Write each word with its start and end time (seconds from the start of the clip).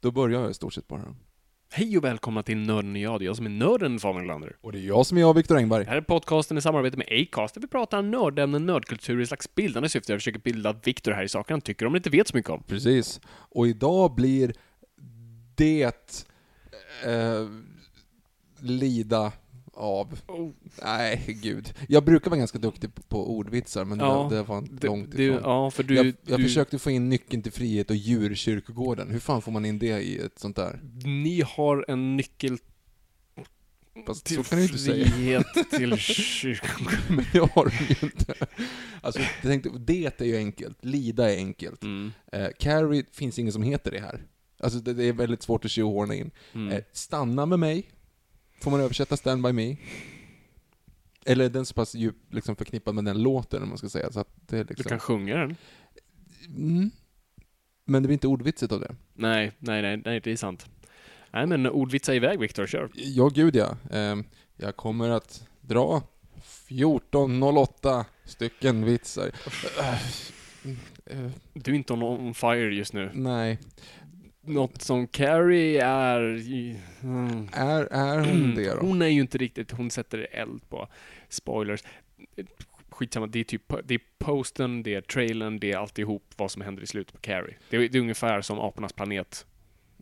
Då 0.00 0.10
börjar 0.10 0.40
jag 0.40 0.50
i 0.50 0.54
stort 0.54 0.74
sett 0.74 0.88
bara. 0.88 1.14
Hej 1.72 1.98
och 1.98 2.04
välkomna 2.04 2.42
till 2.42 2.58
Nörden 2.58 2.92
och 2.92 2.98
jag. 2.98 3.20
Det 3.20 3.24
är 3.24 3.26
jag 3.26 3.36
som 3.36 3.46
är 3.46 3.50
nörden 3.50 4.00
Samuel 4.00 4.24
Glander. 4.24 4.56
Och 4.60 4.72
det 4.72 4.78
är 4.78 4.82
jag 4.82 5.06
som 5.06 5.16
är 5.16 5.20
jag, 5.20 5.34
Viktor 5.34 5.56
Engberg. 5.56 5.84
Det 5.84 5.90
här 5.90 5.96
är 5.96 6.00
podcasten 6.00 6.58
i 6.58 6.60
samarbete 6.60 6.96
med 6.96 7.06
Acast 7.10 7.54
där 7.54 7.60
vi 7.60 7.66
pratar 7.66 8.02
nördämnen, 8.02 8.66
nördkultur 8.66 9.20
i 9.20 9.26
slags 9.26 9.54
bildande 9.54 9.88
syfte. 9.88 10.12
Jag 10.12 10.20
försöker 10.20 10.38
bilda 10.38 10.72
Viktor 10.84 11.12
här 11.12 11.22
i 11.22 11.28
saker 11.28 11.54
han 11.54 11.60
tycker 11.60 11.86
om 11.86 11.96
inte 11.96 12.10
vet 12.10 12.28
så 12.28 12.36
mycket 12.36 12.50
om. 12.50 12.62
Precis. 12.62 13.20
Och 13.26 13.68
idag 13.68 14.14
blir 14.14 14.54
det 15.54 16.20
eh, 17.04 17.48
lida 18.60 19.32
av... 19.80 20.20
Oh. 20.26 20.50
Nej, 20.82 21.24
gud. 21.42 21.74
Jag 21.88 22.04
brukar 22.04 22.30
vara 22.30 22.38
ganska 22.38 22.58
duktig 22.58 22.94
på, 22.94 23.02
på 23.02 23.30
ordvitsar, 23.36 23.84
men 23.84 23.98
Ja, 23.98 24.26
det, 24.30 24.36
det 24.36 24.42
var 24.42 24.64
Det- 24.70 24.86
långt 24.86 25.14
ifrån. 25.14 25.40
Ja, 25.42 25.70
för 25.70 25.82
du... 25.82 25.94
jag 25.94 26.06
jag 26.26 26.38
du 26.40 26.44
försökte 26.44 26.78
få 26.78 26.90
in 26.90 27.08
nyckeln 27.08 27.42
till 27.42 27.52
frihet 27.52 27.90
och 27.90 27.96
djurkyrkogården. 27.96 29.10
Hur 29.10 29.18
fan 29.20 29.42
får 29.42 29.52
man 29.52 29.64
in 29.64 29.78
det 29.78 30.00
i 30.02 30.18
ett 30.18 30.38
sånt 30.38 30.56
där? 30.56 30.80
Ni 31.04 31.42
har 31.46 31.84
en 31.88 32.16
nyckel 32.16 32.58
Fast 34.06 34.24
till 34.26 34.36
så 34.36 34.42
kan 34.44 34.58
du 34.58 34.64
inte 34.64 34.78
säga. 34.78 35.06
frihet 35.06 35.46
till 35.70 35.96
kyrkan. 35.96 36.86
Men 37.08 37.24
det 37.32 37.38
har 37.38 37.64
de 37.64 37.94
ju 37.94 37.96
inte. 38.08 38.34
Alltså, 39.00 39.20
jag 39.20 39.50
tänkte, 39.50 39.70
det 39.78 40.20
är 40.20 40.24
ju 40.24 40.36
enkelt. 40.36 40.84
Lida 40.84 41.32
är 41.32 41.36
enkelt. 41.36 41.82
Mm. 41.82 42.12
Eh, 42.32 42.46
carry 42.58 43.04
finns 43.12 43.38
ingen 43.38 43.52
som 43.52 43.62
heter 43.62 43.90
det 43.90 44.00
här. 44.00 44.22
Alltså 44.62 44.78
det, 44.78 44.94
det 44.94 45.04
är 45.04 45.12
väldigt 45.12 45.42
svårt 45.42 45.64
att 45.64 45.70
tjohorna 45.70 46.14
in. 46.14 46.30
Mm. 46.54 46.72
Eh, 46.72 46.80
stanna 46.92 47.46
med 47.46 47.58
mig. 47.58 47.90
Får 48.60 48.70
man 48.70 48.80
översätta 48.80 49.16
stand 49.16 49.42
by 49.42 49.52
me? 49.52 49.76
Eller 51.24 51.44
är 51.44 51.48
den 51.48 51.66
så 51.66 51.74
pass 51.74 51.94
djup 51.94 52.16
liksom, 52.30 52.56
förknippad 52.56 52.94
med 52.94 53.04
den 53.04 53.22
låten, 53.22 53.62
om 53.62 53.68
man 53.68 53.78
ska 53.78 53.88
säga. 53.88 54.12
Så 54.12 54.20
att 54.20 54.28
det 54.46 54.58
är 54.58 54.64
Du 54.64 54.68
liksom... 54.68 54.88
kan 54.88 54.98
sjunga 54.98 55.36
den. 55.36 55.56
mm. 56.46 56.90
Men 57.84 58.02
det 58.02 58.06
blir 58.06 58.12
inte 58.14 58.28
ordvitsigt 58.28 58.72
av 58.72 58.80
det. 58.80 58.94
Nej, 59.14 59.52
nej, 59.58 59.82
nej, 59.82 59.96
nej, 60.04 60.20
det 60.20 60.32
är 60.32 60.36
sant. 60.36 60.66
Nej, 61.32 61.46
men 61.46 61.66
ordvitsa 61.66 62.14
iväg 62.14 62.38
Viktor, 62.40 62.66
kör. 62.66 62.88
Ja, 62.94 63.28
gud 63.28 63.56
ja. 63.56 63.76
Eh, 63.90 64.16
jag 64.56 64.76
kommer 64.76 65.08
att 65.08 65.48
dra 65.60 66.02
1408 66.68 68.04
stycken 68.24 68.84
vitsar. 68.84 69.30
Du 71.52 71.72
är 71.72 71.76
inte 71.76 71.92
on 71.92 72.34
fire 72.34 72.74
just 72.74 72.92
nu. 72.92 73.10
nej. 73.14 73.58
Något 74.42 74.82
som 74.82 75.06
Carrie 75.06 75.84
är... 75.84 76.20
Mm. 77.02 77.48
Är, 77.52 77.84
är 77.84 78.18
hon 78.18 78.54
det 78.54 78.74
då? 78.74 78.80
Hon 78.80 79.02
är 79.02 79.06
ju 79.06 79.20
inte 79.20 79.38
riktigt, 79.38 79.70
hon 79.70 79.90
sätter 79.90 80.26
eld 80.30 80.68
på 80.68 80.88
spoilers. 81.28 81.84
Skitsamma, 82.90 83.26
det 83.26 83.40
är 83.40 83.44
typ, 83.44 83.72
det 83.84 83.94
är 83.94 84.00
posten, 84.18 84.82
det 84.82 84.94
är 84.94 85.00
trailern, 85.00 85.58
det 85.58 85.72
är 85.72 85.76
alltihop 85.76 86.24
vad 86.36 86.50
som 86.50 86.62
händer 86.62 86.82
i 86.82 86.86
slutet 86.86 87.14
på 87.14 87.20
Carrie. 87.20 87.54
Det 87.70 87.76
är, 87.76 87.80
det 87.80 87.98
är 87.98 88.02
ungefär 88.02 88.42
som 88.42 88.58
Apornas 88.58 88.92
planet. 88.92 89.46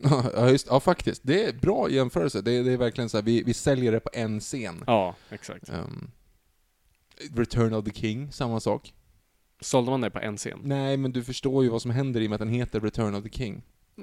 Ja, 0.03 0.50
just, 0.50 0.66
ja, 0.70 0.81
faktiskt. 0.81 1.22
Det 1.25 1.44
är 1.44 1.53
bra 1.53 1.91
jämförelse. 1.91 2.43
Det 2.43 2.53
är, 2.53 2.65
det 2.65 2.72
är 2.72 2.76
verkligen 2.76 3.09
så 3.09 3.16
här, 3.16 3.25
vi, 3.25 3.43
vi 3.43 3.55
säljer 3.55 3.93
det 3.93 4.00
på 4.00 4.10
en 4.12 4.41
scen. 4.41 4.84
Ja, 4.87 5.15
exakt. 5.31 5.69
Um, 5.69 6.10
Return 7.34 7.75
of 7.75 7.84
the 7.84 7.91
King, 7.91 8.32
samma 8.32 8.60
sak. 8.60 8.94
Sålde 9.60 9.91
man 9.91 10.00
det 10.00 10.10
på 10.10 10.19
en 10.19 10.37
scen? 10.37 10.60
Nej, 10.62 10.97
men 10.97 11.12
du 11.12 11.25
förstår 11.25 11.65
ju 11.65 11.70
vad 11.70 11.82
som 11.82 11.91
händer 11.91 12.20
i 12.20 12.26
och 12.26 12.31
med 12.31 12.34
att 12.34 12.41
den 12.41 12.49
heter 12.49 12.81
Return 12.81 13.15
of 13.15 13.25
the 13.25 13.31
King. 13.31 13.62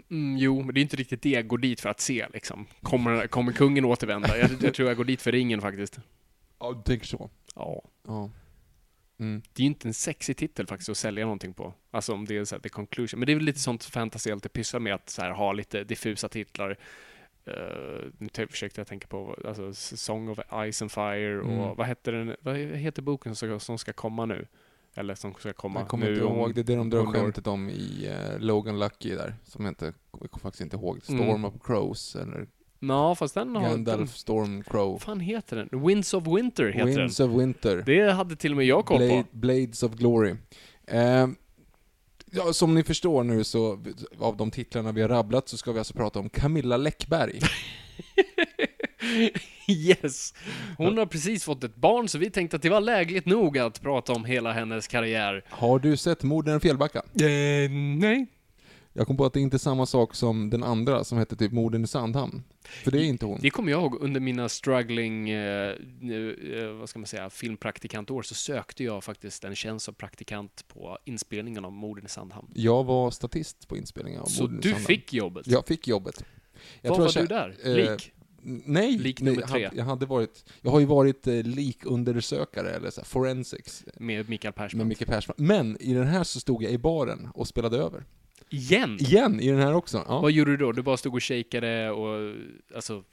Mm, 0.10 0.38
jo, 0.38 0.62
men 0.62 0.74
det 0.74 0.80
är 0.80 0.82
inte 0.82 0.96
riktigt 0.96 1.22
det 1.22 1.30
jag 1.30 1.48
går 1.48 1.58
dit 1.58 1.82
för 1.82 1.90
att 1.90 2.00
se 2.00 2.28
liksom. 2.34 2.66
Kommer, 2.82 3.28
kommer 3.28 3.52
kungen 3.52 3.86
återvända? 3.86 4.38
Jag, 4.38 4.52
jag 4.62 4.74
tror 4.74 4.88
jag 4.88 4.98
går 4.98 5.06
dit 5.06 5.22
för 5.22 5.32
ringen 5.32 5.62
faktiskt. 5.62 6.00
Ja, 6.60 6.74
du 6.74 6.82
tänker 6.82 7.06
så. 7.06 7.30
Ja. 7.56 7.84
Ja. 8.08 8.30
Mm. 9.20 9.42
Det 9.54 9.62
är 9.62 9.64
ju 9.64 9.68
inte 9.68 9.88
en 9.88 9.94
sexig 9.94 10.38
titel 10.38 10.68
faktiskt 10.68 10.90
att 10.90 10.98
sälja 10.98 11.26
någonting 11.26 11.54
på. 11.54 11.74
Alltså 11.92 12.14
om 12.14 12.26
det 12.26 12.38
är 12.38 12.46
så 12.46 12.56
här, 12.56 12.62
the 12.62 12.70
conclusion. 12.70 13.20
Men 13.20 13.28
det 13.28 13.34
är 13.34 13.36
väl 13.36 13.46
lite 13.46 13.60
sånt 13.60 13.84
fantasy 13.84 14.32
alltid 14.32 14.54
pysslar 14.54 14.80
med, 14.80 14.94
att 14.94 15.10
så 15.10 15.22
här, 15.22 15.32
ha 15.32 15.54
lite 15.54 15.84
diffusa 15.84 16.30
titlar. 16.30 16.78
Uh, 17.48 18.12
nu 18.18 18.48
försökte 18.50 18.80
jag 18.80 18.88
tänka 18.88 19.08
på, 19.08 19.38
alltså 19.46 19.74
Song 19.74 20.30
of 20.30 20.40
Ice 20.72 20.82
and 20.82 20.92
Fire 20.92 21.40
och 21.40 21.52
Mm. 21.52 21.76
vad 21.76 21.88
heter 21.88 22.12
den, 22.12 22.36
vad 22.40 22.56
heter 22.58 23.02
boken 23.02 23.36
som 23.36 23.50
ska, 23.50 23.60
som 23.60 23.78
ska 23.78 23.94
komma 23.94 24.26
nu? 24.26 24.48
Eller 24.98 25.16
som 25.16 25.34
ska 25.34 25.54
komma 25.54 25.80
Jag 25.80 25.88
kommer 25.88 26.06
nu 26.06 26.14
inte 26.14 26.26
ihåg, 26.26 26.56
det 26.56 26.62
är 26.62 26.64
det 26.64 26.76
de 26.76 26.90
drar 26.90 27.00
100 27.00 27.20
år. 27.20 27.24
skämtet 27.24 27.48
om 27.48 27.70
i 27.70 28.08
eh, 28.08 28.40
Logan 28.40 28.80
Lucky 28.80 29.16
där, 29.16 29.36
som 29.46 29.66
jag 29.66 29.72
inte, 29.72 29.94
jag 30.22 30.32
kommer 30.32 30.42
faktiskt 30.42 30.62
inte 30.62 30.76
ihåg. 30.76 31.04
Storm 31.04 31.22
Mm. 31.22 31.46
of 31.46 31.54
Crows, 31.64 32.16
eller 32.16 32.48
Ja, 32.80 33.16
fast 33.16 33.34
den 33.34 33.56
har... 33.56 33.62
Den, 33.62 33.72
Gandalf 33.72 34.16
Storm 34.16 34.64
Crow. 34.64 34.92
vad 34.92 35.02
fan 35.02 35.20
heter 35.20 35.56
den? 35.72 35.86
Winds 35.86 36.14
of 36.14 36.28
Winter 36.28 36.68
heter 36.72 36.98
Winds 37.00 37.18
den. 37.18 37.30
of 37.32 37.42
Winter. 37.42 37.84
Det 37.86 38.12
hade 38.12 38.36
till 38.36 38.52
och 38.52 38.58
med 38.58 38.66
jag 38.66 38.86
koll 38.86 38.98
Blade, 38.98 39.24
på. 39.32 39.38
Blades 39.38 39.84
of 39.84 39.92
Glory. 39.96 40.36
Eh, 40.88 41.28
ja, 42.32 42.54
som 42.54 42.76
ni 42.76 42.84
förstår 42.84 43.24
nu 43.24 43.44
så, 43.44 43.84
av 44.20 44.38
de 44.38 44.52
titlarna 44.52 44.92
vi 44.92 45.02
har 45.02 45.10
rabblat, 45.10 45.50
så 45.50 45.58
ska 45.58 45.72
vi 45.72 45.80
alltså 45.80 45.94
prata 45.94 46.20
om 46.20 46.30
Camilla 46.30 46.78
Läckberg. 46.78 47.40
yes! 49.68 50.34
Hon 50.78 50.98
har 50.98 51.06
precis 51.06 51.44
fått 51.44 51.64
ett 51.64 51.76
barn, 51.76 52.08
så 52.08 52.18
vi 52.18 52.30
tänkte 52.30 52.56
att 52.56 52.62
det 52.62 52.70
var 52.70 52.82
lägligt 52.82 53.26
nog 53.26 53.58
att 53.58 53.82
prata 53.82 54.14
om 54.14 54.26
hela 54.26 54.52
hennes 54.54 54.88
karriär. 54.88 55.44
Har 55.50 55.80
du 55.80 55.98
sett 55.98 56.24
Morden 56.24 56.58
i 56.58 56.60
Fjällbacka? 56.60 57.00
Eh, 57.00 57.70
nej. 58.00 58.26
Jag 58.98 59.08
kom 59.08 59.18
på 59.18 59.26
att 59.26 59.34
det 59.34 59.40
inte 59.40 59.56
är 59.56 59.60
samma 59.60 59.86
sak 59.86 60.16
som 60.16 60.50
den 60.50 60.64
andra 60.64 61.04
som 61.04 61.18
hette 61.18 61.36
typ 61.36 61.52
Morden 61.52 61.84
i 61.84 61.88
Sandhamn. 61.88 62.44
För 62.84 62.92
det 62.92 62.98
är 63.00 63.04
inte 63.04 63.26
hon. 63.26 63.40
Det 63.42 63.50
kommer 63.50 63.72
jag 63.72 63.82
ihåg 63.82 64.02
under 64.02 64.20
mina 64.20 64.50
struggling, 64.50 65.30
eh, 65.30 65.76
nu, 66.00 66.54
eh, 66.60 66.80
vad 66.80 66.90
ska 66.90 67.00
man 67.00 67.06
säga, 67.08 67.30
filmpraktikantår 67.30 68.22
så 68.22 68.36
sökte 68.36 68.84
jag 68.84 69.04
faktiskt 69.04 69.44
en 69.44 69.56
tjänst 69.56 69.86
som 69.86 69.94
praktikant 69.94 70.66
på 70.68 70.98
inspelningen 71.06 71.66
av 71.66 71.72
Morden 71.72 72.06
i 72.06 72.10
Sandhamn. 72.10 72.48
Jag 72.54 72.84
var 72.84 73.12
statist 73.12 73.68
på 73.68 73.78
inspelningen 73.78 74.22
av 74.22 74.26
Så 74.26 74.44
Morden 74.44 74.58
i 74.58 74.62
du 74.62 74.70
Sandhamn. 74.70 74.86
fick 74.86 75.14
jobbet? 75.14 75.48
Jag 75.48 75.68
fick 75.68 75.88
jobbet. 75.88 76.24
Jag 76.82 76.90
Vad 76.90 76.98
tror 76.98 77.06
var 77.26 77.36
jag 77.38 77.54
du 77.56 77.64
där? 77.64 77.82
eh, 77.88 77.92
Lik? 77.92 78.12
Nej, 78.66 78.98
Lik 78.98 79.22
nej, 79.22 79.34
nummer 79.34 79.48
tre. 79.48 79.70
Jag, 79.76 79.86
hade 79.86 80.06
varit, 80.06 80.46
jag 80.62 80.72
har 80.72 80.80
ju 80.80 80.86
varit 80.86 81.28
eh, 81.28 81.34
likundersökare, 81.44 82.70
eller 82.70 82.90
så 82.90 83.02
här, 83.02 83.06
forensics, 83.06 83.86
Med 84.00 84.30
Mikael 84.30 84.54
Persbrandt? 84.54 84.74
med 84.74 84.88
Micke 84.88 85.06
Persbrandt. 85.08 85.40
Men 85.40 85.78
i 85.82 85.94
den 85.94 86.08
här 86.08 86.24
så 86.24 86.40
stod 86.40 86.64
jag 86.64 86.72
i 86.72 86.78
baren 86.78 87.30
och 87.34 87.48
spelade 87.48 87.78
över. 87.78 88.04
Igen? 88.50 88.98
Igen, 89.00 89.40
i 89.40 89.48
den 89.52 89.60
här 89.60 89.74
också. 89.74 90.04
Ja. 90.08 90.22
Vad 90.22 90.32
gjorde 90.32 90.52
du 90.52 90.58
då? 90.58 90.72
Du 90.72 90.82
bara 90.82 90.98
stod 90.98 91.14
och 91.16 91.24
shakade 91.24 91.92
och, 91.92 92.36
alltså, 92.76 93.04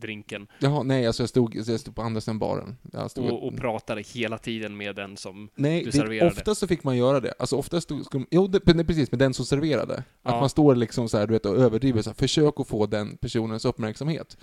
drinken 0.00 0.46
Jaha, 0.58 0.82
nej, 0.82 1.06
alltså 1.06 1.22
jag 1.22 1.30
stod, 1.30 1.54
jag 1.56 1.80
stod 1.80 1.94
på 1.94 2.02
andra 2.02 2.20
sidan 2.20 2.38
baren. 2.38 2.76
Stod 3.08 3.24
och, 3.24 3.46
och 3.46 3.56
pratade 3.56 4.02
hela 4.02 4.38
tiden 4.38 4.76
med 4.76 4.96
den 4.96 5.16
som 5.16 5.48
Nej, 5.54 5.84
du 5.84 5.92
serverade? 5.92 6.30
oftast 6.30 6.60
så 6.60 6.66
fick 6.66 6.84
man 6.84 6.96
göra 6.96 7.20
det. 7.20 7.34
Alltså 7.38 7.56
oftast 7.56 7.84
stod, 7.84 8.04
skulle, 8.04 8.24
jo, 8.30 8.46
det, 8.46 8.74
nej, 8.74 8.84
precis, 8.84 9.10
med 9.12 9.18
den 9.18 9.34
som 9.34 9.44
serverade. 9.44 9.94
Att 9.96 10.04
Ja. 10.22 10.40
man 10.40 10.48
står 10.48 10.74
liksom 10.74 11.08
så 11.08 11.18
här, 11.18 11.26
du 11.26 11.32
vet, 11.32 11.46
och 11.46 11.56
överdriver 11.56 12.02
så 12.02 12.10
här, 12.10 12.14
försök 12.14 12.60
att 12.60 12.68
få 12.68 12.86
den 12.86 13.16
personens 13.16 13.64
uppmärksamhet. 13.64 14.36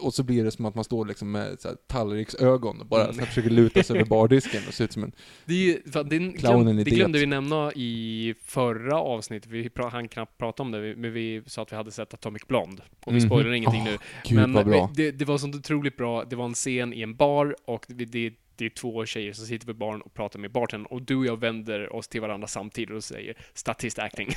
Och 0.00 0.14
så 0.14 0.22
blir 0.22 0.44
det 0.44 0.50
som 0.50 0.64
att 0.66 0.74
man 0.74 0.84
står 0.84 1.06
liksom 1.06 1.30
med 1.30 1.60
så 1.60 1.68
här, 1.68 1.76
tallriksögon 1.86 2.80
och 2.80 2.86
bara 2.86 3.02
Mm. 3.02 3.14
så 3.14 3.20
här, 3.20 3.26
försöker 3.28 3.50
luta 3.50 3.82
sig 3.82 3.96
över 3.96 4.06
bardisken 4.08 4.62
och 4.68 4.74
ser 4.74 4.84
ut 4.84 4.92
som 4.92 5.04
en... 5.04 5.12
Det, 5.44 5.54
är 5.72 5.90
fan, 5.90 6.08
det, 6.08 6.18
glöm, 6.18 6.76
det 6.76 6.84
glömde 6.84 7.18
vi 7.18 7.26
nämna 7.26 7.72
i 7.72 8.34
förra 8.44 9.00
avsnittet, 9.00 9.50
vi 9.50 9.68
pra, 9.70 9.88
han 9.88 10.08
knappt 10.08 10.38
prata 10.38 10.62
om 10.62 10.70
det, 10.70 10.94
men 10.96 11.12
vi 11.12 11.42
sa 11.46 11.62
att 11.62 11.72
vi 11.72 11.76
hade 11.76 11.90
sett 11.90 12.14
Atomic 12.14 12.42
Blonde. 12.48 12.82
Och 13.04 13.12
vi 13.14 13.18
Mhm. 13.18 13.26
spoilar 13.28 13.52
ingenting 13.52 13.82
Åh, 13.82 13.88
nu. 13.92 13.98
Gud 14.24 14.48
men. 14.48 14.88
Det, 14.94 15.10
det 15.10 15.24
var 15.24 15.38
sånt 15.38 15.54
otroligt 15.54 15.96
bra, 15.96 16.24
det 16.24 16.36
var 16.36 16.44
en 16.44 16.54
scen 16.54 16.92
i 16.92 17.02
en 17.02 17.16
bar 17.16 17.56
och 17.64 17.84
det, 17.88 18.04
det, 18.04 18.32
det 18.58 18.64
är 18.66 18.70
två 18.70 19.06
tjejer 19.06 19.32
som 19.32 19.46
sitter 19.46 19.66
vid 19.66 19.76
baren 19.76 20.00
och 20.02 20.14
pratar 20.14 20.38
med 20.38 20.52
bartendern 20.52 20.86
och 20.86 21.02
du 21.02 21.16
och 21.16 21.26
jag 21.26 21.40
vänder 21.40 21.92
oss 21.96 22.08
till 22.08 22.20
varandra 22.20 22.46
samtidigt 22.48 22.90
och 22.96 23.04
säger 23.04 23.34
statist 23.54 23.98
acting. 23.98 24.28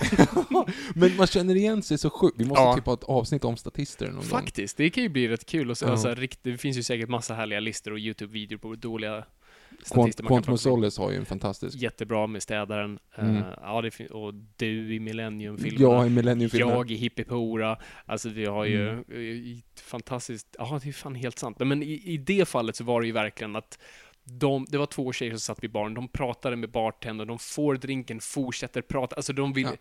Men 0.95 1.16
man 1.16 1.27
känner 1.27 1.56
igen 1.56 1.83
sig 1.83 1.98
så 1.98 2.10
sjukt. 2.10 2.36
Vi 2.39 2.45
måste 2.45 2.62
Ja. 2.63 2.75
typ 2.75 2.86
ha 2.86 2.94
ett 2.94 3.04
avsnitt 3.04 3.44
om 3.45 3.57
statister 3.57 4.06
någon 4.06 4.16
gång. 4.16 4.24
Faktiskt, 4.24 4.77
det 4.77 4.89
kan 4.89 5.04
ju 5.04 5.10
bli 5.10 5.27
rätt 5.27 5.45
kul. 5.45 5.69
Och 5.69 5.77
så, 5.77 5.86
Ja. 5.86 5.92
alltså, 5.92 6.16
det 6.42 6.57
finns 6.57 6.77
ju 6.77 6.83
säkert 6.83 7.10
massa 7.10 7.33
härliga 7.33 7.60
listor 7.60 7.92
och 7.92 8.00
YouTube-videor 8.00 8.57
på 8.57 8.75
dåliga 8.75 9.24
statister 9.83 10.24
Quantum 10.24 10.54
of. 10.54 10.60
Solace 10.60 11.01
har 11.01 11.12
ju 11.12 11.18
en 11.18 11.25
fantastisk... 11.25 11.77
Jättebra 11.77 12.27
med 12.27 12.44
städaren. 12.44 13.00
Mm. 13.18 13.36
Eh, 13.38 13.44
ja, 13.62 13.81
det 13.81 14.07
och 14.10 14.33
du 14.56 14.94
i 14.95 15.00
Millennium-filmerna. 15.00 15.81
Jag 15.95 16.07
i 16.07 16.10
Millennium-filmen. 16.10 16.69
Jag 16.75 16.92
i 16.92 16.95
Hippie-Pora. 16.95 17.77
Alltså 18.06 18.30
vi 18.30 18.45
har 18.45 18.66
ju 18.66 18.89
Mm. 18.89 19.00
eh, 19.10 19.57
fantastiskt, 19.83 20.56
ja 20.60 20.80
det 20.83 20.89
är 20.89 20.94
fan 20.94 21.16
helt 21.16 21.39
sant. 21.39 21.60
Men 21.60 21.83
i, 21.83 22.01
i 22.06 22.18
det 22.18 22.48
fallet 22.48 22.75
så 22.75 22.83
var 22.83 23.01
det 23.01 23.07
ju 23.07 23.13
verkligen 23.13 23.56
att 23.56 23.80
de, 24.31 24.65
det 24.69 24.77
var 24.77 24.85
två 24.85 25.11
tjejer 25.13 25.31
som 25.31 25.39
satt 25.39 25.63
vid 25.63 25.71
baren, 25.71 25.93
de 25.93 26.07
pratade 26.07 26.55
med 26.55 26.71
bartendern, 26.71 27.27
de 27.27 27.39
får 27.39 27.75
drinken, 27.75 28.19
fortsätter 28.21 28.81
prata, 28.81 29.15
alltså 29.15 29.33
de 29.33 29.53
vill... 29.53 29.63
Ja. 29.63 29.71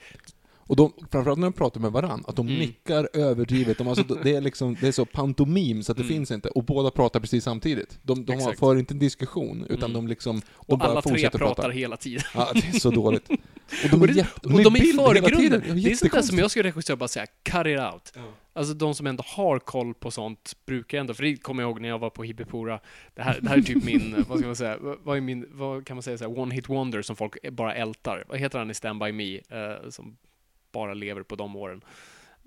Och 0.71 0.77
de, 0.77 0.93
framförallt 1.13 1.39
när 1.39 1.47
de 1.47 1.53
pratar 1.53 1.81
med 1.81 1.93
varandra, 1.93 2.25
att 2.29 2.37
de 2.37 2.47
Mm. 2.49 2.59
nickar 2.61 3.09
överdrivet. 3.13 3.79
De, 3.79 3.89
alltså, 3.89 4.05
det, 4.23 4.37
är 4.37 4.41
liksom, 4.41 4.77
det 4.81 4.89
är 4.89 4.93
så 4.93 5.05
pantomim 5.05 5.83
så 5.83 5.93
att 5.93 5.99
det 5.99 6.03
Mm. 6.05 6.15
finns 6.15 6.31
inte. 6.31 6.49
Och 6.49 6.65
båda 6.65 6.91
pratar 6.91 7.21
precis 7.21 7.45
samtidigt. 7.45 7.99
De, 8.03 8.25
de 8.25 8.33
har, 8.41 8.53
för 8.53 8.77
inte 8.77 8.95
en 8.95 8.99
diskussion, 8.99 9.65
utan 9.69 9.91
Mm. 9.91 9.93
de 9.93 10.09
liksom... 10.09 10.37
De 10.41 10.45
och 10.57 10.79
bara 10.79 10.89
alla 10.91 11.03
tre 11.03 11.31
pratar 11.31 11.39
prata. 11.39 11.71
hela 11.71 11.97
tiden. 11.97 12.23
Ja, 12.35 12.49
det 12.55 12.69
är 12.77 12.81
så 12.81 12.91
dåligt. 12.91 13.29
Och 13.31 13.91
de 13.91 13.97
Och, 13.97 14.09
är, 14.09 14.13
det, 14.13 14.19
jätte, 14.19 14.49
och 14.49 14.63
de 14.63 14.77
är 14.77 14.85
i 14.89 14.93
förgrunden. 14.93 15.83
Det 15.83 15.91
är 15.91 15.95
sånt 15.95 16.13
där 16.13 16.23
som 16.23 16.39
jag 16.39 16.51
skulle 16.51 16.69
regissera 16.69 16.97
bara 16.97 17.09
säga, 17.09 17.27
cut 17.43 17.67
it 17.67 17.81
out. 17.81 18.13
Alltså 18.59 18.75
de 18.75 18.95
som 18.95 19.07
ändå 19.07 19.25
har 19.27 19.59
koll 19.59 19.95
på 19.95 20.11
sånt 20.11 20.57
brukar 20.67 20.99
ändå, 20.99 21.15
för 21.15 21.23
det 21.23 21.37
kommer 21.37 21.63
jag 21.63 21.71
ihåg 21.71 21.81
när 21.81 21.89
jag 21.89 21.99
var 21.99 22.11
på 22.11 22.23
Hippipora. 22.25 22.81
Det 23.15 23.23
här, 23.23 23.41
det 23.41 23.49
här 23.49 23.59
är 23.59 23.63
typ 23.63 23.85
min, 23.85 24.25
vad 24.29 24.39
ska 24.39 24.47
man 24.47 24.57
säga, 24.57 24.79
vad 25.03 25.17
är 25.17 25.21
min, 25.21 25.47
vad 25.51 25.87
kan 25.87 25.97
man 25.97 26.03
säga, 26.03 26.19
så 26.19 26.25
här, 26.25 26.39
one 26.39 26.55
hit 26.55 26.69
wonder 26.69 27.03
som 27.03 27.17
folk 27.17 27.51
bara 27.53 27.75
ältar. 27.75 28.25
Vad 28.29 28.39
heter 28.39 28.59
han 28.59 28.71
i 28.71 28.75
Stand 28.75 29.01
By 29.01 29.13
Me, 29.13 29.37
eh, 29.37 29.89
som 29.91 30.17
bara 30.73 30.95
lever 30.95 31.23
på 31.23 31.37
de 31.37 31.57
åren? 31.57 31.85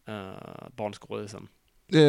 Uh, 0.09 0.69
barnskådisen. 0.75 1.47
Eh, 1.93 1.99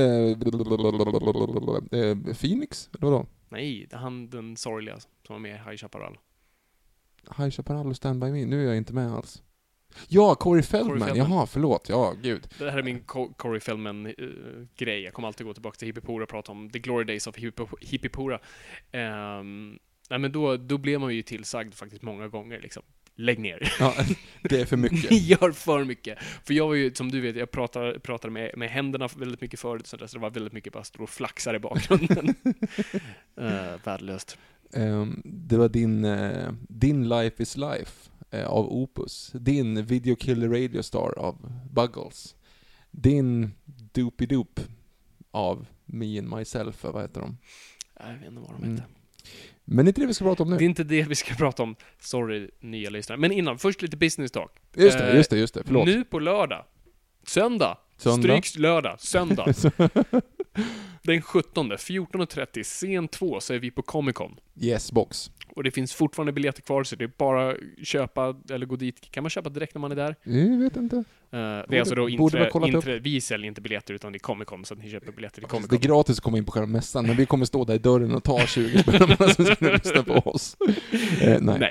eh, 2.01 2.35
Phoenix? 2.35 2.91
Eller 2.95 3.07
vadå? 3.11 3.27
Nej, 3.49 3.87
det 3.91 3.97
är 3.97 4.01
han 4.01 4.31
den 4.31 4.57
sorgliga 4.57 5.01
som 5.01 5.11
var 5.35 5.39
med 5.39 5.51
i 5.51 5.71
High 5.71 5.77
Chaparral. 5.77 6.19
High 7.37 7.51
Chaparral 7.51 7.87
och 7.87 7.97
Stand 7.97 8.21
By 8.21 8.33
Me, 8.33 8.47
nu 8.47 8.63
är 8.63 8.67
jag 8.67 8.77
inte 8.77 8.95
med 8.95 9.13
alls. 9.13 9.43
Ja, 10.09 10.35
Corey 10.35 10.63
Feldman. 10.63 10.99
Corey 10.99 11.15
Feldman. 11.15 11.31
Jaha, 11.39 11.47
förlåt. 11.47 11.89
Ja, 11.89 12.15
gud. 12.23 12.49
Det 12.59 12.71
här 12.71 12.79
är 12.79 12.83
min 12.83 13.01
Co- 13.01 13.33
Corey 13.37 13.61
Feldman-grej. 13.61 15.03
jag 15.03 15.13
kommer 15.13 15.29
alltid 15.29 15.47
gå 15.47 15.53
tillbaka 15.55 15.77
till 15.77 15.87
Hippipora 15.89 16.23
och 16.23 16.29
prata 16.29 16.53
om 16.53 16.71
the 16.71 16.79
glory 16.79 17.05
days 17.05 17.27
of 17.27 17.37
Hippipora. 17.81 18.41
Um, 18.93 19.79
nej 20.11 20.19
men 20.19 20.33
då, 20.33 20.57
då 20.57 20.79
blev 20.79 21.01
man 21.01 21.15
ju 21.15 21.23
tillsagd 21.23 21.75
faktiskt 21.75 22.03
många 22.03 22.29
gånger 22.29 22.61
liksom. 22.61 22.83
Lägg 23.15 23.39
ner. 23.39 23.73
Ja, 23.81 23.95
det 24.43 24.61
är 24.61 24.65
för 24.67 24.77
mycket. 24.77 25.11
Ni 25.11 25.17
gör 25.41 25.53
för 25.53 25.85
mycket. 25.85 26.19
För 26.45 26.55
jag 26.55 26.67
var 26.69 26.75
ju, 26.75 26.95
som 26.95 27.11
du 27.11 27.21
vet, 27.21 27.37
jag 27.37 27.51
pratade, 27.51 28.01
pratade 28.01 28.33
med, 28.33 28.51
med 28.57 28.71
händerna 28.71 29.09
väldigt 29.17 29.41
mycket 29.41 29.61
förut, 29.61 29.87
så 29.87 29.97
det 29.97 30.19
var 30.19 30.31
väldigt 30.31 30.53
mycket 30.53 30.73
bara 30.73 30.85
stå 30.85 31.03
och 31.03 31.11
flaxar 31.11 31.55
i 31.55 31.59
bakgrunden. 31.59 32.35
uh, 33.41 33.77
värdelöst. 33.85 34.39
Ehm, 34.75 35.23
det 35.25 35.57
var 35.57 35.69
din, 35.69 36.05
eh, 36.05 36.53
din 36.69 37.09
Life 37.09 37.43
is 37.43 37.57
Life 37.57 37.93
eh, 38.11 38.12
av 38.33 38.73
Opus. 38.73 39.31
Din 39.35 39.85
Video 39.85 40.17
Killer 40.17 40.49
Radio 40.49 40.83
Star 40.83 41.19
av 41.19 41.53
Buggles. 41.73 42.35
Din 42.91 43.51
Doopy 43.93 44.27
Doop 44.27 44.61
av 45.31 45.67
Me 45.87 46.19
and 46.19 46.29
Myself, 46.37 46.85
vad 46.85 47.03
heter 47.03 47.21
de? 47.21 47.39
Jag 48.01 48.13
vet 48.15 48.29
inte 48.29 48.41
vad 48.41 48.51
de 48.51 48.57
Mm. 48.63 48.71
heter. 48.71 48.87
Men 49.65 49.85
det 49.85 49.89
är 49.89 49.91
inte 49.91 50.01
det 50.01 50.07
vi 50.07 50.15
ska 50.15 50.25
prata 50.25 50.43
om 50.43 50.51
nu. 50.51 50.57
Det 50.59 50.65
är 50.65 50.67
inte 50.67 50.85
det 50.85 51.03
vi 51.03 51.15
ska 51.15 51.35
prata 51.35 51.63
om. 51.63 51.77
Sorry, 52.01 52.51
nya 52.61 52.91
lyssnare. 52.91 53.19
Men 53.19 53.33
innan, 53.33 53.59
först 53.59 53.83
lite 53.83 53.97
business 53.97 54.31
talk. 54.31 54.51
Just 54.77 54.99
det, 54.99 55.11
Eh, 55.11 55.17
just 55.17 55.31
det, 55.31 55.39
just 55.39 55.55
det. 55.55 55.63
Förlåt. 55.67 55.87
Nu 55.87 56.05
på 56.05 56.19
lördag. 56.19 56.65
Söndag. 57.27 57.79
Söndag. 57.97 58.23
Stryks 58.29 58.59
lördag. 58.59 59.01
Söndag. 59.01 59.47
Den 61.03 61.23
17, 61.23 61.73
14.30, 61.73 62.63
scen 62.63 63.09
2, 63.09 63.41
så 63.41 63.55
är 63.55 63.59
vi 63.59 63.71
på 63.71 63.83
Comic 63.83 64.15
Con. 64.17 64.37
Yes, 64.61 64.93
box. 64.93 65.31
Och 65.57 65.63
det 65.65 65.71
finns 65.71 65.95
fortfarande 65.95 66.33
biljetter 66.33 66.63
kvar, 66.63 66.85
så 66.85 66.97
det 66.97 67.05
är 67.05 67.11
bara 67.19 67.51
att 67.51 67.57
köpa, 67.83 68.37
eller 68.51 68.67
gå 68.67 68.77
dit. 68.77 69.11
Kan 69.11 69.23
man 69.23 69.31
köpa 69.31 69.51
direkt 69.51 69.75
när 69.75 69.81
man 69.81 69.93
är 69.93 69.97
där? 69.97 70.17
Jag 70.23 70.59
vet 70.59 70.77
inte. 70.77 70.97
Eh, 70.97 71.03
det 71.31 71.37
är 71.39 71.67
Borde- 71.67 71.81
alltså 71.81 71.95
då 71.95 72.03
upp. 72.79 72.85
inträ, 72.85 72.99
vi 72.99 73.21
säljer 73.21 73.49
inte 73.49 73.61
biljetter 73.61 73.95
utan 73.95 74.13
det 74.13 74.17
är 74.17 74.21
Comic 74.21 74.49
Con, 74.49 74.65
så 74.65 74.75
att 74.75 74.81
ni 74.81 74.91
köper 74.91 75.13
biljetter 75.13 75.43
i 75.43 75.45
Comic 75.45 75.69
Det 75.69 75.77
är 75.77 75.81
gratis 75.81 76.19
att 76.19 76.25
komma 76.25 76.39
in 76.39 76.45
på 76.45 76.53
själva 76.53 76.67
mässan, 76.67 77.07
men 77.07 77.17
vi 77.17 77.27
kommer 77.27 77.45
stå 77.45 77.65
där 77.65 77.75
i 77.75 77.79
dörren 77.79 78.15
och 78.15 78.25
ta 78.25 78.47
20 78.47 78.79
spänn 78.79 79.03
om 79.03 79.17
man 79.19 79.29
ska 79.29 79.57
lyssna 79.73 80.03
på 80.03 80.13
oss. 80.31 80.57
Eh, 81.23 81.39
nej. 81.41 81.59
Nej. 81.59 81.71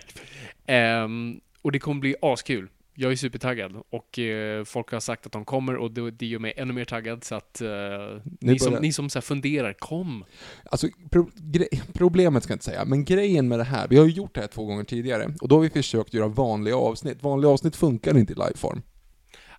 Ehm, 0.66 1.40
och 1.62 1.72
det 1.72 1.80
kommer 1.80 2.02
bli 2.02 2.16
askul. 2.22 2.68
Jag 2.94 3.12
är 3.12 3.16
supertaggad 3.16 3.84
och 3.90 4.20
eh, 4.20 4.64
folk 4.64 4.92
har 4.92 5.00
sagt 5.00 5.26
att 5.26 5.32
de 5.32 5.46
kommer 5.46 5.76
och 5.76 5.92
det, 5.92 6.12
det 6.12 6.26
gör 6.26 6.40
mig 6.40 6.54
ännu 6.58 6.74
mer 6.74 6.86
taggad 6.86 7.24
så 7.24 7.36
att 7.36 7.62
eh, 7.62 7.70
ni, 8.40 8.60
som, 8.60 8.74
ni 8.74 8.94
som 8.94 9.10
så 9.10 9.22
funderar, 9.22 9.74
kom! 9.74 10.26
Alltså, 10.66 10.88
pro 11.12 11.30
problemet 11.94 12.44
ska 12.44 12.52
jag 12.52 12.56
inte 12.56 12.66
säga, 12.66 12.86
men 12.86 13.06
grejen 13.06 13.48
med 13.48 13.60
det 13.60 13.64
här, 13.64 13.88
vi 13.88 13.98
har 13.98 14.06
ju 14.06 14.12
gjort 14.12 14.36
det 14.36 14.42
här 14.42 14.48
två 14.48 14.66
gånger 14.66 14.84
tidigare, 14.84 15.34
och 15.42 15.48
då 15.48 15.56
har 15.56 15.62
vi 15.62 15.70
försökt 15.70 16.14
göra 16.14 16.28
vanliga 16.28 16.76
avsnitt. 16.76 17.24
Vanliga 17.24 17.52
avsnitt 17.52 17.76
funkar 17.76 18.18
inte 18.18 18.34
i 18.34 18.36
liveform. 18.36 18.82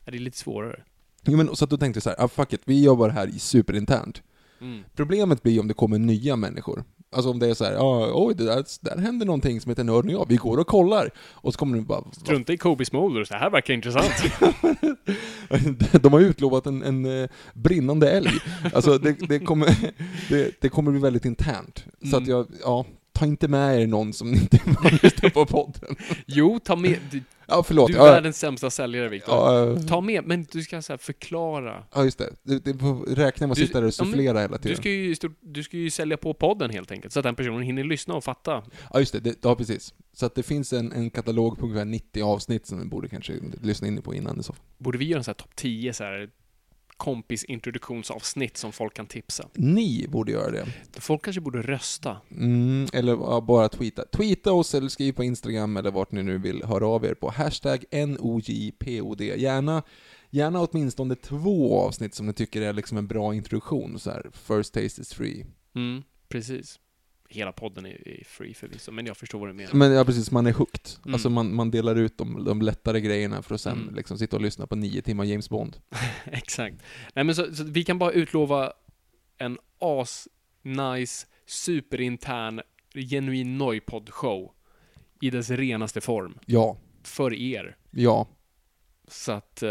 Ja, 0.05 0.11
Det 0.11 0.17
är 0.17 0.21
lite 0.21 0.39
svårare. 0.39 0.83
Jo, 1.25 1.37
men, 1.37 1.57
så 1.57 1.65
att 1.65 1.71
då 1.71 1.77
tänkte 1.77 1.97
jag 1.97 2.03
så 2.03 2.11
här, 2.11 2.25
ah, 2.25 2.29
fuck 2.29 2.53
it, 2.53 2.61
vi 2.65 2.85
det 2.85 3.13
här 3.13 3.27
i 3.29 3.39
superinternt. 3.39 4.23
Mm. 4.61 4.85
Problemet 4.95 5.43
blir 5.43 5.61
om 5.61 5.69
det 5.69 5.75
kommer 5.75 5.99
nya 5.99 6.37
människor. 6.37 6.85
Alltså 7.13 7.31
om 7.31 7.39
det 7.39 7.47
är 7.51 7.55
så 7.55 7.65
här, 7.65 7.77
oj, 8.13 8.35
det 8.35 8.45
där, 8.45 8.65
där 8.81 8.97
händer 8.99 9.27
någonting 9.27 9.61
som 9.61 9.69
heter 9.71 9.85
Nörden 9.85 10.15
och 10.15 10.21
jag, 10.21 10.27
vi 10.29 10.37
går 10.37 10.59
och 10.59 10.67
kollar. 10.67 11.11
Och 11.33 11.53
så 11.53 11.59
kommer 11.59 11.77
det 11.77 11.83
bara, 11.85 12.01
"Va 12.01 12.07
Strunta 12.13 12.53
i 12.53 12.57
Kobe 12.57 12.85
Smolder, 12.85 13.25
så 13.25 13.35
här 13.35 13.51
verkar 13.51 13.75
intressant. 13.75 14.13
De 16.03 16.13
har 16.13 16.21
utlovat 16.21 16.67
en, 16.67 16.83
en 16.83 17.23
eh, 17.23 17.29
brinnande 17.55 18.11
älg. 18.11 18.31
Alltså 18.75 18.99
det, 18.99 19.13
det, 19.29 19.39
kommer, 19.39 19.69
det, 20.29 20.61
det 20.61 20.69
kommer 20.69 20.91
bli 20.91 21.01
väldigt 21.01 21.25
internt. 21.25 21.85
Så 22.11 22.17
att 22.17 22.23
Mm. 22.23 22.31
jag, 22.31 22.47
ja, 22.65 22.85
ta 23.13 23.27
inte 23.27 23.49
med 23.49 23.81
er 23.83 23.87
någon 23.87 24.13
som 24.13 24.35
inte 24.35 24.57
lyssnar 25.03 25.31
på 25.31 25.47
podden. 25.47 25.97
jo, 26.27 26.59
ta 26.65 26.77
med... 26.77 26.97
Du, 27.11 27.23
Ja, 27.47 27.63
förlåt. 27.63 27.89
du 27.89 27.95
är 27.95 27.99
Ja, 27.99 28.05
världens 28.05 28.39
sämsta 28.39 28.71
säljare, 28.71 29.09
Viktor. 29.09 29.35
ja, 29.35 29.71
eh, 29.71 29.87
Ta 29.87 30.01
med, 30.01 30.25
men 30.27 30.47
du 30.53 30.63
ska 30.63 30.83
så 30.83 30.99
förklara. 30.99 31.85
ja, 31.95 32.05
just 32.05 32.19
det. 32.19 32.31
Du, 32.43 32.59
du 32.59 32.79
får 32.79 33.15
räkna 33.15 33.47
med 33.47 33.53
att 33.53 33.59
Du- 33.59 33.67
sitta 33.67 33.81
där 33.81 33.87
och 33.87 33.95
sufflera 33.95 34.41
hela 34.41 34.57
Du 34.57 34.63
tiden. 34.63 34.77
ska, 34.77 34.89
ju, 34.91 35.15
du 35.41 35.63
ska 35.63 35.77
ju 35.77 35.91
sälja 35.91 36.17
på 36.17 36.35
podden 36.35 36.71
helt 36.71 36.91
enkelt, 36.91 37.13
så 37.13 37.19
att 37.21 37.25
den 37.25 37.35
personen 37.35 37.63
hinner 37.63 37.85
lyssna 37.85 38.15
och 38.15 38.25
fatta. 38.25 38.63
Ja, 38.93 38.99
just 39.01 39.13
det. 39.13 39.21
det. 39.21 39.35
Ja, 39.43 39.55
precis. 39.55 39.95
Så 40.13 40.27
att 40.27 40.35
det 40.35 40.43
finns 40.43 40.73
en, 40.73 40.93
en 40.93 41.11
katalog 41.11 41.59
på 41.59 41.65
ungefär 41.67 41.85
90 41.85 42.23
avsnitt 42.23 42.67
som 42.67 42.79
vi 42.81 42.85
borde 42.87 43.09
kanske 43.09 43.33
lyssna 43.63 43.89
in 43.89 44.03
på 44.03 44.15
innan 44.15 44.41
i 44.41 44.43
så. 44.43 44.55
Borde 44.79 44.99
vi 44.99 45.05
göra 45.05 45.19
en 45.19 45.25
sån 45.25 45.33
här 45.33 45.37
topp 45.37 45.57
10 45.57 45.93
så 45.93 46.05
här 46.05 46.29
kompisintroduktionsavsnitt 47.03 48.57
som 48.57 48.73
folk 48.73 48.95
kan 48.95 49.07
tipsa? 49.07 49.49
Ni 49.55 50.07
borde 50.09 50.33
göra 50.33 50.51
det. 50.51 50.67
Folk 51.01 51.25
kanske 51.25 51.41
borde 51.41 51.63
rösta. 51.63 52.17
Mm, 52.31 52.87
eller 52.93 53.13
ja, 53.13 53.41
bara 53.41 53.69
tweeta. 53.69 54.05
Tweeta 54.05 54.53
oss 54.53 54.75
eller 54.75 54.89
skriv 54.89 55.13
på 55.13 55.25
Instagram 55.25 55.77
eller 55.77 55.91
vart 55.91 56.13
ni 56.13 56.23
nu 56.23 56.39
vill 56.39 56.65
höra 56.65 56.87
av 56.87 57.05
er 57.05 57.15
på 57.15 57.31
hashtag 57.31 57.85
NOJPOD. 57.93 59.21
Gärna, 59.21 59.83
gärna 60.31 60.61
åtminstone 60.61 61.15
två 61.15 61.81
avsnitt 61.81 62.15
som 62.15 62.27
ni 62.27 62.33
tycker 62.33 62.63
är 62.63 62.73
liksom 62.73 62.99
en 62.99 63.07
bra 63.07 63.35
introduktion. 63.35 63.99
Så 63.99 64.11
här, 64.11 64.31
first 64.33 64.75
taste 64.75 65.01
is 65.01 65.15
free. 65.15 65.47
Mm, 65.75 66.03
precis. 66.29 66.79
Hela 67.33 67.53
podden 67.53 67.87
är, 67.87 68.09
är 68.09 68.25
free 68.25 68.55
förvisso, 68.55 68.93
men 68.93 69.07
jag 69.07 69.17
förstår 69.17 69.39
vad 69.39 69.49
du 69.49 69.53
menar. 69.53 69.73
Men 69.75 69.93
ja, 69.93 70.05
precis, 70.05 70.31
man 70.31 70.47
är 70.47 70.53
hooked. 70.53 70.89
Mm. 71.05 71.15
Alltså 71.15 71.31
man, 71.31 71.55
man 71.55 71.71
delar 71.71 71.97
ut 71.97 72.19
de, 72.19 72.45
de 72.45 72.63
lättare 72.63 73.01
grejerna 73.01 73.43
för 73.43 73.55
att 73.55 73.61
sen 73.61 73.83
Mm. 73.83 73.95
liksom 73.95 74.19
sitta 74.19 74.37
och 74.37 74.43
lyssna 74.43 74.67
på 74.67 74.77
nio 74.77 75.03
timmar 75.03 75.25
James 75.25 75.51
Bond. 75.51 75.77
Exakt. 76.25 76.77
Nej 77.15 77.25
men 77.25 77.35
så, 77.35 77.55
så 77.55 77.65
vi 77.65 77.85
kan 77.85 77.99
bara 77.99 78.13
utlova 78.13 78.73
en 79.39 79.59
as-nice, 79.79 81.27
superintern, 81.47 82.61
genuin 82.95 83.59
Noipod-show 83.59 84.53
i 85.21 85.31
dess 85.31 85.51
renaste 85.51 86.01
form. 86.01 86.39
Ja, 86.47 86.77
För 87.03 87.35
er. 87.35 87.77
ja. 87.91 88.29
Så 89.09 89.33
att, 89.33 89.63
eh, 89.63 89.71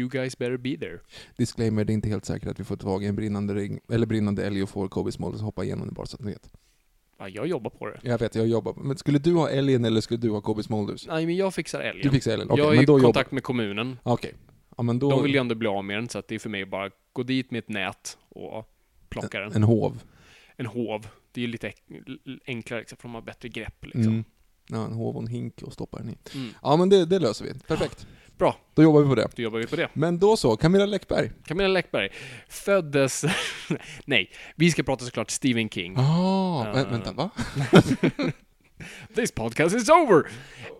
you 0.00 0.08
guys 0.08 0.38
better 0.38 0.56
be 0.56 0.76
there. 0.78 0.98
Disclaimer, 1.36 1.84
det 1.84 1.92
är 1.92 1.94
inte 1.94 2.08
helt 2.08 2.24
säkert 2.24 2.48
att 2.48 2.60
vi 2.60 2.64
får 2.64 2.76
tag 2.76 3.04
i 3.04 3.06
en 3.06 3.16
brinnande 3.16 3.54
ring, 3.54 3.80
eller 3.92 4.06
brinnande 4.06 4.46
älg 4.46 4.62
och 4.62 4.68
får 4.68 4.88
Kobe 4.88 5.12
Smulders 5.12 5.40
hoppa 5.40 5.64
igenom 5.64 5.88
det 5.88 5.94
bara 5.94 6.06
så 6.06 6.16
att 6.16 6.22
ni 6.22 6.30
vet. 6.32 6.50
Ja, 7.18 7.28
jag 7.28 7.46
jobbar 7.46 7.70
på 7.70 7.86
det. 7.86 8.00
Jag 8.02 8.18
vet, 8.18 8.34
jag 8.34 8.46
jobbar. 8.46 8.74
Men 8.74 8.96
skulle 8.96 9.18
du 9.18 9.34
ha 9.34 9.50
älgen 9.50 9.84
eller 9.84 10.00
skulle 10.00 10.20
du 10.20 10.30
ha 10.30 10.40
Kobe 10.40 10.62
Smulders? 10.62 11.06
Nej, 11.06 11.26
men 11.26 11.36
jag 11.36 11.54
fixar 11.54 11.80
älgen. 11.80 12.02
Du 12.02 12.10
fixar 12.10 12.32
älgen? 12.32 12.50
Okej, 12.50 12.64
jag 12.64 12.72
är 12.72 12.74
men 12.74 12.82
i 12.82 12.86
då 12.86 12.92
jobbar... 12.92 13.04
kontakt 13.04 13.32
med 13.32 13.42
kommunen. 13.42 13.98
Okej. 14.02 14.34
Ja, 14.76 14.82
men 14.82 14.98
då... 14.98 15.10
De 15.10 15.22
vill 15.22 15.32
ju 15.34 15.40
ändå 15.40 15.54
bli 15.54 15.68
av 15.68 15.84
med 15.84 15.96
den, 15.96 16.08
så 16.08 16.18
att 16.18 16.28
det 16.28 16.34
är 16.34 16.38
för 16.38 16.50
mig 16.50 16.64
bara 16.66 16.90
gå 17.12 17.22
dit 17.22 17.50
med 17.50 17.58
ett 17.58 17.68
nät 17.68 18.18
och 18.28 18.68
plockar 19.08 19.40
den. 19.40 19.52
En 19.52 19.62
hov. 19.62 20.02
En 20.56 20.66
hov. 20.66 21.06
Det 21.32 21.40
är 21.40 21.42
ju 21.42 21.50
lite 21.50 21.68
ek- 21.68 22.40
enklare, 22.46 22.80
liksom, 22.80 22.96
för 22.98 23.08
de 23.08 23.14
har 23.14 23.22
bättre 23.22 23.48
grepp. 23.48 23.84
Liksom. 23.84 24.02
Mm. 24.02 24.24
Ja, 24.68 24.84
en 24.84 24.92
hov 24.92 25.16
och 25.16 25.22
en 25.22 25.28
hink 25.28 25.62
och 25.62 25.72
stoppar 25.72 25.98
den 25.98 26.10
i. 26.10 26.16
Mm. 26.34 26.48
Ja, 26.62 26.76
men 26.76 26.88
det, 26.88 27.04
det 27.06 27.18
löser 27.18 27.44
vi. 27.44 27.54
Perfekt. 27.66 28.06
Bra, 28.38 28.56
Då 28.74 28.82
jobbar 28.82 29.00
vi 29.00 29.08
på 29.08 29.14
det. 29.14 29.28
då 29.36 29.42
jobbar 29.42 29.58
vi 29.58 29.66
på 29.66 29.76
det. 29.76 29.88
Men 29.92 30.18
då 30.18 30.36
så, 30.36 30.56
Camilla 30.56 30.86
Läckberg. 30.86 31.30
Camilla 31.46 31.68
Läckberg 31.68 32.08
föddes... 32.48 33.24
Nej, 34.04 34.30
vi 34.56 34.70
ska 34.70 34.82
prata 34.82 35.04
såklart 35.04 35.30
Stephen 35.30 35.68
King. 35.68 35.96
Ah, 35.98 36.64
vä- 36.74 36.84
Uh. 36.84 36.90
vänta, 36.90 37.12
va? 37.12 37.30
This 39.14 39.32
podcast 39.32 39.76
is 39.76 39.88
over! 39.88 40.26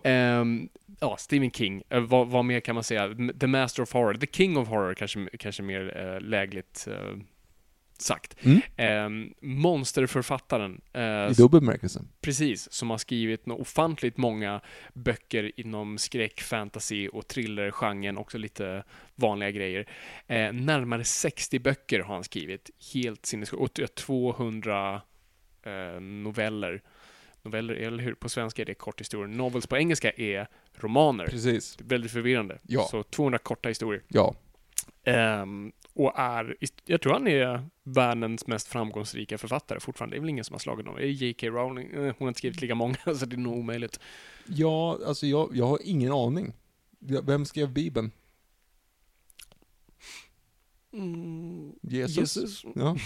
Ehm, 0.03 0.69
ja, 0.99 1.17
Stephen 1.17 1.51
King. 1.51 1.81
Eh, 1.89 1.99
vad, 1.99 2.27
vad 2.27 2.45
mer 2.45 2.59
kan 2.59 2.75
man 2.75 2.83
säga? 2.83 3.09
The 3.39 3.47
Master 3.47 3.83
of 3.83 3.93
Horror. 3.93 4.13
The 4.13 4.27
King 4.31 4.57
of 4.57 4.67
Horror 4.67 4.93
kanske, 4.93 5.27
kanske 5.39 5.63
mer 5.63 5.97
uh, 6.15 6.21
lägligt 6.21 6.87
eh, 6.87 6.95
sagt. 8.01 8.35
Mm. 8.45 8.61
Ehm, 8.77 9.33
monsterförfattaren. 9.41 10.81
eh, 10.93 11.01
I 11.01 11.33
dubbel 11.37 11.59
bemärkelse. 11.61 12.01
Precis, 12.21 12.71
som 12.71 12.89
har 12.89 12.97
skrivit 12.97 13.47
ofantligt 13.47 14.17
många 14.17 14.61
böcker 14.93 15.51
inom 15.59 15.97
skräck, 15.97 16.41
fantasy 16.41 17.07
och 17.07 17.27
thriller-genren, 17.27 18.17
också 18.17 18.37
lite 18.37 18.83
vanliga 19.15 19.51
grejer. 19.51 19.87
Eh, 20.27 20.53
närmare 20.53 21.03
60 21.03 21.59
böcker 21.59 21.99
har 21.99 22.13
han 22.13 22.23
skrivit, 22.23 22.69
helt 22.93 23.25
sinnessjukt. 23.25 23.61
Och 23.61 23.73
t- 23.73 23.87
200 23.87 25.01
eh, 25.63 26.01
noveller. 26.01 26.81
Noveller, 27.43 27.73
eller 27.73 28.03
hur? 28.03 28.13
På 28.13 28.29
svenska 28.29 28.61
är 28.61 28.65
det 28.65 28.73
korthistorier. 28.73 29.27
Novels 29.35 29.67
på 29.67 29.77
engelska 29.77 30.11
är 30.11 30.47
romaner. 30.75 31.25
Precis. 31.27 31.77
Är 31.79 31.83
väldigt 31.83 32.11
förvirrande. 32.11 32.59
Ja. 32.67 32.87
Så 32.91 33.03
200 33.03 33.37
korta 33.39 33.69
historier. 33.69 34.03
Ja. 34.07 34.35
Ehm, 35.03 35.71
och 35.97 36.19
är, 36.19 36.55
jag 36.85 37.01
tror 37.01 37.13
han 37.13 37.27
är 37.27 37.69
världens 37.83 38.47
mest 38.47 38.67
framgångsrika 38.67 39.37
författare 39.37 39.79
fortfarande. 39.79 40.15
Det 40.15 40.17
är 40.17 40.21
väl 40.21 40.29
ingen 40.29 40.43
som 40.43 40.53
har 40.53 40.59
slagit 40.59 40.85
honom. 40.85 41.01
Det 41.01 41.07
är 41.07 41.11
J.K. 41.11 41.47
Rowling. 41.47 41.87
Eh, 41.91 41.99
Hon 42.01 42.13
har 42.19 42.27
inte 42.27 42.37
skrivit 42.37 42.61
lika 42.61 42.75
många, 42.75 42.95
så 43.15 43.25
det 43.25 43.35
är 43.35 43.37
nog 43.37 43.57
omöjligt. 43.57 43.99
Ja, 44.47 44.99
alltså 45.07 45.27
jag, 45.27 45.49
jag 45.53 45.67
har 45.67 45.79
ingen 45.83 46.11
aning. 46.11 46.53
Ja, 46.99 47.21
Vem 47.21 47.45
skrev 47.45 47.73
Bibeln? 47.73 48.11
Jesus? 51.81 52.65
Ja. 52.75 52.97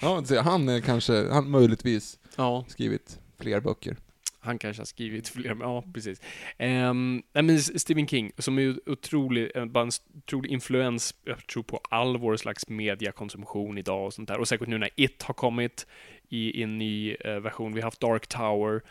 ja, 0.00 0.24
så 0.24 0.40
han 0.40 0.68
är 0.68 0.80
kanske, 0.80 1.28
han 1.32 1.50
möjligtvis 1.50 2.18
Ja, 2.36 2.64
skrivit 2.68 3.20
fler 3.38 3.60
böcker 3.60 3.96
han 4.40 4.58
kanske 4.58 4.80
har 4.80 4.86
skrivit 4.86 5.28
fler, 5.34 5.54
men 5.54 5.68
ja, 5.68 5.84
precis. 5.94 6.20
Ehm, 6.58 6.90
um, 6.90 7.22
I 7.34 7.42
mean, 7.42 7.60
Stephen 7.60 8.08
King, 8.08 8.32
som 8.38 8.58
är 8.58 8.88
otrolig, 8.88 9.50
eh, 9.54 9.64
bara 9.64 9.84
en 9.84 9.90
otrolig 10.16 10.50
influens, 10.50 11.14
jag 11.24 11.46
tror 11.46 11.62
på 11.62 11.80
all 11.90 12.18
vår 12.18 12.36
slags 12.36 12.68
mediakonsumtion 12.68 13.78
idag 13.78 14.06
och 14.06 14.14
sånt 14.14 14.28
där. 14.28 14.38
Och 14.38 14.48
säkert 14.48 14.68
nu 14.68 14.78
när 14.78 14.90
It 14.96 15.22
har 15.22 15.34
kommit 15.34 15.86
i, 16.28 16.60
i 16.60 16.62
en 16.62 16.78
ny 16.78 17.16
uh, 17.26 17.38
version. 17.38 17.74
Vi 17.74 17.80
har 17.80 17.86
haft 17.86 18.00
Dark 18.00 18.26
Tower. 18.26 18.82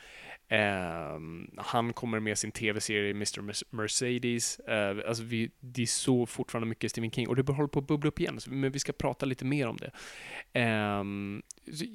um, 1.15 1.51
han 1.57 1.93
kommer 1.93 2.19
med 2.19 2.37
sin 2.37 2.51
tv-serie 2.51 3.11
Mr. 3.11 3.41
Mercedes. 3.75 4.59
Uh, 4.69 5.07
alltså 5.07 5.23
vi, 5.23 5.51
det 5.59 5.81
är 5.81 5.85
så 5.85 6.25
fortfarande 6.25 6.67
mycket 6.67 6.91
Stephen 6.91 7.11
King 7.11 7.27
och 7.27 7.35
det 7.35 7.51
håller 7.51 7.67
på 7.67 7.79
att 7.79 7.87
bubbla 7.87 8.07
upp 8.07 8.19
igen, 8.19 8.39
så, 8.39 8.51
men 8.51 8.71
vi 8.71 8.79
ska 8.79 8.93
prata 8.93 9.25
lite 9.25 9.45
mer 9.45 9.67
om 9.67 9.77
det. 9.77 9.91
Um, 10.99 11.43
så, 11.73 11.85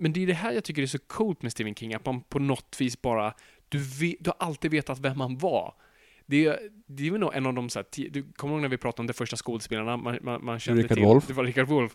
men 0.00 0.12
det 0.12 0.22
är 0.22 0.26
det 0.26 0.34
här 0.34 0.52
jag 0.52 0.64
tycker 0.64 0.82
är 0.82 0.86
så 0.86 0.98
coolt 0.98 1.42
med 1.42 1.52
Stephen 1.52 1.74
King, 1.74 1.94
att 1.94 2.06
man 2.06 2.20
på 2.20 2.38
något 2.38 2.76
vis 2.80 3.02
bara, 3.02 3.34
du, 3.68 3.78
vet, 3.78 4.16
du 4.20 4.30
har 4.30 4.46
alltid 4.46 4.70
vetat 4.70 4.98
vem 4.98 5.20
han 5.20 5.38
var. 5.38 5.74
Det 6.30 6.58
det 6.96 7.06
är 7.06 7.10
väl 7.10 7.20
nog 7.20 7.34
en 7.34 7.46
av 7.46 7.54
de 7.54 7.70
så 7.70 7.78
här, 7.78 8.10
du 8.10 8.32
kommer 8.32 8.54
ihåg 8.54 8.62
när 8.62 8.68
vi 8.68 8.76
pratade 8.76 9.02
om 9.02 9.06
de 9.06 9.12
första 9.12 9.36
skådespelarna 9.36 9.96
man, 9.96 10.18
man, 10.22 10.44
man 10.44 10.60
kände 10.60 10.82
Richard 10.82 10.96
till? 10.96 11.06
Wolff. 11.06 11.26
Det 11.26 11.32
var 11.32 11.44
Richard 11.44 11.68
Wolff. 11.68 11.92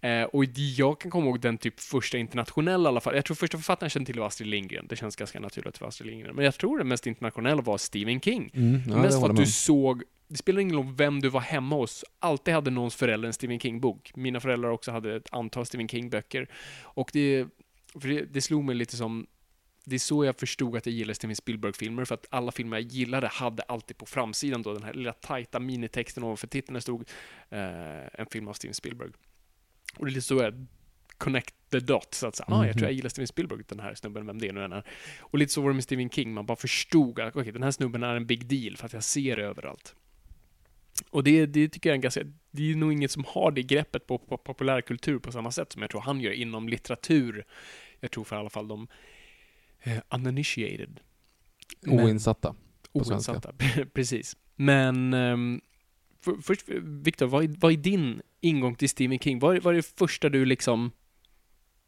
Eh, 0.00 0.22
och 0.22 0.44
jag 0.54 1.00
kan 1.00 1.10
komma 1.10 1.26
ihåg 1.26 1.40
den 1.40 1.58
typ 1.58 1.80
första 1.80 2.18
internationella 2.18 2.88
i 2.88 2.90
alla 2.90 3.00
fall. 3.00 3.14
Jag 3.14 3.24
tror 3.24 3.34
första 3.34 3.58
författaren 3.58 3.86
jag 3.86 3.92
kände 3.92 4.06
till 4.06 4.20
var 4.20 4.26
Astrid 4.26 4.48
Lindgren. 4.48 4.86
Det 4.88 4.96
känns 4.96 5.16
ganska 5.16 5.40
naturligt 5.40 5.80
var 5.80 5.88
Astrid 5.88 6.10
Lindgren. 6.10 6.34
Men 6.34 6.44
jag 6.44 6.54
tror 6.54 6.78
den 6.78 6.88
mest 6.88 7.06
internationella 7.06 7.62
var 7.62 7.78
Stephen 7.78 8.20
King. 8.20 8.50
Mm, 8.54 8.82
ja, 8.88 8.96
Mest 8.96 9.20
för 9.20 9.30
att 9.30 9.36
du 9.36 9.46
såg, 9.46 10.02
det 10.28 10.36
spelar 10.36 10.60
ingen 10.60 10.76
roll 10.76 10.94
vem 10.96 11.20
du 11.20 11.28
var 11.28 11.40
hemma 11.40 11.76
hos, 11.76 12.04
alltid 12.18 12.54
hade 12.54 12.70
någons 12.70 12.94
förälder 12.94 13.26
en 13.26 13.32
Stephen 13.32 13.60
King-bok. 13.60 14.12
Mina 14.16 14.40
föräldrar 14.40 14.70
också 14.70 14.90
hade 14.90 15.16
ett 15.16 15.28
antal 15.32 15.66
Stephen 15.66 15.88
King-böcker. 15.88 16.48
Och 16.82 17.10
det, 17.12 17.46
för 18.00 18.08
det, 18.08 18.24
det 18.32 18.40
slog 18.40 18.64
mig 18.64 18.74
lite 18.74 18.96
som, 18.96 19.26
det 19.88 19.96
är 19.96 19.98
så 19.98 20.24
jag 20.24 20.38
förstod 20.38 20.76
att 20.76 20.86
jag 20.86 20.94
gillade 20.94 21.14
Steven 21.14 21.36
Spielberg-filmer, 21.36 22.04
för 22.04 22.14
att 22.14 22.26
alla 22.30 22.52
filmer 22.52 22.76
jag 22.76 22.86
gillade 22.86 23.28
hade 23.28 23.62
alltid 23.62 23.98
på 23.98 24.06
framsidan 24.06 24.62
då 24.62 24.74
den 24.74 24.82
här 24.82 24.94
lilla 24.94 25.12
tajta 25.12 25.60
minitexten 25.60 26.24
ovanför 26.24 26.46
titeln 26.46 26.74
där 26.74 26.80
stod 26.80 27.08
eh, 27.50 28.20
en 28.20 28.26
film 28.30 28.48
av 28.48 28.52
Steven 28.52 28.74
Spielberg. 28.74 29.10
Och 29.96 30.04
det 30.04 30.10
är 30.10 30.14
lite 30.14 30.26
så 30.26 30.36
jag 30.36 30.66
connect 31.18 31.54
the 31.70 31.80
dots, 31.80 32.18
så 32.18 32.26
att 32.26 32.36
säga, 32.36 32.46
ah, 32.48 32.66
jag 32.66 32.74
tror 32.74 32.84
jag 32.84 32.92
gillar 32.92 33.08
Steven 33.08 33.26
Spielberg, 33.26 33.62
den 33.68 33.80
här 33.80 33.94
snubben, 33.94 34.26
vem 34.26 34.38
det 34.38 34.52
nu 34.52 34.64
än 34.64 34.72
är. 34.72 34.84
Och 35.20 35.38
lite 35.38 35.52
så 35.52 35.60
var 35.60 35.68
det 35.68 35.74
med 35.74 35.84
Stephen 35.84 36.10
King, 36.10 36.34
man 36.34 36.46
bara 36.46 36.56
förstod 36.56 37.20
att 37.20 37.36
okej, 37.36 37.52
den 37.52 37.62
här 37.62 37.70
snubben 37.70 38.02
är 38.02 38.14
en 38.14 38.26
big 38.26 38.46
deal 38.46 38.76
för 38.76 38.86
att 38.86 38.92
jag 38.92 39.04
ser 39.04 39.36
det 39.36 39.44
överallt. 39.44 39.94
Och 41.10 41.24
det, 41.24 41.46
det 41.46 41.68
tycker 41.68 41.90
jag 41.90 41.94
är 41.94 41.96
en 41.96 42.00
ganska, 42.00 42.22
det 42.50 42.70
är 42.70 42.76
nog 42.76 42.92
inget 42.92 43.10
som 43.10 43.24
har 43.28 43.50
det 43.50 43.62
greppet 43.62 44.06
på, 44.06 44.18
på 44.18 44.36
populärkultur 44.36 45.18
på 45.18 45.32
samma 45.32 45.50
sätt 45.50 45.72
som 45.72 45.82
jag 45.82 45.90
tror 45.90 46.00
han 46.00 46.20
gör 46.20 46.32
inom 46.32 46.68
litteratur. 46.68 47.44
Jag 48.00 48.10
tror 48.10 48.24
för 48.24 48.36
i 48.36 48.38
alla 48.38 48.50
fall 48.50 48.68
de 48.68 48.88
eh, 49.96 50.00
uninitiated. 50.18 51.00
Men- 51.80 52.00
Oinsatta. 52.00 52.54
Oinsatta, 52.92 53.52
precis. 53.92 54.36
Men 54.56 55.14
um, 55.14 55.60
för, 56.24 56.36
först, 56.42 56.68
Viktor, 56.82 57.26
vad, 57.26 57.44
är- 57.44 57.54
vad 57.60 57.72
är 57.72 57.76
din 57.76 58.22
ingång 58.40 58.74
till 58.74 58.88
Stephen 58.88 59.18
King? 59.18 59.38
Vad 59.38 59.56
är, 59.56 59.60
vad 59.60 59.72
är 59.74 59.76
det 59.76 59.82
första 59.98 60.28
du 60.28 60.44
liksom... 60.44 60.90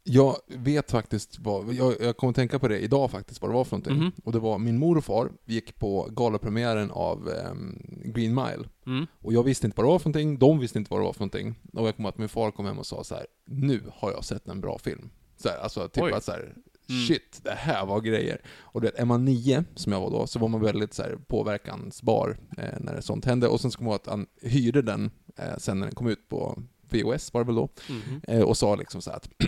Jag 0.03 0.35
vet 0.47 0.91
faktiskt 0.91 1.39
vad, 1.39 1.73
jag, 1.73 1.95
jag 2.01 2.17
kommer 2.17 2.33
tänka 2.33 2.59
på 2.59 2.67
det 2.67 2.79
idag 2.79 3.11
faktiskt, 3.11 3.41
vad 3.41 3.51
det 3.51 3.55
var 3.55 3.63
för 3.63 3.77
någonting. 3.77 3.97
Mhm. 3.97 4.11
Och 4.23 4.31
det 4.31 4.39
var, 4.39 4.57
min 4.57 4.77
mor 4.77 4.97
och 4.97 5.05
far 5.05 5.31
gick 5.45 5.75
på 5.79 6.07
galapremiären 6.11 6.91
av 6.91 7.29
ehm, 7.29 7.77
Green 8.05 8.35
Mile. 8.35 8.69
Mm, 8.85 9.07
Och 9.19 9.33
jag 9.33 9.43
visste 9.43 9.67
inte 9.67 9.77
vad 9.77 9.85
det 9.85 9.91
var 9.91 9.99
för 9.99 10.09
någonting, 10.09 10.39
de 10.39 10.59
visste 10.59 10.79
inte 10.79 10.91
vad 10.91 10.99
det 10.99 11.03
var 11.05 11.13
för 11.13 11.19
någonting. 11.19 11.55
Och 11.73 11.87
jag 11.87 11.95
kommer 11.95 12.09
att 12.09 12.17
min 12.17 12.29
far 12.29 12.51
kom 12.51 12.65
hem 12.65 12.79
och 12.79 12.85
sa 12.85 13.03
så 13.03 13.15
här: 13.15 13.25
nu 13.45 13.81
har 13.93 14.11
jag 14.11 14.25
sett 14.25 14.47
en 14.47 14.61
bra 14.61 14.77
film. 14.77 15.09
Så 15.37 15.49
här, 15.49 15.57
alltså 15.57 15.87
typ 15.89 16.03
Oj. 16.03 16.11
att 16.13 16.23
så 16.23 16.31
här, 16.31 16.55
Mm. 16.91 17.05
shit, 17.07 17.39
det 17.43 17.51
här 17.51 17.85
var 17.85 18.01
grejer. 18.01 18.41
Och 18.59 18.81
du 18.81 18.87
vet, 18.87 18.99
är 18.99 19.05
man 19.05 19.25
nio, 19.25 19.63
som 19.75 19.91
jag 19.91 20.01
var 20.01 20.11
då, 20.11 20.27
så 20.27 20.39
var 20.39 20.47
man 20.47 20.61
väldigt 20.61 20.93
så 20.93 21.03
här, 21.03 21.17
påverkansbar 21.27 22.37
eh, 22.57 22.79
när 22.79 23.01
sånt 23.01 23.25
hände. 23.25 23.47
Och 23.47 23.61
sen 23.61 23.71
så 23.71 23.77
kom 23.77 23.87
jag 23.87 23.93
ihåg 23.93 24.01
att 24.01 24.07
han 24.07 24.25
hyrde 24.41 24.81
den 24.81 25.11
eh, 25.37 25.57
sen 25.57 25.79
när 25.79 25.85
den 25.87 25.95
kom 25.95 26.07
ut 26.07 26.29
på 26.29 26.63
VHS, 26.89 27.33
var 27.33 27.41
det 27.41 27.45
väl 27.45 27.55
då. 27.55 27.69
mhm. 27.89 28.21
Eh, 28.27 28.41
och 28.41 28.57
sa 28.57 28.75
liksom 28.75 29.01
så 29.01 29.11
att 29.11 29.29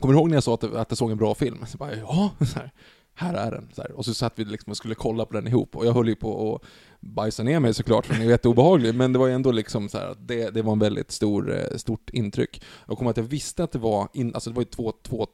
Kommer 0.00 0.14
du 0.14 0.20
ihåg 0.20 0.28
när 0.28 0.36
jag 0.36 0.42
sa 0.42 0.54
att, 0.54 0.64
att 0.64 0.90
jag 0.90 0.98
såg 0.98 1.10
en 1.10 1.16
bra 1.16 1.34
film? 1.34 1.64
Så 1.66 1.78
bara, 1.78 1.96
ja, 1.96 2.30
så 2.46 2.58
här, 2.58 2.72
här 3.14 3.34
är 3.34 3.50
den. 3.50 3.68
Så 3.72 3.82
här. 3.82 3.92
Och 3.92 4.04
så 4.04 4.14
satt 4.14 4.32
vi 4.36 4.44
liksom 4.44 4.70
och 4.70 4.76
skulle 4.76 4.94
kolla 4.94 5.24
på 5.24 5.32
den 5.32 5.46
ihop. 5.46 5.76
Och 5.76 5.86
jag 5.86 5.92
höll 5.92 6.08
ju 6.08 6.16
på 6.16 6.54
att 6.54 6.62
bajsa 7.00 7.42
ner 7.42 7.60
mig 7.60 7.74
såklart, 7.74 8.06
för 8.06 8.14
den 8.14 8.22
är 8.22 8.26
jätteobehaglig. 8.26 8.94
Men 8.94 9.12
det 9.12 9.18
var 9.18 9.26
ju 9.26 9.32
ändå 9.32 9.52
liksom 9.52 9.88
så 9.88 9.98
här, 9.98 10.06
att 10.06 10.28
det, 10.28 10.50
det 10.50 10.62
var 10.62 10.72
en 10.72 10.78
väldigt 10.78 11.10
stor, 11.10 11.54
eh, 11.54 11.76
stort 11.76 12.10
intryck. 12.10 12.62
Jag 12.88 12.98
kommer 12.98 13.10
att 13.10 13.16
jag 13.16 13.24
visste 13.24 13.64
att 13.64 13.72
det 13.72 13.78
var, 13.78 14.08
in, 14.12 14.34
alltså 14.34 14.50
det 14.50 14.56
var 14.56 14.62
ju 14.62 14.68
två, 14.68 14.92
två 15.02 15.26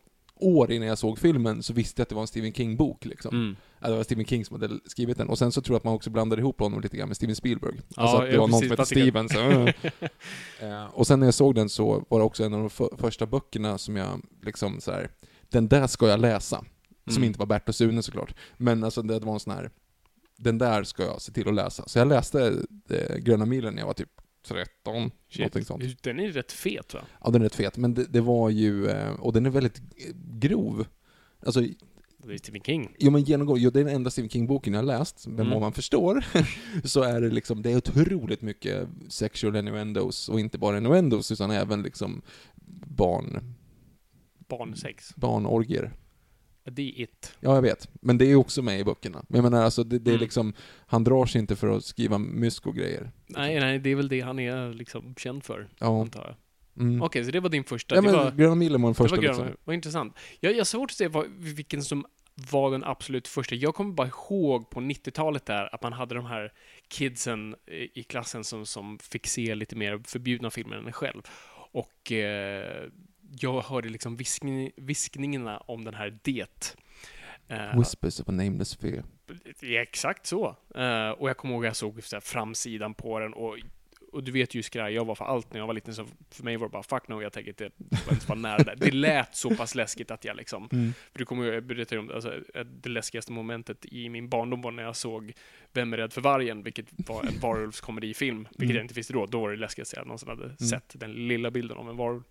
år 0.43 0.73
innan 0.73 0.89
jag 0.89 0.99
såg 0.99 1.19
filmen, 1.19 1.63
så 1.63 1.73
visste 1.73 2.01
jag 2.01 2.05
att 2.05 2.09
det 2.09 2.15
var 2.15 2.23
en 2.23 2.29
Stephen 2.29 2.53
King-bok. 2.53 3.05
Liksom. 3.05 3.35
Mm. 3.37 3.57
Att 3.79 3.89
det 3.91 3.97
var 3.97 4.03
Stephen 4.05 4.25
King 4.25 4.45
som 4.45 4.61
hade 4.61 4.79
skrivit 4.87 5.19
den. 5.19 5.29
Och 5.29 5.39
sen 5.39 5.53
så 5.53 5.61
tror 5.63 5.75
jag 5.75 5.79
att 5.79 5.85
man 5.85 5.95
också 5.95 6.11
blandade 6.11 6.43
ihop 6.43 6.61
honom 6.61 6.81
lite 6.81 6.97
grann 6.97 7.09
med 7.09 7.17
Steven 7.17 7.37
Spielberg. 7.37 7.75
Alltså 7.97 8.17
Ja, 8.17 8.23
att 8.23 8.29
det 8.29 8.35
ja, 8.35 8.41
var 8.41 8.49
någon 8.49 8.61
som 8.61 8.71
hette 8.71 8.87
Steven. 8.87 9.29
Så, 9.29 9.39
uh. 9.51 10.85
och 10.93 11.07
sen 11.07 11.21
när 11.21 11.27
jag 11.27 11.35
såg 11.35 11.55
den 11.55 11.69
så 11.69 12.05
var 12.09 12.19
det 12.19 12.25
också 12.25 12.45
en 12.45 12.55
av 12.55 12.61
de 12.61 12.71
för, 12.71 12.89
första 12.99 13.27
böckerna 13.27 13.79
som 13.79 13.97
jag 13.97 14.21
liksom 14.43 14.81
så 14.81 14.91
här, 14.91 15.11
den 15.51 15.69
där 15.69 15.87
ska 15.87 16.09
jag 16.09 16.21
läsa. 16.21 16.65
Som 17.07 17.17
Mm. 17.17 17.25
inte 17.25 17.39
var 17.39 17.47
Bert 17.47 17.69
och 17.69 17.75
Sune 17.75 18.03
såklart. 18.03 18.35
Men 18.57 18.85
alltså 18.85 19.03
det 19.03 19.19
var 19.19 19.33
en 19.35 19.41
sån 19.41 19.53
här, 19.53 19.71
den 20.39 20.59
där 20.59 20.85
ska 20.85 21.03
jag 21.03 21.23
se 21.23 21.33
till 21.33 21.49
att 21.49 21.55
läsa. 21.55 21.85
Så 21.87 21.99
jag 21.99 22.09
läste 22.09 22.57
eh, 22.91 23.17
Gröna 23.17 23.47
milen 23.47 23.75
när 23.75 23.81
jag 23.83 23.87
var 23.87 23.95
typ 23.95 24.22
13, 24.45 25.11
någonting 25.39 25.65
sånt. 25.65 25.83
Shit. 25.83 26.03
Den 26.03 26.21
är 26.21 26.33
rätt 26.33 26.53
fet 26.53 26.95
va? 26.95 27.01
Ja, 27.25 27.31
den 27.31 27.43
är 27.43 27.45
rätt 27.47 27.55
fet, 27.55 27.77
men 27.77 27.95
det, 27.95 28.05
det 28.05 28.21
var 28.21 28.51
ju, 28.51 28.87
eh, 28.89 29.13
och 29.13 29.33
den 29.33 29.47
är 29.47 29.51
väldigt 29.51 29.81
grov. 30.41 30.87
Alltså, 31.47 31.61
Det 32.25 32.33
är 32.35 32.39
Stephen 32.39 32.63
King. 32.63 32.95
Jo 32.99 33.11
men 33.11 33.23
genomgående, 33.23 33.65
jo, 33.65 33.71
det 33.71 33.81
är 33.81 33.85
den 33.85 33.95
enda 33.95 34.11
Stephen 34.11 34.29
King-boken 34.31 34.73
jag 34.73 34.81
har 34.81 34.87
läst, 34.87 35.27
men 35.27 35.39
Mm. 35.41 35.51
vad 35.51 35.61
man 35.61 35.73
förstår 35.73 36.25
så 36.85 37.03
är 37.03 37.21
det 37.21 37.29
liksom, 37.31 37.63
det 37.63 37.71
är 37.73 37.77
otroligt 37.77 38.43
mycket 38.43 38.89
sexual 39.09 39.57
innuendos, 39.57 40.29
och 40.29 40.41
inte 40.41 40.59
bara 40.59 40.79
innuendos 40.79 41.33
utan 41.33 41.51
även 41.51 41.83
liksom 41.83 42.23
barn, 42.87 43.55
Barnsex. 44.49 45.15
barnorgier. 45.17 45.93
Det 46.64 46.83
är 46.83 47.00
it. 47.00 47.37
Ja, 47.40 47.54
jag 47.54 47.62
vet. 47.62 47.88
Men 47.92 48.19
det 48.19 48.25
är 48.31 48.35
också 48.37 48.62
med 48.62 48.81
i 48.81 48.85
böckerna. 48.85 49.25
Men 49.28 49.37
jag 49.45 49.50
menar 49.50 49.64
alltså, 49.64 49.85
det, 49.85 49.99
det 49.99 50.11
är 50.11 50.12
Mm. 50.12 50.21
liksom, 50.23 50.52
han 50.87 51.04
drar 51.04 51.26
sig 51.26 51.40
inte 51.40 51.57
för 51.57 51.69
att 51.76 51.85
skriva 51.85 52.19
mysko-grejer. 52.19 53.11
Nej, 53.26 53.61
nej, 53.61 53.78
det 53.78 53.90
är 53.90 53.95
väl 53.97 54.09
det 54.09 54.21
han 54.21 54.38
är 54.38 54.73
liksom 54.75 55.14
känd 55.19 55.45
för, 55.45 55.69
Ja. 55.78 56.00
antar 56.00 56.25
jag. 56.25 56.37
Mm. 56.85 57.02
Okej, 57.02 57.25
så 57.25 57.31
det 57.31 57.40
var 57.40 57.49
din 57.49 57.64
första. 57.64 57.95
Ja 57.95 58.00
det 58.00 58.07
men 58.09 58.16
var... 58.16 58.31
Gröna 58.31 58.54
milen 58.54 58.83
var 58.83 58.88
den 58.88 58.95
första 58.95 59.16
det 59.16 59.28
var, 59.28 59.35
gröna, 59.35 59.45
liksom. 59.45 59.61
vad 59.64 59.75
intressant. 59.75 60.16
Jag, 60.40 60.52
jag 60.52 60.59
har 60.59 60.64
svårt 60.64 60.90
att 60.90 60.97
se 60.97 61.09
vad, 61.09 61.26
vilken 61.38 61.83
som 61.83 62.04
var 62.50 62.71
den 62.71 62.85
absolut 62.85 63.28
första. 63.28 63.54
Jag 63.54 63.75
kommer 63.75 63.92
bara 63.92 64.09
ihåg 64.09 64.71
på 64.71 64.81
90-talet 64.81 65.47
där 65.47 65.75
att 65.75 65.83
man 65.83 65.92
hade 65.92 66.14
de 66.14 66.25
här 66.26 66.52
kidsen 66.88 67.54
i 67.66 68.00
i 68.00 68.02
klassen 68.02 68.45
som, 68.45 68.66
som 68.66 68.99
fick 68.99 69.26
se 69.26 69.54
lite 69.54 69.76
mer 69.76 70.00
förbjudna 70.04 70.50
filmer 70.50 70.76
än 70.76 70.87
en 70.87 70.92
själv. 70.92 71.23
Och 71.73 72.12
eh, 72.12 72.88
jag 73.41 73.61
hörde 73.62 73.89
liksom 73.89 74.17
viskning, 74.17 74.71
viskningarna 74.77 75.59
om 75.59 75.85
den 75.85 75.95
här 75.95 76.19
det. 76.23 76.77
Eh, 77.49 77.79
Whispers 77.79 78.21
of 78.21 78.29
a 78.29 78.33
nameless 78.33 78.77
fear. 78.77 79.05
Ja, 79.61 79.81
exakt 79.83 80.27
så. 80.27 80.57
Eh, 80.75 81.11
och 81.11 81.29
jag 81.29 81.37
kommer 81.37 81.55
ihåg 81.55 81.65
att 81.65 81.69
jag 81.69 81.77
såg 81.77 82.03
så 82.05 82.17
här, 82.17 82.21
framsidan 82.21 82.95
på 82.95 83.19
den 83.19 83.33
och, 83.33 83.57
och 84.12 84.25
du 84.25 84.33
vet 84.33 84.55
ju 84.55 84.62
skraj 84.62 84.95
jag 84.95 85.05
var 85.05 85.15
för 85.15 85.25
allt 85.25 85.53
när 85.53 85.61
jag 85.61 85.67
var 85.67 85.75
liten, 85.75 85.95
så 85.95 86.07
för 86.31 86.45
mig 86.45 86.57
var 86.57 86.67
det 86.67 86.73
bara 86.73 86.83
fuck 86.83 87.09
no, 87.09 87.23
jag 87.23 87.33
tänker 87.33 87.51
inte 87.51 87.71
ens 88.09 88.29
vara 88.29 88.39
nära 88.39 88.59
det. 88.65 88.75
Det 88.75 88.91
lät 88.91 89.37
så 89.37 89.57
pass 89.57 89.75
läskigt 89.75 90.11
att 90.11 90.25
jag 90.25 90.37
liksom, 90.37 90.69
Mm. 90.73 90.93
för 91.12 91.19
du 91.19 91.25
kommer 91.25 91.45
jag 91.53 91.65
berättade 91.65 91.99
om 92.01 92.07
det, 92.07 92.15
alltså, 92.15 92.35
eh, 92.55 92.65
det 92.65 92.89
läskigaste 92.89 93.33
momentet 93.33 93.87
i 93.87 94.09
min 94.09 94.29
barndom 94.29 94.62
var 94.62 94.71
när 94.71 94.83
jag 94.83 94.97
såg 94.97 95.33
Vem 95.73 95.93
är 95.93 95.97
rädd 95.97 96.12
för 96.12 96.21
vargen, 96.21 96.62
vilket 96.62 96.87
var 97.09 97.23
en 97.23 97.39
varulvskomedifilm, 97.41 98.39
vilket 98.51 98.62
Mm. 98.65 98.77
jag 98.77 98.85
inte 98.85 98.95
visste 98.95 99.12
då, 99.12 99.27
då 99.27 99.41
var 99.41 99.51
det 99.51 99.57
läskigaste 99.57 99.97
jag 99.97 100.07
någonsin 100.07 100.29
hade 100.29 100.57
sett, 100.57 100.93
den 100.95 101.12
lilla 101.29 101.51
bilden 101.51 101.77
av 101.77 101.89
en 101.91 101.97
varulv. 101.97 102.23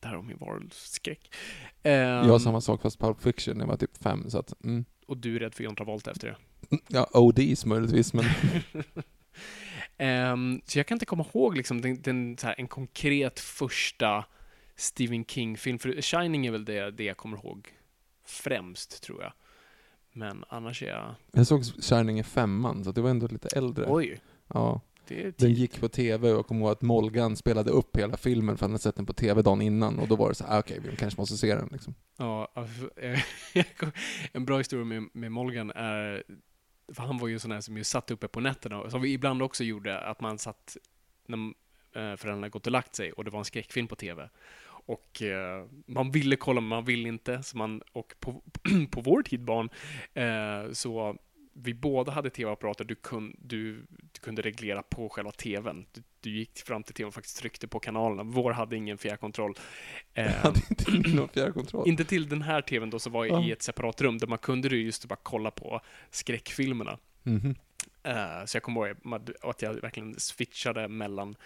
Där 0.00 0.08
har 0.08 0.22
min 0.22 0.36
varulvsskräck. 0.38 1.34
Jag 1.82 2.24
Um, 2.24 2.30
har 2.30 2.38
samma 2.38 2.60
sak 2.60 2.82
fast 2.82 2.98
Pulp 2.98 3.22
Fiction 3.22 3.60
jag 3.60 3.66
var 3.66 3.76
typ 3.76 3.96
fem, 3.96 4.30
så 4.30 4.38
att, 4.38 4.64
mm. 4.64 4.84
Och 5.06 5.16
du 5.16 5.36
är 5.36 5.40
rädd 5.40 5.54
för 5.54 5.64
John 5.64 5.76
Travolta 5.76 6.10
efter 6.10 6.26
det. 6.28 6.78
Ja, 6.88 7.08
ODs 7.12 7.64
möjligtvis, 7.64 8.12
men 8.12 8.24
Ehm, 9.96 10.60
så 10.64 10.78
jag 10.78 10.86
kan 10.86 10.96
inte 10.96 11.06
komma 11.06 11.24
ihåg 11.34 11.56
liksom 11.56 11.80
den, 11.80 12.02
den, 12.02 12.36
här, 12.42 12.54
en 12.58 12.68
konkret 12.68 13.40
första 13.40 14.24
Stephen 14.76 15.24
King-film. 15.24 15.78
För 15.78 16.02
Shining 16.02 16.46
är 16.46 16.50
väl 16.50 16.64
det, 16.64 16.90
det 16.90 17.04
jag 17.04 17.16
kommer 17.16 17.36
ihåg 17.36 17.68
främst, 18.26 19.02
tror 19.02 19.22
jag. 19.22 19.32
Men 20.12 20.44
annars 20.48 20.82
är 20.82 20.86
jag... 20.86 21.14
jag 21.32 21.46
såg 21.46 21.64
Shining 21.64 22.18
i 22.18 22.22
femman, 22.22 22.84
så 22.84 22.92
det 22.92 23.00
var 23.00 23.10
ändå 23.10 23.26
lite 23.26 23.48
äldre. 23.56 23.86
Oj, 23.88 24.20
Ja. 24.48 24.80
Det 25.08 25.22
Den 25.22 25.32
tidigt. 25.32 25.58
gick 25.58 25.80
på 25.80 25.88
TV 25.88 26.30
och 26.30 26.38
jag 26.38 26.46
kommer 26.46 26.60
ihåg 26.60 26.70
att 26.70 26.82
Molgan 26.82 27.36
spelade 27.36 27.70
upp 27.70 27.96
hela 27.96 28.16
filmen 28.16 28.56
för 28.56 28.64
han 28.66 28.70
hade 28.70 28.82
sett 28.82 28.96
den 28.96 29.06
på 29.06 29.12
TV 29.12 29.42
dagen 29.42 29.62
innan 29.62 29.98
och 29.98 30.08
då 30.08 30.16
var 30.16 30.28
det 30.28 30.34
så 30.34 30.44
här, 30.44 30.56
ah, 30.56 30.58
okej, 30.58 30.80
vi 30.90 30.96
kanske 30.96 31.20
måste 31.20 31.36
se 31.36 31.54
den 31.54 31.68
liksom. 31.72 31.94
Ja, 32.16 32.48
alltså, 32.54 32.90
en 34.32 34.44
bra 34.44 34.58
historia 34.58 34.84
med, 34.84 35.08
med 35.12 35.32
Molgan 35.32 35.70
är... 35.70 36.22
För 36.92 37.02
han 37.02 37.18
var 37.18 37.28
ju 37.28 37.34
en 37.34 37.40
sån 37.40 37.52
här 37.52 37.60
som 37.60 37.76
ju 37.76 37.84
satt 37.84 38.10
uppe 38.10 38.28
på 38.28 38.40
nätterna, 38.40 38.90
som 38.90 39.02
vi 39.02 39.12
ibland 39.12 39.42
också 39.42 39.64
gjorde, 39.64 40.00
att 40.00 40.20
man 40.20 40.38
satt 40.38 40.76
när 41.26 41.38
eh, 41.94 42.16
föräldrarna 42.16 42.48
gått 42.48 42.66
och 42.66 42.72
lagt 42.72 42.94
sig 42.94 43.12
och 43.12 43.24
det 43.24 43.30
var 43.30 43.38
en 43.38 43.44
skräckfilm 43.44 43.88
på 43.88 43.96
TV. 43.96 44.28
Och 44.86 45.22
eh, 45.22 45.66
man 45.86 46.10
ville 46.10 46.36
kolla, 46.36 46.60
men 46.60 46.68
man 46.68 46.84
ville 46.84 47.08
inte. 47.08 47.42
Så 47.42 47.56
man, 47.56 47.82
och 47.92 48.14
på, 48.20 48.42
på 48.90 49.00
vår 49.00 49.22
tid, 49.22 49.40
barn, 49.40 49.68
eh, 50.14 50.72
så 50.72 51.16
vi 51.54 51.74
båda 51.74 52.12
hade 52.12 52.30
tv-apparater, 52.30 52.84
du, 52.84 52.94
kun, 52.94 53.36
du, 53.38 53.86
du 54.12 54.20
kunde 54.20 54.42
reglera 54.42 54.82
på 54.82 55.08
själva 55.08 55.30
tvn. 55.32 55.86
Du, 55.92 56.02
du 56.20 56.30
gick 56.30 56.58
fram 56.58 56.82
till 56.82 56.94
tvn 56.94 57.08
och 57.08 57.14
faktiskt 57.14 57.36
tryckte 57.38 57.68
på 57.68 57.80
kanalerna. 57.80 58.22
Vår 58.22 58.52
hade 58.52 58.76
ingen 58.76 58.98
fjärrkontroll. 58.98 59.54
Jag 60.14 60.24
hade 60.30 60.60
inte 60.70 60.92
någon 61.16 61.28
fjärrkontroll. 61.28 61.88
inte 61.88 62.04
till 62.04 62.28
den 62.28 62.42
här 62.42 62.62
tvn 62.62 62.90
då, 62.90 62.98
så 62.98 63.10
var 63.10 63.24
Ja. 63.26 63.44
i 63.44 63.52
ett 63.52 63.62
separat 63.62 64.00
rum 64.00 64.18
där 64.18 64.26
man 64.26 64.38
kunde 64.38 64.68
ju 64.68 64.82
just 64.82 65.06
bara 65.06 65.18
kolla 65.22 65.50
på 65.50 65.80
skräckfilmerna. 66.10 66.98
Mhm. 67.22 67.54
Eh, 68.02 68.44
så 68.44 68.56
jag 68.56 68.62
kommer 68.62 68.86
ihåg 68.88 68.96
att 69.42 69.62
jag 69.62 69.74
verkligen 69.74 70.20
switchade 70.20 70.88
mellan 70.88 71.36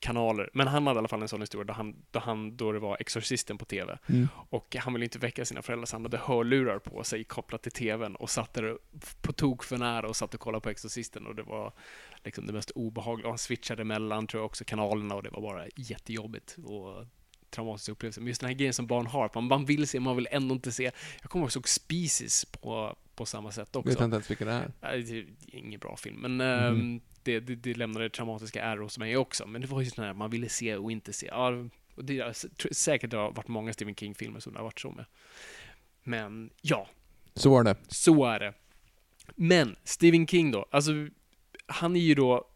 kanaler. 0.00 0.50
Men 0.52 0.68
han 0.68 0.86
hade 0.86 0.96
i 0.96 0.98
alla 0.98 1.08
fall 1.08 1.22
en 1.22 1.28
sån 1.28 1.40
historia 1.40 1.64
då, 1.64 1.72
han, 1.72 1.96
då, 2.10 2.18
han, 2.18 2.56
då 2.56 2.72
det 2.72 2.78
var 2.78 2.96
Exorcisten 3.00 3.58
på 3.58 3.64
TV. 3.64 3.98
Mm. 4.06 4.28
Och 4.34 4.76
han 4.76 4.92
ville 4.92 5.04
inte 5.04 5.18
väcka 5.18 5.44
sina 5.44 5.62
föräldrar 5.62 5.86
så 5.86 5.96
han 5.96 6.04
hade 6.04 6.18
hörlurar 6.18 6.78
på 6.78 7.04
sig 7.04 7.24
kopplat 7.24 7.62
till 7.62 7.72
TVn 7.72 8.16
och 8.16 8.30
satt 8.30 8.54
där 8.54 8.78
på 9.22 9.32
tok 9.32 9.64
för 9.64 9.78
nära 9.78 10.08
och 10.08 10.16
satt 10.16 10.34
och 10.34 10.40
kollade 10.40 10.62
på 10.62 10.70
Exorcisten 10.70 11.26
och 11.26 11.34
det 11.34 11.42
var 11.42 11.72
liksom 12.24 12.46
det 12.46 12.52
mest 12.52 12.70
obehagliga. 12.70 13.26
Och 13.26 13.32
han 13.32 13.38
switchade 13.38 13.84
mellan, 13.84 14.26
tror 14.26 14.40
jag, 14.40 14.46
också 14.46 14.64
kanalerna 14.64 15.14
och 15.14 15.22
det 15.22 15.30
var 15.30 15.40
bara 15.40 15.64
jättejobbigt 15.76 16.56
och 16.64 17.06
traumatisk 17.50 17.88
upplevelse. 17.88 18.20
Men 18.20 18.28
just 18.28 18.40
den 18.40 18.48
här 18.48 18.56
grejen 18.56 18.74
som 18.74 18.86
barn 18.86 19.06
har, 19.06 19.30
man, 19.34 19.44
man 19.44 19.64
vill 19.64 19.86
se, 19.86 20.00
man 20.00 20.16
vill 20.16 20.28
ändå 20.30 20.54
inte 20.54 20.72
se. 20.72 20.90
Jag 21.20 21.30
kommer 21.30 21.56
ihåg 21.56 21.68
Species 21.68 22.44
på, 22.44 22.96
på 23.14 23.26
samma 23.26 23.52
sätt 23.52 23.76
också. 23.76 23.88
Vet 23.88 23.98
jag 23.98 24.06
inte 24.06 24.14
ens 24.14 24.30
vilka 24.30 24.44
det 24.44 24.52
är. 24.52 24.72
Det 24.80 25.18
är 25.18 25.26
ingen 25.46 25.80
bra 25.80 25.96
film, 25.96 26.16
men 26.16 26.40
ehm, 26.40 27.00
det, 27.24 27.40
det, 27.40 27.54
det 27.54 27.74
lämnade 27.74 28.10
traumatiska 28.10 28.62
ärr 28.62 28.76
hos 28.78 28.98
mig 28.98 29.16
också. 29.16 29.46
Men 29.46 29.60
det 29.60 29.66
var 29.66 29.80
ju 29.80 29.90
sån 29.90 30.04
här, 30.04 30.12
man 30.14 30.30
ville 30.30 30.48
se 30.48 30.76
och 30.76 30.92
inte 30.92 31.12
se. 31.12 31.26
Ja, 31.26 31.52
och 31.94 32.04
det 32.04 32.18
är 32.18 32.30
s- 32.30 32.46
tr- 32.58 32.72
säkert 32.72 33.10
det 33.10 33.16
har 33.16 33.32
varit 33.32 33.48
många 33.48 33.72
Stephen 33.72 33.94
King-filmer 33.94 34.40
som 34.40 34.52
det 34.52 34.58
har 34.58 34.64
varit 34.64 34.80
så 34.80 34.90
med. 34.90 35.04
Men 36.02 36.50
ja, 36.62 36.88
Så 37.34 37.50
var 37.50 37.64
det. 37.64 37.76
så 37.88 38.24
är 38.24 38.40
det. 38.40 38.54
Men 39.34 39.76
Stephen 39.84 40.26
King 40.26 40.50
då, 40.50 40.66
alltså 40.70 40.92
han 41.66 41.96
är 41.96 42.00
ju 42.00 42.14
då 42.14 42.48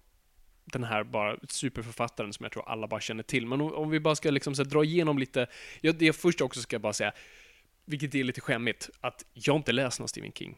den 0.65 0.85
här 0.85 1.05
bara 1.05 1.37
superförfattaren 1.49 2.33
som 2.33 2.45
jag 2.45 2.53
tror 2.53 2.69
alla 2.69 2.87
bara 2.89 3.01
känner 3.01 3.23
till. 3.23 3.47
Men 3.47 3.61
om, 3.61 3.75
om 3.75 3.91
vi 3.91 4.01
bara 4.01 4.15
ska 4.17 4.31
liksom 4.31 4.55
så 4.55 4.63
här, 4.63 4.71
dra 4.71 4.85
igenom 4.85 5.19
lite, 5.19 5.47
jag, 5.81 5.95
det 5.95 6.07
jag 6.07 6.17
först 6.17 6.41
också 6.41 6.61
ska 6.61 6.79
bara 6.79 6.93
säga, 6.93 7.13
vilket 7.85 8.15
är 8.15 8.25
lite 8.25 8.41
skämmigt, 8.41 8.91
att 9.01 9.25
jag 9.35 9.57
inte 9.57 9.73
läst 9.73 9.99
någon 9.99 10.09
Stephen 10.09 10.33
King. 10.33 10.57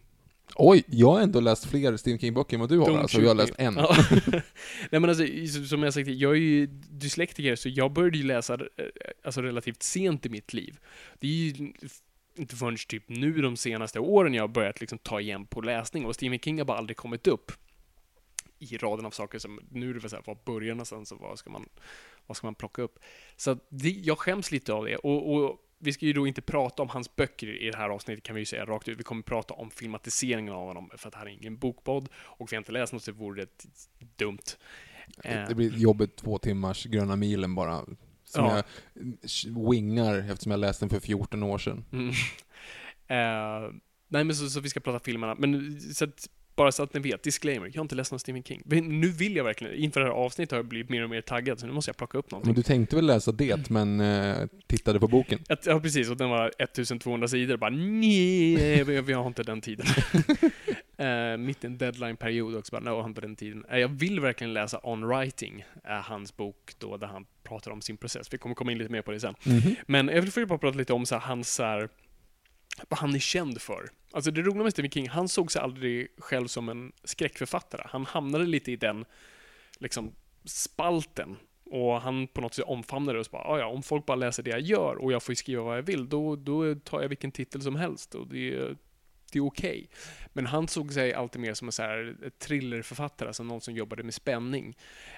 Oj, 0.57 0.85
jag 0.87 1.13
har 1.13 1.21
ändå 1.21 1.41
läst 1.41 1.67
fler 1.67 1.97
Stephen 1.97 2.19
King-böcker 2.19 2.55
än 2.55 2.61
vad 2.61 2.69
du 2.69 2.79
har, 2.79 2.87
Don't 2.87 2.99
alltså 2.99 3.21
jag 3.21 3.29
har 3.29 3.35
läst 3.35 3.55
en. 3.59 3.75
Ja. 3.75 3.97
Nej 4.91 5.01
men 5.01 5.05
alltså, 5.05 5.25
som 5.65 5.83
jag 5.83 5.95
sagt, 5.95 6.09
jag 6.09 6.33
är 6.33 6.37
ju 6.41 6.67
dyslektiker, 6.91 7.57
så 7.57 7.69
jag 7.69 7.93
började 7.93 8.19
ju 8.19 8.25
läsa 8.25 8.55
eh, 8.55 8.61
alltså, 9.25 9.43
relativt 9.43 9.83
sent 9.83 10.27
i 10.27 10.29
mitt 10.29 10.53
liv. 10.53 10.79
Det 11.19 11.27
är 11.27 11.31
ju 11.31 11.73
inte 12.37 12.57
förrän 12.57 12.77
typ 12.89 13.05
nu 13.09 13.33
de 13.33 13.57
senaste 13.57 14.01
åren 14.01 14.35
jag 14.35 14.43
har 14.43 14.49
börjat 14.49 14.81
liksom 14.81 14.99
ta 14.99 15.21
igen 15.21 15.47
på 15.47 15.61
läsning, 15.61 16.07
och 16.07 16.15
Stephen 16.15 16.39
King 16.39 16.59
har 16.59 16.65
bara 16.65 16.79
aldrig 16.79 16.97
kommit 16.97 17.27
upp 17.27 17.53
i 18.59 18.77
raden 18.77 19.07
av 19.07 19.11
saker 19.11 19.39
som, 19.39 19.61
nu 19.71 19.91
är 19.91 19.95
det 19.95 20.01
väl 20.01 20.11
såhär, 20.11 20.23
var 20.27 20.39
börjar 20.45 20.75
någonstans 20.75 21.13
och 21.13 21.21
vad 21.21 21.39
ska 21.39 21.51
man, 21.51 21.69
vad 22.27 22.37
ska 22.37 22.47
man 22.47 22.55
plocka 22.55 22.83
upp? 22.83 22.99
Så 23.37 23.59
det, 23.69 23.91
jag 23.91 24.19
skäms 24.19 24.51
lite 24.53 24.73
av 24.73 24.85
det, 24.85 24.97
och, 24.97 25.35
och 25.35 25.59
vi 25.83 25.93
ska 25.93 26.07
ju 26.07 26.12
då 26.12 26.27
inte 26.27 26.43
prata 26.43 26.83
om 26.83 26.88
hans 26.88 27.16
böcker 27.16 27.62
i 27.62 27.71
det 27.71 27.77
här 27.77 27.88
avsnittet 27.88 28.25
kan 28.25 28.35
vi 28.35 28.40
ju 28.40 28.45
säga 28.47 28.64
rakt 28.64 28.88
ut. 28.88 28.99
Vi 28.99 29.03
kommer 29.03 29.23
prata 29.23 29.55
om 29.55 29.71
filmatiseringen 29.71 30.55
av 30.55 30.66
honom, 30.66 30.90
för 30.97 31.09
att 31.09 31.12
det 31.12 31.19
här 31.19 31.27
är 31.27 31.31
ingen 31.31 31.59
bokpodd, 31.59 32.09
och 32.14 32.53
vi 32.53 32.57
har 32.57 32.61
inte 32.61 32.73
läst 32.73 32.93
något 32.93 33.03
så 33.03 33.12
vore 33.12 33.40
det 33.45 33.66
dumt. 34.16 34.38
Eh, 35.25 35.49
Det 35.49 35.55
blir 35.55 35.77
jobbigt 35.79 36.16
två 36.16 36.38
timmars 36.38 36.85
Gröna 36.85 37.16
milen 37.16 37.55
bara. 37.55 37.85
Som 38.25 38.45
Ja. 38.45 38.62
jag 39.47 39.71
wingar 39.71 40.31
eftersom 40.31 40.51
jag 40.51 40.61
läste 40.61 40.85
den 40.85 40.90
för 40.90 41.01
14 41.07 41.43
år 41.43 41.59
sedan. 41.59 41.85
Mm. 41.93 42.12
Eh, 43.11 43.73
nej, 44.09 44.25
men 44.25 44.35
så, 44.37 44.51
så 44.51 44.61
vi 44.61 44.69
ska 44.69 44.81
prata 44.81 45.05
filmerna. 45.05 45.35
Men 45.38 45.81
så 45.81 46.05
att, 46.05 46.29
bara 46.61 46.73
så 46.73 46.83
att 46.83 46.94
ni 46.94 47.01
vet, 47.01 47.23
disclaimer, 47.23 47.66
jag 47.66 47.75
har 47.75 47.83
inte 47.83 47.94
läst 47.94 48.12
någon 48.12 48.18
Stephen 48.18 48.42
King. 48.42 48.62
Men 48.64 49.01
Nu 49.01 49.09
vill 49.09 49.37
jag 49.37 49.44
verkligen, 49.44 49.75
inför 49.75 50.01
det 50.01 50.07
här 50.07 50.12
avsnittet 50.12 50.51
har 50.51 50.59
jag 50.59 50.66
blivit 50.66 50.88
mer 50.90 51.05
och 51.05 51.11
mer 51.11 51.20
taggad, 51.20 51.61
så 51.61 51.66
nu 51.66 51.73
måste 51.73 51.88
jag 51.88 51.96
plocka 51.96 52.18
upp 52.18 52.31
någonting. 52.31 52.49
Men 52.49 52.55
du 52.55 52.62
tänkte 52.62 52.96
väl 52.96 53.07
läsa 53.07 53.33
det, 53.33 53.70
men 53.70 54.01
eh, 54.01 54.37
tittade 54.66 55.01
på 55.01 55.09
boken? 55.09 55.38
Att, 55.49 55.66
ja, 55.66 55.81
precis. 55.81 56.11
Och 56.11 56.16
den 56.16 56.31
var 56.31 56.53
1200 56.59 57.29
sidor. 57.29 57.57
Bara 57.57 57.70
nej, 57.70 58.85
vi, 58.85 59.12
har 59.12 59.27
inte 59.27 59.42
den 59.42 59.61
tiden. 59.61 59.87
uh, 61.01 61.37
mitt 61.46 61.64
i 61.64 61.66
en 61.66 61.79
deadline-period 61.79 62.57
också. 62.57 62.73
Bara, 62.73 62.81
no, 62.81 62.90
jag 62.90 63.03
har 63.03 63.09
inte 63.09 63.20
den 63.20 63.37
tiden. 63.37 63.64
Eh, 63.70 63.79
jag 63.79 63.88
vill 63.88 64.20
verkligen 64.20 64.53
läsa 64.53 64.81
On 64.83 65.07
Writing, 65.07 65.64
uh, 65.88 65.92
hans 65.92 66.37
bok 66.37 66.73
då, 66.79 66.96
där 66.96 67.07
han 67.07 67.27
pratar 67.42 67.70
om 67.70 67.83
sin 67.83 67.96
process. 67.96 68.27
Vi 68.31 68.38
kommer 68.38 68.55
komma 68.55 68.73
in 68.73 68.79
lite 68.79 68.92
mer 68.92 69.03
på 69.03 69.11
det 69.11 69.20
sen. 69.20 69.35
Men 69.87 70.09
jag 70.09 70.23
vill 70.23 70.46
bara 70.46 70.59
prata 70.59 70.79
lite 70.79 70.92
om 70.92 71.07
så 71.07 71.14
här, 71.14 71.23
hans, 71.23 71.55
så 71.55 71.62
här, 71.62 71.88
vad 72.88 72.99
han 72.99 73.14
är 73.14 73.19
känd 73.19 73.61
för. 73.62 73.88
Alltså 74.12 74.31
det 74.31 74.43
roliga 74.43 74.62
med 74.62 74.73
Stephen 74.73 74.90
King, 74.90 75.09
han 75.09 75.29
såg 75.29 75.53
sig 75.53 75.62
aldrig 75.62 76.09
själv 76.19 76.47
som 76.47 76.69
en 76.69 76.93
skräckförfattare. 77.05 77.83
Han 77.85 78.07
hamnade 78.07 78.45
lite 78.45 78.73
i 78.73 78.77
den, 78.77 79.05
liksom, 79.79 80.12
spalten. 80.45 81.37
Och 81.64 82.01
han 82.01 82.27
på 82.27 82.40
något 82.40 82.55
sätt 82.55 82.64
omfamnade 82.64 83.16
det 83.16 83.21
och 83.21 83.27
så 83.27 83.31
bara, 83.33 83.43
ah, 83.45 83.59
ja, 83.59 83.66
om 83.66 83.83
folk 83.83 84.07
bara 84.07 84.16
läser 84.16 84.43
det 84.43 84.51
jag 84.51 84.61
gör 84.61 84.97
och 84.97 85.12
jag 85.12 85.23
får 85.23 85.35
skriva 85.35 85.62
vad 85.62 85.77
jag 85.77 85.83
vill, 85.83 86.09
då, 86.09 86.37
då 86.37 86.75
tar 86.75 87.03
jag 87.03 87.09
vilken 87.09 87.33
titel 87.33 87.62
som 87.62 87.77
helst 87.77 88.14
och 88.14 88.27
det, 88.27 88.55
är- 88.55 88.77
det 89.33 89.38
är 89.38 89.47
okej. 89.47 89.88
Men 90.33 90.47
han 90.47 90.69
såg 90.69 90.93
sig 90.93 91.14
alltid 91.14 91.40
mer 91.43 91.55
som 91.55 91.69
en 91.69 91.73
så 91.73 91.83
här 91.83 92.16
thrillerförfattare, 92.38 93.29
alltså 93.29 93.43
någon 93.43 93.61
som 93.61 93.75
jobbade 93.75 94.03
med 94.03 94.14
spänning. 94.14 94.77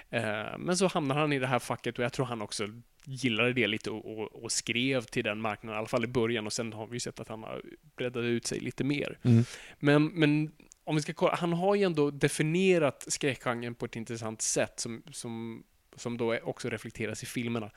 Eh, 0.09 0.57
men 0.57 0.77
så 0.77 0.87
hamnar 0.87 1.15
han 1.15 1.33
i 1.33 1.39
det 1.39 1.47
här 1.47 1.59
facket 1.59 1.97
och 1.99 2.05
jag 2.05 2.13
tror 2.13 2.25
han 2.25 2.41
också 2.41 2.67
gillade 3.05 3.53
det 3.53 3.67
lite 3.67 3.91
och, 3.91 4.19
och, 4.19 4.43
och 4.43 4.51
skrev 4.51 5.01
till 5.01 5.23
den 5.23 5.41
marknaden, 5.41 5.75
i 5.75 5.79
alla 5.79 5.87
fall 5.87 6.03
i 6.03 6.07
början 6.07 6.45
och 6.45 6.53
sen 6.53 6.73
har 6.73 6.87
vi 6.87 6.99
sett 6.99 7.19
att 7.19 7.27
han 7.27 7.43
har 7.43 7.61
breddat 7.95 8.23
ut 8.23 8.47
sig 8.47 8.59
lite 8.59 8.83
mer. 8.83 9.19
Mm. 9.23 9.43
Men, 9.79 10.05
men 10.05 10.51
om 10.83 10.95
vi 10.95 11.01
ska 11.01 11.13
kolla, 11.13 11.35
han 11.35 11.53
har 11.53 11.75
ju 11.75 11.83
ändå 11.83 12.11
definierat 12.11 13.05
skräckgenren 13.07 13.75
på 13.75 13.85
ett 13.85 13.95
intressant 13.95 14.41
sätt 14.41 14.79
som, 14.79 15.03
som, 15.11 15.63
som 15.95 16.17
då 16.17 16.37
också 16.37 16.69
reflekteras 16.69 17.23
i 17.23 17.25
filmerna. 17.25 17.71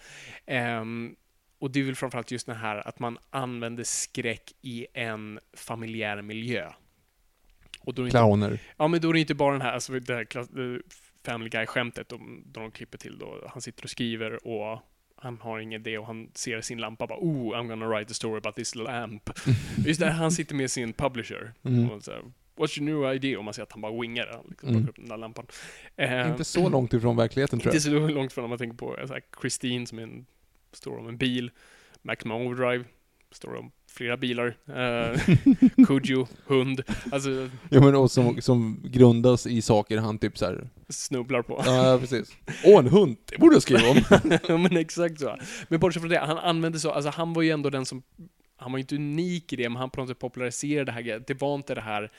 Ehm, 0.46 1.16
och 1.58 1.70
det 1.70 1.80
är 1.80 1.84
väl 1.84 1.94
framförallt 1.94 2.30
just 2.30 2.46
det 2.46 2.54
här 2.54 2.88
att 2.88 2.98
man 2.98 3.18
använder 3.30 3.84
skräck 3.84 4.52
i 4.62 4.86
en 4.94 5.40
familjär 5.52 6.22
miljö. 6.22 6.72
Och 7.80 7.94
då 7.94 8.02
är 8.02 8.04
det 8.04 8.08
inte, 8.08 8.18
Clowner. 8.18 8.58
ja, 8.76 8.88
men 8.88 9.00
då 9.00 9.08
är 9.08 9.12
det 9.12 9.20
inte 9.20 9.34
bara 9.34 9.52
den 9.52 9.62
här, 9.62 9.72
alltså 9.72 9.92
det 9.92 10.14
här 10.14 10.38
eh, 10.38 10.80
Family 11.24 11.50
Guy-skämtet 11.50 12.08
de, 12.08 12.42
de 12.46 12.70
klipper 12.70 12.98
till 12.98 13.18
då. 13.18 13.48
Han 13.48 13.62
sitter 13.62 13.84
och 13.84 13.90
skriver 13.90 14.46
och 14.46 14.82
han 15.16 15.38
har 15.40 15.58
ingen 15.58 15.80
idé 15.80 15.98
och 15.98 16.06
han 16.06 16.30
ser 16.34 16.60
sin 16.60 16.78
lampa 16.78 17.06
bara 17.06 17.18
oh, 17.18 17.54
I'm 17.56 17.68
gonna 17.68 17.86
write 17.88 18.10
a 18.10 18.14
story 18.14 18.38
about 18.38 18.54
this 18.56 18.74
lamp. 18.74 19.30
Just 19.86 20.00
det, 20.00 20.10
han 20.10 20.32
sitter 20.32 20.54
med 20.54 20.70
sin 20.70 20.92
publisher. 20.92 21.52
Mm. 21.64 21.90
Och 21.90 22.02
så 22.04 22.10
här, 22.12 22.20
What's 22.56 22.80
your 22.80 23.02
new 23.04 23.14
idea? 23.14 23.38
Och 23.38 23.44
man 23.44 23.54
ser 23.54 23.62
att 23.62 23.72
han 23.72 23.80
bara 23.80 24.00
wingar 24.00 24.26
han 24.32 24.44
liksom 24.48 24.68
Mm. 24.68 24.88
upp 24.88 24.96
den 24.96 25.08
där 25.08 25.16
lampan. 25.16 25.46
Eh, 25.96 26.30
Inte 26.30 26.44
så 26.44 26.68
långt 26.68 26.92
ifrån 26.92 27.16
verkligheten 27.16 27.58
tror 27.60 27.74
Inte 27.74 27.88
jag. 27.88 28.00
så 28.08 28.08
långt 28.14 28.32
från 28.32 28.44
om 28.44 28.50
man 28.50 28.58
tänker 28.58 28.76
på 28.76 28.96
så 29.06 29.12
här, 29.12 29.22
Christine 29.40 29.86
som 29.86 29.98
är 29.98 30.02
en, 30.02 30.26
står 30.72 30.98
om 30.98 31.08
en 31.08 31.16
bil. 31.16 31.50
Maximum 32.02 32.42
Overdrive, 32.46 32.84
står 33.30 33.54
om 33.56 33.70
flera 33.96 34.16
bilar. 34.16 34.56
Uh, 34.76 35.86
Kujo, 35.86 36.26
hund, 36.46 36.82
alltså 37.12 37.30
Ja 37.68 37.80
men 37.80 37.94
och 37.94 38.10
som, 38.10 38.42
som 38.42 38.80
grundas 38.84 39.46
i 39.46 39.62
saker 39.62 39.98
han 39.98 40.18
typ 40.18 40.38
såhär, 40.38 40.68
snubblar 40.88 41.42
på. 41.42 41.62
ja 41.66 41.98
precis. 42.00 42.36
Åh 42.64 42.78
en 42.78 42.88
hund, 42.88 43.16
det 43.24 43.38
borde 43.38 43.54
jag 43.54 43.62
skriva 43.62 43.88
om. 43.88 44.00
ja 44.48 44.56
men 44.56 44.76
exakt 44.76 45.20
så. 45.20 45.36
Men 45.68 45.80
bortsett 45.80 46.02
från 46.02 46.10
det, 46.10 46.18
han 46.18 46.38
använde 46.38 46.78
så, 46.78 46.90
alltså 46.90 47.10
han 47.10 47.32
var 47.32 47.42
ju 47.42 47.50
ändå 47.50 47.70
den 47.70 47.86
som, 47.86 48.02
han 48.56 48.72
var 48.72 48.78
ju 48.78 48.82
inte 48.82 48.94
unik 48.94 49.52
i 49.52 49.56
det, 49.56 49.68
men 49.68 49.76
han 49.76 49.90
på 49.90 50.00
något 50.00 50.08
sätt 50.08 50.18
populariserade 50.18 50.84
det 50.84 50.92
här 50.92 51.22
Det 51.26 51.40
var 51.40 51.54
inte 51.54 51.74
det 51.74 51.80
här 51.80 52.10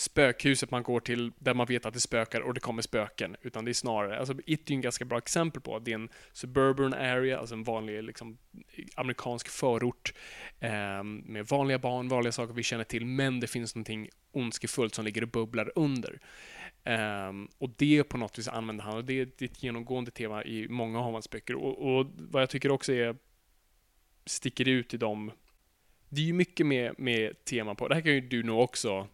spökhuset 0.00 0.70
man 0.70 0.82
går 0.82 1.00
till 1.00 1.32
där 1.38 1.54
man 1.54 1.66
vet 1.66 1.86
att 1.86 1.94
det 1.94 2.00
spökar 2.00 2.40
och 2.40 2.54
det 2.54 2.60
kommer 2.60 2.82
spöken, 2.82 3.36
utan 3.42 3.64
det 3.64 3.70
är 3.70 3.72
snarare, 3.72 4.18
alltså 4.18 4.34
It 4.46 4.66
är 4.66 4.70
ju 4.70 4.74
en 4.74 4.80
ganska 4.80 5.04
bra 5.04 5.18
exempel 5.18 5.62
på, 5.62 5.76
att 5.76 5.84
det 5.84 5.90
är 5.90 5.94
en 5.94 6.08
suburban 6.32 6.94
area, 6.94 7.38
alltså 7.38 7.54
en 7.54 7.64
vanlig 7.64 8.02
liksom, 8.02 8.38
amerikansk 8.94 9.48
förort 9.48 10.14
eh, 10.60 11.02
med 11.02 11.46
vanliga 11.46 11.78
barn, 11.78 12.08
vanliga 12.08 12.32
saker 12.32 12.54
vi 12.54 12.62
känner 12.62 12.84
till, 12.84 13.06
men 13.06 13.40
det 13.40 13.46
finns 13.46 13.74
någonting 13.74 14.08
ondskefullt 14.32 14.94
som 14.94 15.04
ligger 15.04 15.22
och 15.22 15.28
bubblar 15.28 15.72
under. 15.74 16.20
Eh, 16.84 17.32
och 17.58 17.70
det 17.76 18.04
på 18.04 18.18
något 18.18 18.38
vis 18.38 18.48
använder 18.48 18.84
han, 18.84 18.96
och 18.96 19.04
det 19.04 19.20
är 19.20 19.44
ett 19.44 19.62
genomgående 19.62 20.10
tema 20.10 20.44
i 20.44 20.68
många 20.68 21.00
av 21.00 21.12
hans 21.12 21.30
böcker. 21.30 21.54
Och, 21.54 21.98
och, 21.98 22.06
vad 22.16 22.42
jag 22.42 22.50
tycker 22.50 22.70
också 22.70 22.92
är 22.92 23.16
sticker 24.26 24.68
ut 24.68 24.94
i 24.94 24.96
dem, 24.96 25.32
det 26.08 26.20
är 26.20 26.26
ju 26.26 26.32
mycket 26.32 26.66
med, 26.66 26.94
med 26.98 27.44
teman 27.44 27.76
på, 27.76 27.88
det 27.88 27.94
här 27.94 28.02
kan 28.02 28.12
ju 28.12 28.20
du 28.20 28.42
nog 28.42 28.60
också 28.60 29.08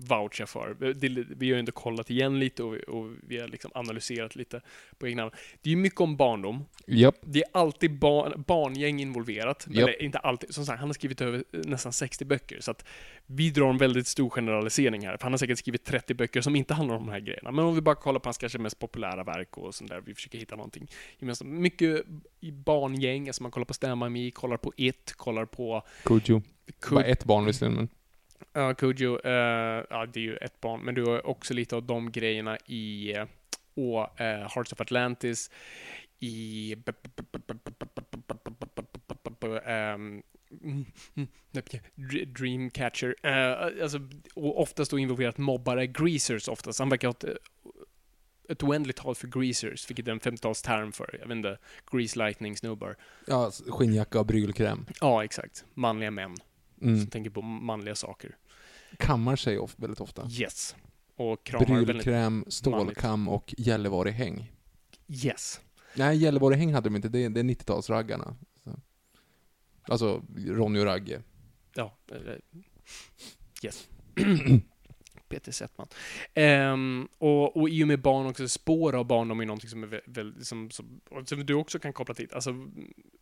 voucha 0.00 0.46
för. 0.46 0.74
Det, 0.94 1.08
vi 1.08 1.46
har 1.50 1.54
ju 1.54 1.58
ändå 1.58 1.72
kollat 1.72 2.10
igen 2.10 2.38
lite 2.40 2.62
och, 2.62 2.74
och 2.74 3.10
vi 3.26 3.40
har 3.40 3.48
liksom 3.48 3.70
analyserat 3.74 4.36
lite 4.36 4.60
på 4.98 5.08
egna 5.08 5.22
namn. 5.22 5.34
Det 5.62 5.68
är 5.68 5.74
ju 5.74 5.76
mycket 5.76 6.00
om 6.00 6.16
barndom. 6.16 6.64
Japp. 6.86 7.14
Det 7.20 7.38
är 7.38 7.44
alltid 7.52 7.98
bar, 7.98 8.34
barngäng 8.46 9.00
involverat. 9.00 9.66
Japp. 9.70 9.88
Eller 9.88 10.02
inte 10.02 10.18
alltid. 10.18 10.54
Som 10.54 10.66
sagt, 10.66 10.78
han 10.80 10.88
har 10.88 10.94
skrivit 10.94 11.20
över 11.20 11.44
nästan 11.52 11.92
60 11.92 12.24
böcker. 12.24 12.60
Så 12.60 12.70
att 12.70 12.84
vi 13.26 13.50
drar 13.50 13.70
en 13.70 13.78
väldigt 13.78 14.06
stor 14.06 14.30
generalisering 14.30 15.06
här. 15.06 15.16
För 15.16 15.22
han 15.22 15.32
har 15.32 15.38
säkert 15.38 15.58
skrivit 15.58 15.84
30 15.84 16.14
böcker 16.14 16.40
som 16.40 16.56
inte 16.56 16.74
handlar 16.74 16.94
om 16.96 17.06
de 17.06 17.12
här 17.12 17.20
grejerna. 17.20 17.52
Men 17.52 17.64
om 17.64 17.74
vi 17.74 17.80
bara 17.80 17.94
kollar 17.94 18.20
på 18.20 18.26
hans 18.28 18.38
kanske 18.38 18.58
mest 18.58 18.78
populära 18.78 19.24
verk 19.24 19.58
och 19.58 19.74
sånt 19.74 19.90
där. 19.90 20.00
Vi 20.00 20.14
försöker 20.14 20.38
hitta 20.38 20.56
någonting 20.56 20.90
gemensamt. 21.18 21.50
Mycket 21.50 22.04
i 22.40 22.50
barngäng. 22.52 23.26
Alltså 23.28 23.42
man 23.42 23.52
kollar 23.52 23.64
på 23.64 23.74
By 24.04 24.08
Me, 24.08 24.30
kollar 24.30 24.56
på 24.56 24.72
It, 24.76 25.12
kollar 25.16 25.44
på... 25.44 25.82
Kujo. 26.04 26.42
Ku- 26.80 26.94
Bara 26.94 27.04
ett 27.04 27.24
barn 27.24 27.44
visserligen 27.44 27.76
men. 27.76 27.88
Ja, 28.52 28.74
Kujo, 28.74 29.20
eh, 29.24 29.84
ja 29.90 30.06
det 30.06 30.20
är 30.20 30.24
ju 30.24 30.36
ett 30.36 30.60
barn, 30.60 30.80
men 30.80 30.94
du 30.94 31.04
har 31.04 31.26
också 31.26 31.54
lite 31.54 31.76
av 31.76 31.82
de 31.82 32.12
grejerna 32.12 32.58
i 32.66 33.12
eh, 33.16 33.24
och, 33.74 34.20
eh, 34.20 34.50
Hearts 34.54 34.72
of 34.72 34.80
Atlantis, 34.80 35.50
i 36.18 36.76
ehm, 39.64 40.22
Dr- 41.94 42.24
Dreamcatcher, 42.24 43.14
eh, 43.22 43.82
alltså, 43.82 43.98
och 44.34 44.60
oftast 44.60 44.90
då 44.90 44.98
involverat 44.98 45.38
mobbare, 45.38 45.86
greasers 45.86 46.48
oftast. 46.48 46.78
Han 46.78 46.88
verkar 46.88 47.08
ha 47.08 47.12
ett, 47.12 47.24
ett 48.48 48.62
oändligt 48.62 48.96
tal 48.96 49.14
för 49.14 49.28
greasers, 49.28 49.90
vilket 49.90 50.08
är 50.08 50.12
en 50.12 50.20
50-talsterm 50.20 50.92
för, 50.92 51.16
jag 51.20 51.28
vet 51.28 51.36
inte, 51.36 51.58
grease 51.92 52.18
lightning-snubbar. 52.18 52.96
Ja, 53.26 53.50
skinnjacka 53.68 54.20
och 54.20 54.26
brylkräm. 54.26 54.86
Ja, 55.00 55.24
exakt. 55.24 55.64
Manliga 55.74 56.10
män 56.10 56.36
Mm. 56.82 57.00
som 57.00 57.10
tänker 57.10 57.30
på 57.30 57.42
manliga 57.42 57.94
saker. 57.94 58.36
Kammar 58.96 59.36
sig 59.36 59.58
of, 59.58 59.74
väldigt 59.78 60.00
ofta. 60.00 60.28
Yes. 60.30 60.76
Och 61.16 61.44
kramar. 61.44 61.84
Brylkräm, 61.84 62.44
stålkam 62.48 63.28
och 63.28 63.54
Gällivarehäng. 63.58 64.52
Yes. 65.24 65.60
Nej, 65.96 66.16
Gällivarehäng 66.16 66.74
hade 66.74 66.88
de 66.88 66.96
inte, 66.96 67.08
det 67.08 67.24
är, 67.24 67.30
det 67.30 67.40
är 67.40 67.44
90-talsraggarna. 67.44 68.36
Så. 68.64 68.80
Alltså, 69.82 70.22
Ronny 70.36 70.80
och 70.80 70.84
Ragge. 70.84 71.22
Ja. 71.74 71.98
Yes. 73.62 73.88
Peter 75.28 75.52
Settman. 75.52 75.88
Um, 76.34 77.08
och, 77.18 77.56
och 77.56 77.68
i 77.68 77.84
och 77.84 77.88
med 77.88 78.00
barn 78.00 78.26
också, 78.26 78.48
spår 78.48 78.94
av 78.94 79.06
barndom 79.06 79.40
är 79.40 79.46
någonting 79.46 79.70
som, 79.70 79.82
är 79.82 80.00
väl, 80.04 80.44
som, 80.44 80.70
som, 80.70 81.00
som 81.24 81.46
du 81.46 81.54
också 81.54 81.78
kan 81.78 81.92
koppla 81.92 82.14
till. 82.14 82.28
Alltså 82.32 82.54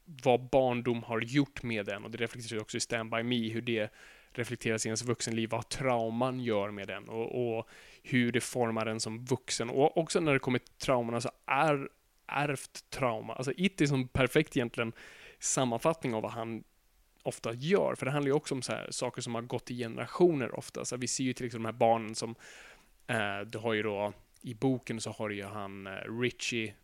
vad 0.05 0.49
barndom 0.49 1.03
har 1.03 1.21
gjort 1.21 1.63
med 1.63 1.87
den 1.87 2.05
och 2.05 2.11
det 2.11 2.19
reflekteras 2.19 2.63
också 2.63 2.77
i 2.77 2.81
Stand 2.81 3.11
By 3.11 3.23
Me, 3.23 3.49
hur 3.49 3.63
det 3.63 3.93
reflekteras 4.33 4.87
i 4.87 4.89
ens 4.89 5.05
vuxenliv, 5.05 5.51
vad 5.51 5.69
trauman 5.69 6.41
gör 6.41 6.71
med 6.71 6.89
den 6.89 7.09
och, 7.09 7.59
och 7.59 7.69
hur 8.03 8.33
det 8.33 8.41
formar 8.41 8.87
en 8.87 9.01
som 9.01 9.25
vuxen. 9.25 9.71
Och 9.71 9.97
också 9.97 10.21
när 10.21 10.33
det 10.33 10.39
kommer 10.39 10.59
till 10.59 10.75
trauman, 10.75 11.15
alltså 11.15 11.31
är 11.47 11.89
ärvt 12.27 12.91
trauma. 12.91 13.35
Alltså 13.35 13.53
It 13.57 13.81
är 13.81 13.87
som 13.87 14.09
perfekt 14.09 14.57
egentligen 14.57 14.93
sammanfattning 15.39 16.15
av 16.15 16.23
vad 16.23 16.33
han 16.33 16.65
ofta 17.27 17.53
gör. 17.55 17.95
För 17.95 18.07
det 18.07 18.13
handlar 18.13 18.29
ju 18.29 18.35
också 18.35 18.55
om 18.55 18.63
så 18.63 18.73
här, 18.73 18.91
saker 18.91 19.23
som 19.23 19.35
har 19.35 19.43
gått 19.43 19.71
i 19.71 19.79
generationer 19.79 20.59
ofta. 20.59 20.85
Så 20.85 20.97
vi 20.97 21.09
ser 21.09 21.25
ju 21.25 21.33
till 21.33 21.47
exempel 21.47 21.63
de 21.63 21.67
här 21.67 21.79
barnen 21.79 22.15
som, 22.15 22.35
eh, 23.07 23.41
du 23.47 23.59
har 23.59 23.73
ju 23.75 23.83
då, 23.83 24.13
i 24.43 24.55
boken 24.55 25.01
så 25.01 25.11
har 25.11 25.29
du 25.29 25.35
ju 25.35 25.45
han 25.45 25.87
eh, 25.87 26.21
Richie, 26.21 26.75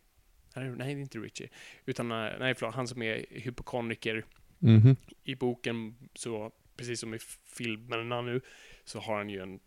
nej, 0.55 0.69
nej 0.69 0.93
det 0.95 0.99
är 0.99 1.01
inte 1.01 1.17
Richie, 1.19 1.49
utan 1.85 2.11
eh, 2.11 2.31
nej 2.39 2.55
förlåt, 2.55 2.75
han 2.75 2.87
som 2.87 3.01
är 3.01 3.25
hypokondriker 3.29 4.25
Mhm. 4.59 4.95
i 5.23 5.35
boken, 5.35 5.95
så 6.13 6.51
precis 6.77 6.99
som 6.99 7.13
i 7.13 7.19
filmerna 7.45 8.21
nu, 8.21 8.41
så 8.83 8.99
har 8.99 9.17
han 9.17 9.29
ju 9.29 9.41
en 9.41 9.59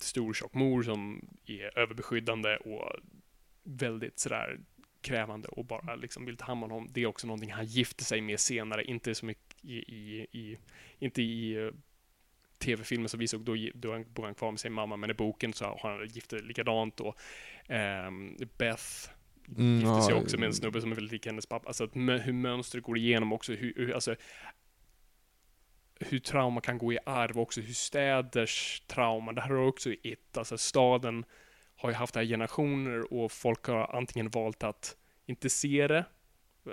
stor 0.00 0.34
tjock 0.34 0.54
mor 0.54 0.82
som 0.82 1.28
är 1.46 1.78
överbeskyddande 1.78 2.56
och 2.56 2.92
väldigt 3.62 4.18
sådär 4.18 4.60
krävande 5.00 5.48
och 5.48 5.64
bara 5.64 5.94
liksom 5.94 6.24
vill 6.24 6.36
ta 6.36 6.44
hand 6.44 6.64
om 6.64 6.70
honom. 6.70 6.88
Det 6.92 7.02
är 7.02 7.06
också 7.06 7.26
någonting 7.26 7.52
han 7.52 7.66
gifter 7.66 8.04
sig 8.04 8.20
med 8.20 8.40
senare, 8.40 8.84
inte 8.84 9.14
så 9.14 9.26
mycket 9.26 9.47
i, 9.62 9.76
i, 9.76 10.26
i 10.32 10.58
inte 10.98 11.22
i 11.22 11.54
eh, 11.54 11.70
tv-filmen 12.58 13.08
som 13.08 13.20
vi 13.20 13.28
såg, 13.28 13.40
då, 13.40 13.56
då 13.74 14.04
bor 14.04 14.24
han 14.24 14.34
kvar 14.34 14.50
med 14.50 14.60
sin 14.60 14.72
mamma, 14.72 14.96
men 14.96 15.10
i 15.10 15.14
boken 15.14 15.52
så 15.52 15.64
har 15.64 15.98
han 15.98 16.08
gift 16.08 16.30
sig 16.30 16.42
likadant 16.42 17.00
och 17.00 17.16
ehm, 17.68 18.36
Beth 18.58 19.10
Mm, 19.56 19.80
gifte 19.80 20.02
sig 20.02 20.14
ja, 20.14 20.20
också 20.20 20.38
med 20.38 20.46
en 20.46 20.54
snubbe 20.54 20.80
som 20.80 20.92
är 20.92 20.96
väldigt 20.96 21.12
lik 21.12 21.26
hennes 21.26 21.46
pappa. 21.46 21.66
Alltså 21.66 21.84
att 21.84 21.96
hur 21.96 22.32
mönstret 22.32 22.84
går 22.84 22.98
igenom 22.98 23.32
också, 23.32 23.52
hur, 23.52 23.72
hur, 23.76 23.92
alltså, 23.92 24.14
hur 26.00 26.18
trauma 26.18 26.60
kan 26.60 26.78
gå 26.78 26.92
i 26.92 26.98
arv 27.06 27.38
också, 27.38 27.60
hur 27.60 27.74
städers 27.74 28.82
trauma, 28.86 29.32
det 29.32 29.40
här 29.40 29.48
har 29.48 29.66
också 29.66 29.92
ett, 30.02 30.38
alltså 30.38 30.58
staden 30.58 31.24
har 31.76 31.90
ju 31.90 31.94
haft 31.94 32.14
det 32.14 32.20
här 32.20 32.26
generationer 32.26 33.12
och 33.12 33.32
folk 33.32 33.66
har 33.66 33.96
antingen 33.96 34.30
valt 34.30 34.62
att 34.62 34.96
inte 35.26 35.50
se 35.50 35.86
det, 35.86 36.04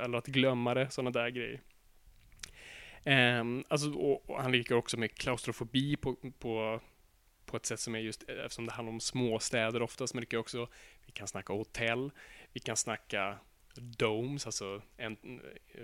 eller 0.03 0.17
att 0.17 0.27
glömma 0.27 0.73
det, 0.73 0.89
sådana 0.89 1.11
där 1.11 1.29
grejer. 1.29 1.61
Um, 3.05 3.63
alltså, 3.67 3.91
och, 3.93 4.29
och 4.29 4.41
han 4.41 4.51
leker 4.51 4.75
också 4.75 4.97
med 4.97 5.15
klaustrofobi 5.15 5.95
på, 5.95 6.15
på, 6.39 6.81
på 7.45 7.57
ett 7.57 7.65
sätt 7.65 7.79
som 7.79 7.95
är 7.95 7.99
just, 7.99 8.23
eftersom 8.23 8.65
det 8.65 8.71
handlar 8.71 8.93
om 8.93 8.99
småstäder 8.99 9.81
oftast, 9.81 10.13
men 10.13 10.21
det 10.21 10.25
kan 10.25 10.39
också, 10.39 10.67
vi 11.05 11.11
kan 11.11 11.27
snacka 11.27 11.53
hotell, 11.53 12.11
vi 12.53 12.59
kan 12.59 12.77
snacka 12.77 13.37
domes, 13.75 14.45
alltså 14.45 14.81
en, 14.97 15.17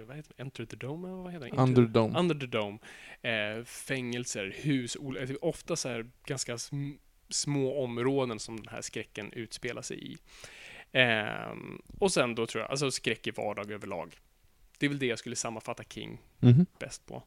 vad 0.08 0.16
heter 0.16 0.34
det? 0.38 0.42
Enter 0.42 0.66
the 0.66 0.76
Dome, 0.76 1.08
eller 1.08 1.18
vad 1.18 1.32
heter 1.34 1.46
det? 1.46 1.52
Into- 1.52 1.64
Underdome. 1.64 2.20
Under 2.20 2.36
the 2.36 2.46
Dome. 2.46 2.78
Eh, 3.22 3.64
fängelser, 3.64 4.56
hus, 4.58 4.98
ofta 5.42 5.76
så 5.76 5.90
här 5.90 6.10
ganska 6.26 6.56
sm- 6.56 6.98
små 7.30 7.84
områden 7.84 8.40
som 8.40 8.58
den 8.58 8.68
här 8.68 8.82
skräcken 8.82 9.34
utspelar 9.34 9.82
sig 9.82 10.12
i. 10.12 10.18
Ehm, 10.92 11.82
och 12.00 12.12
sen 12.12 12.36
då 12.36 12.46
tror 12.48 12.62
jag, 12.62 12.72
alltså 12.72 12.92
skräck 12.92 13.28
i 13.28 13.32
vardag 13.32 13.72
överlag. 13.72 14.16
Det 14.82 14.88
är 14.88 14.90
väl 14.90 15.00
det 15.00 15.06
jag 15.06 15.20
skulle 15.20 15.36
sammanfatta 15.36 15.84
King 15.84 16.22
Mhm. 16.40 16.66
bäst 16.80 17.06
på. 17.06 17.24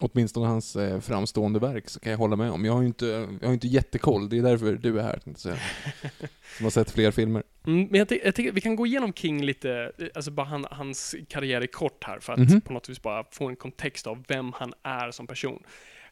Åtminstone 0.00 0.46
hans 0.46 0.76
eh, 0.76 1.00
framstående 1.00 1.58
verk 1.58 1.88
så 1.88 2.00
kan 2.00 2.10
jag 2.12 2.18
hålla 2.18 2.36
med 2.36 2.50
om. 2.50 2.64
Jag 2.64 2.72
har 2.72 2.80
ju 2.80 2.86
inte, 2.86 3.06
jag 3.40 3.48
har 3.48 3.54
inte 3.54 3.66
jättekoll, 3.68 4.28
det 4.28 4.38
är 4.38 4.42
därför 4.42 4.72
du 4.72 4.98
är 4.98 5.02
här, 5.02 5.18
tänkte 5.18 5.48
jag. 5.48 5.58
Som 6.56 6.64
har 6.64 6.70
sett 6.70 6.90
fler 6.90 7.10
filmer. 7.10 7.42
Mm, 7.66 7.88
men 7.90 7.98
jag, 7.98 8.20
jag 8.24 8.34
tycker 8.34 8.52
vi 8.52 8.60
kan 8.60 8.76
gå 8.76 8.86
igenom 8.86 9.12
King 9.12 9.44
lite, 9.44 9.92
eh, 9.98 10.06
alltså 10.14 10.30
bara 10.30 10.46
han, 10.46 10.66
hans 10.70 11.14
karriär 11.28 11.64
i 11.64 11.66
kort 11.66 12.04
här, 12.04 12.20
för 12.20 12.32
att 12.32 12.38
Mhm. 12.38 12.60
på 12.60 12.72
något 12.72 12.88
vis 12.88 13.02
bara 13.02 13.24
få 13.30 13.48
en 13.48 13.56
kontext 13.56 14.06
av 14.06 14.24
vem 14.28 14.52
han 14.52 14.74
är 14.82 15.10
som 15.10 15.26
person. 15.26 15.62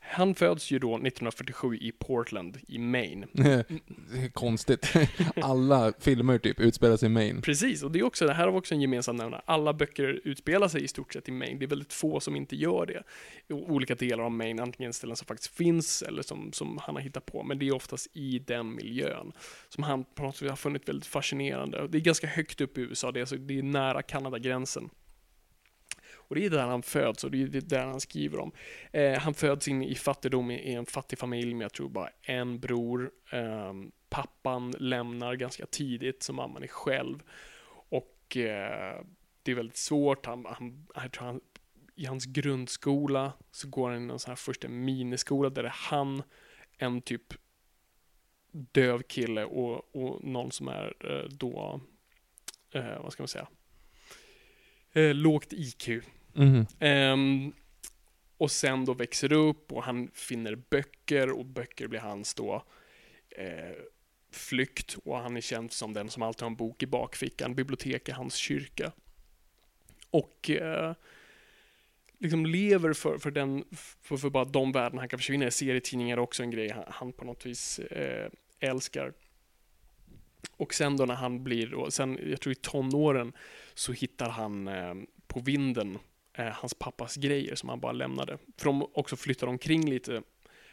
Han 0.09 0.35
föds 0.35 0.71
ju 0.71 0.79
då 0.79 0.95
1947 0.95 1.77
i 1.77 1.93
Portland 1.93 2.59
i 2.69 2.79
Maine. 2.79 3.27
Konstigt. 4.33 4.93
Alla 5.43 5.93
filmer 5.99 6.39
typ 6.39 6.61
utspelar 6.61 6.97
sig 6.97 7.07
i 7.07 7.11
Maine. 7.11 7.43
Precis, 7.43 7.83
och 7.83 7.91
det 7.91 7.99
är 7.99 8.03
också, 8.03 8.27
det 8.27 8.33
här 8.33 8.49
har 8.49 8.57
också 8.57 8.75
en 8.75 8.81
gemensam 8.81 9.17
nämnare. 9.17 9.43
Alla 9.45 9.73
böcker 9.73 10.21
utspelar 10.25 10.69
sig 10.69 10.85
i 10.85 10.89
stort 10.89 11.13
sett 11.13 11.29
i 11.29 11.33
Maine. 11.33 11.59
Det 11.59 11.65
är 11.65 11.69
väldigt 11.69 11.93
få 11.93 12.21
som 12.21 12.37
inte 12.37 12.57
gör 12.57 12.87
det. 12.87 13.03
I 13.49 13.53
olika 13.53 13.95
delar 13.95 14.25
av 14.25 14.33
Maine, 14.33 14.61
antingen 14.61 14.93
ställen 14.93 15.17
som 15.17 15.27
faktiskt 15.27 15.57
finns 15.57 16.03
eller 16.03 16.23
som, 16.23 16.53
som 16.53 16.79
han 16.83 16.95
har 16.95 17.03
hittat 17.03 17.27
på. 17.27 17.43
Men 17.43 17.59
det 17.59 17.69
är 17.69 17.75
oftast 17.75 18.09
i 18.13 18.39
den 18.39 18.75
miljön 18.75 19.33
som 19.69 19.85
han 19.85 20.05
på 20.05 20.23
något 20.23 20.37
sätt 20.37 20.51
har 20.51 20.57
funnit 20.57 20.89
väldigt 20.89 21.07
fascinerande. 21.07 21.89
Det 21.89 21.99
är 21.99 22.03
ganska 22.03 22.27
högt 22.27 22.61
upp 22.61 22.79
i 22.79 22.81
USA, 22.81 23.13
det 23.13 23.19
är, 23.19 23.23
alltså, 23.23 23.37
det 23.37 23.59
är 23.59 23.63
nära 23.63 24.03
Kanadagränsen. 24.03 24.91
Och 26.29 26.35
det 26.35 26.45
är 26.45 26.51
där 26.51 26.67
han 26.67 26.83
föds 26.83 27.25
och 27.25 27.31
det 27.31 27.43
är 27.43 27.61
där 27.61 27.87
han 27.87 28.01
skriver 28.01 28.39
om. 28.39 28.53
Eh, 28.93 29.19
han 29.19 29.35
föds 29.35 29.69
in 29.69 29.83
i 29.83 29.95
fattigdom 29.95 30.51
i, 30.51 30.55
i 30.55 30.73
en 30.75 30.87
fattig 30.87 31.19
familj 31.19 31.55
med 31.55 31.65
jag 31.65 31.73
tror 31.73 31.89
bara 31.89 32.11
en 32.23 32.59
bror. 32.59 33.11
Eh, 33.33 33.73
pappan 34.09 34.75
lämnar 34.79 35.35
ganska 35.35 35.67
tidigt 35.67 36.23
så 36.23 36.33
mamman 36.33 36.63
är 36.63 36.67
själv. 36.67 37.23
Och 37.89 38.37
eh, 38.37 39.03
det 39.43 39.51
är 39.51 39.55
väldigt 39.55 39.77
svårt. 39.77 40.27
Han, 40.27 40.47
han, 40.47 40.87
jag 40.95 41.13
tror 41.13 41.27
han 41.27 41.41
i 41.95 42.05
hans 42.05 42.27
grundskola 42.27 43.33
så 43.51 43.69
går 43.69 43.91
han 43.91 44.03
i 44.03 44.07
någon 44.07 44.19
sån 44.19 44.31
här 44.31 44.37
första 44.37 44.69
miniskola 44.69 45.51
där 45.51 45.63
det 45.63 45.69
är 45.69 45.91
han, 45.91 46.23
en 46.79 47.03
typ 47.03 47.35
döv 48.51 49.03
kille 49.03 49.45
och, 49.45 49.97
och 49.97 50.25
någon 50.25 50.53
som 50.53 50.69
är 50.69 50.95
eh, 51.01 51.29
då, 51.31 51.81
eh, 52.71 53.03
vad 53.03 53.13
ska 53.13 53.23
man 53.23 53.29
säga, 53.29 53.49
eh, 54.93 55.15
lågt 55.15 55.53
IQ. 55.53 55.89
Mm. 56.37 56.67
Um, 56.81 57.53
och 58.39 58.51
sen 58.51 58.85
då 58.85 58.95
växer 58.95 59.33
upp 59.33 59.73
och 59.73 59.83
han 59.83 60.11
finner 60.15 60.55
böcker 60.55 61.31
och 61.33 61.47
böcker 61.47 61.87
blir 61.89 62.01
hans 62.01 62.35
då 62.35 62.65
eh, 63.31 63.77
flykt 64.31 64.97
och 65.05 65.19
han 65.19 65.37
är 65.37 65.41
känd 65.41 65.73
som 65.73 65.93
den 65.93 66.11
som 66.11 66.23
alltid 66.23 66.43
har 66.43 66.51
en 66.51 66.57
bok 66.57 66.83
i 66.83 66.87
bakfickan. 66.87 67.55
Bibliotek 67.55 68.09
är 68.09 68.13
hans 68.13 68.35
kyrka. 68.35 68.93
Och 70.11 70.51
eh, 70.51 70.95
liksom 72.19 72.47
lever 72.47 72.93
för, 72.93 73.19
för, 73.19 73.31
den, 73.31 73.65
för, 74.03 74.17
för 74.17 74.31
bara 74.31 74.45
de 74.45 74.73
värden 74.73 74.99
han 74.99 75.09
kan 75.09 75.19
försvinna 75.19 75.47
i. 75.47 75.51
Serietidningar 75.51 76.17
är 76.17 76.21
också 76.21 76.43
en 76.43 76.51
grej 76.51 76.71
han, 76.71 76.85
han 76.89 77.13
på 77.13 77.25
något 77.25 77.47
vis 77.47 77.79
eh, 77.79 78.31
älskar. 78.61 79.13
Och 80.57 80.75
sen 80.75 80.97
då 80.97 81.07
när 81.07 81.15
han 81.15 81.45
blir, 81.45 81.75
och 81.75 81.93
sen, 81.93 82.19
jag 82.31 82.41
tror 82.41 82.53
i 82.53 82.55
tonåren, 82.55 83.33
så 83.75 83.93
hittar 83.93 84.29
han 84.29 84.69
eh, 84.69 84.95
på 85.27 85.41
vinden 85.41 85.99
eh, 86.37 86.47
hans 86.47 86.75
pappas 86.75 87.17
grejer 87.17 87.55
som 87.55 87.69
han 87.69 87.81
bara 87.81 87.93
lämnade. 87.93 88.39
För 88.59 88.65
de 88.65 88.83
också 88.93 89.17
flyttar 89.17 89.47
omkring 89.47 89.91
lite. 89.91 90.23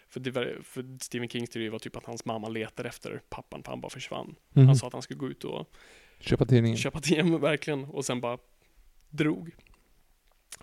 För, 0.09 0.31
var, 0.31 0.57
för 0.63 0.97
Stephen 1.01 1.29
Kings 1.29 1.49
teori 1.49 1.69
var 1.69 1.79
typ 1.79 1.95
att 1.95 2.05
hans 2.05 2.25
mamma 2.25 2.49
letar 2.49 2.85
efter 2.85 3.21
pappan 3.29 3.63
för 3.63 3.71
han 3.71 3.81
bara 3.81 3.89
försvann. 3.89 4.35
Mhm. 4.49 4.65
Han 4.67 4.75
sa 4.75 4.87
att 4.87 4.93
han 4.93 5.01
skulle 5.01 5.17
gå 5.17 5.29
ut 5.29 5.43
och 5.43 5.75
Köpa 6.19 6.45
tidningen. 6.45 6.77
köpa 6.77 7.01
till 7.01 7.37
verkligen 7.37 7.83
och 7.85 8.05
sen 8.05 8.21
bara 8.21 8.37
drog. 9.09 9.51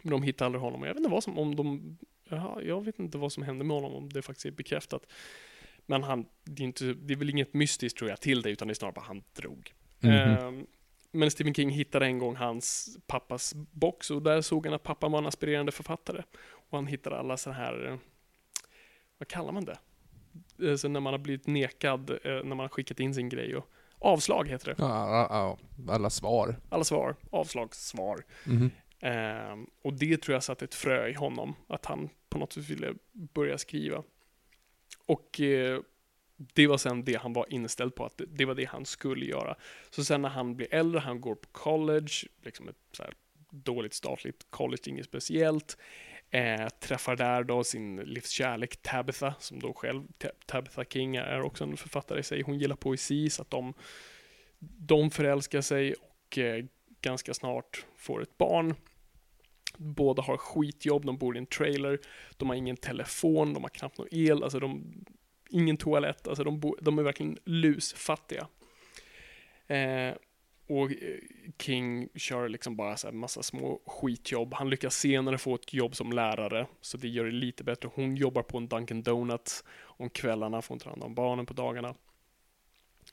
Men 0.03 0.11
de 0.11 0.23
hittade 0.23 0.47
aldrig 0.47 0.63
honom 0.63 0.83
jag 0.83 0.89
vet 0.89 0.97
inte 0.99 1.11
vad 1.11 1.25
som, 1.25 1.39
om 1.39 1.57
de, 1.57 1.97
jaha, 2.29 2.63
jag 2.63 2.85
vet 2.85 2.99
inte 2.99 3.19
vad 3.19 3.33
som 3.33 3.43
hände 3.43 3.65
med 3.65 3.75
honom, 3.77 3.95
om 3.95 4.09
det 4.09 4.23
faktiskt 4.23 4.47
är 4.47 4.51
bekräftat. 4.51 5.07
Men 5.87 6.03
han, 6.03 6.27
det 6.45 6.63
är, 6.63 6.67
inte, 6.67 6.85
det 6.85 7.15
är 7.15 7.19
väl 7.19 7.31
inget 7.31 7.55
mystiskt 7.55 7.99
tror 7.99 8.11
jag 8.11 8.21
till 8.21 8.43
det, 8.43 8.51
utan 8.51 8.69
det 8.69 8.73
är 8.73 8.75
snarare 8.75 8.93
bara 8.95 9.05
han 9.05 9.23
drog. 9.33 9.73
Mhm. 10.01 10.13
Ehm, 10.13 10.67
men 11.13 11.31
Stephen 11.31 11.55
King 11.55 11.71
hittade 11.71 12.07
en 12.07 12.19
gång 12.19 12.37
hans 12.37 12.99
pappas 13.07 13.55
box 13.55 14.11
och 14.11 14.23
där 14.23 14.41
såg 14.41 14.67
han 14.67 14.75
att 14.75 14.83
pappan 14.83 15.13
var 15.13 15.19
en 15.19 15.27
aspirerande 15.27 15.73
författare. 15.73 16.23
Och 16.71 16.79
han 16.79 16.87
hittade 16.87 17.19
alla 17.19 17.37
så 17.37 17.51
här, 17.51 17.87
eh, 17.87 17.97
vad 19.19 19.29
kallar 19.29 19.53
man 19.53 19.65
det? 19.65 19.79
Eh, 20.71 20.77
Så 20.77 20.89
när 20.89 21.01
man 21.01 21.15
har 21.15 21.19
blivit 21.19 21.47
nekad, 21.47 22.11
eh, 22.11 22.17
när 22.25 22.45
man 22.45 22.59
har 22.59 22.69
skickat 22.69 23.01
in 23.01 23.15
sin 23.15 23.29
grej 23.29 23.57
och 23.57 23.71
avslag 23.99 24.49
heter 24.49 24.67
det. 24.67 24.75
Ja, 24.79 24.89
ja, 24.89 25.59
ja, 25.87 25.93
alla 25.95 26.11
svar. 26.11 26.57
Alla 26.69 26.85
svar, 26.85 27.17
avslagssvar. 27.31 28.25
Mhm. 28.47 28.71
Ehm, 29.01 29.67
och 29.83 29.93
det 29.93 30.23
tror 30.23 30.35
jag 30.35 30.43
satte 30.45 30.65
ett 30.65 30.75
frö 30.75 31.09
i 31.09 31.15
honom, 31.15 31.55
att 31.67 31.87
han 31.87 32.09
på 32.29 32.39
något 32.39 32.53
sätt 32.53 32.71
ville 32.71 32.95
börja 33.13 33.59
skriva. 33.59 34.03
Och 35.07 35.41
eh, 35.41 35.81
det 36.55 36.67
var 36.67 36.79
sen 36.79 37.05
det 37.05 37.15
han 37.15 37.33
var 37.33 37.47
inställd 37.53 37.95
på, 37.95 38.05
att 38.05 38.19
det, 38.19 38.25
det 38.27 38.45
var 38.45 38.55
det 38.55 38.65
han 38.65 38.85
skulle 38.85 39.27
göra. 39.27 39.57
Så 39.91 40.05
sen 40.05 40.23
när 40.23 40.29
han 40.29 40.57
blir 40.57 40.75
äldre, 40.75 41.01
han 41.01 41.21
går 41.21 41.35
på 41.35 41.49
college, 41.53 42.13
liksom 42.43 42.69
ett 42.69 42.77
så 42.93 43.03
här 43.03 43.15
dåligt 43.51 43.95
statligt 43.95 44.47
college, 44.51 44.83
inget 44.87 45.05
speciellt. 45.05 45.77
Eh, 46.31 46.69
träffar 46.69 47.17
där 47.17 47.45
då 47.45 47.65
sin 47.65 47.97
livskärlek 47.97 48.83
Tabitha, 48.83 49.35
som 49.39 49.61
då 49.61 49.73
själv, 49.73 50.03
Tabitha 50.47 50.85
King 50.85 51.17
är 51.17 51.43
också 51.43 51.65
en 51.65 51.77
författare 51.77 52.21
i 52.21 52.23
sig. 52.23 52.43
Hon 52.43 52.59
gillar 52.59 52.77
poesi, 52.77 53.31
så 53.31 53.43
att 53.43 53.51
de, 53.51 53.75
de 54.59 55.11
förälskar 55.11 55.61
sig 55.61 55.95
och 55.95 56.39
eh, 56.39 56.65
ganska 57.01 57.35
snart 57.35 57.87
får 57.97 58.23
ett 58.23 58.39
barn. 58.39 58.75
Båda 59.77 60.23
har 60.23 60.37
skitjobb, 60.37 61.07
de 61.07 61.19
bor 61.19 61.37
i 61.37 61.39
en 61.39 61.47
trailer, 61.47 61.99
de 62.37 62.49
har 62.49 62.57
ingen 62.57 62.77
telefon, 62.77 63.55
de 63.55 63.63
har 63.63 63.71
knappt 63.71 63.99
någon 63.99 64.09
el, 64.11 64.43
alltså 64.43 64.61
de, 64.61 65.05
ingen 65.51 65.77
toalett, 65.77 66.29
alltså 66.29 66.45
de, 66.45 66.61
bo, 66.61 66.77
de 66.81 66.99
är 66.99 67.03
verkligen 67.03 67.39
lusfattiga. 67.45 68.47
Eh, 69.67 70.15
och 70.67 70.91
eh, 70.91 71.19
King 71.59 72.09
kör 72.15 72.49
liksom 72.49 72.77
bara 72.77 72.97
så 72.97 73.07
här 73.07 73.15
massa 73.15 73.43
små 73.43 73.81
skitjobb. 73.87 74.55
Han 74.55 74.71
lyckas 74.71 74.97
senare 74.97 75.39
få 75.39 75.55
ett 75.55 75.73
jobb 75.73 75.97
som 75.97 76.13
lärare, 76.13 76.67
så 76.81 76.97
det 76.97 77.09
gör 77.09 77.25
det 77.25 77.31
lite 77.31 77.65
bättre. 77.65 77.91
Hon 77.95 78.17
jobbar 78.17 78.43
på 78.43 78.59
en 78.59 78.69
Dunkin 78.69 79.03
Donuts 79.03 79.65
om 79.83 80.11
kvällarna, 80.11 80.63
får 80.63 80.75
hon 80.75 80.79
ta 80.79 80.91
hand 80.91 81.03
om 81.03 81.15
barnen 81.15 81.47
på 81.47 81.55
dagarna. 81.55 81.95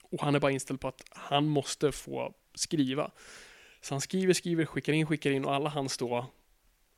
Och 0.01 0.21
han 0.21 0.35
är 0.35 0.39
bara 0.39 0.51
inställd 0.51 0.79
på 0.79 0.87
att 0.87 1.03
han 1.09 1.47
måste 1.47 1.91
få 1.91 2.33
skriva. 2.53 3.11
Så 3.81 3.93
han 3.93 4.01
skriver, 4.01 4.33
skriver, 4.33 4.65
skickar 4.65 4.93
in, 4.93 5.05
skickar 5.05 5.31
in 5.31 5.45
och 5.45 5.53
alla 5.53 5.69
hans 5.69 5.97
då 5.97 6.25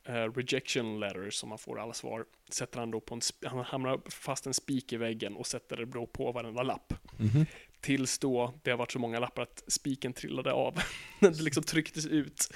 eh, 0.03 0.13
rejection 0.13 0.99
letters 0.99 1.33
som 1.35 1.49
han 1.49 1.57
får 1.57 1.79
alla 1.79 1.93
svar 1.93 2.25
sätter 2.49 2.79
han 2.79 2.91
då 2.91 2.99
på 2.99 3.15
en, 3.15 3.21
han 3.43 3.59
hamnar 3.59 4.01
fast 4.09 4.47
en 4.47 4.53
spik 4.53 4.93
i 4.93 4.97
väggen 4.97 5.35
och 5.35 5.47
sätter 5.47 5.77
det 5.77 5.85
då 5.85 6.05
på 6.05 6.31
varenda 6.31 6.63
lapp. 6.63 6.93
Mhm. 7.17 7.45
Tills 7.81 8.19
då 8.19 8.53
det 8.63 8.71
har 8.71 8.77
varit 8.77 8.91
så 8.91 8.99
många 8.99 9.19
lappar 9.19 9.43
att 9.43 9.63
spiken 9.67 10.13
trillade 10.13 10.51
av. 10.53 10.79
När 11.19 11.29
det 11.29 11.43
liksom 11.43 11.63
trycktes 11.63 12.05
ut. 12.05 12.53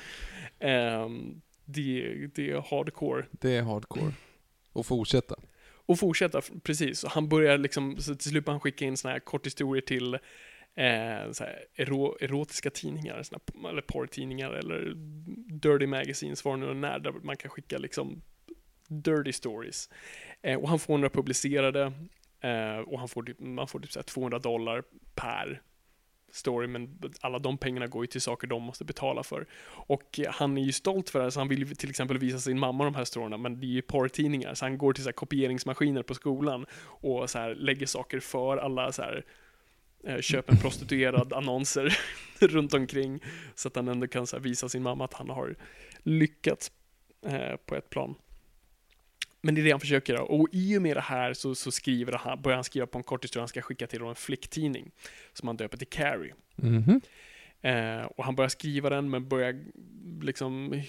Ehm, 0.60 1.42
det, 1.66 2.28
det 2.36 2.52
är 2.52 2.62
hardcore. 2.70 3.26
Det 3.32 3.56
är 3.56 3.62
hardcore. 3.62 4.14
Och 4.74 4.86
fortsätta. 4.86 5.36
Och 5.86 6.00
fortsätta, 6.00 6.42
precis. 6.64 7.06
Han 7.06 7.30
börjar 7.30 7.58
liksom, 7.58 7.98
så 7.98 8.16
till 8.16 8.30
slut 8.30 8.48
han 8.48 8.60
skicka 8.60 8.86
in 8.86 8.98
såna 8.98 9.12
här 9.12 9.20
korthistorier 9.20 9.82
till 9.82 10.18
eh, 10.76 11.32
så 11.32 11.44
här 11.44 11.66
ero, 11.76 12.18
erotiska 12.22 12.70
tidningar, 12.70 13.24
såna, 13.24 13.70
eller 13.70 13.82
porrtidningar, 13.82 14.52
eller 14.52 14.94
dirty 15.54 15.88
magazines, 15.88 16.46
var 16.46 16.58
det 16.58 16.66
nu 16.66 16.74
när, 16.74 17.00
där 17.00 17.12
man 17.12 17.38
kan 17.38 17.52
skicka 17.52 17.78
liksom 17.78 18.22
dirty 18.88 19.34
stories. 19.34 19.90
Eh, 20.42 20.60
och 20.60 20.70
han 20.70 20.80
får 20.80 20.98
några 20.98 21.10
publicerade, 21.10 21.94
eh, 22.40 22.78
och 22.78 23.00
han 23.00 23.10
får 23.10 23.24
typ, 23.24 23.40
man 23.40 23.68
får 23.68 23.80
typ 23.80 23.92
så 23.92 24.00
här 24.00 24.04
200 24.04 24.40
dollar 24.40 24.84
per 25.16 25.62
story, 26.32 26.68
men 26.68 27.00
alla 27.22 27.40
de 27.40 27.58
pengarna 27.58 27.88
går 27.88 28.04
ju 28.04 28.08
till 28.08 28.22
saker 28.22 28.48
de 28.48 28.64
måste 28.64 28.86
betala 28.86 29.24
för. 29.24 29.48
Och 29.66 30.20
han 30.28 30.58
är 30.58 30.62
ju 30.62 30.72
stolt 30.72 31.10
för 31.10 31.20
det, 31.20 31.26
här, 31.26 31.30
så 31.30 31.40
han 31.40 31.48
vill 31.48 31.60
ju 31.60 31.76
till 31.76 31.90
exempel 31.90 32.18
visa 32.18 32.40
sin 32.40 32.60
mamma 32.60 32.84
de 32.84 32.96
här 32.96 33.06
storyna, 33.06 33.38
men 33.38 33.60
det 33.60 33.66
är 33.66 33.70
ju 33.70 33.82
porrtidningar, 33.82 34.54
så 34.54 34.66
han 34.66 34.78
går 34.78 34.94
till 34.94 35.04
så 35.04 35.08
här 35.08 35.14
kopieringsmaskiner 35.14 36.04
på 36.04 36.14
skolan 36.14 36.66
och 36.86 37.30
så 37.30 37.40
här 37.40 37.56
lägger 37.56 37.86
saker 37.86 38.20
för 38.20 38.58
alla 38.58 38.92
så 38.92 39.02
här 39.02 39.26
köp 40.22 40.50
en 40.50 40.58
prostituerad 40.58 41.34
annonser 41.40 41.98
runt 42.40 42.74
omkring 42.74 43.20
så 43.56 43.68
att 43.68 43.76
han 43.76 43.88
ändå 43.88 44.08
kan 44.08 44.28
här, 44.32 44.40
visa 44.40 44.70
sin 44.70 44.84
mamma 44.84 45.06
att 45.06 45.14
han 45.14 45.30
har 45.30 45.56
lyckats 46.04 46.72
eh, 47.26 47.56
på 47.66 47.76
ett 47.76 47.90
plan. 47.90 48.16
Men 49.42 49.56
det 49.56 49.62
är 49.62 49.64
det 49.64 49.72
han 49.72 49.80
försöker 49.80 50.14
göra. 50.14 50.24
Och 50.24 50.48
i 50.52 50.78
och 50.78 50.82
med 50.82 50.98
det 50.98 51.02
här 51.02 51.34
så, 51.34 51.56
så 51.56 51.72
skriver 51.72 52.14
han, 52.14 52.42
börjar 52.42 52.58
han 52.58 52.64
skriva 52.64 52.88
på 52.88 52.98
en 52.98 53.04
kort 53.04 53.24
historia 53.24 53.42
han 53.42 53.48
ska 53.48 53.62
skicka 53.62 53.88
till 53.88 54.02
en 54.02 54.16
flicktidning 54.16 54.92
som 55.34 55.48
han 55.48 55.58
döper 55.58 55.78
till 55.78 55.88
Carrie. 55.88 56.34
Mhm. 56.56 57.02
Eh, 57.62 58.02
och 58.02 58.26
han 58.26 58.36
börjar 58.36 58.50
skriva 58.50 58.90
den 58.90 59.10
men 59.10 59.28
börjar 59.28 59.64
liksom 60.22 60.84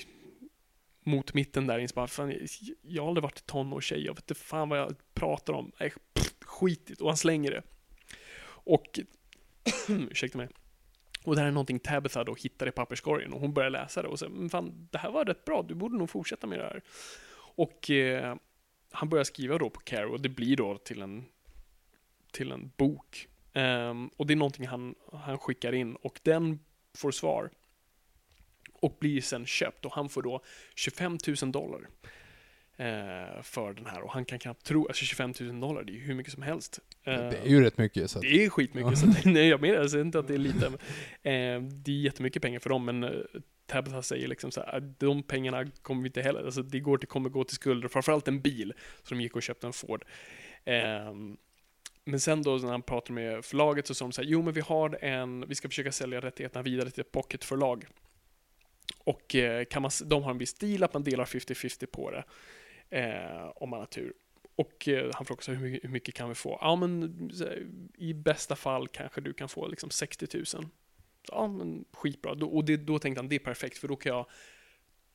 mot 1.04 1.34
mitten 1.34 1.66
där 1.66 1.94
bara, 1.94 2.06
fan, 2.06 2.34
jag 2.82 3.02
har 3.02 3.08
aldrig 3.08 3.22
varit 3.22 3.46
tonårstjej, 3.46 4.04
jag 4.04 4.14
vet 4.14 4.30
inte 4.30 4.34
fan 4.40 4.68
vad 4.68 4.78
jag 4.78 4.94
pratar 5.14 5.52
om. 5.52 5.72
Nej, 5.80 5.92
pff, 6.14 6.34
skitigt. 6.40 7.00
Och 7.00 7.08
han 7.08 7.16
slänger 7.16 7.50
det. 7.50 7.62
Och, 8.64 9.00
ursäkta 9.88 10.38
mig. 10.38 10.48
Och 11.24 11.34
det 11.34 11.40
här 11.40 11.48
är 11.48 11.52
någonting 11.52 11.78
Tabitha 11.78 12.24
då 12.24 12.34
hittar 12.34 12.68
i 12.68 12.70
papperskorgen 12.70 13.32
och 13.32 13.40
hon 13.40 13.54
börjar 13.54 13.70
läsa 13.70 14.02
det 14.02 14.08
och 14.08 14.18
säger, 14.18 14.32
men 14.32 14.50
fan, 14.50 14.88
det 14.90 14.98
här 14.98 15.10
var 15.10 15.24
rätt 15.24 15.44
bra, 15.44 15.62
du 15.62 15.74
borde 15.74 15.96
nog 15.96 16.10
fortsätta 16.10 16.46
med 16.46 16.58
det 16.58 16.64
här. 16.64 16.82
Och 17.56 17.90
eh, 17.90 18.36
han 18.90 19.08
börjar 19.08 19.24
skriva 19.24 19.58
då 19.58 19.70
på 19.70 19.80
Care 19.80 20.06
och 20.06 20.20
det 20.20 20.28
blir 20.28 20.56
då 20.56 20.78
till 20.78 21.02
en, 21.02 21.24
till 22.32 22.52
en 22.52 22.72
bok. 22.76 23.28
Um, 23.52 24.08
och 24.16 24.26
det 24.26 24.34
är 24.34 24.36
någonting 24.36 24.66
han, 24.66 24.94
han 25.12 25.38
skickar 25.38 25.72
in 25.72 25.96
och 25.96 26.20
den 26.22 26.58
får 26.94 27.10
svar. 27.10 27.50
Och 28.72 28.96
blir 29.00 29.20
sen 29.20 29.46
köpt 29.46 29.84
och 29.84 29.92
han 29.92 30.08
får 30.08 30.22
då 30.22 30.42
25 30.74 31.18
000 31.42 31.52
dollar. 31.52 31.88
Eh, 32.76 33.42
för 33.42 33.72
den 33.74 33.86
här 33.86 34.00
och 34.02 34.10
han 34.12 34.24
kan 34.24 34.38
knappt 34.38 34.64
tro, 34.64 34.86
alltså 34.86 35.04
25 35.04 35.32
000 35.40 35.60
dollar 35.60 35.82
det 35.84 35.92
är 35.92 35.94
ju 35.94 36.00
hur 36.00 36.14
mycket 36.14 36.32
som 36.32 36.42
helst. 36.42 36.80
Eh, 37.04 37.14
Det 37.14 37.36
är 37.38 37.46
ju 37.48 37.60
rätt 37.60 37.78
mycket. 37.78 38.10
Så 38.10 38.18
att, 38.18 38.22
det 38.22 38.44
är 38.44 38.50
skitmycket, 38.50 38.98
så 38.98 39.10
att, 39.10 39.24
nej 39.24 39.48
jag 39.48 39.60
menar 39.60 39.80
alltså 39.80 40.00
inte 40.00 40.18
att 40.18 40.28
det 40.28 40.34
är 40.34 40.38
lite. 40.48 40.66
Eh, 40.66 41.62
det 41.62 41.90
är 41.92 42.00
jättemycket 42.00 42.42
pengar 42.42 42.60
för 42.60 42.70
dem, 42.70 42.84
men 42.84 43.04
eh, 43.04 43.10
Tabitha 43.66 44.02
säger 44.02 44.28
liksom 44.28 44.50
så 44.50 44.60
här, 44.60 44.76
"Ah, 44.76 44.80
de 44.80 45.22
pengarna 45.22 45.66
kommer 45.82 46.02
vi 46.02 46.06
inte 46.08 46.22
heller, 46.22 46.44
alltså 46.44 46.62
det 46.62 46.80
går 46.80 46.98
till, 46.98 47.08
kommer 47.08 47.28
gå 47.28 47.44
till 47.44 47.54
skulder, 47.56 47.88
framförallt 47.88 48.28
en 48.28 48.40
bil, 48.40 48.72
de 49.08 49.20
gick 49.20 49.36
och 49.36 49.42
köpte 49.42 49.66
en 49.66 49.72
Ford. 49.72 50.04
Eh, 50.64 51.14
men 52.04 52.20
sen 52.20 52.42
då 52.42 52.56
när 52.56 52.70
han 52.70 52.82
pratar 52.82 53.14
med 53.14 53.44
förlaget 53.44 53.86
så 53.86 53.94
sa 53.94 54.04
de 54.04 54.12
så 54.12 54.22
här, 54.22 54.28
jo 54.28 54.42
men 54.42 54.54
vi 54.54 54.60
har 54.60 55.04
en, 55.04 55.44
vi 55.48 55.54
ska 55.54 55.68
försöka 55.68 55.92
sälja 55.92 56.20
rättigheterna 56.20 56.62
vidare 56.62 56.90
till 56.90 57.00
ett 57.00 57.12
pocketförlag. 57.12 57.84
Och 59.04 59.34
eh, 59.34 59.64
kan 59.64 59.82
man, 59.82 59.90
de 60.04 60.22
har 60.22 60.30
en 60.30 60.38
viss 60.38 60.50
stil 60.50 60.82
att 60.84 60.92
man 60.94 61.02
delar 61.04 61.24
50-50 61.24 61.86
på 61.86 62.10
det, 62.10 62.24
eh, 62.94 63.52
om 63.54 63.70
man 63.70 63.78
har 63.78 63.86
tur. 63.86 64.12
Och 64.56 64.88
eh, 64.88 65.10
han 65.14 65.26
frågar 65.26 65.36
också 65.36 65.52
hur 65.52 65.60
mycket, 65.60 65.84
hur 65.84 65.88
mycket 65.88 66.14
kan 66.14 66.28
vi 66.28 66.34
få? 66.34 66.58
Ja, 66.60 66.76
men 66.76 67.30
i 67.98 68.14
bästa 68.14 68.56
fall 68.56 68.88
kanske 68.88 69.20
du 69.20 69.32
kan 69.32 69.48
få 69.48 69.68
liksom 69.68 69.90
60 69.90 70.26
000. 70.34 70.44
Ja, 71.28 71.48
men 71.48 71.84
skitbra. 71.92 72.34
Då, 72.34 72.48
och 72.48 72.64
det, 72.64 72.76
då 72.76 72.98
tänkte 72.98 73.18
han, 73.18 73.28
det 73.28 73.34
är 73.34 73.38
perfekt, 73.38 73.78
för 73.78 73.88
då 73.88 73.96
kan 73.96 74.12
jag 74.12 74.26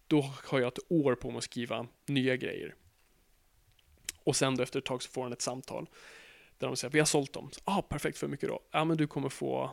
då 0.07 0.21
har 0.21 0.59
jag 0.59 0.67
ett 0.67 0.79
år 0.87 1.15
på 1.15 1.29
mig 1.29 1.37
att 1.37 1.43
skriva 1.43 1.87
nya 2.05 2.35
grejer. 2.35 2.75
Och 4.23 4.35
sen 4.35 4.55
då 4.55 4.63
efter 4.63 4.79
ett 4.79 4.85
tag 4.85 5.03
så 5.03 5.09
får 5.09 5.23
han 5.23 5.33
ett 5.33 5.41
samtal 5.41 5.89
där 6.57 6.67
de 6.67 6.75
säger 6.75 6.91
vi 6.91 6.99
har 6.99 7.05
sålt 7.05 7.33
dem. 7.33 7.49
Ja, 7.65 7.77
ah, 7.77 7.81
perfekt, 7.81 8.17
för 8.17 8.27
hur 8.27 8.31
mycket 8.31 8.49
då? 8.49 8.59
Ja, 8.71 8.85
men 8.85 8.97
du 8.97 9.07
kommer 9.07 9.29
få, 9.29 9.71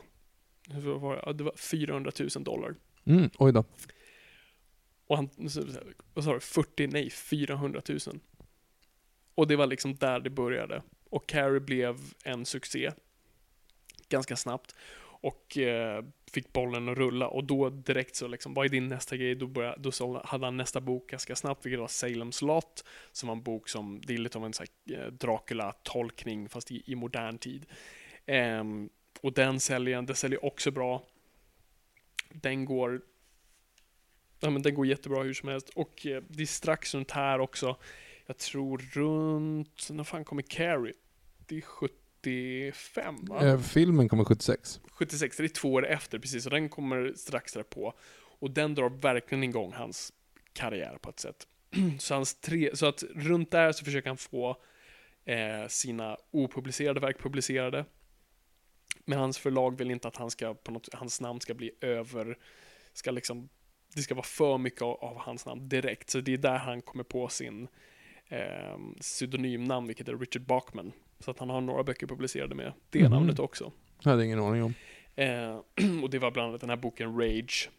hur 0.69 0.99
var 0.99 1.15
det? 1.15 1.23
Ja, 1.25 1.33
det 1.33 1.43
var 1.43 1.53
400 1.57 2.11
000 2.19 2.29
dollar. 2.43 2.75
Mm, 3.05 3.29
oj 3.37 3.53
då. 3.53 3.63
Och 5.07 5.15
han, 5.17 5.29
vad 6.13 6.23
sa 6.23 6.33
du, 6.33 6.39
40, 6.39 6.87
nej 6.87 7.09
400 7.09 7.81
000. 7.87 7.99
Och 9.35 9.47
det 9.47 9.55
var 9.55 9.67
liksom 9.67 9.95
där 9.95 10.19
det 10.19 10.29
började. 10.29 10.81
Och 11.09 11.27
Carrie 11.27 11.59
blev 11.59 11.99
en 12.23 12.45
succé. 12.45 12.91
Ganska 14.09 14.35
snabbt. 14.35 14.75
Och 15.19 15.57
eh, 15.57 16.05
fick 16.31 16.53
bollen 16.53 16.89
att 16.89 16.97
rulla 16.97 17.27
och 17.27 17.43
då 17.43 17.69
direkt 17.69 18.15
så 18.15 18.27
liksom, 18.27 18.53
vad 18.53 18.65
är 18.65 18.69
din 18.69 18.87
nästa 18.87 19.17
grej? 19.17 19.35
Då, 19.35 19.47
började, 19.47 19.81
då 19.81 19.91
så 19.91 20.21
hade 20.25 20.45
han 20.45 20.57
nästa 20.57 20.81
bok 20.81 21.09
ganska 21.09 21.35
snabbt, 21.35 21.65
vilket 21.65 21.79
var 21.79 21.87
Salem's 21.87 22.45
Lot, 22.45 22.83
som 23.11 23.27
var 23.27 23.35
en 23.35 23.43
bok 23.43 23.69
som, 23.69 24.01
det 24.03 24.13
är 24.13 24.17
lite 24.17 24.37
av 24.37 24.45
en 24.45 24.53
eh, 24.91 25.11
Dracula-tolkning, 25.11 26.49
fast 26.49 26.71
i, 26.71 26.83
i 26.85 26.95
modern 26.95 27.37
tid. 27.37 27.65
Eh, 28.25 28.63
och 29.21 29.33
den 29.33 29.59
säljer, 29.59 30.01
den 30.01 30.15
säljer 30.15 30.45
också 30.45 30.71
bra. 30.71 31.03
Den 32.29 32.65
går 32.65 33.01
Ja 34.39 34.49
men 34.49 34.61
den 34.61 34.73
går 34.73 34.87
jättebra 34.87 35.23
hur 35.23 35.33
som 35.33 35.49
helst. 35.49 35.69
Och 35.69 36.05
eh, 36.05 36.23
det 36.27 36.43
är 36.43 36.47
strax 36.47 36.93
runt 36.95 37.11
här 37.11 37.39
också. 37.39 37.77
Jag 38.25 38.37
tror 38.37 38.77
runt, 38.77 39.87
när 39.89 40.03
fan 40.03 40.25
kommer 40.25 40.41
Carrie? 40.41 40.93
Det 41.45 41.57
är 41.57 41.61
75 41.61 43.25
va? 43.25 43.45
Eh, 43.45 43.59
filmen 43.59 44.09
kommer 44.09 44.23
76. 44.23 44.81
76, 44.91 45.37
det 45.37 45.43
är 45.43 45.47
två 45.47 45.73
år 45.73 45.87
efter 45.87 46.19
precis, 46.19 46.45
och 46.45 46.51
den 46.51 46.69
kommer 46.69 47.13
strax 47.15 47.53
därpå. 47.53 47.93
Och 48.39 48.51
den 48.51 48.75
drar 48.75 48.89
verkligen 48.89 49.43
igång 49.43 49.73
hans 49.73 50.13
karriär 50.53 50.97
på 51.01 51.09
ett 51.09 51.19
sätt. 51.19 51.47
så, 51.99 52.13
hans 52.13 52.35
tre, 52.35 52.75
så 52.75 52.85
att 52.85 53.03
runt 53.15 53.51
där 53.51 53.71
så 53.71 53.85
försöker 53.85 54.09
han 54.09 54.17
få 54.17 54.57
eh, 55.25 55.67
sina 55.67 56.17
opublicerade 56.31 56.99
verk 56.99 57.19
publicerade. 57.19 57.85
Men 59.05 59.19
hans 59.19 59.37
förlag 59.37 59.77
vill 59.77 59.91
inte 59.91 60.07
att 60.07 60.17
han 60.17 60.31
ska, 60.31 60.53
på 60.53 60.71
något, 60.71 60.93
hans 60.93 61.21
namn 61.21 61.41
ska 61.41 61.53
bli 61.53 61.71
över, 61.81 62.37
ska 62.93 63.11
liksom, 63.11 63.49
det 63.97 64.03
ska 64.03 64.15
vara 64.15 64.25
för 64.25 64.57
mycket 64.57 64.81
av, 64.81 65.03
av 65.03 65.17
hans 65.17 65.45
namn 65.45 65.69
direkt. 65.69 66.09
Så 66.09 66.21
det 66.21 66.33
är 66.33 66.37
där 66.37 66.57
han 66.57 66.81
kommer 66.81 67.03
på 67.03 67.27
sin 67.27 67.67
eh, 68.27 68.77
pseudonymnamn, 68.99 69.87
vilket 69.87 70.07
är 70.07 70.17
Richard 70.17 70.41
Bachman. 70.41 70.91
Så 71.19 71.31
att 71.31 71.39
han 71.39 71.49
har 71.49 71.61
några 71.61 71.83
böcker 71.83 72.07
publicerade 72.07 72.55
med 72.55 72.73
det 72.89 73.01
Mhm. 73.01 73.11
namnet 73.11 73.39
också. 73.39 73.71
Jag 74.01 74.11
hade 74.11 74.25
ingen 74.25 74.39
aning 74.39 74.63
om. 74.63 74.73
Eh, 75.15 75.55
och 76.03 76.09
det 76.09 76.19
var 76.19 76.31
bland 76.31 76.49
annat 76.49 76.61
den 76.61 76.69
här 76.69 76.77
boken 76.77 77.19
Rage. 77.21 77.69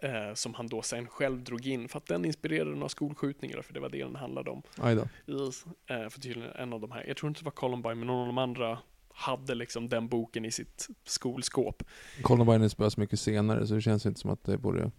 Eh, 0.00 0.34
som 0.34 0.54
han 0.54 0.66
då 0.66 0.82
sen 0.82 1.06
själv 1.06 1.44
drog 1.44 1.66
in 1.66 1.88
för 1.88 1.98
att 1.98 2.06
den 2.06 2.24
inspirerade 2.24 2.70
några 2.70 2.88
skolskjutningar, 2.88 3.62
för 3.62 3.74
det 3.74 3.80
var 3.80 3.88
det 3.88 3.98
den 3.98 4.16
handlade 4.16 4.50
om. 4.50 4.62
Aj 4.78 4.94
då. 4.94 5.02
Eh, 5.94 6.08
för 6.08 6.20
tydligen 6.20 6.50
en 6.52 6.72
av 6.72 6.80
de 6.80 6.90
här, 6.92 7.04
jag 7.08 7.16
tror 7.16 7.28
inte 7.28 7.40
det 7.40 7.44
var 7.44 7.50
Columbine, 7.52 7.98
men 7.98 8.06
någon 8.06 8.20
av 8.20 8.26
de 8.26 8.38
andra 8.38 8.78
hade 9.18 9.54
liksom 9.54 9.88
den 9.88 10.08
boken 10.08 10.44
i 10.44 10.50
sitt 10.50 10.88
skolskåp. 11.04 11.82
Columbine 12.22 12.70
spelas 12.70 12.96
mycket 12.96 13.20
senare, 13.20 13.66
så 13.66 13.74
det 13.74 13.80
känns 13.80 14.06
inte 14.06 14.20
som 14.20 14.30
att 14.30 14.44
det 14.44 14.58
borde... 14.58 14.90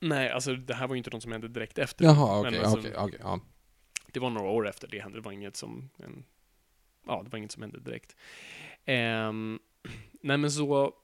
Nej, 0.00 0.30
alltså 0.30 0.54
det 0.54 0.74
här 0.74 0.88
var 0.88 0.94
ju 0.94 0.98
inte 0.98 1.10
något 1.10 1.22
som 1.22 1.32
hände 1.32 1.48
direkt 1.48 1.78
efter. 1.78 2.04
Jaha, 2.04 2.40
okej, 2.40 2.58
alltså- 2.58 2.78
okej, 2.78 2.94
okej, 2.96 3.20
ja. 3.22 3.40
Det 4.12 4.20
var 4.20 4.30
några 4.30 4.48
år 4.48 4.68
efter 4.68 4.88
det 4.88 5.00
hände, 5.00 5.18
det 5.18 5.22
var 5.22 5.32
inget 5.32 5.56
som, 5.56 5.90
en, 5.96 6.24
ja, 7.06 7.22
det 7.22 7.30
var 7.30 7.38
inget 7.38 7.52
som 7.52 7.62
hände 7.62 7.80
direkt. 7.80 8.16
Ehm, 8.84 9.58
nej 10.20 10.36
men 10.36 10.50
så, 10.50 10.94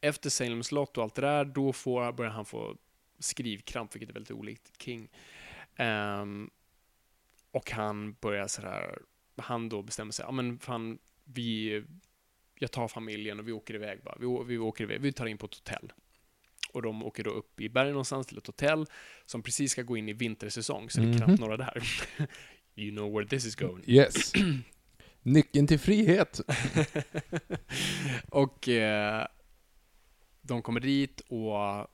efter 0.00 0.30
Salem's 0.30 0.74
Lot 0.74 0.96
och 0.96 1.02
allt 1.04 1.14
det 1.14 1.22
där, 1.22 1.44
då 1.44 1.72
får, 1.72 2.12
börjar 2.12 2.32
han 2.32 2.44
få 2.44 2.76
skrivkramp, 3.18 3.94
vilket 3.94 4.10
är 4.10 4.14
väldigt 4.14 4.30
olikt 4.32 4.82
King. 4.82 5.08
Ehm, 5.76 6.50
och 7.50 7.70
han 7.70 8.12
börjar 8.12 8.46
sådär, 8.46 8.98
han 9.36 9.68
då 9.68 9.82
bestämmer 9.82 10.12
sig, 10.12 10.24
ja 10.24 10.32
men 10.32 10.58
fan, 10.58 10.98
vi, 11.24 11.82
jag 12.58 12.72
tar 12.72 12.88
familjen 12.88 13.38
och 13.38 13.48
vi 13.48 13.52
åker 13.52 13.74
iväg 13.74 14.02
bara. 14.02 14.16
Vi, 14.20 14.44
vi 14.46 14.58
åker 14.58 14.84
iväg, 14.84 15.00
vi 15.00 15.12
tar 15.12 15.26
in 15.26 15.38
på 15.38 15.46
ett 15.46 15.54
hotell. 15.54 15.92
Och 16.72 16.82
de 16.82 17.02
åker 17.02 17.24
då 17.24 17.30
upp 17.30 17.60
i 17.60 17.68
bergen 17.68 17.92
någonstans 17.92 18.26
till 18.26 18.38
ett 18.38 18.46
hotell 18.46 18.86
som 19.26 19.42
precis 19.42 19.72
ska 19.72 19.82
gå 19.82 19.96
in 19.96 20.08
i 20.08 20.12
vintersäsong, 20.12 20.90
så 20.90 21.00
det 21.00 21.06
är 21.06 21.08
Mhm. 21.08 21.16
knappt 21.18 21.40
några 21.40 21.56
där. 21.56 21.82
you 22.74 22.90
know 22.96 23.12
where 23.12 23.28
this 23.28 23.44
is 23.46 23.54
going. 23.54 23.84
Yes. 23.86 24.32
Nyckeln 25.22 25.66
till 25.66 25.78
frihet. 25.78 26.40
och 28.28 28.68
eh, 28.68 29.26
de 30.42 30.62
kommer 30.62 30.80
dit 30.80 31.20
och 31.20 31.86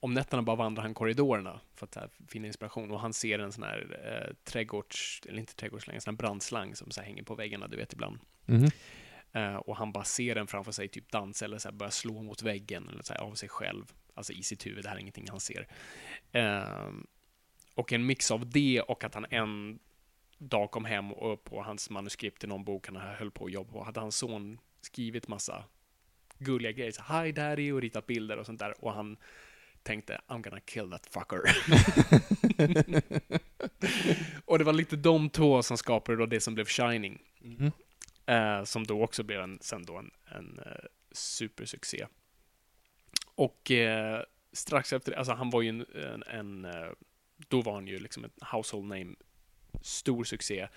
om 0.00 0.14
nätterna 0.14 0.42
bara 0.42 0.56
vandrar 0.56 0.82
han 0.82 0.94
korridorerna 0.94 1.60
för 1.74 1.86
att 1.86 1.94
här, 1.94 2.10
finna 2.28 2.46
inspiration 2.46 2.90
och 2.90 3.00
han 3.00 3.12
ser 3.12 3.38
en 3.38 3.52
sån 3.52 3.64
här 3.64 4.00
eh, 4.04 4.34
trädgårds, 4.44 5.22
eller 5.28 5.38
inte 5.38 5.54
trädgårdsslang, 5.54 5.94
en 5.94 6.00
sån 6.00 6.14
här 6.14 6.16
brandslang 6.18 6.76
som 6.76 6.90
så 6.90 7.00
här, 7.00 7.06
hänger 7.06 7.22
på 7.22 7.34
väggarna, 7.34 7.68
du 7.68 7.76
vet 7.76 7.92
ibland. 7.92 8.18
Mhm. 8.46 8.70
Eh, 9.32 9.56
och 9.56 9.76
han 9.76 9.92
bara 9.92 10.04
ser 10.04 10.34
den 10.34 10.46
framför 10.46 10.72
sig 10.72 10.88
typ 10.88 11.10
dansa 11.12 11.44
eller 11.44 11.58
så 11.58 11.68
här, 11.68 11.76
börja 11.76 11.90
slå 11.90 12.22
mot 12.22 12.42
väggen 12.42 12.88
eller 12.88 13.02
så 13.02 13.12
här, 13.12 13.20
av 13.20 13.34
sig 13.34 13.48
själv. 13.48 13.92
Alltså 14.14 14.32
i 14.32 14.42
sitt 14.42 14.66
huvud, 14.66 14.84
det 14.84 14.88
här 14.88 14.96
är 14.96 15.00
ingenting 15.00 15.26
han 15.30 15.40
ser. 15.40 15.66
Eh, 16.32 16.90
och 17.74 17.92
en 17.92 18.06
mix 18.06 18.30
av 18.30 18.50
det 18.50 18.80
och 18.80 19.04
att 19.04 19.14
han 19.14 19.26
en 19.30 19.78
dag 20.38 20.70
kom 20.70 20.84
hem 20.84 21.12
och 21.12 21.44
på 21.44 21.62
hans 21.62 21.90
manuskript 21.90 22.40
till 22.40 22.48
någon 22.48 22.64
bok 22.64 22.86
han 22.86 22.96
höll 22.96 23.30
på 23.30 23.44
att 23.44 23.52
jobba 23.52 23.72
på, 23.72 23.84
hade 23.84 24.00
hans 24.00 24.16
son 24.16 24.58
skrivit 24.80 25.28
massa 25.28 25.64
gulliga 26.38 26.72
grejer, 26.72 26.92
så 26.92 27.02
hi 27.02 27.32
daddy 27.32 27.72
och 27.72 27.80
ritat 27.80 28.06
bilder 28.06 28.36
och 28.36 28.46
sånt 28.46 28.58
där 28.58 28.84
och 28.84 28.92
han 28.92 29.16
tänkte 29.82 30.20
I'm 30.28 30.42
gonna 30.42 30.60
kill 30.60 30.90
that 30.90 31.06
fucker. 31.10 31.40
och 34.44 34.58
det 34.58 34.64
var 34.64 34.72
lite 34.72 34.96
de 34.96 35.30
två 35.30 35.62
som 35.62 35.78
skapade 35.78 36.18
då 36.18 36.26
det 36.26 36.40
som 36.40 36.54
blev 36.54 36.64
Shining. 36.64 37.22
Mhm. 37.38 37.72
Eh, 38.26 38.64
som 38.64 38.86
då 38.86 39.04
också 39.04 39.22
blev 39.22 39.40
en, 39.40 39.58
sen 39.60 39.84
då 39.84 39.96
en, 39.96 40.10
en 40.24 40.60
eh, 40.66 40.84
supersuccé. 41.12 42.06
Och 43.34 43.70
eh, 43.70 44.22
strax 44.52 44.92
efter, 44.92 45.12
alltså 45.12 45.32
han 45.32 45.50
var 45.50 45.62
ju 45.62 45.68
en, 45.68 45.86
en, 45.94 46.22
en 46.22 46.64
eh, 46.64 46.90
då 47.48 47.62
var 47.62 47.74
han 47.74 47.86
ju 47.86 47.98
liksom 47.98 48.24
ett 48.24 48.38
household 48.52 48.88
name, 48.88 49.14
stor 49.82 50.24
succé. 50.24 50.68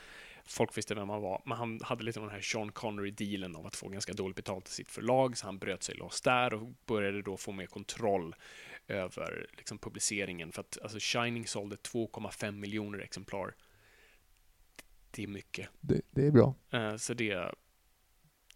Folk 0.46 0.78
visste 0.78 0.96
vem 0.96 1.10
han 1.10 1.22
var, 1.22 1.42
men 1.46 1.58
han 1.58 1.80
hade 1.84 2.04
lite 2.04 2.20
av 2.20 2.26
den 2.26 2.36
här 2.36 2.42
Sean 2.42 2.72
Connery-dealen 2.72 3.56
av 3.56 3.66
att 3.66 3.76
få 3.76 3.90
ganska 3.90 4.14
dåligt 4.14 4.36
betalt 4.36 4.68
i 4.68 4.72
sitt 4.72 4.90
förlag, 4.90 5.38
så 5.38 5.46
han 5.46 5.60
bröt 5.60 5.84
sig 5.84 5.96
loss 5.96 6.22
där 6.22 6.54
och 6.54 6.74
började 6.86 7.22
då 7.22 7.38
få 7.38 7.52
mer 7.52 7.66
kontroll 7.66 8.36
över 8.88 9.48
liksom, 9.58 9.78
publiceringen. 9.78 10.52
För 10.52 10.62
att 10.62 10.78
alltså, 10.84 10.98
Shining 11.02 11.48
sålde 11.48 11.76
2,5 11.76 12.52
miljoner 12.52 13.00
exemplar. 13.00 13.56
Det 15.12 15.24
är 15.24 15.28
mycket. 15.28 15.70
Det, 15.80 16.02
det 16.12 16.28
är 16.28 16.32
bra. 16.32 16.56
Eh, 16.72 16.96
Så 16.96 17.14
det, 17.14 17.52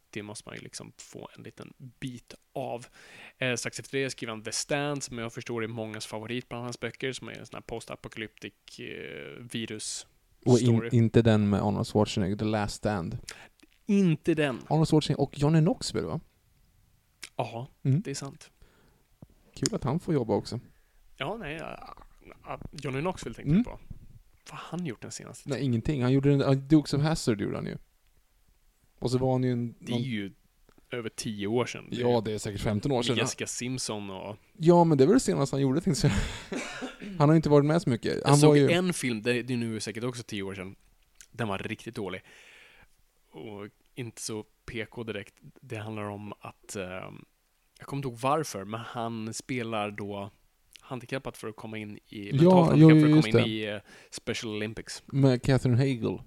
det 0.09 0.23
måste 0.23 0.49
man 0.49 0.55
ju 0.55 0.61
liksom 0.61 0.93
få 0.97 1.29
en 1.37 1.43
liten 1.43 1.73
bit 1.99 2.33
av. 2.53 2.87
Eh, 3.37 3.55
strax 3.55 3.79
efter 3.79 3.97
det 3.97 4.09
skriver 4.09 4.31
han 4.33 4.43
The 4.43 4.51
Stand, 4.51 5.03
som 5.03 5.17
jag 5.17 5.33
förstår 5.33 5.63
är 5.63 5.67
mångas 5.67 6.05
favorit 6.05 6.49
bland 6.49 6.63
hans 6.63 6.79
böcker, 6.79 7.11
som 7.13 7.27
är 7.27 7.31
en 7.39 7.45
sån 7.45 7.55
här 7.57 7.61
post-apocalyptic 7.61 8.53
eh, 8.79 9.43
virus 9.51 10.07
Och 10.45 10.59
in, 10.59 10.89
inte 10.91 11.21
den 11.21 11.49
med 11.49 11.61
Arnold 11.61 11.87
Schwarzenegger, 11.87 12.35
The 12.35 12.45
Last 12.45 12.75
Stand. 12.75 13.17
Inte 13.85 14.33
den. 14.33 14.59
Arnold 14.69 14.87
Schwarzenegger 14.89 15.21
och 15.23 15.37
Johnny 15.39 15.59
Knoxville 15.59 16.07
va? 16.07 16.19
Ja, 17.35 17.67
Mm. 17.83 18.01
det 18.01 18.11
är 18.11 18.15
sant. 18.15 18.51
Kul 19.57 19.75
att 19.75 19.83
han 19.83 19.99
får 19.99 20.13
jobba 20.13 20.33
också. 20.33 20.59
Ja, 21.17 21.37
nej, 21.37 21.61
Johnny 22.71 22.99
Knoxville 23.01 23.35
tänkte 23.35 23.51
Mm. 23.51 23.63
jag 23.65 23.65
på. 23.65 23.79
Vad 24.51 24.59
har 24.59 24.77
han 24.77 24.85
gjort 24.85 25.01
den 25.01 25.11
senaste 25.11 25.49
Nej, 25.49 25.63
ingenting. 25.63 26.03
Han 26.03 26.13
gjorde 26.13 26.33
en, 26.33 26.41
uh, 26.41 26.51
Dukes 26.51 26.93
of 26.93 27.01
Hazzard 27.01 27.41
gjorde 27.41 27.55
han 27.55 27.65
ju. 27.65 27.77
Och 28.99 29.11
så 29.11 29.17
var 29.17 29.31
han 29.31 29.43
ju 29.43 29.51
en... 29.51 29.75
Det 29.79 29.93
är 29.93 29.99
ju 29.99 30.33
över 30.91 31.09
tio 31.09 31.47
år 31.47 31.65
sedan. 31.65 31.87
Det 31.91 31.95
Ja, 31.97 32.21
det 32.21 32.31
är 32.31 32.37
säkert 32.37 32.61
15 32.61 32.91
år 32.91 32.97
ju 32.97 33.03
sedan. 33.03 33.17
Jessica 33.17 33.47
Simpson 33.47 34.09
och... 34.09 34.37
Ja, 34.57 34.83
men 34.83 34.97
det 34.97 35.05
var 35.05 35.13
det 35.13 35.19
senaste 35.19 35.55
han 35.55 35.61
gjorde, 35.61 35.81
tänkte 35.81 36.07
jag. 36.07 36.59
Han 37.17 37.29
har 37.29 37.35
inte 37.35 37.49
varit 37.49 37.65
med 37.65 37.81
så 37.81 37.89
mycket. 37.89 38.17
Jag 38.21 38.29
Han 38.29 38.37
såg 38.37 38.49
var 38.49 38.55
ju... 38.55 38.71
en 38.71 38.93
film, 38.93 39.21
det, 39.21 39.31
är 39.31 39.57
nu 39.57 39.79
säkert 39.79 40.03
också 40.03 40.23
tio 40.23 40.43
år 40.43 40.55
sedan. 40.55 40.75
Den 41.31 41.47
var 41.47 41.57
riktigt 41.57 41.95
dålig. 41.95 42.21
Och 43.31 43.67
inte 43.95 44.21
så 44.21 44.43
PK 44.65 45.03
direkt. 45.03 45.35
Det 45.61 45.77
handlar 45.77 46.03
om 46.03 46.33
att, 46.39 46.75
eh, 46.75 47.11
jag 47.79 47.87
kommer 47.87 47.97
inte 47.99 48.07
ihåg 48.07 48.17
varför, 48.19 48.65
men 48.65 48.79
han 48.79 49.33
spelar 49.33 49.91
då 49.91 50.31
handikappat 50.81 51.37
för 51.37 51.47
att 51.47 51.55
komma 51.55 51.77
in 51.77 51.97
i, 52.09 52.29
Ja, 52.33 52.73
jo, 52.75 52.89
för 52.89 52.95
att 53.17 53.23
komma 53.25 53.39
in 53.43 53.47
i 53.51 53.63
eh, 53.65 53.77
Special 54.11 54.55
Olympics. 54.55 55.03
Med 55.05 55.43
Catherine 55.43 55.77
Hagel. 55.77 56.21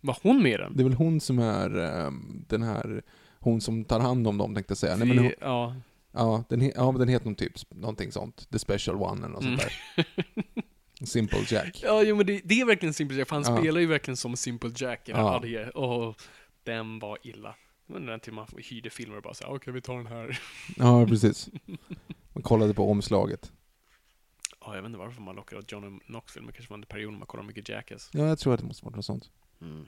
Var 0.00 0.16
hon 0.22 0.42
med 0.42 0.52
i 0.52 0.56
den? 0.56 0.76
Det 0.76 0.82
är 0.82 0.84
väl 0.84 0.92
hon 0.94 1.20
som 1.20 1.38
är 1.38 1.78
ehm, 1.78 2.44
den 2.48 2.62
här... 2.62 3.02
Hon 3.38 3.60
som 3.60 3.84
tar 3.84 4.00
hand 4.00 4.28
om 4.28 4.38
dem, 4.38 4.54
tänkte 4.54 4.70
jag 4.70 4.78
säga. 4.78 4.96
Nej, 4.96 5.08
men 5.08 5.18
hon, 5.18 5.32
ja. 5.40 5.76
ja, 6.12 6.44
den, 6.48 6.72
ja, 6.74 6.90
men 6.92 6.98
den 6.98 7.08
heter 7.08 7.24
någon 7.26 7.34
typ, 7.34 7.52
någonting 7.70 8.12
sånt. 8.12 8.50
The 8.50 8.58
Special 8.58 8.96
One 8.96 9.26
eller 9.26 9.28
något 9.34 9.42
Mm. 9.44 9.58
sånt 9.58 9.70
där. 9.96 11.06
Simple 11.06 11.38
Jack. 11.48 11.80
ja, 11.82 12.02
jo 12.02 12.16
men 12.16 12.26
det, 12.26 12.40
det 12.44 12.60
är 12.60 12.64
verkligen 12.64 12.94
Simple 12.94 13.16
Jack, 13.18 13.28
för 13.28 13.36
han 13.36 13.44
Ja. 13.54 13.56
spelar 13.60 13.80
ju 13.80 13.86
verkligen 13.86 14.16
som 14.16 14.36
Simple 14.36 14.70
Jack. 14.76 15.00
Ja. 15.04 15.42
Och 15.74 16.22
den 16.64 16.98
var 16.98 17.18
illa. 17.22 17.54
Var 17.94 18.00
den 18.00 18.20
till 18.20 18.32
man 18.32 18.46
hyrde 18.56 18.90
filmer 18.90 19.16
och 19.16 19.22
bara 19.22 19.34
så 19.34 19.44
här, 19.44 19.54
okej 19.54 19.72
vi 19.72 19.80
tar 19.80 19.96
den 19.96 20.06
här. 20.06 20.40
Ja, 20.76 21.06
precis. 21.06 21.50
Man 22.32 22.42
kollade 22.42 22.74
på 22.74 22.90
omslaget. 22.90 23.52
Ja, 24.60 24.74
jag 24.74 24.82
vet 24.82 24.86
inte 24.86 24.98
varför 24.98 25.22
man 25.22 25.36
lockar 25.36 25.56
av 25.56 25.64
Johnny 25.68 26.00
Knoxville, 26.06 26.44
men 26.44 26.52
kanske 26.52 26.70
var 26.70 26.78
en 26.78 26.86
period 26.86 27.12
när 27.12 27.18
man 27.18 27.26
kollade 27.26 27.46
mycket 27.46 27.68
Jackass. 27.68 28.10
Ja, 28.12 28.26
jag 28.26 28.38
tror 28.38 28.54
att 28.54 28.60
det 28.60 28.66
måste 28.66 28.84
vara 28.84 28.96
något 28.96 29.04
sånt. 29.04 29.30
Mm. 29.60 29.86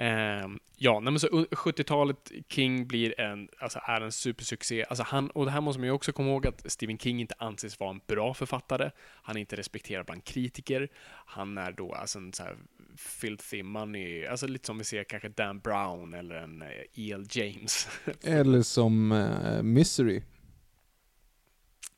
Ehm, 0.00 0.58
ja, 0.76 1.00
nej, 1.00 1.12
men 1.12 1.20
så 1.20 1.26
u- 1.26 1.46
70-talet, 1.50 2.32
King 2.48 2.86
blir 2.86 3.20
en, 3.20 3.48
alltså 3.58 3.80
är 3.82 4.00
en 4.00 4.12
supersuccé. 4.12 4.84
Alltså 4.88 5.04
han, 5.08 5.30
och 5.30 5.44
det 5.44 5.50
här 5.50 5.60
måste 5.60 5.80
man 5.80 5.86
ju 5.86 5.92
också 5.92 6.12
komma 6.12 6.28
ihåg 6.28 6.46
att 6.46 6.70
Stephen 6.72 6.98
King 6.98 7.20
inte 7.20 7.34
anses 7.38 7.80
vara 7.80 7.90
en 7.90 8.00
bra 8.06 8.34
författare. 8.34 8.90
Han 9.00 9.36
är 9.36 9.40
inte 9.40 9.56
respekterad 9.56 10.06
bland 10.06 10.24
kritiker. 10.24 10.88
Han 11.26 11.58
är 11.58 11.72
då 11.72 11.92
alltså 11.92 12.18
en 12.18 12.32
så 12.32 12.42
här 12.42 12.56
filthy 12.96 13.62
money, 13.62 14.26
alltså 14.26 14.46
lite 14.46 14.66
som 14.66 14.78
vi 14.78 14.84
ser 14.84 15.04
kanske 15.04 15.28
Dan 15.28 15.58
Brown 15.60 16.14
eller 16.14 16.34
en 16.34 16.62
eh, 16.62 16.68
E.L. 16.94 17.26
James. 17.30 17.88
Eller 18.24 18.62
som 18.62 19.12
eh, 19.12 19.62
Misery, 19.62 20.22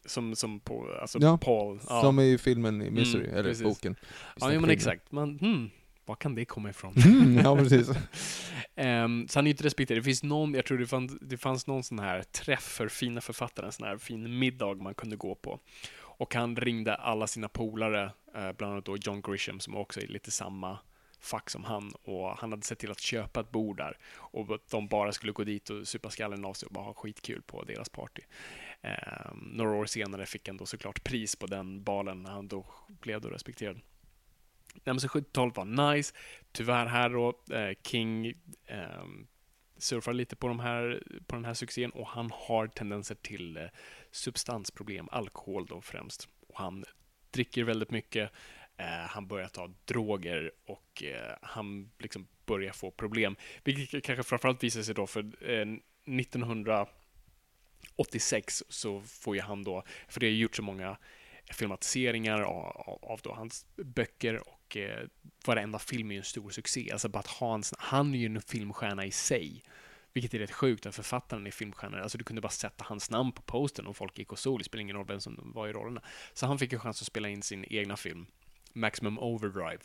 som, 0.07 0.37
som 0.37 0.61
på, 0.61 0.93
alltså 1.01 1.19
Ja, 1.23 1.39
Paul. 1.39 1.81
Ja, 1.89 2.01
som 2.03 2.19
är 2.19 2.23
i 2.23 2.39
filmen 2.39 2.83
i 2.83 2.91
Misery, 2.91 3.25
Mm, 3.25 3.35
eller 3.35 3.49
precis. 3.51 3.65
boken. 3.65 3.97
Ja 4.41 4.53
jo, 4.53 4.61
men 4.61 4.71
exakt. 4.71 5.13
Man, 5.13 5.39
hmm, 5.39 5.71
var 6.11 6.17
kan 6.17 6.35
det 6.35 6.45
komma 6.45 6.71
ifrån? 6.71 6.95
Mm, 6.97 7.39
ja, 7.45 7.57
precis. 7.63 7.91
Ehm, 8.75 9.29
så 9.29 9.39
han 9.39 9.47
är 9.47 9.51
inte 9.51 9.65
respekterad. 9.65 9.99
Det 10.01 10.05
finns 10.05 10.23
någon, 10.23 10.55
jag 10.55 10.65
tror 10.65 10.79
det 10.79 10.87
fanns, 10.87 11.17
det 11.21 11.37
fanns 11.37 11.67
någon 11.67 11.83
sån 11.83 11.99
här 11.99 12.23
träff 12.23 12.63
för 12.63 12.89
fina 12.89 13.21
författare, 13.21 13.67
en 13.67 13.73
sån 13.73 13.87
här 13.87 13.99
fin 13.99 14.39
middag 14.39 14.75
man 14.75 14.95
kunde 14.95 15.17
gå 15.17 15.35
på. 15.35 15.61
Och 16.01 16.35
han 16.35 16.57
ringde 16.57 16.95
alla 16.95 17.27
sina 17.27 17.49
polare, 17.49 18.13
eh, 18.35 18.53
bland 18.53 18.73
annat 18.73 18.85
då 18.85 18.97
John 18.97 19.23
Grisham 19.23 19.61
som 19.61 19.77
också 19.77 20.01
är 20.01 20.07
lite 20.07 20.31
samma 20.31 20.79
fack 21.21 21.51
som 21.51 21.65
han 21.65 21.93
och 22.03 22.39
han 22.39 22.53
hade 22.53 22.67
sett 22.67 22.79
till 22.79 22.91
att 22.91 23.01
köpa 23.01 23.41
ett 23.41 23.51
bord 23.51 23.77
där 23.77 23.99
och 24.15 24.55
att 24.55 24.71
de 24.71 24.89
bara 24.89 25.13
skulle 25.13 25.33
gå 25.33 25.45
dit 25.45 25.71
och 25.71 25.89
supa 25.89 26.11
skallen 26.11 26.45
av 26.45 26.55
sig 26.55 26.67
och 26.67 26.73
bara 26.73 26.85
ha 26.85 26.95
skitkul 26.95 27.43
på 27.43 27.65
deras 27.65 27.89
party. 27.89 28.23
Ehm, 28.83 29.39
några 29.53 29.71
år 29.71 29.87
senare 29.87 30.27
fick 30.27 30.49
han 30.49 30.57
då 30.57 30.67
såklart 30.67 31.05
pris 31.05 31.37
på 31.37 31.47
den 31.47 31.83
balen 31.83 32.23
när 32.23 32.31
han 32.31 32.49
då 32.49 32.67
blev 32.89 33.21
då 33.21 33.29
respekterad. 33.29 33.81
Nej, 34.85 34.95
men 34.95 35.01
så 35.01 35.09
70-talet 35.09 35.57
var 35.57 35.95
nice. 35.95 36.15
Tyvärr 36.53 36.87
här 36.87 37.11
då, 37.11 37.29
eh, 37.55 37.73
King 37.83 38.27
eh, 38.67 39.05
surfar 39.79 40.13
lite 40.13 40.37
på, 40.37 40.49
de 40.49 40.61
här, 40.61 41.03
på 41.27 41.37
den 41.37 41.45
här 41.45 41.55
succén 41.55 41.91
och 41.91 42.07
han 42.07 42.31
har 42.35 42.67
tendenser 42.67 43.15
till 43.15 43.57
eh, 43.57 43.65
substansproblem, 44.11 45.09
alkohol 45.13 45.67
då 45.67 45.81
främst. 45.81 46.29
Och 46.49 46.59
han 46.59 46.85
dricker 47.31 47.65
väldigt 47.65 47.91
mycket, 47.91 48.31
eh, 48.77 48.87
han 48.87 49.27
börjar 49.27 49.49
ta 49.49 49.71
droger 49.85 50.53
och 50.67 51.03
eh, 51.03 51.37
han 51.43 51.91
liksom 51.99 52.27
börjar 52.47 52.73
få 52.73 52.91
problem. 52.91 53.37
Vilket 53.65 54.05
kanske 54.05 54.23
framförallt 54.23 54.65
visar 54.65 54.83
sig 54.83 54.95
då 54.95 55.07
för 55.07 55.51
eh, 55.51 55.67
1986 56.21 58.65
så 58.69 59.01
får 59.01 59.37
ju 59.37 59.43
han 59.43 59.65
då, 59.65 59.83
för 60.09 60.21
det 60.21 60.27
har 60.27 60.33
gjort 60.33 60.57
så 60.57 60.63
många 60.63 60.97
filmatiseringar 61.53 62.41
av, 62.41 62.67
av, 62.67 62.99
av 63.03 63.21
då 63.23 63.33
hans 63.33 63.67
böcker 63.77 64.49
och 64.49 64.60
eh, 64.77 65.07
varenda 65.47 65.79
film 65.79 66.11
är 66.11 66.15
ju 66.15 66.19
en 66.19 66.25
stor 66.25 66.51
succé. 66.51 66.89
Alltså 66.93 67.09
bara 67.09 67.19
att 67.19 67.27
ha 67.27 67.55
en, 67.55 67.63
sån- 67.63 67.77
han 67.81 68.15
är 68.15 68.19
ju 68.19 68.27
en 68.27 68.41
filmstjärna 68.43 69.07
i 69.07 69.11
sig. 69.11 69.63
Vilket 70.13 70.35
är 70.35 70.39
rätt 70.39 70.51
sjukt 70.53 70.87
att 70.87 70.95
författaren 70.95 71.47
är 71.47 71.51
filmstjärna. 71.51 72.01
Alltså 72.03 72.19
du 72.19 72.25
kunde 72.25 72.43
bara 72.43 72.49
sätta 72.49 72.85
hans 72.85 73.11
namn 73.11 73.33
på 73.33 73.43
postern 73.43 73.87
och 73.87 73.97
folk 73.97 74.19
gick 74.19 74.33
och 74.33 74.39
såg. 74.39 74.61
Det 74.61 74.65
spelar 74.65 74.81
ingen 74.83 74.97
roll 74.97 75.07
vem 75.07 75.21
som 75.21 75.53
var 75.55 75.69
i 75.69 75.73
rollerna. 75.73 76.03
Så 76.33 76.47
han 76.47 76.59
fick 76.59 76.73
en 76.73 76.81
chans 76.81 77.01
att 77.03 77.07
spela 77.07 77.29
in 77.29 77.43
sin 77.43 77.65
egna 77.71 77.97
film, 77.97 78.27
Maximum 78.73 79.19
Overdrive. 79.19 79.79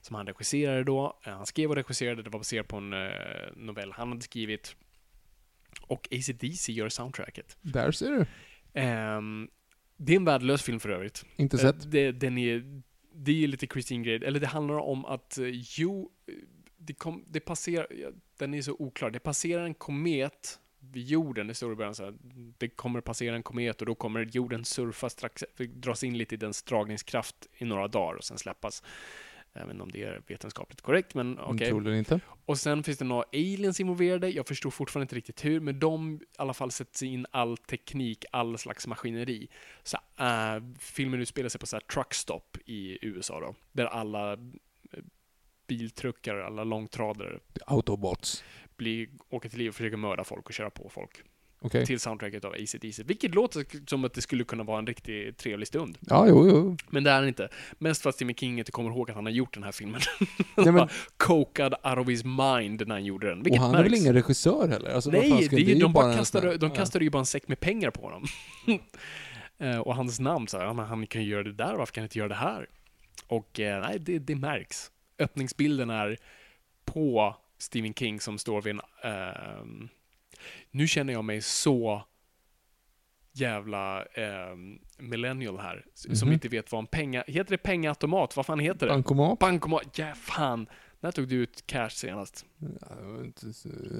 Som 0.00 0.16
han 0.16 0.26
regisserade 0.26 0.84
då. 0.84 1.20
Eh, 1.26 1.32
Han 1.36 1.46
skrev 1.46 1.70
och 1.70 1.76
regisserade, 1.76 2.22
det 2.22 2.30
var 2.30 2.38
baserat 2.40 2.68
på 2.68 2.76
en 2.76 2.92
eh, 2.92 3.08
novell 3.56 3.92
han 3.92 4.08
hade 4.08 4.22
skrivit. 4.22 4.76
Och 5.82 6.08
AC/DC 6.12 6.72
gör 6.72 6.88
soundtracket. 6.88 7.56
Där 7.60 7.92
ser 7.92 8.10
du. 8.10 8.26
Ehm, 8.80 9.48
det 9.96 10.12
är 10.12 10.16
en 10.16 10.24
värdelös 10.24 10.62
film 10.62 10.80
för 10.80 10.88
övrigt. 10.88 11.24
Inte 11.36 11.56
Eh, 11.56 11.60
sett. 11.60 11.90
Det, 11.90 12.12
den 12.12 12.38
är, 12.38 12.82
det 13.12 13.44
är 13.44 13.48
lite 13.48 13.66
Christine 13.66 14.04
Grey, 14.04 14.24
eller 14.24 14.40
det 14.40 14.46
handlar 14.46 14.74
om 14.74 15.04
att 15.04 15.38
eh, 15.38 15.46
jo, 15.50 16.10
eh, 16.26 16.34
det, 16.76 16.94
kom, 16.94 17.24
det 17.28 17.40
passerar, 17.40 17.86
ja, 17.90 18.08
den 18.38 18.54
är 18.54 18.62
så 18.62 18.76
oklar, 18.78 19.10
det 19.10 19.18
passerar 19.18 19.64
en 19.64 19.74
komet 19.74 20.58
vid 20.80 21.04
jorden, 21.04 21.46
det 21.46 21.54
står 21.54 21.72
i 21.72 21.76
början 21.76 21.94
så 21.94 22.04
här, 22.04 22.14
det 22.58 22.68
kommer 22.68 23.00
passera 23.00 23.36
en 23.36 23.42
komet 23.42 23.80
och 23.80 23.86
då 23.86 23.94
kommer 23.94 24.28
jorden 24.32 24.64
surfa 24.64 25.10
strax, 25.10 25.44
dras 25.56 26.04
in 26.04 26.18
lite 26.18 26.34
i 26.34 26.38
dens 26.38 26.62
dragningskraft 26.62 27.46
i 27.58 27.64
några 27.64 27.88
dagar 27.88 28.14
och 28.14 28.24
sen 28.24 28.38
släppas. 28.38 28.82
Inte 29.56 29.82
om 29.82 29.90
det 29.90 30.02
är 30.02 30.22
vetenskapligt 30.26 30.80
korrekt, 30.80 31.14
men 31.14 31.38
okej. 31.38 31.68
Troligen 31.68 31.98
inte. 31.98 32.20
Och 32.44 32.58
sen 32.58 32.82
finns 32.82 32.98
det 32.98 33.04
några 33.04 33.24
aliens 33.32 33.80
involverade. 33.80 34.28
Jag 34.30 34.46
förstår 34.48 34.70
fortfarande 34.70 35.04
inte 35.04 35.16
riktigt 35.16 35.44
hur, 35.44 35.60
men 35.60 35.78
de 35.78 36.20
i 36.22 36.26
alla 36.36 36.54
fall 36.54 36.70
sätter 36.70 37.06
in 37.06 37.26
all 37.30 37.56
teknik, 37.56 38.24
all 38.32 38.58
slags 38.58 38.86
maskineri. 38.86 39.48
Så 39.82 39.98
äh, 40.18 40.62
filmen 40.78 41.20
utspelar 41.20 41.48
sig 41.48 41.60
på 41.60 41.66
så 41.66 41.76
här 41.76 41.80
truckstop 41.80 42.56
i 42.64 43.06
USA 43.06 43.40
då, 43.40 43.54
där 43.72 43.86
alla 43.86 44.32
eh, 44.32 44.38
biltruckar, 45.66 46.36
alla 46.36 46.64
långtradare 46.64 47.38
Autobots. 47.66 48.44
blir, 48.76 49.08
åker 49.28 49.48
till 49.48 49.58
liv 49.58 49.68
och 49.68 49.74
försöker 49.74 49.96
mörda 49.96 50.24
folk 50.24 50.46
och 50.46 50.52
köra 50.52 50.70
på 50.70 50.88
folk. 50.88 51.22
Okej. 51.62 51.86
Till 51.86 52.00
soundtracket 52.00 52.44
av 52.44 52.52
AC/DC. 52.52 53.02
Vilket 53.02 53.34
låter 53.34 53.64
som 53.86 54.04
att 54.04 54.14
det 54.14 54.22
skulle 54.22 54.44
kunna 54.44 54.62
vara 54.64 54.78
en 54.78 54.86
riktigt 54.86 55.38
trevlig 55.38 55.68
stund. 55.68 55.98
Ja, 56.00 56.26
jo, 56.28 56.48
jo. 56.48 56.76
Men 56.90 57.04
det 57.04 57.10
är 57.10 57.22
det 57.22 57.28
inte. 57.28 57.48
Mest 57.78 58.02
för 58.02 58.08
att 58.08 58.14
Stephen 58.14 58.34
King 58.34 58.58
inte 58.58 58.72
kommer 58.72 58.90
ihåg 58.90 59.10
att 59.10 59.16
han 59.16 59.26
har 59.26 59.32
gjort 59.32 59.54
den 59.54 59.62
här 59.62 59.72
filmen. 59.72 60.00
Nej, 60.56 60.72
men, 60.72 60.88
Cokad 61.16 61.74
out 61.84 61.98
of 61.98 62.08
his 62.08 62.24
mind 62.24 62.86
när 62.86 62.94
han 62.94 63.04
gjorde 63.04 63.28
den. 63.28 63.38
och 63.40 63.46
Vilket 63.46 63.60
han 63.60 63.74
är 63.74 63.82
väl 63.82 63.90
märks. 63.90 64.02
ingen 64.02 64.14
regissör 64.14 64.68
heller? 64.68 64.90
Alltså, 64.90 65.10
Nej, 65.10 65.48
det 65.50 65.56
är, 65.56 65.60
ju 65.60 65.74
de 65.74 65.92
bara 65.92 66.14
kastade, 66.14 66.56
de 66.56 66.70
kastade 66.70 67.04
ju 67.04 67.10
bara 67.10 67.18
en 67.18 67.26
säck 67.26 67.48
med 67.48 67.60
pengar 67.60 67.90
på 67.90 68.02
honom. 68.02 68.24
Eh, 69.58 69.78
och 69.78 69.94
hans 69.96 70.20
namn, 70.20 70.48
så 70.48 70.58
här, 70.58 70.64
ja, 70.64 70.72
men 70.72 70.86
han 70.86 71.06
kan 71.06 71.22
ju 71.22 71.28
göra 71.30 71.42
det 71.42 71.52
där, 71.52 71.74
varför 71.74 71.92
kan 71.94 72.02
han 72.02 72.04
inte 72.06 72.18
göra 72.18 72.28
det 72.28 72.34
här? 72.34 72.68
Och 73.26 73.60
eh, 73.60 73.80
nej, 73.80 73.98
det, 73.98 74.18
det 74.18 74.34
märks. 74.34 74.90
Öppningsbilden 75.18 75.90
är 75.90 76.16
på 76.84 77.36
Stephen 77.58 77.94
King 77.94 78.20
som 78.20 78.38
står 78.38 78.62
vid 78.62 78.70
en... 78.74 78.80
ehm, 79.12 79.88
nu 80.70 80.86
känner 80.86 81.12
jag 81.12 81.24
mig 81.24 81.42
så 81.42 82.02
jävla 83.32 84.04
ehm, 84.04 84.78
millennial 84.98 85.58
här, 85.58 85.86
s- 85.94 86.18
som 86.18 86.28
Mhm. 86.28 86.32
inte 86.34 86.48
vet 86.48 86.72
vad 86.72 86.78
en 86.78 86.86
penga... 86.86 87.24
Heter 87.26 87.50
det 87.50 87.58
pengaautomat? 87.58 88.36
Vad 88.36 88.46
fan 88.46 88.58
heter 88.60 88.86
det? 88.86 88.92
Bankomat? 88.92 89.38
Bankomat? 89.38 89.98
Ja, 89.98 90.14
fan. 90.14 90.66
När 91.00 91.10
tog 91.10 91.28
du 91.28 91.36
ut 91.36 91.66
cash 91.66 91.88
senast? 91.90 92.44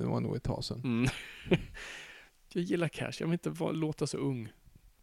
Det 0.01 0.07
var 0.07 0.21
nog 0.21 0.37
ett 0.37 0.43
tag 0.43 0.65
sedan. 0.65 0.81
Mm. 0.85 1.11
jag 2.53 2.63
gillar 2.65 2.89
cash, 2.89 3.13
jag 3.21 3.27
vill 3.27 3.33
inte 3.33 3.51
vara, 3.51 3.73
låta 3.73 4.07
så 4.07 4.17
ung. 4.19 4.49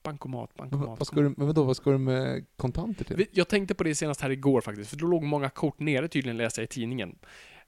Bankomat, 0.04 0.56
bankomat. 0.56 1.00
Vad 1.00 1.08
ska, 1.08 1.22
du, 1.22 1.34
vadå, 1.38 1.64
vad 1.64 1.78
ska 1.78 1.92
du 1.92 1.98
med 1.98 2.46
kontanter 2.56 3.06
till? 3.06 3.26
Jag 3.32 3.48
tänkte 3.48 3.76
på 3.76 3.84
det 3.84 3.96
senast 3.96 4.22
här 4.22 4.30
igår 4.30 4.62
faktiskt, 4.62 4.90
för 4.90 4.98
då 4.98 5.08
låg 5.08 5.24
många 5.24 5.50
kort 5.50 5.80
nere 5.80 6.08
tydligen, 6.08 6.38
läste 6.38 6.62
jag 6.62 6.64
i 6.64 6.68
tidningen. 6.68 7.18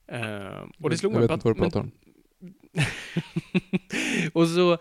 Eh, 0.08 0.64
och 0.80 0.90
det 0.90 0.98
slog 0.98 1.14
jag 1.14 1.20
mig 1.20 1.28
vet 1.28 1.30
på 1.30 1.34
inte 1.34 1.48
vad 1.48 1.52
att- 1.52 1.58
du 1.58 1.64
pratar 1.64 1.80
om. 1.80 1.92
och, 4.34 4.48
så, 4.48 4.78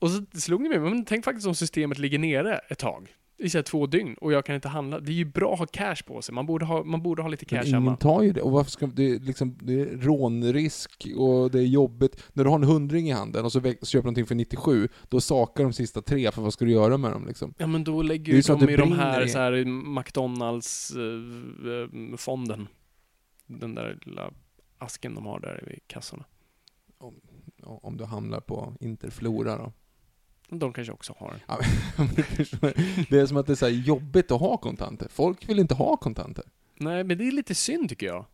och 0.00 0.10
så 0.10 0.24
slog 0.40 0.62
det 0.62 0.68
mig, 0.68 0.78
men 0.80 1.04
tänk 1.04 1.24
faktiskt 1.24 1.46
om 1.46 1.54
systemet 1.54 1.98
ligger 1.98 2.18
nere 2.18 2.58
ett 2.58 2.78
tag. 2.78 3.14
I 3.38 3.50
så 3.50 3.58
här 3.58 3.62
två 3.62 3.86
dygn 3.86 4.14
och 4.20 4.32
jag 4.32 4.44
kan 4.46 4.54
inte 4.54 4.68
handla. 4.68 5.00
Det 5.00 5.12
är 5.12 5.14
ju 5.14 5.24
bra 5.24 5.52
att 5.52 5.58
ha 5.58 5.66
cash 5.66 5.96
på 6.06 6.22
sig. 6.22 6.34
Man 6.34 6.46
borde 6.46 6.64
ha, 6.64 6.84
man 6.84 7.02
borde 7.02 7.22
ha 7.22 7.28
lite 7.28 7.44
cash 7.44 7.56
Men 7.56 7.66
ingen 7.66 7.82
hemma. 7.82 7.96
tar 7.96 8.22
ju 8.22 8.32
det. 8.32 8.40
Och 8.42 8.52
varför 8.52 8.70
ska, 8.70 8.86
det, 8.86 9.10
är 9.10 9.18
liksom, 9.20 9.58
det 9.62 9.80
är 9.80 9.86
rånrisk 9.86 11.06
och 11.16 11.50
det 11.50 11.58
är 11.58 11.62
jobbigt. 11.66 12.22
När 12.32 12.44
du 12.44 12.50
har 12.50 12.56
en 12.56 12.64
hundring 12.64 13.08
i 13.08 13.12
handen 13.12 13.44
och 13.44 13.52
så, 13.52 13.60
väck, 13.60 13.78
så 13.80 13.86
köper 13.86 14.02
du 14.02 14.06
någonting 14.06 14.26
för 14.26 14.34
97, 14.34 14.88
då 15.08 15.20
sakar 15.20 15.64
de 15.64 15.72
sista 15.72 16.02
tre, 16.02 16.30
för 16.32 16.42
vad 16.42 16.52
ska 16.52 16.64
du 16.64 16.70
göra 16.72 16.96
med 16.96 17.12
dem 17.12 17.26
liksom? 17.26 17.54
Ja 17.58 17.66
men 17.66 17.84
då 17.84 18.02
lägger 18.02 18.32
ju 18.32 18.36
ju 18.36 18.42
så 18.42 18.52
att 18.52 18.60
de 18.60 18.66
det 18.66 18.72
i 18.72 18.76
de 18.76 18.92
här, 18.92 19.24
i- 19.24 19.28
så 19.28 19.38
här 19.38 19.64
McDonalds-fonden. 19.98 22.68
Den 23.46 23.74
där 23.74 23.98
lilla 24.06 24.30
asken 24.78 25.14
de 25.14 25.26
har 25.26 25.40
där 25.40 25.64
vid 25.66 25.78
kassorna. 25.86 26.24
Om, 27.04 27.14
ja, 27.56 27.80
om 27.82 27.96
du 27.96 28.04
hamnar 28.04 28.40
på 28.40 28.76
Interflora 28.80 29.56
då. 29.58 29.72
De 30.48 30.72
kanske 30.72 30.92
också 30.92 31.14
har. 31.18 31.34
Ja, 31.48 31.58
du 32.16 32.24
det 33.10 33.18
är 33.20 33.26
som 33.26 33.36
att 33.36 33.46
det 33.46 33.52
är 33.52 33.56
så 33.56 33.68
jobbigt 33.68 34.30
att 34.30 34.40
ha 34.40 34.56
kontanter. 34.56 35.08
Folk 35.10 35.48
vill 35.48 35.58
inte 35.58 35.74
ha 35.74 35.96
kontanter. 35.96 36.44
Nej, 36.76 37.04
men 37.04 37.18
det 37.18 37.26
är 37.28 37.32
lite 37.32 37.54
synd 37.54 37.88
tycker 37.88 38.06
jag. 38.06 38.26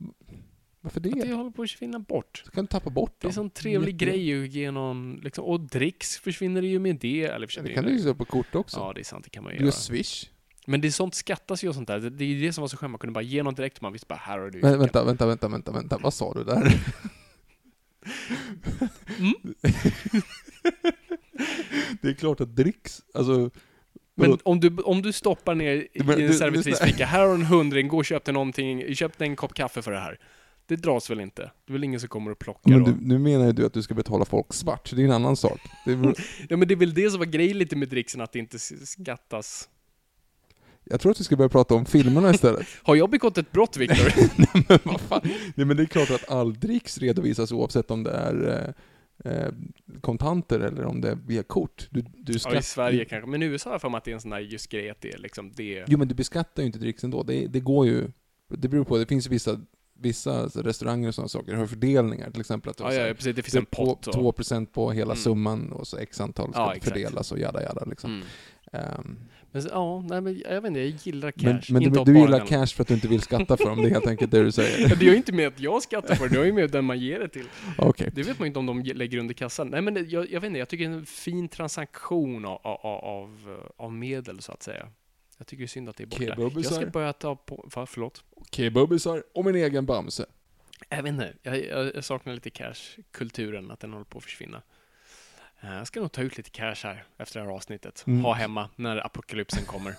Varför 0.80 1.00
det? 1.00 1.10
Att 1.10 1.20
det 1.20 1.32
håller 1.32 1.50
på 1.50 1.62
att 1.62 1.70
försvinna 1.70 1.98
bort. 1.98 2.42
Så 2.44 2.50
kan 2.50 2.64
du 2.64 2.68
tappa 2.68 2.90
bort 2.90 3.14
Det 3.18 3.18
är 3.18 3.22
dem. 3.22 3.28
en 3.30 3.34
sån 3.34 3.50
trevlig 3.50 3.92
Jätte- 4.02 4.04
grej 4.04 4.44
att 4.44 4.50
ge 4.50 4.70
någon, 4.70 5.20
liksom, 5.22 5.44
och 5.44 5.60
dricks 5.60 6.16
försvinner 6.18 6.62
det 6.62 6.68
ju 6.68 6.78
med 6.78 6.96
det. 6.96 7.24
Eller 7.24 7.40
Ja, 7.40 7.46
försvinner 7.46 7.68
det 7.68 7.74
kan 7.74 7.84
du 7.84 7.90
ju 7.90 7.98
säga 7.98 8.14
på 8.14 8.24
kort 8.24 8.54
också. 8.54 8.80
Ja, 8.80 8.92
det 8.92 9.00
är 9.00 9.04
sant, 9.04 9.24
det 9.24 9.30
kan 9.30 9.44
man 9.44 9.52
ju 9.52 9.58
du 9.58 9.64
göra. 9.64 9.74
gör 9.74 9.78
swish. 9.80 10.24
Men 10.66 10.80
det 10.80 10.88
är 10.88 10.92
sånt 10.92 11.14
skattas 11.14 11.64
ju 11.64 11.68
och 11.68 11.74
sånt 11.74 11.88
där. 11.88 11.98
Det 12.00 12.10
det 12.10 12.24
är 12.24 12.28
ju 12.28 12.40
det 12.46 12.52
som 12.52 12.60
var 12.62 12.68
så 12.68 12.76
skönt, 12.76 12.90
man 12.90 12.98
kunde 12.98 13.12
bara 13.12 13.22
ge 13.22 13.42
någon 13.42 13.54
direkt 13.54 13.76
och 13.76 13.82
man 13.82 13.92
visste 13.92 14.06
bara, 14.08 14.14
här 14.18 14.38
har 14.38 14.46
du 14.50 14.52
fickan. 14.58 14.78
vänta, 14.78 15.04
vänta, 15.04 15.26
vänta, 15.26 15.48
vänta, 15.48 15.72
vänta. 15.72 15.98
Vad 16.02 16.14
sa 16.14 16.34
du 16.34 16.44
där? 16.44 16.80
Mm. 19.18 19.34
det 22.02 22.08
är 22.08 22.14
klart 22.14 22.40
att 22.40 22.56
dricks, 22.56 23.02
alltså... 23.14 23.50
Men 24.14 24.38
om 24.42 24.60
du, 24.60 24.76
om 24.76 25.02
du 25.02 25.12
stoppar 25.12 25.54
ner 25.54 25.74
i 25.74 25.88
Men 25.94 26.10
en 26.10 26.26
du- 26.26 26.34
servitrisficka, 26.34 27.06
här 27.06 27.20
har 27.20 27.28
du 27.28 27.34
en 27.34 27.46
hundring, 27.46 27.88
gå 27.88 27.96
och 27.96 28.04
köp 28.04 28.24
dig 28.24 28.34
någonting, 28.34 28.94
köp 28.94 29.18
dig 29.18 29.28
en 29.28 29.36
kopp 29.36 29.54
kaffe 29.54 29.82
för 29.82 29.90
det 29.92 29.98
här. 29.98 30.18
Det 30.66 30.76
dras 30.76 31.10
väl 31.10 31.20
inte? 31.20 31.42
Det 31.42 31.70
är 31.70 31.72
väl 31.72 31.84
ingen 31.84 32.00
som 32.00 32.08
kommer 32.08 32.30
och 32.30 32.38
plockar 32.38 32.70
Men 32.70 32.84
du, 32.84 32.94
nu 33.00 33.18
menar 33.18 33.46
ju 33.46 33.52
du 33.52 33.66
att 33.66 33.72
du 33.72 33.82
ska 33.82 33.94
betala 33.94 34.24
folk 34.24 34.52
svart, 34.52 34.90
det 34.94 35.02
är 35.02 35.04
en 35.04 35.12
annan 35.12 35.36
sak. 35.36 35.60
Är, 35.86 36.14
Ja 36.48 36.56
men 36.56 36.68
det 36.68 36.74
är 36.74 36.76
väl 36.76 36.94
det 36.94 37.10
som 37.10 37.18
var 37.18 37.26
grejen 37.26 37.58
lite 37.58 37.76
med 37.76 37.88
dricksen, 37.88 38.20
att 38.20 38.32
det 38.32 38.38
inte 38.38 38.58
skattas. 38.58 39.68
Jag 40.90 41.00
tror 41.00 41.12
att 41.12 41.20
vi 41.20 41.24
ska 41.24 41.36
börja 41.36 41.48
prata 41.48 41.74
om 41.74 41.86
filmerna 41.86 42.30
istället. 42.34 42.66
Har 42.82 42.96
jag 42.96 43.10
begått 43.10 43.38
ett 43.38 43.52
brott, 43.52 43.76
Viktor? 43.76 44.12
men 44.68 44.78
vad 44.84 45.00
fan? 45.00 45.20
Nej 45.54 45.66
men 45.66 45.76
det 45.76 45.82
är 45.82 45.86
klart 45.86 46.10
att 46.10 46.30
all 46.30 46.54
dricks 46.54 46.98
redovisas 46.98 47.52
oavsett 47.52 47.90
om 47.90 48.02
det 48.02 48.10
är 48.10 48.74
eh, 49.24 49.32
eh, 49.32 49.48
kontanter 50.00 50.60
eller 50.60 50.84
om 50.84 51.00
det 51.00 51.10
är 51.10 51.18
via 51.26 51.42
kort. 51.42 51.88
Du, 51.90 52.02
du 52.02 52.32
ja, 52.44 52.58
i 52.58 52.62
Sverige 52.62 53.04
kanske. 53.04 53.30
Men 53.30 53.42
i 53.42 53.46
USA 53.46 53.70
har 53.70 53.74
jag 53.74 53.80
för 53.80 53.88
mig 53.88 53.98
att 53.98 54.04
det 54.04 54.10
är 54.10 54.14
en 54.14 54.20
sån 54.20 54.30
där 54.30 54.38
just 54.38 54.68
grej 54.68 54.90
att 54.90 55.00
det 55.00 55.12
är 55.12 55.18
liksom 55.18 55.52
det. 55.56 55.84
Jo 55.86 55.98
men 55.98 56.08
du 56.08 56.14
beskattar 56.14 56.62
ju 56.62 56.66
inte 56.66 56.78
dricks 56.78 57.04
ändå. 57.04 57.22
Det, 57.22 57.46
det 57.46 57.60
går 57.60 57.86
ju... 57.86 58.08
Det 58.48 58.68
beror 58.68 58.84
på, 58.84 58.98
det 58.98 59.06
finns 59.06 59.26
ju 59.26 59.30
vissa, 59.30 59.60
vissa 59.98 60.46
restauranger 60.46 61.08
och 61.08 61.14
sådana 61.14 61.28
saker 61.28 61.54
har 61.54 61.66
fördelningar. 61.66 62.30
Till 62.30 62.40
exempel 62.40 62.70
att 62.70 62.80
Ja, 62.80 62.94
ja, 62.94 63.14
precis. 63.14 63.36
Det 63.36 63.42
finns 63.42 63.54
en 63.54 63.66
pott. 63.66 64.06
och- 64.06 64.14
2% 64.14 64.66
på 64.66 64.90
hela 64.92 65.12
Mm. 65.12 65.16
summan 65.22 65.72
och 65.72 65.86
så 65.86 65.96
x 65.96 66.20
antal 66.20 66.52
ska 66.52 66.60
Ja, 66.60 66.74
fördelas 66.80 67.32
och 67.32 67.38
jada 67.38 67.62
jada 67.62 67.84
liksom. 67.84 68.10
Mm. 68.14 68.26
Ehm, 68.72 69.18
Men 69.52 69.62
ja, 69.70 70.00
nej, 70.08 70.20
men 70.20 70.38
jag 70.38 70.60
vet 70.60 70.68
inte, 70.68 70.80
jag 70.80 70.88
gillar 71.02 71.30
cash. 71.30 71.42
men 71.44 71.62
men 71.68 71.82
inte 71.82 71.98
du, 72.04 72.12
du 72.12 72.20
gillar 72.20 72.46
cash 72.46 72.66
för 72.66 72.82
att 72.82 72.88
du 72.88 72.94
inte 72.94 73.08
vill 73.08 73.20
skatta 73.20 73.56
för 73.56 73.64
dem, 73.64 73.82
det 73.82 73.88
är 73.88 73.90
helt 73.90 74.06
enkelt 74.06 74.30
det 74.30 74.42
du 74.42 74.52
säger. 74.52 74.88
Det 74.96 75.06
är 75.06 75.10
ju 75.10 75.16
inte 75.16 75.32
med 75.32 75.48
att 75.48 75.60
jag 75.60 75.82
skattar 75.82 76.14
för 76.14 76.28
det, 76.28 76.34
det 76.34 76.40
är 76.40 76.44
ju 76.44 76.52
med 76.52 76.70
den 76.70 76.84
man 76.84 76.98
ger 76.98 77.20
det 77.20 77.28
till. 77.28 77.46
Okej. 77.78 78.10
Det 78.14 78.22
vet 78.22 78.38
man 78.38 78.46
inte 78.46 78.58
om 78.58 78.66
de 78.66 78.82
ge- 78.82 78.94
lägger 78.94 79.18
under 79.18 79.34
kassan. 79.34 79.68
Nej 79.68 79.82
men 79.82 80.10
jag, 80.10 80.30
jag 80.30 80.40
vet 80.40 80.48
inte, 80.48 80.58
jag 80.58 80.68
tycker 80.68 80.88
det 80.88 80.94
är 80.94 80.98
en 80.98 81.06
fin 81.06 81.48
transaktion 81.48 82.44
av, 82.44 82.60
av, 82.62 82.86
av, 83.04 83.60
av 83.76 83.92
medel 83.92 84.40
så 84.40 84.52
att 84.52 84.62
säga. 84.62 84.88
Jag 85.38 85.46
tycker 85.46 85.60
det 85.60 85.64
är 85.64 85.68
synd 85.68 85.88
att 85.88 85.96
det 85.96 86.04
är 86.04 86.06
borta. 86.06 86.24
Kebabisar. 86.24 86.74
Jag 86.74 86.82
ska 86.82 86.90
börja 86.90 87.12
ta 87.12 87.36
på, 87.36 87.68
va, 87.76 87.86
förlåt? 87.86 88.24
Kebabisar 88.50 89.22
och 89.34 89.44
min 89.44 89.54
egen 89.54 89.86
Bamse. 89.86 90.26
Jag 90.88 91.02
vet 91.02 91.12
inte, 91.12 91.32
jag, 91.42 91.94
jag 91.94 92.04
saknar 92.04 92.34
lite 92.34 92.50
cash-kulturen, 92.50 93.70
att 93.70 93.80
den 93.80 93.92
håller 93.92 94.04
på 94.04 94.18
att 94.18 94.24
försvinna. 94.24 94.62
Eh, 95.60 95.74
Jag 95.74 95.86
ska 95.86 96.00
nog 96.00 96.12
ta 96.12 96.22
ut 96.22 96.36
lite 96.36 96.50
cash 96.50 96.74
här 96.82 97.04
efter 97.18 97.40
det 97.40 97.46
här 97.46 97.52
avsnittet. 97.54 98.04
Mm. 98.06 98.24
Ha 98.24 98.32
hemma 98.34 98.68
när 98.76 99.06
apokalypsen 99.06 99.64
kommer. 99.64 99.94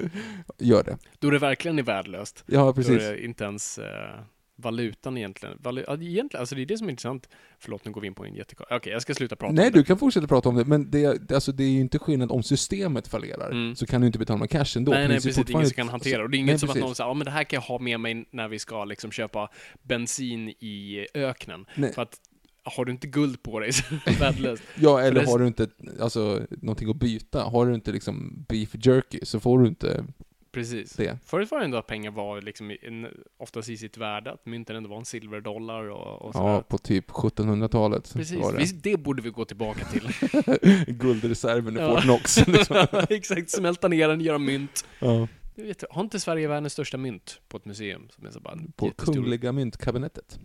Gör 0.58 0.82
det. 0.82 0.98
Då 1.18 1.30
det 1.30 1.38
verkligen 1.38 1.78
är 1.78 1.82
värdelöst. 1.82 2.44
Ja, 2.46 2.60
Då 2.64 2.72
precis. 2.74 3.02
är 3.02 3.12
det 3.12 3.24
inte 3.24 3.44
ens 3.44 3.78
eh, 3.78 4.20
valutan 4.58 5.16
egentligen. 5.18 5.58
Valu 5.60 5.84
ja, 5.86 5.94
egentligen, 5.94 6.40
alltså 6.40 6.54
det 6.54 6.62
är 6.62 6.66
det 6.66 6.78
som 6.78 6.86
är 6.86 6.90
intressant. 6.90 7.28
Förlåt, 7.58 7.84
nu 7.84 7.90
går 7.90 8.00
vi 8.00 8.06
in 8.06 8.14
på 8.14 8.24
en 8.24 8.34
jättekort. 8.34 8.66
Okej, 8.70 8.92
jag 8.92 9.02
ska 9.02 9.14
sluta 9.14 9.36
prata 9.36 9.52
Nej, 9.52 9.66
om 9.66 9.72
det. 9.72 9.78
du 9.78 9.84
kan 9.84 9.98
fortsätta 9.98 10.26
prata 10.26 10.48
om 10.48 10.54
det, 10.56 10.64
men 10.64 10.90
det, 10.90 11.32
alltså, 11.32 11.52
det 11.52 11.64
är 11.64 11.68
ju 11.70 11.80
inte 11.80 11.98
skillnad 11.98 12.32
om 12.32 12.42
systemet 12.42 13.08
fallerar, 13.08 13.50
Mm. 13.50 13.76
så 13.76 13.86
kan 13.86 14.00
du 14.00 14.06
inte 14.06 14.18
betala 14.18 14.38
med 14.38 14.50
cash 14.50 14.76
ändå. 14.76 14.92
nej, 14.92 15.08
nej, 15.08 15.16
precis. 15.16 15.36
Det 15.36 15.50
är 15.50 15.54
ingen 15.54 15.66
som 15.66 15.74
kan 15.74 15.88
hantera. 15.88 16.22
Och 16.22 16.30
det 16.30 16.36
är 16.36 16.38
Nej, 16.42 16.48
inget 16.50 16.60
som 16.60 16.68
att 16.68 16.74
precis. 16.74 16.86
någon 16.86 16.94
säger, 16.94 17.08
ja 17.10 17.14
men 17.14 17.24
det 17.24 17.30
här 17.30 17.44
kan 17.44 17.56
jag 17.56 17.62
ha 17.62 17.78
med 17.78 18.00
mig 18.00 18.24
när 18.30 18.48
vi 18.48 18.58
ska 18.58 18.84
liksom 18.84 19.10
köpa 19.12 19.50
bensin 19.82 20.48
i 20.48 21.06
öknen. 21.14 21.66
Nej. 21.74 21.92
För 21.92 22.02
att 22.02 22.16
har 22.76 22.84
du 22.84 22.92
inte 22.92 23.06
guld 23.06 23.42
på 23.42 23.60
dig 23.60 23.72
så 23.72 23.84
värdelöst. 24.20 24.62
Ja, 24.74 25.00
eller 25.00 25.26
har 25.26 25.38
du 25.38 25.46
inte 25.46 25.68
alltså, 26.00 26.42
någonting 26.50 26.90
att 26.90 26.96
byta, 26.96 27.42
har 27.42 27.66
du 27.66 27.74
inte 27.74 27.92
liksom 27.92 28.44
beef 28.48 28.86
jerky 28.86 29.18
så 29.22 29.40
får 29.40 29.58
du 29.58 29.68
inte 29.68 30.04
Precis. 30.52 30.92
det. 30.92 31.18
Förut 31.24 31.50
var 31.50 31.58
det 31.58 31.64
ändå 31.64 31.78
att 31.78 31.86
pengar 31.86 32.10
var 32.10 32.40
liksom 32.42 32.76
oftast 33.36 33.68
i 33.68 33.76
sitt 33.76 33.96
värde, 33.96 34.32
att 34.32 34.46
mynten 34.46 34.76
ändå 34.76 34.88
var 34.90 34.96
en 34.96 35.04
silverdollar 35.04 35.90
och, 35.90 36.22
och 36.22 36.34
sådär. 36.34 36.48
Ja, 36.48 36.62
på 36.68 36.78
typ 36.78 37.10
1700-talet 37.10 38.12
Precis, 38.14 38.38
var 38.38 38.52
det. 38.52 38.58
Visst, 38.58 38.82
det 38.82 38.96
borde 38.96 39.22
vi 39.22 39.30
gå 39.30 39.44
tillbaka 39.44 39.84
till. 39.84 40.08
Guldreserven 40.94 41.76
i 41.76 41.80
Ja. 41.80 41.94
Fort 41.94 42.02
Knox. 42.02 42.46
Liksom. 42.46 42.86
Exakt, 43.10 43.50
smälta 43.50 43.88
ner 43.88 44.08
den, 44.08 44.20
göra 44.20 44.38
mynt. 44.38 44.84
ja. 44.98 45.28
Vet, 45.54 45.84
har 45.90 46.02
inte 46.02 46.20
Sverige 46.20 46.48
världens 46.48 46.72
största 46.72 46.96
mynt 46.96 47.40
på 47.48 47.56
ett 47.56 47.64
museum? 47.64 48.08
Som 48.10 48.26
är 48.26 48.30
så 48.30 48.40
bara 48.40 48.58
På? 48.76 48.90
Kungliga 48.90 49.52
myntkabinettet 49.52 50.38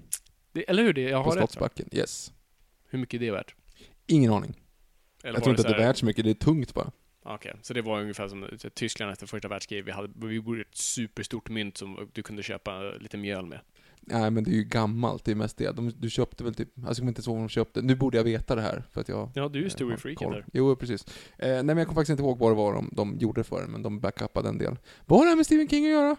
Det, 0.52 0.70
eller 0.70 0.84
hur? 0.84 0.94
Det, 0.94 1.02
jag 1.02 1.24
på 1.24 1.30
har 1.30 1.36
rätt. 1.36 1.42
va? 1.42 1.48
Slottsbacken. 1.48 1.90
Yes. 1.92 2.34
Hur 2.90 3.00
mycket 3.00 3.22
är 3.22 3.26
det 3.26 3.32
värt? 3.32 3.56
Ingen 4.08 4.32
aning. 4.34 4.50
Eller 5.24 5.30
Jag 5.30 5.34
var 5.34 5.40
tror 5.40 5.50
inte 5.54 5.62
att 5.62 5.68
det 5.68 5.74
är 5.74 5.80
här- 5.80 5.88
värt 5.88 5.98
så 5.98 6.06
mycket, 6.06 6.24
det 6.26 6.30
är 6.32 6.34
tungt 6.34 6.74
bara. 6.74 6.92
Okej, 7.24 7.54
så 7.62 7.74
det 7.74 7.82
var 7.82 8.02
ungefär 8.02 8.28
som 8.28 8.48
Tyskland 8.74 9.12
efter 9.12 9.28
första 9.28 9.48
världskriget. 9.48 9.86
Vi, 9.88 9.92
hade, 9.92 10.28
vi 10.28 10.34
gjorde 10.36 10.62
ett 10.62 10.76
superstort 10.78 11.50
mynt 11.50 11.78
som 11.78 12.10
du 12.14 12.24
kunde 12.24 12.44
köpa 12.44 12.80
lite 12.82 13.18
mjöl 13.18 13.46
med. 13.46 13.60
Nej 14.02 14.32
men 14.32 14.44
det 14.44 14.52
är 14.52 14.56
ju 14.56 14.64
gammalt, 14.64 15.26
det 15.26 15.32
är 15.32 15.36
mest 15.36 15.58
det. 15.58 15.72
De, 15.72 15.92
du 15.98 16.10
köpte 16.10 16.44
väl 16.44 16.54
typ, 16.56 16.68
alltså 16.78 16.90
jag 16.90 16.98
kommer 16.98 17.10
inte 17.12 17.22
ihåg 17.22 17.36
vad 17.36 17.44
de 17.44 17.50
köpte. 17.50 17.82
Nu 17.82 17.96
borde 17.96 18.18
jag 18.18 18.24
veta 18.24 18.56
det 18.56 18.62
här 18.62 18.84
för 18.92 19.02
att 19.02 19.10
jag 19.10 19.32
Ja, 19.36 19.50
du 19.50 19.60
är 19.60 19.62
ju 19.62 19.62
eh, 19.62 19.66
har 19.66 19.70
storyfreaken 19.70 20.16
koll. 20.28 20.34
där. 20.34 20.46
Jo, 20.54 20.76
precis. 20.76 21.06
Eh, 21.38 21.48
nej 21.50 21.64
men 21.64 21.78
jag 21.78 21.88
kommer 21.88 21.96
faktiskt 22.02 22.10
inte 22.10 22.24
ihåg 22.24 22.38
vad 22.40 22.52
det 22.52 22.56
var 22.56 22.74
de, 22.74 22.90
de 22.94 23.18
gjorde 23.18 23.44
för 23.44 23.62
den, 23.62 23.72
men 23.72 23.82
de 23.82 24.00
backupade 24.00 24.50
en 24.50 24.58
del. 24.58 24.78
Vad 25.06 25.20
har 25.20 25.26
det 25.26 25.30
här 25.30 25.36
med 25.36 25.46
Stephen 25.46 25.68
King 25.70 25.86
att 25.86 25.92
göra? 25.92 26.16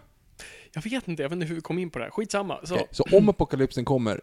Jag 0.72 0.82
vet 0.82 1.08
inte, 1.08 1.22
jag 1.22 1.28
vet 1.30 1.36
inte 1.36 1.46
hur 1.46 1.54
vi 1.54 1.60
kom 1.60 1.78
in 1.78 1.90
på 1.90 1.98
det 1.98 2.04
här. 2.04 2.10
Skitsamma. 2.10 2.58
Så, 2.64 2.74
Okej, 2.74 2.86
så 2.90 3.04
om 3.12 3.28
apokalypsen 3.28 3.84
kommer, 3.84 4.20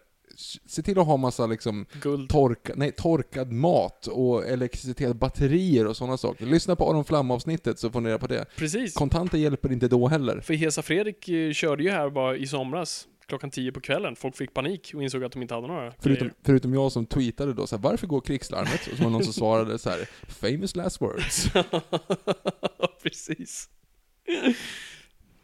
se 0.65 0.81
till 0.81 0.99
att 0.99 1.05
ha 1.05 1.17
massa 1.17 1.45
liksom 1.47 1.85
guld. 2.01 2.29
torka, 2.29 2.73
nej, 2.75 2.91
torkad 2.91 3.51
mat 3.51 4.07
och 4.07 4.47
elektricitet, 4.47 5.15
batterier 5.15 5.87
och 5.87 5.97
sådana 5.97 6.17
saker. 6.17 6.45
Lyssna 6.45 6.75
på 6.75 6.89
Aron 6.89 7.05
Flam-avsnittet 7.05 7.79
så 7.79 7.89
får 7.91 8.01
ni 8.01 8.09
reda 8.09 8.19
på 8.19 8.27
det. 8.27 8.45
Precis. 8.55 8.93
Kontanter 8.93 9.37
hjälper 9.37 9.71
inte 9.71 9.87
då 9.87 10.07
heller. 10.07 10.39
För 10.41 10.53
Hesa 10.53 10.81
Fredrik 10.81 11.29
eh, 11.29 11.51
körde 11.53 11.83
ju 11.83 11.89
här 11.89 12.09
bara 12.09 12.35
i 12.37 12.47
somras, 12.47 13.07
klockan 13.27 13.51
10 13.51 13.71
på 13.71 13.81
kvällen. 13.81 14.15
Folk 14.15 14.35
fick 14.37 14.53
panik 14.53 14.91
och 14.95 15.03
insåg 15.03 15.23
att 15.23 15.31
de 15.31 15.41
inte 15.41 15.53
hade 15.53 15.67
några 15.67 15.91
Förutom, 15.99 16.27
grejer. 16.27 16.33
förutom 16.45 16.73
jag 16.73 16.91
som 16.91 17.05
tweetade 17.05 17.53
då 17.53 17.67
så 17.67 17.75
här, 17.75 17.83
varför 17.83 18.07
går 18.07 18.21
krigslarmet? 18.21 18.87
Och 18.91 18.97
så 18.97 19.03
var 19.03 19.05
det 19.05 19.09
någon 19.11 19.23
som 19.23 19.33
svarade 19.33 19.79
så 19.79 19.89
här, 19.89 20.09
famous 20.27 20.75
last 20.75 21.01
words. 21.01 21.47
Precis. 23.03 23.69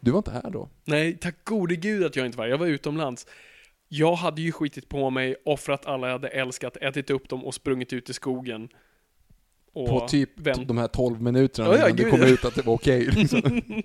Du 0.05 0.11
var 0.11 0.17
inte 0.17 0.31
här 0.31 0.49
då? 0.51 0.69
Nej, 0.83 1.17
tack 1.17 1.35
gode 1.43 1.75
gud 1.75 2.03
att 2.05 2.15
jag 2.15 2.25
inte 2.25 2.37
var 2.37 2.47
Jag 2.47 2.57
var 2.57 2.67
utomlands. 2.67 3.27
Jag 3.87 4.15
hade 4.15 4.41
ju 4.41 4.51
skitit 4.51 4.89
på 4.89 5.09
mig, 5.09 5.35
offrat 5.45 5.85
alla 5.85 6.07
jag 6.07 6.13
hade 6.13 6.27
älskat, 6.27 6.77
ätit 6.77 7.09
upp 7.09 7.29
dem 7.29 7.45
och 7.45 7.53
sprungit 7.53 7.93
ut 7.93 8.09
i 8.09 8.13
skogen. 8.13 8.69
Och 9.73 9.87
På 9.87 10.07
typ 10.07 10.39
vänt. 10.39 10.67
de 10.67 10.77
här 10.77 10.87
12 10.87 11.21
minuterna 11.21 11.67
Ja, 11.67 11.77
ja, 11.77 11.85
innan 11.85 11.95
det 11.97 12.03
gud, 12.03 12.11
kom 12.11 12.21
ja. 12.21 12.27
ut 12.27 12.45
att 12.45 12.55
det 12.55 12.61
var 12.65 12.73
okej. 12.73 13.05
liksom. 13.05 13.41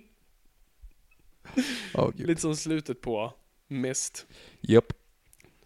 Ja, 1.94 2.12
gud. 2.16 2.26
Lite 2.26 2.40
som 2.40 2.56
slutet 2.56 3.00
på 3.00 3.32
Mist. 3.68 4.26
Japp. 4.60 4.92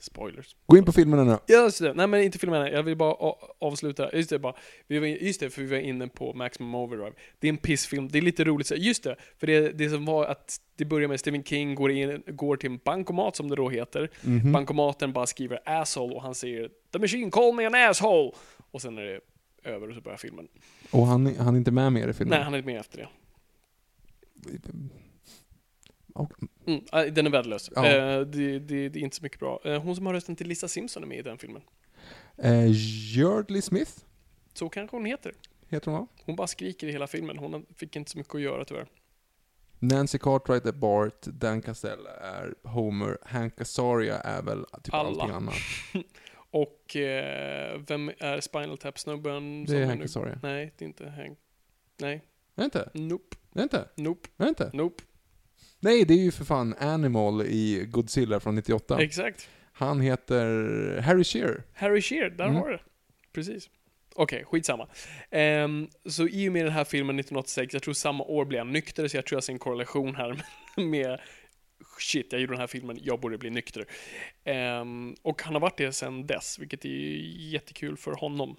Spoilers. 0.05 0.57
Gå 0.67 0.77
in 0.77 0.85
på 0.85 0.93
filmerna 0.93 1.25
nu. 1.25 1.39
Just 1.55 1.79
det, 1.81 1.95
nej 1.95 2.07
men 2.07 2.23
inte 2.23 2.39
filmerna, 2.39 2.71
jag 2.71 2.83
vill 2.83 2.97
bara 2.97 3.35
avsluta, 3.59 4.17
just 4.17 4.31
det 4.31 4.39
bara, 4.39 4.55
vi 4.87 4.99
var, 4.99 5.07
just 5.07 5.41
det, 5.41 5.51
för 5.51 5.63
vi 5.63 5.69
var 5.69 5.79
inne 5.79 6.09
på 6.09 6.33
Maximum 6.33 6.75
Overdrive. 6.75 7.13
Det 7.39 7.47
är 7.49 7.53
en 7.53 7.57
pissfilm, 7.57 8.09
det 8.09 8.19
är 8.19 8.23
lite 8.23 8.45
roligt, 8.45 8.71
just 8.71 9.05
det, 9.05 9.17
för 9.39 9.47
det, 9.47 9.73
det 9.79 9.91
som 9.91 10.05
var 10.05 10.25
att 10.27 10.61
det 10.77 10.85
börjar 10.85 11.09
med 11.09 11.21
Stephen 11.21 11.45
King 11.45 11.75
går, 11.75 11.91
in, 11.91 12.23
går 12.27 12.57
till 12.57 12.71
en 12.71 12.81
bankomat 12.85 13.37
som 13.37 13.49
det 13.51 13.57
då 13.57 13.69
heter. 13.69 14.11
Mhm. 14.23 14.53
Bankomaten 14.53 15.13
bara 15.13 15.27
skriver 15.27 15.61
'asshole' 15.67 16.13
och 16.15 16.23
han 16.23 16.35
säger 16.35 16.71
'The 16.93 16.99
machine 16.99 17.31
called 17.31 17.55
me 17.55 17.65
an 17.67 17.75
asshole' 17.75 18.33
och 18.71 18.83
sen 18.83 18.99
är 18.99 19.03
det 19.03 19.21
över 19.71 19.89
och 19.89 19.95
så 19.95 20.01
börjar 20.01 20.19
filmen. 20.19 20.49
Och 20.91 21.07
han, 21.07 21.37
han 21.37 21.55
är 21.55 21.59
inte 21.59 21.71
med 21.71 21.93
mer 21.93 22.09
i 22.09 22.13
filmen? 22.13 22.37
Nej, 22.39 22.45
han 22.45 22.55
är 22.55 22.63
med 22.63 22.81
efter 22.81 22.99
det. 22.99 23.09
Och- 26.15 26.33
Mm, 26.67 26.81
äh, 26.93 27.13
den 27.13 27.27
är 27.27 27.31
värdelös. 27.31 27.71
Ja. 27.75 27.87
Eh, 27.87 28.21
det, 28.21 28.59
det, 28.59 28.89
det 28.89 28.99
är 28.99 29.03
inte 29.03 29.17
så 29.17 29.23
mycket 29.23 29.39
bra. 29.41 29.61
Eh, 29.65 29.83
hon 29.83 29.97
som 29.97 30.07
har 30.07 30.13
rösten 30.13 30.37
till 30.37 30.49
Lisa 30.49 30.69
Simpson 30.69 31.03
är 31.03 31.07
med 31.07 31.19
i 31.19 31.23
den 31.23 31.39
filmen. 31.39 31.63
Eh, 32.39 32.67
Yardley 33.17 33.63
Smith 33.63 33.93
Så 34.55 34.69
kanske 34.69 34.97
hon 34.97 35.05
heter. 35.05 35.33
heter 35.69 35.91
hon 35.91 36.01
va? 36.01 36.07
Hon 36.25 36.37
bara 36.37 36.47
skriker 36.47 36.87
i 36.87 36.93
hela 36.93 37.07
filmen. 37.07 37.39
Hon 37.39 37.67
fick 37.77 37.97
inte 37.97 38.11
så 38.11 38.19
mycket 38.19 38.35
att 38.35 38.41
göra 38.41 38.65
tyvärr. 38.65 38.87
Nancy 39.79 40.19
Cartwright 40.19 40.67
är 40.67 40.73
Bart, 40.73 41.23
Dan 41.23 41.63
Castell 41.63 42.07
är 42.23 42.55
Homer, 42.69 43.19
Hank 43.23 43.61
Azaria 43.61 44.19
är 44.19 44.43
väl 44.43 44.65
typ 44.83 44.95
Alla. 44.95 45.09
allting 45.23 45.37
annat. 45.37 45.55
Och 46.51 46.97
eh, 46.97 47.81
vem 47.89 48.09
är 48.19 48.41
Spinal 48.41 48.79
Tap-snubben? 48.79 49.65
Det 49.65 49.77
är 49.79 49.87
Hank 49.87 50.05
Azaria. 50.05 50.39
Nej, 50.43 50.73
det 50.79 50.85
är 50.85 50.87
inte 50.87 51.09
Hank. 51.09 51.39
Nej, 52.01 52.15
Är 52.15 52.21
det 52.61 52.65
inte? 52.65 52.91
nope, 52.95 53.37
Är 53.53 53.57
det 53.59 53.63
inte? 53.63 53.89
nope, 53.97 54.29
Är 54.37 54.43
det 54.45 54.49
inte? 54.49 54.71
nope. 54.73 55.03
Nej, 55.85 56.05
det 56.05 56.15
är 56.15 56.19
ju 56.19 56.31
för 56.31 56.45
fan 56.45 56.75
Animal 56.79 57.43
i 57.43 57.87
Godzilla 57.91 58.41
från 58.41 58.55
98. 58.55 59.03
Exakt. 59.03 59.49
Han 59.73 60.01
heter 60.01 61.01
Harry 61.01 61.25
Shearer. 61.25 61.63
Harry 61.75 62.03
Shearer, 62.03 62.31
där 62.31 62.45
Mm. 62.45 62.57
har 62.57 62.69
du 62.69 62.73
det. 62.77 62.83
Precis. 63.33 63.71
Okej, 64.15 64.45
skitsamma. 64.45 64.89
Ehm, 65.31 65.89
så 66.07 66.29
i 66.29 66.49
och 66.49 66.53
med 66.53 66.65
den 66.65 66.73
här 66.73 66.85
filmen 66.85 67.17
1986, 67.17 67.73
jag 67.75 67.83
tror 67.83 67.95
samma 67.95 68.25
år 68.25 68.45
blev 68.45 68.59
jag 68.59 68.67
nykter, 68.67 69.09
så 69.09 69.17
jag 69.17 69.27
tror 69.27 69.37
jag 69.37 69.45
ser 69.45 69.53
en 69.53 69.59
korrelation 69.59 70.15
här 70.15 70.43
med 70.77 71.21
Shit, 72.01 72.27
jag 72.33 72.41
gjorde 72.41 72.53
den 72.53 72.61
här 72.61 72.67
filmen, 72.67 72.99
jag 73.03 73.21
borde 73.21 73.39
bli 73.39 73.51
nykter. 73.51 73.85
Ehm, 74.45 75.15
och 75.23 75.43
han 75.43 75.55
har 75.55 75.61
varit 75.61 75.77
det 75.79 75.93
sedan 75.93 76.27
dess, 76.27 76.59
vilket 76.59 76.85
är 76.85 76.89
jättekul 77.53 77.97
för 77.97 78.13
honom. 78.13 78.57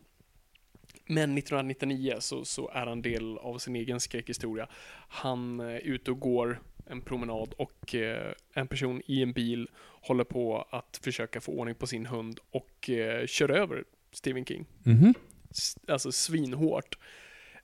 Men 1.08 1.38
1999 1.38 2.16
så, 2.20 2.46
så 2.46 2.70
är 2.70 2.86
han 2.88 3.02
del 3.02 3.38
av 3.38 3.58
sin 3.58 3.76
egen 3.76 4.00
skräckhistoria. 4.00 4.68
Han 5.10 5.60
är 5.60 5.80
ute 5.80 6.12
och 6.12 6.20
går 6.20 6.60
en 6.86 7.02
promenad 7.02 7.54
och 7.58 7.96
eh, 7.96 8.34
en 8.54 8.68
person 8.68 9.02
i 9.06 9.22
en 9.22 9.34
bil 9.34 9.70
håller 10.02 10.24
på 10.24 10.68
att 10.70 11.00
försöka 11.04 11.42
få 11.42 11.52
ordning 11.52 11.76
på 11.76 11.88
sin 11.88 12.06
hund 12.06 12.40
och 12.52 12.90
eh, 12.90 13.26
kör 13.28 13.50
över 13.50 13.84
Stephen 14.12 14.46
King. 14.46 14.66
Mhm. 14.84 15.14
S- 15.52 15.78
alltså 15.88 16.12
svinhårt. 16.12 16.98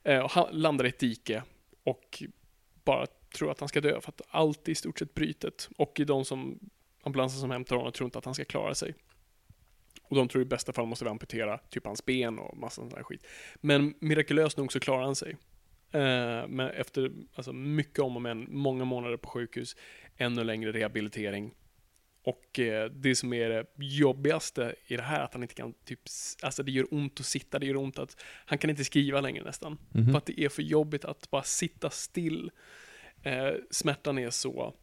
Eh, 0.04 0.20
och 0.20 0.32
han 0.32 0.48
landar 0.52 0.86
i 0.86 0.90
ett 0.90 1.00
dike 1.00 1.44
och 1.84 2.24
bara 2.84 3.08
tror 3.36 3.52
att 3.52 3.60
han 3.60 3.70
ska 3.70 3.82
dö 3.82 4.02
för 4.02 4.10
att 4.10 4.22
allt 4.30 4.68
är 4.68 4.72
i 4.72 4.76
stort 4.76 5.00
sett 5.00 5.14
brytet. 5.14 5.70
Och 5.78 6.02
de 6.08 6.26
som 6.26 6.60
ambulansen 7.04 7.40
som 7.42 7.52
hämtar 7.52 7.76
honom 7.76 7.92
tror 7.92 8.06
inte 8.06 8.18
att 8.18 8.26
han 8.26 8.34
ska 8.34 8.46
klara 8.46 8.76
sig. 8.76 8.96
Och 10.04 10.16
de 10.16 10.28
tror 10.28 10.42
i 10.42 10.46
bästa 10.46 10.74
fall 10.74 10.86
måste 10.86 11.06
vi 11.06 11.12
amputera 11.12 11.58
typ 11.58 11.86
hans 11.86 12.06
ben 12.06 12.40
och 12.40 12.58
massa 12.58 12.82
sån 12.82 12.90
där 12.90 13.04
skit. 13.04 13.28
Men 13.56 13.94
mirakulöst 14.00 14.58
nog 14.58 14.74
så 14.74 14.80
klarar 14.80 15.04
han 15.04 15.16
sig. 15.16 15.38
Eh, 15.92 16.48
men 16.48 16.60
efter 16.60 17.12
alltså, 17.36 17.54
mycket 17.54 18.00
om 18.00 18.16
och 18.16 18.22
men, 18.22 18.46
många 18.50 18.86
månader 18.86 19.18
på 19.18 19.30
sjukhus, 19.30 19.76
ännu 20.18 20.44
längre 20.44 20.72
rehabilitering. 20.72 21.54
Och 22.24 22.60
eh, 22.60 22.92
det 22.92 23.16
som 23.16 23.34
är 23.34 23.50
det 23.50 23.66
jobbigaste 23.76 24.76
i 24.88 24.96
det 24.96 25.04
här, 25.04 25.20
att 25.20 25.34
han 25.34 25.44
inte 25.44 25.56
kan, 25.56 25.74
typ, 25.86 26.00
alltså 26.42 26.64
det 26.64 26.72
gör 26.72 26.94
ont 26.94 27.20
att 27.20 27.26
sitta, 27.26 27.60
det 27.60 27.66
gör 27.66 27.76
ont 27.76 28.00
att, 28.00 28.24
han 28.46 28.58
kan 28.58 28.70
inte 28.70 28.84
skriva 28.84 29.22
längre 29.22 29.44
nästan. 29.44 29.78
Mhm. 29.90 30.12
För 30.12 30.18
att 30.18 30.26
det 30.26 30.42
är 30.42 30.50
för 30.50 30.62
jobbigt 30.62 31.06
att 31.06 31.32
bara 31.32 31.44
sitta 31.44 31.90
still. 31.90 32.52
Eh, 33.24 33.52
smärtan 33.72 34.18
är 34.18 34.30
så 34.30 34.74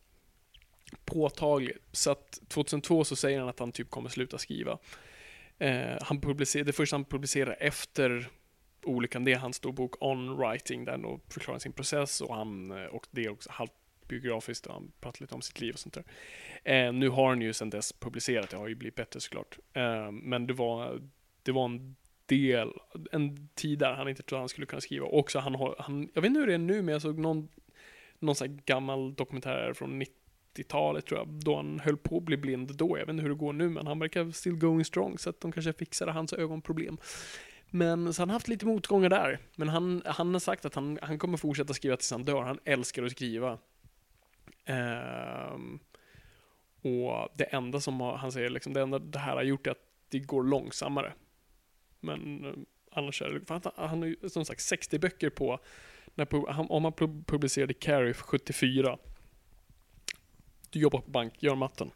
påtaglig. 1.05 1.77
Så 1.93 2.11
att 2.11 2.41
2002 2.49 3.05
så 3.05 3.17
säger 3.17 3.39
han 3.41 3.49
att 3.49 3.59
han 3.59 3.73
typ 3.73 3.91
kommer 3.91 4.09
sluta 4.09 4.39
skriva. 4.39 4.79
Eh, 5.59 5.99
han 6.01 6.21
publicerar, 6.21 6.65
det 6.65 6.73
första 6.73 6.95
han 6.95 7.05
publicerar 7.05 7.57
efter 7.61 8.29
olyckan, 8.89 9.25
det 9.25 9.33
är 9.33 9.39
hans 9.39 9.57
stor 9.57 9.73
bok 9.73 9.95
On 10.01 10.37
Writing, 10.37 10.85
där 10.85 10.93
han 10.93 11.21
förklarar 11.29 11.59
sin 11.59 11.73
process 11.73 12.21
och, 12.21 12.35
han, 12.35 12.71
eh, 12.71 12.85
och 12.87 13.07
det 13.11 13.25
är 13.25 13.31
också 13.31 13.51
halvt 13.53 13.73
biografiskt 14.09 14.67
och 14.67 14.75
han 14.75 14.93
pratar 15.01 15.21
lite 15.21 15.35
om 15.35 15.43
sitt 15.43 15.61
liv 15.61 15.73
och 15.73 15.79
sånt 15.79 15.95
där. 15.95 16.05
Eh, 16.65 16.93
nu 16.93 17.09
har 17.09 17.29
han 17.29 17.41
ju 17.41 17.53
sedan 17.53 17.71
dess 17.71 17.93
publicerat, 17.93 18.51
det 18.51 18.57
har 18.57 18.69
ju 18.69 18.75
blivit 18.75 18.95
bättre 18.95 19.21
såklart. 19.21 19.59
Eh, 19.73 20.11
men 20.11 20.47
det 20.47 20.55
var, 20.55 21.01
det 21.43 21.53
var 21.53 21.65
en 21.65 21.97
del, 22.27 22.73
en 23.13 23.49
tid 23.55 23.79
där 23.79 23.93
han 23.93 24.09
inte 24.09 24.23
trodde 24.23 24.41
han 24.41 24.49
skulle 24.49 24.67
kunna 24.67 24.81
skriva. 24.81 25.07
Och 25.07 25.19
också 25.19 25.39
han 25.39 25.55
har, 25.55 25.77
han, 25.79 26.09
jag 26.15 26.23
vet 26.23 26.29
inte 26.29 26.41
hur 26.41 26.47
det 26.47 26.55
är 26.55 26.59
nu, 26.59 26.83
men 26.83 26.93
jag 26.93 27.03
såg 27.03 27.19
någon, 27.19 27.49
någon 28.19 28.35
sån 28.35 28.49
här 28.49 28.59
gammal 28.65 29.15
dokumentär 29.15 29.73
från 29.73 30.03
90-talet 30.03 31.07
tror 31.07 31.21
jag, 31.21 31.29
då 31.29 31.57
han 31.57 31.81
höll 31.81 31.97
på 31.97 32.17
att 32.17 32.23
bli 32.23 32.37
blind 32.37 32.77
då. 32.77 32.99
Jag 32.99 33.07
vet 33.07 33.13
inte 33.13 33.23
hur 33.23 33.31
det 33.31 33.35
går 33.35 33.53
nu, 33.53 33.69
men 33.69 33.87
han 33.87 33.99
verkar 33.99 34.31
still 34.31 34.57
going 34.57 34.85
strong, 34.85 35.19
så 35.19 35.31
att 35.31 35.41
de 35.41 35.53
kanske 35.53 35.73
fixade 35.73 36.13
hans 36.13 36.33
ögonproblem. 36.33 36.99
Men 37.71 38.15
så 38.15 38.23
han 38.23 38.29
har 38.29 38.35
haft 38.35 38.49
lite 38.49 38.67
motgångar 38.67 39.09
där. 39.09 39.39
Men 39.57 39.69
han, 39.69 40.03
han 40.07 40.33
har 40.33 40.41
sagt 40.41 40.65
att 40.65 40.75
han, 40.75 40.99
han 41.03 41.19
kommer 41.19 41.39
fortsätta 41.39 41.75
skriva 41.75 41.97
tills 41.97 42.11
han 42.11 42.25
dör. 42.25 42.43
Han 42.43 42.59
älskar 42.65 43.03
att 43.03 43.13
skriva. 43.13 43.59
Ehm, 44.65 45.79
och 46.83 47.29
det 47.35 47.45
enda 47.45 47.81
som 47.81 48.01
har, 48.01 48.17
han 48.17 48.33
säger 48.33 48.51
liksom, 48.51 48.73
det 48.73 48.81
enda 48.81 48.99
det 48.99 49.19
här 49.19 49.37
har 49.37 49.43
gjort 49.43 49.67
är 49.67 49.71
att 49.71 49.85
det 50.09 50.19
går 50.19 50.43
långsammare. 50.43 51.13
Men 52.01 52.45
eh, 52.45 52.53
annars 52.93 53.23
är 53.23 53.31
det, 53.31 53.45
för 53.47 53.55
han, 53.55 53.89
han 53.89 53.99
har 53.99 54.07
ju 54.07 54.29
som 54.29 54.45
sagt 54.45 54.61
60 54.61 54.99
böcker 54.99 55.31
på, 55.31 55.59
när, 56.15 56.53
han, 56.53 56.67
om 56.71 56.85
han 56.85 56.93
publicerade 57.27 57.75
Carrie 57.75 58.15
74. 58.15 58.99
Du 60.71 60.79
jobbar 60.79 61.01
på 61.01 61.11
bank, 61.11 61.43
gör 61.43 61.55
matten. 61.55 61.91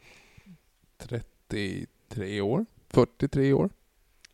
33 0.98 2.40
år? 2.40 2.66
43 2.88 3.52
år? 3.52 3.70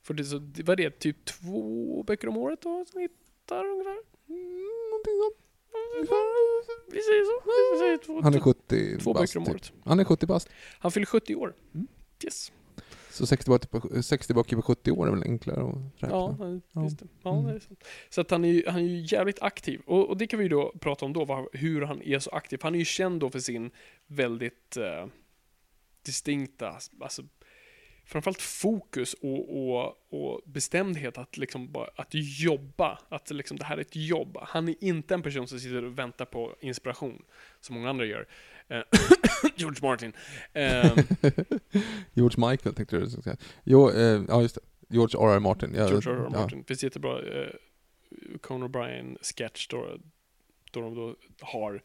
För 0.08 0.14
det, 0.14 0.24
så, 0.24 0.38
det 0.38 0.62
var 0.62 0.76
det 0.76 0.90
typ 0.90 1.24
två 1.24 2.02
böcker 2.02 2.28
om 2.28 2.36
året 2.36 2.60
då, 2.62 2.84
som 2.92 3.00
hittar 3.00 3.64
ungefär? 3.64 3.98
Någonting 4.90 5.12
sånt. 5.22 5.44
Vi 6.92 7.00
säger 7.02 7.24
så. 7.24 7.42
Vi 7.74 7.78
säger 7.78 7.96
två, 7.98 8.20
Han 8.22 8.34
är 8.34 8.40
70 8.40 8.98
två 8.98 9.12
bast, 9.12 9.22
böcker 9.34 9.38
om 9.38 9.44
typ. 9.44 9.54
året. 9.54 9.72
Han 9.84 10.00
är 10.00 10.04
70 10.04 10.26
bast. 10.26 10.48
Han 10.78 10.92
fyller 10.92 11.06
70 11.06 11.34
år. 11.34 11.54
Mm. 11.74 11.86
Yes. 12.24 12.52
Så 13.10 13.26
60 13.26 13.50
böcker 13.50 13.68
på, 13.68 14.02
60 14.02 14.34
böcker 14.34 14.56
på 14.56 14.62
70 14.62 14.90
år 14.90 15.06
är 15.06 15.10
väl 15.10 15.22
enklare 15.22 15.60
att 15.62 16.02
räkna? 16.02 16.16
Ja, 16.16 16.36
Ja. 16.72 16.82
just 16.82 16.98
det. 16.98 17.06
Ja, 17.22 17.32
Mm. 17.38 17.46
det 17.46 17.52
är 17.54 17.58
sant. 17.60 17.84
Så 18.10 18.20
att 18.20 18.30
han 18.30 18.44
är, 18.44 18.48
ju, 18.48 18.62
han 18.66 18.80
är 18.80 18.84
ju 18.88 19.06
jävligt 19.16 19.42
aktiv. 19.42 19.80
Och, 19.86 20.08
och 20.08 20.16
det 20.16 20.26
kan 20.26 20.38
vi 20.38 20.44
ju 20.44 20.48
då 20.48 20.72
prata 20.80 21.04
om 21.04 21.12
då, 21.12 21.24
var, 21.24 21.48
hur 21.52 21.82
han 21.82 22.02
är 22.02 22.18
så 22.18 22.30
aktiv. 22.30 22.58
Han 22.62 22.74
är 22.74 22.78
ju 22.78 22.84
känd 22.84 23.20
då 23.20 23.30
för 23.30 23.40
sin 23.40 23.70
väldigt 24.06 24.76
eh, 24.76 25.06
distinkta, 26.02 26.76
alltså 27.00 27.22
framförallt 28.08 28.42
fokus 28.42 29.14
och, 29.14 29.56
och, 29.56 29.96
och 30.10 30.40
bestämdhet 30.44 31.18
att 31.18 31.36
liksom 31.36 31.72
bara, 31.72 31.90
att 31.96 32.08
jobba, 32.40 32.98
att 33.08 33.30
liksom 33.30 33.56
det 33.56 33.64
här 33.64 33.76
är 33.76 33.80
ett 33.80 33.96
jobb. 33.96 34.38
Han 34.42 34.68
är 34.68 34.74
inte 34.80 35.14
en 35.14 35.22
person 35.22 35.48
som 35.48 35.60
sitter 35.60 35.84
och 35.84 35.98
väntar 35.98 36.24
på 36.24 36.56
inspiration, 36.60 37.22
som 37.60 37.74
många 37.74 37.90
andra 37.90 38.04
gör. 38.04 38.28
Eh, 38.68 38.82
George 39.56 39.78
Martin. 39.82 40.12
Eh, 40.52 40.96
George 42.14 42.48
Michael 42.50 42.74
tänkte 42.74 42.98
du 42.98 43.10
säga. 43.10 43.36
Jo, 43.64 43.90
eh, 43.90 44.22
ja 44.28 44.42
just 44.42 44.54
det. 44.54 44.60
George 44.88 45.20
R.R. 45.20 45.38
Martin. 45.38 45.74
Ja, 45.74 45.88
George 45.88 46.12
R. 46.12 46.16
R. 46.16 46.28
ja. 46.32 46.40
Martin. 46.40 46.58
Det 46.58 46.66
finns 46.66 46.84
jättebra 46.84 47.22
eh, 47.22 47.50
Conan 48.40 48.68
O'Brien 48.68 49.16
sketch 49.22 49.68
då, 49.68 49.98
då 50.72 50.80
de 50.80 50.94
då 50.94 51.16
har 51.40 51.82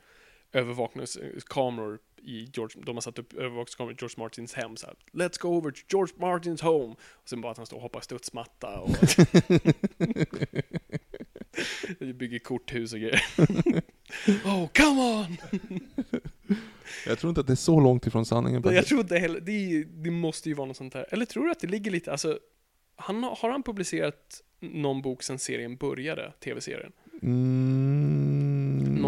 övervakningskameror 0.51 1.99
i 2.26 2.49
George, 2.53 2.82
de 2.86 2.95
har 2.95 3.01
satt 3.01 3.19
upp 3.19 3.34
övervakningskameror 3.34 3.93
i 3.93 3.97
George 3.99 4.15
Martins 4.17 4.53
hem 4.53 4.78
så 4.78 4.88
här, 4.88 4.95
Let's 5.11 5.41
go 5.41 5.47
over 5.47 5.71
to 5.71 5.80
George 5.89 6.13
Martins 6.17 6.61
home. 6.61 6.95
Och 7.11 7.30
sen 7.30 7.41
bara 7.41 7.51
att 7.51 7.57
han 7.57 7.65
står 7.65 7.78
och 7.78 7.84
hoppar 7.84 8.01
studsmatta 8.01 8.80
och 8.80 8.89
bygger 12.15 12.39
korthus 12.39 12.93
och 12.93 12.99
grejer. 12.99 13.24
oh, 14.45 14.67
come 14.67 15.01
on! 15.01 15.38
Jag 17.05 17.19
tror 17.19 17.30
inte 17.30 17.41
att 17.41 17.47
det 17.47 17.53
är 17.53 17.55
så 17.55 17.80
långt 17.80 18.07
ifrån 18.07 18.26
sanningen. 18.26 18.61
Jag 18.61 18.63
faktiskt. 18.63 18.88
tror 18.88 19.01
inte 19.01 19.17
heller, 19.17 19.39
det, 19.39 19.84
det 19.84 20.11
måste 20.11 20.49
ju 20.49 20.55
vara 20.55 20.67
något 20.67 20.78
sånt 20.78 20.93
här. 20.93 21.05
Eller 21.09 21.26
tror 21.26 21.45
du 21.45 21.51
att 21.51 21.59
det 21.59 21.67
ligger 21.67 21.91
lite, 21.91 22.11
alltså, 22.11 22.39
han, 22.95 23.24
har 23.24 23.36
har 23.36 23.49
han 23.49 23.63
publicerat 23.63 24.41
någon 24.59 25.01
bok 25.01 25.24
sen 25.24 25.39
serien 25.39 25.76
började, 25.76 26.34
tv-serien? 26.43 26.91
Mm, 27.21 28.43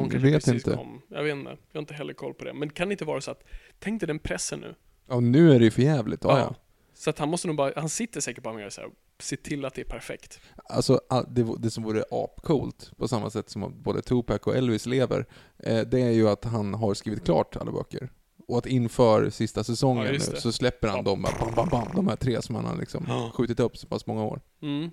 Någon 0.06 0.12
kanske 0.12 0.30
vet 0.30 0.46
precis 0.46 0.54
inte. 0.68 0.78
kom. 0.78 1.02
Jag 1.10 1.24
vet 1.24 1.36
inte, 1.36 1.50
jag 1.50 1.58
har 1.74 1.80
inte 1.80 1.94
heller 1.94 2.14
koll 2.14 2.34
på 2.34 2.44
det. 2.46 2.54
Men 2.54 2.70
kan 2.70 2.88
det 2.88 2.92
inte 2.92 3.06
vara 3.06 3.22
så 3.22 3.32
att, 3.32 3.44
tänk 3.80 4.02
dig 4.02 4.08
den 4.08 4.20
pressen 4.20 4.60
nu. 4.60 4.76
Ja, 5.10 5.20
nu 5.20 5.52
är 5.56 5.60
det 5.60 5.66
ju 5.66 5.72
för 5.72 5.82
jävligt. 5.82 6.24
Ja, 6.24 6.40
ja. 6.40 6.56
Så 6.94 7.10
att 7.10 7.20
han 7.20 7.30
måste 7.30 7.48
nog 7.48 7.56
bara, 7.58 7.74
han 7.76 7.90
sitter 7.90 8.22
säkert 8.22 8.44
bara 8.44 8.54
med 8.54 8.74
så 8.74 8.82
här, 8.82 8.90
se 9.20 9.38
till 9.38 9.66
att 9.66 9.74
det 9.74 9.82
är 9.82 9.86
perfekt. 9.86 10.40
Alltså, 10.56 11.02
all- 11.10 11.26
det, 11.30 11.46
det 11.60 11.72
som 11.72 11.84
vore 11.84 12.04
apcoolt, 12.12 12.92
på 12.98 13.08
samma 13.08 13.30
sätt 13.30 13.50
som 13.50 13.64
att 13.64 13.74
både 13.76 14.02
Tupac 14.02 14.40
och 14.40 14.56
Elvis 14.56 14.86
lever, 14.86 15.26
eh, 15.60 15.80
det 15.82 16.02
är 16.02 16.12
ju 16.12 16.30
att 16.30 16.46
han 16.46 16.74
har 16.74 16.94
skrivit 16.94 17.26
klart 17.26 17.56
alla 17.56 17.72
böcker. 17.72 18.10
Och 18.48 18.58
att 18.58 18.66
inför 18.66 19.30
sista 19.30 19.64
säsongen 19.64 20.06
Ja, 20.06 20.12
nu 20.12 20.20
så 20.20 20.52
släpper 20.52 20.88
han 20.88 20.98
Ja. 20.98 21.04
dem, 21.04 21.22
bam, 21.40 21.54
bam, 21.56 21.70
bam, 21.70 21.88
de 21.96 22.08
här 22.08 22.16
tre 22.16 22.42
som 22.42 22.56
han 22.56 22.66
har 22.66 22.78
liksom 22.78 23.06
Ja. 23.08 23.32
skjutit 23.34 23.60
upp 23.60 23.78
så 23.78 23.88
pass 23.88 24.06
många 24.06 24.24
år. 24.24 24.42
Mm. 24.62 24.90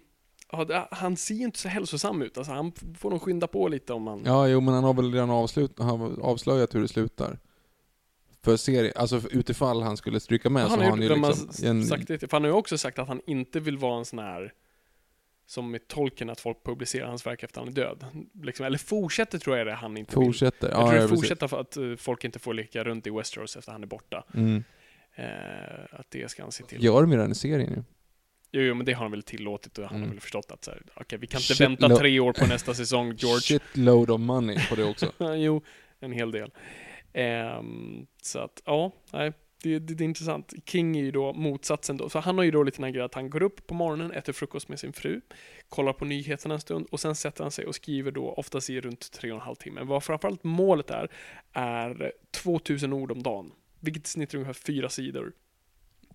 Ja, 0.53 0.89
han 0.91 1.17
ser 1.17 1.35
ju 1.35 1.45
inte 1.45 1.59
så 1.59 1.69
hälsosam 1.69 2.23
ut, 2.23 2.39
alltså 2.39 2.53
han 2.53 2.73
får 2.99 3.11
nog 3.11 3.23
skynda 3.23 3.47
på 3.47 3.69
lite 3.69 3.93
om 3.93 4.07
han... 4.07 4.23
Ja, 4.25 4.49
jo, 4.49 4.61
men 4.61 4.75
han 4.75 4.85
har 4.85 4.95
väl 4.95 5.13
redan 5.13 5.31
avslut, 5.31 5.79
han 5.79 6.21
avslöjat 6.23 6.75
hur 6.75 6.81
det 6.81 6.89
slutar. 6.89 7.39
För 8.45 8.57
serien, 8.57 8.93
alltså 8.97 9.21
för 9.21 9.37
utifall 9.37 9.83
han 9.83 9.97
skulle 9.97 10.21
stryka 10.21 10.51
med 10.51 10.65
så 10.65 10.71
han 10.71 10.79
har 10.81 10.91
han 10.91 11.03
ju 11.03 11.09
liksom 11.09 11.49
en, 11.65 11.85
sagt 11.85 12.09
det, 12.09 12.19
för 12.19 12.29
han 12.31 12.43
har 12.43 12.51
ju 12.51 12.57
också 12.57 12.79
sagt 12.79 12.99
att 12.99 13.09
han 13.09 13.21
inte 13.27 13.61
vill 13.61 13.79
vara 13.79 13.99
en 13.99 14.05
sån 14.05 14.19
här 14.19 14.53
som 15.47 15.71
med 15.71 15.89
tolken 15.89 16.31
att 16.31 16.41
folk 16.41 16.65
publicerar 16.65 17.07
hans 17.07 17.27
verk 17.27 17.43
efter 17.43 17.61
han 17.61 17.69
är 17.69 17.73
död. 17.73 18.05
Liksom, 18.43 18.67
eller 18.67 18.79
fortsätter 18.79 19.39
tror 19.39 19.57
jag 19.57 19.67
det 19.67 19.75
han 19.75 19.97
inte 19.97 20.19
vill. 20.19 20.27
fortsätter. 20.27 20.69
Jag 20.69 20.79
tror 20.79 20.95
ja, 20.95 21.03
det 21.03 21.09
fortsätter 21.09 21.49
för 21.49 21.61
att 21.61 21.77
eh, 21.77 21.95
folk 21.97 22.25
inte 22.25 22.39
får 22.39 22.55
leka 22.55 22.85
runt 22.85 23.07
i 23.07 23.11
Westeros 23.11 23.57
efter 23.57 23.73
han 23.73 23.83
är 23.83 23.87
borta. 23.87 24.25
Mm. 24.35 24.65
Eh, 25.15 25.25
att 25.91 26.07
det 26.11 26.31
ska 26.31 26.43
han 26.43 26.53
se 26.53 26.65
till. 26.65 26.85
Gör 26.85 27.01
de 27.01 27.13
ju 27.13 27.19
den 27.19 27.31
i 27.31 27.35
serien 27.35 27.71
ju. 27.71 27.83
Jo, 28.55 28.61
jo, 28.63 28.75
men 28.75 28.87
det 28.87 28.93
har 28.93 29.03
han 29.03 29.11
väl 29.11 29.23
tillåtit 29.23 29.79
och 29.79 29.85
han 29.85 29.93
har 29.95 29.99
Mm. 29.99 30.11
väl 30.11 30.21
förstått 30.21 30.51
att 30.51 30.65
så 30.65 30.71
här, 30.71 30.83
okej, 30.95 31.19
vi 31.19 31.27
kan 31.27 31.39
inte 31.39 31.55
Shit 31.55 31.61
vänta 31.61 31.97
tre 31.97 32.21
år 32.21 32.33
på 32.33 32.47
nästa 32.47 32.75
säsong, 32.75 33.15
George. 33.19 33.41
Shitload 33.41 34.11
of 34.11 34.21
money 34.21 34.59
på 34.69 34.75
det 34.75 34.85
också. 34.85 35.13
jo, 35.37 35.63
en 36.01 36.13
hel 36.13 36.31
del. 36.31 36.51
Ehm, 37.13 38.07
så 38.23 38.39
att, 38.39 38.63
ja, 38.65 38.93
nej, 39.13 39.33
det, 39.63 39.79
det, 39.79 39.95
det 39.95 40.05
är 40.05 40.09
intressant. 40.09 40.53
King 40.67 40.97
är 40.97 41.03
ju 41.03 41.11
då 41.11 41.33
motsatsen 41.33 41.97
då, 41.97 42.09
så 42.09 42.19
han 42.19 42.39
har 42.39 42.45
ju 42.45 42.51
då 42.51 42.63
lite 42.63 42.77
den 42.79 42.85
här 42.85 42.91
grejen 42.91 43.05
att 43.07 43.15
han 43.15 43.31
går 43.31 43.43
upp 43.43 43.67
på 43.67 43.75
morgonen, 43.75 44.11
äter 44.13 44.33
frukost 44.33 44.69
med 44.69 44.81
sin 44.81 44.93
fru, 44.93 45.21
kollar 45.69 45.93
på 45.93 46.05
nyheterna 46.05 46.55
en 46.55 46.61
stund 46.61 46.87
och 46.91 47.01
sen 47.01 47.15
sätter 47.15 47.45
han 47.45 47.51
sig 47.51 47.67
och 47.67 47.75
skriver 47.75 48.11
då 48.11 48.31
oftast 48.33 48.71
i 48.71 48.81
runt 48.81 49.13
tre 49.13 49.31
och 49.31 49.37
en 49.37 49.43
halv 49.43 49.57
timme. 49.57 49.81
Vad 49.85 50.05
framförallt 50.05 50.45
målet 50.45 50.91
är, 50.91 51.09
är 51.53 52.13
2000 52.31 52.93
ord 52.93 53.13
om 53.13 53.23
dagen, 53.23 53.53
vilket 53.81 54.07
i 54.07 54.11
snitt 54.11 54.35
är 54.35 54.39
ungefär 54.39 54.53
fyra 54.67 54.89
sidor. 54.89 55.33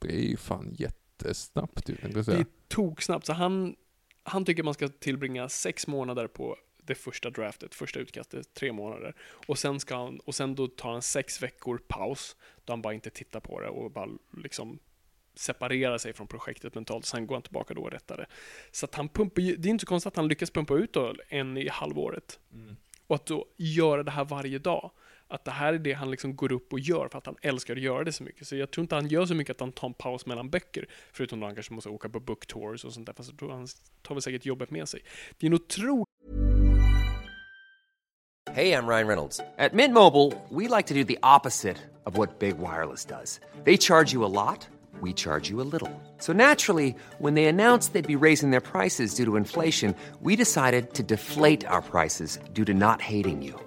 Det 0.01 0.15
är 0.15 0.29
ju 0.29 0.37
fan 0.37 0.75
jättesnabbt 1.25 1.85
tänkte 1.85 2.07
jag 2.07 2.25
Det 2.25 2.33
är 2.33 2.45
toksnabbt, 2.67 3.25
så 3.25 3.33
han, 3.33 3.75
han 4.23 4.45
tycker 4.45 4.63
man 4.63 4.73
ska 4.73 4.87
tillbringa 4.87 5.49
sex 5.49 5.87
månader 5.87 6.27
på 6.27 6.57
det 6.77 6.95
första 6.95 7.29
draftet, 7.29 7.75
första 7.75 7.99
utkastet, 7.99 8.53
tre 8.53 8.71
månader. 8.71 9.15
Och 9.19 9.59
sen, 9.59 9.79
ska 9.79 9.95
han, 9.95 10.19
och 10.19 10.35
sen 10.35 10.55
då 10.55 10.67
tar 10.67 10.91
han 10.91 11.01
sex 11.01 11.43
veckor 11.43 11.81
paus, 11.87 12.35
då 12.65 12.73
han 12.73 12.81
bara 12.81 12.93
inte 12.93 13.09
tittar 13.09 13.39
på 13.39 13.61
det 13.61 13.69
och 13.69 13.91
bara 13.91 14.09
liksom 14.37 14.79
separerar 15.35 15.97
sig 15.97 16.13
från 16.13 16.27
projektet 16.27 16.75
mentalt. 16.75 17.05
Sen 17.05 17.27
går 17.27 17.35
han 17.35 17.41
tillbaka 17.41 17.73
då 17.73 17.81
och 17.81 17.91
rättar 17.91 18.17
det. 18.17 18.25
Så 18.71 18.85
att 18.85 18.95
han 18.95 19.09
pumpar 19.09 19.41
det 19.41 19.67
är 19.67 19.69
inte 19.69 19.81
så 19.81 19.87
konstigt 19.87 20.07
att 20.07 20.15
han 20.15 20.27
lyckas 20.27 20.51
pumpa 20.51 20.73
ut 20.73 20.93
då 20.93 21.15
en 21.27 21.57
i 21.57 21.69
halvåret. 21.69 22.39
Och 23.07 23.15
att 23.15 23.25
då 23.25 23.45
göra 23.57 24.03
det 24.03 24.11
här 24.11 24.25
varje 24.25 24.59
dag. 24.59 24.91
Att 25.27 25.45
det 25.45 25.51
här 25.51 25.73
är 25.73 25.79
det 25.79 25.93
han 25.93 26.11
liksom 26.11 26.35
går 26.35 26.51
upp 26.51 26.73
och 26.73 26.79
gör 26.79 27.07
för 27.07 27.17
att 27.17 27.25
han 27.25 27.35
älskar 27.41 27.75
att 27.75 27.81
göra 27.81 28.03
det 28.03 28.11
så 28.11 28.23
mycket. 28.23 28.47
Så 28.47 28.55
jag 28.55 28.71
tror 28.71 28.81
inte 28.81 28.95
han 28.95 29.07
gör 29.07 29.25
så 29.25 29.35
mycket 29.35 29.55
att 29.55 29.59
han 29.59 29.71
tar 29.71 29.87
en 29.87 29.93
paus 29.93 30.25
mellan 30.25 30.49
böcker. 30.49 30.87
Förutom 31.11 31.39
då 31.39 31.45
han 31.45 31.55
kanske 31.55 31.73
måste 31.73 31.89
åka 31.89 32.09
på 32.09 32.19
book 32.19 32.45
tours 32.45 32.85
och 32.85 32.93
sånt 32.93 33.05
där. 33.05 33.13
Fast 33.13 33.29
jag 33.29 33.39
tror 33.39 33.51
han 33.51 33.67
tar 34.01 34.15
väl 34.15 34.21
säkert 34.21 34.45
jobbet 34.45 34.71
med 34.71 34.89
sig. 34.89 35.01
Det 35.37 35.45
är 35.45 35.49
en 35.49 35.53
otrolig 35.53 36.05
Hej, 38.51 38.69
jag 38.69 38.89
Ryan 38.89 39.07
Reynolds. 39.07 39.41
På 39.57 39.75
Mint 39.75 39.93
Mobile, 39.93 40.33
we 40.49 40.67
like 40.67 40.87
to 40.87 40.93
do 40.93 41.03
the 41.03 41.19
opposite 41.21 41.77
of 42.05 42.17
what 42.17 42.39
Big 42.39 42.57
Wireless 42.57 43.05
does. 43.05 43.39
They 43.65 43.77
charge 43.77 44.13
you 44.13 44.25
a 44.25 44.31
lot, 44.33 44.67
we 45.01 45.13
charge 45.13 45.51
you 45.51 45.61
a 45.61 45.67
little. 45.71 45.91
So 46.19 46.33
naturally, 46.33 46.95
when 47.19 47.35
they 47.35 47.45
announced 47.45 47.93
they'd 47.93 48.19
be 48.19 48.25
raising 48.25 48.51
their 48.51 48.61
prices 48.61 49.15
due 49.15 49.25
to 49.25 49.35
inflation, 49.35 49.95
we 50.21 50.35
decided 50.35 50.93
to 50.93 51.03
deflate 51.03 51.67
our 51.67 51.81
prices 51.81 52.39
due 52.53 52.65
to 52.65 52.73
not 52.73 53.01
hating 53.01 53.43
you. 53.43 53.66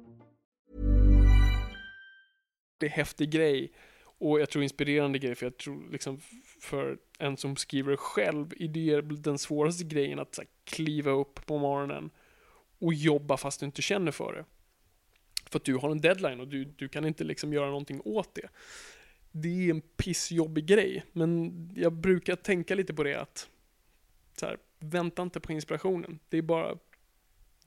Det 2.81 2.87
häftig 2.87 3.29
grej. 3.29 3.71
Och 4.03 4.39
jag 4.39 4.49
tror 4.49 4.63
inspirerande 4.63 5.19
grej, 5.19 5.35
för 5.35 5.45
jag 5.45 5.57
tror 5.57 5.91
liksom 5.91 6.19
för 6.59 6.97
en 7.19 7.37
som 7.37 7.55
skriver 7.55 7.95
själv, 7.95 8.53
det 8.69 8.89
är 8.89 9.01
den 9.01 9.37
svåraste 9.37 9.83
grejen 9.83 10.19
att 10.19 10.35
så 10.35 10.41
här, 10.41 10.49
kliva 10.63 11.11
upp 11.11 11.45
på 11.45 11.57
morgonen 11.57 12.09
och 12.79 12.93
jobba 12.93 13.37
fast 13.37 13.59
du 13.59 13.65
inte 13.65 13.81
känner 13.81 14.11
för 14.11 14.33
det. 14.33 14.45
För 15.49 15.59
att 15.59 15.65
du 15.65 15.75
har 15.75 15.89
en 15.89 16.01
deadline 16.01 16.39
och 16.39 16.47
du, 16.47 16.65
du 16.65 16.89
kan 16.89 17.05
inte 17.05 17.23
liksom 17.23 17.53
göra 17.53 17.67
någonting 17.67 18.01
åt 18.05 18.35
det. 18.35 18.49
Det 19.31 19.67
är 19.67 19.69
en 19.69 19.81
pissjobbig 19.81 20.65
grej, 20.65 21.05
men 21.11 21.51
jag 21.75 21.93
brukar 21.93 22.35
tänka 22.35 22.75
lite 22.75 22.93
på 22.93 23.03
det 23.03 23.15
att 23.15 23.49
så 24.37 24.45
här, 24.45 24.57
vänta 24.79 25.21
inte 25.21 25.39
på 25.39 25.51
inspirationen. 25.51 26.19
Det 26.29 26.37
är 26.37 26.41
bara 26.41 26.77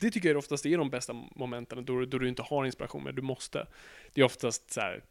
det 0.05 0.11
tycker 0.11 0.29
jag 0.29 0.39
oftast 0.39 0.67
är 0.67 0.79
de 0.79 0.91
bästa 0.91 1.13
momenten 1.13 1.85
då, 1.85 2.05
då 2.05 2.19
du 2.19 2.29
inte 2.29 2.43
har 2.43 2.65
inspiration, 2.65 3.05
men 3.05 3.15
du 3.15 3.23
måste. 3.23 3.67
Det 4.15 4.21
är 4.21 4.25
oftast 4.25 4.73
så 4.73 4.81
här, 4.81 5.05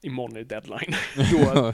imorgon 0.00 0.36
är 0.36 0.44
deadline. 0.44 0.94
då 1.30 1.72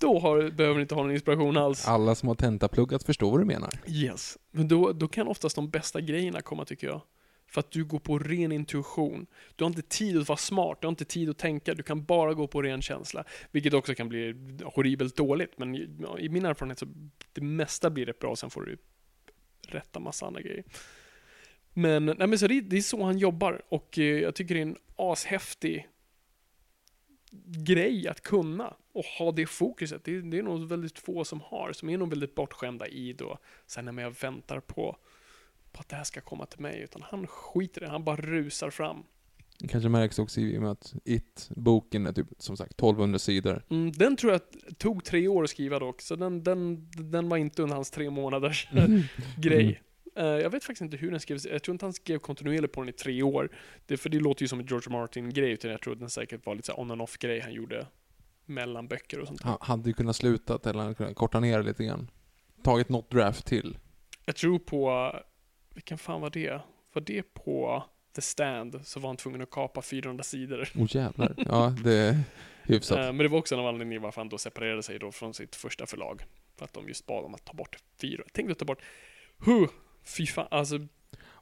då 0.00 0.18
har, 0.18 0.50
behöver 0.50 0.76
du 0.76 0.82
inte 0.82 0.94
ha 0.94 1.02
någon 1.02 1.12
inspiration 1.12 1.56
alls. 1.56 1.88
Alla 1.88 2.14
som 2.14 2.28
har 2.28 2.34
tentapluggat 2.34 3.02
förstår 3.02 3.30
vad 3.30 3.40
du 3.40 3.44
menar. 3.44 3.70
Yes. 3.86 4.38
Men 4.50 4.68
då, 4.68 4.92
då 4.92 5.08
kan 5.08 5.28
oftast 5.28 5.56
de 5.56 5.70
bästa 5.70 6.00
grejerna 6.00 6.42
komma 6.42 6.64
tycker 6.64 6.86
jag. 6.86 7.00
För 7.46 7.60
att 7.60 7.70
du 7.70 7.84
går 7.84 7.98
på 7.98 8.18
ren 8.18 8.52
intuition. 8.52 9.26
Du 9.56 9.64
har 9.64 9.70
inte 9.70 9.82
tid 9.82 10.18
att 10.18 10.28
vara 10.28 10.36
smart, 10.36 10.78
du 10.80 10.86
har 10.86 10.90
inte 10.90 11.04
tid 11.04 11.30
att 11.30 11.38
tänka, 11.38 11.74
du 11.74 11.82
kan 11.82 12.04
bara 12.04 12.34
gå 12.34 12.46
på 12.46 12.62
ren 12.62 12.82
känsla. 12.82 13.24
Vilket 13.50 13.74
också 13.74 13.94
kan 13.94 14.08
bli 14.08 14.34
horribelt 14.64 15.16
dåligt, 15.16 15.58
men 15.58 15.74
i, 16.18 16.28
min 16.28 16.44
erfarenhet 16.44 16.78
så 16.78 16.86
det 17.32 17.40
mesta 17.40 17.90
blir 17.90 18.06
rätt 18.06 18.18
bra, 18.18 18.36
sen 18.36 18.50
får 18.50 18.62
du 18.62 18.76
rätta 19.68 20.00
massa 20.00 20.26
andra 20.26 20.40
grejer. 20.40 20.64
Men, 21.74 22.06
nej 22.06 22.26
men 22.26 22.38
så 22.38 22.46
det, 22.46 22.60
det 22.60 22.76
är 22.76 22.80
så 22.80 23.04
han 23.04 23.18
jobbar 23.18 23.62
och 23.68 23.98
eh, 23.98 24.04
jag 24.04 24.34
tycker 24.34 24.54
det 24.54 24.60
är 24.60 24.66
en 24.66 24.76
ashäftig 24.96 25.88
grej 27.46 28.08
att 28.08 28.20
kunna 28.20 28.74
och 28.92 29.04
ha 29.04 29.32
det 29.32 29.46
fokuset. 29.46 30.04
Det, 30.04 30.20
det 30.20 30.38
är 30.38 30.42
nog 30.42 30.68
väldigt 30.68 30.98
få 30.98 31.24
som 31.24 31.40
har, 31.40 31.72
som 31.72 31.90
är 31.90 31.98
nog 31.98 32.10
väldigt 32.10 32.34
bortskämda 32.34 32.88
i 32.88 33.12
då, 33.12 33.38
sen 33.66 33.84
när 33.84 34.02
jag 34.02 34.20
väntar 34.20 34.60
på, 34.60 34.96
på 35.72 35.80
att 35.80 35.88
det 35.88 35.96
här 35.96 36.04
ska 36.04 36.20
komma 36.20 36.46
till 36.46 36.60
mig, 36.60 36.80
utan 36.80 37.02
han 37.02 37.26
skiter 37.26 37.82
i 37.82 37.84
det, 37.84 37.90
han 37.90 38.04
bara 38.04 38.16
rusar 38.16 38.70
fram. 38.70 39.02
Det 39.58 39.68
kanske 39.68 39.88
märks 39.88 40.18
också 40.18 40.40
i 40.40 40.58
och 40.58 40.62
med 40.62 40.70
att 40.70 40.94
It-boken 41.04 42.06
är 42.06 42.12
typ, 42.12 42.26
som 42.38 42.56
sagt, 42.56 42.72
1200 42.72 43.18
sidor. 43.18 43.64
Mm, 43.70 43.92
den 43.92 44.16
tror 44.16 44.32
jag 44.32 44.40
tog 44.78 45.04
tre 45.04 45.28
år 45.28 45.44
att 45.44 45.50
skriva 45.50 45.78
dock, 45.78 46.02
så 46.02 46.16
den, 46.16 46.44
den, 46.44 46.90
den 47.10 47.28
var 47.28 47.36
inte 47.36 47.62
under 47.62 47.74
hans 47.76 47.90
tre 47.90 48.10
månaders 48.10 48.68
Mm. 48.72 49.02
grej. 49.36 49.82
Eh, 50.20 50.26
jag 50.26 50.50
vet 50.50 50.64
faktiskt 50.64 50.82
inte 50.82 50.96
hur 50.96 51.10
den 51.10 51.20
skrevs. 51.20 51.46
Jag 51.46 51.62
tror 51.62 51.72
inte 51.74 51.84
han 51.84 51.92
skrev 51.92 52.18
kontinuerligt 52.18 52.72
på 52.72 52.80
den 52.80 52.88
i 52.88 52.92
tre 52.92 53.22
år. 53.22 53.50
Det, 53.86 53.96
för 53.96 54.08
det 54.08 54.20
låter 54.20 54.42
ju 54.42 54.48
som 54.48 54.60
en 54.60 54.66
George 54.66 54.92
Martin-grej, 54.92 55.50
utan 55.50 55.70
jag 55.70 55.80
tror 55.80 55.92
att 55.92 56.00
den 56.00 56.10
säkert 56.10 56.46
var 56.46 56.54
lite 56.54 56.66
så 56.66 56.74
on 56.74 56.90
and 56.90 57.02
off-grej 57.02 57.40
han 57.40 57.52
gjorde 57.52 57.86
mellan 58.46 58.88
böcker 58.88 59.18
och 59.18 59.26
sånt. 59.26 59.42
Han 59.42 59.58
hade 59.60 59.88
ju 59.88 59.94
kunnat 59.94 60.16
sluta 60.16 60.70
eller 60.70 60.94
kunnat 60.94 61.16
korta 61.16 61.40
ner 61.40 61.62
lite 61.62 61.84
grann. 61.84 62.10
Tagit 62.62 62.88
något 62.88 63.10
draft 63.10 63.46
till. 63.46 63.78
Jag 64.24 64.36
tror 64.36 64.58
på, 64.58 65.12
vilken 65.74 65.98
fan 65.98 66.20
var 66.20 66.30
det? 66.30 66.60
Var 66.92 67.02
det 67.02 67.22
på 67.22 67.84
The 68.14 68.20
Stand 68.22 68.80
så 68.84 69.00
var 69.00 69.08
han 69.08 69.16
tvungen 69.16 69.42
att 69.42 69.50
kapa 69.50 69.82
400 69.82 70.24
sidor. 70.24 70.68
Åh 70.74 70.82
oh, 70.82 70.96
jävlar. 70.96 71.34
Ja, 71.36 71.74
det 71.84 71.92
är 71.92 72.20
hyfsat. 72.62 72.98
Eh, 72.98 73.04
Men 73.04 73.18
det 73.18 73.28
var 73.28 73.38
också 73.38 73.54
en 73.54 73.60
av 73.60 73.66
anledningarna 73.66 74.04
varför 74.04 74.20
han 74.20 74.28
då 74.28 74.38
separerade 74.38 74.82
sig 74.82 74.98
då 74.98 75.12
från 75.12 75.34
sitt 75.34 75.56
första 75.56 75.86
förlag. 75.86 76.22
För 76.56 76.64
att 76.64 76.74
de 76.74 76.88
just 76.88 77.06
bad 77.06 77.24
om 77.24 77.34
att 77.34 77.44
ta 77.44 77.52
bort 77.52 77.76
fyra. 78.00 78.24
Tänk 78.32 78.50
att 78.50 78.58
ta 78.58 78.64
bort, 78.64 78.82
huh, 79.38 79.68
fy 80.04 80.26
fan, 80.26 80.48
alltså. 80.50 80.78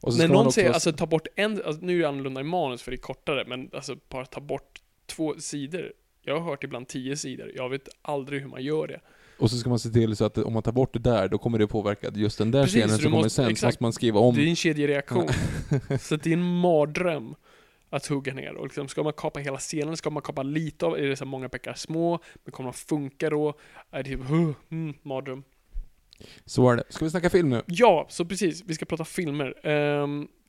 Så 0.02 0.18
När 0.18 0.28
någon 0.28 0.52
säger, 0.52 0.70
alltså 0.72 0.92
ta 0.92 1.06
bort 1.06 1.26
en, 1.36 1.62
alltså, 1.64 1.84
nu 1.84 1.96
är 1.96 2.02
det 2.02 2.08
annorlunda 2.08 2.40
i 2.40 2.44
manus 2.44 2.82
för 2.82 2.90
det 2.90 2.94
är 2.94 3.00
kortare, 3.00 3.44
men 3.46 3.70
alltså 3.72 3.96
bara 4.08 4.24
ta 4.24 4.40
bort 4.40 4.80
två 5.06 5.34
sidor. 5.38 5.92
Jag 6.22 6.40
har 6.40 6.50
hört 6.50 6.64
ibland 6.64 6.88
tio 6.88 7.16
sidor, 7.16 7.52
jag 7.54 7.68
vet 7.68 7.88
aldrig 8.02 8.42
hur 8.42 8.48
man 8.48 8.62
gör 8.62 8.86
det. 8.86 9.00
Och 9.38 9.50
så 9.50 9.56
ska 9.56 9.68
man 9.68 9.78
se 9.78 9.88
till 9.88 10.16
så 10.16 10.24
att 10.24 10.38
om 10.38 10.52
man 10.52 10.62
tar 10.62 10.72
bort 10.72 10.92
det 10.92 10.98
där, 10.98 11.28
då 11.28 11.38
kommer 11.38 11.58
det 11.58 11.66
påverka 11.66 12.10
just 12.14 12.38
den 12.38 12.50
där 12.50 12.62
Precis, 12.62 12.74
scenen 12.74 12.96
så 12.96 13.02
som 13.02 13.12
kommer 13.12 13.28
sen, 13.28 13.44
så 13.44 13.50
exakt. 13.50 13.64
måste 13.64 13.82
man 13.82 13.92
skriva 13.92 14.20
om. 14.20 14.34
Det 14.34 14.42
är 14.42 14.46
en 14.46 14.56
kedjereaktion. 14.56 15.28
så 16.00 16.16
det 16.16 16.30
är 16.30 16.32
en 16.32 16.60
mardröm 16.60 17.34
att 17.90 18.06
hugga 18.06 18.34
ner. 18.34 18.54
Och 18.54 18.64
liksom, 18.64 18.88
ska 18.88 19.02
man 19.02 19.12
kapa 19.12 19.40
hela 19.40 19.58
scenen, 19.58 19.96
ska 19.96 20.10
man 20.10 20.22
kapa 20.22 20.42
lite 20.42 20.86
av, 20.86 20.98
är 20.98 21.02
det 21.02 21.16
så 21.16 21.24
många 21.24 21.48
bäckar 21.48 21.74
små, 21.74 22.18
men 22.44 22.52
kommer 22.52 22.70
de 22.70 22.74
funka 22.74 23.30
då? 23.30 23.54
Är 23.90 24.02
det 24.02 24.10
typ, 24.10 24.28
huh, 24.28 24.52
mm, 24.70 24.94
mardröm. 25.02 25.42
Så 26.44 26.70
är 26.70 26.76
det. 26.76 26.84
Ska 26.88 27.04
vi 27.04 27.10
snacka 27.10 27.30
film 27.30 27.50
nu? 27.50 27.62
Ja, 27.66 28.06
så 28.08 28.24
precis. 28.24 28.64
Vi 28.66 28.74
ska 28.74 28.84
prata 28.84 29.04
filmer. 29.04 29.54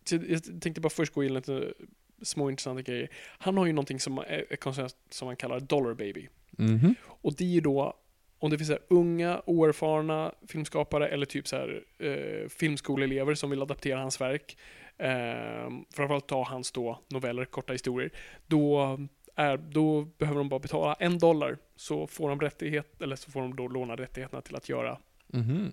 Så 0.03 0.15
jag 0.27 0.61
tänkte 0.61 0.81
bara 0.81 0.89
först 0.89 1.13
gå 1.13 1.23
in 1.23 1.33
lite 1.33 1.73
små 2.21 2.49
intressanta 2.49 2.81
grejer. 2.81 3.09
Han 3.37 3.57
har 3.57 3.65
ju 3.65 3.73
någonting 3.73 3.99
som 3.99 4.17
är 4.17 4.45
ett 4.49 4.59
koncept 4.59 4.95
som 5.09 5.25
man 5.25 5.35
kallar 5.35 5.59
Dollar 5.59 5.93
Baby. 5.93 6.27
Mhm. 6.51 6.95
Och 7.05 7.35
det 7.35 7.43
är 7.43 7.47
ju 7.49 7.61
då, 7.61 7.93
om 8.39 8.49
det 8.49 8.57
finns 8.57 8.69
så 8.69 8.77
unga, 8.87 9.41
oerfarna 9.45 10.33
filmskapare 10.47 11.07
eller 11.07 11.25
typ 11.25 11.47
så 11.47 11.55
här 11.55 11.83
eh, 11.99 12.49
filmskoleelever 12.49 13.35
som 13.35 13.49
vill 13.49 13.61
adaptera 13.61 13.99
hans 13.99 14.21
verk, 14.21 14.57
eh, 14.97 15.69
framförallt 15.93 16.27
ta 16.27 16.43
hans 16.43 16.71
då 16.71 16.99
noveller, 17.07 17.45
korta 17.45 17.73
historier, 17.73 18.11
då, 18.47 18.97
är, 19.35 19.57
då 19.57 20.01
behöver 20.01 20.37
de 20.39 20.49
bara 20.49 20.59
betala 20.59 20.93
en 20.93 21.17
dollar 21.17 21.57
så 21.75 22.07
får 22.07 22.29
de 22.29 22.39
rättighet, 22.39 23.01
eller 23.01 23.15
så 23.15 23.31
får 23.31 23.41
de 23.41 23.55
då 23.55 23.67
låna 23.67 23.95
rättigheterna 23.95 24.41
till 24.41 24.55
att 24.55 24.69
göra 24.69 24.97
Mhm. 25.33 25.71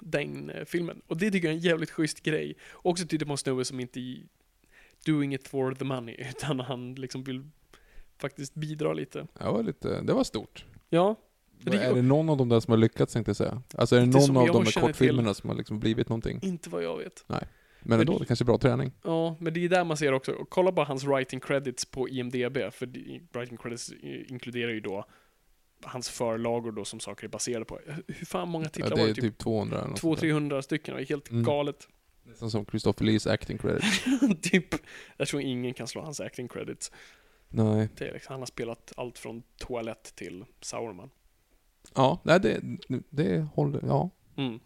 den 0.00 0.50
eh, 0.50 0.64
filmen. 0.64 1.02
Och 1.06 1.16
det 1.16 1.30
tycker 1.30 1.48
jag 1.48 1.52
är 1.52 1.56
en 1.58 1.62
jävligt 1.64 1.90
schysst 1.90 2.22
grej. 2.22 2.54
Också 2.72 3.06
tyder 3.06 3.26
på 3.26 3.32
en 3.32 3.38
snubbe 3.38 3.64
som 3.64 3.80
inte 3.80 4.00
doing 5.06 5.34
it 5.34 5.48
for 5.48 5.74
the 5.74 5.84
money, 5.84 6.14
utan 6.30 6.60
han 6.60 6.94
liksom 6.94 7.24
vill 7.24 7.44
faktiskt 8.18 8.54
bidra 8.54 8.92
lite. 8.92 9.26
Det 9.38 9.44
var 9.44 9.62
lite, 9.62 10.00
det 10.00 10.12
var 10.12 10.24
stort. 10.24 10.64
Ja. 10.90 11.16
Vad 11.64 11.74
är 11.74 11.94
det 11.94 12.02
någon 12.02 12.28
av 12.28 12.36
de 12.36 12.48
där 12.48 12.60
som 12.60 12.70
har 12.72 12.78
lyckats 12.78 13.12
tänkte 13.12 13.28
jag 13.28 13.36
säga? 13.36 13.62
Alltså 13.74 13.96
är 13.96 14.00
det 14.00 14.04
Inte 14.06 14.18
någon 14.18 14.36
av 14.36 14.46
de 14.46 14.64
där 14.64 14.80
kortfilmerna 14.80 15.34
som 15.34 15.50
har 15.50 15.56
liksom 15.56 15.80
blivit 15.80 16.08
någonting? 16.08 16.38
Inte 16.42 16.70
vad 16.70 16.82
jag 16.84 16.96
vet. 16.98 17.24
Men 17.26 17.40
Men 17.82 18.00
ändå, 18.00 18.12
det- 18.12 18.18
det 18.18 18.24
kanske 18.26 18.42
är 18.42 18.46
bra 18.46 18.58
träning. 18.58 18.92
Ja, 19.04 19.36
men 19.40 19.54
det 19.54 19.64
är 19.64 19.68
där 19.68 19.84
man 19.84 19.96
ser 19.96 20.12
också. 20.12 20.32
Kolla 20.48 20.72
bara 20.72 20.86
hans 20.86 21.04
writing 21.04 21.40
credits 21.40 21.84
på 21.84 22.08
IMDB, 22.08 22.58
för 22.72 22.86
det- 22.86 23.20
writing 23.32 23.56
credits 23.58 23.92
inkluderar 24.02 24.70
ju 24.72 24.80
då 24.80 25.04
hans 25.84 26.08
förlagor 26.08 26.72
då 26.72 26.84
som 26.84 27.00
saker 27.00 27.24
är 27.24 27.28
baserade 27.28 27.64
på. 27.64 27.78
Hur 28.06 28.26
fan 28.26 28.48
många 28.48 28.64
Ja, 28.64 28.68
titlar 28.70 28.90
det 28.90 28.96
var 28.96 29.02
är 29.02 29.08
det? 29.08 29.14
typ, 29.14 29.22
Typ 29.24 29.38
200 29.38 29.78
eller 29.78 29.88
något 29.88 29.98
sånt 29.98 30.20
där. 30.20 30.26
200-300 30.28 30.60
stycken. 30.62 30.94
Det 30.96 31.02
är 31.02 31.06
helt 31.06 31.30
Mm. 31.30 31.42
galet. 31.44 31.88
Nästan 32.26 32.50
som 32.50 32.66
Christopher 32.66 33.04
Lees 33.04 33.26
acting 33.26 33.58
credit. 33.58 33.82
typ, 34.42 34.74
jag 35.16 35.28
tror 35.28 35.42
ingen 35.42 35.74
kan 35.74 35.88
slå 35.88 36.00
hans 36.02 36.20
acting 36.20 36.48
credits. 36.48 36.92
Nej. 37.48 37.88
Är 37.98 38.12
liksom, 38.12 38.32
han 38.32 38.40
har 38.40 38.46
spelat 38.46 38.92
allt 38.96 39.18
från 39.18 39.42
toalett 39.58 40.12
till 40.16 40.44
Sauron. 40.60 41.10
Ja, 41.94 42.20
nej, 42.22 42.40
det, 42.40 42.60
det 43.10 43.46
håller, 43.54 43.80
ja. 43.86 44.10
Mm. 44.36 44.60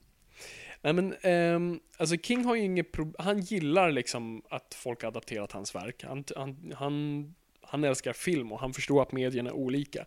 Nej 0.82 0.92
men, 0.92 1.14
ehm, 1.22 1.80
alltså 1.96 2.16
King 2.16 2.44
har 2.44 2.54
ju 2.54 2.62
inget 2.62 2.92
problem, 2.92 3.14
han 3.18 3.40
gillar 3.40 3.90
liksom 3.90 4.42
att 4.50 4.74
folk 4.74 5.02
har 5.02 5.08
adapterat 5.08 5.52
hans 5.52 5.74
verk. 5.74 6.04
Han, 6.04 6.24
han, 6.36 6.72
han, 6.76 7.34
han 7.62 7.84
älskar 7.84 8.12
film 8.12 8.52
och 8.52 8.60
han 8.60 8.72
förstår 8.74 9.02
att 9.02 9.12
medierna 9.12 9.50
är 9.50 9.54
olika. 9.54 10.06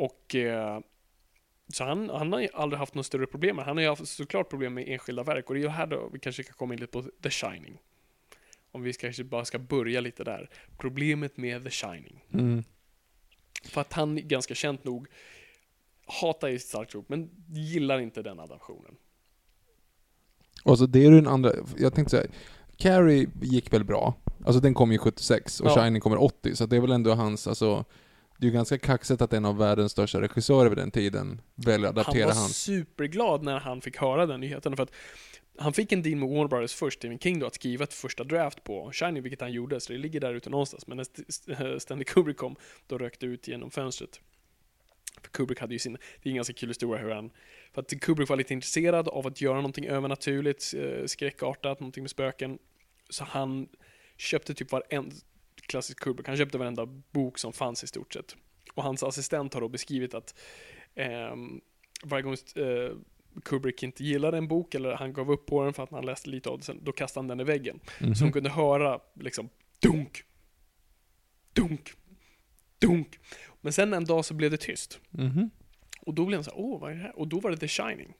Och 0.00 0.34
eh, 0.34 0.80
så 1.68 1.84
han, 1.84 2.10
han 2.10 2.32
har 2.32 2.40
ju 2.40 2.48
aldrig 2.54 2.78
haft 2.78 2.94
något 2.94 3.06
större 3.06 3.26
problem 3.26 3.56
med 3.56 3.64
Han 3.64 3.76
har 3.76 3.82
ju 3.82 3.88
haft 3.88 4.08
såklart 4.08 4.48
problem 4.50 4.74
med 4.74 4.88
enskilda 4.88 5.22
verk 5.22 5.48
och 5.48 5.54
det 5.54 5.60
är 5.60 5.62
ju 5.62 5.68
här 5.68 5.86
då 5.86 6.08
vi 6.12 6.18
kanske 6.18 6.42
kan 6.42 6.54
komma 6.54 6.74
in 6.74 6.80
lite 6.80 6.92
på 6.92 7.02
The 7.22 7.30
Shining. 7.30 7.78
Om 8.72 8.82
vi 8.82 8.92
kanske 8.92 9.24
bara 9.24 9.44
ska 9.44 9.58
börja 9.58 10.00
lite 10.00 10.24
där. 10.24 10.50
Problemet 10.78 11.36
med 11.36 11.64
The 11.64 11.70
Shining. 11.70 12.24
Mm. 12.32 12.64
För 13.64 13.80
att 13.80 13.92
han 13.92 14.28
ganska 14.28 14.54
känt 14.54 14.84
nog 14.84 15.06
hatar 16.06 16.48
ju 16.48 16.58
Star 16.58 16.84
Trek 16.84 17.04
men 17.08 17.30
gillar 17.48 17.98
inte 18.00 18.22
den 18.22 18.40
adaptionen. 18.40 18.96
Och 20.64 20.78
så 20.78 20.86
det 20.86 21.06
är 21.06 21.10
den 21.10 21.26
andra, 21.26 21.52
jag 21.78 21.94
tänkte 21.94 22.10
säga, 22.16 22.30
Carrie 22.76 23.28
gick 23.42 23.72
väl 23.72 23.84
bra. 23.84 24.14
Alltså 24.44 24.60
den 24.60 24.74
kom 24.74 24.92
ju 24.92 24.98
76 24.98 25.60
och 25.60 25.70
Ja. 25.70 25.74
Shining 25.74 26.00
kommer 26.00 26.22
80, 26.22 26.56
så 26.56 26.66
det 26.66 26.76
är 26.76 26.80
väl 26.80 26.92
ändå 26.92 27.14
hans, 27.14 27.46
alltså 27.46 27.84
det 28.40 28.46
är 28.46 28.48
ju 28.48 28.54
ganska 28.54 28.78
kaxigt 28.78 29.22
att 29.22 29.32
en 29.32 29.44
av 29.44 29.58
världens 29.58 29.92
största 29.92 30.20
regissörer 30.20 30.68
vid 30.68 30.78
den 30.78 30.90
tiden 30.90 31.40
väljer 31.54 31.88
att 31.88 31.96
Han 31.96 32.00
adaptera 32.04 32.26
var 32.26 32.34
hans. 32.34 32.56
superglad 32.56 33.42
när 33.42 33.60
han 33.60 33.80
fick 33.80 33.96
höra 33.96 34.26
den 34.26 34.40
nyheten 34.40 34.76
för 34.76 34.82
att 34.82 34.92
han 35.58 35.72
fick 35.72 35.92
en 35.92 36.02
deal 36.02 36.16
med 36.16 36.28
Warner 36.28 36.48
Brothers 36.48 36.74
först, 36.74 36.98
Stephen 36.98 37.18
King 37.18 37.38
då, 37.38 37.46
att 37.46 37.54
skriva 37.54 37.84
ett 37.84 37.94
första 37.94 38.24
draft 38.24 38.64
på 38.64 38.90
Shining, 38.92 39.22
vilket 39.22 39.40
han 39.40 39.52
gjorde, 39.52 39.80
så 39.80 39.92
det 39.92 39.98
ligger 39.98 40.20
där 40.20 40.34
ute 40.34 40.50
någonstans. 40.50 40.86
Men 40.86 40.96
när 40.96 41.06
St- 41.28 41.80
Stanley 41.80 42.04
Kubrick 42.04 42.36
kom, 42.36 42.56
då 42.86 42.98
rökte 42.98 43.26
ut 43.26 43.48
genom 43.48 43.70
fönstret. 43.70 44.20
För 45.22 45.30
Kubrick 45.30 45.60
hade 45.60 45.72
ju 45.74 45.78
sin, 45.78 45.92
det 46.22 46.28
är 46.28 46.30
en 46.30 46.36
ganska 46.36 46.54
kul 46.54 46.68
historia 46.68 47.02
hur 47.02 47.10
han, 47.10 47.30
för 47.74 47.80
att 47.82 48.00
Kubrick 48.00 48.28
var 48.28 48.36
lite 48.36 48.54
intresserad 48.54 49.08
av 49.08 49.26
att 49.26 49.40
göra 49.40 49.56
någonting 49.56 49.86
övernaturligt, 49.86 50.74
eh, 50.74 51.06
skräckartat, 51.06 51.80
någonting 51.80 52.02
med 52.02 52.10
spöken. 52.10 52.58
Så 53.10 53.24
han 53.24 53.68
köpte 54.16 54.54
typ 54.54 54.72
varenda, 54.72 55.14
klassisk 55.70 56.00
Kubrick, 56.00 56.26
han 56.26 56.36
köpte 56.36 56.58
varenda 56.58 56.86
bok 56.86 57.38
som 57.38 57.52
fanns 57.52 57.84
i 57.84 57.86
stort 57.86 58.12
sett. 58.12 58.36
Och 58.74 58.82
hans 58.82 59.02
assistent 59.02 59.54
har 59.54 59.60
då 59.60 59.68
beskrivit 59.68 60.14
att 60.14 60.34
ehm, 60.94 61.60
varje 62.04 62.22
gång 62.22 62.36
eh, 62.56 62.92
Kubrick 63.44 63.82
inte 63.82 64.04
gillade 64.04 64.38
en 64.38 64.48
bok 64.48 64.74
eller 64.74 64.94
han 64.94 65.12
gav 65.12 65.30
upp 65.30 65.46
på 65.46 65.64
den 65.64 65.72
för 65.72 65.82
att 65.82 65.90
han 65.90 66.06
läste 66.06 66.30
lite 66.30 66.48
av 66.48 66.58
det, 66.58 66.64
sen, 66.64 66.84
då 66.84 66.92
kastade 66.92 67.22
han 67.22 67.28
den 67.28 67.40
i 67.40 67.44
väggen. 67.44 67.80
Mhm. 68.00 68.14
Så 68.14 68.24
hon 68.24 68.32
kunde 68.32 68.50
höra 68.50 69.00
liksom 69.14 69.48
dunk, 69.80 70.22
dunk, 71.52 71.92
dunk. 72.78 73.18
Men 73.60 73.72
sen 73.72 73.92
en 73.92 74.04
dag 74.04 74.24
så 74.24 74.34
blev 74.34 74.50
det 74.50 74.56
tyst. 74.56 75.00
Mhm. 75.10 75.50
Och 76.00 76.14
då 76.14 76.26
blev 76.26 76.36
han 76.36 76.44
så 76.44 76.50
här, 76.50 76.60
åh 76.60 76.80
vad 76.80 76.90
är 76.90 76.94
det 76.94 77.02
här? 77.02 77.18
Och 77.18 77.28
då 77.28 77.40
var 77.40 77.50
det 77.50 77.56
The 77.56 77.68
Shining. 77.68 78.14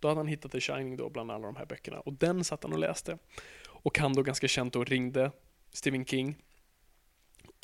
Då 0.00 0.08
hade 0.08 0.20
han 0.20 0.26
hittat 0.26 0.52
The 0.52 0.60
Shining 0.60 0.96
då 0.96 1.10
bland 1.10 1.30
alla 1.30 1.46
de 1.46 1.56
här 1.56 1.66
böckerna. 1.66 2.00
Och 2.00 2.12
den 2.12 2.44
satt 2.44 2.62
han 2.62 2.72
och 2.72 2.78
läste. 2.78 3.18
Och 3.66 3.98
han 3.98 4.12
då 4.12 4.22
ganska 4.22 4.48
känt 4.48 4.72
då 4.72 4.84
ringde 4.84 5.30
Stephen 5.72 6.04
King 6.04 6.36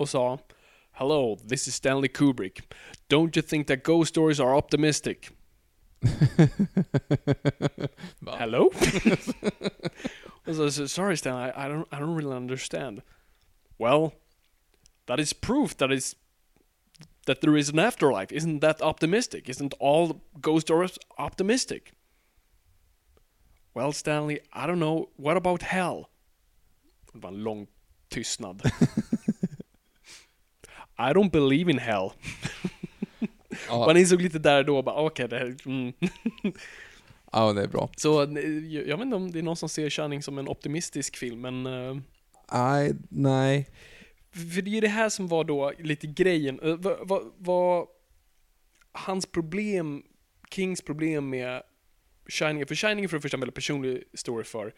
och 0.03 0.09
sa 0.09 0.39
Hello, 0.93 1.37
this 1.49 1.69
is 1.69 1.75
Stanley 1.75 2.09
Kubrick. 2.09 2.61
Don't 3.09 3.37
you 3.37 3.43
think 3.43 3.67
that 3.67 3.83
ghost 3.83 4.09
stories 4.09 4.41
are 4.41 4.57
optimistic? 4.57 5.31
Hello? 8.27 8.71
och 10.47 10.55
så, 10.55 10.71
så, 10.71 10.89
sorry 10.89 11.17
Stan, 11.17 11.49
I, 11.49 11.53
I, 11.57 11.69
don't, 11.69 11.87
I 11.93 11.99
don't 12.01 12.17
really 12.17 12.37
understand. 12.37 13.03
Well, 13.79 14.13
that 15.07 15.21
is 15.21 15.33
proof 15.33 15.77
that 15.77 15.93
is 15.93 16.17
that 17.27 17.41
there 17.41 17.57
is 17.57 17.69
an 17.69 17.79
afterlife. 17.79 18.33
Isn't 18.33 18.61
that 18.61 18.83
optimistic? 18.83 19.49
Isn't 19.49 19.75
all 19.81 20.21
ghost 20.41 20.67
stories 20.67 20.99
optimistic? 21.17 21.93
Well, 23.75 23.93
Stanley, 23.93 24.41
I 24.53 24.67
don't 24.67 24.81
know. 24.81 25.11
What 25.17 25.37
about 25.37 25.63
hell? 25.63 26.11
Det 27.13 27.19
var 27.23 27.29
en 27.29 27.45
lång 27.45 27.67
tystnad. 28.09 28.63
I 31.11 31.13
don't 31.15 31.31
believe 31.31 31.71
in 31.71 31.79
hell. 31.79 32.11
Ja. 33.69 33.87
Man 33.87 33.97
insåg 33.97 34.23
lite 34.23 34.39
där 34.39 34.65
då, 34.65 34.83
bara 34.83 34.97
okej, 34.97 35.29
det 35.29 35.39
här... 35.39 35.57
Mm. 35.67 35.93
Ja, 37.33 37.53
det 37.53 37.63
är 37.63 37.69
bra. 37.69 37.91
Så 37.97 38.23
eh, 38.23 38.49
jag 38.49 38.89
jag 38.89 38.97
vet 38.97 39.05
inte 39.05 39.17
om 39.17 39.33
det 39.33 39.39
är 39.39 39.43
någon 39.43 39.57
som 39.57 39.69
ser 39.69 39.91
Shining 39.91 40.23
som 40.23 40.39
en 40.39 40.49
optimistisk 40.49 41.17
film, 41.17 41.41
men... 41.41 41.67
eh, 41.67 41.97
Nej, 42.53 42.93
nej. 43.09 43.69
För 44.33 44.63
det 44.63 44.77
är 44.77 44.81
det 44.81 44.89
här 44.89 45.09
som 45.09 45.29
var 45.29 45.45
då 45.45 45.73
lite 45.79 46.07
grejen. 46.07 46.61
Eh, 46.63 46.77
Vad, 46.77 47.09
vad, 47.09 47.33
vad 47.39 47.87
hans 48.93 49.27
problem, 49.27 50.03
Kings 50.51 50.83
problem 50.83 51.31
med 51.31 51.63
Shining, 52.29 52.67
för 52.67 52.75
Shining 52.75 53.05
är 53.05 53.09
för 53.09 53.17
det 53.17 53.21
första 53.23 53.37
en 53.37 53.41
väldigt 53.41 53.55
personlig 53.55 54.03
story 54.15 54.45
för 54.45 54.75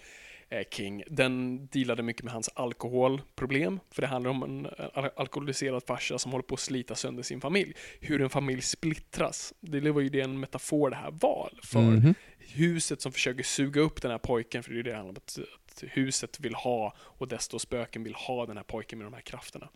King. 0.62 1.02
Den 1.10 1.66
dealade 1.66 2.02
mycket 2.02 2.24
med 2.24 2.32
hans 2.32 2.48
alkoholproblem, 2.54 3.80
för 3.90 4.02
det 4.02 4.08
handlar 4.08 4.30
om 4.30 4.42
en 4.42 4.66
eh, 4.66 4.86
al- 4.94 5.10
alkoholiserad 5.16 5.82
farsa 5.86 6.18
som 6.18 6.32
håller 6.32 6.42
på 6.42 6.54
att 6.54 6.60
slita 6.60 6.94
sönder 6.94 7.22
sin 7.22 7.40
familj. 7.40 7.72
Hur 8.00 8.20
en 8.22 8.30
familj 8.30 8.62
splittras. 8.62 9.52
Det 9.60 9.90
var 9.90 10.00
ju 10.00 10.08
det 10.08 10.20
en 10.20 10.40
metafor 10.40 10.90
det 10.90 10.96
här 10.96 11.10
var 11.20 11.50
för 11.62 11.80
Mhm. 11.80 12.14
huset 12.38 13.00
som 13.00 13.12
försöker 13.12 13.42
suga 13.42 13.80
upp 13.80 14.02
den 14.02 14.10
här 14.10 14.18
pojken, 14.18 14.62
för 14.62 14.70
det 14.72 14.78
är 14.78 14.82
det 14.82 14.90
det 14.90 14.96
handlar 14.96 15.10
om, 15.10 15.16
att, 15.16 15.38
att 15.66 15.84
huset 15.90 16.40
vill 16.40 16.54
ha 16.54 16.94
och 16.98 17.28
desto 17.28 17.58
spöken 17.58 18.04
vill 18.04 18.14
ha 18.14 18.46
den 18.46 18.56
här 18.56 18.64
pojken 18.64 18.98
med 18.98 19.06
de 19.06 19.14
här 19.14 19.20
krafterna. 19.20 19.68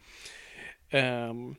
Ehm, 0.91 1.55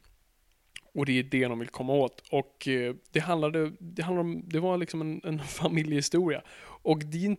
och 0.94 1.06
det 1.06 1.20
är 1.20 1.24
det 1.24 1.48
de 1.48 1.60
vill 1.60 1.68
komma 1.70 1.94
åt. 1.94 2.24
Och 2.32 2.68
eh, 2.68 2.96
det 3.12 3.20
handlade, 3.20 3.72
det 3.80 4.02
handlade 4.04 4.30
om, 4.30 4.44
det 4.50 4.60
var 4.60 4.78
liksom 4.78 5.02
en, 5.02 5.22
en 5.24 5.40
familjehistoria. 5.48 6.42
Och 6.62 7.00
det 7.00 7.18
är 7.18 7.26
in- 7.26 7.38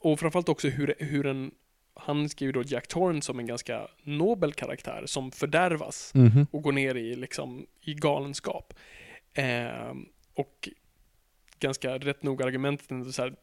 och 0.00 0.20
framförallt 0.20 0.48
också 0.48 0.68
hur, 0.68 0.94
hur 0.98 1.26
en, 1.26 1.50
han 1.94 2.28
skriver 2.28 2.52
då 2.52 2.62
Jack 2.62 2.86
Torrance 2.88 3.26
som 3.26 3.38
en 3.38 3.46
ganska 3.46 3.88
nobel 4.02 4.52
karaktär 4.52 5.02
som 5.06 5.30
fördärvas 5.30 6.10
Mhm. 6.14 6.46
och 6.50 6.62
går 6.62 6.72
ner 6.72 6.94
i, 6.94 7.16
liksom, 7.16 7.66
i 7.80 7.94
galenskap. 7.94 8.74
Ehm, 9.34 10.04
och 10.34 10.68
ganska 11.58 11.98
rätt 11.98 12.22
nog 12.22 12.42
argumentet 12.42 13.14
så 13.14 13.22
här. 13.22 13.34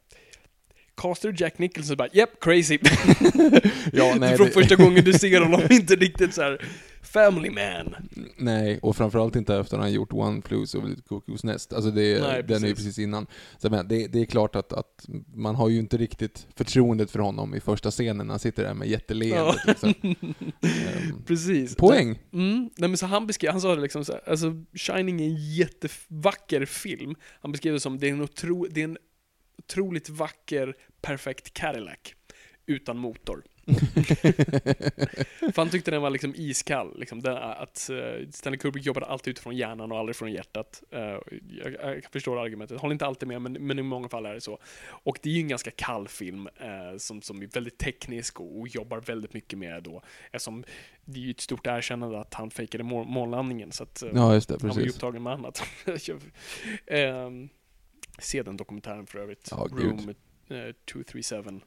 Castar 1.02 1.34
Jack 1.38 1.58
Nicholson 1.60 1.98
bara 1.98 2.10
yep, 2.14 2.30
crazy. 2.42 2.80
Ja, 3.94 4.16
nej, 4.20 4.38
Från 4.38 4.48
det- 4.48 4.54
första 4.54 4.76
gången 4.76 5.04
du 5.04 5.14
ser 5.14 5.42
honom, 5.42 5.62
inte 5.70 5.96
riktigt 5.96 6.34
så 6.34 6.42
här 6.42 6.66
family 7.08 7.50
man. 7.50 7.96
Nej, 8.38 8.80
och 8.82 8.96
framförallt 8.98 9.36
inte 9.36 9.56
efter 9.56 9.78
att 9.78 9.84
han 9.84 9.94
gjort 9.94 10.14
One 10.14 10.42
Flew 10.42 10.78
Over 10.78 10.96
the 10.96 11.02
Cuckoo's 11.02 11.46
Nest. 11.46 11.74
Alltså 11.74 11.92
det, 11.92 12.22
Nej, 12.22 12.44
den 12.44 12.64
är 12.64 12.68
ju 12.68 12.76
precis. 12.76 13.00
innan. 13.00 13.28
Så 13.58 13.70
men, 13.70 13.88
det, 13.88 14.08
det 14.08 14.20
är 14.22 14.26
klart 14.26 14.56
att, 14.56 14.74
att 14.74 15.06
man 15.34 15.56
har 15.56 15.70
ju 15.70 15.80
inte 15.80 15.98
riktigt 15.98 16.48
förtroendet 16.56 17.12
för 17.12 17.20
honom 17.20 17.56
i 17.56 17.60
första 17.60 17.92
scenen 17.92 18.30
han 18.30 18.40
sitter 18.40 18.64
där 18.64 18.74
med 18.74 18.88
jätteleendet 18.88 19.56
Ja. 19.66 19.72
liksom. 19.72 19.94
Ehm, 20.62 21.24
Precis. 21.26 21.76
Poäng. 21.76 22.16
Så, 22.32 22.38
mm, 22.38 22.70
nej 22.78 22.90
men 22.90 22.98
så 22.98 23.06
han 23.06 23.28
beskrev, 23.28 23.52
han 23.52 23.62
sa 23.62 23.76
det 23.76 23.82
liksom 23.82 24.06
så 24.06 24.12
här, 24.14 24.30
alltså 24.30 24.64
Shining 24.74 25.22
är 25.22 25.26
en 25.26 25.54
jättevacker 25.56 26.66
film. 26.66 27.16
Han 27.42 27.52
beskrev 27.52 27.74
det 27.74 27.80
som, 27.80 27.98
det 28.00 28.08
är 28.08 28.12
en, 28.12 28.22
otro, 28.22 28.68
det 28.72 28.80
är 28.80 28.84
en 28.86 28.98
otroligt 29.58 30.10
vacker, 30.10 30.76
perfekt 31.02 31.54
Cadillac. 31.54 31.98
Utan 32.66 32.98
motor. 32.98 33.44
För 35.40 35.56
han 35.56 35.70
tyckte 35.70 35.92
den 35.92 36.02
var 36.02 36.10
liksom 36.10 36.34
iskall. 36.36 37.00
Liksom, 37.00 37.22
den, 37.22 37.38
att 37.38 37.90
uh, 37.92 38.30
Stanley 38.32 38.60
Kubrick 38.60 38.86
jobbade 38.86 39.06
alltid 39.06 39.32
utifrån 39.32 39.56
hjärnan 39.56 39.92
och 39.92 39.98
aldrig 39.98 40.16
från 40.16 40.32
hjärtat. 40.32 40.84
Eh, 40.92 41.00
jag, 41.02 41.74
jag 41.82 42.04
förstår 42.12 42.40
argumentet. 42.40 42.80
Håller 42.82 42.94
inte 42.94 43.06
alltid 43.06 43.28
med, 43.28 43.42
men, 43.42 43.54
men 43.54 43.80
i 43.80 43.84
många 43.84 44.10
fall 44.10 44.26
är 44.26 44.34
det 44.34 44.42
så. 44.42 44.60
Och 44.88 45.20
det 45.22 45.30
är 45.30 45.34
ju 45.34 45.42
en 45.42 45.48
ganska 45.48 45.72
kall 45.72 46.08
film 46.08 46.48
eh, 46.48 46.98
som, 46.98 47.22
som 47.22 47.42
är 47.42 47.48
väldigt 47.48 47.78
teknisk 47.78 48.40
och, 48.40 48.60
och 48.60 48.68
jobbar 48.68 49.00
väldigt 49.00 49.34
mycket 49.34 49.60
med 49.60 49.84
då. 49.84 50.02
Eftersom 50.32 50.64
det 51.06 51.20
är 51.20 51.24
ju 51.24 51.32
ett 51.32 51.42
stort 51.42 51.68
erkännande 51.68 52.20
att 52.20 52.34
han 52.34 52.52
fejkade 52.52 52.84
må- 52.84 53.04
månlandningen. 53.04 53.72
Så 53.72 53.84
att, 53.84 54.04
eh, 54.04 54.10
Ja, 54.14 54.34
just 54.34 54.50
det, 54.50 54.58
Han 54.62 54.70
var 54.70 54.76
ju 54.76 54.82
precis. 54.82 54.96
upptagen 54.96 55.24
med 55.24 55.34
annat. 55.34 55.64
Ehm, 56.88 57.50
se 58.20 58.44
den 58.44 58.58
dokumentären 58.58 59.08
för 59.08 59.20
övrigt. 59.20 59.52
Gud. 59.72 59.84
Room 59.84 60.10
eh, 60.50 60.74
237. 60.86 61.62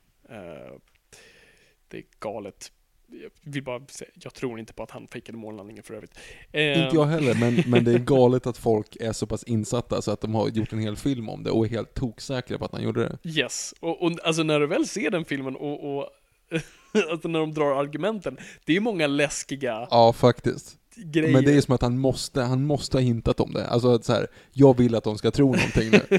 Eh, 1.91 1.97
det 1.97 1.99
är 1.99 2.05
galet. 2.21 2.73
Jag 3.13 3.31
vill 3.53 3.63
bara 3.65 3.87
säga, 3.87 4.11
jag 4.15 4.35
tror 4.35 4.59
inte 4.59 4.73
på 4.73 4.83
att 4.83 4.91
han 4.91 5.07
fejkade 5.07 5.39
månlandningen 5.39 5.83
för 5.83 5.95
övrigt. 5.95 6.19
Ehm, 6.53 6.83
Inte 6.85 6.97
jag 6.97 7.07
heller, 7.07 7.35
men, 7.35 7.63
men 7.67 7.85
det 7.85 7.93
är 7.93 7.99
galet 8.19 8.47
att 8.47 8.59
folk 8.59 8.97
är 8.97 9.13
så 9.13 9.27
pass 9.27 9.43
insatta 9.45 10.03
så 10.03 10.11
att 10.11 10.21
de 10.21 10.35
har 10.35 10.49
gjort 10.49 10.73
en 10.73 10.79
hel 10.79 10.97
film 10.97 11.29
om 11.29 11.43
det 11.43 11.51
och 11.51 11.65
är 11.67 11.71
helt 11.71 11.95
toksäkra 11.95 12.59
på 12.59 12.65
att 12.65 12.73
han 12.73 12.83
gjorde 12.83 13.03
det. 13.03 13.31
Yes, 13.31 13.75
och, 13.81 14.03
och 14.03 14.13
alltså 14.25 14.43
när 14.43 14.61
du 14.61 14.67
väl 14.67 14.87
ser 14.87 15.11
den 15.11 15.25
filmen 15.25 15.57
och, 15.57 15.97
och 15.97 16.09
alltså 17.11 17.29
när 17.29 17.39
de 17.39 17.55
drar 17.55 17.81
argumenten, 17.81 18.39
det 18.65 18.77
är 18.77 18.81
många 18.81 19.07
läskiga 19.07 19.89
Ja, 19.91 20.13
faktiskt. 20.13 20.77
Grejer. 21.05 21.33
Men 21.33 21.45
det 21.45 21.53
är 21.53 21.61
som 21.61 21.75
att 21.75 21.83
han 21.83 21.99
måste, 21.99 22.43
han 22.43 22.67
måste 22.67 22.97
ha 22.97 23.03
hintat 23.03 23.41
om 23.41 23.53
det. 23.53 23.67
Alltså 23.67 23.95
att 23.95 24.05
så 24.05 24.13
här, 24.13 24.27
jag 24.53 24.77
vill 24.77 24.95
att 24.95 25.05
de 25.05 25.19
ska 25.19 25.31
tro 25.31 25.47
någonting 25.47 25.91
nu. 25.91 26.19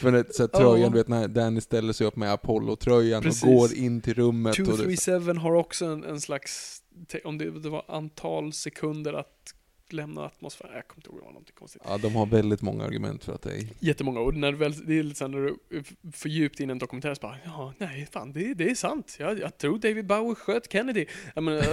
För 0.00 0.12
det, 0.12 0.34
så 0.34 0.42
här, 0.42 0.48
tröjan, 0.48 0.80
Ja. 0.80 0.88
du 0.88 0.94
vet 0.94 1.08
när 1.08 1.28
Danny 1.28 1.60
ställer 1.60 1.92
sig 1.92 2.06
upp 2.06 2.16
med 2.16 2.32
Apollo-tröjan 2.32 3.22
Precis. 3.22 3.42
och 3.42 3.48
går 3.48 3.74
in 3.74 4.00
till 4.00 4.14
rummet 4.14 4.58
och 4.58 4.66
det, 4.66 4.96
237 4.96 5.32
har 5.32 5.54
också 5.54 5.84
en, 5.84 6.04
en 6.04 6.20
slags, 6.20 6.82
om 7.24 7.38
det, 7.38 7.50
det 7.60 7.68
var 7.68 7.84
antal 7.88 8.52
sekunder 8.52 9.12
att 9.12 9.54
lämna 9.94 10.24
atmosfären. 10.24 10.74
Jag 10.74 10.88
kommer 10.88 11.00
inte 11.00 11.10
ihåg, 11.10 11.18
det 11.18 11.24
var 11.24 11.32
någonting 11.32 11.54
konstigt. 11.58 11.82
Ja, 11.84 11.98
de 11.98 12.14
har 12.14 12.26
väldigt 12.26 12.62
många 12.62 12.84
argument 12.84 13.24
för 13.24 13.34
att 13.34 13.42
det 13.42 13.52
är... 13.52 13.66
Jättemånga, 13.78 14.20
och 14.20 14.34
när 14.34 14.52
du 14.52 14.58
väl, 14.58 14.86
det 14.86 14.98
är 14.98 15.02
lite 15.02 15.18
såhär 15.18 15.28
när 15.28 15.38
du 15.40 15.82
för 16.12 16.28
djupt 16.28 16.60
in 16.60 16.70
en 16.70 16.78
dokumentär 16.78 17.14
så 17.14 17.20
bara, 17.20 17.36
ja, 17.44 17.72
nej, 17.78 18.08
fan, 18.12 18.32
det, 18.32 18.54
det 18.54 18.70
är 18.70 18.74
sant. 18.74 19.16
Jag, 19.18 19.38
jag 19.38 19.58
tror 19.58 19.78
David 19.78 20.06
Bowie 20.06 20.34
sköt 20.34 20.72
Kennedy. 20.72 21.06
Jag 21.34 21.44
menar, 21.44 21.64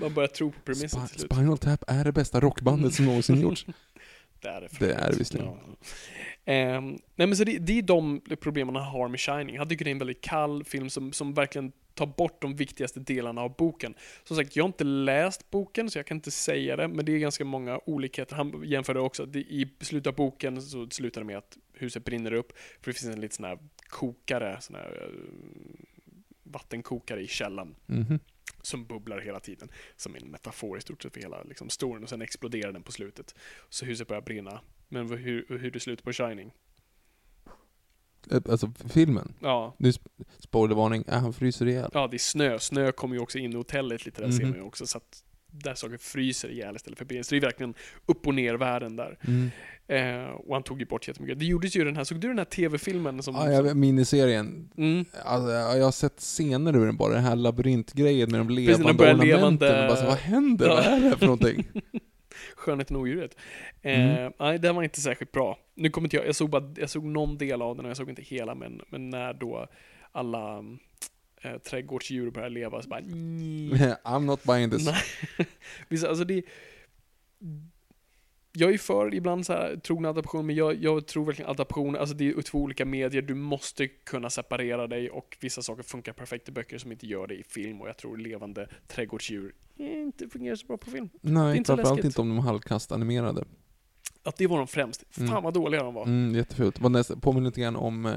man 0.00 0.14
börjar 0.14 0.28
tro 0.28 0.50
på 0.50 0.60
premissen 0.64 1.00
Sp- 1.00 1.08
till 1.08 1.18
slut. 1.20 1.32
Spinal 1.32 1.58
Tap 1.58 1.84
är 1.86 2.04
det 2.04 2.12
bästa 2.12 2.40
rockbandet 2.40 2.94
som 2.94 3.04
någonsin 3.04 3.40
gjorts. 3.40 3.66
Det 4.42 4.48
är 4.48 4.60
det. 4.60 4.68
Det 4.78 4.92
är 4.92 5.10
det 5.10 5.18
visserligen. 5.18 5.48
Ja. 5.48 5.76
Ehm, 6.44 6.98
nej 7.16 7.26
men 7.26 7.36
så 7.36 7.44
det, 7.44 7.58
det 7.58 7.78
är 7.78 7.82
de 7.82 8.20
problemen 8.40 8.76
han 8.76 8.84
har 8.84 9.08
med 9.08 9.20
Shining. 9.20 9.58
Han 9.58 9.68
tycker 9.68 9.84
det 9.84 9.90
är 9.90 9.92
en 9.92 9.98
väldigt 9.98 10.20
kall 10.20 10.64
film 10.64 10.90
som, 10.90 11.12
som 11.12 11.34
verkligen 11.34 11.72
tar 11.94 12.06
bort 12.06 12.42
de 12.42 12.56
viktigaste 12.56 13.00
delarna 13.00 13.40
av 13.40 13.56
boken. 13.56 13.94
Som 14.24 14.36
sagt, 14.36 14.56
jag 14.56 14.64
har 14.64 14.68
inte 14.68 14.84
läst 14.84 15.50
boken 15.50 15.90
så 15.90 15.98
jag 15.98 16.06
kan 16.06 16.16
inte 16.16 16.30
säga 16.30 16.76
det, 16.76 16.88
men 16.88 17.04
det 17.04 17.12
är 17.12 17.18
ganska 17.18 17.44
många 17.44 17.80
olikheter. 17.86 18.36
Han 18.36 18.62
jämförde 18.64 19.00
också, 19.00 19.26
det, 19.26 19.38
i 19.38 19.68
slutet 19.80 20.06
av 20.06 20.14
boken 20.14 20.62
så 20.62 20.90
slutar 20.90 21.20
det 21.20 21.26
med 21.26 21.38
att 21.38 21.58
huset 21.72 22.04
brinner 22.04 22.32
upp, 22.32 22.52
för 22.80 22.90
det 22.90 22.98
finns 22.98 23.14
en 23.14 23.20
liten 23.20 23.36
sån 23.36 23.44
här 23.44 23.58
kokare, 23.88 24.56
sån 24.60 24.76
här 24.76 25.02
eh, 25.02 25.14
vattenkokare 26.42 27.20
i 27.22 27.26
källaren 27.26 27.74
-hmm 27.86 28.18
som 28.62 28.86
bubblar 28.86 29.20
hela 29.20 29.40
tiden. 29.40 29.68
Som 29.96 30.14
en 30.16 30.30
metafor 30.30 30.78
i 30.78 30.80
stort 30.80 31.02
sett 31.02 31.12
för 31.14 31.20
hela 31.20 31.42
liksom, 31.42 31.68
storyn 31.70 32.02
och 32.02 32.08
sen 32.08 32.22
exploderar 32.22 32.72
den 32.72 32.82
på 32.82 32.92
slutet. 32.92 33.34
Så 33.68 33.84
huset 33.84 34.08
börjar 34.08 34.22
brinna. 34.22 34.60
Men 34.88 35.08
hur, 35.10 35.46
hur 35.58 35.70
det 35.70 35.80
slutar 35.80 36.04
på 36.04 36.12
Shining? 36.12 36.52
Eh, 38.30 38.40
Alltså 38.48 38.72
filmen. 38.88 39.34
Ja, 39.40 39.74
Nu, 39.78 39.90
sp- 39.90 40.24
spoilervarning, 40.38 41.04
äh, 41.08 41.20
han 41.20 41.32
fryser 41.32 41.66
ihjäl. 41.68 41.90
ja, 41.94 42.06
det 42.08 42.16
är 42.16 42.18
snö. 42.18 42.58
Snö 42.58 42.92
kommer 42.92 43.14
ju 43.16 43.20
också 43.22 43.38
in 43.38 43.52
i 43.52 43.56
hotellet 43.56 44.04
lite, 44.06 44.22
där 44.22 44.30
ser 44.30 44.40
Mhm. 44.42 44.50
man 44.50 44.58
ju 44.58 44.64
också. 44.64 44.86
Så 44.86 44.98
att 44.98 45.24
där 45.52 45.74
saker 45.74 45.96
fryser 45.96 46.48
ihjäl 46.48 46.76
istället 46.76 46.98
för 46.98 47.04
brinner. 47.04 47.22
Så 47.22 47.34
det 47.34 47.38
är 47.38 47.40
verkligen 47.40 47.74
upp 48.06 48.26
och 48.26 48.34
ner 48.34 48.54
världen 48.54 48.96
där. 48.96 49.18
Mm. 49.26 49.50
Eh, 49.88 50.30
och 50.30 50.54
han 50.54 50.62
tog 50.62 50.80
ju 50.80 50.86
bort 50.86 51.08
jättemycket. 51.08 51.38
Det 51.38 51.44
gjordes 51.44 51.76
ju 51.76 51.84
den 51.84 51.96
här, 51.96 52.04
såg 52.04 52.20
du 52.20 52.28
den 52.28 52.38
här 52.38 52.44
tv-filmen 52.44 53.22
som... 53.22 53.34
Ja, 53.34 53.50
jag, 53.52 53.76
miniserien. 53.76 54.70
Mm. 54.76 55.04
Alltså, 55.24 55.50
jag 55.50 55.84
har 55.84 55.92
sett 55.92 56.20
scener 56.20 56.76
ur 56.76 56.86
den 56.86 56.96
bara, 56.96 57.14
den 57.14 57.24
här 57.24 57.36
labyrintgrejen 57.36 58.30
med 58.30 58.40
de 58.40 58.46
Precis, 58.48 58.68
levande 58.68 58.94
börjar 58.94 59.14
ornamenten. 59.14 59.38
levande- 59.68 59.82
Och 59.82 59.88
bara 59.88 59.96
så, 59.96 60.06
vad 60.06 60.18
händer? 60.18 60.66
Ja. 60.66 60.74
Vad 60.74 60.84
är 60.84 61.00
det 61.10 61.16
för 61.18 61.26
någonting? 61.26 61.64
Skönheten 62.56 62.96
och 62.96 63.02
odjuret. 63.02 63.36
Eh, 63.82 64.00
Mm. 64.18 64.32
Nej, 64.38 64.58
den 64.58 64.74
var 64.74 64.82
inte 64.82 65.00
särskilt 65.00 65.32
bra. 65.32 65.58
Nu 65.74 65.90
kommer 65.90 66.06
inte 66.06 66.16
jag, 66.16 66.26
jag 66.26 66.34
såg 66.34 66.50
bara, 66.50 66.74
jag 66.76 66.90
såg 66.90 67.04
någon 67.04 67.38
del 67.38 67.62
av 67.62 67.76
den 67.76 67.84
och 67.84 67.90
jag 67.90 67.96
såg 67.96 68.08
inte 68.08 68.22
hela, 68.22 68.54
men, 68.54 68.80
men 68.88 69.10
när 69.10 69.32
då 69.34 69.66
alla 70.12 70.64
eh, 71.42 71.58
trädgårdsdjur 71.58 72.30
börjar 72.30 72.50
leva 72.50 72.82
så 72.82 72.88
bara 72.88 73.00
mm. 73.00 73.72
I'm 74.04 74.24
not 74.24 74.44
buying 74.44 74.70
this. 74.70 74.86
Nej. 74.86 75.46
Visst, 75.88 76.04
alltså 76.04 76.24
det... 76.24 76.42
Jag 78.54 78.74
är 78.74 78.78
för 78.78 79.14
ibland 79.14 79.46
så 79.46 79.52
här 79.52 79.76
trogna 79.76 80.08
adaptioner, 80.08 80.44
men 80.44 80.56
jag, 80.56 80.82
jag 80.82 81.06
tror 81.06 81.24
verkligen 81.24 81.50
adaptioner, 81.50 81.98
alltså 81.98 82.14
det 82.14 82.28
är 82.28 82.42
två 82.42 82.58
olika 82.58 82.84
medier, 82.84 83.22
du 83.22 83.34
måste 83.34 83.88
kunna 83.88 84.30
separera 84.30 84.86
dig 84.86 85.10
och 85.10 85.36
vissa 85.40 85.62
saker 85.62 85.82
funkar 85.82 86.12
perfekt 86.12 86.48
i 86.48 86.52
böcker 86.52 86.78
som 86.78 86.92
inte 86.92 87.06
gör 87.06 87.26
det 87.26 87.34
i 87.34 87.42
film 87.42 87.80
och 87.80 87.88
jag 87.88 87.96
tror 87.96 88.16
levande 88.16 88.68
trädgårdsdjur 88.88 89.54
inte 89.76 90.28
fungerar 90.28 90.56
så 90.56 90.66
bra 90.66 90.76
på 90.76 90.90
film. 90.90 91.08
Nej, 91.20 91.64
framförallt 91.64 92.04
inte 92.04 92.20
om 92.20 92.28
de 92.28 92.38
halvkast 92.38 92.92
animerade. 92.92 93.44
Att 94.24 94.36
det 94.36 94.46
var 94.46 94.58
de 94.58 94.66
främst. 94.66 95.04
Fan 95.10 95.28
Mm. 95.28 95.42
vad 95.42 95.54
dåliga 95.54 95.82
de 95.82 95.94
var. 95.94 96.04
Mm, 96.04 96.34
jättefult. 96.34 96.80
Påminner 97.20 97.40
lite 97.40 97.60
grann 97.60 97.76
om 97.76 98.06
eh, 98.06 98.12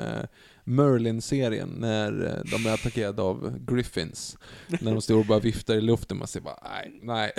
Merlin-serien, 0.68 1.70
när 1.78 2.26
eh, 2.26 2.52
de 2.52 2.70
är 2.70 2.74
attackerade 2.74 3.22
av 3.22 3.60
Griffins. 3.68 4.38
när 4.82 4.92
de 4.92 5.02
står 5.02 5.20
och 5.20 5.26
bara 5.26 5.40
viftar 5.40 5.76
i 5.76 5.82
luften, 5.82 6.18
man 6.18 6.28
ser 6.28 6.42
bara 6.42 6.60
nej, 6.64 7.00
nej. 7.02 7.32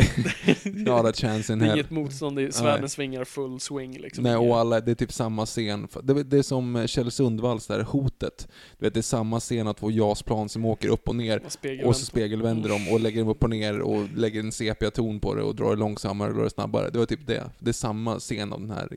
Not 0.84 1.04
a 1.04 1.12
chance 1.14 1.52
in 1.52 1.58
Det 1.58 1.64
är 1.64 1.68
hell. 1.68 1.78
inget 1.78 1.90
motstånd, 1.90 2.54
svärden 2.54 2.88
svingar 2.88 3.24
full 3.24 3.60
swing 3.60 3.98
liksom. 3.98 4.24
Nej, 4.24 4.36
och 4.36 4.58
alla, 4.58 4.80
det 4.80 4.90
är 4.90 4.94
typ 4.94 5.12
samma 5.12 5.46
scen. 5.46 5.88
Det, 6.02 6.22
det 6.22 6.38
är 6.38 6.42
som 6.42 6.76
eh, 6.76 6.86
Kjell 6.86 7.10
Sundvalls 7.10 7.66
där, 7.66 7.80
Hotet. 7.80 8.48
Du 8.78 8.86
vet, 8.86 8.94
det 8.94 9.00
är 9.00 9.02
samma 9.02 9.40
scen 9.40 9.66
av 9.68 9.74
två 9.74 9.90
JAS-plan 9.90 10.48
som 10.48 10.64
åker 10.64 10.88
upp 10.88 11.08
och 11.08 11.16
ner. 11.16 11.42
Och. 11.82 11.88
Och 11.88 11.96
så 11.96 12.04
spegelvänder 12.06 12.68
de 12.68 12.88
och 12.92 13.00
lägger 13.00 13.20
dem 13.20 13.28
upp 13.28 13.44
och 13.44 13.50
ner 13.50 13.80
och 13.80 14.08
lägger 14.16 14.40
en 14.40 14.52
sepia-ton 14.52 15.20
på 15.20 15.34
det 15.34 15.42
och 15.42 15.54
drar 15.54 15.70
det 15.70 15.76
långsammare 15.76 16.28
och 16.28 16.34
drar 16.36 16.44
det 16.44 16.50
snabbare. 16.50 16.90
Det 16.90 16.98
var 16.98 17.06
typ 17.06 17.26
det. 17.26 17.50
Det 17.58 17.70
är 17.70 17.72
samma 17.72 18.18
scen 18.18 18.52
av 18.52 18.60
den 18.60 18.70
här 18.70 18.88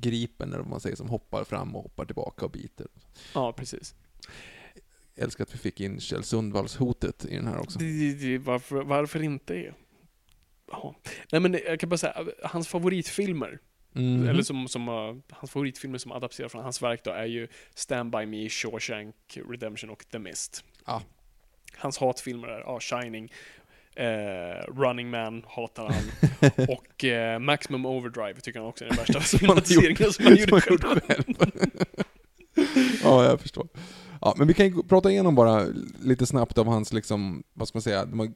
gripen, 0.00 0.48
eller 0.48 0.58
vad 0.58 0.70
man 0.70 0.80
säger, 0.80 0.96
som 0.96 1.08
hoppar 1.08 1.44
fram 1.44 1.76
och 1.76 1.82
hoppar 1.82 2.04
tillbaka 2.04 2.44
och 2.44 2.50
biter. 2.50 2.86
Ja, 3.34 3.52
precis. 3.52 3.94
Jag 5.14 5.24
älskar 5.24 5.44
att 5.44 5.54
vi 5.54 5.58
fick 5.58 5.80
in 5.80 6.00
Kjell 6.00 6.24
Sundvalls 6.24 6.76
hotet 6.76 7.24
i 7.24 7.36
den 7.36 7.46
här 7.46 7.58
också. 7.58 7.78
Det, 7.78 7.84
det, 7.84 8.12
det, 8.12 8.38
varför, 8.38 8.82
varför 8.82 9.22
inte? 9.22 9.74
Ja. 10.70 10.94
Nej 11.32 11.40
men 11.40 11.52
jag 11.66 11.80
kan 11.80 11.88
bara 11.88 11.98
säga, 11.98 12.26
hans 12.42 12.68
favoritfilmer, 12.68 13.58
Mhm. 13.92 14.28
eller 14.28 14.42
som, 14.42 14.68
som 14.68 14.88
uh, 14.88 15.16
hans 15.30 15.50
favoritfilmer 15.50 15.98
som 15.98 16.12
adapterar 16.12 16.48
från 16.48 16.62
hans 16.62 16.82
verk 16.82 17.04
då, 17.04 17.10
är 17.10 17.24
ju 17.24 17.48
Stand 17.74 18.10
By 18.12 18.26
Me, 18.26 18.48
Shawshank 18.48 19.14
Redemption 19.48 19.90
och 19.90 20.04
The 20.10 20.18
Mist. 20.18 20.64
Ja. 20.86 21.02
Hans 21.76 21.98
hatfilmer 21.98 22.48
är 22.48 22.60
ja, 22.60 22.80
Shining, 22.80 23.32
eh, 23.96 24.74
Running 24.80 25.10
Man 25.10 25.42
hatar 25.48 25.84
han, 25.92 26.02
och 26.68 27.04
eh, 27.04 27.38
Maximum 27.38 27.86
Overdrive 27.86 28.40
tycker 28.40 28.58
han 28.60 28.68
också 28.68 28.84
är 28.84 28.88
den 28.88 28.96
värsta 28.96 29.20
filmatiseringen 29.38 30.12
som 30.12 30.24
han 30.24 30.36
gjorde 30.36 30.60
själv. 30.60 31.24
ja, 33.04 33.24
jag 33.24 33.40
förstår. 33.40 33.68
Ja, 34.20 34.34
men 34.38 34.46
vi 34.48 34.54
kan 34.54 34.66
ju 34.66 34.82
prata 34.82 35.10
igenom 35.10 35.34
bara 35.34 35.66
lite 36.02 36.26
snabbt 36.26 36.58
av 36.58 36.66
hans, 36.66 36.92
liksom, 36.92 37.42
vad 37.54 37.68
ska 37.68 37.76
man 37.76 37.82
säga, 37.82 38.04
de 38.04 38.18
har 38.18 38.28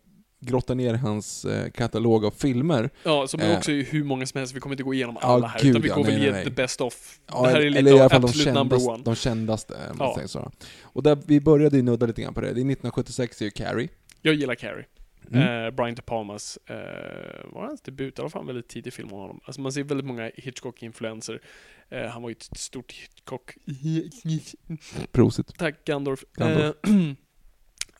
grottat 0.42 0.76
ner 0.76 0.94
hans 0.94 1.44
eh, 1.44 1.70
katalog 1.70 2.24
av 2.24 2.30
filmer. 2.30 2.90
Ja, 3.02 3.26
som 3.26 3.40
är 3.40 3.50
Eh. 3.50 3.56
också 3.58 3.70
hur 3.72 4.04
många 4.04 4.26
som 4.26 4.38
helst, 4.38 4.54
vi 4.54 4.60
kommer 4.60 4.72
inte 4.74 4.82
gå 4.82 4.94
igenom 4.94 5.18
Ja, 5.22 5.26
alla 5.28 5.46
här, 5.46 5.60
gud, 5.60 5.70
utan 5.70 5.82
vi 5.82 5.88
ja, 5.88 5.94
går 5.94 6.02
nej, 6.04 6.12
väl 6.12 6.22
nej, 6.22 6.32
nej. 6.32 6.44
the 6.44 6.50
best 6.50 6.80
of. 6.80 7.18
Ja, 7.26 7.42
det 7.42 7.48
här 7.48 7.60
är 7.60 7.70
lite 7.70 8.04
av 8.04 8.24
absolut 8.24 8.54
number 8.54 8.76
kändaste, 8.78 8.90
one. 8.90 9.02
de 9.04 9.14
kändaste, 9.14 9.74
om 9.90 9.98
man 9.98 10.08
Ja. 10.08 10.14
säger 10.14 10.28
så. 10.28 10.50
Och 10.82 11.02
där, 11.02 11.18
vi 11.26 11.40
började 11.40 11.76
ju 11.76 11.82
nudda 11.82 12.06
lite 12.06 12.22
grann 12.22 12.34
på 12.34 12.40
det. 12.40 12.46
Det 12.46 12.50
är 12.60 12.70
1976 12.70 13.40
är 13.40 13.44
ju 13.44 13.50
Carrie. 13.50 13.88
Jag 14.22 14.34
gillar 14.34 14.54
Carrie. 14.54 14.84
Mm. 15.32 15.64
Eh, 15.64 15.70
Brian 15.70 15.94
De 15.94 16.02
Palmas, 16.02 16.58
eh, 16.66 17.44
var 17.52 17.66
hans 17.66 17.80
debut? 17.80 18.16
Det 18.16 18.22
var 18.22 18.28
fan 18.28 18.46
väldigt 18.46 18.68
tidig 18.68 18.92
film 18.92 19.08
av 19.12 19.18
honom. 19.20 19.40
Alltså 19.44 19.60
man 19.60 19.72
ser 19.72 19.82
väldigt 19.84 20.06
många 20.06 20.30
Hitchcock-influenser. 20.34 21.40
Eh, 21.88 22.06
han 22.06 22.22
var 22.22 22.28
ju 22.28 22.32
ett 22.32 22.58
stort 22.58 22.92
Hitchcock... 22.92 23.54
Prosit. 25.12 25.58
Tack 25.58 25.84
Gandorf. 25.84 26.24
Gandorf. 26.32 26.76
Eh, 26.86 26.90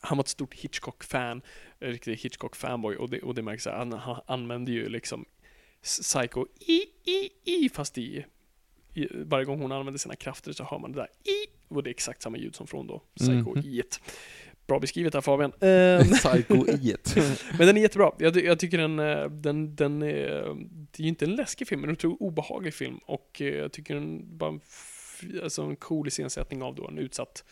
han 0.01 0.17
var 0.17 0.23
ett 0.23 0.27
stort 0.27 0.53
Hitchcock-fan, 0.53 1.41
en 1.79 1.91
riktig 1.91 2.15
Hitchcock-fanboy 2.17 2.95
och 2.95 3.09
det, 3.09 3.21
och 3.21 3.35
det 3.35 3.41
märks 3.41 3.67
att 3.67 3.77
han, 3.77 3.93
han 3.93 4.21
använde 4.25 4.71
ju 4.71 4.89
liksom 4.89 5.25
Psycho 5.81 6.45
i, 6.59 6.81
i, 7.11 7.29
i, 7.43 7.69
fast 7.69 7.97
i, 7.97 8.25
i, 8.93 9.07
varje 9.11 9.45
gång 9.45 9.61
hon 9.61 9.71
använder 9.71 9.97
sina 9.99 10.15
krafter 10.15 10.51
så 10.53 10.63
hör 10.63 10.79
man 10.79 10.91
det 10.91 10.97
där 10.97 11.07
i, 11.31 11.47
och 11.67 11.83
det 11.83 11.89
är 11.89 11.91
exakt 11.91 12.21
samma 12.21 12.37
ljud 12.37 12.55
som 12.55 12.67
från 12.67 12.87
då, 12.87 13.01
Psycho 13.15 13.55
Mhm. 13.55 13.65
i 13.65 13.79
ett. 13.79 13.99
Bra 14.71 14.79
beskrivet 14.79 15.13
här 15.13 15.21
Fabian. 15.21 15.51
Eh, 15.59 16.05
Psycho 16.17 16.67
i 16.67 16.91
ett. 16.91 17.15
men 17.57 17.67
den 17.67 17.77
är 17.77 17.81
jättebra. 17.81 18.11
Jag, 18.17 18.43
jag 18.43 18.59
tycker 18.59 18.77
den, 18.77 18.99
eh, 18.99 19.29
den, 19.29 19.75
den 19.75 20.01
är, 20.01 20.55
det 20.91 20.99
är 20.99 21.03
ju 21.03 21.07
inte 21.07 21.25
en 21.25 21.35
läskig 21.35 21.67
film, 21.67 21.81
men 21.81 21.89
en 21.89 21.95
otroligt 21.95 22.21
obehaglig 22.21 22.73
film. 22.73 22.97
Och 23.05 23.41
eh, 23.41 23.47
jag 23.47 23.71
tycker 23.71 23.95
den 23.95 24.37
bara, 24.37 24.49
en 24.49 24.61
alltså 25.43 25.61
en 25.61 25.75
cool 25.75 26.07
iscensättning 26.07 26.61
av 26.63 26.75
då 26.75 26.87
en 26.87 26.97
utsatt 26.97 27.43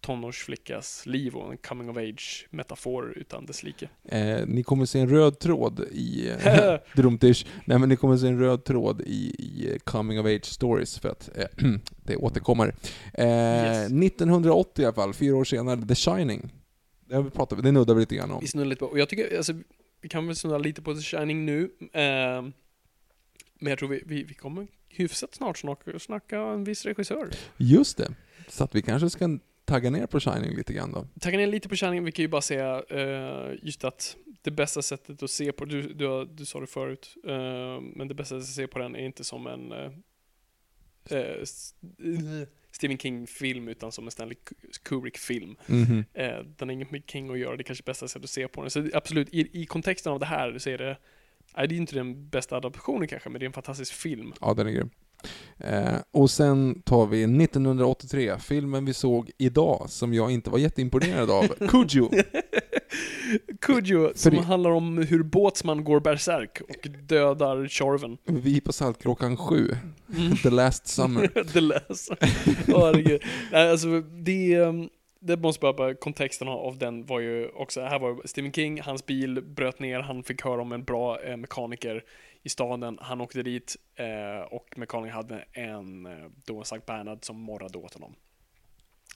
tonårsflickas 0.00 1.06
liv 1.06 1.34
och 1.34 1.50
en 1.52 1.56
coming 1.58 1.90
of 1.90 1.96
age 1.96 2.46
metafor 2.50 3.18
utan 3.18 3.46
dess 3.46 3.62
like. 3.62 3.88
Eh, 4.08 4.46
ni 4.46 4.62
kommer 4.62 4.86
se 4.86 5.00
en 5.00 5.08
röd 5.08 5.38
tråd 5.38 5.80
i... 5.80 6.32
Drumtish. 6.96 7.46
Nej 7.64 7.78
men 7.78 7.88
ni 7.88 7.96
kommer 7.96 8.16
se 8.16 8.26
en 8.26 8.38
röd 8.38 8.64
tråd 8.64 9.00
i, 9.00 9.34
i 9.38 9.72
eh, 9.72 9.78
Coming 9.78 10.20
of 10.20 10.26
Age 10.26 10.44
Stories 10.44 10.98
för 10.98 11.08
att 11.08 11.30
eh, 11.36 11.44
det 12.04 12.16
återkommer. 12.16 12.74
Eh, 13.14 13.24
Yes. 13.54 13.86
1980 13.86 14.82
i 14.82 14.84
alla 14.84 14.94
fall, 14.94 15.14
fyra 15.14 15.36
år 15.36 15.44
senare, 15.44 15.86
The 15.86 15.94
Shining. 15.94 16.52
Det 17.08 17.14
har 17.14 17.22
vi 17.22 17.30
pratat 17.30 17.62
det 17.62 17.72
nuddar 17.72 17.94
vi 17.94 18.00
lite 18.00 18.14
grann 18.14 18.30
om. 18.30 18.40
Vi 18.40 18.48
snuddar 18.48 18.66
lite 18.66 18.78
på, 18.78 18.86
och 18.86 18.98
jag 18.98 19.08
tycker, 19.08 19.36
alltså, 19.36 19.52
vi 20.00 20.08
kan 20.08 20.26
väl 20.26 20.36
snudda 20.36 20.58
lite 20.58 20.82
på 20.82 20.94
The 20.94 21.00
Shining 21.00 21.46
nu. 21.46 21.70
Eh, 21.80 22.42
men 23.58 23.70
jag 23.70 23.78
tror 23.78 23.88
vi, 23.88 24.02
vi, 24.06 24.22
vi 24.22 24.34
kommer 24.34 24.66
hyfsat 24.88 25.34
snart 25.34 25.58
snacka, 25.58 25.98
snacka 25.98 26.40
en 26.40 26.64
viss 26.64 26.84
regissör. 26.84 27.30
Just 27.56 27.96
det. 27.96 28.14
Så 28.48 28.64
att 28.64 28.74
vi 28.74 28.82
kanske 28.82 29.10
ska 29.10 29.38
tagga 29.64 29.90
ner 29.90 30.06
på 30.06 30.20
Shining 30.20 30.56
lite 30.56 30.72
grann 30.72 30.92
då. 30.92 31.06
Tagga 31.20 31.38
ner 31.38 31.46
lite 31.46 31.68
på 31.68 31.76
Shining, 31.76 32.04
vi 32.04 32.12
kan 32.12 32.22
ju 32.22 32.28
bara 32.28 32.42
säga 32.42 32.82
eh, 32.90 33.54
just 33.62 33.84
att 33.84 34.16
det 34.42 34.50
bästa 34.50 34.82
sättet 34.82 35.22
att 35.22 35.30
se 35.30 35.52
på, 35.52 35.64
du, 35.64 35.82
du, 35.82 36.24
du 36.24 36.44
sa 36.44 36.60
det 36.60 36.66
förut, 36.66 37.16
eh, 37.24 37.80
men 37.80 38.08
det 38.08 38.14
bästa 38.14 38.34
sättet 38.34 38.48
att 38.48 38.54
se 38.54 38.66
på 38.66 38.78
den 38.78 38.96
är 38.96 39.06
inte 39.06 39.24
som 39.24 39.46
en 39.46 39.72
eh, 39.72 39.90
eh, 41.18 41.42
Stephen 42.74 42.98
King-film 42.98 43.68
utan 43.68 43.92
som 43.92 44.04
en 44.04 44.10
Stanley 44.10 44.36
Kubrick-film. 44.82 45.56
Mhm. 45.66 46.04
Eh, 46.14 46.38
den 46.56 46.68
har 46.68 46.72
inget 46.72 46.90
med 46.90 47.02
King 47.06 47.30
att 47.30 47.38
göra, 47.38 47.56
det 47.56 47.62
är 47.62 47.64
kanske 47.64 47.84
bästa 47.84 48.08
sättet 48.08 48.24
att 48.24 48.30
se 48.30 48.48
på 48.48 48.60
den. 48.60 48.70
Så 48.70 48.88
absolut, 48.94 49.28
i, 49.34 49.62
i 49.62 49.66
kontexten 49.66 50.12
av 50.12 50.20
det 50.20 50.26
här 50.26 50.58
så 50.58 50.70
är 50.70 50.78
det, 50.78 50.96
nej, 51.56 51.68
det 51.68 51.74
är 51.74 51.76
inte 51.76 51.94
den 51.94 52.28
bästa 52.28 52.56
adaptionen 52.56 53.08
kanske, 53.08 53.28
men 53.28 53.38
det 53.38 53.44
är 53.44 53.46
en 53.46 53.52
fantastisk 53.52 53.92
film. 53.92 54.32
Ja, 54.40 54.54
den 54.54 54.66
är 54.66 54.70
grym. 54.70 54.90
Eh, 55.58 55.96
och 56.10 56.30
sen 56.30 56.82
tar 56.82 57.06
vi 57.06 57.22
1983, 57.22 58.38
filmen 58.38 58.84
vi 58.84 58.94
såg 58.94 59.30
idag, 59.38 59.86
som 59.90 60.14
jag 60.14 60.30
inte 60.30 60.50
var 60.50 60.58
jätteimponerad 60.58 61.30
av, 61.30 61.44
Cujo. 61.68 62.10
Kujo, 63.60 64.12
som 64.14 64.34
det- 64.34 64.40
handlar 64.42 64.70
om 64.70 64.98
hur 64.98 65.22
båtsman 65.22 65.84
går 65.84 66.00
bärsärk 66.00 66.60
och 66.68 66.88
dödar 66.90 67.68
Tjorven. 67.68 68.18
Vi 68.24 68.60
på 68.60 68.72
Saltkråkan 68.72 69.36
7. 69.36 69.68
Mm. 70.16 70.36
The 70.36 70.50
last 70.50 70.86
summer. 70.86 71.30
det 71.54 71.60
läser. 71.60 72.16
Herregud. 72.66 73.22
Nej, 73.52 73.70
alltså 73.70 74.00
det, 74.00 74.58
um, 74.58 74.88
det 75.20 75.36
måste 75.36 75.60
bara, 75.60 75.72
bara 75.72 75.94
kontexten 75.94 76.48
av- 76.48 76.78
den 76.78 77.06
var 77.06 77.20
ju 77.20 77.48
också, 77.48 77.80
här 77.80 77.98
var 77.98 78.20
Stephen 78.24 78.52
King, 78.52 78.80
hans 78.80 79.06
bil 79.06 79.42
bröt 79.42 79.78
ner, 79.80 80.00
han 80.00 80.22
fick 80.22 80.42
höra 80.44 80.60
om 80.62 80.72
en 80.72 80.84
bra 80.84 81.22
eh, 81.22 81.36
mekaniker 81.36 82.04
i 82.42 82.48
staden, 82.48 82.98
han 83.00 83.20
åkte 83.20 83.42
dit 83.42 83.76
eh, 83.96 84.46
och 84.52 84.78
mekanikern 84.78 85.14
hade 85.16 85.44
en, 85.52 86.06
eh, 86.06 86.12
då 86.46 86.64
Sankt 86.64 86.86
Bernhard 86.86 87.18
som 87.24 87.40
morrade 87.40 87.78
åt 87.78 87.94
honom. 87.94 88.14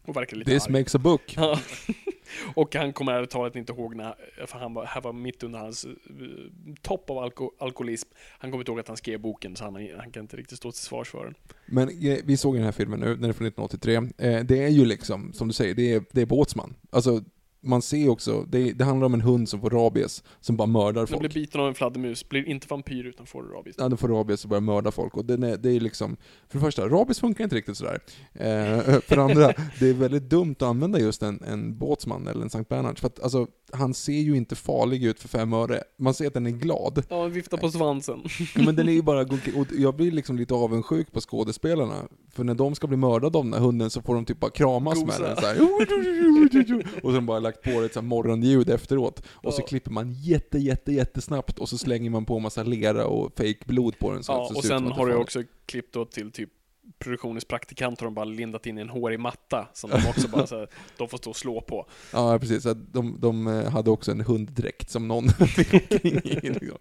Och 0.08 0.16
verkade 0.16 0.38
lite 0.38 0.50
This 0.50 0.66
arg. 0.66 0.72
makes 0.72 0.94
a 0.94 0.98
book. 0.98 1.34
Ja. 1.36 1.60
och 2.54 2.74
han 2.74 2.92
kommer 2.92 3.12
ärligt 3.12 3.30
talat 3.30 3.56
inte 3.56 3.72
ihåg 3.72 3.94
när, 3.94 4.14
för 4.46 4.58
han 4.58 4.74
var, 4.74 4.84
här 4.84 5.00
var 5.00 5.12
mitt 5.12 5.42
under 5.42 5.58
hans 5.58 5.84
eh, 5.84 5.90
topp 6.82 7.10
av 7.10 7.18
alko, 7.18 7.50
alkoholism. 7.58 8.08
Han 8.38 8.50
kommer 8.50 8.62
inte 8.62 8.70
ihåg 8.70 8.80
att 8.80 8.88
han 8.88 8.96
skrev 8.96 9.20
boken, 9.20 9.56
så 9.56 9.64
han, 9.64 9.88
han 9.98 10.10
kan 10.10 10.22
inte 10.22 10.36
riktigt 10.36 10.58
stå 10.58 10.72
till 10.72 10.80
svars 10.80 11.08
för 11.08 11.24
den. 11.24 11.34
Men 11.66 11.88
eh, 11.88 12.18
vi 12.24 12.36
såg 12.36 12.54
den 12.54 12.64
här 12.64 12.72
filmen 12.72 13.00
nu, 13.00 13.06
den 13.06 13.24
är 13.24 13.32
från 13.32 13.46
1983. 13.46 13.94
Eh, 13.96 14.44
det 14.44 14.64
är 14.64 14.68
ju 14.68 14.84
liksom, 14.84 15.32
som 15.32 15.48
du 15.48 15.54
säger, 15.54 15.74
det 15.74 15.92
är, 15.92 16.02
det 16.10 16.20
är 16.20 16.26
båtsman. 16.26 16.74
Alltså, 16.90 17.22
man 17.60 17.82
ser 17.82 18.08
också, 18.08 18.44
det, 18.48 18.72
det 18.72 18.84
handlar 18.84 19.06
om 19.06 19.14
en 19.14 19.20
hund 19.20 19.48
som 19.48 19.60
får 19.60 19.70
rabies, 19.70 20.22
som 20.40 20.56
bara 20.56 20.66
mördar 20.66 21.00
Den 21.00 21.06
folk. 21.06 21.20
blir 21.20 21.30
biten 21.30 21.60
av 21.60 21.68
en 21.68 21.74
fladdermus, 21.74 22.28
blir 22.28 22.48
inte 22.48 22.66
vampyr 22.70 23.04
utan 23.04 23.26
får 23.26 23.42
rabies. 23.42 23.76
Ja, 23.78 23.88
den 23.88 23.98
får 23.98 24.08
rabies 24.08 24.44
och 24.44 24.50
börjar 24.50 24.60
mörda 24.60 24.90
folk. 24.90 25.16
Och 25.16 25.24
den 25.24 25.42
är, 25.42 25.56
det 25.56 25.70
är 25.70 25.80
liksom, 25.80 26.16
för 26.48 26.58
det 26.58 26.64
första, 26.64 26.88
rabies 26.88 27.20
funkar 27.20 27.44
inte 27.44 27.56
riktigt 27.56 27.76
sådär. 27.76 28.00
Eh, 28.32 29.00
för 29.00 29.16
det 29.16 29.22
andra, 29.22 29.52
det 29.80 29.88
är 29.88 29.94
väldigt 29.94 30.30
dumt 30.30 30.56
att 30.58 30.62
använda 30.62 30.98
just 30.98 31.22
en, 31.22 31.42
en 31.46 31.78
båtsman 31.78 32.26
eller 32.26 32.42
en 32.42 32.50
Sankt 32.50 32.68
Bernhard. 32.68 32.98
För 32.98 33.06
att 33.06 33.20
alltså, 33.20 33.46
han 33.72 33.94
ser 33.94 34.12
ju 34.12 34.36
inte 34.36 34.56
farlig 34.56 35.04
ut 35.04 35.20
för 35.20 35.28
fem 35.28 35.52
öre. 35.52 35.82
Man 35.98 36.14
ser 36.14 36.26
att 36.26 36.34
den 36.34 36.46
är 36.46 36.50
glad. 36.50 37.04
Ja, 37.08 37.24
vifta 37.24 37.56
på 37.56 37.70
svansen. 37.70 38.22
Men 38.54 38.76
den 38.76 38.88
är 38.88 38.92
ju 38.92 39.02
bara, 39.02 39.20
och 39.56 39.66
jag 39.78 39.94
blir 39.96 40.10
liksom 40.10 40.36
lite 40.36 40.54
avundsjuk 40.54 41.12
på 41.12 41.20
skådespelarna. 41.20 41.94
För 42.32 42.44
när 42.44 42.54
de 42.54 42.74
ska 42.74 42.86
bli 42.86 42.96
mördade 42.96 43.38
av 43.38 43.44
den 43.44 43.52
här 43.52 43.60
hunden 43.60 43.90
så 43.90 44.02
får 44.02 44.14
de 44.14 44.24
typ 44.24 44.40
bara 44.40 44.50
kramas 44.50 44.94
Gosa. 45.00 45.06
med 45.06 45.30
den 45.30 45.36
så 45.36 45.46
här. 45.46 47.02
Och 47.02 47.12
de 47.12 47.26
bara 47.26 47.38
lagt 47.48 47.62
på 47.62 47.70
ett 47.70 47.94
så 47.94 48.02
morgonljud 48.02 48.70
efteråt. 48.70 49.22
Och 49.28 49.54
så 49.54 49.62
klipper 49.62 49.90
man 49.90 50.12
jätte, 50.12 50.58
jätte, 50.58 50.92
jättesnabbt 50.92 51.58
och 51.58 51.68
så 51.68 51.78
slänger 51.78 52.10
man 52.10 52.24
på 52.24 52.38
massa 52.38 52.62
lera 52.62 53.06
och 53.06 53.32
fake 53.36 53.64
blod 53.66 53.98
på 53.98 54.12
den. 54.12 54.22
Så 54.22 54.32
Ja, 54.32 54.48
det 54.50 54.58
och 54.58 54.64
sen 54.64 54.92
har 54.92 55.06
du 55.06 55.14
också 55.14 55.42
klippt 55.66 55.94
då 55.94 56.04
till 56.04 56.30
typ 56.30 56.50
produktionens 56.98 57.44
praktikant 57.44 58.00
har 58.00 58.06
de 58.06 58.14
bara 58.14 58.24
lindat 58.24 58.66
in 58.66 58.78
i 58.78 58.80
en 58.80 58.88
hårig 58.88 59.20
matta 59.20 59.68
som 59.72 59.90
de 59.90 60.08
också 60.08 60.28
bara 60.28 60.46
så 60.46 60.58
här, 60.58 60.68
de 60.96 61.08
får 61.08 61.18
stå 61.18 61.30
och 61.30 61.36
slå 61.36 61.60
på. 61.60 61.86
Ja, 62.12 62.38
precis. 62.38 62.62
Så 62.62 62.74
de, 62.74 63.20
de 63.20 63.46
eh, 63.46 63.70
hade 63.70 63.90
också 63.90 64.10
en 64.10 64.20
hunddräkt 64.20 64.90
som 64.90 65.08
någon 65.08 65.28
fick 65.48 65.74
omkring 65.74 66.16
i. 66.24 66.50
Liksom. 66.50 66.78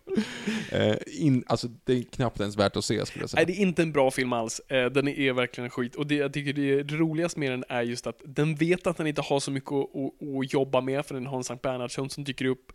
Eh, 0.71 0.95
in, 1.07 1.43
alltså, 1.47 1.67
det 1.83 1.93
är 1.93 2.03
knappt 2.03 2.39
ens 2.39 2.57
värt 2.57 2.75
att 2.75 2.85
se 2.85 3.05
skulle 3.05 3.23
jag 3.23 3.29
säga. 3.29 3.37
Nej, 3.37 3.45
det 3.45 3.61
är 3.61 3.61
inte 3.61 3.81
en 3.81 3.91
bra 3.91 4.11
film 4.11 4.33
alls. 4.33 4.59
Eh, 4.59 4.85
Den 4.85 5.07
är 5.07 5.33
verkligen 5.33 5.69
skit. 5.69 5.95
Och 5.95 6.07
det 6.07 6.15
jag 6.15 6.33
tycker 6.33 6.53
det 6.53 6.71
är 6.79 6.83
roligast 6.83 7.37
med 7.37 7.51
den 7.51 7.63
är 7.69 7.81
just 7.81 8.07
att 8.07 8.21
den 8.25 8.55
vet 8.55 8.87
att 8.87 8.97
den 8.97 9.07
inte 9.07 9.21
har 9.21 9.39
så 9.39 9.51
mycket 9.51 9.71
att, 9.71 9.95
att, 9.95 10.37
att 10.37 10.53
jobba 10.53 10.81
med, 10.81 11.05
för 11.05 11.13
den 11.13 11.25
har 11.25 11.37
en 11.37 11.43
Sankt 11.43 11.61
Bernhardshund 11.61 12.11
som 12.11 12.23
dyker 12.23 12.45
upp 12.45 12.71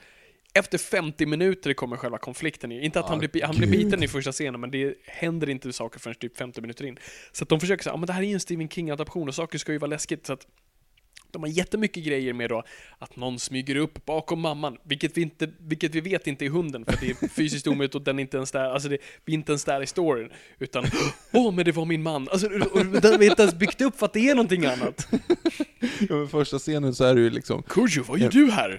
efter 0.55 0.79
50 0.79 1.27
minuter 1.27 1.75
kommer 1.75 1.97
själva 1.97 2.19
konflikten. 2.19 2.73
Inte 2.73 3.01
att 3.01 3.07
Ah, 3.07 3.09
han, 3.09 3.19
blir, 3.19 3.43
han 3.43 3.57
blir 3.57 3.69
biten 3.69 4.03
i 4.03 4.09
första 4.09 4.33
scenen, 4.33 4.61
men 4.61 4.71
det 4.71 4.95
händer 5.07 5.51
inte 5.51 5.73
saker 5.73 6.01
förrän 6.01 6.15
typ 6.15 6.37
50 6.37 6.61
minuter 6.61 6.85
in. 6.85 6.99
Så 7.33 7.43
att 7.45 7.49
de 7.49 7.61
försöker 7.61 7.85
säga, 7.85 7.97
men 7.97 8.07
det 8.07 8.13
här 8.13 8.23
är 8.23 8.27
ju 8.27 8.35
en 8.35 8.41
Stephen 8.41 8.69
King-adaption 8.69 9.29
och 9.29 9.35
saker 9.35 9.59
ska 9.59 9.73
ju 9.73 9.79
vara 9.79 9.91
läskigt. 9.91 10.27
Så 10.27 10.33
att 10.33 10.47
de 11.33 11.43
har 11.43 11.49
jättemycket 11.49 12.05
grejer 12.05 12.33
med 12.33 12.51
då 12.51 12.63
att 12.99 13.17
någon 13.17 13.39
smyger 13.39 13.77
upp 13.77 14.05
bakom 14.05 14.41
mamman, 14.41 14.77
vilket 14.85 15.17
vi, 15.17 15.23
inte, 15.23 15.51
vilket 15.59 15.95
vi 15.95 16.01
vet 16.01 16.27
inte 16.27 16.45
är 16.45 16.49
hunden, 16.49 16.85
för 16.85 16.97
det 17.01 17.11
är 17.11 17.29
fysiskt 17.29 17.67
omöjligt 17.67 17.95
och 17.95 18.03
den 18.03 18.19
är 18.19 18.21
inte 18.21 18.37
ens 18.37 18.53
där, 18.53 18.65
alltså 18.65 18.89
det, 18.89 18.99
vi 19.25 19.33
är 19.33 19.35
inte 19.35 19.53
ens 19.53 19.65
där 19.65 19.83
i 19.83 19.87
storyn, 19.87 20.31
utan 20.59 20.85
åh, 21.33 21.55
men 21.55 21.65
det 21.65 21.73
var 21.73 21.85
min 21.85 22.03
man. 22.03 22.29
Alltså, 22.29 22.47
och, 22.47 22.77
och, 22.77 22.87
den 22.87 23.13
har 23.13 23.23
inte 23.23 23.43
ens 23.43 23.55
byggt 23.55 23.81
upp 23.81 23.99
för 23.99 24.07
att 24.07 24.13
det 24.13 24.29
är 24.31 24.35
någonting 24.35 24.67
annat. 24.67 25.09
Ja, 26.09 26.15
men 26.15 26.29
första 26.29 26.59
scenen 26.59 26.95
så 26.95 27.05
är 27.05 27.15
det 27.15 27.21
ju 27.21 27.31
liksom... 27.31 27.63
Kurjo, 27.63 28.03
vad 28.03 28.19
gör 28.19 28.31
du 28.31 28.51
här? 28.51 28.79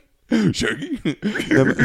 Nej, 0.31 1.65
men, 1.65 1.75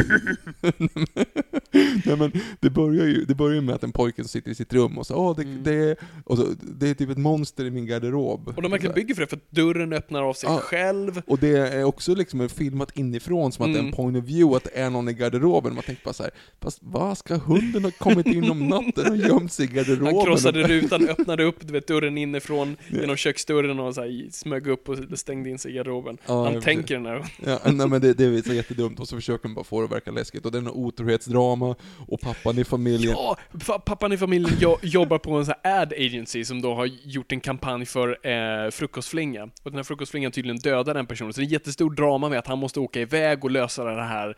nej 2.05 2.17
men 2.17 2.31
det 2.59 2.69
börjar 2.69 3.05
ju 3.05 3.25
det 3.25 3.35
börjar 3.35 3.55
ju 3.55 3.61
med 3.61 3.75
att 3.75 3.83
en 3.83 3.91
pojke 3.91 4.21
som 4.23 4.29
sitter 4.29 4.51
i 4.51 4.55
sitt 4.55 4.73
rum 4.73 4.97
och 4.97 5.07
så 5.07 5.15
åh 5.15 5.35
det, 5.35 5.43
det, 5.43 5.73
är, 5.75 5.97
och 6.23 6.37
så, 6.37 6.47
det 6.79 6.89
är 6.89 6.93
typ 6.93 7.09
ett 7.09 7.17
monster 7.17 7.65
i 7.65 7.71
min 7.71 7.85
garderob. 7.85 8.41
Mm. 8.41 8.55
Och 8.55 8.61
de 8.61 8.71
verkligen 8.71 8.95
bygger 8.95 9.15
för 9.15 9.21
det, 9.21 9.27
för 9.27 9.35
att 9.37 9.51
dörren 9.51 9.93
öppnar 9.93 10.23
av 10.23 10.33
sig 10.33 10.49
Ja. 10.49 10.57
själv. 10.57 11.21
Och 11.27 11.39
det 11.39 11.57
är 11.57 11.83
också 11.83 12.15
liksom 12.15 12.49
filmat 12.49 12.97
inifrån 12.97 13.51
som 13.51 13.65
att 13.65 13.71
det 13.73 13.77
är 13.77 13.79
en 13.79 13.85
Mm. 13.87 13.95
point 13.95 14.17
of 14.17 14.23
view, 14.23 14.57
att 14.57 14.63
det 14.63 14.79
är 14.79 14.89
någon 14.89 15.09
i 15.09 15.13
garderoben. 15.13 15.73
Man 15.73 15.83
tänker 15.83 16.03
bara 16.05 16.13
så 16.13 16.23
här, 16.23 16.31
fast 16.61 16.79
vad 16.81 17.17
ska 17.17 17.35
hunden 17.37 17.83
ha 17.83 17.91
kommit 17.91 18.25
in 18.27 18.51
om 18.51 18.67
natten 18.67 19.11
och 19.11 19.17
gömt 19.17 19.51
sig 19.51 19.65
i 19.65 19.67
garderoben? 19.67 20.15
Han 20.15 20.25
krossade 20.25 20.63
rutan, 20.67 21.09
öppnade 21.09 21.43
upp 21.43 21.55
du 21.67 21.73
vet, 21.73 21.87
dörren 21.87 22.17
inifrån 22.17 22.75
genom 22.87 23.15
köksdörren 23.15 23.79
och 23.79 23.95
så 23.95 24.01
här, 24.01 24.27
smög 24.31 24.67
upp 24.67 24.89
och 24.89 24.97
stängde 25.19 25.49
in 25.49 25.59
sig 25.59 25.71
i 25.71 25.75
garderoben. 25.75 26.17
Ja, 26.27 26.43
Han 26.51 26.61
tänker 26.61 26.95
den 26.95 27.05
här. 27.05 27.25
Ja, 27.45 27.59
nej 27.71 27.87
men 27.87 28.01
det, 28.01 28.13
det 28.13 28.27
är 28.39 28.43
så 28.43 28.53
jättedumt, 28.53 28.99
och 28.99 29.07
så 29.07 29.15
försöker 29.15 29.47
man 29.47 29.55
bara 29.55 29.63
få 29.63 29.79
det 29.79 29.85
att 29.85 29.91
verka 29.91 30.11
läskigt. 30.11 30.45
Och 30.45 30.51
det 30.51 30.57
är 30.57 30.61
något 30.61 30.75
otrohetsdrama, 30.75 31.75
och 32.07 32.21
pappan 32.21 32.59
i 32.59 32.63
familjen... 32.63 33.11
Ja, 33.11 33.37
pappan 33.85 34.11
i 34.13 34.17
familjen 34.17 34.57
jo- 34.59 34.79
jobbar 34.81 35.17
på 35.17 35.31
en 35.31 35.45
sån 35.45 35.53
här 35.63 35.81
ad 35.81 35.93
agency 35.93 36.45
som 36.45 36.61
då 36.61 36.73
har 36.75 36.85
gjort 36.85 37.31
en 37.31 37.39
kampanj 37.39 37.85
för 37.85 38.27
eh, 38.27 38.71
frukostflinga. 38.71 39.43
Och 39.43 39.71
den 39.71 39.75
här 39.75 39.83
frukostflingan 39.83 40.31
tydligen 40.31 40.57
dödar 40.57 40.93
den 40.93 41.05
personen. 41.05 41.33
Så 41.33 41.41
det 41.41 41.47
är 41.47 41.49
jättestor 41.49 41.89
drama 41.89 42.29
med 42.29 42.39
att 42.39 42.47
han 42.47 42.57
måste 42.57 42.79
åka 42.79 43.01
iväg 43.01 43.43
och 43.43 43.51
lösa 43.51 43.83
det 43.83 44.03
här 44.03 44.37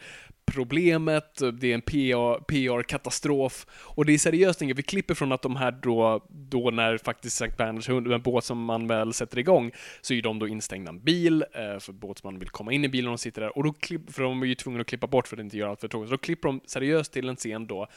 problemet. 0.52 1.42
Det 1.54 1.72
är 1.72 1.74
en 1.74 1.82
PR 1.82 2.40
PR-katastrof. 2.40 3.66
Och 3.72 4.06
det 4.06 4.14
är 4.14 4.18
seriöst 4.18 4.62
inget. 4.62 4.78
Vi 4.78 4.84
klipper 4.84 5.14
från 5.14 5.32
att 5.32 5.42
de 5.42 5.56
här 5.56 5.72
då, 5.72 6.26
då 6.30 6.70
när 6.70 6.98
faktiskt 6.98 7.38
Sankt 7.38 7.58
Bernhards 7.58 7.90
hund, 7.90 8.12
en 8.12 8.22
båt 8.22 8.44
som 8.44 8.66
man 8.66 8.88
väl 8.88 9.14
sätter 9.14 9.40
igång, 9.40 9.72
så 10.02 10.14
är 10.14 10.22
de 10.22 10.40
då 10.40 10.48
instängda 10.48 10.92
i 10.92 10.96
en 10.96 11.04
bil, 11.04 11.46
eh, 11.54 11.80
för 11.80 11.94
båtsmannen 11.94 12.40
vill 12.40 12.50
komma 12.50 12.72
in 12.72 12.86
i 12.86 12.90
bilen 12.90 13.08
och 13.08 13.18
de 13.18 13.18
sitter 13.18 13.42
där. 13.42 13.58
Och 13.58 13.64
då 13.64 13.74
klipp, 13.74 14.14
för 14.14 14.24
de 14.24 14.42
är 14.42 14.46
ju 14.46 14.56
tvungna 14.56 14.82
att 14.82 14.88
klippa 14.88 15.08
bort 15.08 15.28
för 15.28 15.38
att 15.38 15.44
inte 15.44 15.58
göra 15.58 15.70
allt 15.70 15.82
för 15.82 15.88
tråkigt. 15.88 16.10
Så 16.10 16.14
då 16.14 16.18
klipper 16.18 16.48
de 16.48 16.62
seriöst 16.66 17.14
till 17.14 17.30
en 17.30 17.36
scen 17.36 17.68
då 17.68 17.88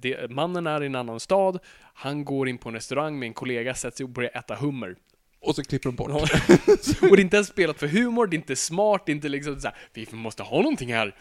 det, 0.00 0.30
mannen 0.30 0.66
är 0.66 0.82
i 0.82 0.86
en 0.86 0.94
annan 0.94 1.20
stad, 1.20 1.58
han 1.94 2.24
går 2.24 2.48
in 2.48 2.58
på 2.58 2.68
en 2.68 2.74
restaurang 2.74 3.18
med 3.18 3.26
en 3.26 3.34
kollega, 3.34 3.74
sätter 3.74 3.96
sig 3.96 4.04
och 4.04 4.10
börjar 4.10 4.30
äta 4.38 4.54
hummer. 4.54 4.96
Och 5.40 5.54
så 5.54 5.64
klipper 5.64 5.88
de 5.88 5.96
bort. 5.96 6.10
Och 7.02 7.16
det 7.16 7.20
är 7.20 7.20
inte 7.20 7.36
ens 7.36 7.48
spelat 7.48 7.78
för 7.78 7.86
humor, 7.86 8.26
det 8.26 8.34
är 8.34 8.38
inte 8.38 8.56
smart, 8.56 9.02
det 9.06 9.12
är 9.12 9.14
inte 9.14 9.28
liksom 9.28 9.60
såhär, 9.60 9.76
vi 9.92 10.06
måste 10.12 10.42
ha 10.42 10.56
någonting 10.56 10.92
här. 10.92 11.14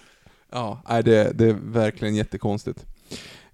Ja, 0.54 0.82
nej, 0.90 1.04
det, 1.04 1.32
det 1.34 1.46
är 1.46 1.54
verkligen 1.54 2.16
jättekonstigt. 2.16 2.86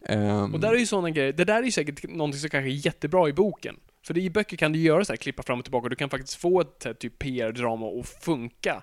Ehm, 0.06 0.54
Och 0.54 0.60
där 0.60 0.74
är 0.74 0.78
ju 0.80 0.86
sådana 0.86 1.10
grejer, 1.10 1.34
det 1.34 1.46
där 1.46 1.56
är 1.60 1.64
ju 1.64 1.72
säkert 1.72 2.04
någonting 2.10 2.40
som 2.40 2.50
kanske 2.50 2.70
är 2.70 2.86
jättebra 2.86 3.30
i 3.30 3.34
boken. 3.34 3.76
För 4.06 4.18
i 4.18 4.30
böcker 4.30 4.58
kan 4.58 4.72
du 4.72 4.80
göra 4.80 5.06
så 5.06 5.12
här, 5.14 5.18
klippa 5.18 5.44
fram 5.44 5.60
och 5.60 5.66
tillbaka, 5.66 5.90
du 5.90 5.96
kan 5.96 6.10
faktiskt 6.10 6.36
få 6.36 6.62
ett 6.62 6.84
här, 6.86 6.94
typ 6.94 7.20
PR-drama 7.20 8.00
att 8.00 8.08
funka 8.08 8.82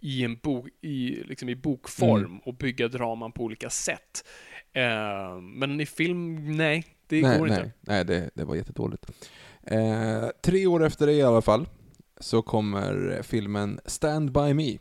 i 0.00 0.24
en 0.24 0.36
bok, 0.36 0.68
i, 0.80 1.22
liksom 1.24 1.48
i 1.48 1.54
bokform 1.56 2.24
Mm. 2.24 2.38
och 2.38 2.54
bygga 2.54 2.88
draman 2.88 3.32
på 3.32 3.42
olika 3.42 3.70
sätt. 3.70 4.24
Eh, 4.72 5.40
men 5.40 5.80
i 5.80 5.86
film, 5.86 6.56
nej, 6.56 6.84
det 7.06 7.22
nej, 7.22 7.38
går 7.38 7.46
nej, 7.46 7.58
inte. 7.58 7.72
Nej, 7.80 8.04
det, 8.04 8.30
det 8.34 8.44
var 8.44 8.54
jättedåligt. 8.54 9.04
Eh, 9.62 10.28
tre 10.42 10.66
år 10.66 10.84
efter 10.84 11.06
det 11.06 11.12
i 11.12 11.22
alla 11.22 11.42
fall, 11.42 11.68
så 12.20 12.42
kommer 12.42 13.20
filmen 13.22 13.80
Stand 13.86 14.32
By 14.32 14.54
Me. 14.54 14.78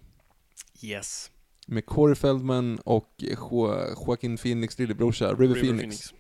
Yes. 0.82 1.32
Med 1.68 1.86
Corey 1.86 2.16
Feldman 2.16 2.80
och 2.80 3.10
jo 3.18 3.76
Joaquin 4.08 4.38
Phoenix 4.38 4.80
lillebrorsa, 4.80 5.34
River, 5.34 5.56
Phoenix. 5.56 6.14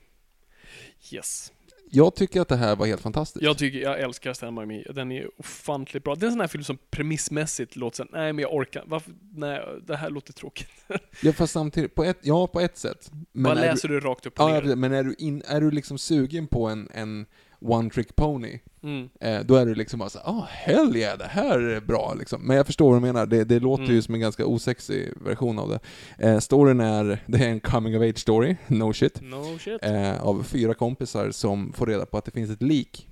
Yes. 1.12 1.52
Jag 1.96 2.16
tycker 2.16 2.42
att 2.42 2.48
det 2.48 2.56
här 2.56 2.76
var 2.76 2.86
helt 2.86 3.02
fantastiskt. 3.02 3.44
Jag 3.44 3.58
tycker, 3.58 3.80
jag 3.80 4.00
älskar 4.00 4.34
Stand 4.34 4.60
By 4.60 4.66
Me. 4.66 4.84
Den 4.84 5.12
är 5.12 5.30
ofantligt 5.38 6.04
bra. 6.04 6.16
Det 6.16 6.26
är 6.26 6.28
en 6.28 6.32
sån 6.34 6.40
här 6.42 6.48
film 6.48 6.64
som 6.64 6.78
premissmässigt 6.92 7.76
låter 7.76 7.98
såhär, 7.98 8.10
nej 8.12 8.34
men 8.34 8.42
jag 8.42 8.54
orkar, 8.54 8.84
varför, 8.88 9.14
nej, 9.34 9.62
det 9.88 9.96
här 9.96 10.10
låter 10.10 10.34
tråkigt. 10.34 10.70
Ja, 11.22 11.34
fast 11.34 11.54
samtidigt, 11.54 11.96
på 11.96 12.04
ett, 12.04 12.18
ja, 12.22 12.48
på 12.48 12.60
ett 12.60 12.78
sätt. 12.78 13.12
Men 13.32 13.52
är 13.58 13.62
läser 13.62 13.88
du 13.88 14.00
rakt 14.00 14.26
upp 14.26 14.40
och 14.40 14.50
Ja, 14.50 14.54
ner? 14.60 14.70
ja, 14.70 14.76
men 14.76 14.94
är 14.94 15.04
du, 15.04 15.16
in, 15.18 15.44
är 15.48 15.62
du 15.62 15.72
liksom 15.72 15.98
sugen 15.98 16.48
på 16.48 16.68
en, 16.68 16.90
en 16.94 17.26
one 17.60 17.90
trick 17.90 18.16
pony, 18.16 18.60
Mm. 18.84 19.10
eh, 19.20 19.40
då 19.40 19.56
är 19.56 19.66
du 19.66 19.76
liksom 19.76 20.00
bara 20.00 20.10
såhär, 20.10 20.26
ah 20.30 20.48
hell 20.50 20.96
yeah, 20.96 21.18
det 21.18 21.28
här 21.28 21.60
är 21.60 21.82
bra 21.82 22.14
liksom. 22.20 22.42
Men 22.48 22.58
jag 22.58 22.66
förstår 22.66 22.92
vad 22.92 23.02
du 23.02 23.06
menar, 23.06 23.26
det, 23.26 23.44
det 23.44 23.60
låter 23.60 23.84
Mm. 23.84 23.96
ju 23.96 24.02
som 24.02 24.14
en 24.14 24.20
ganska 24.22 24.46
osexig 24.46 25.14
version 25.26 25.60
av 25.60 25.70
det. 25.70 25.80
Eh, 26.28 26.40
storyn 26.40 26.80
är, 26.80 27.24
det 27.26 27.38
är 27.38 27.50
en 27.50 27.60
coming 27.60 27.98
of 27.98 28.02
age 28.10 28.18
story, 28.20 28.56
no 28.68 28.94
shit. 28.94 29.22
No 29.22 29.58
shit. 29.60 29.84
Eh, 29.84 30.24
av 30.24 30.44
fyra 30.44 30.74
kompisar 30.74 31.32
som 31.32 31.74
får 31.74 31.86
reda 31.86 32.06
på 32.06 32.18
att 32.18 32.26
det 32.26 32.32
finns 32.32 32.52
ett 32.52 32.62
lik 32.62 33.08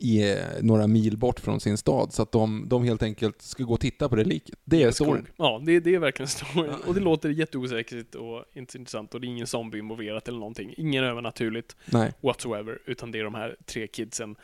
i, 0.00 0.30
eh, 0.32 0.38
några 0.60 0.86
mil 0.86 1.16
bort 1.18 1.40
från 1.40 1.60
sin 1.60 1.78
stad, 1.78 2.12
så 2.12 2.22
att 2.22 2.32
de, 2.32 2.64
de 2.68 2.84
helt 2.84 3.02
enkelt 3.02 3.42
ska 3.42 3.64
gå 3.64 3.74
och 3.74 3.80
titta 3.80 4.08
på 4.08 4.16
det 4.16 4.24
liket. 4.24 4.58
Det 4.64 4.82
är 4.82 4.90
storyn. 4.90 5.26
Ja, 5.36 5.62
det, 5.66 5.80
det 5.80 5.94
är 5.94 5.98
verkligen 5.98 6.28
storyn. 6.28 6.74
Och 6.86 6.94
det 6.94 7.00
låter 7.00 7.28
jätteosäkert 7.28 8.14
och 8.14 8.44
inte 8.54 8.78
intressant 8.78 9.14
och 9.14 9.20
det 9.20 9.26
är 9.26 9.28
ingen 9.28 9.46
zombie 9.46 9.78
involverat 9.78 10.28
eller 10.28 10.38
någonting. 10.38 10.74
Ingen 10.76 11.04
övernaturligt 11.04 11.76
Nej. 11.86 12.12
whatsoever, 12.20 12.78
utan 12.86 13.12
det 13.12 13.18
är 13.18 13.24
de 13.24 13.34
här 13.34 13.56
tre 13.66 13.86
kidsen. 13.86 14.36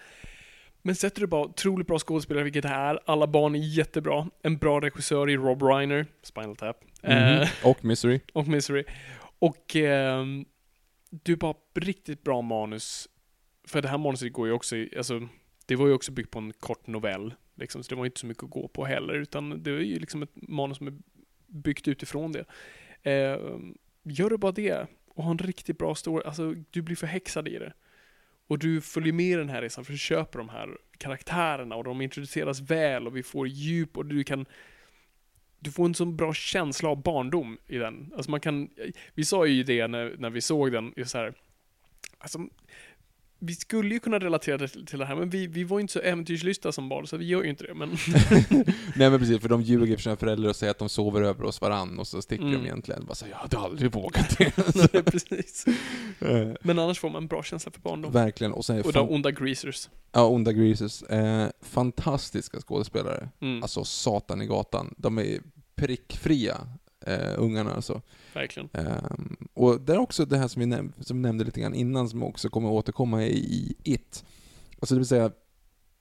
Men 0.87 0.95
sätter 0.95 1.21
du 1.21 1.27
bara 1.27 1.45
otroligt 1.45 1.87
bra 1.87 1.99
skådespelare, 1.99 2.45
vilket 2.45 2.63
det 2.63 2.69
är. 2.69 3.01
Alla 3.05 3.27
barn 3.27 3.55
är 3.55 3.59
jättebra. 3.59 4.29
En 4.43 4.57
bra 4.57 4.81
regissör 4.81 5.31
i 5.31 5.37
Rob 5.37 5.63
Reiner, 5.63 6.07
Spinal 6.23 6.57
Tap. 6.57 6.85
Mhm. 7.03 7.13
Eh, 7.13 7.49
Och 7.65 7.85
Misery. 7.85 8.21
och 8.33 8.49
Misery. 8.49 8.85
Och 9.39 9.77
ehm, 9.77 10.45
du 11.11 11.37
bara 11.37 11.55
riktigt 11.75 12.23
bra 12.23 12.43
manus. 12.43 13.09
För 13.69 13.83
det 13.83 13.89
här 13.89 13.99
manuset 13.99 14.33
går 14.33 14.47
ju 14.47 14.53
också 14.53 14.77
alltså, 14.97 15.29
det 15.67 15.77
var 15.77 15.87
ju 15.87 15.93
också 15.93 16.13
byggt 16.13 16.31
på 16.31 16.39
en 16.39 16.53
kort 16.53 16.87
novell. 16.87 17.35
Liksom, 17.55 17.83
så 17.83 17.89
det 17.89 17.99
var 17.99 18.07
inte 18.07 18.21
så 18.21 18.27
mycket 18.27 18.45
att 18.45 18.51
gå 18.51 18.69
på 18.69 18.85
heller, 18.85 19.15
utan 19.15 19.63
det 19.63 19.71
är 19.71 19.79
ju 19.81 19.99
liksom 19.99 20.23
ett 20.23 20.31
manus 20.35 20.79
som 20.79 20.87
är 20.87 20.95
byggt 21.47 21.89
utifrån 21.89 22.33
det. 22.33 22.45
Eh, 23.11 23.39
gör 24.03 24.31
du 24.31 24.37
bara 24.37 24.53
det 24.53 24.87
och 25.09 25.25
har 25.25 25.31
en 25.31 25.39
riktigt 25.39 25.79
bra 25.79 25.95
story, 25.95 26.23
alltså 26.27 26.55
du 26.71 26.83
blir 26.83 26.97
förhäxad 26.97 27.49
i 27.49 27.59
det. 27.59 27.73
Och 28.47 28.59
du 28.59 28.81
följer 28.81 29.13
med 29.13 29.27
i 29.27 29.35
den 29.35 29.49
här 29.49 29.63
resan 29.63 29.85
för 29.85 29.93
du 29.93 29.99
köper 29.99 30.39
de 30.39 30.49
här 30.49 30.79
karaktärerna 30.99 31.77
och 31.77 31.85
de 31.85 32.01
introduceras 32.01 32.61
väl 32.61 33.07
och 33.07 33.17
vi 33.17 33.23
får 33.23 33.49
djup 33.49 33.97
och 33.97 34.07
du 34.07 34.25
kan 34.25 34.47
du 35.59 35.71
får 35.71 35.85
en 35.85 35.95
så 35.95 36.05
bra 36.05 36.35
känsla 36.35 36.89
av 36.89 37.03
barndom 37.03 37.59
i 37.67 37.77
den. 37.79 38.13
Alltså 38.17 38.31
man 38.31 38.41
kan, 38.41 38.69
vi 39.15 39.25
sa 39.25 39.47
ju 39.47 39.63
det 39.63 39.87
när, 39.87 40.17
när 40.19 40.31
vi 40.31 40.41
såg 40.41 40.73
den, 40.73 40.93
just 40.97 41.11
så 41.11 41.19
här, 41.19 41.35
alltså, 42.19 42.39
vi 43.39 43.55
skulle 43.55 43.95
ju 43.95 44.01
kunna 44.01 44.19
relatera 44.19 44.57
det 44.59 44.69
till, 44.69 44.99
det 44.99 45.05
här, 45.05 45.17
men 45.17 45.31
vi, 45.31 45.47
vi 45.47 45.65
var 45.65 45.81
inte 45.81 45.93
så 45.93 45.99
äventyrslystna 46.01 46.73
som 46.73 46.89
barn, 46.89 47.07
så 47.07 47.17
vi 47.17 47.25
gör 47.25 47.43
ju 47.43 47.51
inte 47.51 47.65
det. 47.65 47.75
Men 47.75 47.89
Nej 48.97 49.11
men 49.11 49.19
precis, 49.19 49.41
för 49.41 49.49
de 49.49 49.63
ljuger 49.63 49.97
för 49.97 50.03
sina 50.03 50.17
föräldrar 50.17 50.49
och 50.51 50.57
säger 50.57 50.71
att 50.71 50.79
de 50.79 50.89
sover 50.89 51.23
över 51.23 51.45
hos 51.45 51.61
varann 51.61 51.99
och 51.99 52.07
så 52.07 52.23
sticker 52.23 52.45
Mm. 52.45 52.55
de 52.61 52.65
egentligen. 52.67 53.05
Bara 53.07 53.15
så, 53.15 53.27
jag 53.31 53.37
hade 53.37 53.59
aldrig 53.59 53.93
vågat 53.93 54.39
det. 54.39 54.53
Nej, 54.93 55.03
precis. 55.03 55.65
Eh, 56.21 56.49
Men 56.63 56.79
annars 56.79 56.99
får 57.01 57.11
man 57.11 57.23
en 57.23 57.29
bra 57.29 57.43
känsla 57.43 57.71
för 57.73 57.81
barndom. 57.81 58.13
Verkligen. 58.13 58.53
Och 58.53 58.65
sen 58.65 58.83
Och 58.83 58.93
de 58.93 59.09
onda 59.11 59.31
greasers. 59.31 59.89
ja, 60.13 60.25
onda 60.27 60.53
greasers. 60.53 61.03
Eh, 61.03 61.49
fantastiska 61.63 62.61
skådespelare. 62.61 63.29
Mm, 63.41 63.63
Alltså 63.63 63.85
satan 63.85 64.43
i 64.43 64.47
gatan. 64.47 64.95
De 64.99 65.19
är 65.19 65.39
prickfria, 65.75 66.57
eh, 67.07 67.35
ungarna 67.37 67.75
alltså. 67.75 68.03
verkligen. 68.35 68.69
Ehm, 68.73 69.37
och 69.55 69.81
det 69.81 69.93
är 69.93 69.99
också 69.99 70.25
det 70.25 70.39
här 70.39 70.49
som 70.49 70.61
vi, 70.61 70.67
näm- 70.67 70.93
som 71.01 71.17
vi 71.17 71.23
nämnde 71.23 71.45
lite 71.45 71.61
grann 71.61 71.75
innan, 71.75 72.09
som 72.09 72.23
också 72.23 72.49
kommer 72.49 72.69
återkomma 72.71 73.25
i, 73.25 73.37
i 73.37 73.75
It. 73.85 74.25
Alltså 74.81 74.95
det 74.95 74.99
vill 74.99 75.07
säga, 75.09 75.31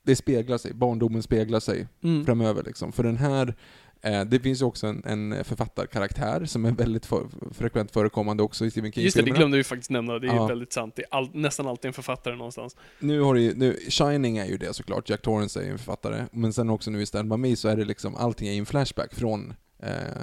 det 0.03 0.15
speglar 0.15 0.57
sig, 0.57 0.73
barndomen 0.73 1.23
speglar 1.23 1.59
sig 1.59 1.87
Mm. 2.03 2.25
framöver 2.25 2.63
liksom. 2.63 2.91
För 2.91 3.03
den 3.03 3.17
här, 3.17 3.55
eh, 4.01 4.21
det 4.25 4.39
finns 4.39 4.61
ju 4.61 4.65
också 4.65 4.87
en, 4.87 5.03
en 5.05 5.43
författarkaraktär 5.43 6.45
som 6.45 6.65
är 6.65 6.71
väldigt 6.71 7.05
för, 7.05 7.27
frekvent 7.51 7.91
förekommande 7.91 8.43
också 8.43 8.65
i 8.65 8.71
Stephen 8.71 8.85
Just 8.95 8.95
det, 8.95 9.01
det 9.01 9.11
King-filmerna. 9.11 9.37
glömde 9.39 9.57
vi 9.57 9.63
faktiskt 9.63 9.89
nämna. 9.89 10.19
Det 10.19 10.27
är 10.27 10.35
Ja. 10.35 10.47
väldigt 10.47 10.73
sant. 10.73 10.95
Det 10.95 11.01
är 11.01 11.07
all, 11.11 11.29
nästan 11.33 11.67
alltid 11.67 11.87
en 11.89 11.93
författare 11.93 12.35
någonstans. 12.35 12.75
Nu 12.99 13.21
har 13.21 13.33
det 13.35 13.41
ju, 13.41 13.53
nu, 13.55 13.77
Shining 13.89 14.37
är 14.37 14.45
ju 14.45 14.57
det 14.57 14.73
såklart, 14.75 15.09
Jack 15.09 15.21
Torrance 15.21 15.59
är 15.59 15.63
ju 15.63 15.71
en 15.71 15.77
författare, 15.77 16.25
men 16.31 16.53
sen 16.53 16.69
också 16.69 16.91
nu 16.91 17.01
i 17.01 17.05
Stand 17.05 17.29
By 17.29 17.37
Me 17.37 17.55
så 17.55 17.67
är 17.67 17.75
det 17.77 17.85
liksom, 17.85 18.15
allting 18.15 18.47
är 18.47 18.53
en 18.53 18.65
flashback 18.65 19.13
från 19.15 19.53
eh, 19.79 20.21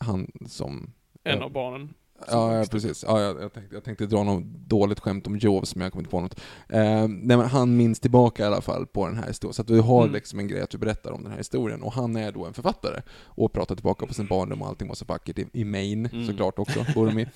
han 0.00 0.30
som... 0.46 0.90
En 1.24 1.38
Ja. 1.38 1.44
av 1.44 1.52
barnen. 1.52 1.94
Ja, 2.30 2.56
ja 2.56 2.64
precis. 2.70 3.04
Ja, 3.08 3.20
jag, 3.20 3.42
jag, 3.42 3.52
tänkte, 3.52 3.74
jag 3.74 3.84
tänkte 3.84 4.06
dra 4.06 4.22
något 4.22 4.44
dåligt 4.44 5.00
skämt 5.00 5.26
om 5.26 5.38
Jaws, 5.38 5.76
men 5.76 5.82
jag 5.82 5.92
kommer 5.92 6.02
inte 6.02 6.10
på 6.10 6.20
något. 6.20 6.40
Eh, 6.68 7.08
nej, 7.08 7.36
men 7.36 7.40
han 7.40 7.76
minns 7.76 8.00
tillbaka 8.00 8.42
i 8.42 8.46
alla 8.46 8.60
fall 8.60 8.86
på 8.86 9.06
den 9.06 9.16
här 9.16 9.26
historien, 9.26 9.54
så 9.54 9.62
att 9.62 9.68
du 9.68 9.80
har 9.80 10.02
Mm. 10.02 10.14
liksom 10.14 10.38
en 10.38 10.48
grej 10.48 10.60
att 10.62 10.70
du 10.70 10.78
berättar 10.78 11.12
om 11.12 11.22
den 11.22 11.30
här 11.30 11.38
historien, 11.38 11.82
och 11.82 11.92
han 11.92 12.16
är 12.16 12.32
då 12.32 12.44
en 12.46 12.54
författare, 12.54 13.02
och 13.24 13.52
pratar 13.52 13.74
tillbaka 13.74 14.06
på 14.06 14.14
sin 14.14 14.26
barndom 14.26 14.62
och 14.62 14.68
allting 14.68 14.88
var 14.88 14.94
så 14.94 15.04
vackert 15.04 15.38
i, 15.38 15.46
i 15.52 15.64
Maine, 15.64 16.06
Mm. 16.12 16.26
såklart 16.26 16.58
också, 16.58 16.84
Burmi. 16.94 17.26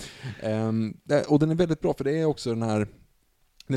um, 0.43 0.97
och 1.27 1.39
den 1.39 1.51
är 1.51 1.55
väldigt 1.55 1.81
bra, 1.81 1.93
för 1.93 2.03
det 2.03 2.19
är 2.19 2.25
också 2.25 2.49
den 2.49 2.63
här 2.63 2.87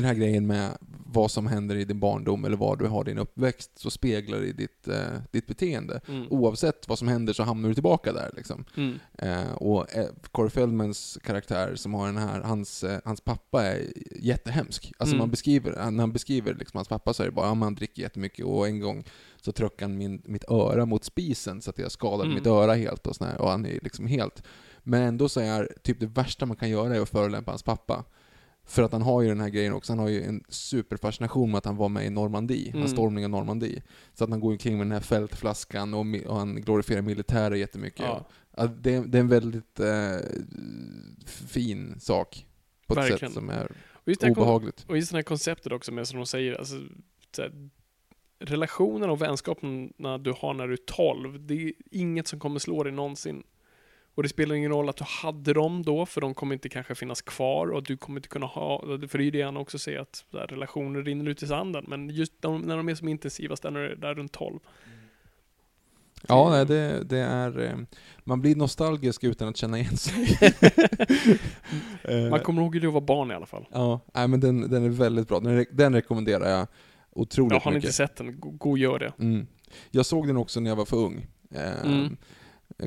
den 0.01 0.05
här 0.05 0.13
grejen 0.13 0.47
med 0.47 0.77
vad 1.05 1.31
som 1.31 1.47
händer 1.47 1.75
i 1.75 1.85
din 1.85 1.99
barndom 1.99 2.45
eller 2.45 2.57
var 2.57 2.75
du 2.75 2.87
har 2.87 3.03
din 3.03 3.17
uppväxt, 3.17 3.71
så 3.79 3.89
speglar 3.91 4.39
det 4.39 4.51
ditt, 4.53 4.87
eh, 4.87 4.97
ditt 5.31 5.47
beteende. 5.47 6.01
Mm. 6.07 6.27
Oavsett 6.29 6.87
vad 6.87 6.99
som 6.99 7.07
händer 7.07 7.33
så 7.33 7.43
hamnar 7.43 7.69
du 7.69 7.73
tillbaka 7.73 8.13
där 8.13 8.31
liksom. 8.35 8.65
Mm. 8.77 8.99
Eh, 9.17 9.51
och 9.53 9.95
eh, 9.95 10.05
Corey 10.31 10.49
Feldmans 10.49 11.19
karaktär 11.23 11.75
som 11.75 11.93
har 11.93 12.05
den 12.05 12.17
här, 12.17 12.41
hans, 12.41 12.83
eh, 12.83 12.99
hans 13.05 13.21
pappa 13.21 13.63
är 13.63 13.87
jättehemsk. 14.15 14.91
Alltså 14.97 15.13
Mm. 15.15 15.19
man 15.19 15.29
beskriver, 15.31 15.91
när 15.91 15.99
han 16.03 16.13
beskriver 16.13 16.53
liksom 16.53 16.77
hans 16.77 16.87
pappa 16.87 17.13
så 17.13 17.23
är 17.23 17.27
det 17.27 17.31
bara, 17.33 17.47
ja, 17.47 17.53
han 17.53 17.75
dricker 17.75 18.01
jättemycket 18.01 18.45
och 18.45 18.67
en 18.67 18.79
gång 18.79 19.03
så 19.41 19.51
tröckade 19.51 19.91
han 19.91 19.97
min, 19.97 20.21
mitt 20.25 20.51
öra 20.51 20.85
mot 20.85 21.03
spisen 21.03 21.61
så 21.61 21.69
att 21.69 21.79
jag 21.79 21.91
skadade 21.91 22.23
Mm. 22.23 22.35
mitt 22.35 22.47
öra 22.47 22.73
helt 22.73 23.07
och 23.07 23.15
sådär, 23.15 23.41
och 23.41 23.49
han 23.49 23.65
är 23.65 23.79
liksom 23.81 24.07
helt... 24.07 24.43
Men 24.85 25.01
ändå 25.01 25.29
så 25.29 25.39
är 25.39 25.69
typ 25.83 25.99
det 25.99 26.05
värsta 26.07 26.45
man 26.45 26.57
kan 26.57 26.69
göra 26.69 26.95
är 26.95 27.01
att 27.01 27.09
förolämpa 27.09 27.51
hans 27.51 27.63
pappa. 27.63 28.03
För 28.65 28.83
att 28.83 28.91
han 28.91 29.01
har 29.01 29.21
ju 29.21 29.27
den 29.27 29.39
här 29.39 29.49
grejen 29.49 29.73
också, 29.73 29.91
han 29.91 29.99
har 29.99 30.09
ju 30.09 30.23
en 30.23 30.43
superfascination 30.49 31.51
med 31.51 31.57
att 31.57 31.65
han 31.65 31.75
var 31.75 31.89
med 31.89 32.05
i 32.05 32.09
Normandie, 32.09 32.67
Mm. 32.69 32.79
hans 32.79 32.91
stormning 32.91 33.23
av 33.25 33.29
Normandie. 33.31 33.81
Så 34.13 34.23
att 34.23 34.29
han 34.29 34.39
går 34.39 34.51
omkring 34.51 34.77
med 34.77 34.85
den 34.87 34.91
här 34.91 34.99
fältflaskan 34.99 35.93
och, 35.93 36.05
och 36.27 36.35
han 36.37 36.61
glorifierar 36.61 37.01
militärer 37.01 37.55
jättemycket. 37.55 38.05
Ja. 38.05 38.27
Det, 38.67 38.99
det 38.99 39.17
är 39.17 39.19
en 39.19 39.27
väldigt 39.27 39.79
eh, 39.79 40.17
fin 41.27 41.99
sak. 41.99 42.45
På 42.87 42.93
ett 42.93 42.97
Verkligen. 42.97 43.19
sätt 43.19 43.31
som 43.33 43.49
är 43.49 43.71
Och 43.93 44.07
just, 44.09 44.23
obehagligt. 44.23 44.85
och 44.87 44.97
just 44.97 45.11
det 45.11 45.17
här 45.17 45.23
konceptet 45.23 45.71
också 45.71 45.91
med, 45.91 46.07
som 46.07 46.17
de 46.19 46.25
säger, 46.25 46.53
alltså, 46.55 46.75
så 47.35 47.41
här, 47.41 47.69
relationerna 48.39 49.11
och 49.11 49.21
vänskaperna 49.21 50.17
du 50.17 50.33
har 50.37 50.53
när 50.53 50.67
du 50.67 50.73
är 50.73 50.77
12, 50.87 51.45
det 51.47 51.53
är 51.53 51.71
inget 51.91 52.27
som 52.27 52.39
kommer 52.39 52.59
slå 52.59 52.83
dig 52.83 52.91
någonsin. 52.93 53.43
Och 54.15 54.23
det 54.23 54.29
spelar 54.29 54.55
ingen 54.55 54.71
roll 54.71 54.89
att 54.89 54.97
du 54.97 55.03
hade 55.07 55.53
dem 55.53 55.83
då, 55.83 56.05
för 56.05 56.21
de 56.21 56.33
kommer 56.33 56.53
inte 56.53 56.69
kanske 56.69 56.95
finnas 56.95 57.21
kvar 57.21 57.67
och 57.67 57.83
du 57.83 57.97
kommer 57.97 58.19
inte 58.19 58.29
kunna 58.29 58.45
ha, 58.45 58.79
för 58.81 59.17
det 59.17 59.21
är 59.23 59.25
ju 59.25 59.31
det 59.31 59.41
han 59.41 59.57
också 59.57 59.79
säger, 59.79 59.99
att 59.99 60.25
här, 60.33 60.47
relationer 60.47 61.01
rinner 61.03 61.29
ut 61.31 61.43
i 61.43 61.47
sanden. 61.47 61.85
Men 61.87 62.09
just 62.09 62.33
de, 62.41 62.61
när 62.61 62.77
de 62.77 62.89
är 62.89 62.95
som 62.95 63.07
intensivast, 63.07 63.63
där, 63.63 63.75
är 63.77 63.95
där 63.95 64.15
runt 64.15 64.31
12. 64.31 64.59
Ja, 66.27 66.49
nej, 66.49 66.65
det, 66.65 67.03
det 67.03 67.17
är... 67.17 67.59
eh, 67.61 67.75
Man 68.23 68.41
blir 68.41 68.55
nostalgisk 68.55 69.23
utan 69.23 69.47
att 69.47 69.57
känna 69.57 69.79
igen 69.79 69.97
sig. 69.97 70.37
Eh, 72.03 72.29
Man 72.29 72.39
kommer 72.39 72.61
ihåg 72.61 72.73
hur 72.73 72.81
du 72.81 72.87
var 72.87 73.01
barn 73.01 73.31
i 73.31 73.33
alla 73.33 73.45
fall. 73.45 73.65
Ja, 73.71 73.99
nej, 74.13 74.27
men 74.27 74.39
den, 74.39 74.69
den 74.69 74.83
är 74.85 74.89
väldigt 74.89 75.27
bra. 75.27 75.39
Den, 75.39 75.65
den 75.71 75.93
rekommenderar 75.93 76.49
jag 76.49 76.67
otroligt 77.11 77.51
Ja, 77.53 77.59
har 77.63 77.71
ni 77.71 77.75
mycket. 77.75 77.87
inte 77.87 77.93
sett 77.95 78.15
den, 78.15 78.39
gå, 78.39 78.69
och 78.71 78.77
gör 78.77 78.99
det. 78.99 79.13
Mm. 79.19 79.47
Jag 79.91 80.05
såg 80.05 80.27
den 80.27 80.37
också 80.37 80.59
när 80.59 80.69
jag 80.71 80.75
var 80.75 80.85
för 80.85 80.97
ung. 80.97 81.27
Eh, 81.55 81.85
Mm. 81.85 82.17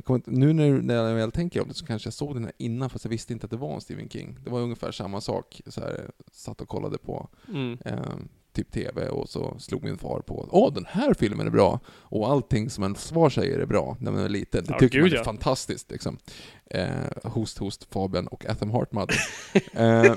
Inte, 0.08 0.30
nu 0.30 0.52
när, 0.52 0.70
när 0.82 0.94
jag 0.94 1.14
väl 1.14 1.32
tänker 1.32 1.60
om 1.62 1.68
det 1.68 1.74
så 1.74 1.86
kanske 1.86 2.06
jag 2.06 2.14
såg 2.14 2.34
den 2.34 2.44
här 2.44 2.52
innan 2.58 2.90
fast 2.90 3.04
jag 3.04 3.10
visste 3.10 3.32
inte 3.32 3.44
att 3.44 3.50
det 3.50 3.56
var 3.56 3.74
en 3.74 3.80
Stephen 3.80 4.08
King. 4.08 4.38
Det 4.44 4.50
var 4.50 4.60
ungefär 4.60 4.92
samma 4.92 5.20
sak. 5.20 5.60
Så 5.66 5.80
här, 5.80 6.10
satt 6.32 6.60
och 6.60 6.68
kollade 6.68 6.98
på 6.98 7.28
Mm. 7.48 7.78
eh, 7.84 8.00
typ 8.52 8.70
TV 8.72 9.08
och 9.08 9.28
så 9.28 9.56
slog 9.58 9.84
min 9.84 9.98
far 9.98 10.20
på 10.20 10.48
Åh, 10.50 10.72
den 10.72 10.86
här 10.88 11.14
filmen 11.14 11.46
är 11.46 11.50
bra! 11.50 11.80
Och 11.88 12.28
allting 12.30 12.70
som 12.70 12.84
en 12.84 12.94
far 12.94 13.30
säger 13.30 13.58
är 13.58 13.66
bra 13.66 13.96
när 14.00 14.12
man 14.12 14.20
är 14.24 14.28
liten. 14.28 14.64
Det 14.64 14.72
Ja, 14.72 14.78
tycker 14.78 15.00
man 15.00 15.10
är 15.10 15.14
ja. 15.14 15.24
fantastiskt 15.24 15.90
liksom. 15.90 16.18
Eh, 16.70 16.88
host, 17.24 17.58
host, 17.58 17.84
Fabian 17.90 18.26
och 18.26 18.46
Atham 18.46 18.70
Heart 18.70 18.92
Mother. 18.92 19.16
eh, 19.72 20.14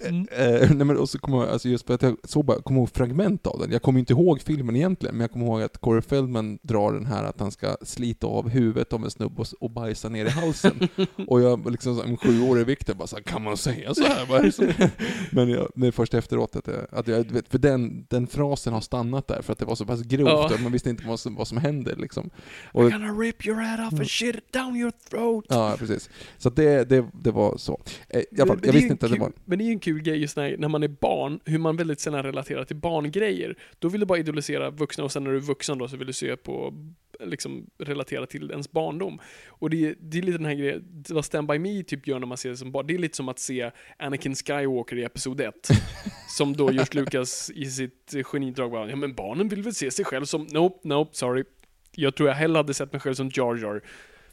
Eh, 0.00 0.70
nej 0.74 0.86
men 0.86 0.96
och 0.96 1.08
så 1.08 1.18
kommer 1.18 1.38
jag, 1.38 1.48
alltså 1.48 1.68
just 1.68 1.86
för 1.86 1.94
att 1.94 2.02
jag 2.02 2.16
såg 2.24 2.44
bara, 2.44 2.62
kommer 2.62 2.80
ihåg 2.80 2.90
fragment 2.90 3.46
av 3.46 3.58
den. 3.58 3.72
Jag 3.72 3.82
kommer 3.82 4.00
inte 4.00 4.12
ihåg 4.12 4.40
filmen 4.40 4.76
egentligen, 4.76 5.14
men 5.14 5.20
jag 5.20 5.32
kommer 5.32 5.46
ihåg 5.46 5.62
att 5.62 5.78
Corey 5.78 6.02
Feldman 6.02 6.58
drar 6.62 6.92
den 6.92 7.06
här 7.06 7.24
att 7.24 7.40
han 7.40 7.50
ska 7.50 7.76
slita 7.82 8.26
av 8.26 8.48
huvudet 8.48 8.92
av 8.92 9.04
en 9.04 9.10
snubbe 9.10 9.40
och, 9.40 9.46
och 9.60 9.70
bajsa 9.70 10.08
ner 10.08 10.26
i 10.26 10.30
halsen. 10.30 10.88
och 11.26 11.40
jag 11.40 11.70
liksom 11.70 11.96
som 11.96 12.10
en 12.10 12.16
sjuårig 12.16 12.66
Viktor 12.66 12.94
bara 12.94 13.06
såhär, 13.06 13.22
kan 13.22 13.42
man 13.42 13.56
säga 13.56 13.94
så 13.94 14.02
här? 14.02 14.26
Vad 14.26 14.40
är 14.40 14.44
det 14.44 14.52
som 14.52 14.66
Men 15.30 15.48
jag, 15.48 15.68
det 15.74 15.86
är 15.86 15.90
först 15.92 16.14
efteråt 16.14 16.56
att 16.56 16.66
jag, 16.66 16.86
att 16.90 17.08
jag 17.08 17.32
vet, 17.32 17.48
för 17.48 17.58
den, 17.58 18.06
den 18.08 18.26
frasen 18.26 18.72
har 18.72 18.80
stannat 18.80 19.28
där 19.28 19.42
för 19.42 19.52
att 19.52 19.58
det 19.58 19.64
var 19.64 19.74
så 19.74 19.86
pass 19.86 20.02
grovt 20.02 20.52
och 20.52 20.60
man 20.60 20.72
visste 20.72 20.90
inte 20.90 21.06
vad 21.06 21.20
som, 21.20 21.34
vad 21.34 21.48
som 21.48 21.58
hände 21.58 21.94
liksom. 21.94 22.30
Och, 22.72 22.82
I'm 22.82 22.90
gonna 22.90 23.12
rip 23.12 23.46
your 23.46 23.60
head 23.60 23.86
off 23.86 23.92
and 23.92 24.10
shit 24.10 24.36
it 24.36 24.52
down 24.52 24.76
your 24.76 24.92
throat. 25.10 25.44
ja, 25.48 25.74
precis. 25.78 26.10
Så 26.38 26.50
det, 26.50 26.84
det, 26.84 27.06
det 27.22 27.30
var 27.30 27.56
så. 27.56 27.80
Eh, 28.08 28.22
Men 28.30 28.48
jag 28.48 28.66
ju 28.66 28.72
visste 28.72 28.92
inte 28.92 29.06
att 29.06 29.12
det 29.12 29.18
var... 29.18 29.32
Men 29.44 29.58
det 29.58 29.64
är 29.64 29.66
ju 29.66 29.77
en 29.78 29.80
kul 29.80 30.02
grej 30.02 30.18
just 30.18 30.36
när, 30.36 30.56
när 30.56 30.68
man 30.68 30.82
är 30.82 30.88
barn, 30.88 31.40
hur 31.44 31.58
man 31.58 31.76
väldigt 31.76 32.00
sällan 32.00 32.22
relaterar 32.22 32.64
till 32.64 32.76
barngrejer. 32.76 33.56
Då 33.78 33.88
vill 33.88 34.00
du 34.00 34.06
bara 34.06 34.18
idolisera 34.18 34.70
vuxna 34.70 35.04
och 35.04 35.12
sen 35.12 35.24
när 35.24 35.30
du 35.30 35.36
är 35.36 35.40
vuxen 35.40 35.78
då 35.78 35.88
så 35.88 35.96
vill 35.96 36.06
du 36.06 36.12
se 36.12 36.36
på, 36.36 36.74
liksom 37.20 37.66
relatera 37.78 38.26
till 38.26 38.50
ens 38.50 38.70
barndom. 38.70 39.20
Och 39.48 39.70
det, 39.70 39.94
det 40.00 40.18
är 40.18 40.22
lite 40.22 40.38
den 40.38 40.46
här 40.46 40.54
grejen, 40.54 41.04
vad 41.08 41.24
Stand 41.24 41.48
By 41.48 41.58
Me 41.58 41.82
typ 41.82 42.06
gör 42.06 42.18
när 42.18 42.26
man 42.26 42.36
ser 42.36 42.50
det 42.50 42.56
som 42.56 42.72
barn, 42.72 42.86
det 42.86 42.94
är 42.94 42.98
lite 42.98 43.16
som 43.16 43.28
att 43.28 43.38
se 43.38 43.70
Anakin 43.98 44.34
Skywalker 44.34 44.96
i 44.96 45.04
Episod 45.04 45.40
1. 45.40 45.54
som 46.28 46.56
då 46.56 46.72
George 46.72 47.00
Lucas 47.02 47.50
i 47.54 47.70
sitt 47.70 48.14
genidrag 48.24 48.70
bara, 48.70 48.90
ja 48.90 48.96
men 48.96 49.14
barnen 49.14 49.48
vill 49.48 49.62
väl 49.62 49.74
se 49.74 49.90
sig 49.90 50.04
själv 50.04 50.24
som, 50.24 50.46
nope, 50.50 50.88
nope, 50.88 51.16
sorry. 51.16 51.44
Jag 51.92 52.14
tror 52.14 52.28
jag 52.28 52.36
hellre 52.36 52.56
hade 52.56 52.74
sett 52.74 52.92
mig 52.92 53.00
själv 53.00 53.14
som 53.14 53.30
Jar 53.34 53.56
Jar. 53.56 53.82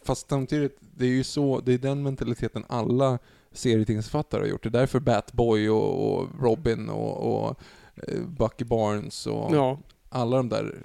Fast 0.05 0.29
samtidigt, 0.29 0.77
det 0.79 1.05
är 1.05 1.09
ju 1.09 1.23
så, 1.23 1.59
det 1.59 1.73
är 1.73 1.77
den 1.77 2.03
mentaliteten 2.03 2.65
alla 2.69 3.19
serietidningsförfattare 3.55 4.41
har 4.41 4.47
gjort. 4.47 4.63
Det 4.63 4.69
är 4.69 4.71
därför 4.71 4.99
Batboy 4.99 5.69
och, 5.69 6.19
och 6.19 6.29
Robin 6.41 6.89
och, 6.89 7.45
och 7.47 7.59
eh, 7.95 8.21
Bucky 8.21 8.65
Barnes 8.65 9.27
och 9.27 9.55
Ja, 9.55 9.79
alla 10.09 10.37
de 10.37 10.49
där, 10.49 10.75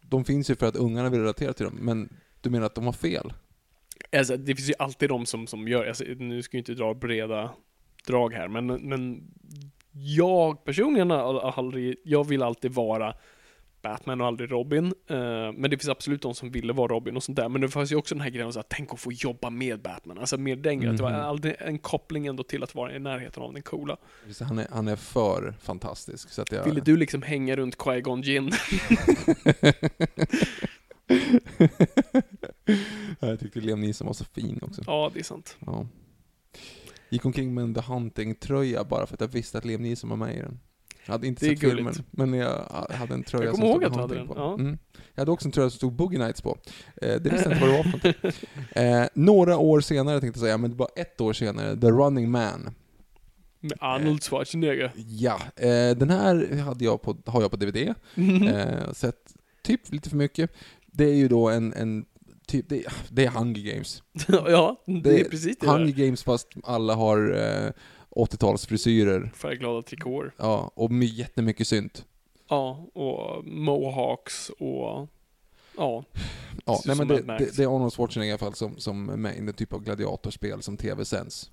de 0.00 0.24
finns 0.24 0.50
ju 0.50 0.54
för 0.54 0.66
att 0.66 0.76
ungarna 0.76 1.08
vill 1.08 1.20
relatera 1.20 1.52
till 1.52 1.64
dem, 1.64 1.78
men 1.80 2.08
du 2.40 2.50
menar 2.50 2.66
att 2.66 2.74
de 2.74 2.84
har 2.84 2.92
fel? 2.92 3.32
Alltså, 4.16 4.36
det 4.36 4.56
finns 4.56 4.68
ju 4.68 4.74
alltid 4.78 5.08
de 5.08 5.26
som, 5.26 5.46
som 5.46 5.68
gör, 5.68 5.86
alltså, 5.86 6.04
nu 6.04 6.42
ska 6.42 6.56
jag 6.56 6.60
inte 6.60 6.74
dra 6.74 6.94
breda 6.94 7.50
drag 8.06 8.32
här, 8.34 8.48
men, 8.48 8.66
men 8.66 9.30
jag 9.92 10.64
personligen 10.64 11.10
har 11.10 11.52
aldrig, 11.58 11.96
jag 12.04 12.26
vill 12.28 12.42
alltid 12.42 12.72
vara 12.72 13.14
Batman 13.82 14.20
och 14.20 14.26
aldrig 14.26 14.50
Robin. 14.52 14.86
Eh, 14.86 15.16
men 15.52 15.62
det 15.62 15.78
finns 15.78 15.88
absolut 15.88 16.22
de 16.22 16.34
som 16.34 16.50
ville 16.50 16.72
vara 16.72 16.88
Robin 16.92 17.16
och 17.16 17.22
sånt 17.22 17.36
där. 17.36 17.48
Men 17.48 17.60
det 17.60 17.68
fanns 17.68 17.92
ju 17.92 17.96
också 17.96 18.14
den 18.14 18.22
här 18.22 18.30
grejen 18.30 18.48
att 18.48 18.68
tänk 18.68 18.92
att 18.92 19.00
få 19.00 19.12
jobba 19.12 19.50
med 19.50 19.80
Batman. 19.82 20.18
Alltså 20.18 20.38
mer 20.38 20.56
den 20.56 20.78
grejen. 20.80 20.90
att 20.94 20.96
Det 20.96 21.02
var 21.02 21.10
Mhm. 21.10 21.20
aldrig 21.20 21.54
en 21.58 21.78
koppling 21.78 22.26
ändå 22.26 22.42
till 22.42 22.62
att 22.62 22.74
vara 22.74 22.96
i 22.96 22.98
närheten 22.98 23.42
av 23.42 23.52
den 23.52 23.62
coola. 23.62 23.96
Han 24.40 24.58
är, 24.58 24.66
han 24.70 24.88
är 24.88 24.96
för 24.96 25.54
fantastisk. 25.60 26.28
Så 26.30 26.42
att 26.42 26.52
jag... 26.52 26.64
Ville 26.64 26.80
du 26.80 26.96
liksom 26.96 27.22
hänga 27.22 27.56
runt 27.56 27.76
Qui-Gon 27.76 28.22
Jinn? 28.22 28.50
jag 33.20 33.40
tyckte 33.40 33.60
Liam 33.60 33.80
Neeson 33.80 34.06
var 34.06 34.14
så 34.14 34.24
fin 34.24 34.58
också. 34.62 34.82
ja, 34.86 35.10
det 35.14 35.20
är 35.20 35.24
sant. 35.24 35.56
Ja. 35.66 35.86
Gick 37.08 37.24
omkring 37.24 37.54
med 37.54 37.64
en 37.64 37.74
The 37.74 37.80
Hunting-tröja 37.80 38.84
bara 38.84 39.06
för 39.06 39.14
att 39.14 39.20
jag 39.20 39.28
visste 39.28 39.58
att 39.58 39.64
Liam 39.64 39.82
Neeson 39.82 40.10
var 40.10 40.16
med 40.16 40.36
i 40.36 40.38
den. 40.38 40.60
Jag 41.06 41.12
hade 41.12 41.26
inte 41.26 41.46
Det 41.46 41.50
sett 41.50 41.60
filmen, 41.60 41.84
gulligt. 41.84 42.00
men 42.10 42.32
jag 42.34 42.66
hade 42.90 43.14
en 43.14 43.22
tröja 43.24 43.44
Jag 43.44 43.56
som 43.56 43.66
stod 43.90 44.08
den, 44.10 44.28
på. 44.28 44.34
ja. 44.36 44.54
Mm. 44.54 44.78
Jag 45.14 45.20
hade 45.20 45.30
också 45.30 45.48
en 45.48 45.52
tröja 45.52 45.70
som 45.70 45.76
stod 45.76 45.92
Boogie 45.92 46.18
Nights 46.18 46.40
på. 46.42 46.58
Eh, 47.02 47.20
det 47.20 47.30
visste 47.32 47.48
jag 47.48 47.56
inte 47.56 47.66
vad 47.66 47.70
det 47.70 47.76
var 47.76 48.12
för. 48.12 48.32
Eh, 49.02 49.06
några 49.14 49.56
år 49.58 49.80
senare 49.80 50.20
tänkte 50.20 50.38
jag 50.38 50.44
säga, 50.44 50.58
men 50.58 50.76
bara 50.76 50.88
ett 50.96 51.20
år 51.20 51.32
senare, 51.32 51.76
The 51.80 51.86
Running 51.90 52.30
Man. 52.30 52.70
Med 53.60 53.78
Arnold 53.80 54.22
Schwarzenegger. 54.22 54.92
Ja, 54.96 55.40
eh, 55.56 55.96
den 55.96 56.10
här 56.10 56.56
hade 56.56 56.84
jag 56.84 57.02
på, 57.02 57.16
har 57.26 57.40
jag 57.42 57.50
på 57.50 57.56
DVD. 57.56 57.76
Eh, 58.54 58.92
sett 58.92 59.34
typ 59.62 59.92
lite 59.92 60.10
för 60.10 60.16
mycket. 60.16 60.50
Det 60.86 61.04
är 61.04 61.14
ju 61.14 61.28
då 61.28 61.48
en, 61.48 61.72
en 61.72 62.04
typ, 62.46 62.68
det, 62.68 62.84
det 63.08 63.24
är 63.24 63.30
Hunger 63.30 63.72
Games. 63.74 64.02
ja, 64.28 64.82
det, 65.04 65.20
är 65.20 65.24
precis 65.24 65.56
det 65.58 65.66
Hunger. 65.66 65.92
Games 65.92 66.22
fast 66.22 66.48
alla 66.64 66.94
har 66.94 67.34
eh, 67.38 67.70
80-talsfrisyrer. 68.16 69.30
Färgglada 69.34 69.82
trikåer. 69.82 70.32
Ja, 70.36 70.70
och 70.74 70.90
my, 70.90 71.06
jättemycket 71.06 71.68
synt. 71.68 72.04
Ja, 72.48 72.86
och 72.94 73.46
mohawks 73.46 74.50
och... 74.58 75.08
Ja. 75.76 76.04
Ja, 76.64 76.80
nej, 76.86 76.96
men 76.96 77.08
det, 77.08 77.22
det, 77.22 77.56
det 77.56 77.62
är 77.62 77.76
Arnold 77.76 77.92
Schwarzenegger 77.92 78.30
i 78.30 78.32
alla 78.32 78.38
fall 78.38 78.54
som, 78.54 78.78
som 78.78 79.08
är 79.08 79.16
med 79.16 79.36
i 79.36 79.38
en 79.38 79.52
typ 79.52 79.72
av 79.72 79.82
gladiatorspel 79.82 80.62
som 80.62 80.76
tv-sänds. 80.76 81.50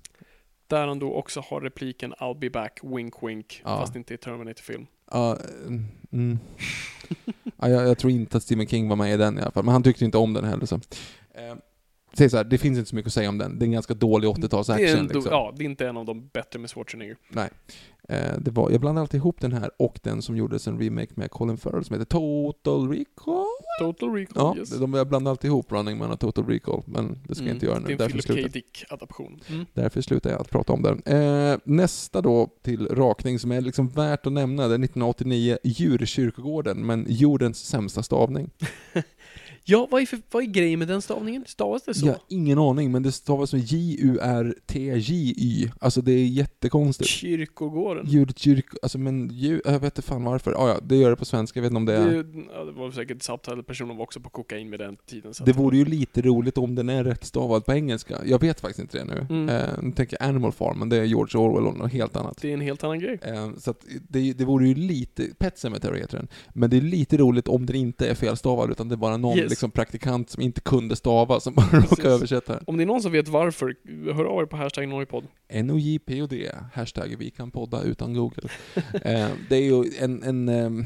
Där 0.66 0.86
han 0.86 0.98
då 0.98 1.12
också 1.12 1.40
har 1.40 1.60
repliken 1.60 2.14
I'll 2.14 2.38
be 2.38 2.50
back, 2.50 2.80
wink 2.82 3.14
wink, 3.22 3.62
Ja. 3.64 3.80
fast 3.80 3.96
inte 3.96 4.14
i 4.14 4.16
Terminator-film. 4.16 4.86
Ja, 5.10 5.36
mm, 5.66 5.84
mm. 6.12 6.38
ja, 7.56 7.68
jag, 7.68 7.88
jag 7.88 7.98
tror 7.98 8.12
inte 8.12 8.36
att 8.36 8.42
Stephen 8.42 8.66
King 8.66 8.88
var 8.88 8.96
med 8.96 9.14
i 9.14 9.16
den 9.16 9.38
i 9.38 9.42
alla 9.42 9.50
fall, 9.50 9.64
men 9.64 9.72
han 9.72 9.82
tyckte 9.82 10.04
inte 10.04 10.18
om 10.18 10.32
den 10.32 10.44
heller. 10.44 10.66
Så. 10.66 10.80
Eh, 12.12 12.16
säg 12.16 12.30
så 12.30 12.36
här, 12.36 12.44
det 12.44 12.58
finns 12.58 12.78
inte 12.78 12.90
så 12.90 12.96
mycket 12.96 13.06
att 13.06 13.12
säga 13.14 13.28
om 13.28 13.38
den. 13.38 13.58
Det 13.58 13.62
är 13.62 13.66
en 13.66 13.72
ganska 13.72 13.94
dålig 13.94 14.28
80-tals 14.28 14.66
Det 14.66 14.72
är, 14.72 14.84
action. 14.84 14.98
ändå, 14.98 15.14
Liksom. 15.14 15.32
ja, 15.32 15.52
det 15.56 15.62
är 15.62 15.66
inte 15.66 15.88
en 15.88 15.96
av 15.96 16.04
de 16.04 16.28
bättre 16.32 16.58
med 16.58 16.70
Schwarzenegger. 16.70 17.16
Nej. 17.28 17.48
Eh, 18.08 18.38
det 18.38 18.50
var, 18.50 18.70
jag 18.70 18.80
blandade 18.80 19.02
alltid 19.02 19.18
ihop 19.18 19.40
den 19.40 19.52
här 19.52 19.70
och 19.78 19.98
den 20.02 20.22
som 20.22 20.36
gjordes 20.36 20.66
en 20.68 20.78
remake 20.80 21.08
med 21.14 21.30
Colin 21.30 21.56
Farrell 21.56 21.84
som 21.84 21.94
heter 21.94 22.04
Total 22.04 22.88
Recall. 22.88 23.44
Total 23.80 24.14
Recall, 24.14 24.34
Ja, 24.36 24.54
yes. 24.58 24.70
de, 24.78 24.94
jag 24.94 25.08
blandade 25.08 25.30
alltid 25.30 25.48
ihop 25.48 25.72
Running 25.72 25.98
Man 25.98 26.10
och 26.10 26.20
Total 26.20 26.46
Recall, 26.46 26.82
men 26.86 27.18
det 27.28 27.34
ska 27.34 27.44
jag 27.44 27.54
inte 27.56 27.66
göra 27.66 27.78
nu. 27.78 27.84
Mm. 27.86 27.96
Det 27.98 28.04
är 28.04 28.08
en 28.08 28.12
Därför 28.16 28.28
Philip 28.34 28.44
K. 28.44 28.52
Dick-adaption. 28.52 29.40
Mm. 29.48 29.66
därför 29.74 30.00
slutar 30.00 30.30
jag 30.30 30.40
att 30.40 30.50
prata 30.50 30.72
om 30.72 30.82
den. 30.82 31.02
Eh, 31.06 31.58
nästa 31.64 32.20
då 32.20 32.48
till 32.62 32.86
rakning 32.88 33.38
som 33.38 33.52
är 33.52 33.60
liksom 33.60 33.88
värt 33.88 34.26
att 34.26 34.32
nämna, 34.32 34.62
det 34.62 34.74
är 34.74 34.78
1989 34.84 35.58
Djurkyrkogården, 35.64 36.86
men 36.86 37.06
jordens 37.08 37.58
sämsta 37.58 38.02
stavning. 38.02 38.50
Ja, 39.70 39.88
vad 39.90 40.02
är, 40.02 40.06
för, 40.06 40.18
vad 40.30 40.42
är 40.42 40.46
grejen 40.46 40.78
med 40.78 40.88
den 40.88 41.02
stavningen? 41.02 41.44
Stavas 41.46 41.82
det 41.82 41.94
så? 41.94 42.06
Jag 42.06 42.12
har 42.12 42.20
ingen 42.28 42.58
aning, 42.58 42.92
men 42.92 43.02
det 43.02 43.12
stavas 43.12 43.50
som 43.50 43.58
J-U-R-T-J-Y. 43.58 45.68
Alltså 45.80 46.02
det 46.02 46.12
är 46.12 46.26
jättekonstigt. 46.26 47.10
Kyrkogården? 47.10 48.06
Djurkyrk... 48.06 48.66
Alltså 48.82 48.98
men 48.98 49.28
djur, 49.32 49.62
jag 49.64 49.72
vet 49.72 49.82
inte 49.84 50.02
fan 50.02 50.24
varför. 50.24 50.52
Ah, 50.52 50.68
ja, 50.68 50.78
det 50.82 50.96
gör 50.96 51.10
det 51.10 51.16
på 51.16 51.24
svenska, 51.24 51.58
jag 51.58 51.62
vet 51.62 51.70
inte 51.70 51.76
om 51.76 51.84
det 51.84 51.96
är... 51.96 52.22
Det, 52.22 52.44
ja, 52.54 52.64
det 52.64 52.72
var 52.72 52.90
säkert 52.90 53.22
subtitle-personen 53.22 53.96
var 53.96 54.04
också 54.04 54.20
på 54.20 54.30
kokain 54.30 54.70
med 54.70 54.78
den 54.78 54.96
tiden. 54.96 55.34
Så 55.34 55.44
Det 55.44 55.52
vore 55.52 55.76
ju 55.76 55.84
lite 55.84 56.22
roligt 56.22 56.58
om 56.58 56.74
den 56.74 56.88
är 56.88 57.04
rätt 57.04 57.24
stavad 57.24 57.66
på 57.66 57.72
engelska. 57.72 58.18
Jag 58.24 58.40
vet 58.40 58.60
faktiskt 58.60 58.80
inte 58.80 58.98
det 58.98 59.04
nu. 59.04 59.26
Mm. 59.30 59.48
Eh, 59.48 59.68
nu 59.82 59.92
tänker 59.92 60.16
jag 60.20 60.28
Animal 60.28 60.52
Farm, 60.52 60.78
men 60.78 60.88
det 60.88 60.96
är 60.96 61.04
George 61.04 61.40
Orwell 61.40 61.66
och 61.66 61.78
något 61.78 61.92
helt 61.92 62.16
annat. 62.16 62.38
Det 62.40 62.48
är 62.48 62.54
en 62.54 62.60
helt 62.60 62.84
annan 62.84 62.98
grej. 62.98 63.18
Eh, 63.22 63.50
så 63.58 63.70
att 63.70 63.84
det, 64.08 64.32
det 64.32 64.44
vore 64.44 64.68
ju 64.68 64.74
lite, 64.74 65.26
Pet 65.38 65.58
Sematary 65.58 66.00
heter 66.00 66.16
den, 66.16 66.28
men 66.48 66.70
det 66.70 66.76
är 66.76 66.80
lite 66.80 67.16
roligt 67.16 67.48
om 67.48 67.66
den 67.66 67.76
inte 67.76 68.08
är 68.08 68.14
felstavad 68.14 68.70
utan 68.70 68.88
det 68.88 68.94
är 68.94 68.96
bara 68.96 69.16
någon 69.16 69.38
Yes. 69.38 69.50
liksom, 69.50 69.59
praktikant 69.68 70.30
som 70.30 70.42
inte 70.42 70.60
kunde 70.60 70.96
stava 70.96 71.40
som 71.40 71.54
bara 71.54 71.66
råkade 71.80 72.08
översätta. 72.08 72.60
Om 72.66 72.76
det 72.76 72.84
är 72.84 72.86
någon 72.86 73.02
som 73.02 73.12
vet 73.12 73.28
varför, 73.28 73.74
hör 74.14 74.24
av 74.24 74.42
er 74.42 74.46
på 74.46 74.56
hashtag 74.56 74.88
Noipod. 74.88 75.24
N-O-J-P-O-D, 75.48 76.50
hashtag 76.72 77.16
vi 77.18 77.30
kan 77.30 77.50
podda 77.50 77.82
utan 77.82 78.14
Google. 78.14 78.48
eh, 78.92 79.28
det 79.48 79.56
är 79.56 79.62
ju 79.62 79.84
en, 80.00 80.22
en 80.22 80.48
ehm, 80.48 80.84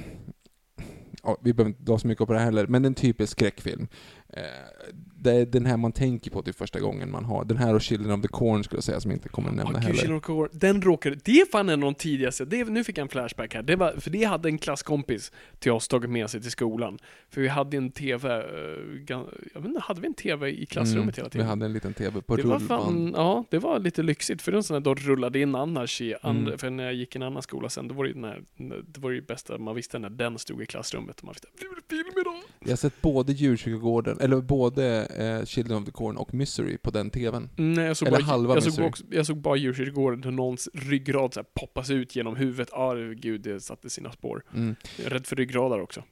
ja, 1.23 1.39
vi 1.43 1.53
behöver 1.53 1.71
inte 1.71 1.83
dra 1.83 1.99
så 1.99 2.07
mycket 2.07 2.27
på 2.27 2.33
det 2.33 2.39
här 2.39 2.47
heller, 2.47 2.67
men 2.67 2.85
en 2.85 2.95
typisk 2.95 3.33
skräckfilm. 3.33 3.89
Eh, 4.29 4.43
det 5.25 5.33
är 5.33 5.47
den 5.47 5.67
här 5.67 5.77
man 5.77 5.93
tänker 5.93 6.31
på 6.31 6.43
till 6.43 6.55
första 6.55 6.81
gången 6.81 7.11
man 7.11 7.25
har, 7.25 7.45
den 7.45 7.57
här 7.57 7.75
och 7.75 7.81
Children 7.83 8.13
of 8.13 8.23
the 8.23 8.29
Corn 8.29 8.65
skulle 8.65 8.77
jag 8.77 8.85
säga, 8.85 9.01
som 9.01 9.11
jag 9.11 9.17
inte 9.17 9.29
kommer 9.29 9.49
nämna 9.49 9.63
Ah, 9.65 9.73
gud, 9.73 9.83
heller. 9.83 9.95
Children 9.99 10.17
of 10.19 10.25
Corn. 10.25 10.49
Den 10.53 10.83
råkade, 10.83 11.17
det 11.25 11.41
är 11.41 11.47
fan 11.47 11.69
en 11.69 11.83
av 11.83 11.93
de 11.93 11.95
tidigaste, 11.95 12.45
det, 12.45 12.65
nu 12.65 12.85
fick 12.85 12.99
jag 12.99 13.03
en 13.03 13.09
flashback 13.09 13.55
här. 13.55 13.63
Det 13.63 13.77
var, 13.77 13.93
för 14.01 14.11
det 14.11 14.25
hade 14.25 14.49
en 14.49 14.59
klasskompis 14.59 15.33
till 15.59 15.73
oss 15.73 15.89
tagit 15.89 16.11
med 16.11 16.31
sig 16.31 16.41
till 16.43 16.51
skolan. 16.51 16.99
För 17.31 17.41
vi 17.41 17.49
hade 17.49 17.77
en 17.77 17.91
TV, 17.91 18.29
eh, 18.35 18.41
jag 19.09 19.61
vet 19.61 19.65
inte, 19.65 19.81
hade 19.81 20.01
vi 20.01 20.07
en 20.07 20.15
TV 20.15 20.49
i 20.51 20.67
klassrummet 20.67 21.19
hela 21.19 21.25
Mm, 21.25 21.29
Vi 21.29 21.31
tiden? 21.31 21.47
hade 21.47 21.65
en 21.67 21.73
liten 21.73 21.95
TV 21.95 22.21
på 22.23 22.37
det 22.37 22.43
var 22.43 22.59
rullband. 22.59 22.83
fan, 22.85 23.13
ja, 23.17 23.45
det 23.51 23.59
var 23.59 23.79
lite 23.79 24.03
lyxigt 24.03 24.43
för 24.43 24.53
det 24.53 24.59
var 24.59 24.63
sån 24.63 24.83
där 24.83 24.95
de 24.95 25.01
rullade 25.03 25.41
in 25.41 25.55
annars 25.55 26.01
i 26.01 26.15
andra, 26.23 26.47
Mm. 26.47 26.59
för 26.59 26.71
när 26.71 26.85
jag 26.85 26.95
gick 26.95 27.15
i 27.17 27.19
en 27.19 27.23
annan 27.23 27.43
skola 27.43 27.69
sen, 27.69 27.89
då 27.89 27.95
var 27.95 28.05
det 28.05 28.09
ju 28.09 28.15
den 28.15 28.25
här, 28.25 28.43
det 28.87 29.01
var 29.01 29.11
ju 29.11 29.21
bästa, 29.23 29.59
man 29.59 29.75
visste 29.75 29.99
när 29.99 30.11
den 30.11 30.39
stod 30.39 30.63
i 30.63 30.67
klassrummet 30.67 31.19
och 31.19 31.25
man 31.25 31.33
visste, 31.35 31.49
blir 31.59 31.69
det 31.69 31.97
film 31.97 32.21
idag? 32.21 32.35
Jag 32.61 32.71
har 32.71 32.77
sett 32.77 33.03
både 33.03 33.33
Djurkyrkogården, 33.33 34.19
eller 34.21 34.41
både 34.41 34.85
eh, 35.17 35.45
Children 35.45 35.79
of 35.79 35.85
the 35.85 35.91
Corn 35.91 36.17
och 36.17 36.35
Misery 36.35 36.79
på 36.79 36.91
den 36.91 37.11
TVn. 37.11 37.51
Nej, 37.57 37.85
jag 37.85 37.97
såg 37.97 38.09
Eller 38.09 38.19
bara, 38.19 38.25
halva 38.25 38.55
jag 38.55 38.63
såg, 38.63 38.71
Misery. 38.71 38.87
också, 38.89 39.05
jag 39.11 39.27
såg 39.27 39.37
bara 39.37 39.57
djurkyrkogården 39.57 40.23
hur 40.23 40.31
någons 40.31 40.69
ryggrad 40.75 41.35
så 41.35 41.41
här 41.41 41.47
poppas 41.55 41.91
ut 41.91 42.17
genom 42.17 42.37
huvudet. 42.37 42.73
Ah, 42.73 42.95
gud, 42.95 43.41
det 43.41 43.61
satte 43.61 43.91
sina 43.91 44.13
spår. 44.13 44.43
Mm. 44.55 44.77
Jag 44.97 45.07
är 45.07 45.11
rädd 45.11 45.27
för 45.27 45.37
ryggradar 45.37 45.81
också. 45.81 46.03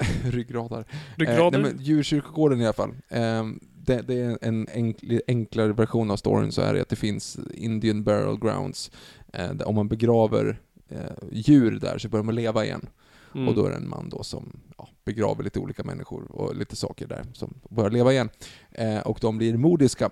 Ryggradar. 0.24 0.84
Ryggrader? 1.16 1.58
Eh, 1.58 1.62
nej, 1.62 1.72
men 1.72 1.82
Djurkyrkogården 1.82 2.60
i 2.60 2.64
alla 2.64 2.72
fall. 2.72 2.94
Eh, 3.08 3.44
det, 3.86 4.02
det 4.02 4.20
är 4.20 4.38
en 4.42 4.68
enkel, 4.68 5.20
enklare 5.26 5.72
version 5.72 6.10
av 6.10 6.16
storyn 6.16 6.52
så 6.52 6.62
är 6.62 6.74
det 6.74 6.80
att 6.80 6.88
det 6.88 6.96
finns 6.96 7.38
Indian 7.54 8.04
Burial 8.04 8.40
Grounds. 8.40 8.90
Eh, 9.32 9.52
där 9.52 9.68
om 9.68 9.74
man 9.74 9.88
begraver 9.88 10.60
eh, 10.88 10.98
djur 11.32 11.78
där 11.80 11.98
så 11.98 12.08
börjar 12.08 12.24
man 12.24 12.34
leva 12.34 12.64
igen. 12.64 12.86
Mm. 13.34 13.48
Och 13.48 13.54
då 13.54 13.66
är 13.66 13.70
det 13.70 13.76
en 13.76 13.88
man 13.88 14.08
då 14.08 14.22
som 14.22 14.60
ja, 14.78 14.88
begraver 15.04 15.44
lite 15.44 15.58
olika 15.58 15.84
människor 15.84 16.32
och 16.32 16.56
lite 16.56 16.76
saker 16.76 17.06
där 17.06 17.26
som 17.32 17.54
börjar 17.70 17.90
leva 17.90 18.12
igen. 18.12 18.30
Eh, 18.70 18.98
och 19.00 19.18
de 19.20 19.38
blir 19.38 19.56
mordiska. 19.56 20.10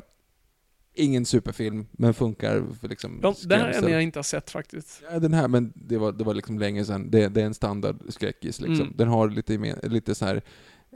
Ingen 0.95 1.25
superfilm, 1.25 1.87
men 1.93 2.15
funkar 2.15 2.65
för 2.81 2.89
liksom 2.89 3.21
Ja, 3.23 3.35
det 3.45 3.57
här 3.57 3.69
är 3.69 3.83
en 3.83 3.93
jag 3.93 4.03
inte 4.03 4.19
har 4.19 4.25
sett 4.25 4.51
faktiskt. 4.51 5.03
Ja, 5.13 5.19
den 5.19 5.35
här, 5.35 5.49
men 5.49 5.73
det 5.75 5.99
var, 5.99 6.13
det 6.13 6.25
var 6.25 6.35
liksom 6.35 6.59
länge 6.59 6.85
sedan. 6.85 7.11
Det, 7.11 7.29
det 7.29 7.43
är 7.43 7.47
en 7.47 7.55
standard 7.55 7.97
skräckis 8.09 8.61
liksom. 8.61 8.87
Mm. 8.87 8.97
Den 8.97 9.09
har 9.09 9.31
lite, 9.31 9.79
lite 9.83 10.15
så 10.15 10.25
här 10.25 10.43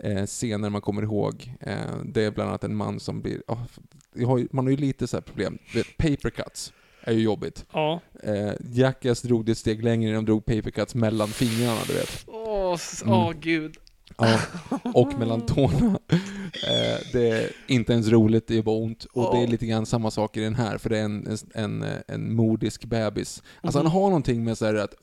eh, 0.02 0.26
scener 0.26 0.70
man 0.70 0.80
kommer 0.80 1.02
ihåg. 1.02 1.54
Eh, 1.60 1.96
det 2.04 2.24
är 2.24 2.30
bland 2.30 2.48
annat 2.48 2.64
en 2.64 2.76
man 2.76 3.00
som 3.00 3.22
blir... 3.22 3.42
ju, 4.14 4.48
man 4.52 4.64
har 4.64 4.70
ju 4.70 4.76
lite 4.76 5.06
så 5.06 5.16
här 5.16 5.22
problem. 5.22 5.58
Vet, 5.74 5.96
paper 5.96 6.30
cuts 6.30 6.72
är 7.04 7.12
ju 7.12 7.22
jobbigt. 7.22 7.64
Ja. 7.72 8.00
Eh, 8.22 8.52
Jackass 8.72 9.22
drog 9.22 9.44
det 9.44 9.52
ett 9.52 9.58
steg 9.58 9.84
längre 9.84 10.14
de 10.14 10.24
drog 10.24 10.44
paper 10.44 10.70
cuts 10.70 10.94
mellan 10.94 11.28
fingrarna, 11.28 11.80
du 11.86 11.92
vet. 11.92 12.24
Åh, 12.26 12.78
Mm. 13.04 13.14
åh 13.14 13.32
gud. 13.40 13.76
Ja, 14.18 14.40
och 14.94 15.18
mellan 15.18 15.40
tårna. 15.46 15.98
Eh, 16.68 16.98
det 17.12 17.28
är 17.28 17.50
inte 17.66 17.92
ens 17.92 18.08
roligt, 18.08 18.46
det 18.46 18.58
är 18.58 18.62
bara 18.62 18.76
ont. 18.76 19.04
Och 19.04 19.36
det 19.36 19.42
är 19.42 19.46
lite 19.46 19.66
grann 19.66 19.86
samma 19.86 20.10
sak 20.10 20.36
i 20.36 20.40
den 20.40 20.54
här, 20.54 20.78
för 20.78 20.90
det 20.90 20.98
är 20.98 21.04
en, 21.04 21.26
en, 21.54 21.82
en, 21.82 21.84
en 22.08 22.34
modisk 22.34 22.84
bebis. 22.84 23.42
Alltså 23.60 23.78
Mhm. 23.78 23.86
han 23.86 23.92
har 23.92 24.02
någonting 24.08 24.44
med 24.44 24.58
så 24.58 24.64
här 24.66 24.74
att, 24.74 24.94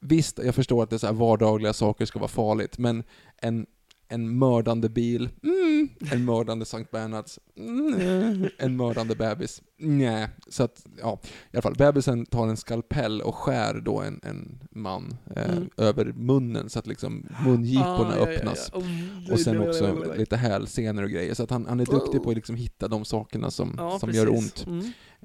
visst, 0.00 0.38
jag 0.44 0.54
förstår 0.54 0.82
att 0.82 0.90
det 0.90 0.96
är 0.96 0.98
så 0.98 1.12
vardagliga 1.12 1.72
saker 1.72 2.04
ska 2.06 2.18
vara 2.18 2.28
farligt, 2.28 2.78
men 2.78 3.04
en, 3.42 3.66
en 4.08 4.38
mördande 4.38 4.88
bil, 4.88 5.28
mm, 5.42 5.88
en 6.12 6.24
mördande 6.24 6.64
Sankt 6.64 6.90
Bernhards, 6.90 7.38
mm, 7.58 8.48
en 8.58 8.76
mördande 8.76 9.14
bebis, 9.14 9.62
nej. 9.78 10.28
Så 10.48 10.62
att, 10.62 10.86
ja, 11.00 11.18
i 11.24 11.56
alla 11.56 11.62
fall, 11.62 11.74
bebisen 11.74 12.26
tar 12.26 12.46
en 12.48 12.56
skalpell 12.56 13.20
och 13.20 13.34
skär 13.34 13.80
då 13.84 14.00
en, 14.00 14.20
en 14.22 14.58
man 14.70 15.16
eh, 15.36 15.50
Mm. 15.56 15.68
över 15.76 16.04
munnen 16.16 16.70
så 16.70 16.78
att 16.78 16.86
liksom 16.86 17.26
mungiporna 17.46 17.86
Ah, 17.88 18.16
ja, 18.16 18.16
ja, 18.16 18.26
ja. 18.26 18.32
öppnas. 18.36 18.70
Oh, 18.74 19.32
Och 19.32 19.40
sen 19.40 19.60
också 19.68 20.14
lite 20.16 20.36
hälsenor 20.36 21.02
och 21.02 21.10
grejer. 21.10 21.34
Så 21.34 21.42
att 21.42 21.50
han, 21.50 21.66
han 21.66 21.80
är 21.80 21.86
duktig 21.86 22.22
på 22.22 22.30
att 22.30 22.36
liksom 22.36 22.56
hitta 22.56 22.88
de 22.88 23.04
sakerna 23.04 23.50
som, 23.50 23.74
Ja, 23.78 23.98
som 23.98 24.08
precis. 24.08 24.22
gör 24.24 24.30
ont. 24.32 24.66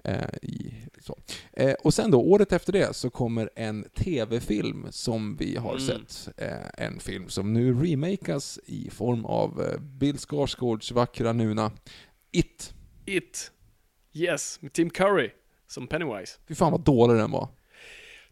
Eh, 0.04 0.16
i. 0.42 0.74
Eh, 1.54 1.74
och 1.74 1.94
sen 1.94 2.12
då, 2.12 2.22
året 2.22 2.52
efter 2.52 2.74
det, 2.74 2.96
så 2.96 3.10
kommer 3.10 3.50
en 3.56 3.84
TV-film 3.96 4.88
som 4.90 5.36
vi 5.38 5.56
har 5.58 5.72
Mm. 5.78 5.82
sett. 5.88 6.30
Eh, 6.38 6.86
en 6.86 7.00
film 7.00 7.30
som 7.30 7.54
nu 7.54 7.74
remakas 7.74 8.60
i 8.66 8.90
form 8.90 9.26
av 9.26 9.62
eh, 9.62 9.80
Bill 9.80 10.18
Skarsgårds 10.18 10.92
vackra 10.92 11.34
nuna 11.34 11.72
It. 12.32 12.74
It. 13.06 13.52
Yes, 14.14 14.62
med 14.62 14.74
Tim 14.74 14.90
Curry 14.90 15.32
som 15.68 15.88
Pennywise. 15.88 16.40
Fy 16.48 16.56
fan 16.56 16.72
vad 16.72 16.82
dålig 16.84 17.18
den 17.18 17.32
var. 17.32 17.50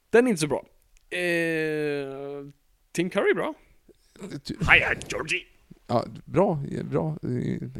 Den 0.09 0.25
är 0.25 0.29
inte 0.29 0.41
så 0.41 0.47
bra. 0.47 0.65
Eh, 1.09 2.45
Tim 2.91 3.09
Curry 3.09 3.29
är 3.31 3.35
bra. 3.35 3.53
Hiya 4.73 4.93
Georgie! 5.09 5.41
Ja, 5.87 6.05
bra, 6.25 6.63
bra 6.83 7.17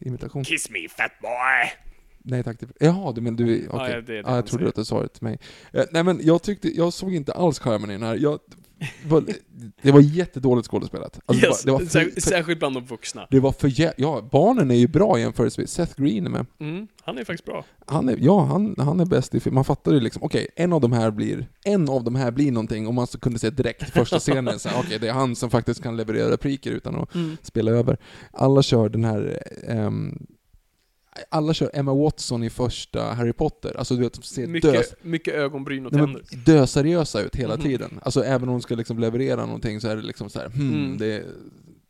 imitation. 0.01 0.43
Kiss 0.43 0.69
me 0.69 0.87
fat 0.89 1.11
boy! 1.21 1.88
Nej 2.29 2.43
tack. 2.43 2.57
Jaha, 2.79 3.11
du 3.11 3.21
men 3.21 3.35
du, 3.35 3.43
okej. 3.43 3.67
Ja, 3.71 3.87
Ja, 3.87 3.89
ja, 3.89 3.95
det 3.95 4.01
det 4.01 4.15
jag 4.15 4.23
han 4.23 4.43
trodde 4.43 4.67
att 4.67 4.75
du 4.75 4.85
sa 4.85 5.01
det 5.01 5.07
till 5.07 5.23
mig. 5.23 5.39
Eh, 5.73 5.83
nej 5.91 6.03
men 6.03 6.19
jag 6.23 6.41
tyckte, 6.43 6.77
jag 6.77 6.93
såg 6.93 7.13
inte 7.13 7.31
alls 7.33 7.59
charmen 7.59 7.89
i 7.89 7.93
den 7.93 8.03
här. 8.03 8.15
Jag, 8.15 8.39
det 9.81 9.91
var 9.91 9.99
jättedåligt 10.01 10.67
skådespelat. 10.67 11.19
Alltså, 11.25 11.45
yes, 11.47 11.63
det, 11.63 11.71
var, 11.71 11.79
det, 11.79 11.85
var 11.95 12.11
för, 12.11 12.21
särskilt 12.21 12.59
bland 12.59 12.75
de 12.75 12.85
vuxna. 12.85 13.27
det 13.29 13.39
var 13.39 13.51
för 13.51 13.93
Ja, 13.97 14.29
barnen 14.31 14.71
är 14.71 14.75
ju 14.75 14.87
bra 14.87 15.19
jämförelsevis. 15.19 15.71
Seth 15.71 16.01
Green 16.01 16.25
är 16.25 16.29
med. 16.29 16.45
Mm, 16.59 16.87
han 17.01 17.17
är 17.17 17.23
faktiskt 17.23 17.45
bra. 17.45 17.65
Han 17.85 18.09
är, 18.09 18.17
ja, 18.21 18.43
han, 18.43 18.75
han 18.77 18.99
är 18.99 19.05
bäst 19.05 19.35
i 19.35 19.39
film. 19.39 19.55
Man 19.55 19.65
fattar 19.65 19.91
ju 19.91 19.99
liksom, 19.99 20.23
okej, 20.23 20.47
en 20.55 20.73
av 20.73 20.81
de 20.81 20.91
här 20.91 21.11
blir, 21.11 21.47
en 21.63 21.89
av 21.89 22.03
de 22.03 22.15
här 22.15 22.31
blir 22.31 22.51
någonting, 22.51 22.87
om 22.87 22.95
man 22.95 23.07
så 23.07 23.19
kunde 23.19 23.39
se 23.39 23.49
direkt 23.49 23.89
första 23.89 24.19
scenen, 24.19 24.59
okej, 24.79 24.99
det 24.99 25.07
är 25.07 25.13
han 25.13 25.35
som 25.35 25.49
faktiskt 25.49 25.83
kan 25.83 25.97
leverera 25.97 26.31
repliker 26.31 26.71
utan 26.71 26.95
att 26.95 27.15
Mm. 27.15 27.37
spela 27.41 27.71
över. 27.71 27.97
Alla 28.31 28.61
kör 28.61 28.89
den 28.89 29.03
här, 29.03 29.43
ehm, 29.67 30.25
alla 31.29 31.53
kör 31.53 31.69
Emma 31.73 31.93
Watson 31.93 32.43
i 32.43 32.49
första 32.49 33.03
Harry 33.03 33.33
Potter, 33.33 33.77
alltså 33.77 33.95
du 33.95 34.01
vet, 34.01 34.25
ser 34.25 34.47
dös, 34.47 34.51
Mycket, 34.73 35.03
mycket 35.03 35.33
ögonbryn 35.33 35.85
och 35.85 35.91
tänder. 35.91 36.21
döseriösa 36.45 37.21
ut 37.21 37.35
hela 37.35 37.53
Mhm. 37.55 37.63
tiden. 37.63 37.99
Alltså 38.03 38.23
även 38.23 38.49
om 38.49 38.55
de 38.55 38.61
ska 38.61 38.75
liksom 38.75 38.99
leverera 38.99 39.45
någonting 39.45 39.81
så 39.81 39.87
är 39.87 39.95
det 39.95 40.01
liksom 40.01 40.29
så 40.29 40.39
här, 40.39 40.49
hmm, 40.49 40.73
Mm. 40.85 40.97
det, 40.97 41.23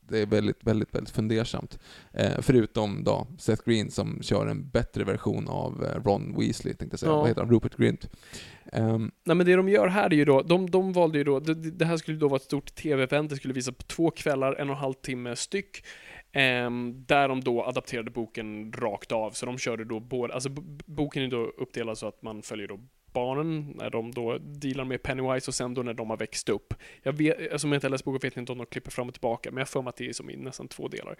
det 0.09 0.19
är 0.19 0.25
väldigt, 0.25 0.57
väldigt, 0.63 0.95
väldigt 0.95 1.15
fundersamt. 1.15 1.79
Eh, 2.13 2.41
förutom 2.41 3.03
då 3.03 3.27
Seth 3.39 3.63
Green 3.65 3.91
som 3.91 4.19
kör 4.21 4.47
en 4.47 4.69
bättre 4.69 5.03
version 5.03 5.47
av 5.47 5.85
eh, 5.85 6.03
Ron 6.03 6.35
Weasley, 6.39 6.73
tänkte 6.73 6.93
jag 6.93 6.99
säga. 6.99 7.11
Ja. 7.11 7.17
Vad 7.19 7.27
heter 7.27 7.41
han? 7.41 7.51
Rupert 7.51 7.75
Grint. 7.77 8.09
Ehm, 8.73 9.11
Nej 9.23 9.35
men 9.35 9.45
det 9.45 9.55
de 9.55 9.69
gör 9.69 9.87
här 9.87 10.05
är 10.13 10.17
ju 10.17 10.25
då, 10.25 10.41
de, 10.41 10.69
de 10.69 10.93
valde 10.93 11.17
ju 11.17 11.23
då, 11.23 11.39
det, 11.39 11.53
det 11.53 11.85
här 11.85 11.97
skulle 11.97 12.17
då 12.17 12.27
vara 12.27 12.35
ett 12.37 12.43
stort 12.43 12.75
TV-event, 12.75 13.29
det 13.29 13.35
skulle 13.35 13.53
visas 13.53 13.75
på 13.75 13.83
två 13.83 14.11
kvällar, 14.11 14.53
en 14.53 14.69
och 14.69 14.75
en 14.75 14.81
halv 14.81 14.93
timme 14.93 15.35
styck. 15.35 15.83
Ehm, 16.31 17.05
där 17.07 17.27
de 17.27 17.41
då 17.41 17.63
adapterade 17.63 18.11
boken 18.11 18.73
rakt 18.73 19.11
av, 19.11 19.31
så 19.31 19.45
de 19.45 19.57
körde 19.57 19.85
då 19.85 19.99
både, 19.99 20.33
alltså 20.33 20.49
boken 20.85 21.23
är 21.23 21.27
då 21.27 21.37
uppdelad 21.37 21.97
så 21.97 22.07
att 22.07 22.21
man 22.21 22.41
följer 22.41 22.67
då 22.67 22.79
barnen 23.13 23.73
när 23.75 23.89
de 23.89 24.11
då 24.11 24.37
dealar 24.37 24.85
med 24.85 25.03
Pennywise 25.03 25.51
och 25.51 25.55
sen 25.55 25.73
då 25.73 25.83
när 25.83 25.93
de 25.93 26.09
har 26.09 26.17
växt 26.17 26.49
upp. 26.49 26.73
Jag 27.03 27.13
vet, 27.13 27.51
alltså 27.51 27.67
om 27.67 27.71
jag 27.71 27.77
inte 27.77 27.87
har 27.87 27.91
läst 27.91 28.05
boken 28.05 28.19
vet 28.23 28.35
jag 28.35 28.41
inte 28.41 28.51
om 28.51 28.57
de 28.57 28.65
klipper 28.67 28.91
fram 28.91 29.07
och 29.07 29.13
tillbaka, 29.13 29.51
men 29.51 29.57
jag 29.57 29.69
för 29.69 29.81
mig 29.81 29.89
att 29.89 29.97
det 29.97 30.09
är 30.09 30.13
som 30.13 30.29
i 30.29 30.35
nästan 30.35 30.67
två 30.67 30.87
delar. 30.87 31.15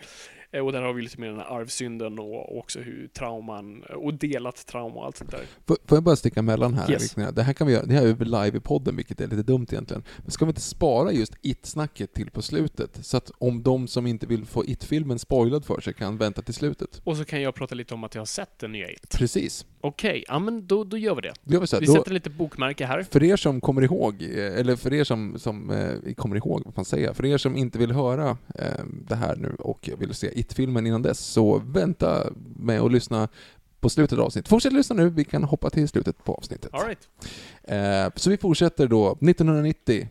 Eh, 0.52 0.66
och 0.66 0.72
där 0.72 0.82
har 0.82 0.94
vi 0.94 1.02
lite 1.02 1.20
mer 1.20 1.28
den 1.28 1.38
här 1.38 1.60
arvsynden 1.60 2.20
och, 2.20 2.36
och 2.36 2.58
också 2.58 2.80
hur 2.80 3.08
trauman, 3.08 3.84
och 3.84 4.14
delat 4.14 4.66
trauma 4.66 4.96
och 4.96 5.06
allt 5.06 5.18
sånt 5.18 5.32
där. 5.32 5.42
får, 5.68 5.78
får 5.86 5.96
jag 5.96 6.04
bara 6.04 6.16
sticka 6.16 6.40
emellan 6.40 6.74
här? 6.74 6.92
Yes. 6.92 7.18
Victor? 7.18 7.32
Det 7.32 7.44
här 7.44 7.54
kan 7.54 7.68
vi 7.68 7.74
göra, 7.74 7.86
det 7.86 7.94
här 7.94 8.08
är 8.08 8.26
live 8.26 8.58
i 8.58 8.62
podden, 8.62 8.96
vilket 8.96 9.22
är 9.22 9.28
lite 9.28 9.44
dumt 9.44 9.68
egentligen. 9.72 10.04
Men 10.18 10.32
ska 10.32 10.46
vi 10.46 10.50
inte 10.50 10.62
spara 10.62 11.12
just 11.12 11.34
It-snacket 11.42 12.14
till 12.14 12.32
på 12.32 12.42
slutet? 12.42 13.06
Så 13.06 13.18
att 13.18 13.32
om 13.38 13.64
de 13.64 13.88
som 13.88 14.08
inte 14.08 14.28
vill 14.28 14.46
få 14.46 14.66
It-filmen 14.66 15.20
spoilad 15.20 15.66
för 15.66 15.82
sig 15.82 15.94
kan 15.94 16.18
vänta 16.18 16.42
till 16.42 16.54
slutet. 16.54 17.02
Och 17.04 17.18
så 17.18 17.26
kan 17.26 17.42
jag 17.42 17.56
prata 17.56 17.76
lite 17.76 17.94
om 17.94 18.04
att 18.04 18.16
jag 18.16 18.22
har 18.22 18.26
sett 18.26 18.60
den 18.60 18.72
nya 18.72 18.92
It. 18.92 19.10
Precis. 19.10 19.66
Okej, 19.82 20.24
ja 20.28 20.40
men 20.40 20.68
då, 20.68 20.84
då 20.84 20.98
gör 20.98 21.16
vi 21.16 21.22
det. 21.22 21.34
Gör 21.44 21.60
vi 21.60 21.68
så 21.68 21.76
här, 21.76 21.82
Vi 21.82 21.86
då- 21.88 21.94
sätter 21.94 22.12
lite 22.12 22.30
bokmärke 22.30 22.86
här. 22.86 23.04
För 23.04 23.24
er 23.24 23.36
som 23.36 23.62
kommer 23.62 23.82
ihåg, 23.82 24.22
eh, 24.22 24.60
eller 24.60 24.76
för 24.76 24.94
er 24.94 25.04
som, 25.04 25.40
som 25.40 25.70
eh, 25.72 26.14
kommer 26.14 26.36
ihåg, 26.36 26.62
vad 26.66 26.78
man 26.78 26.86
säger, 26.86 27.14
för 27.14 27.26
er 27.26 27.38
som 27.38 27.58
inte 27.58 27.80
vill 27.80 27.92
höra 27.92 28.38
eh, 28.56 28.84
det 29.08 29.16
här 29.16 29.36
nu 29.36 29.56
och 29.60 29.90
vill 29.98 30.14
se 30.14 30.40
It-filmen 30.40 30.88
innan 30.88 31.02
dess, 31.02 31.20
så 31.20 31.62
vänta 31.66 32.34
med 32.56 32.82
att 32.82 32.92
lyssna 32.92 33.28
på 33.80 33.90
slutet 33.90 34.20
av 34.20 34.26
avsnittet. 34.26 34.50
Fortsätt 34.50 34.74
lyssna 34.74 34.96
nu, 34.96 35.10
vi 35.10 35.24
kan 35.26 35.44
hoppa 35.44 35.70
till 35.70 35.88
slutet 35.88 36.24
på 36.24 36.34
avsnittet. 36.34 36.74
All 36.74 36.86
right. 36.88 37.10
Eh, 37.64 38.14
så 38.16 38.30
vi 38.30 38.38
fortsätter 38.38 38.88
då, 38.88 39.12
1990, 39.12 40.08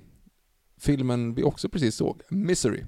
filmen 0.81 1.35
vi 1.35 1.43
också 1.43 1.69
precis 1.69 1.95
såg, 1.95 2.23
Misery. 2.29 2.83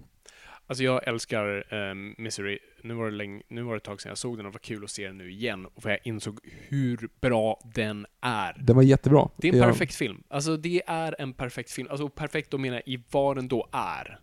Alltså 0.70 0.84
jag 0.84 1.08
älskar 1.08 1.74
eh, 1.74 1.94
Misery. 2.18 2.58
Nu 2.82 2.94
var, 2.94 3.04
det 3.10 3.16
länge, 3.16 3.42
nu 3.48 3.62
var 3.62 3.72
det 3.72 3.76
ett 3.76 3.82
tag 3.84 4.00
sedan 4.00 4.10
jag 4.10 4.18
såg 4.18 4.36
den 4.36 4.46
och 4.46 4.52
det 4.52 4.54
var 4.54 4.60
kul 4.60 4.84
att 4.84 4.90
se 4.90 5.06
den 5.06 5.18
nu 5.18 5.30
igen. 5.30 5.66
Och 5.66 5.82
för 5.82 5.90
jag 5.90 5.98
insåg 6.04 6.38
hur 6.68 7.08
bra 7.20 7.60
den 7.74 8.06
är. 8.20 8.56
Den 8.60 8.76
var 8.76 8.82
jättebra. 8.82 9.28
Det 9.36 9.48
är 9.48 9.52
en 9.52 9.58
Jag- 9.58 9.68
perfekt 9.68 9.94
film. 9.94 10.22
Alltså 10.28 10.56
det 10.56 10.82
är 10.86 11.16
en 11.18 11.32
perfekt 11.32 11.70
film. 11.70 11.88
Alltså 11.90 12.08
perfekt 12.08 12.50
då 12.50 12.58
menar 12.58 12.76
jag 12.76 12.94
i 12.94 13.02
vad 13.10 13.36
den 13.36 13.48
då 13.48 13.68
är. 13.72 14.18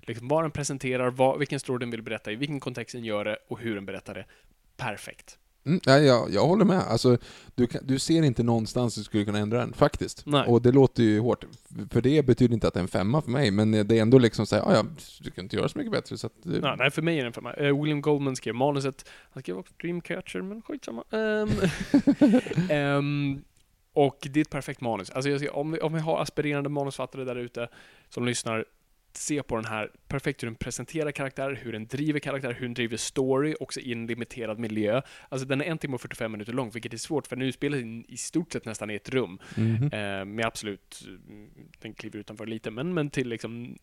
Liksom 0.00 0.28
vad 0.28 0.44
den 0.44 0.50
presenterar, 0.50 1.10
vad, 1.10 1.38
vilken 1.38 1.60
story 1.60 1.78
den 1.78 1.90
vill 1.90 2.02
berätta 2.02 2.32
i, 2.32 2.36
vilken 2.36 2.60
kontext 2.60 2.94
den 2.94 3.04
gör 3.04 3.24
det 3.24 3.36
och 3.48 3.60
hur 3.60 3.74
den 3.74 3.86
berättar 3.86 4.14
det. 4.14 4.24
Perfekt. 4.76 5.38
Mm, 5.64 5.80
nej, 5.86 6.04
jag, 6.04 6.30
jag 6.30 6.46
håller 6.46 6.64
med. 6.64 6.78
Alltså, 6.78 7.18
du, 7.54 7.66
kan, 7.66 7.80
du 7.86 7.98
ser 7.98 8.22
inte 8.22 8.42
någonstans 8.42 8.94
du 8.94 9.02
skulle 9.04 9.24
kunna 9.24 9.38
ändra 9.38 9.58
den, 9.58 9.72
faktiskt. 9.72 10.26
Nej. 10.26 10.44
Och 10.46 10.62
det 10.62 10.72
låter 10.72 11.02
ju 11.02 11.20
hårt. 11.20 11.44
För 11.90 12.00
det 12.00 12.26
betyder 12.26 12.54
inte 12.54 12.68
att 12.68 12.74
det 12.74 12.80
är 12.80 12.82
en 12.82 12.88
femma 12.88 13.22
för 13.22 13.30
mig, 13.30 13.50
men 13.50 13.70
det 13.70 13.98
är 13.98 14.02
ändå 14.02 14.18
liksom 14.18 14.46
såhär, 14.46 14.62
ja, 14.62 14.74
ja, 14.74 14.84
du 15.20 15.30
kan 15.30 15.44
inte 15.44 15.56
göra 15.56 15.68
så 15.68 15.78
mycket 15.78 15.92
bättre. 15.92 16.18
Så 16.18 16.26
att, 16.26 16.32
det- 16.42 16.58
Ja, 16.62 16.76
nej, 16.78 16.90
för 16.90 17.02
mig 17.02 17.18
är 17.18 17.24
den 17.24 17.32
femma. 17.32 17.52
Eh, 17.52 17.80
William 17.82 18.00
Goldman 18.00 18.36
skrev 18.36 18.54
manuset. 18.54 19.08
Han 19.30 19.42
skrev 19.42 19.58
också 19.58 19.72
Dreamcatcher, 19.82 20.40
men 20.42 20.62
skitsamma. 20.62 21.04
Um, 21.10 21.50
um, 22.70 23.44
och 23.94 24.28
det 24.30 24.40
är 24.40 24.42
ett 24.42 24.50
perfekt 24.50 24.80
manus. 24.80 25.10
Alltså 25.10 25.30
jag 25.30 25.56
om, 25.56 25.70
vi, 25.72 25.80
om 25.80 25.92
vi 25.94 26.00
har 26.00 26.22
aspirerande 26.22 26.68
manusfattare 26.68 27.24
där 27.24 27.36
ute 27.36 27.68
som 28.08 28.26
lyssnar, 28.26 28.64
se 29.16 29.42
på 29.42 29.56
den 29.56 29.64
här. 29.64 29.90
Perfekt 30.08 30.42
hur 30.42 30.46
den 30.46 30.54
presenterar 30.54 31.10
karaktärer, 31.10 31.54
hur 31.54 31.72
den 31.72 31.86
driver 31.86 32.20
karaktärer, 32.20 32.54
hur 32.54 32.66
den 32.66 32.74
driver 32.74 32.96
story, 32.96 33.54
också 33.60 33.80
i 33.80 33.92
en 33.92 34.06
limiterad 34.06 34.58
miljö. 34.58 35.02
Alltså 35.28 35.46
den 35.46 35.60
är 35.60 35.64
en 35.64 35.78
timme 35.78 35.94
och 35.94 36.00
45 36.00 36.32
minuter 36.32 36.52
lång, 36.52 36.70
vilket 36.70 36.92
är 36.92 36.98
svårt, 36.98 37.26
för 37.26 37.36
nu 37.36 37.52
spelar 37.52 37.78
den 37.78 38.04
i 38.08 38.16
stort 38.16 38.52
sett 38.52 38.64
nästan 38.64 38.90
i 38.90 38.94
ett 38.94 39.08
rum. 39.08 39.38
Mhm. 39.56 39.84
Eh, 39.84 40.24
med 40.24 40.44
absolut, 40.44 41.04
mm, 41.06 41.50
den 41.78 41.94
kliver 41.94 42.18
utanför 42.18 42.46
lite, 42.46 42.70
men, 42.70 42.94
men 42.94 43.10
till 43.10 43.28
liksom 43.28 43.78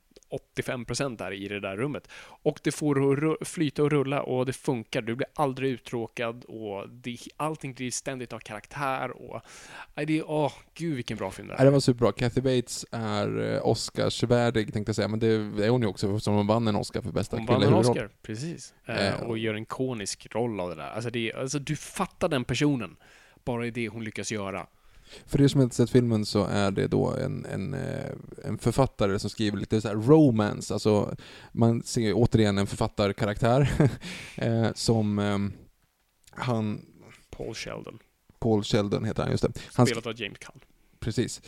85% 0.55 1.17
där 1.17 1.31
i 1.33 1.47
det 1.47 1.59
där 1.59 1.77
rummet. 1.77 2.07
Och 2.43 2.59
det 2.63 2.71
får 2.71 3.31
att 3.41 3.47
flyta 3.47 3.83
och 3.83 3.91
rulla 3.91 4.21
och 4.21 4.45
det 4.45 4.53
funkar. 4.53 5.01
Du 5.01 5.15
blir 5.15 5.27
aldrig 5.35 5.71
uttråkad 5.71 6.43
och 6.45 6.89
det, 6.89 7.17
allting 7.37 7.73
drivs 7.73 7.95
ständigt 7.95 8.33
av 8.33 8.39
karaktär 8.39 9.11
och... 9.11 9.41
Nej, 9.95 10.05
det 10.05 10.19
är... 10.19 10.29
Åh, 10.29 10.53
gud 10.73 10.95
vilken 10.95 11.17
bra 11.17 11.31
film 11.31 11.47
det 11.47 11.53
Ja, 11.53 11.59
är. 11.59 11.65
det 11.65 11.71
var 11.71 11.79
superbra. 11.79 12.11
Kathy 12.11 12.41
Bates 12.41 12.85
är 12.91 13.53
eh, 13.53 13.67
Oscarsvärdig, 13.67 14.73
tänkte 14.73 14.89
jag 14.89 14.95
säga, 14.95 15.07
men 15.07 15.19
det 15.19 15.27
är 15.65 15.69
hon 15.69 15.81
ju 15.81 15.87
också, 15.87 16.19
som 16.19 16.33
hon 16.33 16.47
vann 16.47 16.67
en 16.67 16.75
Oscar 16.75 17.01
för 17.01 17.11
bästa 17.11 17.37
Hon 17.37 17.45
vann 17.45 17.55
kvinnliga 17.61 17.67
en 17.79 17.85
huvudroll. 17.85 18.05
Oscar, 18.05 18.17
precis. 18.21 18.73
Eh, 18.85 19.07
Eh, 19.07 19.21
och 19.21 19.37
gör 19.37 19.53
en 19.53 19.65
konisk 19.65 20.27
roll 20.35 20.59
av 20.59 20.69
det 20.69 20.75
där. 20.75 20.89
Alltså, 20.89 21.09
det, 21.09 21.33
alltså 21.33 21.59
du 21.59 21.75
fattar 21.75 22.27
den 22.29 22.43
personen, 22.43 22.95
bara 23.43 23.65
i 23.67 23.71
det 23.71 23.87
hon 23.87 24.03
lyckas 24.03 24.31
göra. 24.31 24.67
För 25.25 25.41
er 25.41 25.47
som 25.47 25.61
inte 25.61 25.75
sett 25.75 25.89
filmen 25.89 26.25
så 26.25 26.45
är 26.45 26.71
det 26.71 26.87
då 26.87 27.13
en, 27.15 27.45
en, 27.45 27.73
eh, 27.73 28.11
en 28.45 28.57
författare 28.57 29.19
som 29.19 29.29
skriver 29.29 29.57
lite 29.57 29.81
så 29.81 29.89
romance, 29.93 30.73
alltså 30.73 31.15
man 31.51 31.83
ser 31.83 32.13
återigen 32.15 32.57
en 32.57 32.67
författarkaraktär 32.67 33.69
eh, 34.37 34.67
som 34.75 35.19
ehm, 35.19 35.53
han, 36.31 36.85
Paul 37.29 37.53
Sheldon, 37.55 37.99
Paul 38.39 38.63
Sheldon 38.63 39.05
heter 39.05 39.23
han, 39.23 39.31
just 39.31 39.43
det. 39.43 39.51
Han, 39.73 39.85
spelat 39.85 40.05
av 40.07 40.21
James 40.21 40.37
Caan. 40.39 40.59
precis. 40.99 41.41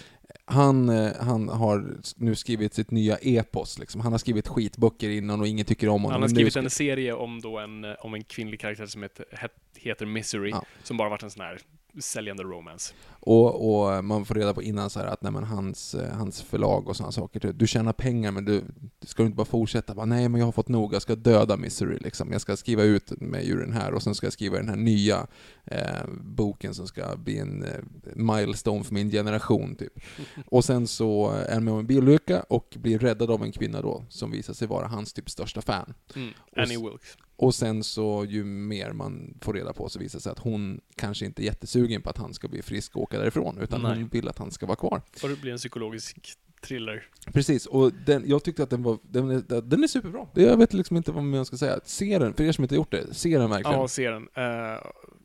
Han, 0.45 0.89
eh, 0.89 1.11
han 1.19 1.49
har 1.49 1.95
nu 2.15 2.35
skrivit 2.35 2.73
sitt 2.73 2.91
nya 2.91 3.17
epos, 3.17 3.79
liksom. 3.79 4.01
Han 4.01 4.11
har 4.11 4.19
skrivit 4.19 4.47
skitböcker 4.47 5.09
innan 5.09 5.39
och 5.41 5.47
ingen 5.47 5.65
tycker 5.65 5.87
om 5.87 6.01
honom. 6.01 6.11
Han 6.11 6.21
har 6.21 6.29
skrivit 6.29 6.55
en 6.55 6.69
serie 6.69 7.13
om, 7.13 7.41
då 7.41 7.57
en, 7.59 7.83
eh, 7.83 7.91
om 7.99 8.13
en 8.13 8.23
kvinnlig 8.23 8.59
karaktär 8.59 8.85
som 8.85 9.01
heter, 9.03 9.25
het- 9.31 9.61
heter 9.75 10.05
Misery, 10.05 10.49
Ja. 10.49 10.63
som 10.83 10.97
bara 10.97 11.09
varit 11.09 11.23
en 11.23 11.31
sån 11.31 11.41
här 11.41 11.59
säljande 11.99 12.43
romance. 12.43 12.93
Och, 13.09 13.73
och 13.73 14.05
man 14.05 14.25
får 14.25 14.35
reda 14.35 14.53
på 14.53 14.63
innan 14.63 14.89
så 14.89 14.99
här 14.99 15.07
att 15.07 15.21
nej, 15.21 15.31
men 15.31 15.43
hans, 15.43 15.95
eh, 15.95 16.13
hans 16.13 16.41
förlag 16.41 16.89
och 16.89 16.95
sådana 16.95 17.11
saker, 17.11 17.39
du, 17.39 17.51
du 17.51 17.67
tjänar 17.67 17.93
pengar 17.93 18.31
men 18.31 18.45
du, 18.45 18.63
du 18.99 19.07
ska 19.07 19.23
inte 19.23 19.35
bara 19.35 19.45
fortsätta 19.45 19.93
bara, 19.93 20.05
nej 20.05 20.29
men 20.29 20.39
jag 20.39 20.47
har 20.47 20.51
fått 20.51 20.67
nog, 20.67 20.93
jag 20.93 21.01
ska 21.01 21.15
döda 21.15 21.57
Misery 21.57 21.97
liksom. 21.97 22.31
Jag 22.31 22.41
ska 22.41 22.57
skriva 22.57 22.83
ut 22.83 23.11
ur 23.21 23.59
den 23.59 23.73
här 23.73 23.93
och 23.93 24.03
sen 24.03 24.15
ska 24.15 24.25
jag 24.25 24.33
skriva 24.33 24.57
den 24.57 24.69
här 24.69 24.75
nya 24.75 25.27
eh, 25.65 26.05
boken 26.21 26.73
som 26.73 26.87
ska 26.87 27.15
bli 27.15 27.37
en 27.37 27.63
eh, 27.63 27.79
milestone 28.15 28.83
för 28.83 28.93
min 28.93 29.11
generation 29.11 29.75
typ. 29.75 29.93
Och 30.45 30.65
sen 30.65 30.87
så 30.87 31.29
är 31.29 31.53
han 31.53 31.63
med 31.63 31.73
om 31.73 31.79
en 31.79 31.87
bilolycka 31.87 32.43
och 32.49 32.77
blir 32.79 32.99
räddad 32.99 33.31
av 33.31 33.43
en 33.43 33.51
kvinna 33.51 33.81
då, 33.81 34.05
som 34.09 34.31
visar 34.31 34.53
sig 34.53 34.67
vara 34.67 34.87
hans 34.87 35.13
typ 35.13 35.29
största 35.29 35.61
fan. 35.61 35.93
Mm. 36.15 36.33
Annie 36.55 36.77
Wilkes. 36.77 37.17
Och 37.35 37.55
sen 37.55 37.83
så, 37.83 38.25
ju 38.29 38.43
mer 38.43 38.91
man 38.91 39.37
får 39.41 39.53
reda 39.53 39.73
på 39.73 39.89
så 39.89 39.99
visar 39.99 40.19
det 40.19 40.23
sig 40.23 40.31
att 40.31 40.39
hon 40.39 40.81
kanske 40.95 41.25
inte 41.25 41.43
är 41.43 41.45
jättesugen 41.45 42.01
på 42.01 42.09
att 42.09 42.17
han 42.17 42.33
ska 42.33 42.47
bli 42.47 42.61
frisk 42.61 42.95
och 42.95 43.01
åka 43.01 43.19
därifrån, 43.19 43.57
utan 43.61 43.81
Nej. 43.81 43.95
hon 43.95 44.07
vill 44.07 44.27
att 44.27 44.37
han 44.37 44.51
ska 44.51 44.65
vara 44.65 44.75
kvar. 44.75 45.01
Och 45.23 45.29
det 45.29 45.41
blir 45.41 45.51
en 45.51 45.57
psykologisk 45.57 46.37
thriller. 46.61 47.07
Precis, 47.33 47.65
och 47.65 47.93
den, 48.05 48.23
jag 48.25 48.43
tyckte 48.43 48.63
att 48.63 48.69
den 48.69 48.83
var, 48.83 48.97
den 49.03 49.29
är, 49.31 49.61
den 49.61 49.83
är 49.83 49.87
superbra. 49.87 50.27
Jag 50.33 50.57
vet 50.57 50.73
liksom 50.73 50.97
inte 50.97 51.11
vad 51.11 51.23
man 51.23 51.45
ska 51.45 51.57
säga. 51.57 51.79
Se 51.85 52.19
den, 52.19 52.33
för 52.33 52.43
er 52.43 52.51
som 52.51 52.63
inte 52.63 52.75
gjort 52.75 52.91
det, 52.91 53.13
se 53.13 53.37
den 53.37 53.49
verkligen. 53.49 53.79
Ja, 53.79 53.87
se 53.87 54.09
den. 54.09 54.27
Eh, 54.33 54.79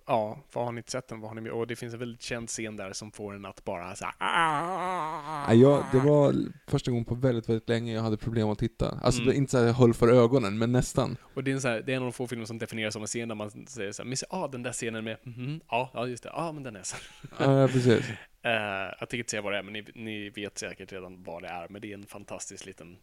ja, 0.06 0.38
vad 0.52 0.64
har 0.64 0.72
ni 0.72 0.78
inte 0.78 0.90
sett 0.90 1.08
den? 1.08 1.20
Vad 1.20 1.30
har 1.30 1.34
ni 1.34 1.40
med? 1.40 1.52
Och 1.52 1.66
det 1.66 1.76
finns 1.76 1.92
en 1.94 2.00
väldigt 2.00 2.22
känd 2.22 2.48
scen 2.48 2.76
där 2.76 2.92
som 2.92 3.12
får 3.12 3.34
en 3.34 3.44
att 3.44 3.64
bara 3.64 3.94
så 3.94 4.04
här, 4.04 4.14
"Ah." 4.18 5.46
Nej, 5.48 5.60
jag, 5.60 5.84
det 5.92 5.98
var 5.98 6.34
första 6.66 6.90
gången 6.90 7.04
på 7.04 7.14
väldigt, 7.14 7.48
väldigt 7.48 7.68
länge 7.68 7.94
jag 7.94 8.02
hade 8.02 8.16
problem 8.16 8.48
att 8.48 8.58
titta. 8.58 8.98
Alltså 9.02 9.22
Mm. 9.22 9.34
inte 9.36 9.50
så 9.50 9.58
att 9.58 9.66
jag 9.66 9.72
höll 9.72 9.94
för 9.94 10.08
ögonen, 10.08 10.58
men 10.58 10.72
nästan. 10.72 11.16
Och 11.34 11.44
det 11.44 11.50
är, 11.50 11.54
en 11.54 11.60
så 11.60 11.68
här, 11.68 11.82
det 11.82 11.92
är 11.92 11.96
en 11.96 12.02
av 12.02 12.06
de 12.06 12.12
få 12.12 12.26
filmer 12.26 12.44
som 12.44 12.58
definieras 12.58 12.92
som 12.94 13.02
en 13.02 13.06
scen 13.06 13.28
där 13.28 13.34
man 13.34 13.50
säger 13.66 13.92
så 13.92 14.02
här, 14.02 14.08
men 14.08 14.16
ah, 14.30 14.48
den 14.48 14.62
där 14.62 14.72
scenen 14.72 15.04
med, 15.04 15.16
mhm, 15.22 15.60
ja, 15.70 15.90
ja 15.94 16.06
just 16.06 16.22
det, 16.22 16.30
ja 16.34 16.52
men 16.52 16.62
den 16.62 16.76
är 16.76 16.82
så. 16.82 16.96
Ja, 17.38 17.68
precis. 17.72 18.04
Eh, 18.42 18.52
jag 18.52 18.98
tänker 18.98 19.16
inte 19.18 19.30
säga 19.30 19.42
vad 19.42 19.52
det 19.52 19.58
är, 19.58 19.62
men 19.62 19.72
ni, 19.72 19.84
ni 19.94 20.30
vet 20.30 20.58
säkert 20.58 20.92
redan 20.92 21.22
vad 21.22 21.42
det 21.42 21.48
är, 21.48 21.66
men 21.70 21.80
det 21.80 21.90
är 21.90 21.94
en 21.94 22.06
fantastisk 22.06 22.66
liten 22.66 22.96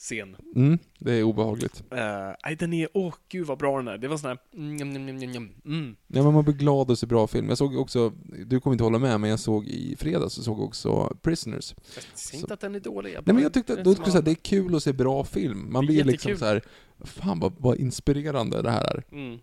scen. 0.00 0.36
Mm, 0.56 0.78
det 0.98 1.12
är 1.12 1.22
obehagligt. 1.22 1.82
Uh, 1.92 1.98
nej, 2.44 2.56
den 2.56 2.72
är, 2.72 2.88
åh 2.94 3.14
gud 3.28 3.46
vad 3.46 3.58
bra 3.58 3.76
den 3.76 3.88
är. 3.88 3.98
Det 3.98 4.08
var 4.08 4.16
sån 4.16 4.28
här, 4.28 4.38
mm, 4.54 4.96
mm, 4.96 5.08
mm, 5.08 5.50
mm. 5.64 5.96
Ja, 6.06 6.22
men 6.22 6.34
man 6.34 6.44
blir 6.44 6.54
glad 6.54 6.90
och 6.90 6.98
ser 6.98 7.06
bra 7.06 7.26
film. 7.26 7.48
Jag 7.48 7.58
såg 7.58 7.76
också, 7.76 8.12
du 8.46 8.60
kommer 8.60 8.74
inte 8.74 8.84
hålla 8.84 8.98
med, 8.98 9.20
men 9.20 9.30
jag 9.30 9.40
såg 9.40 9.66
i 9.66 9.96
fredags 9.96 10.34
så 10.34 10.42
såg 10.42 10.60
också 10.60 11.16
Prisoners. 11.22 11.74
Jag 11.94 12.04
säger 12.14 12.44
inte 12.44 12.54
att 12.54 12.60
den 12.60 12.74
är 12.74 12.80
dålig. 12.80 13.12
Nej 13.12 13.34
men 13.34 13.42
jag 13.42 13.52
tyckte, 13.52 13.82
då 13.82 13.92
skulle 13.92 14.06
jag 14.06 14.12
säga, 14.12 14.22
det 14.22 14.30
är 14.30 14.34
kul 14.34 14.74
att 14.74 14.82
se 14.82 14.92
bra 14.92 15.24
film. 15.24 15.72
Man 15.72 15.86
blir 15.86 16.04
liksom 16.04 16.36
så 16.36 16.44
här, 16.44 16.62
fan 17.04 17.40
vad, 17.40 17.52
vad 17.58 17.76
inspirerande 17.76 18.62
det 18.62 18.70
här 18.70 18.84
är. 18.84 19.04
Mm, 19.12 19.38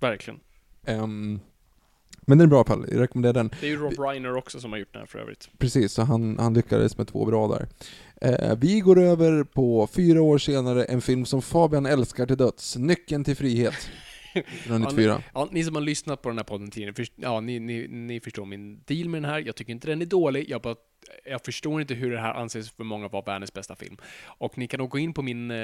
verkligen. 0.00 0.40
Ehm, 0.86 1.40
men 2.20 2.38
den 2.38 2.44
är 2.44 2.48
bra 2.48 2.56
i 2.56 2.60
alla 2.60 2.64
fall, 2.64 2.86
jag 2.90 3.00
rekommenderar 3.00 3.32
den. 3.32 3.50
Det 3.60 3.66
är 3.66 3.70
ju 3.70 3.76
Rob 3.76 3.98
Reiner 3.98 4.36
också 4.36 4.60
som 4.60 4.72
har 4.72 4.78
gjort 4.78 4.92
den 4.92 5.00
här 5.00 5.06
för 5.06 5.18
övrigt. 5.18 5.48
Precis, 5.58 5.92
så 5.92 6.02
han, 6.02 6.38
han 6.38 6.54
lyckades 6.54 6.98
med 6.98 7.08
två 7.08 7.24
bra 7.24 7.48
där. 7.48 7.68
Eh, 8.20 8.56
vi 8.58 8.80
går 8.80 8.98
över 8.98 9.44
på 9.44 9.86
fyra 9.86 10.22
år 10.22 10.38
senare 10.38 10.84
en 10.84 11.00
film 11.00 11.24
som 11.24 11.42
Fabian 11.42 11.86
älskar 11.86 12.26
till 12.26 12.36
döds, 12.36 12.76
Nyckeln 12.76 13.24
till 13.24 13.36
frihet. 13.36 13.74
1994. 14.34 15.22
Ja, 15.34 15.48
ni 15.52 15.64
som 15.64 15.74
har 15.74 15.82
lyssnat 15.82 16.22
på 16.22 16.28
den 16.28 16.38
här 16.38 16.44
podden 16.44 16.70
tidigare, 16.70 17.06
ja, 17.16 17.40
ni, 17.40 17.60
ni, 17.60 17.88
ni 17.88 18.20
förstår 18.20 18.44
min 18.44 18.82
deal 18.86 19.08
med 19.08 19.22
den 19.22 19.30
här. 19.30 19.38
Jag 19.38 19.56
tycker 19.56 19.72
inte 19.72 19.86
den 19.86 20.02
är 20.02 20.06
dålig. 20.06 20.50
Jag, 20.50 20.62
bara, 20.62 20.76
jag 21.24 21.44
förstår 21.44 21.80
inte 21.80 21.94
hur 21.94 22.10
det 22.10 22.20
här 22.20 22.34
anses 22.34 22.70
för 22.70 22.84
många 22.84 23.08
vara 23.08 23.22
världens 23.22 23.52
bästa 23.52 23.76
film. 23.76 23.96
Och 24.24 24.58
ni 24.58 24.68
kan 24.68 24.78
nog 24.78 24.90
gå 24.90 24.98
in 24.98 25.14
på 25.14 25.22
min, 25.22 25.50
eh, 25.50 25.56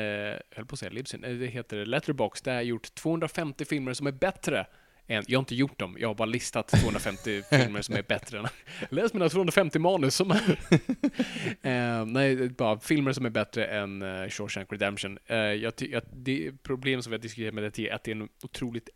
höll 0.51 0.67
på 0.67 0.73
att 0.73 0.79
säga 0.79 0.91
Libsyn, 0.91 1.25
eh, 1.25 1.35
det 1.35 1.47
heter 1.47 1.87
Letterbox 1.87 2.43
där 2.43 2.53
jag 2.53 2.59
har 2.59 2.63
gjort 2.63 2.95
250 2.95 3.65
filmer 3.65 3.93
som 3.93 4.07
är 4.07 4.13
bättre 4.13 4.67
än, 5.09 5.25
jag 5.27 5.39
har 5.39 5.43
inte 5.43 5.55
gjort 5.55 5.79
dem, 5.79 5.97
jag 6.01 6.09
har 6.09 6.15
bara 6.15 6.27
listat 6.27 6.69
250 6.69 7.43
filmer 7.51 7.83
som 7.83 7.95
är 7.95 8.03
bättre 8.03 8.39
än... 8.39 8.47
Läs 8.91 9.15
mina 9.15 9.29
250 9.29 9.79
manus 9.79 10.15
som 10.15 10.31
eh, 11.63 12.07
nej, 12.07 12.49
bara 12.49 12.81
filmer 12.81 13.13
som 13.13 13.27
är 13.27 13.31
bättre 13.31 13.67
än 13.67 14.03
uh, 14.03 14.29
Shawshank 14.29 14.73
Redemption. 14.73 15.19
Eh, 15.27 15.37
jag 15.37 15.73
jag, 15.79 16.03
det 16.13 16.53
problem 16.63 17.03
som 17.03 17.11
vi 17.11 17.17
har 17.17 17.23
diskuterat 17.23 17.55
med 17.55 17.63
det 17.65 17.79
är 17.79 17.95
att 17.95 18.05
det 18.05 18.11
är 18.11 18.17
en 18.17 18.29
otroligt... 18.43 18.89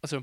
Alltså, 0.00 0.22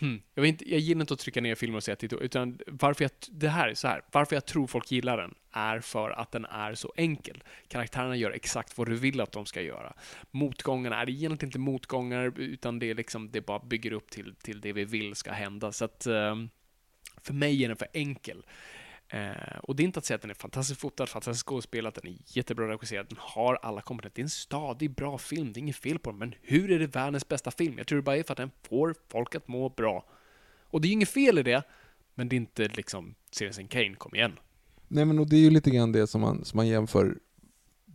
hmm, 0.00 0.22
jag, 0.34 0.42
vet 0.42 0.48
inte, 0.48 0.70
jag 0.70 0.80
gillar 0.80 1.00
inte 1.00 1.14
att 1.14 1.20
trycka 1.20 1.40
ner 1.40 1.54
filmer 1.54 1.76
och 1.76 1.82
säga 1.82 1.92
att 1.92 1.98
det 1.98 2.12
är 2.12 2.22
utan 2.22 2.58
varför 2.66 3.04
jag, 3.04 3.10
det 3.28 3.48
här 3.48 3.68
är 3.68 3.74
så 3.74 3.88
här, 3.88 4.02
varför 4.12 4.36
jag 4.36 4.46
tror 4.46 4.66
folk 4.66 4.92
gillar 4.92 5.16
den 5.16 5.34
är 5.52 5.80
för 5.80 6.10
att 6.10 6.32
den 6.32 6.44
är 6.44 6.74
så 6.74 6.92
enkel. 6.96 7.44
Karaktärerna 7.68 8.16
gör 8.16 8.30
exakt 8.30 8.78
vad 8.78 8.88
du 8.88 8.94
vill 8.94 9.20
att 9.20 9.32
de 9.32 9.46
ska 9.46 9.62
göra. 9.62 9.92
Motgångarna 10.30 11.02
är 11.02 11.10
egentligen 11.10 11.48
inte 11.48 11.58
motgångar, 11.58 12.40
utan 12.40 12.78
det 12.78 12.90
är 12.90 12.94
liksom, 12.94 13.30
det 13.30 13.40
bara 13.40 13.58
bygger 13.58 13.92
upp 13.92 14.10
till, 14.10 14.34
till 14.34 14.60
det 14.60 14.72
vi 14.72 14.84
vill 14.84 15.14
ska 15.14 15.32
hända. 15.32 15.72
Så 15.72 15.84
att, 15.84 16.06
ehm, 16.06 16.48
för 17.22 17.34
mig 17.34 17.64
är 17.64 17.68
den 17.68 17.76
för 17.76 17.88
enkel. 17.92 18.42
Eh, 19.08 19.58
och 19.62 19.76
det 19.76 19.82
är 19.82 19.84
inte 19.84 19.98
att 19.98 20.04
säga 20.04 20.14
att 20.14 20.22
den 20.22 20.30
är 20.30 20.34
fantastiskt 20.34 20.80
fotad, 20.80 21.08
fantastiskt 21.08 21.46
skådespelad, 21.46 21.94
den 22.02 22.12
är 22.12 22.16
jättebra 22.26 22.68
regisserad, 22.68 23.06
den 23.08 23.18
har 23.20 23.58
alla 23.62 23.80
komponenter. 23.80 24.16
Det 24.16 24.20
är 24.20 24.24
en 24.24 24.30
stadig, 24.30 24.90
bra 24.94 25.18
film, 25.18 25.52
det 25.52 25.58
är 25.58 25.62
inget 25.62 25.76
fel 25.76 25.98
på 25.98 26.10
den. 26.10 26.18
Men 26.18 26.34
hur 26.42 26.70
är 26.70 26.78
det 26.78 26.86
världens 26.86 27.28
bästa 27.28 27.50
film? 27.50 27.78
Jag 27.78 27.86
tror 27.86 27.96
det 27.96 28.02
bara 28.02 28.16
är 28.16 28.22
för 28.22 28.32
att 28.32 28.38
den 28.38 28.50
får 28.62 28.94
folk 29.08 29.34
att 29.34 29.48
må 29.48 29.68
bra. 29.68 30.04
Och 30.62 30.80
det 30.80 30.86
är 30.86 30.88
ju 30.88 30.92
inget 30.92 31.08
fel 31.08 31.38
i 31.38 31.42
det, 31.42 31.62
men 32.14 32.28
det 32.28 32.36
är 32.36 32.38
inte 32.38 32.68
liksom 32.68 33.14
Citizen 33.30 33.68
Kane, 33.68 33.94
kom 33.94 34.14
igen. 34.14 34.38
Nej 34.88 35.04
men 35.04 35.18
och 35.18 35.28
det 35.28 35.36
är 35.36 35.40
ju 35.40 35.50
lite 35.50 35.70
grann 35.70 35.92
det 35.92 36.06
som 36.06 36.20
man, 36.20 36.44
som 36.44 36.56
man 36.56 36.68
jämför. 36.68 37.18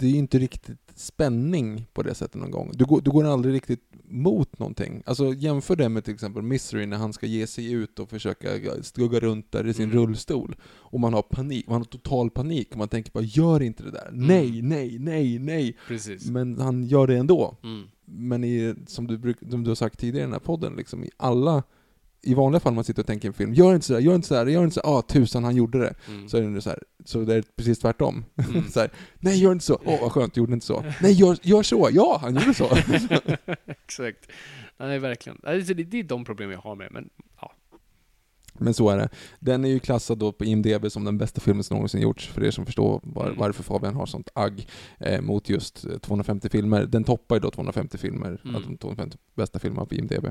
Det 0.02 0.08
är 0.08 0.12
ju 0.12 0.18
inte 0.18 0.40
riktigt 0.40 0.78
spänning 0.96 1.86
på 1.94 2.04
det 2.04 2.16
sättet 2.16 2.36
någon 2.36 2.52
gång. 2.52 2.72
Du 2.74 2.86
går, 2.86 3.02
du 3.02 3.12
går 3.12 3.24
aldrig 3.24 3.54
riktigt 3.56 3.84
mot 4.04 4.60
någonting. 4.60 5.04
Alltså 5.06 5.34
jämför 5.34 5.76
det 5.76 5.90
med 5.90 6.04
till 6.06 6.14
exempel 6.14 6.42
Misery 6.44 6.86
när 6.86 6.98
han 6.98 7.14
ska 7.14 7.26
ge 7.26 7.48
sig 7.48 7.72
ut 7.72 8.00
och 8.00 8.10
försöka 8.10 8.50
skugga 8.82 9.20
runt 9.20 9.52
där 9.52 9.68
i 9.68 9.74
sin 9.74 9.84
Mm. 9.92 9.98
rullstol. 9.98 10.56
Och 10.74 11.00
man 11.00 11.14
har 11.14 11.22
panik, 11.22 11.68
man 11.68 11.78
har 11.78 11.86
total 11.86 12.30
panik 12.30 12.72
och 12.72 12.78
man 12.78 12.88
tänker 12.88 13.12
bara 13.12 13.24
gör 13.24 13.62
inte 13.62 13.84
det 13.84 13.92
där. 13.92 14.10
Nej, 14.12 14.62
nej, 14.62 15.00
nej, 15.00 15.40
nej. 15.40 15.78
Precis. 15.88 16.30
Men 16.30 16.60
han 16.60 16.84
gör 16.84 17.08
det 17.08 17.18
ändå. 17.18 17.58
Mm. 17.64 17.84
Men 18.06 18.44
i, 18.44 18.76
som, 18.88 19.08
du 19.08 19.18
bruk, 19.18 19.38
som 19.50 19.64
du 19.64 19.70
har 19.70 19.76
sagt 19.76 20.00
tidigare 20.00 20.24
i 20.24 20.26
den 20.26 20.34
här 20.34 20.40
podden, 20.40 20.74
liksom 20.76 21.04
i 21.04 21.10
alla 21.18 21.64
i 22.24 22.34
vanliga 22.34 22.60
fall 22.60 22.74
man 22.74 22.84
sitter 22.84 23.02
och 23.02 23.08
tänker 23.08 23.28
i 23.28 23.28
en 23.28 23.34
film, 23.34 23.54
gör 23.54 23.76
inte 23.76 23.88
sådär, 23.88 24.00
gör 24.00 24.16
inte 24.16 24.28
sådär, 24.28 24.46
gör 24.46 24.64
inte 24.64 24.74
sådär, 24.74 24.98
ah 24.98 25.02
tusan 25.02 25.44
han 25.44 25.56
gjorde 25.56 25.80
det. 25.80 25.94
Mm. 26.08 26.30
Så 26.30 26.38
är 26.38 26.42
det 26.42 26.62
så 26.62 26.70
här, 26.70 26.80
så 27.06 27.22
det 27.22 27.36
är 27.36 27.44
precis 27.56 27.80
tvärtom. 27.80 28.26
Mm. 28.50 28.68
så 28.70 28.80
här, 28.80 28.90
nej 29.20 29.40
gör 29.40 29.52
inte 29.52 29.66
så, 29.66 29.80
åh 29.86 30.02
vad 30.02 30.12
skönt, 30.12 30.38
gjorde 30.38 30.54
inte 30.54 30.66
så. 30.66 30.86
Nej 31.02 31.12
gör, 31.14 31.38
gör 31.42 31.64
så, 31.64 31.90
ja 31.92 32.18
han 32.22 32.36
gjorde 32.36 32.54
så. 32.54 32.66
Exakt. 33.66 34.32
Nej, 34.78 35.00
verkligen. 35.00 35.40
Det 35.44 35.74
det 35.74 36.00
är 36.00 36.04
de 36.04 36.26
problem 36.26 36.52
jag 36.52 36.60
har 36.60 36.76
med 36.76 36.88
men 36.92 37.10
ja. 37.42 37.54
Men 38.54 38.74
så 38.74 38.90
är 38.90 38.98
det. 38.98 39.10
Den 39.40 39.66
är 39.66 39.70
ju 39.70 39.80
klassad 39.80 40.18
då 40.18 40.32
på 40.32 40.46
IMDB 40.46 40.92
som 40.92 41.04
den 41.06 41.18
bästa 41.18 41.42
filmen 41.42 41.64
som 41.64 41.76
någonsin 41.76 42.02
gjorts, 42.02 42.28
för 42.28 42.44
er 42.44 42.52
som 42.52 42.66
förstår 42.66 43.00
var, 43.04 43.26
Mm. 43.26 43.38
varför 43.40 43.64
Fabian 43.64 43.96
har 43.96 44.06
sånt 44.06 44.30
agg 44.36 44.68
eh, 45.00 45.22
mot 45.22 45.50
just 45.50 45.86
eh, 45.86 45.98
250 45.98 46.50
filmer. 46.50 46.86
Den 46.86 47.04
toppar 47.04 47.36
ju 47.36 47.40
då 47.40 47.52
250 47.52 47.98
filmer, 47.98 48.42
Mm. 48.44 48.56
av 48.56 48.62
de 48.62 48.78
250 48.78 49.18
bästa 49.36 49.60
filmerna 49.60 49.86
på 49.86 49.96
IMDB. 49.96 50.26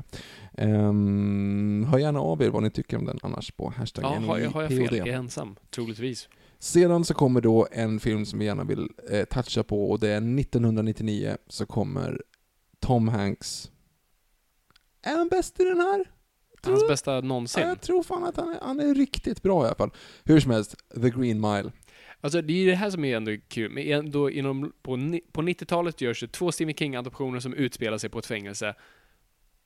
Um, 0.59 1.85
hör 1.85 1.99
gärna 1.99 2.21
av 2.21 2.43
er 2.43 2.49
vad 2.51 2.63
ni 2.63 2.71
tycker 2.71 2.97
om 2.97 3.05
den 3.05 3.19
annars 3.23 3.51
på 3.51 3.73
hashtag 3.77 4.05
ja 4.05 4.09
har, 4.09 4.39
jag, 4.39 4.51
har 4.51 4.63
jag 4.63 4.69
fel? 4.71 4.79
NIPOD. 4.79 4.93
Är 4.99 5.07
jag 5.07 5.09
ensam? 5.17 5.57
Troligtvis. 5.75 6.29
Sedan 6.59 7.05
så 7.05 7.15
kommer 7.15 7.41
då 7.41 7.69
en 7.73 8.01
film 8.01 8.27
som 8.27 8.39
vi 8.39 8.45
gärna 8.45 8.65
vill 8.65 8.89
eh, 9.11 9.25
toucha 9.25 9.63
på 9.63 9.91
och 9.91 10.01
det 10.01 10.09
är 10.09 10.17
1999 10.17 11.37
så 11.49 11.67
kommer 11.67 12.23
Tom 12.81 13.09
Hanks. 13.09 13.71
Är 15.03 15.17
han 15.17 15.29
bäst 15.29 15.61
i 15.61 15.65
den 15.65 15.81
här? 15.81 16.05
Tror 16.61 16.73
Hans 16.73 16.83
du? 16.83 16.89
bästa 16.89 17.15
Ja, 17.15 17.21
någonsin. 17.21 17.63
jag 17.69 17.81
tror 17.81 18.03
fan 18.03 18.25
att 18.25 18.37
han 18.37 18.49
är, 18.55 18.59
han 18.63 18.81
är 18.81 18.95
riktigt 18.95 19.43
bra 19.43 19.65
i 19.65 19.67
alla 19.67 19.75
fall. 19.75 19.91
Hur 20.25 20.41
som 20.41 20.51
helst, 20.51 20.77
The 20.95 21.11
Green 21.11 21.41
Mile. 21.41 21.73
Alltså 22.21 22.43
det 22.43 22.53
är 22.53 22.67
det 22.67 22.75
här 22.75 22.91
som 22.91 23.05
är 23.05 23.17
ändå 23.17 23.37
kul. 23.49 23.71
Men 23.73 23.87
ändå 23.93 24.31
inom, 24.31 24.73
på, 24.83 24.91
på 25.33 25.43
90-talet 25.43 26.01
görs 26.01 26.21
det 26.21 26.33
två 26.33 26.53
Stephen 26.53 26.75
King-adaptioner 26.75 27.41
som 27.41 27.55
utspelar 27.55 27.99
sig 27.99 28.11
på 28.11 28.19
ett 28.19 28.27
fängelse. 28.27 28.75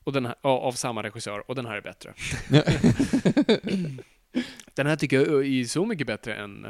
Och 0.04 0.12
den 0.12 0.26
här, 0.26 0.34
ja, 0.42 0.50
av 0.50 0.72
samma 0.72 1.02
regissör, 1.02 1.50
och 1.50 1.54
den 1.54 1.66
här 1.66 1.76
är 1.76 1.80
bättre. 1.82 2.14
Den 4.74 4.86
här 4.86 4.96
tycker 4.96 5.16
jag 5.16 5.46
är 5.46 5.64
så 5.64 5.86
mycket 5.86 6.06
bättre 6.06 6.34
än, 6.34 6.66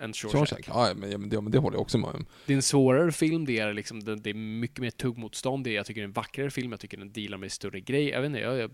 än 0.00 0.12
Shawshank. 0.12 0.68
Ja, 0.68 0.92
men, 0.96 1.10
ja, 1.10 1.18
men, 1.18 1.28
det, 1.28 1.34
ja, 1.34 1.40
men 1.40 1.52
det 1.52 1.58
håller 1.58 1.76
jag 1.76 1.82
också 1.82 1.98
med 1.98 2.10
om. 2.10 2.26
Det 2.46 2.52
är 2.52 2.56
en 2.56 2.62
svårare 2.62 3.12
film, 3.12 3.44
det 3.44 3.58
är, 3.58 3.72
liksom, 3.72 4.04
det, 4.04 4.16
det 4.16 4.30
är 4.30 4.34
mycket 4.34 4.78
mer 4.78 4.90
tuggmotstånd, 4.90 5.64
det 5.64 5.70
är, 5.70 5.74
jag 5.74 5.86
tycker 5.86 6.00
det 6.00 6.04
är 6.04 6.08
en 6.08 6.12
vackrare 6.12 6.50
film, 6.50 6.70
jag 6.70 6.80
tycker 6.80 6.96
den 6.96 7.12
dealar 7.12 7.38
med 7.38 7.52
större 7.52 7.80
grej. 7.80 8.08
Jag 8.08 8.20
vet 8.20 8.26
inte, 8.26 8.40
jag, 8.40 8.58
jag, 8.58 8.70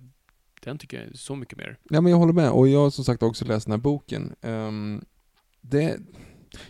den 0.60 0.78
tycker 0.78 1.00
jag 1.00 1.06
är 1.06 1.12
så 1.12 1.36
mycket 1.36 1.58
mer. 1.58 1.78
Ja, 1.90 2.00
men 2.00 2.12
jag 2.12 2.18
håller 2.18 2.32
med. 2.32 2.50
Och 2.50 2.68
jag 2.68 2.78
har 2.78 2.90
som 2.90 3.04
sagt 3.04 3.22
också 3.22 3.44
läst 3.44 3.66
den 3.66 3.72
här 3.72 3.78
boken. 3.78 4.34
Ehm, 4.40 5.04
det, 5.60 5.98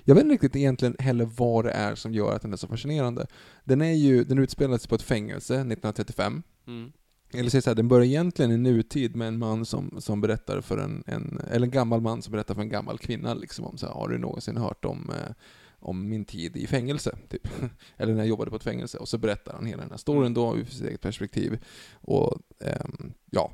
jag 0.04 0.14
vet 0.14 0.24
inte 0.24 0.34
riktigt 0.34 0.56
egentligen 0.56 0.96
heller 0.98 1.24
vad 1.24 1.64
det 1.64 1.70
är 1.70 1.94
som 1.94 2.12
gör 2.12 2.36
att 2.36 2.42
den 2.42 2.52
är 2.52 2.56
så 2.56 2.66
fascinerande. 2.66 3.26
Den 3.64 3.82
är 3.82 3.92
ju, 3.92 4.24
den 4.24 4.38
utspelar 4.38 4.78
sig 4.78 4.88
på 4.88 4.94
ett 4.94 5.02
fängelse 5.02 5.54
1935. 5.54 6.42
Mm. 6.66 6.92
Eller 7.32 7.50
säga 7.50 7.62
så 7.62 7.70
här, 7.70 7.74
den 7.74 7.88
börjar 7.88 8.04
egentligen 8.06 8.50
i 8.50 8.56
nutid 8.56 9.16
med 9.16 9.28
en 9.28 9.38
man 9.38 9.64
som, 9.64 9.96
som 9.98 10.20
berättar 10.20 10.60
för 10.60 10.78
en, 10.78 11.02
en, 11.06 11.40
eller 11.50 11.66
en 11.66 11.70
gammal 11.70 12.00
man 12.00 12.22
som 12.22 12.32
berättar 12.32 12.54
för 12.54 12.62
en 12.62 12.68
gammal 12.68 12.98
kvinna 12.98 13.34
liksom 13.34 13.64
om 13.64 13.78
så 13.78 13.86
här, 13.86 13.92
har 13.94 14.08
du 14.08 14.18
någonsin 14.18 14.56
hört 14.56 14.84
om, 14.84 15.10
eh, 15.10 15.32
om 15.78 16.08
min 16.08 16.24
tid 16.24 16.56
i 16.56 16.66
fängelse? 16.66 17.16
Typ. 17.28 17.48
eller 17.96 18.12
när 18.12 18.20
jag 18.20 18.28
jobbade 18.28 18.50
på 18.50 18.56
ett 18.56 18.62
fängelse. 18.62 18.98
Och 18.98 19.08
så 19.08 19.18
berättar 19.18 19.52
han 19.52 19.66
hela 19.66 19.82
den 19.82 19.90
här 19.90 19.98
storyn 19.98 20.34
då 20.34 20.56
ur 20.56 20.64
sitt 20.64 20.84
eget 20.86 21.00
perspektiv. 21.00 21.58
Och 21.94 22.38
ehm, 22.60 23.12
ja, 23.30 23.52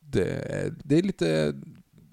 det, 0.00 0.28
är- 0.30 0.74
det 0.84 0.98
är 0.98 1.02
lite 1.02 1.54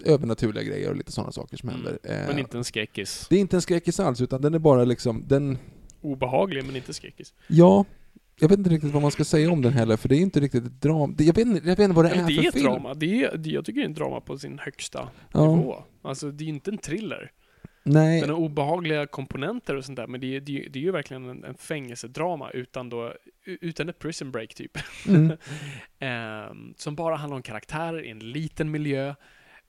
övernaturliga 0.06 0.64
grejer 0.64 0.90
och 0.90 0.96
lite 0.96 1.12
sådana 1.12 1.32
saker 1.32 1.58
som 1.58 1.70
händer. 1.70 2.00
Mm. 2.04 2.22
Men 2.26 2.36
Eh, 2.36 2.40
inte 2.40 2.58
en 2.58 2.64
skräckis. 2.64 3.26
Det 3.30 3.36
är 3.36 3.40
inte 3.40 3.58
en 3.58 3.62
skräckis 3.62 4.00
alls, 4.00 4.22
utan 4.22 4.42
den 4.42 4.54
är 4.54 4.60
bara 4.60 4.84
liksom, 4.86 5.24
den, 5.28 5.58
Obehaglig, 6.02 6.66
men 6.66 6.76
inte 6.76 6.94
skräckis. 6.94 7.34
ja, 7.48 7.86
jag 8.40 8.50
vet 8.50 8.58
inte 8.58 8.70
riktigt 8.70 8.92
vad 8.92 9.02
man 9.02 9.12
ska 9.12 9.24
säga 9.24 9.52
om 9.52 9.62
den 9.62 9.74
heller, 9.74 9.98
för 9.98 10.10
det 10.10 10.16
är 10.16 10.20
inte 10.20 10.40
riktigt 10.40 10.66
ett 10.66 10.82
drama. 10.82 11.16
Jag 11.18 11.34
vet 11.36 11.48
inte, 11.48 11.60
jag 11.70 11.76
vet 11.76 11.80
inte 11.80 11.96
vad 11.96 12.06
det 12.06 12.10
är 12.12 12.28
det 12.28 12.34
för 12.36 12.48
är 12.48 12.52
film. 12.52 12.66
drama. 12.66 12.94
Det 12.94 13.24
är, 13.24 13.38
det, 13.38 13.50
jag 13.50 13.66
tycker 13.66 13.80
det 13.82 13.86
är 13.86 13.90
en 13.90 13.94
drama 13.94 14.22
på 14.22 14.38
sin 14.38 14.60
högsta 14.60 15.10
Ja. 15.32 15.56
nivå. 15.56 15.84
Alltså, 16.02 16.32
det 16.32 16.44
är 16.44 16.48
inte 16.48 16.72
en 16.72 16.78
thriller. 16.78 17.32
Nej, 17.86 18.22
Den 18.22 18.30
har 18.30 18.38
obehagliga 18.38 19.08
komponenter 19.08 19.76
och 19.76 19.86
sånt 19.86 19.96
där, 19.96 20.08
men 20.08 20.22
det 20.22 20.36
är, 20.36 20.40
det 20.42 20.66
är, 20.66 20.70
det 20.70 20.80
är 20.80 20.84
ju 20.84 20.92
verkligen 20.92 21.30
en, 21.30 21.44
en 21.44 21.56
fängelsedrama 21.56 22.52
utan 22.52 22.90
då, 22.90 23.14
utan 23.46 23.90
ett 23.90 24.00
prison 24.00 24.32
break 24.32 24.54
typ. 24.56 24.78
Mm. 25.08 25.38
Ehm, 26.00 26.74
som 26.78 26.96
bara 26.96 27.16
handlar 27.16 27.36
om 27.36 27.42
karaktärer 27.42 28.06
i 28.06 28.10
en 28.10 28.20
liten 28.20 28.72
miljö. 28.72 29.14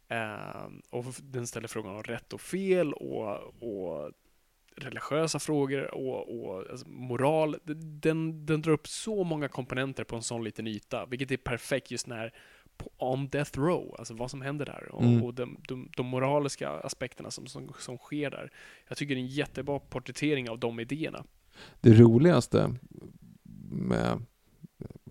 Ehm, 0.09 0.81
och 0.91 1.05
den 1.23 1.47
ställer 1.47 1.69
frågan 1.69 1.97
om 1.97 2.03
rätt 2.03 2.33
och 2.33 2.41
fel 2.41 2.93
och, 2.93 3.29
och 3.63 4.11
religiösa 4.77 5.39
frågor 5.39 5.95
och, 5.95 6.39
och 6.39 6.71
alltså, 6.71 6.89
moral. 6.89 7.57
Den, 7.65 8.47
den 8.47 8.63
drar 8.63 8.73
upp 8.73 8.89
så 8.89 9.25
många 9.25 9.49
komponenter 9.49 10.05
på 10.05 10.17
en 10.17 10.23
sån 10.23 10.45
liten 10.45 10.67
yta, 10.67 11.07
vilket 11.07 11.31
är 11.31 11.37
perfekt 11.37 11.91
just 11.91 12.07
när 12.07 12.33
on 12.97 13.29
death 13.29 13.59
row, 13.59 13.95
alltså 13.99 14.15
vad 14.15 14.31
som 14.31 14.43
händer 14.43 14.67
där 14.67 14.89
och, 14.93 15.03
Mm. 15.03 15.23
och 15.23 15.35
de, 15.35 15.57
de, 15.69 15.89
de 15.97 16.07
moraliska 16.07 16.71
aspekterna 16.71 17.31
som, 17.31 17.47
som, 17.47 17.73
som 17.79 17.99
sker 17.99 18.31
där. 18.31 18.51
Jag 18.89 18.99
tycker 18.99 19.15
det 19.15 19.21
är 19.21 19.23
en 19.23 19.27
jättebra 19.27 19.79
porträttering 19.79 20.51
av 20.51 20.59
de 20.59 20.81
idéerna. 20.81 21.25
Det 21.81 21.93
roligaste 21.93 22.75
med 23.71 24.23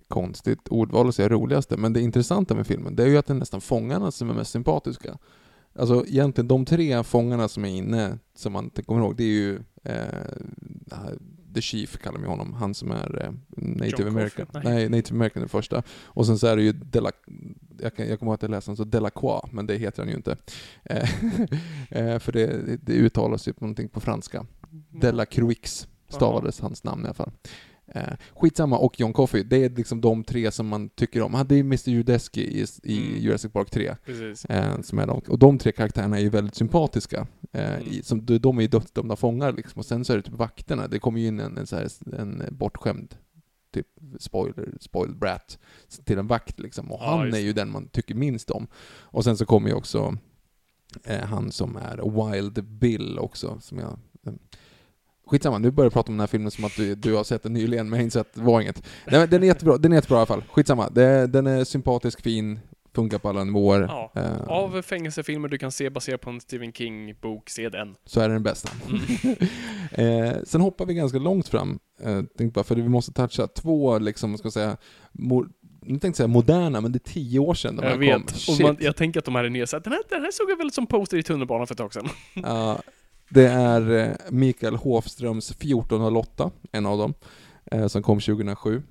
konstigt 0.08 0.68
ordval 0.68 1.08
att 1.08 1.16
säga 1.16 1.30
roligaste, 1.30 1.78
men 1.78 1.94
det 1.94 2.02
intressanta 2.02 2.56
med 2.56 2.68
filmen, 2.68 2.96
det 2.96 3.04
är 3.04 3.08
ju 3.08 3.18
att 3.18 3.30
är 3.30 3.34
nästan 3.34 3.62
fångarna 3.62 4.12
som 4.12 4.30
är 4.30 4.34
mest 4.34 4.52
sympatiska. 4.52 5.18
Alltså 5.76 6.06
egentligen 6.08 6.48
de 6.48 6.66
tre 6.66 7.04
fångarna 7.04 7.48
som 7.48 7.66
är 7.66 7.70
inne, 7.70 8.20
som 8.36 8.54
man 8.54 8.64
inte 8.64 8.84
kommer 8.84 9.02
ihåg, 9.02 9.16
det 9.16 9.24
är 9.24 9.28
ju 9.28 9.60
eh, 9.84 9.98
The 11.54 11.62
Chief 11.62 11.98
kallar 11.98 12.20
vi 12.20 12.28
honom, 12.28 12.54
han 12.54 12.74
som 12.74 12.92
är 12.92 13.24
eh, 13.24 13.32
native 13.58 14.04
John 14.04 14.08
American. 14.08 14.46
Coffey? 14.46 14.62
Nej. 14.64 14.74
Nej. 14.74 14.90
native 14.90 15.18
American 15.18 15.42
den 15.42 15.50
första. 15.50 15.84
Och 16.04 16.26
sen 16.26 16.38
så 16.38 16.48
är 16.48 16.56
det 16.56 16.64
ju 16.64 16.72
Dela, 16.72 17.12
jag, 17.80 17.96
kan, 17.96 18.08
jag 18.08 18.20
kommer 18.20 18.30
ihåg 18.30 18.36
att 18.36 18.42
jag 18.42 18.52
läste 18.52 18.70
honom 18.70 18.78
så 18.78 18.84
Delacroix, 18.84 19.52
men 19.52 19.68
det 19.68 19.78
heter 19.78 20.02
han 20.02 20.10
ju 20.10 20.16
inte. 20.16 20.38
Eh, 20.84 21.10
eh, 21.90 22.20
för 22.20 22.32
det, 22.32 22.78
det 22.82 22.94
uttalas 22.94 23.48
ju 23.48 23.54
på 23.54 23.64
någonting 23.64 23.90
på 23.90 24.00
franska. 24.00 24.46
Delacroix 24.90 25.88
stavades 26.10 26.60
hans 26.60 26.84
namn 26.84 27.02
i 27.02 27.06
alla 27.06 27.14
fall. 27.14 27.32
Eh, 27.88 28.14
skitsamma, 28.36 28.78
och 28.78 29.00
John 29.00 29.14
Coffey, 29.14 29.44
det 29.44 29.58
är 29.66 29.70
liksom 29.70 30.02
de 30.02 30.24
tre 30.24 30.52
som 30.52 30.68
man 30.68 30.90
tycker 30.90 31.22
om. 31.22 31.36
Ah, 31.36 31.44
det 31.44 31.56
är 31.56 31.60
Mr 31.60 31.90
Judeski 31.90 32.42
i, 32.42 32.66
i 32.84 32.98
Mm. 33.08 33.22
Jurassic 33.22 33.52
Park 33.54 33.70
3. 33.72 33.96
Precis. 34.06 34.46
Eh, 34.46 34.82
som 34.82 35.00
är 35.00 35.08
de, 35.08 35.22
och 35.28 35.40
de 35.40 35.58
tre 35.58 35.72
karaktärerna 35.72 36.18
är 36.18 36.22
ju 36.22 36.30
väldigt 36.30 36.56
sympatiska. 36.56 37.28
Eh, 37.52 37.74
Mm. 37.74 37.88
i, 37.88 38.04
som, 38.04 38.26
de, 38.26 38.38
de 38.38 38.58
är 38.58 38.62
ju 38.62 38.68
dödsdömda 38.68 39.16
fångar 39.16 39.52
liksom. 39.52 39.80
Och 39.80 39.86
sen 39.86 40.06
så 40.06 40.14
är 40.14 40.18
det 40.18 40.24
typ 40.24 40.34
vakterna, 40.34 40.88
det 40.88 41.00
kommer 41.00 41.20
ju 41.20 41.28
in 41.28 41.40
en, 41.40 41.58
en, 41.58 41.68
så 41.68 41.76
här, 41.76 41.88
en 42.20 42.44
bortskämd 42.52 43.16
typ 43.74 43.88
spoiler, 44.20 44.70
spoiled 44.82 45.18
brat 45.18 45.60
till 46.04 46.18
en 46.18 46.28
vakt 46.28 46.60
liksom. 46.60 46.92
Och 46.92 47.00
Ja, 47.02 47.16
han 47.18 47.26
just 47.26 47.38
är 47.38 47.42
ju 47.42 47.54
den 47.54 47.72
man 47.72 47.88
tycker 47.88 48.16
minst 48.16 48.50
om. 48.52 48.68
Och 49.02 49.24
sen 49.24 49.38
så 49.38 49.46
kommer 49.46 49.70
ju 49.70 49.76
också 49.76 50.18
eh, 51.04 51.20
han 51.26 51.52
som 51.52 51.76
är 51.78 52.32
Wild 52.32 52.64
Bill 52.64 53.20
också, 53.20 53.60
som 53.62 53.78
jag 53.80 54.00
eh, 54.28 54.34
Skitsamma, 55.28 55.58
nu 55.58 55.72
börjar 55.72 55.86
jag 55.86 55.94
prata 55.94 56.08
om 56.12 56.14
den 56.14 56.20
här 56.20 56.28
filmen 56.28 56.52
som 56.52 56.66
att 56.66 56.76
du, 56.78 56.96
du 56.96 57.14
har 57.14 57.24
sett 57.24 57.44
den 57.44 57.54
nyligen, 57.54 57.90
men 57.90 57.98
jag 57.98 58.02
har 58.02 58.04
inte 58.04 58.14
sett, 58.20 58.34
det 58.34 58.42
var 58.42 58.62
inget. 58.62 58.84
Den, 59.06 59.30
den 59.30 59.44
är 59.44 59.48
jättebra, 59.48 59.78
den 59.78 59.92
är 59.92 59.96
jättebra 59.96 60.18
i 60.18 60.20
alla 60.20 60.26
fall. 60.26 60.44
Skitsamma, 60.52 60.90
det, 60.90 61.28
den 61.28 61.48
är 61.48 61.64
sympatisk, 61.64 62.22
fin, 62.22 62.60
funkar 62.96 63.18
på 63.20 63.30
alla 63.30 63.44
nivåer. 63.44 63.82
Ja. 63.82 64.12
Eh, 64.16 64.44
Av 64.48 64.82
fängelsefilmer 64.82 65.48
du 65.48 65.58
kan 65.58 65.72
se 65.72 65.90
baserat 65.90 66.22
på 66.22 66.30
en 66.30 66.42
Stephen 66.42 66.72
King-bok, 66.74 67.50
se 67.50 67.70
den. 67.70 67.96
så 68.06 68.20
är 68.22 68.28
det 68.30 68.36
den 68.36 68.44
bästa. 68.44 68.70
eh, 69.92 70.34
sen 70.44 70.62
hoppar 70.62 70.86
vi 70.86 70.94
ganska 70.94 71.18
långt 71.18 71.48
fram, 71.48 71.80
eh, 72.02 72.22
tänkte 72.38 72.48
bara, 72.58 72.64
för 72.64 72.76
vi 72.76 72.90
måste 72.90 73.12
toucha 73.14 73.48
två, 73.48 74.00
liksom, 74.00 74.38
ska 74.38 74.46
jag 74.46 74.54
säga, 74.54 74.78
jag 75.86 76.02
tänkte 76.02 76.18
säga 76.18 76.28
moderna, 76.28 76.82
men 76.82 76.92
det 76.92 76.98
är 76.98 77.14
tio 77.14 77.40
år 77.40 77.54
sedan 77.54 77.76
de 77.76 77.82
här 77.84 77.90
Jag 77.92 77.98
vet. 77.98 78.16
kom. 78.16 78.24
Och 78.24 78.30
Shit. 78.40 78.62
man, 78.62 78.78
jag 78.80 78.96
tänker 78.96 79.20
att 79.20 79.26
de 79.26 79.36
här 79.36 79.44
är 79.44 79.50
nya. 79.50 79.68
Så 79.68 79.78
att 79.78 79.84
den, 79.84 79.94
här, 79.94 80.02
den 80.10 80.22
här 80.22 80.32
såg 80.32 80.52
jag 80.52 80.58
väl 80.58 80.72
som 80.72 80.88
poster 80.88 81.18
i 81.18 81.24
tunnelbanan 81.24 81.68
för 81.68 81.74
ett 81.74 81.78
tag 81.78 81.94
sedan. 81.94 82.10
Ja, 82.34 82.82
det 83.34 83.48
är 83.50 83.92
eh, 84.10 84.16
Mikael 84.32 84.76
Hofströms 84.76 85.52
1408, 85.52 86.52
en 86.72 86.86
av 86.86 86.98
dem, 86.98 87.14
eh, 87.66 87.88
som 87.88 88.04
kom 88.04 88.20
2007. 88.20 88.82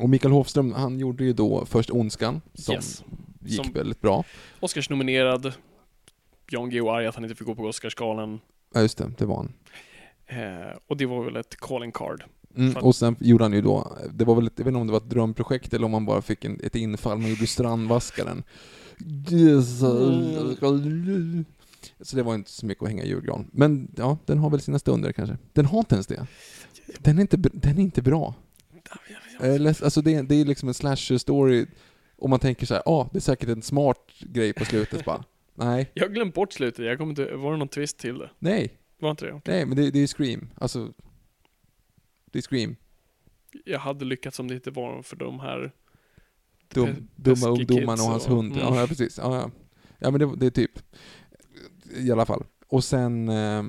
Och 0.00 0.08
Mikael 0.08 0.32
Hofström, 0.32 0.72
han 0.72 0.98
gjorde 0.98 1.24
ju 1.24 1.32
då 1.32 1.64
först 1.66 1.90
Ondskan, 1.90 2.40
som 2.54 2.74
Yes. 2.74 3.04
gick 3.44 3.64
Som- 3.64 3.72
väldigt 3.72 4.00
bra. 4.00 4.24
Oscars-nominerad. 4.60 5.52
Jan 6.50 6.70
Guillou 6.70 6.88
arg 6.90 7.06
att 7.06 7.14
han 7.14 7.24
inte 7.24 7.36
fick 7.36 7.46
gå 7.46 7.54
på 7.54 7.62
Oscarsgalan. 7.62 8.40
Ja, 8.74 8.80
just 8.80 8.98
det, 8.98 9.12
det 9.18 9.26
var 9.26 9.36
han. 9.36 9.52
Eh, 10.26 10.76
och 10.86 10.96
det 10.96 11.06
var 11.06 11.24
väl 11.24 11.36
ett 11.36 11.56
calling 11.56 11.92
card. 11.92 12.24
Mm, 12.56 12.76
och 12.76 12.94
sen 12.96 13.16
gjorde 13.20 13.44
han 13.44 13.52
ju 13.52 13.60
då, 13.62 13.96
det 14.12 14.24
var 14.24 14.34
väl, 14.34 14.46
ett- 14.46 14.52
jag 14.56 14.64
vet 14.64 14.70
inte 14.72 14.80
om 14.80 14.86
det 14.86 14.92
var 14.92 15.00
ett 15.00 15.10
drömprojekt 15.10 15.74
eller 15.74 15.84
om 15.84 15.90
man 15.90 16.06
bara 16.06 16.22
fick 16.22 16.44
en, 16.44 16.60
ett 16.62 16.74
infall, 16.76 17.18
man 17.18 17.30
gjorde 17.30 17.46
Strandvaskaren. 17.46 18.42
Så 22.00 22.16
det 22.16 22.22
var 22.22 22.34
inte 22.34 22.50
så 22.50 22.66
mycket 22.66 22.82
att 22.82 22.88
hänga 22.88 23.02
i 23.02 23.08
julgran. 23.08 23.50
Men 23.52 23.92
ja, 23.96 24.18
den 24.26 24.38
har 24.38 24.50
väl 24.50 24.60
sina 24.60 24.78
stunder 24.78 25.12
kanske. 25.12 25.38
Den 25.52 25.64
har 25.66 25.78
inte 25.78 25.94
ens 25.94 26.06
det. 26.06 26.26
Den 26.98 27.18
är 27.18 27.22
inte, 27.22 27.36
den 27.36 27.78
är 27.78 27.82
inte 27.82 28.02
bra. 28.02 28.34
Eller, 29.40 29.84
alltså 29.84 30.02
det, 30.02 30.14
är- 30.14 30.22
det 30.22 30.34
är 30.34 30.44
liksom 30.44 30.68
en 30.68 30.74
slasher 30.74 31.18
story, 31.18 31.66
och 32.16 32.30
man 32.30 32.40
tänker 32.40 32.66
så 32.66 32.74
här, 32.74 32.82
ja, 32.86 32.92
ah, 32.92 33.08
det 33.12 33.18
är 33.18 33.20
säkert 33.20 33.48
en 33.48 33.62
smart 33.62 34.12
grej 34.20 34.52
på 34.52 34.64
slutet 34.64 35.04
bara. 35.04 35.24
Nej, 35.54 35.90
Jag 35.94 36.04
har 36.04 36.08
glömt 36.14 36.34
bort 36.34 36.52
slutet. 36.52 36.84
Jag 36.84 36.98
kommer 36.98 37.10
inte, 37.10 37.36
var 37.36 37.52
det 37.52 37.58
någon 37.58 37.68
twist 37.68 37.98
till 37.98 38.18
det? 38.18 38.30
nej, 38.38 38.72
Var 39.00 39.10
inte 39.10 39.24
det? 39.24 39.32
Okej. 39.32 39.54
nej, 39.54 39.66
men 39.66 39.76
det, 39.76 39.90
det 39.90 39.98
är 39.98 40.06
Scream. 40.06 40.50
Alltså, 40.56 40.92
det 42.32 42.38
är 42.38 42.42
Scream. 42.42 42.76
Jag 43.64 43.78
hade 43.78 44.04
lyckats 44.04 44.38
om 44.38 44.48
det 44.48 44.54
inte 44.54 44.70
var 44.70 45.02
för 45.02 45.16
de 45.16 45.40
här 45.40 45.72
Dum, 46.74 47.08
dumma 47.16 47.48
ungdomarna 47.48 48.02
och 48.02 48.08
hans 48.08 48.26
och- 48.26 48.36
hund. 48.36 48.52
mm. 48.52 48.64
Ja, 48.64 48.80
ja, 48.80 48.86
precis. 48.86 49.18
Ja, 49.18 49.36
ja. 49.36 49.50
ja 49.98 50.10
men 50.10 50.20
det, 50.20 50.36
det 50.36 50.46
är 50.46 50.50
typ... 50.50 50.78
I 51.96 52.10
alla 52.12 52.26
fall. 52.26 52.44
Och 52.68 52.84
sen... 52.84 53.28
Eh, 53.28 53.62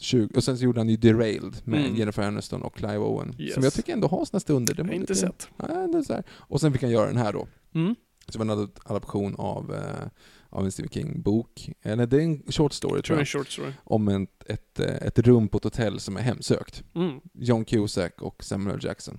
20, 0.00 0.28
och 0.36 0.44
sen 0.44 0.58
så 0.58 0.64
gjorde 0.64 0.80
han 0.80 0.88
ju 0.88 0.96
Derailed 0.96 1.56
med 1.64 1.80
Mm. 1.80 1.96
Jennifer 1.96 2.22
Aniston 2.22 2.62
och 2.62 2.74
Clive 2.76 2.98
Owen. 2.98 3.34
Yes. 3.38 3.54
Som 3.54 3.62
jag 3.62 3.72
tycker 3.72 3.92
ändå 3.92 4.08
har 4.08 4.24
sina 4.24 4.40
stunder. 4.40 4.74
Det 4.74 4.80
Jag 4.80 4.84
var 4.84 4.92
har 4.92 5.00
inte 5.00 5.12
lite- 5.12 5.26
sett. 5.26 5.48
Ja, 5.56 5.66
det 5.66 5.98
är 5.98 6.02
så 6.02 6.12
här. 6.14 6.24
Och 6.30 6.60
sen 6.60 6.72
fick 6.72 6.82
han 6.82 6.90
göra 6.90 7.06
den 7.06 7.16
här 7.16 7.32
då. 7.32 7.48
Mm. 7.74 7.94
Som 8.28 8.40
en 8.42 8.50
ad- 8.50 8.80
adaption 8.84 9.34
av, 9.38 9.74
eh, 9.74 10.08
av 10.50 10.64
en 10.64 10.72
Stephen 10.72 10.90
King-bok. 10.90 11.70
Eller 11.82 12.06
det 12.06 12.16
är 12.16 12.20
en 12.20 12.42
short 12.48 12.72
story 12.72 12.96
Jag 12.96 13.04
tror 13.04 13.16
det 13.16 13.18
är 13.18 13.20
en 13.20 13.26
jag. 13.32 13.40
short 13.46 13.48
story. 13.52 13.72
Om 13.84 14.08
ett, 14.08 14.44
ett, 14.50 14.80
eh, 14.80 14.86
ett 15.06 15.18
rum 15.18 15.48
på 15.48 15.58
ett 15.58 15.64
hotell 15.64 16.00
som 16.00 16.16
är 16.16 16.20
hemsökt. 16.20 16.82
Mm. 16.94 17.20
John 17.34 17.64
Cusack 17.64 18.22
och 18.22 18.44
Samuel 18.44 18.84
Jackson. 18.84 19.18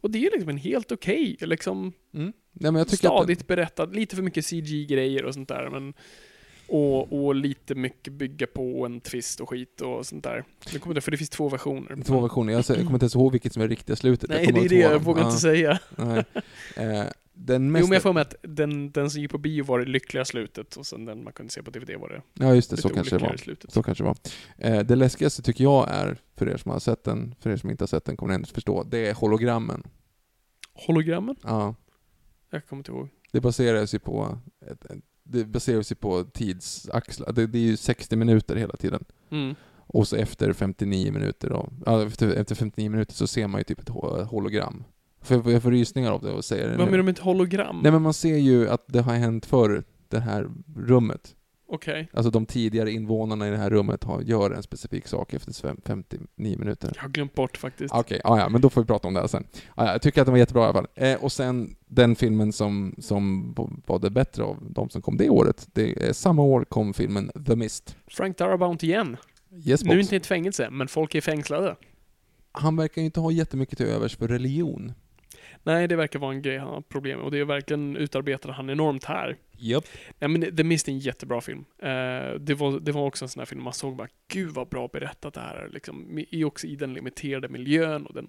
Och 0.00 0.10
det 0.10 0.18
är 0.26 0.30
liksom 0.32 0.48
en 0.48 0.56
helt 0.58 0.92
okej, 0.92 1.36
liksom 1.40 1.92
Mm. 2.14 2.32
Nej, 2.52 2.72
men 2.72 2.74
jag 2.74 2.88
tycker 2.88 3.08
att 3.08 3.12
den- 3.12 3.18
stadigt 3.18 3.46
berättad. 3.46 3.86
Lite 3.86 4.16
för 4.16 4.22
mycket 4.22 4.44
CG-grejer 4.46 5.24
och 5.24 5.34
sånt 5.34 5.48
där, 5.48 5.70
men 5.70 5.94
och, 6.68 7.12
och 7.26 7.34
lite 7.34 7.74
mycket 7.74 8.12
bygga 8.12 8.46
på 8.46 8.86
en 8.86 9.00
twist 9.00 9.40
och 9.40 9.48
skit 9.48 9.80
och 9.80 10.06
sånt 10.06 10.24
där. 10.24 10.44
Det 10.72 10.78
kommer 10.78 10.94
det, 10.94 11.00
för 11.00 11.10
det 11.10 11.16
finns 11.16 11.30
två 11.30 11.48
versioner. 11.48 12.02
Två 12.04 12.20
versioner. 12.20 12.52
Jag, 12.52 12.66
kommer 12.66 12.80
inte 12.92 13.04
ens 13.04 13.14
ihåg 13.14 13.32
vilket 13.32 13.52
som 13.52 13.62
är 13.62 13.68
riktiga 13.68 13.96
slutet. 13.96 14.30
Nej, 14.30 14.52
det 14.52 14.60
är 14.60 14.68
det 14.68 14.76
jag 14.76 14.98
vågar 14.98 15.22
Ja. 15.22 15.26
inte 15.28 15.40
säga. 15.40 15.78
Nej. 15.96 16.24
Eh, 16.76 17.04
den 17.38 17.64
Jo, 17.64 17.70
mest... 17.70 17.88
men 17.88 17.92
jag 17.92 18.02
får 18.02 18.12
med 18.12 18.20
att 18.20 18.34
den, 18.42 18.90
den 18.90 19.10
som 19.10 19.20
gick 19.22 19.30
på 19.30 19.38
bio 19.38 19.64
var 19.64 19.78
det 19.78 19.84
lyckliga 19.84 20.24
slutet 20.24 20.76
och 20.76 20.86
sen 20.86 21.04
den 21.04 21.24
man 21.24 21.32
kunde 21.32 21.52
se 21.52 21.62
på 21.62 21.70
DVD 21.70 21.90
var 22.00 22.08
det 22.08 22.22
Ja, 22.44 22.54
just 22.54 22.70
det. 22.70 22.76
Så 22.76 22.88
kanske 22.88 23.18
det 23.18 23.24
var. 23.24 23.36
slutet. 23.36 23.72
Så 23.72 23.82
kanske 23.82 24.04
det 24.04 24.08
var. 24.08 24.16
Eh, 24.58 24.80
det 24.82 24.96
läskigaste 24.96 25.42
tycker 25.42 25.64
jag 25.64 25.88
är, 25.90 26.18
för 26.36 26.48
er 26.48 26.56
som 26.56 26.70
har 26.70 26.78
sett 26.78 27.04
den, 27.04 27.34
för 27.40 27.50
er 27.50 27.56
som 27.56 27.70
inte 27.70 27.82
har 27.82 27.86
sett 27.86 28.04
den 28.04 28.16
kommer 28.16 28.28
ni 28.32 28.34
ändå 28.34 28.46
förstå, 28.46 28.82
det 28.82 28.98
är 29.08 29.14
hologrammen. 29.14 29.82
Hologrammen? 30.72 31.36
Ja. 31.42 31.74
Jag 32.50 32.66
kommer 32.66 32.80
inte 32.80 32.92
ihåg. 32.92 33.08
Det 33.32 33.40
baseras 33.40 33.94
ju 33.94 33.98
på, 33.98 34.38
ett, 34.70 34.84
ett, 34.84 34.98
det 35.26 35.44
baseras 35.44 35.92
ju 35.92 35.96
på 35.96 36.24
tidsaxlar. 36.24 37.32
Det, 37.32 37.46
det 37.46 37.58
är 37.58 37.62
ju 37.62 37.76
60 37.76 38.16
minuter 38.16 38.56
hela 38.56 38.76
tiden. 38.76 39.04
Mm. 39.30 39.54
Och 39.88 40.08
så 40.08 40.16
efter 40.16 40.52
59 40.52 41.12
minuter 41.12 41.50
då, 41.50 41.68
efter, 42.06 42.28
efter 42.30 42.54
59 42.54 42.90
minuter 42.90 43.14
så 43.14 43.26
ser 43.26 43.46
man 43.46 43.60
ju 43.60 43.64
typ 43.64 43.80
ett 43.80 43.88
ho- 43.90 44.24
hologram. 44.24 44.84
För 45.22 45.50
jag 45.50 45.62
får 45.62 45.70
rysningar 45.70 46.10
av 46.12 46.22
det 46.22 46.32
och 46.32 46.44
säger 46.44 46.64
det 46.68 46.76
Vad 46.76 46.86
menar 46.86 46.98
du 46.98 47.02
med 47.02 47.12
ett 47.12 47.18
hologram? 47.24 47.80
Nej 47.82 47.92
men 47.92 48.02
man 48.02 48.14
ser 48.14 48.36
ju 48.36 48.68
att 48.68 48.84
det 48.86 49.00
har 49.00 49.14
hänt 49.14 49.46
förr, 49.46 49.84
det 50.08 50.20
här 50.20 50.48
rummet. 50.76 51.34
Okej. 51.68 52.08
Alltså 52.12 52.30
de 52.30 52.46
tidigare 52.46 52.90
invånarna 52.92 53.48
i 53.48 53.50
det 53.50 53.56
här 53.56 53.70
rummet 53.70 54.04
har, 54.04 54.22
gör 54.22 54.50
en 54.50 54.62
specifik 54.62 55.06
sak 55.08 55.34
efter 55.34 55.52
fem- 55.52 55.80
59 55.84 56.58
minuter. 56.58 56.92
Jag 56.94 57.02
har 57.02 57.08
glömt 57.08 57.34
bort 57.34 57.56
faktiskt. 57.56 57.94
Okej, 57.94 58.20
ja, 58.24 58.38
ja, 58.38 58.48
men 58.48 58.60
då 58.60 58.70
får 58.70 58.80
vi 58.80 58.86
prata 58.86 59.08
om 59.08 59.14
det 59.14 59.20
här 59.20 59.26
sen. 59.26 59.44
Ja, 59.76 59.92
jag 59.92 60.02
tycker 60.02 60.20
att 60.20 60.26
den 60.26 60.32
var 60.32 60.38
jättebra 60.38 60.62
i 60.62 60.64
alla 60.64 60.72
fall. 60.74 60.86
Eh, 60.94 61.24
och 61.24 61.32
sen 61.32 61.76
den 61.86 62.16
filmen 62.16 62.52
som, 62.52 62.94
som 62.98 63.52
var 63.86 63.98
det 63.98 64.10
bättre 64.10 64.42
av 64.42 64.56
de 64.70 64.90
som 64.90 65.02
kom 65.02 65.16
det 65.16 65.30
året, 65.30 65.68
det 65.72 66.08
är 66.08 66.12
samma 66.12 66.42
år 66.42 66.64
kom 66.64 66.94
filmen 66.94 67.30
The 67.46 67.56
Mist. 67.56 67.96
Frank 68.06 68.38
Darabont 68.38 68.82
igen. 68.82 69.16
Yes, 69.64 69.84
nu 69.84 70.00
inte 70.00 70.14
i 70.14 70.18
ett 70.18 70.26
fängelse, 70.26 70.70
men 70.70 70.88
folk 70.88 71.14
är 71.14 71.20
fängslade. 71.20 71.76
Han 72.52 72.76
verkar 72.76 73.02
ju 73.02 73.06
inte 73.06 73.20
ha 73.20 73.30
jättemycket 73.30 73.78
till 73.78 73.86
övers 73.86 74.16
för 74.16 74.28
religion. 74.28 74.92
Nej, 75.62 75.88
det 75.88 75.96
verkar 75.96 76.18
vara 76.18 76.32
en 76.34 76.42
grej 76.42 76.58
han 76.58 76.68
har 76.68 76.80
problem 76.80 77.16
med 77.18 77.24
och 77.24 77.30
det 77.30 77.38
är 77.38 77.44
verkligen 77.44 77.96
utarbetade 77.96 78.54
han 78.54 78.70
enormt 78.70 79.04
här. 79.04 79.36
Japp. 79.58 79.84
Ja, 80.18 80.28
men 80.28 80.56
The 80.56 80.64
Mist 80.64 80.88
är 80.88 80.92
en 80.92 80.98
jättebra 80.98 81.40
film. 81.40 81.64
Eh, 81.78 81.88
det, 82.40 82.54
var, 82.58 82.80
det 82.80 82.92
var 82.92 83.06
också 83.06 83.24
en 83.24 83.28
sån 83.28 83.40
här 83.40 83.46
film 83.46 83.62
man 83.62 83.72
såg 83.72 83.96
bara, 83.96 84.08
gud 84.28 84.50
vad 84.50 84.68
bra 84.68 84.88
berättat 84.92 85.34
det 85.34 85.40
här 85.40 85.54
är. 85.56 85.68
Liksom, 85.68 86.18
i, 86.30 86.44
också 86.44 86.66
i 86.66 86.76
den 86.76 86.94
limiterade 86.94 87.48
miljön 87.48 88.06
och 88.06 88.14
den 88.14 88.28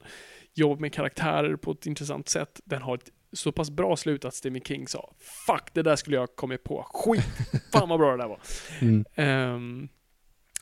jobbar 0.53 0.81
med 0.81 0.93
karaktärer 0.93 1.55
på 1.55 1.71
ett 1.71 1.85
intressant 1.85 2.29
sätt. 2.29 2.61
Den 2.65 2.81
har 2.81 2.95
ett 2.95 3.09
så 3.31 3.51
pass 3.51 3.69
bra 3.71 3.95
slut 3.95 4.25
att 4.25 4.33
Stephen 4.35 4.61
King 4.61 4.87
sa, 4.87 5.13
fuck 5.19 5.73
det 5.73 5.81
där 5.81 5.95
skulle 5.95 6.15
jag 6.15 6.21
ha 6.21 6.27
kommit 6.27 6.63
på. 6.63 6.87
Skit, 6.93 7.23
fan 7.71 7.89
vad 7.89 7.99
bra 7.99 8.11
det 8.11 8.17
där 8.23 8.27
var. 8.27 8.39
Mm. 8.81 9.05
Ehm, 9.15 9.89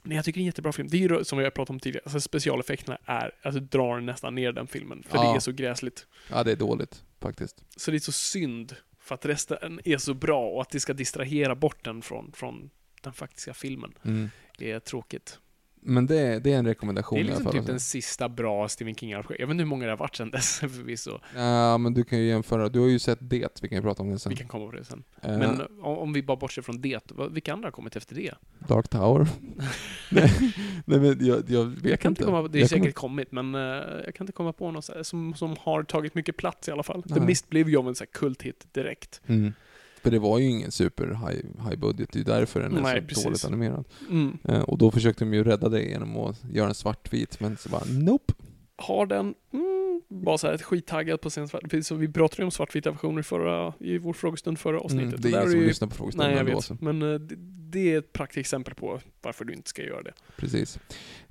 nej, 0.03 0.15
jag 0.15 0.25
tycker 0.25 0.37
det 0.37 0.41
är 0.41 0.43
en 0.43 0.45
jättebra 0.45 0.71
film. 0.71 0.87
Det 0.87 0.97
är 0.97 1.09
ju 1.09 1.23
som 1.23 1.37
vi 1.37 1.43
har 1.43 1.51
pratat 1.51 1.69
om 1.69 1.79
tidigare, 1.79 2.03
alltså 2.05 2.21
specialeffekterna 2.21 2.97
är, 3.05 3.31
alltså 3.43 3.59
drar 3.61 3.99
nästan 3.99 4.35
ner 4.35 4.51
den 4.51 4.67
filmen. 4.67 5.03
För 5.09 5.17
Ja. 5.17 5.23
det 5.31 5.35
är 5.37 5.39
så 5.39 5.51
gräsligt. 5.51 6.07
Ja, 6.29 6.43
det 6.43 6.51
är 6.51 6.55
dåligt 6.55 7.03
faktiskt. 7.21 7.63
Så 7.77 7.91
det 7.91 7.97
är 7.97 7.99
så 7.99 8.11
synd 8.11 8.75
för 9.05 9.15
att 9.15 9.25
resten 9.25 9.79
är 9.85 9.97
så 9.97 10.13
bra 10.13 10.49
och 10.49 10.61
att 10.61 10.69
det 10.69 10.79
ska 10.79 10.93
distrahera 10.93 11.55
bort 11.55 11.83
den 11.83 12.01
från, 12.01 12.31
från 12.31 12.69
den 13.01 13.13
faktiska 13.13 13.53
filmen 13.53 13.93
Mm. 14.05 14.29
är 14.59 14.79
tråkigt. 14.79 15.39
Men 15.87 16.05
det, 16.05 16.19
är- 16.19 16.39
det 16.39 16.53
är 16.53 16.57
en 16.57 16.65
Det 16.65 16.71
rekommendation 16.71 17.17
är 17.17 17.21
i 17.21 17.25
alla 17.25 17.29
liksom 17.33 17.51
typ 17.51 17.59
alltså. 17.59 17.71
den 17.71 17.79
sista 17.79 18.29
bra 18.29 18.67
Stephen 18.67 18.95
king 18.95 19.09
Jag 19.09 19.23
vet 19.29 19.39
inte 19.39 19.53
hur 19.55 19.65
många 19.65 19.85
det 19.85 19.91
har 19.91 19.97
varit 19.97 20.15
sedan 20.15 20.31
dess 20.31 20.59
förvisso. 20.59 21.19
Ja, 21.35 21.77
men 21.77 21.93
du 21.93 22.03
kan 22.03 22.19
ju 22.19 22.25
jämföra. 22.27 22.69
Du 22.69 22.79
har 22.79 22.87
ju 22.87 22.99
sett 22.99 23.19
det, 23.21 23.59
vi 23.61 23.67
kan 23.69 23.75
ju 23.77 23.81
prata 23.81 24.03
om 24.03 24.09
det 24.09 24.19
sen. 24.19 24.29
Vi 24.29 24.35
kan 24.35 24.47
komma 24.47 24.65
på 24.65 24.71
det 24.71 24.83
sen. 24.83 25.03
Eh, 25.21 25.37
Men 25.37 25.61
om, 25.81 25.97
om 25.97 26.13
vi 26.13 26.23
bara 26.23 26.37
bortser 26.37 26.61
från 26.61 26.81
det, 26.81 27.11
vilka 27.31 27.53
andra 27.53 27.67
har 27.67 27.71
kommit 27.71 27.95
efter 27.95 28.15
det? 28.15 28.33
Dark 28.67 28.87
Tower. 28.87 29.27
nej, 30.11 30.31
nej, 30.85 30.99
men 30.99 31.17
jag, 31.25 31.43
jag 31.49 31.65
vet 31.65 31.85
Jag 31.91 31.99
kan 31.99 32.11
inte. 32.11 32.23
komma 32.23 32.47
det 32.47 32.57
är 32.57 32.59
Jag 32.59 32.69
säkert 32.69 32.95
kommer- 32.95 33.25
kommit, 33.25 33.31
men 33.31 33.55
eh, 33.55 33.61
jag 34.05 34.15
kan 34.15 34.23
inte 34.25 34.33
komma 34.33 34.53
på 34.53 34.71
något 34.71 34.89
som, 35.01 35.33
som 35.33 35.55
har 35.59 35.83
tagit 35.83 36.15
mycket 36.15 36.37
plats 36.37 36.67
i 36.67 36.71
alla 36.71 36.83
fall. 36.83 37.03
The 37.03 37.13
Nej. 37.13 37.23
Mist 37.25 37.49
blev 37.49 37.69
ju 37.69 37.77
av 37.77 37.87
en 37.87 37.95
så 37.95 38.03
här 38.03 38.11
kulthit 38.11 38.67
direkt. 38.73 39.21
Mm. 39.27 39.53
För 40.05 40.11
det 40.11 40.19
var 40.19 40.39
ju 40.39 40.49
ingen 40.49 40.71
super 40.71 41.07
high, 41.07 41.69
high 41.69 41.79
budget, 41.79 42.09
det 42.11 42.17
är 42.17 42.19
ju 42.19 42.23
därför 42.23 42.59
den 42.59 42.77
är 42.77 42.81
Nej, 42.81 43.01
så 43.01 43.07
precis. 43.07 43.23
dåligt 43.23 43.45
animerad. 43.45 43.85
Mm. 44.09 44.37
Eh, 44.43 44.61
och 44.61 44.77
då 44.77 44.91
försökte 44.91 45.25
de 45.25 45.33
ju 45.33 45.43
rädda 45.43 45.69
det 45.69 45.83
genom 45.83 46.17
att 46.17 46.43
göra 46.51 46.67
en 46.67 46.75
svartvit, 46.75 47.39
men 47.39 47.57
så 47.57 47.69
bara 47.69 47.83
nope. 47.89 48.33
Har 48.77 49.05
den, 49.05 49.33
mm, 49.53 49.74
bara 50.23 50.37
så 50.37 50.47
här 50.47 50.57
skittaggad 50.57 51.21
på 51.21 51.29
sin 51.29 51.47
svart, 51.47 51.63
som 51.83 51.99
vi 51.99 52.07
pratade 52.07 52.41
ju 52.41 52.45
om 52.45 52.51
svartvita 52.51 52.91
versioner 52.91 53.21
förra, 53.21 53.73
i 53.79 53.97
vår 53.97 54.13
frågestund 54.13 54.59
förra 54.59 54.79
avsnittet. 54.79 55.07
Mm, 55.09 55.21
det 55.21 55.27
är 55.29 55.31
ingen 55.31 55.51
som 55.51 55.59
ju- 55.59 55.67
lyssnar 55.67 55.87
på 55.87 55.95
frågestunden 55.95 56.29
Nej, 56.29 56.37
jag 56.37 56.45
vet. 56.45 56.63
så. 56.63 56.77
Men 56.81 57.01
eh, 57.01 57.19
det, 57.19 57.35
det 57.69 57.93
är 57.93 57.97
ett 57.99 58.13
praktexempel 58.13 58.73
på 58.75 58.99
varför 59.21 59.45
du 59.45 59.53
inte 59.53 59.69
ska 59.69 59.83
göra 59.83 60.03
det. 60.03 60.13
Precis. 60.37 60.79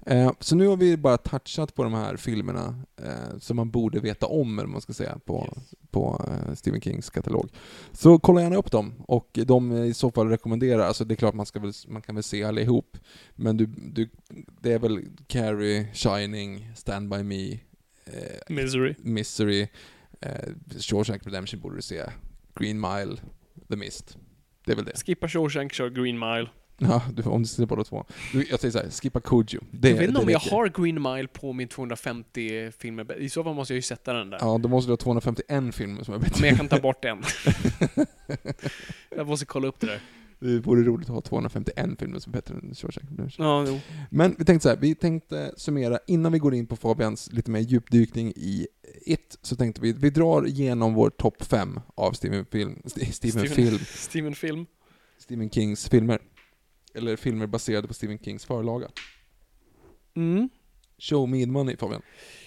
Eh, 0.07 0.33
så 0.41 0.57
nu 0.57 0.67
har 0.67 0.77
vi 0.77 0.97
bara 0.97 1.17
touchat 1.17 1.75
på 1.75 1.83
de 1.85 1.95
här 1.95 2.17
filmerna 2.17 2.83
eh, 3.03 3.39
som 3.39 3.57
man 3.57 3.71
borde 3.71 4.01
veta 4.01 4.27
om, 4.27 4.59
eller 4.59 4.69
man 4.69 4.81
ska 4.81 4.93
säga, 4.93 5.19
på, 5.25 5.57
på 5.91 6.29
eh, 6.29 6.55
Stephen 6.55 6.81
Kings 6.81 7.11
katalog. 7.11 7.49
Så 7.93 8.19
kolla 8.19 8.43
gärna 8.43 8.57
upp 8.57 8.71
dem, 8.71 8.95
och 9.09 9.39
de 9.47 9.73
i 9.85 9.95
så 9.95 10.11
fall 10.11 10.29
rekommenderar, 10.29 10.83
alltså 10.83 11.05
det 11.05 11.15
är 11.15 11.17
klart 11.17 11.35
man, 11.35 11.47
ska 11.47 11.61
väl, 11.61 11.73
man 11.89 12.03
kan 12.03 12.15
väl 12.15 12.25
se 12.25 12.45
allihop, 12.45 12.99
men 13.35 13.57
du, 13.57 13.67
du, 13.67 14.09
det 14.61 14.73
är 14.73 14.79
väl 14.79 15.01
Carrie, 15.27 15.87
Shining, 15.95 16.71
Stand 16.77 17.09
By 17.09 17.23
Me, 17.23 17.59
eh, 18.07 18.55
Misery. 18.55 18.95
Misery, 18.99 19.69
eh, 20.21 20.31
Shawshank 20.81 21.27
Redemption 21.27 21.61
borde 21.61 21.77
du 21.77 21.83
se, 21.83 22.03
Green 22.55 22.81
Mile, 22.81 23.17
The 23.71 23.77
Mist. 23.77 24.17
Det 24.67 24.73
är 24.73 24.77
väl 24.77 24.85
det. 24.85 25.03
Skippa 25.07 25.29
Shawshank, 25.29 25.73
kör 25.73 25.91
Green 25.91 26.19
Mile. 26.19 26.49
Ja, 26.79 27.03
du, 27.13 27.23
om 27.23 27.43
du 27.43 27.49
ser 27.49 27.67
båda 27.67 27.85
två. 27.85 28.05
Du, 28.33 28.47
jag 28.51 28.61
säger 28.61 28.73
såhär, 28.73 28.91
skippa 28.91 29.21
Kujo. 29.21 29.61
Det, 29.71 29.91
jag 29.91 29.97
vet 29.97 30.09
inte 30.09 30.21
om 30.21 30.29
jag 30.29 30.39
har 30.39 30.69
Green 30.69 31.03
Mile 31.03 31.29
på 31.29 31.53
min 31.53 31.69
250 31.69 32.71
filmer. 32.79 33.19
I 33.19 33.29
så 33.29 33.45
fall 33.45 33.55
måste 33.55 33.75
jag 33.75 33.77
ju 33.79 33.83
sätta 33.83 34.13
den 34.13 34.31
där. 34.31 34.39
Ja, 34.41 34.59
då 34.59 34.69
måste 34.69 34.89
du 34.89 34.93
ha 34.93 34.97
251 34.97 35.75
filmer 35.75 36.05
som 36.05 36.15
är 36.15 36.19
bättre. 36.19 36.41
Men 36.41 36.49
jag 36.49 36.57
kan 36.57 36.69
ta 36.69 36.81
bort 36.81 37.05
en. 37.05 37.23
jag 39.17 39.27
måste 39.27 39.47
kolla 39.47 39.69
upp 39.69 39.81
det 39.81 39.87
där. 39.87 40.01
Det 40.45 40.61
vore 40.61 40.83
roligt 40.83 41.09
att 41.09 41.15
ha 41.15 41.21
251 41.21 41.91
filmer 41.99 42.19
som 42.19 42.31
är 42.33 42.37
bättre 42.37 42.55
än 42.55 42.75
Shawshank 42.75 43.11
Redemption. 43.11 43.47
Ja, 43.47 43.65
jo. 43.69 43.81
Men 44.11 44.35
vi 44.39 44.45
tänkte 44.45 44.63
så 44.63 44.69
här, 44.69 44.77
vi 44.77 44.95
tänkte 44.95 45.55
summera, 45.57 45.99
innan 46.07 46.33
vi 46.33 46.39
går 46.39 46.55
in 46.55 46.67
på 46.67 46.77
Fabians 46.77 47.33
lite 47.33 47.51
mer 47.51 47.61
djupdykning 47.61 48.33
i 48.37 48.67
It, 49.07 49.39
så 49.43 49.57
tänkte 49.57 49.81
vi, 49.81 49.93
vi 49.93 50.11
drar 50.11 50.47
igenom 50.47 50.95
vår 50.95 51.11
topp 51.11 51.43
5 51.45 51.81
av 51.95 52.13
Stephen, 52.13 52.47
film, 52.51 52.83
St- 52.85 53.13
Stephen, 53.13 53.49
film, 53.49 53.79
Steven 53.95 54.35
Film. 54.35 54.67
Stephen 55.19 55.51
Kings 55.51 55.89
filmer. 55.89 56.19
Eller 56.95 57.17
filmer 57.17 57.47
baserade 57.47 57.89
på 57.89 57.95
Stephen 57.95 58.19
Kings 58.19 58.45
förlaga. 58.45 58.89
Mm. 60.17 60.49
Show 60.99 61.29
me 61.29 61.45
the 61.45 61.51
money 61.51 61.77
Fabian. 61.77 62.03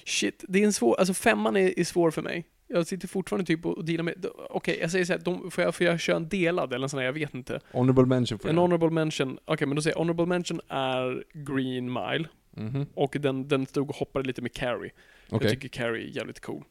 Shit, 0.05 0.43
det 0.47 0.59
är 0.61 0.65
en 0.65 0.73
svår, 0.73 0.95
alltså 0.99 1.13
femman 1.13 1.55
är, 1.55 1.79
är 1.79 1.83
svår 1.83 2.11
för 2.11 2.21
mig. 2.21 2.45
Jag 2.67 2.87
sitter 2.87 3.07
fortfarande 3.07 3.45
typ 3.45 3.65
och 3.65 3.85
dealar 3.85 4.03
med, 4.03 4.25
okej 4.49 4.77
jag 4.81 4.91
säger 4.91 5.05
såhär, 5.05 5.19
de, 5.19 5.51
får, 5.51 5.63
jag, 5.63 5.75
får 5.75 5.85
jag 5.85 5.99
köra 5.99 6.15
en 6.15 6.29
delad 6.29 6.73
eller 6.73 6.85
en 6.85 6.89
sån 6.89 6.97
här, 6.99 7.05
jag 7.05 7.13
vet 7.13 7.33
inte. 7.33 7.59
Honorable 7.71 8.05
mention 8.05 8.39
för 8.39 8.49
En 8.49 8.55
det. 8.55 8.61
honorable 8.61 8.89
mention, 8.89 9.39
okej 9.45 9.67
men 9.67 9.75
då 9.75 9.81
säger 9.81 9.95
jag 9.95 9.99
honorable 9.99 10.25
mention 10.25 10.61
är 10.67 11.23
Green 11.33 11.93
Mile. 11.93 12.27
Mhm. 12.51 12.85
Och 12.93 13.15
den, 13.19 13.47
den 13.47 13.65
stod 13.65 13.89
och 13.89 13.95
hoppade 13.95 14.27
lite 14.27 14.41
med 14.41 14.53
Carrie. 14.53 14.91
Okej. 15.29 15.47
Jag 15.47 15.49
tycker 15.51 15.67
Carrie 15.69 16.07
är 16.09 16.15
jävligt 16.15 16.39
cool. 16.39 16.63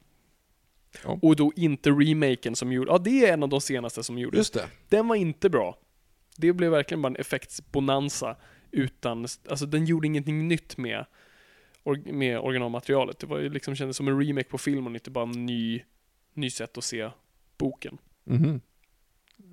Ja. 1.04 1.18
Och 1.22 1.36
då 1.36 1.52
inte 1.56 1.90
remaken 1.90 2.56
som 2.56 2.72
gjorde, 2.72 2.90
ja 2.90 2.98
det 2.98 3.26
är 3.26 3.32
en 3.32 3.42
av 3.42 3.48
de 3.48 3.60
senaste 3.60 4.02
som 4.02 4.18
gjordes. 4.18 4.38
Just 4.38 4.54
det. 4.54 4.66
Den 4.88 5.08
var 5.08 5.16
inte 5.16 5.50
bra. 5.50 5.78
Det 6.36 6.52
blev 6.52 6.70
verkligen 6.70 7.02
bara 7.02 7.08
en 7.08 7.16
effektsbonanza 7.16 8.36
utan, 8.70 9.26
alltså 9.48 9.66
den 9.66 9.84
gjorde 9.84 10.06
ingenting 10.06 10.48
nytt 10.48 10.76
med, 10.76 11.06
or, 11.86 12.12
med 12.12 12.38
originalmaterialet. 12.38 13.18
Det 13.18 13.26
var 13.26 13.38
ju 13.38 13.48
liksom, 13.48 13.74
kändes 13.74 13.96
som 13.96 14.08
en 14.08 14.20
remake 14.26 14.48
på 14.48 14.58
film 14.58 14.86
och 14.86 14.94
inte 14.94 15.10
bara 15.10 15.24
en 15.24 15.46
ny, 15.46 15.82
ny 16.34 16.50
sätt 16.50 16.78
att 16.78 16.84
se 16.84 17.10
boken. 17.58 17.98
Mhm. 18.24 18.60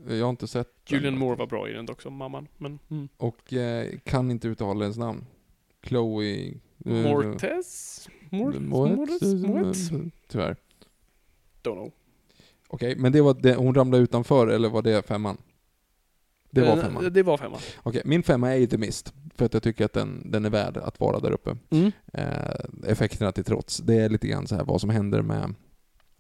Jag 0.08 0.24
har 0.26 0.30
inte 0.30 0.48
sett. 0.48 0.70
Julian 0.88 1.18
Moore 1.18 1.36
var 1.36 1.48
bra 1.48 1.70
i 1.70 1.74
den 1.74 1.86
dock 1.86 2.02
som 2.02 2.14
mamman, 2.16 2.48
men 2.58 2.80
mm. 2.92 3.10
Och 3.18 3.54
eh, 3.54 4.00
kan 4.04 4.32
inte 4.32 4.48
uttala 4.48 4.84
hennes 4.84 4.98
namn. 4.98 5.26
Chloe... 5.84 6.54
eh, 6.86 6.94
Mortes? 6.94 8.10
Mor- 8.30 8.60
Mortes? 8.60 9.34
Mortes? 9.34 9.90
Tyvärr. 10.28 10.56
Don't 11.64 11.74
know. 11.74 11.92
Okej, 12.68 12.96
men 12.96 13.12
det 13.12 13.22
var 13.22 13.34
det, 13.34 13.56
hon 13.56 13.76
ramlade 13.76 14.04
utanför, 14.04 14.48
eller 14.48 14.70
var 14.70 14.82
det 14.82 15.08
femman? 15.08 15.38
Det 16.54 16.62
var 16.62 16.78
Eh, 16.78 16.84
femman. 16.84 17.14
Det 17.14 17.24
var 17.24 17.38
femman. 17.38 17.60
Okej, 17.84 18.02
min 18.06 18.24
femma 18.24 18.56
är 18.56 18.66
The 18.66 18.78
Mist. 18.78 19.14
För 19.36 19.46
att 19.46 19.54
jag 19.54 19.64
tycker 19.64 19.86
att 19.86 19.94
den, 19.94 20.32
den 20.32 20.46
är 20.46 20.50
värd 20.50 20.78
att 20.78 21.00
vara 21.00 21.20
där 21.20 21.32
uppe. 21.32 21.58
Mm. 21.70 21.92
Eh, 22.14 22.90
effekterna 22.92 23.32
till 23.32 23.44
trots. 23.44 23.78
Det 23.78 23.96
är 23.96 24.10
lite 24.10 24.28
grann 24.28 24.48
så 24.48 24.56
här 24.56 24.64
vad 24.64 24.82
som 24.82 24.90
händer 24.90 25.22
med, 25.22 25.54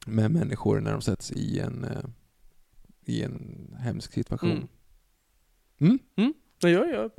med 0.05 0.31
människor 0.31 0.79
när 0.79 0.91
de 0.91 1.01
sätts 1.01 1.31
i 1.31 1.59
en, 1.59 1.83
eh, 1.83 2.03
i 3.05 3.23
en 3.23 3.67
hemsk 3.79 4.13
situation. 4.13 4.51
Mm. 4.51 4.67
Mm. 5.79 5.99
Mm. 6.15 6.33
Nej, 6.63 6.71
jag 6.71 6.89
är 6.89 7.09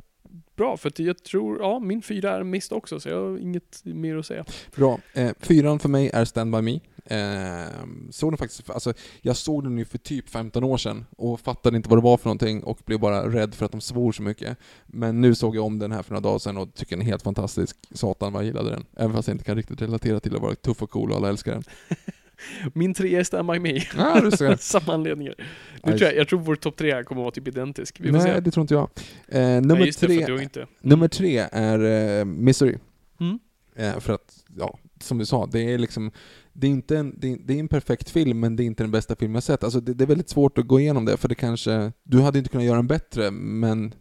bra, 0.55 0.77
för 0.77 1.01
jag 1.01 1.23
tror, 1.23 1.59
ja, 1.59 1.79
min 1.79 2.01
fyra 2.01 2.31
är 2.31 2.43
mist 2.43 2.71
också, 2.71 2.99
så 2.99 3.09
jag 3.09 3.29
har 3.29 3.37
inget 3.37 3.81
mer 3.85 4.15
att 4.17 4.25
säga. 4.25 4.45
Bra. 4.75 4.99
Eh, 5.13 5.31
fyran 5.39 5.79
för 5.79 5.89
mig 5.89 6.09
är 6.13 6.25
Stand 6.25 6.51
By 6.51 6.61
Me. 6.61 6.79
Eh, 7.09 7.65
såg 8.09 8.31
den 8.31 8.37
faktiskt, 8.37 8.69
alltså, 8.69 8.93
jag 9.21 9.35
såg 9.35 9.63
den 9.63 9.77
ju 9.77 9.85
för 9.85 9.97
typ 9.97 10.29
15 10.29 10.63
år 10.63 10.77
sedan 10.77 11.05
och 11.17 11.39
fattade 11.39 11.77
inte 11.77 11.89
vad 11.89 11.97
det 11.97 12.03
var 12.03 12.17
för 12.17 12.25
någonting 12.25 12.63
och 12.63 12.79
blev 12.85 12.99
bara 12.99 13.29
rädd 13.31 13.53
för 13.55 13.65
att 13.65 13.71
de 13.71 13.81
svor 13.81 14.11
så 14.11 14.21
mycket. 14.21 14.57
Men 14.85 15.21
nu 15.21 15.35
såg 15.35 15.55
jag 15.55 15.65
om 15.65 15.79
den 15.79 15.91
här 15.91 16.03
för 16.03 16.11
några 16.11 16.21
dagar 16.21 16.39
sedan 16.39 16.57
och 16.57 16.73
tycker 16.73 16.95
den 16.95 17.05
är 17.05 17.09
helt 17.09 17.23
fantastisk. 17.23 17.77
Satan 17.91 18.33
vad 18.33 18.41
jag 18.43 18.47
gillade 18.47 18.69
den. 18.69 18.85
Även 18.97 19.13
fast 19.15 19.27
jag 19.27 19.35
inte 19.35 19.43
kan 19.45 19.55
riktigt 19.55 19.81
relatera 19.81 20.19
till 20.19 20.35
att 20.35 20.41
vara 20.41 20.55
tuff 20.55 20.81
och 20.83 20.89
cool 20.91 21.11
och 21.11 21.17
alla 21.17 21.29
älskar 21.29 21.51
den. 21.51 21.63
Min 22.73 22.93
tre 22.93 23.15
är 23.15 23.23
Stand 23.23 23.51
By 23.51 23.59
Me. 23.59 23.81
Ja, 23.97 24.21
du 24.21 24.31
ser. 24.31 24.55
Samma 24.59 24.93
anledningar. 24.93 25.35
Nu 25.83 25.97
tror 25.97 26.01
jag, 26.01 26.15
jag 26.15 26.27
tror 26.27 26.39
vår 26.39 26.55
topp 26.55 26.75
tre 26.77 27.03
kommer 27.03 27.21
att 27.21 27.25
vara 27.25 27.31
typ 27.31 27.47
identisk. 27.47 27.99
Vi 27.99 28.07
får 28.07 28.17
Nej, 28.17 28.21
se. 28.21 28.39
det 28.39 28.51
tror 28.51 28.61
inte 28.61 28.73
jag. 28.73 28.89
Eh, 29.27 29.41
nummer, 29.41 29.75
Nej, 29.75 29.91
tre, 29.93 30.41
inte- 30.43 30.67
nummer 30.81 31.07
tre 31.07 31.37
är 31.51 32.19
eh, 32.19 32.25
Misery. 32.25 32.77
Mm. 33.19 33.39
Eh, 33.75 33.99
för 33.99 34.13
att, 34.13 34.43
ja, 34.57 34.79
som 35.01 35.17
du 35.17 35.25
sa, 35.25 35.45
det 35.45 35.73
är 35.73 35.77
liksom 35.77 36.11
det 36.57 36.67
är, 36.67 36.71
inte 36.71 36.97
en, 36.97 37.19
det, 37.19 37.31
är, 37.31 37.37
det 37.45 37.53
är 37.53 37.59
en 37.59 37.67
perfekt 37.67 38.09
film, 38.09 38.39
men 38.39 38.55
det 38.55 38.63
är 38.63 38.65
inte 38.65 38.83
den 38.83 38.91
bästa 38.91 39.15
film 39.15 39.33
jag 39.35 39.43
sett. 39.43 39.63
Alltså 39.63 39.79
det, 39.79 39.93
det 39.93 40.03
är 40.03 40.07
väldigt 40.07 40.29
svårt 40.29 40.57
att 40.57 40.67
gå 40.67 40.79
igenom 40.79 41.05
det, 41.05 41.17
för 41.17 41.29
det 41.29 41.35
kanske... 41.35 41.91
Du 42.03 42.21
hade 42.21 42.37
inte 42.37 42.49
kunnat 42.49 42.65
göra 42.65 42.79
en 42.79 42.87
bättre, 42.87 43.31
men 43.31 43.93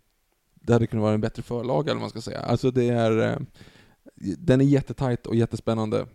det 0.54 0.72
hade 0.72 0.86
kunnat 0.86 1.02
vara 1.02 1.14
en 1.14 1.20
bättre 1.20 1.42
förlaga, 1.42 1.84
eller 1.90 1.94
vad 1.94 2.00
man 2.00 2.10
ska 2.10 2.20
säga. 2.20 2.40
Alltså 2.40 2.70
det 2.70 2.88
är... 2.88 3.18
eh, 3.32 3.36
Den 4.38 4.60
är 4.60 4.64
jättetajt 4.64 5.26
och 5.26 5.36
jättespännande, 5.36 6.06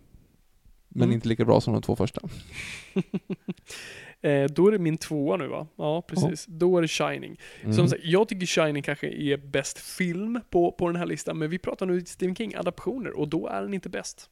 men 0.90 1.03
Mm. 1.03 1.14
inte 1.16 1.28
lika 1.28 1.45
bra 1.45 1.61
som 1.61 1.74
de 1.74 1.82
två 1.82 1.95
första. 1.95 2.22
Eh, 4.22 4.44
då 4.45 4.68
är 4.68 4.72
det 4.72 4.80
min 4.80 4.98
tvåa 4.98 5.38
nu 5.38 5.48
va? 5.48 5.68
Ja, 5.76 6.02
precis. 6.02 6.45
Då 6.48 6.78
är 6.78 6.82
det 6.82 6.88
Shining. 6.88 7.40
Mm. 7.61 7.74
Som 7.74 7.88
sagt, 7.88 8.02
jag 8.03 8.28
tycker 8.28 8.45
Shining 8.45 8.84
kanske 8.84 9.07
är 9.07 9.38
bäst 9.38 9.78
film 9.78 10.40
på, 10.49 10.72
på 10.72 10.88
den 10.88 10.95
här 10.95 11.06
listan, 11.06 11.38
men 11.38 11.49
vi 11.49 11.60
pratar 11.60 11.86
nu 11.86 12.06
Stephen 12.06 12.36
King-adaptioner 12.36 13.18
och 13.20 13.28
då 13.28 13.48
är 13.48 13.61
den 13.61 13.74
inte 13.74 13.90
bäst. 13.90 14.30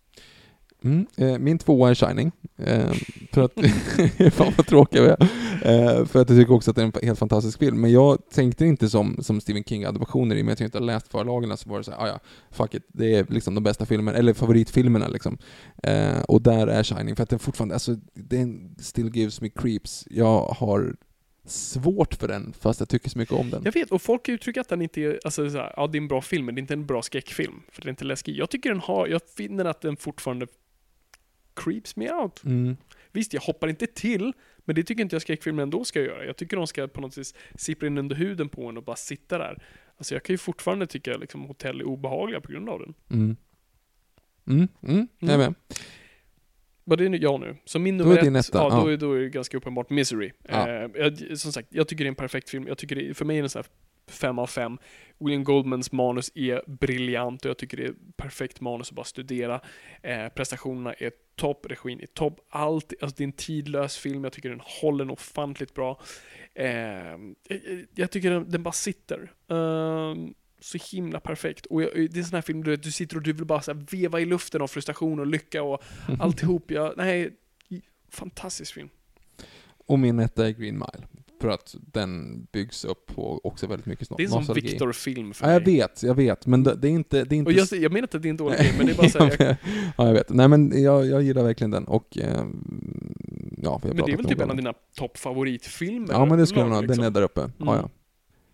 Mm, 0.83 1.07
eh, 1.17 1.37
min 1.39 1.57
tvåa 1.57 1.89
är 1.89 1.95
Shining. 1.95 2.31
Eh, 2.57 2.91
för 3.31 3.41
att, 3.41 3.53
fan 4.33 4.53
vad 4.57 4.67
tråkiga 4.67 5.01
vi 5.01 5.07
är. 5.09 5.21
Eh, 5.61 6.05
för 6.05 6.21
att 6.21 6.29
jag 6.29 6.39
tycker 6.39 6.53
också 6.53 6.71
att 6.71 6.75
det 6.75 6.81
är 6.81 6.85
en 6.85 7.07
helt 7.07 7.19
fantastisk 7.19 7.59
film. 7.59 7.81
Men 7.81 7.91
jag 7.91 8.29
tänkte 8.29 8.65
inte 8.65 8.89
som, 8.89 9.17
som 9.21 9.41
Stephen 9.41 9.63
King-adaptioner 9.63 10.35
i 10.35 10.41
och 10.41 10.45
med 10.45 10.53
att 10.53 10.59
jag 10.59 10.67
inte 10.67 10.77
har 10.77 10.85
läst 10.85 11.07
förlagen 11.07 11.57
så 11.57 11.69
var 11.69 11.77
det 11.77 11.83
så 11.83 11.91
här, 11.91 11.99
"Ah, 11.99 12.07
ja, 12.07 12.19
fuck 12.51 12.73
it, 12.75 12.83
det 12.87 13.15
är 13.15 13.25
liksom 13.29 13.55
de 13.55 13.63
bästa 13.63 13.85
filmerna, 13.85 14.17
eller 14.17 14.33
favoritfilmerna 14.33 15.07
liksom. 15.07 15.37
Eh, 15.83 16.21
och 16.27 16.41
där 16.41 16.67
är 16.67 16.83
Shining, 16.83 17.15
för 17.15 17.23
att 17.23 17.29
den 17.29 17.39
fortfarande, 17.39 17.75
alltså, 17.75 17.95
den 18.13 18.75
still 18.79 19.15
gives 19.15 19.41
me 19.41 19.49
creeps. 19.49 20.07
Jag 20.09 20.41
har 20.41 20.95
svårt 21.45 22.13
för 22.13 22.27
den, 22.27 22.53
fast 22.59 22.79
jag 22.79 22.89
tycker 22.89 23.09
så 23.09 23.17
mycket 23.17 23.35
om 23.35 23.49
den. 23.49 23.61
Jag 23.65 23.71
vet, 23.71 23.91
och 23.91 24.01
folk 24.01 24.29
uttrycker 24.29 24.61
att 24.61 24.69
den 24.69 24.81
inte 24.81 25.01
är, 25.01 25.19
alltså 25.25 25.49
så 25.49 25.57
här, 25.57 25.73
ja 25.77 25.87
det 25.87 25.97
är 25.97 26.01
en 26.01 26.07
bra 26.07 26.21
film, 26.21 26.45
men 26.45 26.55
det 26.55 26.59
är 26.59 26.61
inte 26.61 26.73
en 26.73 26.85
bra 26.85 27.01
skräckfilm. 27.01 27.61
För 27.71 27.81
det 27.81 27.87
är 27.87 27.89
inte 27.89 28.05
läskig. 28.05 28.35
Jag 28.37 28.49
tycker 28.49 28.69
den 28.69 28.79
har, 28.79 29.07
jag 29.07 29.21
finner 29.37 29.65
att 29.65 29.81
den 29.81 29.97
fortfarande 29.97 30.47
creeps 31.63 31.95
me 31.95 32.11
out. 32.11 32.43
Mm. 32.43 32.77
Visst, 33.11 33.33
jag 33.33 33.41
hoppar 33.41 33.67
inte 33.67 33.87
till, 33.87 34.33
men 34.57 34.75
det 34.75 34.83
tycker 34.83 35.01
inte 35.03 35.15
jag 35.15 35.21
skräckfilmer 35.21 35.63
ändå 35.63 35.83
ska 35.83 36.01
göra. 36.01 36.25
Jag 36.25 36.37
tycker 36.37 36.57
de 36.57 36.67
ska 36.67 36.87
på 36.87 37.01
något 37.01 37.17
vis 37.17 37.33
sippra 37.55 37.87
in 37.87 37.97
under 37.97 38.15
huden 38.15 38.49
på 38.49 38.65
en 38.69 38.77
och 38.77 38.83
bara 38.83 38.95
sitta 38.95 39.37
där. 39.37 39.63
Alltså 39.97 40.15
jag 40.15 40.23
kan 40.23 40.33
ju 40.33 40.37
fortfarande 40.37 40.87
tycka 40.87 41.17
liksom 41.17 41.41
hotell 41.45 41.79
är 41.81 41.83
obehagliga 41.87 42.41
på 42.41 42.51
grund 42.51 42.69
av 42.69 42.79
den. 42.79 42.93
Mm. 43.09 43.35
Mm, 44.47 44.67
mm, 44.81 45.07
jag 45.19 45.29
är 45.33 45.37
med. 45.37 45.53
Vad 46.83 46.97
det 46.97 47.05
är 47.05 47.09
nu- 47.09 47.17
jag 47.17 47.39
nu. 47.39 47.57
Så 47.65 47.79
min 47.79 47.97
Då 47.97 48.03
nummer 48.03 48.37
ett, 48.37 48.47
etta, 48.49 48.57
ja, 48.57 48.69
Då, 48.69 48.89
ja. 48.89 48.93
är, 48.93 48.97
då 48.97 49.13
är 49.13 49.19
det 49.19 49.29
ganska 49.29 49.57
uppenbart 49.57 49.89
Misery. 49.89 50.31
Ja. 50.49 50.69
Eh, 50.69 50.89
jag, 50.95 51.37
som 51.39 51.51
sagt, 51.51 51.67
jag 51.71 51.87
tycker 51.87 52.03
det 52.03 52.07
är 52.07 52.09
en 52.11 52.15
perfekt 52.15 52.49
film. 52.49 52.67
Jag 52.67 52.77
tycker 52.77 52.95
det, 52.95 53.13
för 53.13 53.25
mig 53.25 53.37
är 53.37 53.41
den 53.41 53.49
så 53.49 53.59
här 53.59 53.65
fem 54.07 54.39
av 54.39 54.47
fem. 54.47 54.77
William 55.19 55.43
Goldmans 55.43 55.91
manus 55.91 56.31
är 56.35 56.61
briljant 56.67 57.45
och 57.45 57.49
jag 57.49 57.57
tycker 57.57 57.77
det 57.77 57.85
är 57.85 57.93
perfekt 58.17 58.61
manus 58.61 58.89
att 58.89 58.95
bara 58.95 59.05
studera. 59.05 59.61
Eh, 60.03 60.27
prestationerna 60.27 60.93
är 60.93 61.11
topp, 61.35 61.65
regin 61.69 61.99
är 62.01 62.05
topp, 62.05 62.39
allt, 62.49 62.93
alltså 63.01 63.15
det 63.17 63.23
är 63.23 63.27
en 63.27 63.31
tidlös 63.31 63.97
film, 63.97 64.23
jag 64.23 64.33
tycker 64.33 64.49
den 64.49 64.61
håller 64.81 65.11
ofantligt 65.11 65.73
bra. 65.73 65.99
Eh, 66.53 66.67
jag, 67.95 68.11
tycker 68.11 68.31
den, 68.31 68.51
den 68.51 68.63
bara 68.63 68.71
sitter. 68.71 69.31
Eh, 69.49 70.15
så 70.59 70.77
himla 70.91 71.19
perfekt. 71.19 71.65
Och 71.65 71.83
jag, 71.83 71.89
det 71.93 72.15
är 72.15 72.17
en 72.17 72.25
sån 72.25 72.35
här 72.35 72.41
film 72.41 72.63
du, 72.63 72.75
du 72.75 72.91
sitter 72.91 73.15
och 73.15 73.23
du 73.23 73.33
vill 73.33 73.45
bara 73.45 73.61
så 73.61 73.73
veva 73.73 74.19
i 74.19 74.25
luften 74.25 74.61
av 74.61 74.67
frustration 74.67 75.19
och 75.19 75.27
lycka 75.27 75.63
och 75.63 75.83
alltihop. 76.19 76.71
Jag, 76.71 76.93
nej, 76.97 77.31
fantastisk 78.09 78.73
film. 78.73 78.89
Och 79.87 79.99
min 79.99 80.19
etta 80.19 80.47
är 80.47 80.51
Green 80.51 80.77
Mile. 80.77 81.07
För 81.41 81.47
att 81.49 81.75
den 81.81 82.43
byggs 82.51 82.85
upp 82.85 83.05
på 83.15 83.41
också 83.43 83.67
väldigt 83.67 83.85
mycket 83.85 84.09
Det 84.17 84.23
är 84.23 84.25
en 84.25 84.29
sån 84.31 84.39
nostalgi. 84.39 84.61
Victor-film 84.67 85.33
för 85.33 85.45
Ja, 85.47 85.53
jag 85.53 85.67
mig. 85.67 85.75
vet, 85.77 86.03
jag 86.03 86.15
vet. 86.15 86.45
Men 86.45 86.63
det, 86.63 86.75
det 86.75 86.87
är 86.87 86.91
inte... 86.91 87.23
Det 87.23 87.35
är 87.35 87.37
inte 87.37 87.51
Och 87.51 87.57
jag, 87.57 87.67
jag 87.81 87.91
menar 87.91 88.03
inte 88.03 88.17
att 88.17 88.23
det 88.23 88.27
är 88.27 88.29
en 88.29 88.37
dålig 88.37 88.59
film, 88.59 88.77
men 88.77 88.85
det 88.85 88.91
är 88.91 88.97
bara 88.97 89.09
så 89.09 89.19
här, 89.19 89.35
jag, 89.39 89.55
ja, 89.97 90.07
jag 90.07 90.13
vet. 90.13 90.29
Nej 90.29 90.47
men 90.47 90.83
jag, 90.83 91.05
jag 91.05 91.21
gillar 91.23 91.43
verkligen 91.43 91.71
den 91.71 91.83
och... 91.85 92.17
Eh, 92.17 92.45
ja, 93.57 93.81
Men 93.83 93.95
det 93.95 94.01
är 94.11 94.17
väl 94.17 94.25
typ 94.25 94.37
den. 94.37 94.41
en 94.41 94.49
av 94.49 94.55
dina 94.57 94.73
toppfavoritfilmer? 94.97 96.13
Ja 96.13 96.25
men 96.25 96.39
det 96.39 96.47
skulle 96.47 96.61
lag, 96.61 96.69
nog, 96.69 96.77
den 96.81 96.87
liksom. 96.87 97.03
är 97.05 97.09
där 97.09 97.21
uppe. 97.21 97.41
Ja, 97.57 97.63
Mm. 97.63 97.75
ja. 97.83 97.89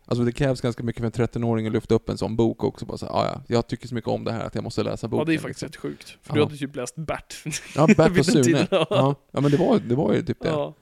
Alltså 0.06 0.24
det 0.24 0.32
krävs 0.32 0.62
ganska 0.62 0.84
mycket 0.84 1.00
för 1.00 1.06
en 1.06 1.28
13-åring 1.28 1.68
att 1.68 1.74
lyfta 1.74 1.96
upp 1.96 2.10
en 2.10 2.18
sån 2.18 2.36
bok 2.36 2.64
också. 2.64 2.86
Bara 2.86 2.98
så 2.98 3.06
här, 3.06 3.14
ja, 3.14 3.26
ja, 3.34 3.42
jag 3.48 3.68
tycker 3.68 3.88
så 3.88 3.96
mycket 3.96 4.08
om 4.08 4.24
det 4.24 4.32
här 4.32 4.46
att 4.46 4.56
jag 4.56 4.64
måste 4.64 4.84
läsa 4.84 5.08
boken. 5.08 5.20
Ja, 5.22 5.26
det 5.26 5.34
är 5.34 5.38
faktiskt 5.38 5.62
liksom. 5.62 5.90
rätt 5.90 5.98
sjukt. 5.98 6.10
För 6.22 6.30
Ja. 6.30 6.36
du 6.36 6.42
hade 6.42 6.58
typ 6.58 6.76
läst 6.76 6.96
Bert. 6.96 7.36
Ja, 7.76 7.88
Bert 7.88 8.00
och 8.10 8.14
den 8.16 8.24
Sune. 8.24 8.68
Ja. 8.72 9.16
ja, 9.32 9.42
men 9.42 9.52
det 9.52 9.58
var, 9.58 9.80
det 9.80 9.96
var 9.96 10.14
ju 10.14 10.22
typ 10.24 10.42
det. 10.42 10.48
Ja. 10.50 10.74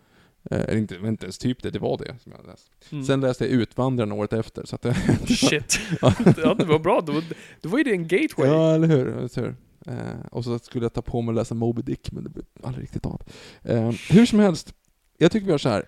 Eh, 0.51 0.59
Eller 0.61 0.77
inte, 0.77 0.95
inte 0.95 1.26
ens 1.26 1.38
typ 1.38 1.63
det, 1.63 1.69
det 1.69 1.80
var 1.80 1.97
det 1.97 2.15
som 2.23 2.31
jag 2.31 2.38
hade 2.38 2.49
läst. 2.49 2.72
Mm. 2.91 3.03
Sen 3.03 3.22
läste 3.22 3.43
jag 3.43 3.51
Utvandrarna 3.53 4.15
året 4.15 4.34
efter, 4.34 4.65
så 4.65 4.76
att 4.76 4.81
det... 4.81 4.93
Shit. 5.27 5.80
Ja. 6.01 6.53
det 6.53 6.65
var 6.65 6.80
bra. 6.80 7.01
Då, 7.01 7.22
då 7.61 7.69
var 7.69 7.77
ju 7.77 7.84
det 7.84 7.91
en 7.91 8.07
gateway. 8.07 8.49
Ja, 8.49 8.76
eller 8.76 8.88
hur? 8.88 9.07
Eller 9.07 9.41
hur? 9.41 9.55
Eh, 9.85 10.26
och 10.31 10.43
så 10.43 10.59
skulle 10.59 10.85
jag 10.85 10.93
ta 10.93 11.01
på 11.01 11.22
mig 11.22 11.31
att 11.34 11.35
läsa 11.35 11.55
Moby 11.55 11.81
Dick, 11.81 12.11
men 12.11 12.23
det 12.23 12.30
blev 12.30 12.45
aldrig 12.63 12.84
riktigt 12.84 13.05
av. 13.05 13.22
Eh, 13.61 13.91
hur 14.09 14.26
som 14.26 14.39
helst, 14.39 14.73
jag 15.18 15.31
tycker 15.31 15.45
vi 15.45 15.51
gör 15.51 15.57
så 15.57 15.69
här. 15.69 15.85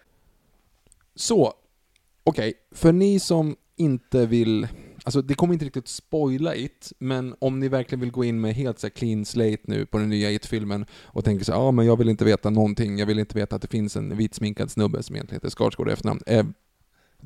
Så, 1.16 1.54
okej, 2.24 2.54
för 2.72 2.92
ni 2.92 3.20
som 3.20 3.56
inte 3.78 4.26
vill, 4.26 4.68
alltså 5.04 5.22
det 5.22 5.34
kommer 5.34 5.54
inte 5.54 5.66
riktigt 5.66 5.88
spoila 5.88 6.56
It, 6.56 6.94
men 7.00 7.36
om 7.40 7.60
ni 7.60 7.68
verkligen 7.68 8.00
vill 8.00 8.12
gå 8.12 8.24
in 8.24 8.42
med 8.42 8.54
helt 8.56 8.80
så 8.80 8.90
clean 8.90 9.26
slate 9.26 9.62
nu 9.64 9.86
på 9.86 9.98
den 9.98 10.10
nya 10.10 10.32
It-filmen 10.32 10.86
och 11.04 11.26
tänker 11.26 11.46
så 11.46 11.52
ja 11.52 11.72
men 11.72 11.86
jag 11.86 11.98
vill 11.98 12.10
inte 12.10 12.26
veta 12.26 12.50
någonting, 12.50 12.98
jag 12.98 13.06
vill 13.06 13.20
inte 13.20 13.36
veta 13.38 13.56
att 13.56 13.62
det 13.62 13.68
finns 13.72 13.96
en 13.96 14.18
vitsminkad 14.18 14.72
snubbe 14.72 15.04
som 15.04 15.16
egentligen 15.16 15.38
heter 15.44 15.50
Skarsgård 15.50 15.90
i 15.90 15.92
efternamn. 15.92 16.20
Eh, 16.28 16.46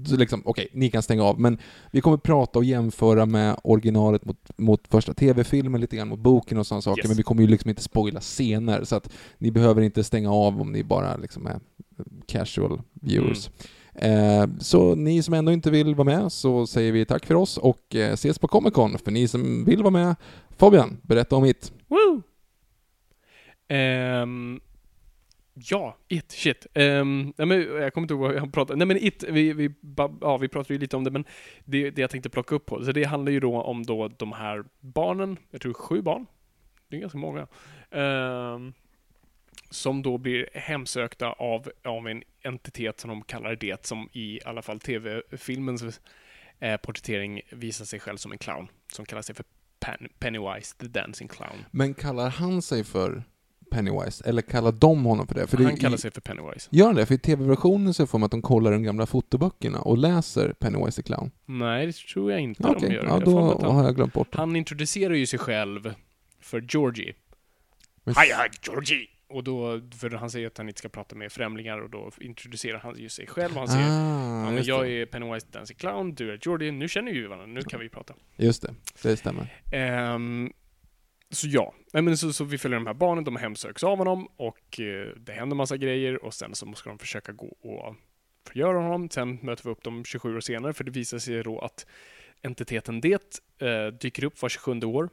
så 0.06 0.15
liksom, 0.18 0.41
okej, 0.45 0.68
ni 0.74 0.90
kan 0.90 1.03
stänga 1.03 1.24
av, 1.24 1.40
men 1.40 1.57
vi 1.91 2.02
kommer 2.02 2.18
prata 2.18 2.60
och 2.60 2.65
jämföra 2.65 3.26
med 3.26 3.57
originalet 3.64 4.26
mot, 4.26 4.38
mot 4.57 4.88
första 4.88 5.14
TV-filmen, 5.14 5.82
lite 5.82 5.95
grann 5.95 6.07
mot 6.07 6.19
boken 6.19 6.57
och 6.57 6.68
sådana 6.68 6.82
saker, 6.82 7.02
Yes. 7.02 7.07
men 7.07 7.18
vi 7.18 7.24
kommer 7.24 7.41
ju 7.41 7.48
liksom 7.48 7.69
inte 7.69 7.82
spoila 7.84 8.19
scener, 8.19 8.84
så 8.84 8.95
att 8.95 9.14
ni 9.38 9.52
behöver 9.52 9.82
inte 9.82 10.03
stänga 10.03 10.32
av 10.32 10.61
om 10.61 10.72
ni 10.72 10.84
bara 10.84 11.18
liksom 11.18 11.48
är 11.48 11.60
casual 12.28 12.82
viewers. 12.94 13.48
Eh, 13.48 13.52
Eh, 14.02 14.45
så 14.60 14.95
ni 14.95 15.24
som 15.24 15.34
ändå 15.34 15.52
inte 15.52 15.72
vill 15.72 15.95
vara 15.95 16.06
med, 16.06 16.32
så 16.32 16.68
säger 16.68 16.91
vi 16.91 17.06
tack 17.06 17.26
för 17.26 17.36
oss 17.36 17.57
och 17.57 17.95
eh, 17.95 18.14
ses 18.14 18.40
på 18.40 18.48
Comic 18.48 18.74
Con. 18.74 18.98
För 18.98 19.11
ni 19.11 19.28
som 19.28 19.65
vill 19.65 19.84
vara 19.84 19.91
med, 19.91 20.15
Fabian, 20.57 20.98
berätta 21.02 21.36
om 21.36 21.45
It. 21.45 21.74
Woo! 21.88 22.22
Um, 23.78 24.60
ja, 25.53 25.98
It, 26.07 26.32
shit. 26.32 26.68
Um, 26.76 27.34
nej, 27.38 27.48
men 27.48 27.61
jag 27.61 27.94
kommer 27.94 28.03
inte 28.03 28.14
ihåg 28.14 28.22
vad 28.22 28.36
jag 28.36 28.53
pratade 28.53 28.78
Nej 28.78 28.88
men 28.88 28.98
It, 28.98 29.24
vi, 29.30 29.53
vi, 29.53 29.72
ja, 30.22 30.38
vi 30.38 30.48
pratade 30.48 30.74
ju 30.74 30.80
lite 30.80 30.98
om 30.98 31.03
det, 31.03 31.11
men 31.11 31.26
det, 31.65 31.90
det 31.90 32.02
jag 32.02 32.10
tänkte 32.10 32.30
plocka 32.30 32.56
upp 32.56 32.65
på, 32.65 32.86
så 32.86 32.91
det 32.91 33.03
handlar 33.03 33.32
ju 33.32 33.40
då 33.40 33.61
om 33.61 33.84
då 33.84 34.07
de 34.07 34.32
här 34.32 34.64
barnen, 34.80 35.38
jag 35.52 35.61
tror 35.61 35.74
sju 35.74 36.02
barn, 36.02 36.26
det 36.90 36.95
är 36.95 36.99
ganska 36.99 37.18
många, 37.18 37.48
Um, 37.91 38.74
som 39.69 40.02
då 40.02 40.18
blir 40.18 40.49
hemsökta 40.53 41.31
av, 41.31 41.72
av 41.84 42.07
en 42.07 42.23
entitet 42.41 42.99
som 42.99 43.10
de 43.10 43.22
kallar 43.22 43.56
det, 43.56 43.85
som 43.85 44.10
i 44.14 44.39
alla 44.45 44.61
fall 44.61 44.80
tv-filmens 44.80 45.99
eh, 46.60 46.77
porträttering 46.77 47.41
visar 47.52 47.85
sig 47.85 47.99
själv 47.99 48.18
som 48.18 48.31
en 48.31 48.38
clown, 48.38 48.68
som 48.94 49.06
kallar 49.06 49.22
sig 49.22 49.35
för 49.35 49.45
Pen- 49.80 50.10
Pennywise 50.19 50.76
the 50.77 50.88
Dancing 50.88 51.27
Clown. 51.27 51.65
Men 51.72 51.94
kallar 51.94 52.30
han 52.30 52.61
sig 52.61 52.84
för 52.84 53.23
Pennywise, 53.72 54.23
eller 54.30 54.41
kallar 54.41 54.72
de 54.72 55.06
honom 55.06 55.27
för 55.27 55.35
det? 55.35 55.48
För 55.48 55.57
det 55.57 55.64
Han 55.64 55.73
i- 55.73 55.77
kallar 55.80 55.98
sig 55.98 56.11
för 56.11 56.22
Pennywise. 56.22 56.69
Gör 56.72 56.85
han 56.85 56.95
det? 56.95 57.06
För 57.06 57.15
i 57.15 57.18
tv-versionen 57.18 57.94
så 57.94 58.07
får 58.07 58.19
man 58.19 58.26
att 58.26 58.31
de 58.31 58.41
kollar 58.41 58.72
de 58.72 58.84
gamla 58.84 59.06
fotoböckerna 59.06 59.81
och 59.81 59.98
läser 59.98 60.53
Pennywise 60.53 61.02
the 61.02 61.06
Clown. 61.07 61.31
Nej, 61.45 61.85
det 61.85 61.94
tror 61.95 62.31
jag 62.31 62.41
inte 62.41 62.64
Okej, 62.68 62.89
de 62.89 62.95
gör. 62.95 63.03
ja, 63.03 63.10
Jag 63.10 63.23
då 63.26 63.60
han- 63.61 63.76
har 63.76 63.84
jag 63.84 63.95
glömt 63.95 64.14
bort 64.14 64.31
det. 64.31 64.38
Han 64.38 64.56
introducerar 64.56 65.14
ju 65.14 65.26
sig 65.26 65.39
själv 65.39 65.94
för 66.41 66.65
Georgie. 66.69 67.14
Men- 68.03 68.15
hej, 68.15 68.31
Georgie! 68.68 69.07
Och 69.30 69.44
då, 69.44 69.82
för 69.99 70.10
han 70.10 70.30
säger 70.30 70.48
att 70.48 70.58
han 70.58 70.68
inte 70.68 70.80
ska 70.80 70.90
prata 70.90 71.16
med 71.16 71.32
främlingar 71.32 71.78
och 71.82 71.90
då 71.90 72.12
introducerar 72.20 72.80
han 72.80 72.98
ju 72.99 73.10
sig 73.10 73.28
själv 73.28 73.54
och 73.54 73.60
han 73.60 73.68
säger 73.68 73.88
Ah, 73.90 74.40
ja, 74.40 74.45
men 74.45 74.56
just 74.56 74.68
jag 74.68 74.86
det. 74.86 74.91
är 74.91 75.06
Pennywise 75.06 75.48
Dancing 75.52 75.78
Clown, 75.78 76.16
du 76.16 76.32
är 76.32 76.40
Georgie, 76.41 76.72
nu 76.72 76.88
känner 76.88 77.12
vi 77.14 77.26
varandra, 77.26 77.45
nu 77.45 77.62
kan 77.62 77.80
vi 77.80 77.90
prata. 77.90 78.14
Just 78.36 78.62
det, 78.62 78.76
det 79.04 79.18
stämmer. 79.18 79.62
Ehm, 79.72 80.54
så 81.30 81.48
ja, 81.48 81.74
Nej, 81.94 82.04
men 82.04 82.18
så, 82.18 82.34
så 82.34 82.44
vi 82.44 82.58
följer 82.58 82.80
de 82.80 82.88
här 82.88 82.94
barnen, 82.94 83.24
de 83.24 83.36
hemsöks 83.36 83.84
av 83.84 83.98
honom 83.98 84.28
och 84.36 84.80
eh, 84.80 85.08
det 85.18 85.32
händer 85.32 85.56
massa 85.56 85.78
grejer 85.78 86.24
och 86.26 86.34
sen 86.34 86.56
så 86.56 86.74
ska 86.74 86.90
de 86.90 86.99
försöka 86.99 87.32
gå 87.32 87.48
och 87.48 87.95
förgöra 88.48 88.78
honom. 88.78 89.10
Sen 89.10 89.40
möter 89.41 89.64
vi 89.64 89.70
upp 89.70 89.84
dem 89.84 90.06
27 90.06 90.36
år 90.38 90.40
senare 90.40 90.74
för 90.74 90.84
det 90.84 90.91
visar 90.91 91.20
sig 91.20 91.44
då 91.44 91.60
att 91.60 91.86
entiteten 92.41 93.02
det 93.02 93.41
eh, 93.62 93.88
dyker 93.88 94.24
upp 94.24 94.41
var 94.41 94.49
27 94.49 94.80
år. 94.80 95.10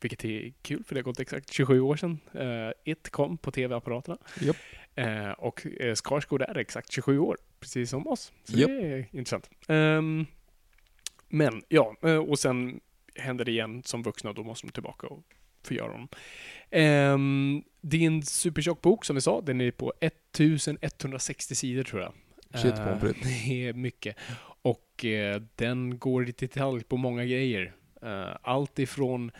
Vilket 0.00 0.24
är 0.24 0.52
kul 0.62 0.84
för 0.84 0.94
det 0.94 0.98
har 0.98 1.04
gått 1.04 1.20
exakt 1.20 1.52
27 1.52 1.80
år 1.80 1.96
sedan 1.96 2.18
eh, 2.34 2.92
It 2.92 3.10
kom 3.10 3.38
på 3.38 3.50
tv-apparaterna. 3.50 4.18
Japp. 4.40 4.56
Eh, 4.94 5.30
och 5.30 5.66
eh, 5.80 5.94
Skarsgård 5.94 6.42
är 6.42 6.58
exakt 6.58 6.92
27 6.92 7.18
år, 7.18 7.36
precis 7.60 7.90
som 7.90 8.06
oss. 8.06 8.32
Så 8.44 8.58
Japp. 8.58 8.68
det 8.68 8.86
är 8.86 9.06
intressant. 9.12 9.50
Ehm, 9.68 10.26
men 11.28 11.62
ja, 11.68 11.96
och 12.28 12.38
sen 12.38 12.80
händer 13.14 13.44
det 13.44 13.50
igen 13.50 13.82
som 13.84 14.02
vuxna 14.02 14.30
och 14.30 14.36
då 14.36 14.42
måste 14.42 14.66
de 14.66 14.72
tillbaka 14.72 15.06
och 15.06 15.22
förgöra 15.62 15.92
honom. 15.92 16.08
Ehm, 16.70 17.62
det 17.80 17.96
är 17.96 18.06
en 18.06 18.22
supertjock 18.22 18.82
bok 18.82 19.04
som 19.04 19.16
vi 19.16 19.20
sa, 19.22 19.40
den 19.40 19.60
är 19.60 19.70
på 19.70 19.92
1160 20.00 21.54
sidor 21.54 21.82
tror 21.82 22.02
jag. 22.02 22.12
Shit, 22.62 22.76
pommes 22.76 23.00
frites. 23.00 23.22
Det 23.22 23.68
är 23.68 23.72
mycket. 23.72 24.16
Och 24.62 25.04
den 25.54 25.98
går 25.98 26.28
i 26.28 26.32
detalj 26.32 26.84
på 26.84 26.96
många 26.96 27.24
grejer. 27.24 27.74
Eh, 28.02 28.36
allt 28.42 28.78
ifrån 28.78 29.30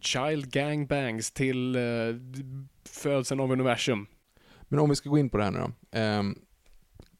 child 0.00 0.50
gangbangs 0.50 1.30
till 1.30 1.76
uh, 1.76 2.16
födseln 2.84 3.40
av 3.40 3.52
universum. 3.52 4.06
Men 4.68 4.78
om 4.78 4.90
vi 4.90 4.96
ska 4.96 5.10
gå 5.10 5.18
in 5.18 5.30
på 5.30 5.36
det 5.36 5.44
här 5.44 5.50
nu 5.50 5.58
då. 5.58 5.98
Ehm, 5.98 6.38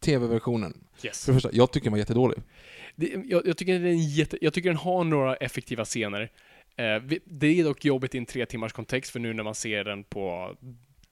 TV-versionen. 0.01 0.85
Yes. 1.05 1.25
För 1.25 1.33
det 1.33 1.37
första, 1.37 1.51
jag 1.53 1.73
tycker 1.73 1.85
den 1.85 1.93
var 1.93 1.99
jättedålig. 1.99 2.39
Det, 2.97 3.07
jag, 3.25 3.47
jag, 3.47 3.57
tycker 3.57 3.79
den 3.79 3.99
jätte, 3.99 4.39
jag 4.41 4.53
tycker 4.53 4.69
den 4.69 4.79
har 4.79 5.05
några 5.05 5.37
effektiva 5.37 5.85
scener. 5.85 6.31
Eh, 6.77 7.03
det 7.25 7.61
är 7.61 7.65
dock 7.65 7.85
jobbigt 7.85 8.15
i 8.15 8.19
en 8.19 8.27
tre 8.27 8.47
timmars 8.47 8.73
kontext, 8.73 9.13
för 9.13 9.21
nu 9.21 9.33
när 9.33 9.43
man 9.43 9.55
ser 9.55 9.85
den 9.85 10.05
på 10.05 10.57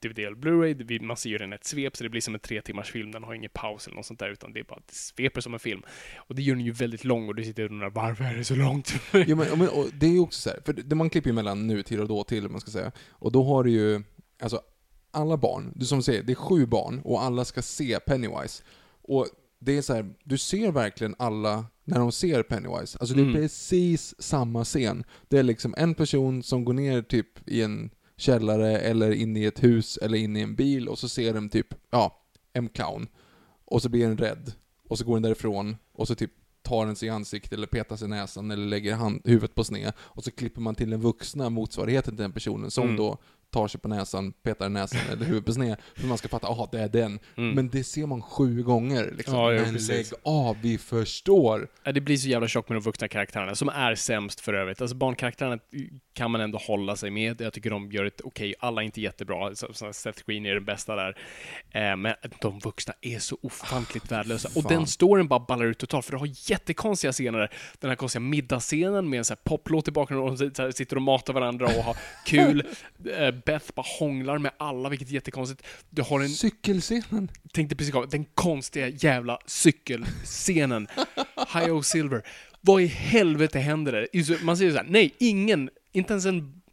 DVD 0.03 0.19
eller 0.19 0.35
Blu-ray, 0.37 1.01
man 1.01 1.17
ser 1.17 1.29
ju 1.29 1.37
den 1.37 1.53
ett 1.53 1.65
svep, 1.65 1.97
så 1.97 2.03
det 2.03 2.09
blir 2.09 2.21
som 2.21 2.33
en 2.33 2.39
tre 2.39 2.61
timmars 2.61 2.91
film, 2.91 3.11
den 3.11 3.23
har 3.23 3.33
ingen 3.33 3.49
paus 3.53 3.87
eller 3.87 3.95
något 3.95 4.05
sånt 4.05 4.19
där, 4.19 4.29
utan 4.29 4.53
det 4.53 4.59
är 4.59 4.63
bara 4.63 4.79
det 4.87 4.93
sveper 4.95 5.41
som 5.41 5.53
en 5.53 5.59
film. 5.59 5.81
Och 6.17 6.35
det 6.35 6.41
gör 6.41 6.55
den 6.55 6.65
ju 6.65 6.71
väldigt 6.71 7.03
lång, 7.03 7.27
och 7.27 7.35
du 7.35 7.43
sitter 7.43 7.63
och 7.65 7.71
undrar 7.71 7.89
varför 7.89 8.23
är 8.23 8.35
det 8.35 8.43
så 8.43 8.55
långt? 8.55 8.93
Jo, 9.27 9.35
men, 9.35 9.59
men, 9.59 9.69
och 9.69 9.87
det 9.99 10.05
är 10.05 10.11
ju 10.11 10.19
också 10.19 10.39
så 10.41 10.49
här, 10.49 10.59
för 10.65 10.73
det, 10.73 10.95
man 10.95 11.09
klipper 11.09 11.29
ju 11.29 11.33
mellan 11.33 11.67
nutid 11.67 11.99
och 11.99 12.07
dåtid, 12.07 12.51
man 12.51 12.61
ska 12.61 12.71
säga. 12.71 12.91
Och 13.09 13.31
då 13.31 13.43
har 13.43 13.63
du 13.63 13.71
ju, 13.71 14.03
alltså, 14.41 14.61
alla 15.11 15.37
barn, 15.37 15.71
du 15.75 15.85
som 15.85 16.03
säger, 16.03 16.23
det 16.23 16.33
är 16.33 16.35
sju 16.35 16.65
barn 16.65 17.01
och 17.03 17.23
alla 17.23 17.45
ska 17.45 17.61
se 17.61 17.99
Pennywise. 17.99 18.63
Och 19.01 19.27
det 19.59 19.77
är 19.77 19.81
så 19.81 19.93
här, 19.93 20.13
du 20.23 20.37
ser 20.37 20.71
verkligen 20.71 21.15
alla 21.19 21.65
när 21.83 21.99
de 21.99 22.11
ser 22.11 22.43
Pennywise. 22.43 22.97
Alltså 22.99 23.15
det 23.15 23.21
är 23.21 23.25
Mm. 23.25 23.33
precis 23.35 24.15
samma 24.21 24.63
scen. 24.63 25.03
Det 25.29 25.37
är 25.37 25.43
liksom 25.43 25.73
en 25.77 25.95
person 25.95 26.43
som 26.43 26.65
går 26.65 26.73
ner 26.73 27.01
typ 27.01 27.49
i 27.49 27.61
en 27.61 27.89
källare 28.17 28.79
eller 28.79 29.11
in 29.11 29.37
i 29.37 29.43
ett 29.45 29.63
hus 29.63 29.97
eller 29.97 30.17
in 30.17 30.37
i 30.37 30.41
en 30.41 30.55
bil 30.55 30.87
och 30.89 30.99
så 30.99 31.09
ser 31.09 31.33
de 31.33 31.49
typ, 31.49 31.67
ja, 31.91 32.21
en 32.53 32.69
clown. 32.69 33.07
Och 33.65 33.81
så 33.81 33.89
blir 33.89 34.07
den 34.07 34.17
rädd. 34.17 34.53
Och 34.87 34.97
så 34.97 35.05
går 35.05 35.13
den 35.15 35.23
därifrån 35.23 35.77
och 35.93 36.07
så 36.07 36.15
typ 36.15 36.31
tar 36.61 36.85
den 36.85 36.95
sig 36.95 37.07
i 37.07 37.11
ansiktet 37.11 37.53
eller 37.53 37.67
petar 37.67 37.95
sig 37.95 38.05
i 38.05 38.09
näsan 38.09 38.51
eller 38.51 38.65
lägger 38.65 38.95
hand, 38.95 39.21
huvudet 39.25 39.55
på 39.55 39.63
sned. 39.63 39.93
Och 39.99 40.23
så 40.23 40.31
klipper 40.31 40.61
man 40.61 40.75
till 40.75 40.89
den 40.89 41.01
vuxna 41.01 41.49
motsvarigheten 41.49 42.15
till 42.15 42.23
den 42.23 42.31
personen 42.31 42.71
som 42.71 42.83
Mm. 42.83 42.95
då 42.97 43.17
tar 43.53 43.67
sig 43.67 43.81
på 43.81 43.87
näsan, 43.87 44.31
petar 44.31 44.65
i 44.65 44.69
näsan 44.69 44.99
eller 45.11 45.25
huvudet 45.25 45.45
på 45.45 45.53
sned, 45.53 45.77
för 45.95 46.07
man 46.07 46.17
ska 46.17 46.27
fatta, 46.27 46.47
aha, 46.47 46.69
det 46.71 46.79
är 46.79 46.89
den. 46.89 47.19
Mm. 47.37 47.55
Men 47.55 47.69
det 47.69 47.83
ser 47.83 48.05
man 48.05 48.21
sju 48.21 48.63
gånger 48.63 49.13
liksom. 49.17 49.35
Ja, 49.35 49.51
Men 49.51 49.73
precis. 49.73 49.89
lägg 50.11 50.19
av, 50.23 50.57
vi 50.61 50.77
förstår. 50.77 51.67
Ja, 51.83 51.91
Det 51.91 52.01
blir 52.01 52.17
så 52.17 52.27
jävla 52.27 52.47
tjockt 52.47 52.69
med 52.69 52.75
de 52.75 52.83
vuxna 52.83 53.07
karaktärerna, 53.07 53.55
som 53.55 53.69
är 53.69 53.95
sämst 53.95 54.39
för 54.39 54.53
övrigt. 54.53 54.81
Alltså 54.81 54.95
barnkaraktärerna 54.95 55.59
kan 56.13 56.31
man 56.31 56.41
ändå 56.41 56.57
hålla 56.57 56.95
sig 56.95 57.11
med. 57.11 57.41
Jag 57.41 57.53
tycker 57.53 57.69
de 57.69 57.91
gör 57.91 58.05
ett 58.05 58.21
okej, 58.23 58.55
alla 58.59 58.81
är 58.81 58.85
inte 58.85 59.01
jättebra. 59.01 59.55
Så, 59.55 59.73
så 59.73 59.93
Seth 59.93 60.23
Green 60.25 60.45
är 60.45 60.53
den 60.53 60.65
bästa 60.65 60.95
där. 60.95 61.17
Eh, 61.71 61.95
men 61.95 62.15
de 62.41 62.59
vuxna 62.59 62.93
är 63.01 63.19
så 63.19 63.37
ofantligt 63.41 64.11
värdelösa. 64.11 64.49
Och 64.55 64.63
Fan. 64.63 64.71
den 64.73 64.87
storyn 64.87 65.27
bara 65.27 65.39
ballar 65.39 65.65
ut 65.65 65.77
totalt, 65.77 66.05
för 66.05 66.11
det 66.11 66.19
har 66.19 66.29
jättekonstiga 66.51 67.11
scener 67.11 67.39
där. 67.39 67.51
Den 67.79 67.89
här 67.89 67.95
konstiga 67.95 68.21
middagsscenen 68.21 69.09
med 69.09 69.17
en 69.19 69.25
här 69.29 69.35
poplåt 69.43 69.87
i 69.87 69.91
bakgrunden 69.91 70.29
och 70.31 70.51
de 70.51 70.73
sitter 70.73 70.95
och 70.95 71.01
matar 71.01 71.33
varandra 71.33 71.65
och 71.65 71.83
har 71.83 71.97
kul. 72.25 72.67
Beth 73.45 73.73
bara 73.75 73.85
hånglar 73.99 74.37
med 74.37 74.51
alla, 74.57 74.89
vilket 74.89 75.09
är 75.09 75.13
jättekonstigt. 75.13 75.63
Du 75.89 76.01
har 76.01 76.19
en 76.19 76.29
Cykelscenen. 76.29 77.31
tänkte 77.53 77.75
precis 77.75 77.93
komma, 77.93 78.05
den 78.05 78.25
konstiga 78.25 78.87
jävla 78.87 79.39
cykelscenen. 79.45 80.87
Hio 81.53 81.81
Silver. 81.81 82.23
Vad 82.61 82.81
i 82.81 82.85
helvete 82.85 83.59
händer 83.59 83.91
där? 83.91 84.43
Man 84.43 84.57
säger 84.57 84.71
så 84.71 84.77
här, 84.77 84.85
nej, 84.89 85.15
ingen, 85.17 85.69
inte 85.91 86.13
ens 86.13 86.25
en 86.25 86.63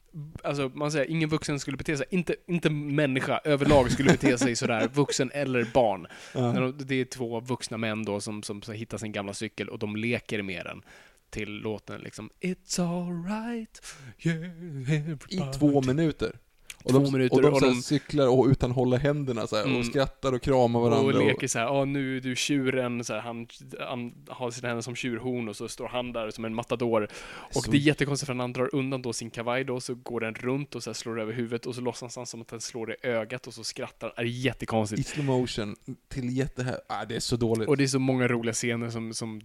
Alltså, 0.43 0.71
man 0.75 0.93
säger 0.93 1.11
ingen 1.11 1.29
vuxen 1.29 1.61
skulle 1.61 1.77
bete 1.77 1.97
sig, 1.97 2.07
inte, 2.11 2.37
inte 2.47 2.71
människa 2.71 3.41
överlag 3.45 3.93
skulle 3.93 4.11
bete 4.11 4.39
sig 4.39 4.57
sådär, 4.57 4.89
vuxen 4.89 5.31
eller 5.35 5.67
barn. 5.75 6.07
De, 6.33 6.75
det 6.79 6.95
är 6.95 7.05
två 7.05 7.41
vuxna 7.41 7.77
män 7.77 8.05
då 8.05 8.21
som, 8.21 8.43
som 8.43 8.63
så 8.63 8.73
hittar 8.73 8.99
sin 8.99 9.13
gamla 9.13 9.35
cykel 9.35 9.69
och 9.69 9.79
de 9.79 9.97
leker 9.97 10.43
med 10.43 10.65
den 10.67 10.83
till 11.31 11.51
låten 11.51 12.01
liksom 12.01 12.31
It's 12.41 12.81
alright, 12.81 13.83
yeah, 14.19 15.51
I 15.51 15.59
två 15.59 15.83
minuter. 15.83 16.39
Och 16.85 16.91
Två 16.91 16.99
de, 16.99 17.13
minuter, 17.13 17.37
och 17.37 17.43
de, 17.43 17.53
och 17.55 17.61
de- 17.61 17.83
cyklar 17.83 18.29
och 18.29 18.47
utan 18.47 18.71
hålla 18.71 18.97
händerna 18.97 19.47
så 19.47 19.57
här, 19.57 19.65
Mm. 19.65 19.77
och 19.79 19.87
skrattar 19.87 20.33
och 20.33 20.43
kramar 20.43 20.81
varandra. 20.81 21.19
Och 21.19 21.27
leker 21.27 21.47
så 21.49 21.59
här, 21.59 21.67
ja 21.67 21.85
nu 21.85 22.17
är 22.17 22.21
du 22.21 22.37
tjuren, 22.37 23.05
så 23.05 23.13
här, 23.15 23.21
han, 23.21 23.47
han 23.81 24.13
har 24.29 24.51
sina 24.51 24.69
händer 24.69 24.83
som 24.83 24.95
tjurhorn 24.97 25.49
och 25.49 25.57
så 25.57 25.69
står 25.69 25.89
han 25.89 26.13
där 26.13 26.31
som 26.31 26.45
en 26.45 26.55
matador. 26.55 27.09
Och 27.55 27.65
Så- 27.65 27.71
det 27.71 27.77
är 27.77 27.81
jättekonstigt 27.81 28.27
för 28.27 28.35
han 28.35 28.53
drar 28.53 28.75
undan 28.75 29.03
då 29.03 29.13
sin 29.13 29.31
kavaj 29.31 29.65
då, 29.65 29.81
så 29.81 29.95
går 29.95 30.21
den 30.21 30.35
runt 30.35 30.75
och 30.75 30.83
så 30.83 30.91
här 30.91 30.95
slår 30.95 31.21
över 31.21 31.33
huvudet 31.33 31.67
och 31.67 31.75
så 31.75 31.81
låtsas 31.81 32.17
han 32.17 32.27
som 32.27 32.41
att 32.41 32.49
den 32.49 32.61
slår 32.61 32.93
i 32.93 32.97
ögat 33.03 33.47
och 33.47 33.55
så 33.55 33.65
skrattar 33.65 34.07
han. 34.17 34.25
Det 34.25 34.31
är 34.31 34.35
I 34.35 34.41
jättekonstigt. 34.41 35.09
slow 35.09 35.27
motion 35.27 35.77
till 36.09 36.37
jätte 36.37 36.63
här. 36.63 36.81
Ah, 36.89 37.05
det 37.05 37.17
är 37.17 37.21
så 37.21 37.37
dåligt. 37.37 37.69
Och 37.69 37.77
det 37.77 37.85
är 37.85 37.89
så 37.89 37.99
många 37.99 38.29
roliga 38.29 38.53
scener 38.55 38.91
som, 38.91 39.15
som 39.15 39.41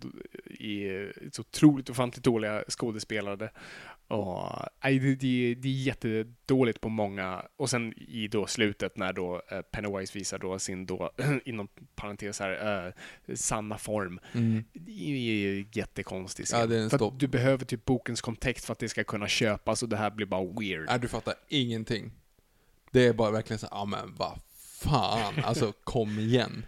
är 0.59 1.13
så 1.31 1.41
otroligt 1.41 1.89
ofantligt 1.89 2.23
dåliga 2.23 2.63
skådespelade. 2.69 3.49
Och, 4.07 4.49
nej, 4.83 4.99
det, 4.99 5.15
det, 5.15 5.55
det 5.55 5.67
är 5.67 5.73
jättedåligt 5.73 6.81
på 6.81 6.89
många. 6.89 7.45
Och 7.57 7.69
sen 7.69 7.93
i 7.97 8.27
då 8.27 8.47
slutet 8.47 8.97
när 8.97 9.13
då 9.13 9.41
eh, 9.51 9.61
Pennywise 9.61 10.17
visar 10.17 10.37
då 10.37 10.59
sin 10.59 10.85
då, 10.85 11.11
inom 11.45 11.67
parentes 11.95 12.39
här, 12.39 12.85
eh, 13.27 13.35
sanna 13.35 13.77
form. 13.77 14.19
Mm. 14.33 14.63
Det 14.73 14.91
är 14.91 15.65
jättekonstig 15.77 16.45
scen. 16.45 16.59
Ja, 16.59 16.65
det 16.65 16.77
är 16.77 16.89
för 16.89 17.11
du 17.17 17.27
behöver 17.27 17.65
typ 17.65 17.85
bokens 17.85 18.21
kontext 18.21 18.65
för 18.65 18.73
att 18.73 18.79
det 18.79 18.89
ska 18.89 19.03
kunna 19.03 19.27
köpas 19.27 19.83
och 19.83 19.89
det 19.89 19.97
här 19.97 20.11
blir 20.11 20.25
bara 20.25 20.45
weird. 20.45 20.85
Nej, 20.87 20.99
du 20.99 21.07
fattar 21.07 21.33
ingenting. 21.47 22.11
Det 22.91 23.07
är 23.07 23.13
bara 23.13 23.31
verkligen 23.31 23.59
så 23.59 23.67
ja 23.71 23.77
ah, 23.77 23.85
men 23.85 24.15
vad 24.15 24.39
fan, 24.79 25.33
alltså 25.43 25.73
kom 25.83 26.19
igen. 26.19 26.65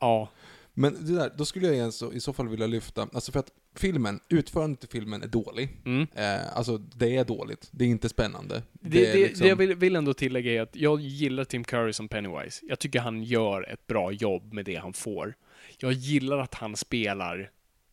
Ja, 0.00 0.28
Men 0.74 1.06
det 1.06 1.14
där, 1.14 1.32
då 1.36 1.44
skulle 1.44 1.66
jag 1.66 1.74
igen 1.74 1.92
så, 1.92 2.12
i 2.12 2.20
så 2.20 2.32
fall 2.32 2.48
vilja 2.48 2.66
lyfta, 2.66 3.08
alltså 3.12 3.32
för 3.32 3.40
att 3.40 3.50
filmen, 3.78 4.20
utförandet 4.28 4.84
i 4.84 4.86
filmen 4.86 5.22
är 5.22 5.26
dålig. 5.26 5.68
mm. 5.84 6.06
Eh, 6.14 6.56
alltså 6.56 6.78
det 6.78 7.16
är 7.16 7.24
dåligt, 7.24 7.68
det 7.70 7.84
är 7.84 7.88
inte 7.88 8.08
spännande. 8.08 8.62
Det, 8.72 8.88
det, 9.00 9.12
det, 9.12 9.18
liksom- 9.28 9.46
jag 9.46 9.56
vill, 9.56 9.74
vill 9.74 9.96
ändå 9.96 10.14
tillägga 10.14 10.52
är 10.52 10.60
att 10.60 10.76
jag 10.76 11.00
gillar 11.00 11.44
Tim 11.44 11.64
Curry 11.64 11.92
som 11.92 12.08
Pennywise. 12.08 12.66
Jag 12.68 12.78
tycker 12.78 13.00
han 13.00 13.22
gör 13.22 13.72
ett 13.72 13.86
bra 13.86 14.12
jobb 14.12 14.52
med 14.52 14.64
det 14.64 14.76
han 14.76 14.92
får. 14.92 15.34
Jag 15.78 15.92
gillar 15.92 16.38
att 16.38 16.54
han 16.54 16.76
spelar 16.76 17.50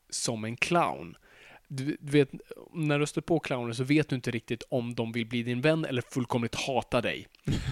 som 0.10 0.44
en 0.44 0.56
clown. 0.56 1.18
Du, 1.68 1.98
vet, 1.99 2.30
när 2.73 2.99
du 2.99 3.06
stöter 3.06 3.22
på 3.22 3.40
clowner 3.40 3.73
så 3.73 3.84
vet 3.84 4.10
du 4.10 4.15
inte 4.15 4.31
riktigt 4.31 4.64
om 4.69 4.95
de 4.95 5.11
vill 5.11 5.26
bli 5.26 5.44
din 5.44 5.61
vän 5.61 5.85
eller 5.85 6.02
fullkomligt 6.02 6.56
hata 6.56 7.02
dig. 7.02 7.27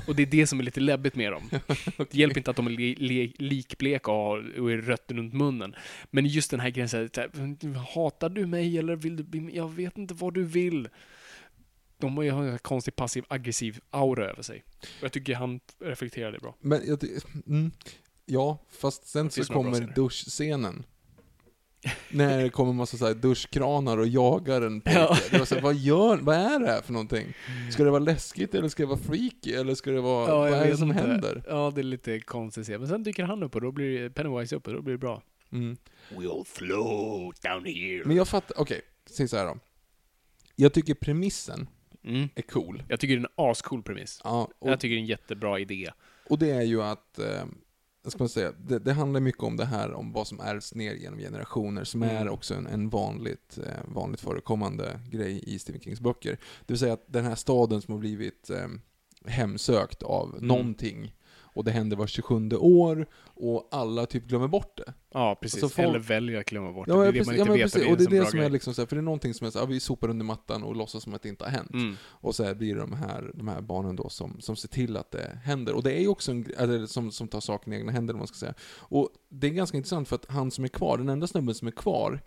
Och 0.08 0.16
det 0.16 0.24
är 0.24 0.28
det 0.28 0.48
som 0.48 0.60
är 0.60 0.64
lite 0.64 0.80
läbbigt 0.80 1.16
med 1.16 1.32
dem. 1.32 1.50
Det 1.98 2.14
hjälper 2.14 2.38
inte 2.38 2.52
att 2.52 2.58
de 2.58 2.68
är 2.68 2.72
li, 2.72 2.96
li, 2.96 3.36
likbleka 3.38 4.12
och 4.12 4.38
är 4.72 4.82
rötter 4.82 5.16
runt 5.16 5.34
munnen. 5.34 5.76
Men 6.12 6.26
just 6.26 6.52
den 6.52 6.60
här 6.60 6.70
grejen, 6.70 6.90
här, 6.90 7.94
hatar 7.94 8.30
du 8.30 8.46
mig 8.46 8.78
eller 8.78 8.96
vill 8.96 9.16
du 9.16 9.24
bli 9.24 9.56
Jag 9.56 9.72
vet 9.72 9.98
inte 9.98 10.14
vad 10.14 10.34
du 10.34 10.44
vill. 10.44 10.90
De 11.98 12.18
har 12.18 12.24
ju 12.24 12.50
en 12.52 12.60
konstig 12.60 12.96
passiv 12.96 13.26
aggressiv 13.28 13.80
aura 13.90 14.30
över 14.30 14.44
sig. 14.44 14.64
Och 14.80 15.04
jag 15.04 15.12
tycker 15.12 15.36
han 15.36 15.60
reflekterar 15.80 16.32
det 16.32 16.40
bra. 16.40 16.56
Men 16.60 16.82
jag, 16.88 17.04
mm, 17.48 17.72
ja, 18.26 18.58
fast 18.70 19.08
sen 19.08 19.32
så 19.32 19.44
kommer 19.44 19.94
duschscenen. 19.96 20.84
När 22.10 22.44
det 22.44 22.50
kommer 22.50 22.74
massa 22.74 22.98
så 22.98 23.06
här 23.08 23.14
duschkranar 23.14 23.98
och 23.98 24.08
jagar 24.08 24.62
en 24.62 24.82
pojke. 24.82 25.00
Ja. 25.00 25.18
Det 25.32 25.38
var 25.40 25.46
så 25.46 25.56
här, 25.56 25.62
vad 25.62 25.76
gör, 25.76 26.18
vad 26.18 26.36
är 26.36 26.60
det 26.60 26.68
här 26.68 26.82
för 26.82 26.94
någonting? 26.94 27.34
Ska 27.72 27.84
det 27.84 27.90
vara 27.92 28.00
läskigt 28.04 28.56
eller 28.56 28.70
ska 28.70 28.84
det 28.84 28.88
vara 28.88 29.00
freaky 29.00 29.54
eller 29.54 29.76
ska 29.76 29.92
det 29.92 30.02
vara, 30.02 30.36
vad 30.36 30.52
jag 30.52 30.58
är 30.58 30.72
det 30.72 30.78
som 30.78 30.90
inte. 30.92 31.02
händer? 31.04 31.44
Ja, 31.48 31.72
det 31.76 31.82
är 31.82 31.84
lite 31.84 32.20
konstigt. 32.20 32.62
att 32.62 32.68
se. 32.68 32.78
Men 32.78 32.88
sen 32.88 33.04
dyker 33.04 33.24
han 33.24 33.44
upp 33.44 33.56
och 33.56 33.62
då 33.62 33.72
blir 33.72 34.10
Pennywise 34.10 34.56
upp 34.56 34.68
och 34.68 34.74
då 34.74 34.82
blir 34.82 34.94
det 34.94 34.98
bra. 34.98 35.22
Mm. 35.52 35.78
We'll 36.10 36.44
float 36.46 37.42
down 37.42 37.66
here. 37.66 38.02
Men 38.06 38.16
jag 38.18 38.28
fattar, 38.28 38.60
okej, 38.62 38.82
säg 39.10 39.28
så 39.28 39.38
här 39.38 39.46
då. 39.46 39.58
Jag 40.56 40.74
tycker 40.74 40.94
premissen 40.94 41.68
Mm. 42.04 42.30
är 42.36 42.42
cool. 42.42 42.84
Jag 42.90 43.00
tycker 43.00 43.16
det 43.16 43.22
är 43.22 43.26
en 43.46 43.50
ascool 43.52 43.84
premiss. 43.84 44.22
Ja, 44.24 44.50
och, 44.60 44.70
Jag 44.70 44.80
tycker 44.80 44.96
det 44.96 45.00
är 45.00 45.02
en 45.02 45.06
jättebra 45.08 45.60
idé. 45.60 45.92
och 46.30 46.40
det 46.40 46.50
är 46.52 46.62
ju 46.62 46.82
att, 46.84 47.20
eh, 47.20 47.26
vad 47.26 47.48
ska 48.10 48.20
man 48.24 48.30
säga, 48.30 48.52
det, 48.68 48.80
det 48.80 48.94
handlar 48.94 49.20
mycket 49.20 49.44
om 49.44 49.58
det 49.58 49.66
här 49.66 49.94
om 49.94 50.12
vad 50.12 50.28
som 50.28 50.40
ärvs 50.40 50.76
ner 50.76 50.94
genom 50.94 51.20
generationer, 51.20 51.84
som 51.84 52.04
Mm. 52.04 52.16
är 52.16 52.30
också 52.30 52.54
en, 52.54 52.68
en 52.68 52.90
vanligt, 52.90 53.60
eh, 53.66 53.94
vanligt 53.94 54.20
förekommande 54.22 55.00
grej 55.10 55.44
i 55.48 55.60
Stephen 55.60 55.82
Kings 55.82 56.00
böcker. 56.02 56.32
Det 56.32 56.74
vill 56.74 56.80
säga 56.80 56.94
att 56.94 57.06
den 57.08 57.26
här 57.26 57.36
staden 57.36 57.82
som 57.82 57.92
har 57.92 58.00
blivit 58.00 58.50
eh, 58.50 58.68
hemsökt 59.26 60.04
av 60.04 60.30
Mm. 60.36 60.48
någonting, 60.48 61.16
och 61.54 61.64
det 61.64 61.72
händer 61.72 61.98
var 61.98 62.08
27 62.08 62.50
år, 62.56 63.06
och 63.26 63.68
alla 63.72 64.06
typ 64.06 64.28
glömmer 64.28 64.48
bort 64.48 64.78
det. 64.78 64.94
Ja, 65.14 65.38
precis. 65.42 65.64
Alltså, 65.64 65.76
folk- 65.76 65.90
Eller 65.90 66.00
väljer 66.00 66.40
att 66.40 66.46
glömma 66.46 66.72
bort 66.72 66.88
det. 66.88 66.94
Ja, 66.94 66.98
det 66.98 67.04
är 67.04 67.06
men 67.06 67.14
det 67.14 67.20
precis, 67.20 67.28
man 67.28 67.36
ja, 67.36 67.42
inte 67.42 67.52
men 67.52 67.60
vet. 67.60 67.74
precis, 67.74 67.92
och 67.92 67.98
det 67.98 68.04
är 68.18 68.20
det 68.22 68.26
som 68.30 68.40
är 68.40 68.50
liksom 68.50 68.74
så 68.74 68.82
här, 68.82 68.88
för 68.88 68.96
det 68.96 69.00
är 69.00 69.04
någonting 69.04 69.34
som 69.34 69.48
är 69.48 69.52
så 69.52 69.60
här, 69.60 69.66
ja, 69.66 69.70
vi 69.70 69.80
sopar 69.80 70.10
under 70.10 70.26
mattan 70.26 70.64
och 70.64 70.76
låtsas 70.76 71.04
som 71.04 71.14
att 71.14 71.22
det 71.22 71.30
inte 71.30 71.44
har 71.44 71.52
hänt. 71.52 71.74
Mm. 71.74 71.96
Och 72.04 72.36
så 72.36 72.44
här 72.44 72.56
blir 72.56 72.76
det 72.76 72.82
de 72.82 72.94
här, 72.94 73.32
de 73.34 73.48
här 73.48 73.62
barnen 73.62 73.96
då 73.96 74.10
som, 74.10 74.42
som 74.42 74.56
ser 74.56 74.68
till 74.68 74.98
att 74.98 75.12
det 75.12 75.40
händer. 75.44 75.74
Och 75.74 75.84
det 75.84 75.94
är 75.94 76.00
ju 76.02 76.08
också 76.08 76.32
en 76.32 76.46
eller 76.58 76.86
som, 76.86 77.12
som 77.12 77.28
tar 77.28 77.40
saken 77.40 77.74
i 77.74 77.76
egna 77.76 77.92
händer, 77.92 78.14
om 78.14 78.18
man 78.18 78.28
ska 78.28 78.38
säga. 78.38 78.54
Och 78.80 79.10
det 79.30 79.48
är 79.48 79.52
ganska 79.52 79.78
intressant 79.78 80.08
för 80.08 80.16
att 80.16 80.26
han 80.30 80.52
som 80.52 80.64
är 80.64 80.68
kvar, 80.70 80.98
den 80.98 81.10
enda 81.10 81.28
snubben 81.28 81.56
som 81.56 81.68
är 81.68 81.72
kvar, 81.72 82.22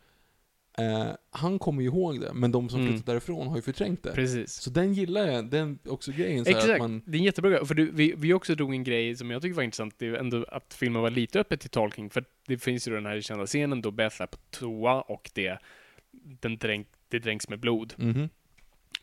eh, 0.78 1.06
han 1.30 1.58
kommer 1.58 1.82
ju 1.82 1.88
ihåg 1.88 2.20
det, 2.20 2.32
men 2.34 2.52
de 2.52 2.68
som 2.68 2.80
Mm. 2.80 2.92
flyttat 2.92 3.06
därifrån 3.06 3.46
har 3.48 3.56
ju 3.56 3.62
förträngt 3.62 4.02
det. 4.02 4.12
Precis. 4.12 4.52
Så 4.52 4.70
den 4.70 4.92
gillar 4.94 5.26
jag, 5.26 5.50
den 5.50 5.78
också 5.88 6.12
grejen 6.12 6.44
så 6.44 6.50
Exakt, 6.50 6.70
att 6.72 6.78
man... 6.78 7.02
det 7.06 7.16
är 7.16 7.18
en 7.18 7.24
jättebra 7.24 7.50
grej. 7.50 7.66
För 7.66 7.74
du, 7.74 7.90
vi, 7.90 8.14
vi 8.16 8.32
också 8.32 8.54
drog 8.54 8.74
en 8.74 8.84
grej 8.84 9.16
som 9.16 9.30
jag 9.30 9.42
tycker 9.42 9.54
var 9.54 9.62
intressant, 9.62 9.94
det 9.98 10.06
är 10.06 10.12
ändå 10.14 10.44
att 10.48 10.74
filmen 10.74 11.02
var 11.02 11.10
lite 11.10 11.40
öppet 11.40 11.60
till 11.60 11.70
tolkning, 11.70 12.10
för 12.10 12.24
det 12.46 12.58
finns 12.58 12.88
ju 12.88 12.92
den 12.94 13.06
här 13.06 13.20
kända 13.20 13.46
scenen 13.46 13.82
då 13.82 13.90
Beth 13.90 14.22
är 14.22 14.26
på 14.26 14.36
toa 14.50 15.00
och 15.02 15.30
det, 15.34 15.58
den 16.40 16.58
dränk, 16.58 16.86
det 17.08 17.18
dränks 17.18 17.48
med 17.48 17.60
blod. 17.60 17.94
Mhm. 17.96 18.28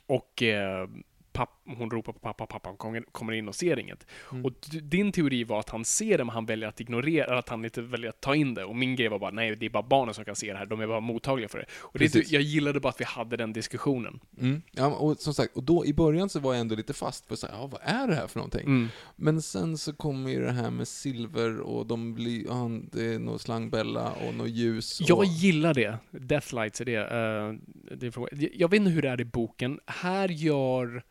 Och 0.05 0.43
eh, 0.43 0.87
papp, 1.33 1.49
hon 1.77 1.91
ropar 1.91 2.13
på 2.13 2.19
pappa, 2.19 2.45
pappa 2.45 2.75
kommer, 2.75 3.01
kommer 3.11 3.33
in 3.33 3.47
och 3.47 3.55
ser 3.55 3.79
inget. 3.79 4.07
Mm. 4.31 4.45
Och 4.45 4.51
din 4.81 5.11
teori 5.11 5.43
var 5.43 5.59
att 5.59 5.69
han 5.69 5.85
ser 5.85 6.17
det, 6.17 6.23
men 6.23 6.33
han 6.33 6.45
väljer 6.45 6.69
att 6.69 6.79
ignorera, 6.81 7.39
att 7.39 7.49
han 7.49 7.65
inte 7.65 7.81
väljer 7.81 8.09
att 8.09 8.21
ta 8.21 8.35
in 8.35 8.53
det. 8.53 8.63
Och 8.63 8.75
min 8.75 8.95
grej 8.95 9.07
var 9.07 9.19
bara, 9.19 9.31
nej, 9.31 9.55
det 9.55 9.65
är 9.65 9.69
bara 9.69 9.83
barnen 9.83 10.13
som 10.13 10.25
kan 10.25 10.35
se 10.35 10.51
det 10.51 10.57
här, 10.57 10.65
de 10.65 10.81
är 10.81 10.87
bara 10.87 10.99
mottagliga 10.99 11.49
för 11.49 11.57
det. 11.57 11.65
Och 11.71 11.99
det, 11.99 12.31
jag 12.31 12.41
gillade 12.41 12.79
bara 12.79 12.89
att 12.89 12.99
vi 13.01 13.05
hade 13.05 13.37
den 13.37 13.53
diskussionen. 13.53 14.19
Mm. 14.39 14.61
Ja, 14.71 14.87
och 14.87 15.17
som 15.17 15.33
sagt, 15.33 15.57
och 15.57 15.63
då 15.63 15.85
i 15.85 15.93
början 15.93 16.29
så 16.29 16.39
var 16.39 16.53
jag 16.53 16.61
ändå 16.61 16.75
lite 16.75 16.93
fast 16.93 17.27
på 17.27 17.35
så 17.35 17.47
här, 17.47 17.53
ja, 17.53 17.67
vad 17.67 17.81
är 17.83 18.07
det 18.07 18.15
här 18.15 18.27
för 18.27 18.39
någonting? 18.39 18.65
Mm. 18.65 18.87
Men 19.15 19.41
sen 19.41 19.77
så 19.77 19.93
kommer 19.93 20.29
ju 20.31 20.41
det 20.41 20.51
här 20.51 20.71
med 20.71 20.87
silver 20.87 21.59
och 21.59 21.85
de 21.85 22.13
blir, 22.13 22.45
ja, 22.45 22.69
det 22.91 23.05
är 23.05 23.19
något 23.19 23.41
slangbella 23.41 24.11
och 24.11 24.33
något 24.33 24.49
ljus. 24.49 25.01
Jag 25.01 25.17
och, 25.17 25.25
gillar 25.25 25.73
det. 25.73 25.97
Deathlights 26.11 26.81
är 26.81 26.85
det. 26.85 26.95
eh, 26.95 27.53
det 27.97 28.07
är 28.07 28.51
jag 28.53 28.69
vet 28.69 28.77
inte 28.77 28.91
hur 28.91 29.01
det 29.01 29.09
är 29.09 29.21
i 29.21 29.25
boken. 29.25 29.79
Här 29.85 30.29
gör 30.29 31.03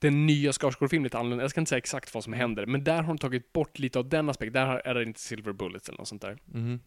den 0.00 0.26
nya 0.26 0.52
Skarsgård-filmen 0.52 1.04
lite 1.04 1.18
annorlunda. 1.18 1.44
Jag 1.44 1.50
ska 1.50 1.60
inte 1.60 1.68
säga 1.68 1.78
exakt 1.78 2.14
vad 2.14 2.24
som 2.24 2.32
händer, 2.32 2.66
men 2.66 2.84
där 2.84 3.02
har 3.02 3.08
de 3.08 3.18
tagit 3.18 3.52
bort 3.52 3.78
lite 3.78 3.98
av 3.98 4.08
den 4.08 4.28
aspekten. 4.28 4.52
Där 4.52 4.86
är 4.86 4.94
det 4.94 5.02
inte 5.02 5.20
silver 5.20 5.52
bullets 5.52 5.88
eller 5.88 5.98
något 5.98 6.08
sånt 6.08 6.22
där. 6.22 6.38
Mhm. 6.44 6.80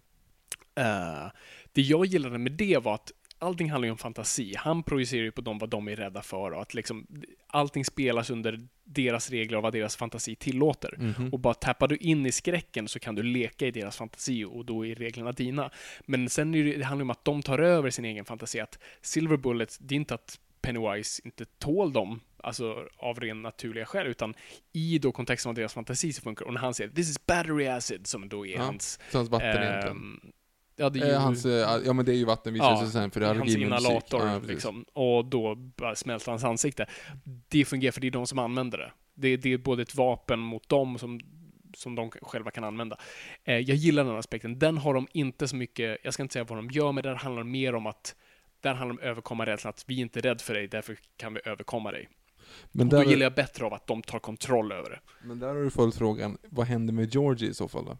Eh, 0.76 1.32
det 1.72 1.82
jag 1.82 2.06
gillade 2.06 2.38
med 2.38 2.52
det 2.52 2.78
var 2.84 2.96
att 2.96 3.12
allting 3.40 3.72
handlar 3.72 3.86
ju 3.86 3.92
om 3.92 3.98
fantasi. 3.98 4.56
Han 4.58 4.84
projicerar 4.84 5.24
ju 5.24 5.32
på 5.32 5.42
dem 5.42 5.58
vad 5.58 5.70
de 5.70 5.88
är 5.88 5.96
rädda 5.96 6.22
för 6.22 6.52
och 6.52 6.62
att 6.62 6.74
liksom 6.74 7.08
allting 7.48 7.86
spelas 7.86 8.30
under 8.30 8.68
deras 8.84 9.30
regler 9.30 9.58
och 9.58 9.64
vad 9.64 9.74
deras 9.74 9.96
fantasi 9.96 10.36
tillåter. 10.36 10.96
Mhm. 10.98 11.30
Och 11.30 11.40
bara 11.40 11.54
tappar 11.54 11.88
du 11.88 11.96
in 11.96 12.26
i 12.26 12.32
skräcken 12.32 12.88
så 12.88 13.00
kan 13.00 13.16
du 13.16 13.24
leka 13.24 13.68
i 13.68 13.72
deras 13.72 13.98
fantasi 13.98 14.44
och 14.44 14.66
då 14.66 14.86
är 14.86 14.96
reglerna 14.96 15.32
dina. 15.32 15.72
Men 16.06 16.30
sen 16.30 16.56
är 16.56 16.64
det, 16.64 16.78
det 16.78 16.84
handlar 16.86 17.02
ju 17.02 17.08
om 17.08 17.10
att 17.10 17.26
de 17.26 17.42
tar 17.42 17.60
över 17.60 17.90
sin 17.90 18.06
egen 18.06 18.26
fantasi. 18.26 18.60
Att 18.60 18.80
Silver 19.02 19.38
Bullet, 19.38 19.78
det 19.82 19.96
är 19.96 19.98
inte 19.98 20.14
att 20.14 20.40
Pennywise 20.62 21.22
inte 21.26 21.46
tål 21.46 21.94
dem. 21.94 22.20
Alltså 22.44 22.88
av 22.98 23.20
ren 23.20 23.42
naturliga 23.42 23.86
skäl, 23.86 24.08
utan 24.08 24.34
i 24.74 25.00
då 25.00 25.12
kontexten 25.12 25.50
av 25.50 25.56
deras 25.56 25.74
fantasi 25.74 26.14
så 26.14 26.22
funkar. 26.22 26.46
Och 26.46 26.54
när 26.54 26.62
han 26.62 26.74
säger 26.74 26.90
“This 26.90 27.10
is 27.10 27.26
battery 27.26 27.68
acid”, 27.68 28.08
som 28.08 28.30
då 28.30 28.46
är 28.46 28.56
Ja, 28.56 28.62
hans... 28.62 29.00
Hans 29.14 29.30
vatten 29.30 29.50
ehm, 29.50 29.64
egentligen. 29.64 30.34
Ja, 30.76 30.90
det 30.90 31.00
är 31.00 31.06
ju... 31.06 31.12
Eh, 31.12 31.22
hans, 31.22 31.46
eh, 31.46 31.82
ja 31.86 31.94
men 31.94 32.06
det 32.06 32.12
är 32.12 32.16
ju 32.16 32.26
vatten 32.26 32.54
visar 32.54 32.76
sig 32.76 32.88
sen 32.88 33.12
för 33.12 33.20
det 33.20 33.26
är 33.26 33.28
hans 33.28 33.42
allergi 33.42 33.66
med 33.66 33.70
musik. 33.70 33.88
inhalator 33.88 34.22
Ja, 34.28 34.40
liksom. 34.40 34.86
Och 34.94 35.26
då 35.26 35.58
smälter 35.96 36.32
hans 36.32 36.44
ansikte. 36.44 36.86
Det 37.48 37.66
fungerar 37.66 37.92
för 37.92 38.02
det 38.02 38.08
är 38.08 38.12
de 38.12 38.28
som 38.28 38.40
använder 38.40 38.78
det. 38.78 38.92
Det, 39.14 39.38
det 39.38 39.54
är 39.54 39.58
både 39.58 39.82
ett 39.82 39.96
vapen 39.96 40.40
mot 40.40 40.70
dem 40.70 40.98
som, 40.98 41.20
som 41.74 41.96
de 41.96 42.12
själva 42.12 42.52
kan 42.52 42.64
använda. 42.64 42.98
Eh, 43.44 43.58
jag 43.58 43.76
gillar 43.76 44.04
den 44.04 44.16
aspekten. 44.16 44.60
Den 44.60 44.78
har 44.78 44.94
de 44.94 45.08
inte 45.12 45.48
så 45.48 45.56
mycket, 45.56 45.98
jag 46.04 46.14
ska 46.14 46.24
inte 46.24 46.34
säga 46.34 46.44
vad 46.44 46.58
de 46.58 46.70
gör, 46.70 46.92
men 46.92 47.04
där 47.04 47.16
handlar 47.16 47.44
det 47.44 47.50
mer 47.50 47.76
om 47.76 47.88
att 47.88 48.16
där 48.62 48.74
handlar 48.74 48.96
det 48.96 49.02
om 49.02 49.06
att 49.08 49.12
överkomma 49.12 49.46
rädslan 49.46 49.70
att 49.70 49.86
vi 49.88 49.98
är 49.98 50.02
inte 50.02 50.20
är 50.20 50.22
rädd 50.22 50.42
för 50.42 50.54
dig, 50.54 50.68
därför 50.68 50.98
kan 51.18 51.34
vi 51.34 51.42
överkomma 51.46 51.92
dig. 51.92 52.10
Men 52.72 52.88
och 52.88 52.94
då 52.94 53.04
gillar 53.04 53.24
jag 53.24 53.34
bättre 53.36 53.66
av 53.66 53.74
att 53.74 53.88
de 53.88 54.02
tar 54.02 54.20
kontroll 54.20 54.72
över 54.72 54.90
det. 54.90 55.00
men 55.24 55.40
där 55.40 55.48
har 55.48 55.64
du 55.64 55.70
följt 55.70 55.96
frågan, 55.96 56.38
vad 56.50 56.68
händer 56.68 56.94
med 56.94 57.14
Georgie 57.14 57.50
i 57.50 57.54
så 57.54 57.68
fall 57.68 57.86
då? 57.86 57.98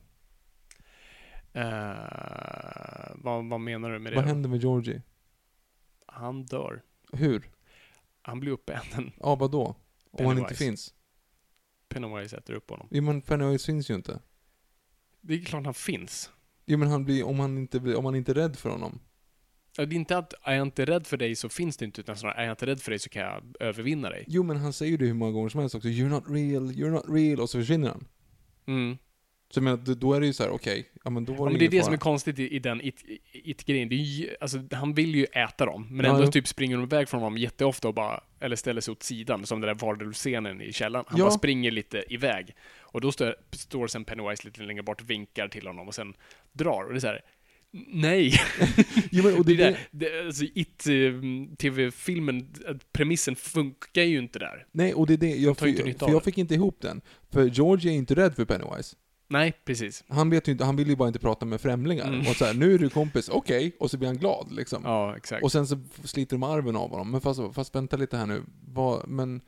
Eh, 1.60 3.12
vad, 3.16 3.46
vad 3.46 3.60
menar 3.60 3.92
du 3.92 4.00
med 4.00 4.12
det? 4.12 4.16
Vad 4.16 4.26
händer 4.26 4.50
med 4.50 4.62
Georgie? 4.62 5.02
Han 6.06 6.46
dör. 6.46 6.82
Hur? 7.14 7.50
Han 8.22 8.40
blir 8.40 8.52
uppäten. 8.52 9.12
Ja, 9.20 9.36
vadå? 9.36 9.76
Om 10.12 10.26
han 10.26 10.38
inte 10.40 10.56
finns? 10.56 10.94
Pennywise 11.90 12.38
äter 12.38 12.54
upp 12.54 12.70
honom. 12.70 12.88
Jo 12.92 13.04
men 13.04 13.22
Pennywise 13.22 13.66
finns 13.66 13.90
ju 13.90 13.94
inte. 13.96 14.20
Det 15.22 15.34
är 15.34 15.46
klart 15.46 15.66
han 15.66 15.74
finns. 15.74 16.32
Jo 16.66 16.78
men 16.78 16.88
han 16.88 17.06
blir, 17.06 17.24
om 17.26 17.40
han 17.40 17.58
inte, 17.58 17.96
om 17.96 18.06
han 18.06 18.16
inte 18.16 18.32
är 18.32 18.36
rädd 18.36 18.56
för 18.56 18.70
honom. 18.70 19.00
Ja, 19.78 19.86
Det 19.86 19.96
är 19.96 19.98
inte 19.98 20.18
att 20.18 20.34
är 20.44 20.54
jag 20.54 20.62
inte 20.68 20.86
rädd 20.86 21.08
för 21.08 21.18
dig 21.18 21.36
så 21.36 21.50
finns 21.50 21.78
det 21.78 21.86
inte, 21.86 22.02
utan 22.02 22.18
snarare 22.18 22.38
är 22.38 22.44
jag 22.44 22.52
inte 22.52 22.66
rädd 22.66 22.82
för 22.82 22.92
dig 22.92 23.00
så 23.00 23.10
kan 23.10 23.22
jag 23.22 23.44
övervinna 23.60 24.10
dig. 24.10 24.24
Jo 24.28 24.44
men 24.44 24.58
han 24.58 24.74
säger 24.74 24.98
det 24.98 25.06
hur 25.06 25.14
många 25.14 25.32
gånger 25.32 25.50
som 25.50 25.60
helst 25.60 25.76
också. 25.76 25.88
You're 25.88 26.10
not 26.10 26.24
real, 26.28 26.72
you're 26.72 26.90
not 26.92 27.06
real. 27.10 27.40
Och 27.40 27.50
så 27.50 27.60
försvinner 27.60 27.90
han. 27.90 28.08
Mm. 28.68 28.98
Så 29.50 29.58
jag 29.60 29.64
menar, 29.64 29.96
då- 29.96 30.14
är 30.14 30.20
det 30.20 30.26
ju 30.26 30.34
så 30.34 30.44
här: 30.44 30.50
okej, 30.50 30.90
ja 31.04 31.10
men 31.10 31.26
då 31.26 31.34
var 31.34 31.40
Ja, 31.40 31.46
det 31.46 31.52
men 31.52 31.60
det 31.60 31.66
är 31.66 31.70
det 31.70 31.78
fara. 31.78 31.86
som 31.86 31.94
är 31.94 31.98
konstigt 31.98 32.40
i, 32.40 32.56
i 32.56 32.60
den 32.60 32.82
it- 32.82 33.04
it-grejen. 33.34 33.90
Det 33.90 33.96
ju, 33.96 34.36
alltså, 34.42 34.64
han 34.72 34.94
vill 34.94 35.16
ju 35.16 35.24
äta 35.26 35.66
dem, 35.66 35.88
men 35.92 36.06
Ja, 36.06 36.12
ändå 36.12 36.26
jo. 36.26 36.32
typ 36.32 36.48
springer 36.48 36.78
de 36.78 36.84
iväg 36.84 37.10
från 37.10 37.22
honom 37.22 37.38
jätteofta 37.38 37.88
och 37.88 37.94
bara, 37.94 38.24
eller 38.40 38.56
ställer 38.56 38.82
sig 38.82 38.92
åt 38.92 39.04
sidan, 39.04 39.46
som 39.46 39.62
den 39.62 39.68
där 39.68 39.86
varulvscenen 39.86 40.62
i 40.62 40.74
källaren. 40.74 41.06
Han 41.08 41.20
Ja. 41.20 41.26
bara 41.26 41.32
springer 41.32 41.72
lite 41.72 42.04
iväg. 42.10 42.56
Och 42.82 43.02
då 43.02 43.12
står, 43.12 43.36
står 43.52 43.88
sen 43.88 44.06
Pennywise 44.06 44.48
lite 44.48 44.64
längre 44.64 44.84
bort, 44.84 45.02
vinkar 45.02 45.48
till 45.48 45.68
honom 45.68 45.88
och 45.88 45.96
sen 45.96 46.14
drar. 46.52 46.84
Och 46.84 46.92
det 46.92 46.98
är 46.98 47.00
så 47.00 47.08
här. 47.08 47.22
Nej! 47.88 48.34
Jo, 49.12 49.24
men, 49.24 49.38
och 49.38 49.46
det 49.46 49.56
det, 49.56 49.64
är 49.64 49.78
det, 49.92 50.26
alltså, 50.26 50.44
It-tv-filmen, 51.54 52.48
premissen 52.92 53.36
funkar 53.36 54.02
ju 54.02 54.18
inte 54.18 54.40
där. 54.40 54.66
nej, 54.72 54.94
och 54.94 55.08
det 55.08 55.14
är 55.14 55.18
det, 55.18 55.28
jag, 55.28 55.38
ju 55.38 55.70
inte 55.70 55.84
för, 55.84 56.06
för 56.06 56.12
jag 56.12 56.24
fick 56.24 56.38
inte 56.38 56.54
ihop 56.54 56.78
den. 56.82 57.02
För 57.32 57.46
Georgie 57.46 57.92
är 57.92 57.96
inte 57.96 58.16
rädd 58.16 58.36
för 58.36 58.46
Pennywise. 58.46 58.96
Nej, 59.28 59.54
precis. 59.66 60.04
Han 60.08 60.30
vet 60.30 60.48
ju 60.48 60.52
inte, 60.52 60.66
han 60.66 60.76
vill 60.76 60.88
ju 60.88 60.96
bara 60.96 61.08
inte 61.08 61.20
prata 61.20 61.46
med 61.46 61.62
främlingar. 61.62 62.08
Mm. 62.08 62.20
Och 62.20 62.36
så 62.36 62.46
här, 62.46 62.54
nu 62.54 62.74
är 62.74 62.80
du 62.80 62.90
kompis, 62.90 63.30
okej, 63.30 63.76
och 63.80 63.92
så 63.92 63.98
blir 63.98 64.08
han 64.08 64.18
glad 64.18 64.52
liksom. 64.52 64.82
Ja, 64.86 65.18
exakt. 65.18 65.44
Och 65.44 65.52
sen 65.52 65.68
så 65.68 65.80
sliter 66.04 66.36
de 66.36 66.44
arven 66.44 66.76
av 66.76 66.90
honom. 66.90 67.12
Men 67.12 67.22
fast, 67.22 67.42
fast 67.54 67.76
vänta 67.76 67.98
lite 67.98 68.18
här 68.18 68.26
nu, 68.26 68.44
vad, 68.68 69.08
men 69.08 69.42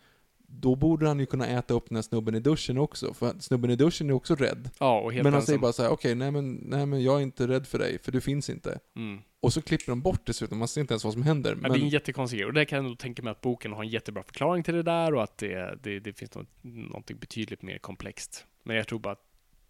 då 0.59 0.75
borde 0.75 1.07
han 1.07 1.19
ju 1.19 1.25
kunna 1.25 1.47
äta 1.47 1.73
upp 1.73 1.89
den 1.89 1.95
här 1.95 2.01
snubben 2.01 2.35
i 2.35 2.39
duschen 2.39 2.77
också, 2.77 3.13
för 3.13 3.33
snubben 3.39 3.71
i 3.71 3.75
duschen 3.75 4.09
är 4.09 4.13
också 4.13 4.35
rädd. 4.35 4.69
ja, 4.79 4.99
och 4.99 5.13
helt 5.13 5.23
men 5.23 5.33
han 5.33 5.39
ensam. 5.39 5.45
säger 5.45 5.59
bara 5.59 5.73
så 5.73 5.83
här: 5.83 5.89
okej, 5.89 6.15
nej, 6.15 6.31
men, 6.31 6.53
nej 6.53 6.85
men 6.85 7.03
jag 7.03 7.17
är 7.17 7.23
inte 7.23 7.47
rädd 7.47 7.67
för 7.67 7.79
dig, 7.79 7.99
för 8.03 8.11
du 8.11 8.21
finns 8.21 8.49
inte. 8.49 8.79
Mm. 8.95 9.21
Och 9.39 9.53
så 9.53 9.61
klipper 9.61 9.91
de 9.91 10.01
bort 10.01 10.25
dessutom, 10.25 10.57
man 10.57 10.67
ser 10.67 10.81
inte 10.81 10.93
ens 10.93 11.03
vad 11.03 11.13
som 11.13 11.23
händer. 11.23 11.51
Ja, 11.51 11.57
Men, 11.61 11.71
det 11.71 11.77
är 11.77 11.81
en 11.81 11.89
jättekonstig 11.89 12.39
grej. 12.39 12.47
Och 12.47 12.53
där 12.53 12.65
kan 12.65 12.75
jag 12.75 12.85
nog 12.85 12.97
tänka 12.99 13.21
mig 13.23 13.31
att 13.31 13.41
boken 13.41 13.73
har 13.73 13.83
en 13.83 13.89
jättebra 13.89 14.23
förklaring 14.23 14.63
till 14.63 14.73
det 14.73 14.83
där 14.83 15.13
och 15.13 15.23
att 15.23 15.37
det, 15.37 15.77
det, 15.83 15.99
det 15.99 16.13
finns 16.13 16.35
något, 16.35 16.47
någonting 16.61 17.17
betydligt 17.17 17.61
mer 17.61 17.77
komplext. 17.77 18.45
Men 18.63 18.75
jag 18.75 18.87
tror 18.87 18.99
bara 18.99 19.13
att 19.13 19.25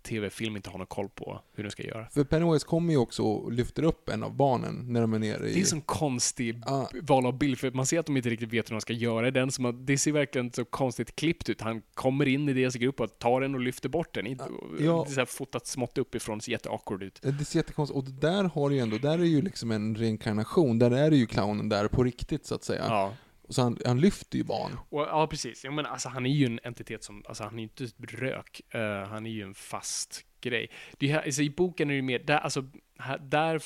tv-film 0.05 0.55
inte 0.55 0.69
har 0.69 0.77
någon 0.77 0.87
koll 0.87 1.09
på 1.09 1.41
hur 1.55 1.63
de 1.63 1.69
ska 1.69 1.83
göra. 1.83 2.07
för 2.09 2.23
Pennywise 2.23 2.65
kommer 2.65 2.93
ju 2.93 2.97
också 2.99 3.23
och 3.23 3.51
lyfter 3.51 3.83
upp 3.83 4.09
en 4.09 4.23
av 4.23 4.35
barnen 4.35 4.85
när 4.93 5.01
de 5.01 5.13
är 5.13 5.19
nere 5.19 5.49
i... 5.49 5.53
Det 5.53 5.57
är 5.59 5.61
en 5.61 5.65
sån 5.65 5.81
konstig 5.81 6.61
Ja. 6.65 6.89
val 7.01 7.25
av 7.25 7.37
bild, 7.37 7.57
för 7.59 7.71
man 7.71 7.85
ser 7.85 7.99
att 7.99 8.05
de 8.05 8.17
inte 8.17 8.29
riktigt 8.29 8.53
vet 8.53 8.69
hur 8.69 8.75
de 8.75 8.81
ska 8.81 8.93
göra 8.93 9.31
den. 9.31 9.51
Som 9.51 9.65
att 9.65 9.87
det 9.87 9.97
ser 9.97 10.11
verkligen 10.11 10.51
så 10.53 10.65
konstigt 10.65 11.15
klippt 11.15 11.49
ut. 11.49 11.61
Han 11.61 11.81
kommer 11.93 12.27
in 12.27 12.49
i 12.49 12.53
deras 12.53 12.75
grupp 12.75 12.99
och 12.99 13.19
tar 13.19 13.41
den 13.41 13.53
och 13.55 13.61
lyfter 13.61 13.89
bort 13.89 14.13
den. 14.13 14.27
Inte- 14.27 14.43
Ja. 14.79 15.03
Det 15.07 15.11
är 15.11 15.13
så 15.13 15.19
här 15.21 15.25
fotat 15.25 15.67
smått 15.67 15.97
uppifrån, 15.97 16.41
ser 16.41 16.51
jätteawkward 16.51 17.03
ut. 17.03 17.19
Det 17.21 17.45
ser 17.45 17.59
jättekonstigt 17.59 17.97
Och 17.97 18.03
där 18.21 18.43
har 18.43 18.69
du 18.69 18.75
ju 18.75 18.81
ändå, 18.81 18.97
där 18.97 19.19
är 19.19 19.23
ju 19.23 19.41
liksom 19.41 19.71
en 19.71 19.95
reinkarnation, 19.95 20.79
där 20.79 20.91
är 20.91 21.11
ju 21.11 21.25
clownen 21.25 21.69
där 21.69 21.87
på 21.87 22.03
riktigt 22.03 22.45
så 22.45 22.55
att 22.55 22.63
säga. 22.63 22.85
Ja. 22.87 23.13
Så 23.49 23.61
han, 23.61 23.77
han 23.85 23.99
lyfter 23.99 24.37
ju 24.37 24.43
barn. 24.43 24.71
Och, 24.89 25.01
ja, 25.01 25.27
precis. 25.27 25.63
Jag 25.63 25.73
menar, 25.73 25.89
alltså, 25.89 26.09
han 26.09 26.25
är 26.25 26.29
ju 26.29 26.45
en 26.45 26.59
entitet 26.63 27.03
som, 27.03 27.23
alltså 27.27 27.43
han 27.43 27.53
är 27.53 27.57
ju 27.57 27.63
inte 27.63 27.87
rök, 28.17 28.61
Eh, 28.69 29.03
han 29.07 29.25
är 29.25 29.29
ju 29.29 29.41
en 29.41 29.53
fast 29.53 30.25
grej. 30.41 30.69
Det 30.97 31.07
här, 31.07 31.21
alltså, 31.21 31.41
I 31.41 31.49
boken 31.49 31.91
är 31.91 31.95
det 31.95 32.01
mer, 32.01 32.19
där, 32.19 32.37
alltså, 32.37 32.65
här, 32.97 33.17
där 33.17 33.59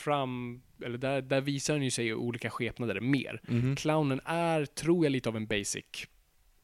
fram, 0.00 0.62
eller 0.84 0.98
där, 0.98 1.22
där 1.22 1.40
visar 1.40 1.74
han 1.74 1.82
ju 1.82 1.90
sig 1.90 2.06
i 2.06 2.14
olika 2.14 2.50
skepnader 2.50 3.00
mer. 3.00 3.40
Mhm. 3.48 3.76
Clownen 3.76 4.20
är, 4.24 4.64
tror 4.64 5.04
jag, 5.04 5.12
lite 5.12 5.28
av 5.28 5.36
en 5.36 5.46
basic 5.46 6.06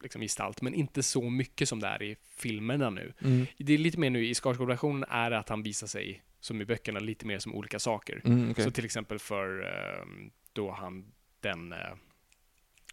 liksom, 0.02 0.22
gestalt, 0.22 0.62
men 0.62 0.74
inte 0.74 1.02
så 1.02 1.30
mycket 1.30 1.68
som 1.68 1.80
det 1.80 1.86
är 1.86 2.02
i 2.02 2.16
filmerna 2.36 2.90
nu. 2.90 3.12
Mm. 3.20 3.46
Det 3.58 3.74
är 3.74 3.78
lite 3.78 3.98
mer 3.98 4.10
nu, 4.10 4.26
i 4.26 4.34
Skarsgård-versionen 4.34 5.04
är 5.10 5.30
att 5.30 5.48
han 5.48 5.62
visar 5.62 5.86
sig, 5.86 6.22
som 6.40 6.60
i 6.60 6.64
böckerna, 6.64 7.00
lite 7.00 7.26
mer 7.26 7.38
som 7.38 7.54
olika 7.54 7.78
saker. 7.78 8.22
Mm, 8.24 8.50
okej. 8.50 8.64
Så 8.64 8.70
till 8.70 8.84
exempel 8.84 9.18
för 9.18 9.62
ehm, 9.62 10.30
då 10.52 10.70
han, 10.70 11.12
den 11.40 11.72
uh, 11.72 11.78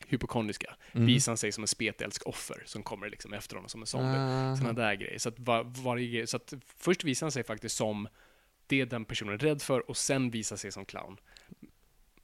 hypokondriska, 0.07 0.75
Mm. 0.91 1.07
visar 1.07 1.35
sig 1.35 1.51
som 1.51 1.63
en 1.63 1.67
spetälsk 1.67 2.21
offer 2.27 2.63
som 2.65 2.84
kommer 2.84 3.09
liksom 3.09 3.34
efter 3.34 3.55
honom 3.55 3.69
som 3.69 3.81
en 3.81 3.88
zombie. 3.88 4.07
Aha. 4.17 4.55
Sådana 4.57 4.73
där 4.73 4.95
grejer. 4.95 5.17
Så 5.19 5.30
att, 5.30 5.39
var, 5.39 5.97
grej- 5.97 6.27
så 6.27 6.38
att 6.38 6.53
först 6.77 7.03
visar 7.03 7.25
han 7.25 7.31
sig 7.31 7.43
faktiskt 7.43 7.75
som 7.77 8.07
det 8.67 8.85
den 8.85 9.05
personen 9.05 9.34
är 9.34 9.38
rädd 9.38 9.61
för 9.61 9.89
och 9.89 9.97
sen 9.97 10.30
visar 10.30 10.55
sig 10.55 10.71
som 10.71 10.85
clown. 10.85 11.17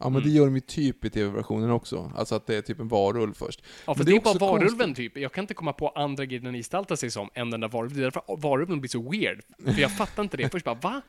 Ja 0.01 0.09
men 0.09 0.21
det 0.21 0.29
Mm. 0.29 0.35
gör 0.37 0.45
de 0.45 0.55
ju 0.55 0.61
typ 0.61 1.05
i 1.05 1.09
tv-versionen 1.09 1.69
också. 1.71 2.11
Alltså 2.15 2.35
att 2.35 2.45
det 2.47 2.55
är 2.55 2.61
typ 2.61 2.79
en 2.79 2.87
varulv 2.87 3.33
först. 3.33 3.61
Ja, 3.87 3.93
för 3.95 4.03
Men 4.03 4.05
det 4.13 4.17
är, 4.17 4.21
bara 4.21 4.33
varulven 4.51 4.77
konstigt. 4.87 4.95
typ. 5.13 5.17
Jag 5.21 5.31
kan 5.33 5.43
inte 5.43 5.53
komma 5.53 5.73
på 5.73 5.89
andra 5.89 6.25
grejer 6.25 6.41
den 6.41 6.53
gestaltar 6.53 6.95
sig 6.95 7.11
som 7.11 7.29
än 7.33 7.49
den 7.49 7.59
där 7.59 7.67
varulven. 7.67 7.97
Det 7.97 8.01
är 8.01 8.03
därför 8.03 8.23
varulven 8.37 8.79
blir 8.81 8.89
så 8.89 9.09
weird. 9.11 9.41
För 9.63 9.81
jag 9.81 9.97
fattar 9.97 10.23
inte 10.23 10.37
det. 10.37 10.49
Först 10.49 10.65
bara, 10.65 10.75
va? 10.75 11.01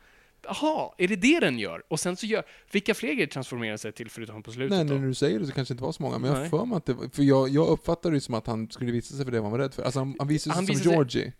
Jaha, 0.43 0.93
är 0.97 1.07
det 1.07 1.15
det 1.15 1.39
den 1.39 1.59
gör? 1.59 1.83
Och 1.87 1.99
sen 1.99 2.15
så 2.15 2.25
gör, 2.25 2.43
vilka 2.71 2.93
fler 2.93 3.13
grejer 3.13 3.27
transformerar 3.27 3.77
sig 3.77 3.91
till 3.91 4.09
förutom 4.09 4.43
på 4.43 4.51
slutet 4.51 4.77
Nej, 4.77 4.85
då? 4.85 4.93
när 4.93 5.07
du 5.07 5.13
säger 5.13 5.39
det 5.39 5.45
så 5.47 5.51
kanske 5.53 5.73
det 5.73 5.75
inte 5.75 5.83
var 5.83 5.91
så 5.91 6.03
många, 6.03 6.17
men 6.17 6.29
jag 6.31 6.37
har 6.37 6.45
för 6.45 6.65
mig 6.65 6.77
att 6.77 6.85
det 6.85 6.93
var, 6.93 7.07
för 7.09 7.23
jag, 7.23 7.49
jag 7.49 7.67
uppfattade 7.67 8.15
det 8.15 8.21
som 8.21 8.33
att 8.35 8.47
han 8.47 8.69
skulle 8.71 8.91
visa 8.91 9.15
sig 9.15 9.25
för 9.25 9.31
det 9.31 9.41
han 9.41 9.51
var 9.51 9.59
rädd 9.59 9.73
för. 9.73 9.83
Alltså 9.83 9.99
han, 9.99 10.15
han 10.19 10.27
visade 10.27 10.53
sig 10.53 10.57
Han 10.59 10.65
som 10.65 10.73
visade 10.75 10.83
sig- 10.89 10.93
Georgie. 11.21 11.33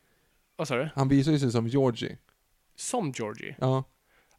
Vad 0.56 0.68
sa 0.68 0.76
du? 0.76 0.90
Han 0.96 1.10
visade 1.10 1.40
sig 1.40 1.52
som 1.52 1.68
Georgie. 1.68 2.18
Som 2.76 3.12
Georgie? 3.16 3.56
Ja. 3.60 3.84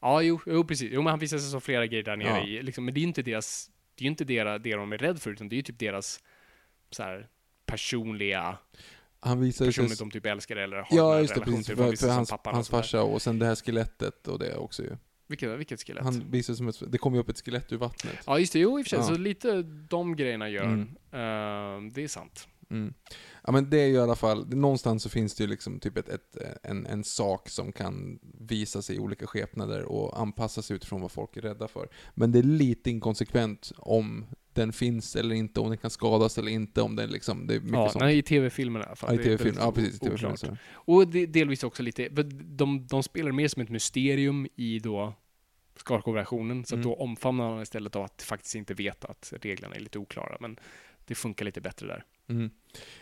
Ja, 0.01 0.23
jo, 0.23 0.41
jo 0.47 0.65
precis. 0.65 0.91
Jo, 0.93 1.03
men 1.03 1.11
han 1.11 1.19
visar 1.19 1.39
sig 1.39 1.51
som 1.51 1.61
flera 1.61 1.87
grejer 1.87 2.03
där 2.05 2.17
nere 2.17 2.29
Ja. 2.29 2.47
i, 2.47 2.63
liksom, 2.63 2.85
men 2.85 2.95
det 2.95 2.99
är 2.99 3.03
ju 3.03 3.09
inte 3.09 3.23
deras, 3.23 3.71
det 3.95 4.03
är 4.03 4.05
ju 4.05 4.11
inte 4.11 4.25
deras, 4.25 4.63
det 4.63 4.73
de 4.77 4.93
är 4.93 4.99
rädda 4.99 5.19
för, 5.19 5.31
utan 5.31 5.49
det 5.49 5.55
är 5.55 5.57
ju 5.57 5.63
typ 5.63 5.79
deras 5.79 6.21
så 6.91 7.03
här 7.03 7.29
personliga, 7.67 8.59
Han 9.25 9.41
visade 9.41 9.73
sig... 9.73 9.83
personligt 9.83 9.99
de 9.99 10.11
typ 10.11 10.27
älskar 10.27 10.57
eller 10.57 10.77
har 10.77 10.87
Ja, 10.91 11.19
en 11.19 11.27
det, 11.27 11.33
relation 11.33 11.45
precis. 11.45 11.67
till. 11.67 11.77
För, 11.77 11.91
visar 11.91 11.97
för 12.07 12.07
sig 12.07 12.17
hans, 12.17 12.31
pappan 12.31 12.51
och 12.51 12.57
hans 12.57 12.67
sådär. 12.67 12.83
farsa 12.83 13.03
och 13.03 13.23
sen 13.23 13.39
det 13.39 13.47
här 13.47 13.55
skelettet 13.55 14.29
och 14.29 14.39
det 14.39 14.57
också 14.57 14.83
ju. 14.83 14.97
Vilket, 15.27 15.59
vilket 15.59 15.87
skelett? 15.87 16.05
Han 16.05 16.31
visade 16.31 16.57
som 16.57 16.69
ett, 16.69 16.83
det 16.93 16.99
kom 16.99 17.15
ju 17.15 17.21
upp 17.21 17.29
ett 17.29 17.45
skelett 17.45 17.73
ur 17.73 17.77
vattnet. 17.77 18.19
Ja, 18.27 18.39
just 18.39 18.53
det. 18.53 18.59
Jo, 18.59 18.79
i 18.79 18.83
och 18.83 18.87
för 18.87 18.91
sig. 18.91 18.99
Ja. 18.99 19.05
Så 19.05 19.17
lite 19.17 19.63
de 19.63 20.17
grejerna 20.17 20.49
gör. 20.49 20.65
Mm. 20.65 20.81
Ehm, 21.13 21.93
det 21.93 22.03
är 22.05 22.09
sant. 22.09 22.49
Mm. 22.71 22.95
Ja 23.45 23.53
men 23.53 23.71
det 23.71 23.81
är 23.81 23.87
ju 23.87 23.95
i 23.95 23.99
alla 23.99 24.15
fall, 24.17 24.51
det, 24.51 24.57
någonstans 24.57 25.03
så 25.03 25.09
finns 25.09 25.35
det 25.35 25.45
ju 25.45 25.51
liksom 25.51 25.81
typ 25.81 25.97
ett, 25.97 26.09
ett, 26.09 26.37
en, 26.63 26.87
en 26.87 27.05
sak 27.05 27.49
som 27.49 27.73
kan 27.73 28.19
visa 28.39 28.83
sig 28.83 28.97
i 28.97 28.99
olika 28.99 29.27
skepnader 29.27 29.83
och 29.83 30.21
anpassa 30.21 30.63
sig 30.63 30.77
utifrån 30.77 31.01
vad 31.01 31.13
folk 31.13 31.37
är 31.37 31.41
rädda 31.41 31.69
för. 31.69 31.89
Men 32.15 32.33
det 32.33 32.39
är 32.39 32.43
lite 32.43 32.91
inkonsekvent 32.91 33.73
om 33.77 34.27
den 34.55 34.73
finns 34.73 35.17
eller 35.17 35.35
inte, 35.35 35.61
om 35.61 35.69
den 35.69 35.79
kan 35.79 35.91
skadas 35.91 36.39
eller 36.39 36.53
inte, 36.53 36.83
om 36.83 36.97
den 36.97 37.11
liksom, 37.11 37.47
det 37.47 37.55
är 37.55 37.61
mycket 37.61 37.75
Ja, 37.75 37.89
sånt. 37.89 38.03
nej, 38.05 38.19
i 38.19 38.23
tv-filmen 38.23 38.83
i 38.83 38.85
alla 38.85 38.97
fall. 38.97 39.15
Ja, 39.15 39.15
i 39.15 39.17
Det 39.17 39.23
är 39.33 39.37
tv-film. 39.39 39.57
väldigt 39.75 40.03
Ja, 40.03 40.21
precis. 40.21 40.41
så. 40.41 40.57
Och 40.73 41.09
det, 41.09 41.27
delvis 41.27 41.65
också 41.65 41.83
lite, 41.83 42.09
de, 42.33 42.87
de 42.87 43.03
spelar 43.03 43.33
mer 43.33 43.49
som 43.49 43.63
ett 43.63 43.69
mysterium 43.71 44.47
i 44.57 44.79
då 44.79 45.15
Skarsgård-versionen, 45.77 46.65
så 46.65 46.75
Mm. 46.75 46.87
då 46.87 46.95
omfamnar 46.95 47.51
han 47.53 47.63
istället 47.63 47.97
av 47.97 48.05
att 48.05 48.23
faktiskt 48.23 48.55
inte 48.55 48.75
veta 48.75 49.09
att 49.09 49.33
reglerna 49.41 49.77
är 49.77 49.81
lite 49.81 49.99
oklara, 49.99 50.37
men 50.41 50.57
det 51.07 51.15
funkar 51.15 51.45
lite 51.45 51.61
bättre 51.61 51.87
där. 51.87 52.05
Mm. 52.29 52.51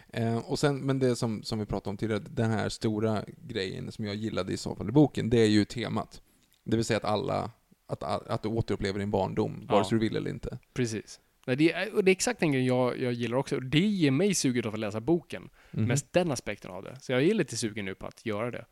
Eh, 0.08 0.36
och 0.38 0.58
sen, 0.58 0.78
men 0.78 0.98
det 0.98 1.16
som, 1.16 1.42
som 1.42 1.58
vi 1.58 1.66
pratade 1.66 1.90
om 1.90 1.96
tidigare, 1.96 2.22
den 2.30 2.50
här 2.50 2.68
stora 2.68 3.24
grejen 3.48 3.92
som 3.92 4.04
jag 4.04 4.14
gillade 4.14 4.52
i 4.52 4.56
så 4.56 4.74
fall 4.76 4.88
i 4.88 4.92
boken, 4.92 5.30
det 5.30 5.38
är 5.40 5.46
ju 5.48 5.64
temat. 5.64 6.22
Det 6.64 6.76
vill 6.76 6.84
säga 6.84 6.96
att 6.96 7.04
alla, 7.04 7.50
att, 7.86 8.02
att 8.02 8.42
du 8.42 8.48
återupplever 8.48 8.98
din 8.98 9.10
barndom, 9.10 9.66
vare 9.66 9.78
Ja. 9.78 9.84
sig 9.84 9.98
du 9.98 10.04
vill 10.08 10.16
eller 10.16 10.30
inte. 10.30 10.58
Precis. 10.74 11.20
Nej, 11.46 11.56
det, 11.56 11.72
är, 11.72 11.94
och 11.94 12.04
det 12.04 12.10
är 12.10 12.12
exakt 12.12 12.40
den 12.40 12.52
grejen 12.52 12.66
jag, 12.66 13.00
jag 13.00 13.12
gillar 13.12 13.36
också. 13.36 13.56
Och 13.56 13.62
Det 13.62 13.78
ger 13.78 14.10
mig 14.10 14.34
suget 14.34 14.66
av 14.66 14.74
att 14.74 14.80
läsa 14.80 15.00
boken. 15.00 15.50
Mhm. 15.70 15.84
Mest 15.84 16.12
den 16.12 16.30
aspekten 16.30 16.70
av 16.70 16.82
det. 16.82 16.96
Så 17.00 17.12
jag 17.12 17.22
är 17.22 17.34
lite 17.34 17.56
sugen 17.56 17.84
nu 17.84 17.94
på 17.94 18.06
att 18.06 18.26
göra 18.26 18.50
det. 18.50 18.64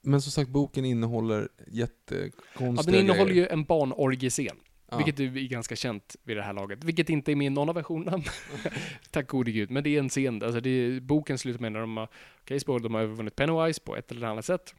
Men 0.00 0.22
som 0.22 0.32
sagt, 0.32 0.50
boken 0.50 0.84
innehåller 0.84 1.48
jättekonstiga 1.66 2.72
Ja, 2.76 2.82
den 2.82 2.94
innehåller 2.94 3.30
grejer. 3.30 3.42
ju 3.42 3.48
en 3.52 3.64
barnorgiescen. 3.64 4.56
Ja. 4.90 4.96
Vilket 4.96 5.20
är 5.20 5.48
ganska 5.48 5.76
känt 5.76 6.16
vid 6.24 6.36
det 6.36 6.42
här 6.42 6.52
laget. 6.52 6.84
Vilket 6.84 7.10
inte 7.10 7.32
är 7.32 7.36
med 7.36 7.46
i 7.46 7.50
någon 7.50 7.68
av 7.68 7.74
versionerna. 7.74 8.22
Tack 9.10 9.28
gode 9.28 9.50
gud. 9.50 9.70
Men 9.70 9.84
det 9.84 9.90
är 9.90 9.98
en 9.98 10.08
scen, 10.08 10.42
alltså 10.42 10.60
det 10.60 10.70
är, 10.70 11.00
boken 11.00 11.38
slutar 11.38 11.60
med 11.60 11.72
när 11.72 11.80
de 11.80 11.96
har, 11.96 12.08
okej 12.42 12.60
okay, 12.66 12.78
de 12.78 12.94
har 12.94 13.02
övervunnit 13.02 13.36
Pennywise 13.36 13.80
på 13.80 13.96
ett 13.96 14.10
eller 14.10 14.26
annat 14.26 14.44
sätt. 14.44 14.74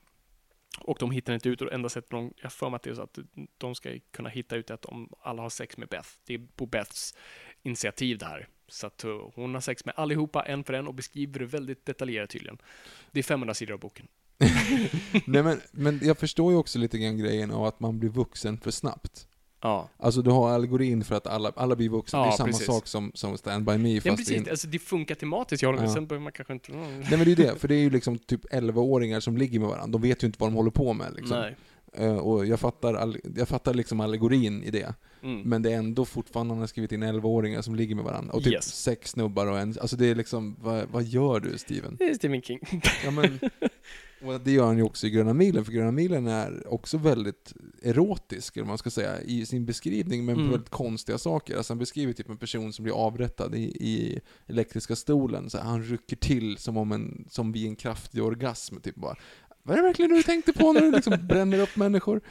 Och 0.82 0.98
de 1.00 1.12
hittar 1.12 1.34
inte 1.34 1.50
ut 1.50 1.62
och 1.62 1.74
enda 1.74 1.90
sättet 1.90 2.12
de, 2.12 2.34
jag 2.38 2.44
har 2.44 2.50
för 2.50 2.70
mig 2.70 2.76
att 2.76 2.84
det 2.84 2.90
är 2.90 2.94
så 2.94 3.02
att 3.02 3.20
de 3.58 3.76
ska 3.76 3.90
kunna 4.12 4.30
hitta 4.30 4.56
ut 4.56 4.72
att 4.72 4.82
de 4.82 5.10
alla 5.22 5.42
har 5.42 5.50
sex 5.50 5.78
med 5.78 5.88
Beth. 5.88 6.10
Det 6.26 6.34
är 6.34 6.42
på 6.56 6.66
Beths 6.66 7.16
initiativ 7.64 8.18
det 8.18 8.26
här. 8.26 8.48
Så 8.68 8.88
att 8.88 9.04
eh, 9.04 9.32
hon 9.36 9.54
har 9.54 9.62
sex 9.62 9.86
med 9.86 9.94
allihopa 9.98 10.44
en 10.44 10.64
för 10.64 10.74
en 10.74 10.88
och 10.88 10.94
beskriver 10.94 11.40
det 11.40 11.46
väldigt 11.46 11.86
detaljerat 11.86 12.30
tydligen. 12.30 12.58
Det 13.12 13.20
är 13.20 13.24
500 13.24 13.54
sidor 13.54 13.74
av 13.74 13.80
boken. 13.80 14.08
Nej 15.26 15.44
men, 15.44 15.62
men 15.72 16.00
jag 16.04 16.18
förstår 16.18 16.52
ju 16.52 16.58
också 16.58 16.80
lite 16.80 16.98
grann 16.98 17.18
grejen 17.18 17.52
av 17.52 17.66
att 17.66 17.80
man 17.80 18.00
blir 18.00 18.10
vuxen 18.10 18.58
för 18.58 18.72
snabbt. 18.72 19.28
Ja. 19.66 19.90
Alltså 19.98 20.22
du 20.22 20.32
har 20.32 20.50
allegorin 20.50 21.04
för 21.04 21.16
att 21.16 21.28
alla, 21.28 21.52
alla 21.56 21.76
blir 21.76 21.90
vuxna, 21.90 22.20
Ja, 22.20 22.26
det 22.26 22.32
är 22.32 22.38
samma 22.38 22.48
precis. 22.48 22.66
sak 22.66 22.88
som, 22.88 23.12
som 23.14 23.38
Stand 23.38 23.66
By 23.66 23.78
Me 23.78 23.94
Ja, 23.94 24.02
fast 24.02 24.18
precis. 24.18 24.32
in... 24.38 24.48
Alltså, 24.50 24.68
det 24.68 24.80
funkar 24.80 25.16
tematiskt, 25.16 25.62
jag 25.62 25.70
håller 25.70 25.80
med. 25.82 25.90
Ja. 25.90 25.94
Sen 25.94 26.08
behöver 26.08 26.24
man 26.24 26.32
kanske 26.34 26.54
inte... 26.54 26.72
Nej 26.72 27.06
men 27.10 27.20
det 27.20 27.26
är 27.26 27.26
ju 27.26 27.36
det, 27.36 27.56
för 27.60 27.68
det 27.68 27.76
är 27.76 27.80
ju 27.80 27.90
liksom 27.90 28.18
typ 28.18 28.46
11-åringar 28.54 29.20
som 29.20 29.38
ligger 29.38 29.60
med 29.60 29.70
varandra, 29.70 29.92
de 30.00 30.02
vet 30.02 30.24
ju 30.24 30.28
inte 30.28 30.38
vad 30.40 30.50
de 30.50 30.56
håller 30.56 30.72
på 30.72 30.94
med 30.94 31.14
liksom. 31.16 31.38
Nej. 31.40 31.56
Eh, 31.98 32.18
och 32.18 32.46
jag 32.46 32.60
fattar, 32.60 32.94
all, 32.94 33.18
jag 33.36 33.48
fattar 33.48 33.74
liksom 33.74 34.00
allegorin 34.00 34.64
i 34.64 34.72
det. 34.72 34.94
Mm. 35.24 35.42
Men 35.42 35.62
det 35.62 35.72
är 35.74 35.78
ändå 35.78 36.06
fortfarande, 36.06 36.54
han 36.54 36.60
har 36.60 36.68
skrivit 36.68 36.92
in 36.92 37.04
11-åringar 37.04 37.62
som 37.62 37.76
ligger 37.76 37.96
med 37.96 38.06
varandra. 38.06 38.34
Och 38.34 38.44
typ 38.44 38.54
Yes. 38.54 38.76
sex 38.76 39.10
snubbar 39.12 39.48
och 39.48 39.60
en, 39.60 39.76
alltså 39.82 39.96
det 39.96 40.06
är 40.06 40.16
liksom, 40.16 40.56
vad, 40.62 40.86
vad 40.92 41.04
gör 41.04 41.40
du 41.40 41.58
Steven? 41.58 41.96
Det 42.00 42.04
är 42.10 42.14
Stephen 42.14 42.42
King. 42.42 42.60
Ja, 43.06 43.12
men, 43.12 43.40
och 44.22 44.42
det 44.42 44.52
gör 44.52 44.66
han 44.66 44.78
ju 44.78 44.84
också 44.84 45.08
i 45.08 45.10
Gröna 45.10 45.34
milen, 45.34 45.66
för 45.66 45.72
Gröna 45.72 45.92
milen 45.92 46.28
är 46.28 46.74
också 46.74 46.98
väldigt 46.98 47.54
erotisk, 47.82 48.58
eller 48.58 48.68
man 48.68 48.78
ska 48.78 48.90
säga, 48.90 49.22
i 49.22 49.46
sin 49.46 49.66
beskrivning, 49.66 50.26
men 50.26 50.36
Mm. 50.36 50.48
på 50.48 50.52
väldigt 50.52 50.70
konstiga 50.70 51.18
saker. 51.18 51.58
Alltså 51.58 51.74
han 51.74 51.78
beskriver 51.80 52.14
typ 52.14 52.30
en 52.30 52.38
person 52.38 52.74
som 52.74 52.84
blir 52.84 52.94
avrättad 52.94 53.56
i, 53.56 53.64
i 53.64 54.20
elektriska 54.48 54.96
stolen, 54.96 55.50
så 55.50 55.58
han 55.60 55.84
rycker 55.84 56.16
till 56.16 56.58
som 56.58 56.78
om 56.78 56.92
en, 56.92 57.26
som 57.30 57.52
vid 57.52 57.68
en 57.68 57.76
kraftig 57.76 58.24
orgasm, 58.24 58.76
typ 58.82 58.96
bara 58.96 59.16
Vad 59.64 59.78
är 59.78 59.82
det 59.82 59.88
verkligen 59.88 60.12
du 60.12 60.24
tänkte 60.24 60.54
på 60.54 60.74
när 60.74 60.82
du 60.82 60.92
liksom 60.92 61.14
bränner 61.28 61.60
upp 61.60 61.76
människor? 61.76 62.22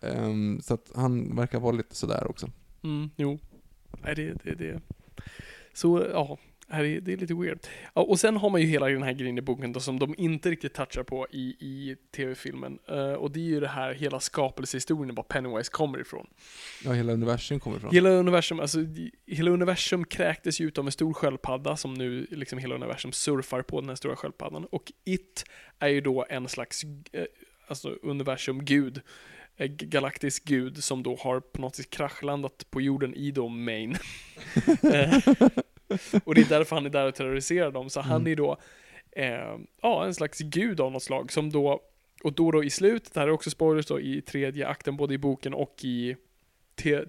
Ehm, 0.00 0.60
så 0.60 0.74
att 0.74 0.90
han 0.94 1.36
verkar 1.36 1.60
vara 1.60 1.72
lite 1.72 1.94
sådär 1.96 2.26
också. 2.30 2.50
Mm, 2.84 3.10
jo. 3.16 3.38
Nej, 4.04 4.14
det, 4.14 4.32
det, 4.44 4.54
det. 4.54 4.80
Så, 5.74 6.06
ja. 6.12 6.38
Är- 6.68 7.00
Det 7.00 7.12
är 7.12 7.16
lite 7.16 7.34
weird. 7.34 7.58
Och 7.92 8.20
sen 8.20 8.36
har 8.36 8.50
man 8.50 8.60
ju 8.60 8.66
hela 8.66 8.86
den 8.88 9.02
här 9.02 9.12
grejen 9.12 9.38
i 9.38 9.40
boken 9.40 9.72
då, 9.72 9.80
som 9.80 9.98
de 9.98 10.14
inte 10.18 10.50
riktigt 10.50 10.74
touchar 10.74 11.02
på 11.02 11.26
i, 11.30 11.40
i 11.60 11.96
tv-filmen. 12.16 12.78
Eh, 12.88 13.12
och 13.12 13.30
det 13.30 13.40
är 13.40 13.44
ju 13.44 13.60
det 13.60 13.68
här 13.68 13.92
hela 13.94 14.20
skapelsehistorien, 14.20 15.14
var 15.14 15.22
Pennywise 15.22 15.70
kommer 15.70 16.00
ifrån. 16.00 16.26
Ja, 16.84 16.92
hela 16.92 17.12
universum 17.12 17.60
kommer 17.60 17.76
ifrån. 17.76 17.90
Hela 17.94 18.08
universum, 18.10 18.60
alltså, 18.60 18.78
hela 19.26 19.50
universum 19.50 20.04
kräktes 20.04 20.60
ju 20.60 20.66
ut 20.66 20.78
av 20.78 20.86
en 20.86 20.92
stor 20.92 21.12
sköldpadda 21.14 21.76
som 21.76 21.94
nu 21.94 22.26
liksom 22.30 22.58
hela 22.58 22.74
universum 22.74 23.12
surfar 23.12 23.62
på 23.62 23.80
den 23.80 23.88
här 23.88 23.96
stora 23.96 24.16
sköldpaddan. 24.16 24.64
Och 24.64 24.92
It 25.04 25.44
är 25.78 25.88
ju 25.88 26.00
då 26.00 26.26
en 26.30 26.48
slags, 26.48 26.82
eh, 27.12 27.24
alltså 27.68 27.88
universum-gud. 28.02 29.00
eh, 29.56 29.66
Galaktisk 29.66 30.44
gud 30.44 30.84
som 30.84 31.02
då 31.02 31.16
har 31.16 31.40
på 31.40 31.60
något 31.60 31.76
sätt 31.76 31.90
kraschlandat 31.90 32.66
på 32.70 32.80
jorden 32.80 33.14
i 33.14 33.30
då 33.30 33.48
Maine. 33.48 33.96
Och 36.24 36.34
det 36.34 36.40
är 36.40 36.48
därför 36.48 36.76
han 36.76 36.86
är 36.86 36.90
där 36.90 37.06
och 37.06 37.14
terroriserar 37.14 37.70
dem. 37.70 37.90
Så 37.90 38.00
han 38.00 38.20
Mm. 38.20 38.32
är 38.32 38.36
då, 38.36 38.56
eh, 39.12 39.56
ja, 39.82 40.04
en 40.06 40.14
slags 40.14 40.38
gud 40.38 40.80
av 40.80 40.92
något 40.92 41.02
slag 41.02 41.32
som 41.32 41.50
då, 41.50 41.80
och 42.22 42.32
då 42.32 42.50
då 42.50 42.64
i 42.64 42.70
slutet, 42.70 43.14
det 43.14 43.20
här 43.20 43.26
är 43.28 43.32
också 43.32 43.50
spoilers 43.50 43.86
då, 43.86 44.00
i 44.00 44.20
tredje 44.22 44.68
akten 44.68 44.96
både 44.96 45.14
i 45.14 45.18
boken 45.18 45.54
och 45.54 45.74
i 45.84 46.16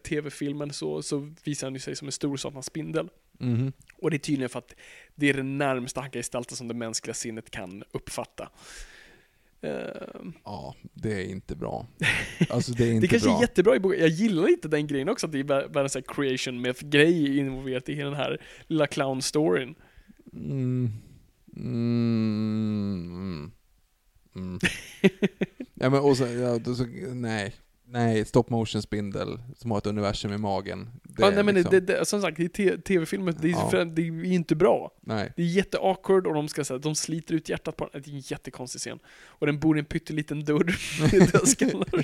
tv-filmen 0.04 0.74
så, 0.74 1.02
så 1.02 1.34
visar 1.44 1.68
han 1.68 1.74
ju 1.74 1.80
sig 1.80 1.96
som 1.96 2.08
en 2.08 2.12
stor 2.12 2.38
satans 2.38 2.66
spindel. 2.66 3.10
Mhm. 3.40 3.74
Och 3.98 4.12
det 4.12 4.16
är 4.18 4.20
tydligen 4.20 4.50
för 4.50 4.60
att 4.60 4.76
det 5.16 5.30
är 5.30 5.34
det 5.34 5.44
närmsta 5.44 6.02
han 6.02 6.10
kan 6.12 6.20
gestalta 6.20 6.56
som 6.56 6.68
det 6.68 6.74
mänskliga 6.74 7.14
sinnet 7.14 7.52
kan 7.52 7.84
uppfatta. 7.92 8.50
Ehm, 9.62 10.34
Ja, 10.44 10.76
det 10.94 11.14
är 11.14 11.24
inte 11.26 11.56
bra. 11.56 11.88
Alltså 12.50 12.72
det 12.72 12.86
är 12.88 12.92
inte 12.94 13.04
det 13.04 13.08
kanske 13.08 13.28
bra. 13.30 13.38
är 13.38 13.42
jättebra 13.42 13.76
i 13.76 13.80
boken. 13.80 14.00
Jag 14.00 14.10
gillar 14.10 14.48
lite 14.48 14.68
den 14.68 14.88
grejen 14.88 15.10
också, 15.10 15.26
att 15.26 15.32
det 15.32 15.40
är 15.40 15.44
vär- 15.44 15.74
världens 15.74 15.94
så 15.94 16.00
här 16.00 16.06
creation 16.08 16.62
myth-grej 16.62 17.38
involverat 17.38 17.90
i 17.90 17.96
den 17.96 18.14
här 18.14 18.42
lilla 18.68 18.86
clown-storyn. 18.88 19.76
Mm. 20.34 20.90
Mm. 22.60 23.52
Mm. 24.36 24.60
ja, 25.74 25.90
men 25.90 26.00
och 26.00 26.18
så, 26.18 26.28
ja, 26.28 26.60
så, 26.76 26.86
nej. 27.14 27.54
Nej, 27.92 28.26
stop 28.26 28.44
motion 28.50 28.82
spindel 28.82 29.40
som 29.58 29.72
har 29.72 29.78
ett 29.78 29.86
universum 29.88 30.34
i 30.34 30.38
magen. 30.38 30.90
Det 31.04 31.22
ja, 31.24 31.30
nej, 31.32 31.44
men 31.44 31.56
liksom, 31.56 31.72
det, 31.72 31.80
det, 31.80 32.06
som 32.06 32.22
sagt, 32.22 32.40
i 32.40 32.50
tv-filmer, 32.86 33.36
det, 33.42 33.48
är- 33.48 33.52
Ja. 33.78 33.86
det 33.86 34.02
är 34.02 34.24
inte 34.26 34.56
bra. 34.56 34.92
Nej. 35.02 35.34
Det 35.36 35.42
är 35.42 35.46
jätteawkward 35.48 36.28
och 36.28 36.34
de 36.34 36.48
ska 36.48 36.64
säga, 36.64 36.78
de 36.78 36.96
sliter 36.96 37.36
ut 37.36 37.50
hjärtat 37.50 37.76
på 37.78 37.90
den. 37.94 38.02
Det 38.02 38.10
är 38.10 38.14
en 38.14 38.20
jättekonstig 38.20 38.82
scen. 38.82 39.00
Och 39.26 39.46
den 39.48 39.60
bor 39.60 39.78
i 39.78 39.80
en 39.80 39.86
pytteliten 39.86 40.44
dörr 40.46 40.76
dödskallar. 41.32 42.04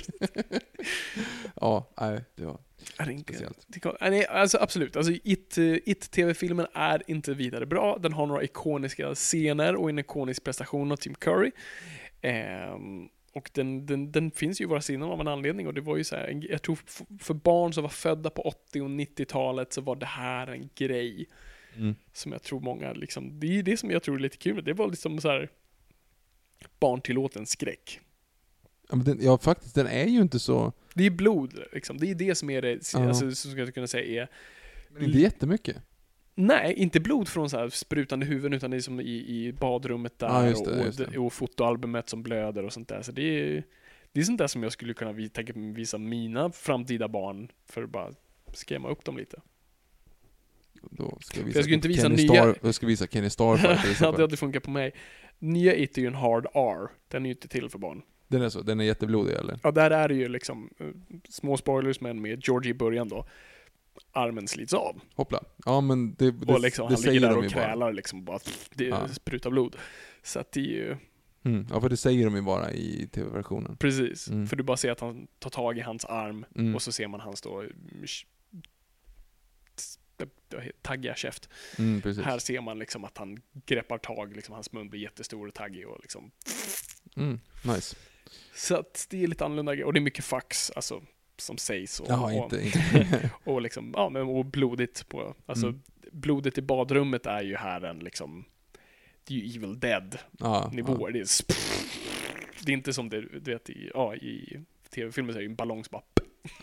Ja, 1.60 1.90
nej, 2.00 2.24
det 2.34 2.44
var 2.44 2.58
Är 2.98 3.10
inte? 3.10 3.32
speciellt. 3.32 3.66
Nej, 4.00 4.26
alltså 4.26 4.58
absolut. 4.60 4.96
Alltså 4.96 5.12
It, 5.24 5.58
eh, 5.58 5.64
It 5.64 6.10
TV-filmen 6.10 6.66
är 6.74 7.02
inte 7.06 7.34
vidare 7.34 7.66
bra. 7.66 7.98
Den 8.02 8.12
har 8.12 8.26
några 8.26 8.42
ikoniska 8.42 9.14
scener 9.14 9.76
och 9.76 9.88
en 9.90 9.98
ikonisk 9.98 10.44
prestation 10.44 10.92
av 10.92 10.96
Tim 10.96 11.14
Curry. 11.14 11.50
Ehm, 12.22 13.08
och 13.36 13.50
den, 13.54 13.86
den, 13.86 14.12
den 14.12 14.30
finns 14.30 14.60
ju 14.60 14.64
i 14.64 14.68
våra 14.68 14.80
sinnen 14.80 15.08
av 15.08 15.20
en 15.20 15.28
anledning 15.28 15.66
och 15.66 15.74
det 15.74 15.80
var 15.80 15.96
ju 15.96 16.04
så 16.04 16.16
här, 16.16 16.40
jag 16.50 16.62
tror 16.62 16.78
för 17.20 17.34
barn 17.34 17.72
som 17.72 17.82
var 17.82 17.88
födda 17.90 18.30
på 18.30 18.42
80 18.42 18.80
och 18.80 18.88
90-talet 18.90 19.72
så 19.72 19.80
var 19.80 19.96
det 19.96 20.06
här 20.06 20.46
en 20.46 20.68
grej 20.74 21.26
Mm. 21.76 21.94
som 22.12 22.32
jag 22.32 22.42
tror 22.42 22.60
många 22.60 22.92
liksom, 22.92 23.40
det 23.40 23.58
är 23.58 23.62
det 23.62 23.76
som 23.76 23.90
jag 23.90 24.02
tror 24.02 24.14
är 24.14 24.20
lite 24.20 24.36
kul. 24.36 24.64
Det 24.64 24.72
var 24.72 24.90
liksom 24.90 25.20
så 25.20 25.28
här 25.28 25.48
barntillåten 26.80 27.46
skräck. 27.46 28.00
Ja, 28.90 28.96
den, 28.96 29.18
ja, 29.22 29.38
faktiskt, 29.38 29.74
den 29.74 29.86
är 29.86 30.06
ju 30.06 30.20
inte 30.20 30.38
så... 30.38 30.72
Det 30.94 31.06
är 31.06 31.10
blod 31.10 31.58
liksom. 31.72 31.98
Det 31.98 32.10
är 32.10 32.14
det 32.14 32.34
som 32.34 32.50
är 32.50 32.62
det, 32.62 32.92
Ja. 32.94 33.08
alltså, 33.08 33.30
som 33.32 33.58
jag 33.58 33.74
kunna 33.74 33.86
säga 33.86 34.22
är 34.22 34.28
Men 34.90 35.02
inte 35.04 35.18
jättemycket. 35.18 35.76
Nej, 36.38 36.74
inte 36.74 37.00
blod 37.00 37.28
från 37.28 37.50
så 37.50 37.58
här 37.58 37.68
sprutande 37.68 38.26
huvuden 38.26 38.52
utan 38.52 38.70
det 38.70 38.76
är 38.76 38.80
som 38.80 39.00
i, 39.00 39.04
i 39.04 39.52
badrummet 39.52 40.18
där 40.18 40.48
just 40.48 40.64
det, 40.64 40.88
och, 40.88 40.94
det. 40.94 41.18
och 41.18 41.32
fotoalbumet 41.32 42.08
som 42.08 42.22
blöder 42.22 42.64
och 42.64 42.72
sånt 42.72 42.88
där. 42.88 43.02
Så 43.02 43.12
det 43.12 43.22
är, 43.22 43.62
det 44.12 44.20
är 44.20 44.24
sånt 44.24 44.38
där 44.38 44.46
som 44.46 44.62
jag 44.62 44.72
skulle 44.72 44.94
kunna 44.94 45.12
vi- 45.12 45.28
tänka 45.28 45.52
mig 45.54 45.72
visa 45.72 45.98
mina 45.98 46.50
framtida 46.50 47.08
barn 47.08 47.48
för 47.68 47.82
att 47.82 47.90
bara 47.90 48.12
skrämma 48.52 48.88
upp 48.88 49.04
dem 49.04 49.16
lite. 49.16 49.40
Då 50.90 51.18
ska 51.20 51.40
jag 51.40 51.46
visa 51.46 51.58
jag 51.58 51.64
skulle 51.64 51.76
inte 51.76 51.88
visa 51.88 52.02
Kenny 52.02 52.16
nya- 52.16 52.28
Star, 52.28 52.58
jag 52.62 52.74
ska 52.74 52.86
visa 52.86 53.06
Kenny 53.06 53.30
så 53.30 53.58
ja, 53.62 54.12
det 54.12 54.22
hade 54.22 54.36
funkat 54.36 54.62
på 54.62 54.70
mig. 54.70 54.92
Nya 55.38 55.74
It 55.74 55.98
är 55.98 56.02
ju 56.02 56.06
en 56.08 56.14
hard 56.14 56.46
R. 56.54 56.88
Den 57.08 57.22
är 57.22 57.28
ju 57.28 57.34
inte 57.34 57.48
till 57.48 57.68
för 57.68 57.78
barn. 57.78 58.02
Den 58.28 58.42
är 58.42 58.48
så, 58.48 58.62
den 58.62 58.80
är 58.80 58.84
jätteblodig 58.84 59.34
eller? 59.34 59.58
Ja, 59.62 59.70
där 59.70 59.90
är 59.90 60.08
det 60.08 60.14
ju 60.14 60.28
liksom 60.28 60.70
eh, 60.78 60.86
små 61.28 61.56
spoilers 61.56 62.00
men 62.00 62.22
med 62.22 62.42
Georgie 62.46 62.70
i 62.70 62.74
början 62.74 63.08
då. 63.08 63.26
Armen 64.12 64.48
slits 64.48 64.74
av. 64.74 65.00
Hoppla. 65.14 65.42
Ja 65.64 65.80
men 65.80 66.14
det, 66.14 66.30
det, 66.30 66.52
och 66.52 66.60
liksom 66.60 66.86
det 66.88 66.94
han 66.94 67.02
säger 67.02 67.12
ligger 67.14 67.28
där 67.28 67.36
och 67.36 67.44
ju 67.44 67.48
bara. 67.50 67.64
krälar 67.66 67.92
liksom 67.92 68.24
bara. 68.24 68.38
Det 68.74 68.84
Ja. 68.84 69.08
sprutar 69.08 69.50
blod. 69.50 69.76
Så 70.22 70.38
att 70.38 70.52
det 70.52 70.60
är 70.60 70.64
ju... 70.64 70.96
Mm. 71.44 71.66
Ja 71.70 71.80
för 71.80 71.88
det 71.88 71.96
säger 71.96 72.24
de 72.24 72.34
ju 72.36 72.42
bara 72.42 72.72
i 72.72 73.08
tv-versionen. 73.12 73.76
Precis, 73.76 74.28
Mm. 74.28 74.46
för 74.46 74.56
du 74.56 74.62
bara 74.62 74.76
ser 74.76 74.90
att 74.90 75.00
han 75.00 75.26
tar 75.38 75.50
tag 75.50 75.78
i 75.78 75.80
hans 75.80 76.04
arm 76.04 76.46
Mm. 76.54 76.74
och 76.74 76.82
så 76.82 76.92
ser 76.92 77.08
man 77.08 77.20
hans 77.20 77.40
då 77.42 77.64
taggiga 80.82 81.14
käft. 81.14 81.48
Mm. 81.78 82.02
Här 82.24 82.38
ser 82.38 82.60
man 82.60 82.78
liksom 82.78 83.04
att 83.04 83.18
han 83.18 83.38
greppar 83.66 83.98
tag, 83.98 84.36
liksom 84.36 84.54
hans 84.54 84.72
mun 84.72 84.88
blir 84.88 85.00
jättestor 85.00 85.48
och 85.48 85.54
taggig 85.54 85.88
och 85.88 85.98
liksom 86.02 86.30
Mm. 87.16 87.40
Nice. 87.64 87.96
Så 88.54 88.76
att 88.76 89.06
det 89.10 89.22
är 89.22 89.26
lite 89.26 89.44
annorlunda 89.44 89.86
och 89.86 89.92
det 89.92 89.98
är 89.98 90.00
mycket 90.00 90.24
fax, 90.24 90.70
alltså 90.70 91.02
som 91.40 91.58
sägs 91.58 92.00
och, 92.00 92.06
Jaha, 92.10 92.24
och, 92.24 92.32
inte, 92.32 92.64
inte. 92.64 93.30
och 93.44 93.60
liksom, 93.62 93.94
ja 93.96 94.08
men 94.08 94.22
och 94.22 94.44
blodigt 94.44 95.08
på, 95.08 95.34
alltså 95.46 95.66
Mm. 95.66 95.80
blodet 96.12 96.58
i 96.58 96.62
badrummet 96.62 97.26
är 97.26 97.42
ju 97.42 97.56
här 97.56 97.80
en 97.84 97.98
liksom 97.98 98.44
det 99.24 99.34
är 99.34 99.38
ju 99.38 99.56
Evil 99.56 99.80
Dead 99.80 100.18
ja, 100.38 100.70
nivåer. 100.72 101.12
Det, 101.12 101.18
är, 101.18 101.26
det 102.66 102.72
är 102.72 102.76
inte 102.76 102.92
som 102.92 103.08
det, 103.08 103.20
du 103.20 103.52
vet 103.52 103.70
i, 103.70 103.90
ja, 103.94 104.14
i 104.14 104.60
tv-filmer 104.90 105.32
så 105.32 105.38
är 105.38 105.40
det 105.40 105.44
ju 105.44 105.50
en 105.50 105.56
ballong 105.56 105.84
som 105.84 105.90
bara 105.92 106.02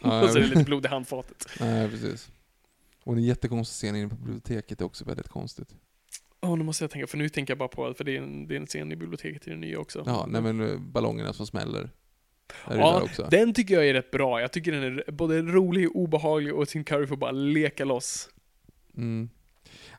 Ja, 0.02 0.22
och 0.24 0.30
så 0.30 0.38
är 0.38 0.41
det 0.41 0.48
ja. 0.48 0.54
lite 0.54 0.64
blod 0.64 0.86
i 0.86 0.88
handfatet. 0.88 1.48
Nej, 1.60 1.90
precis. 1.90 2.32
Och 3.04 3.14
en 3.14 3.24
jättekonstig 3.24 3.88
scen 3.88 3.95
inne 3.95 4.10
på 4.10 4.16
biblioteket 4.16 4.82
är 4.82 4.86
också 4.86 5.06
väldigt 5.06 5.28
konstigt. 5.28 5.76
Ja, 6.41 6.56
nu 6.56 6.64
måste 6.64 6.84
jag 6.84 6.91
tänka, 6.91 7.08
för 7.08 7.18
nu 7.18 7.30
tänker 7.30 7.52
jag 7.52 7.58
bara 7.58 7.68
på, 7.70 7.94
för 7.94 8.04
det 8.04 8.18
är 8.18 8.22
en, 8.22 8.48
det 8.48 8.56
är 8.56 8.60
en 8.60 8.66
scen 8.66 8.91
i 8.91 8.95
biblioteket 8.95 9.48
i 9.48 9.50
den 9.50 9.62
nya 9.62 9.80
också. 9.80 10.04
Ja, 10.06 10.26
nej 10.30 10.41
men 10.41 10.62
eh, 10.62 10.80
ballongerna 10.80 11.34
som 11.34 11.48
smäller. 11.48 11.90
Ja, 12.70 13.07
den 13.32 13.53
tycker 13.53 13.74
jag 13.76 13.88
är 13.90 13.94
rätt 13.94 14.11
bra. 14.11 14.41
Jag 14.41 14.52
tycker 14.52 14.72
den 14.72 14.84
är 14.84 15.11
både 15.11 15.41
rolig 15.41 15.90
och 15.90 15.95
obehaglig 15.95 16.53
och 16.53 16.68
Tim 16.68 16.84
Curry 16.84 17.07
får 17.07 17.15
bara 17.18 17.32
leka 17.32 17.86
loss. 17.86 18.30
Mm. 18.98 19.30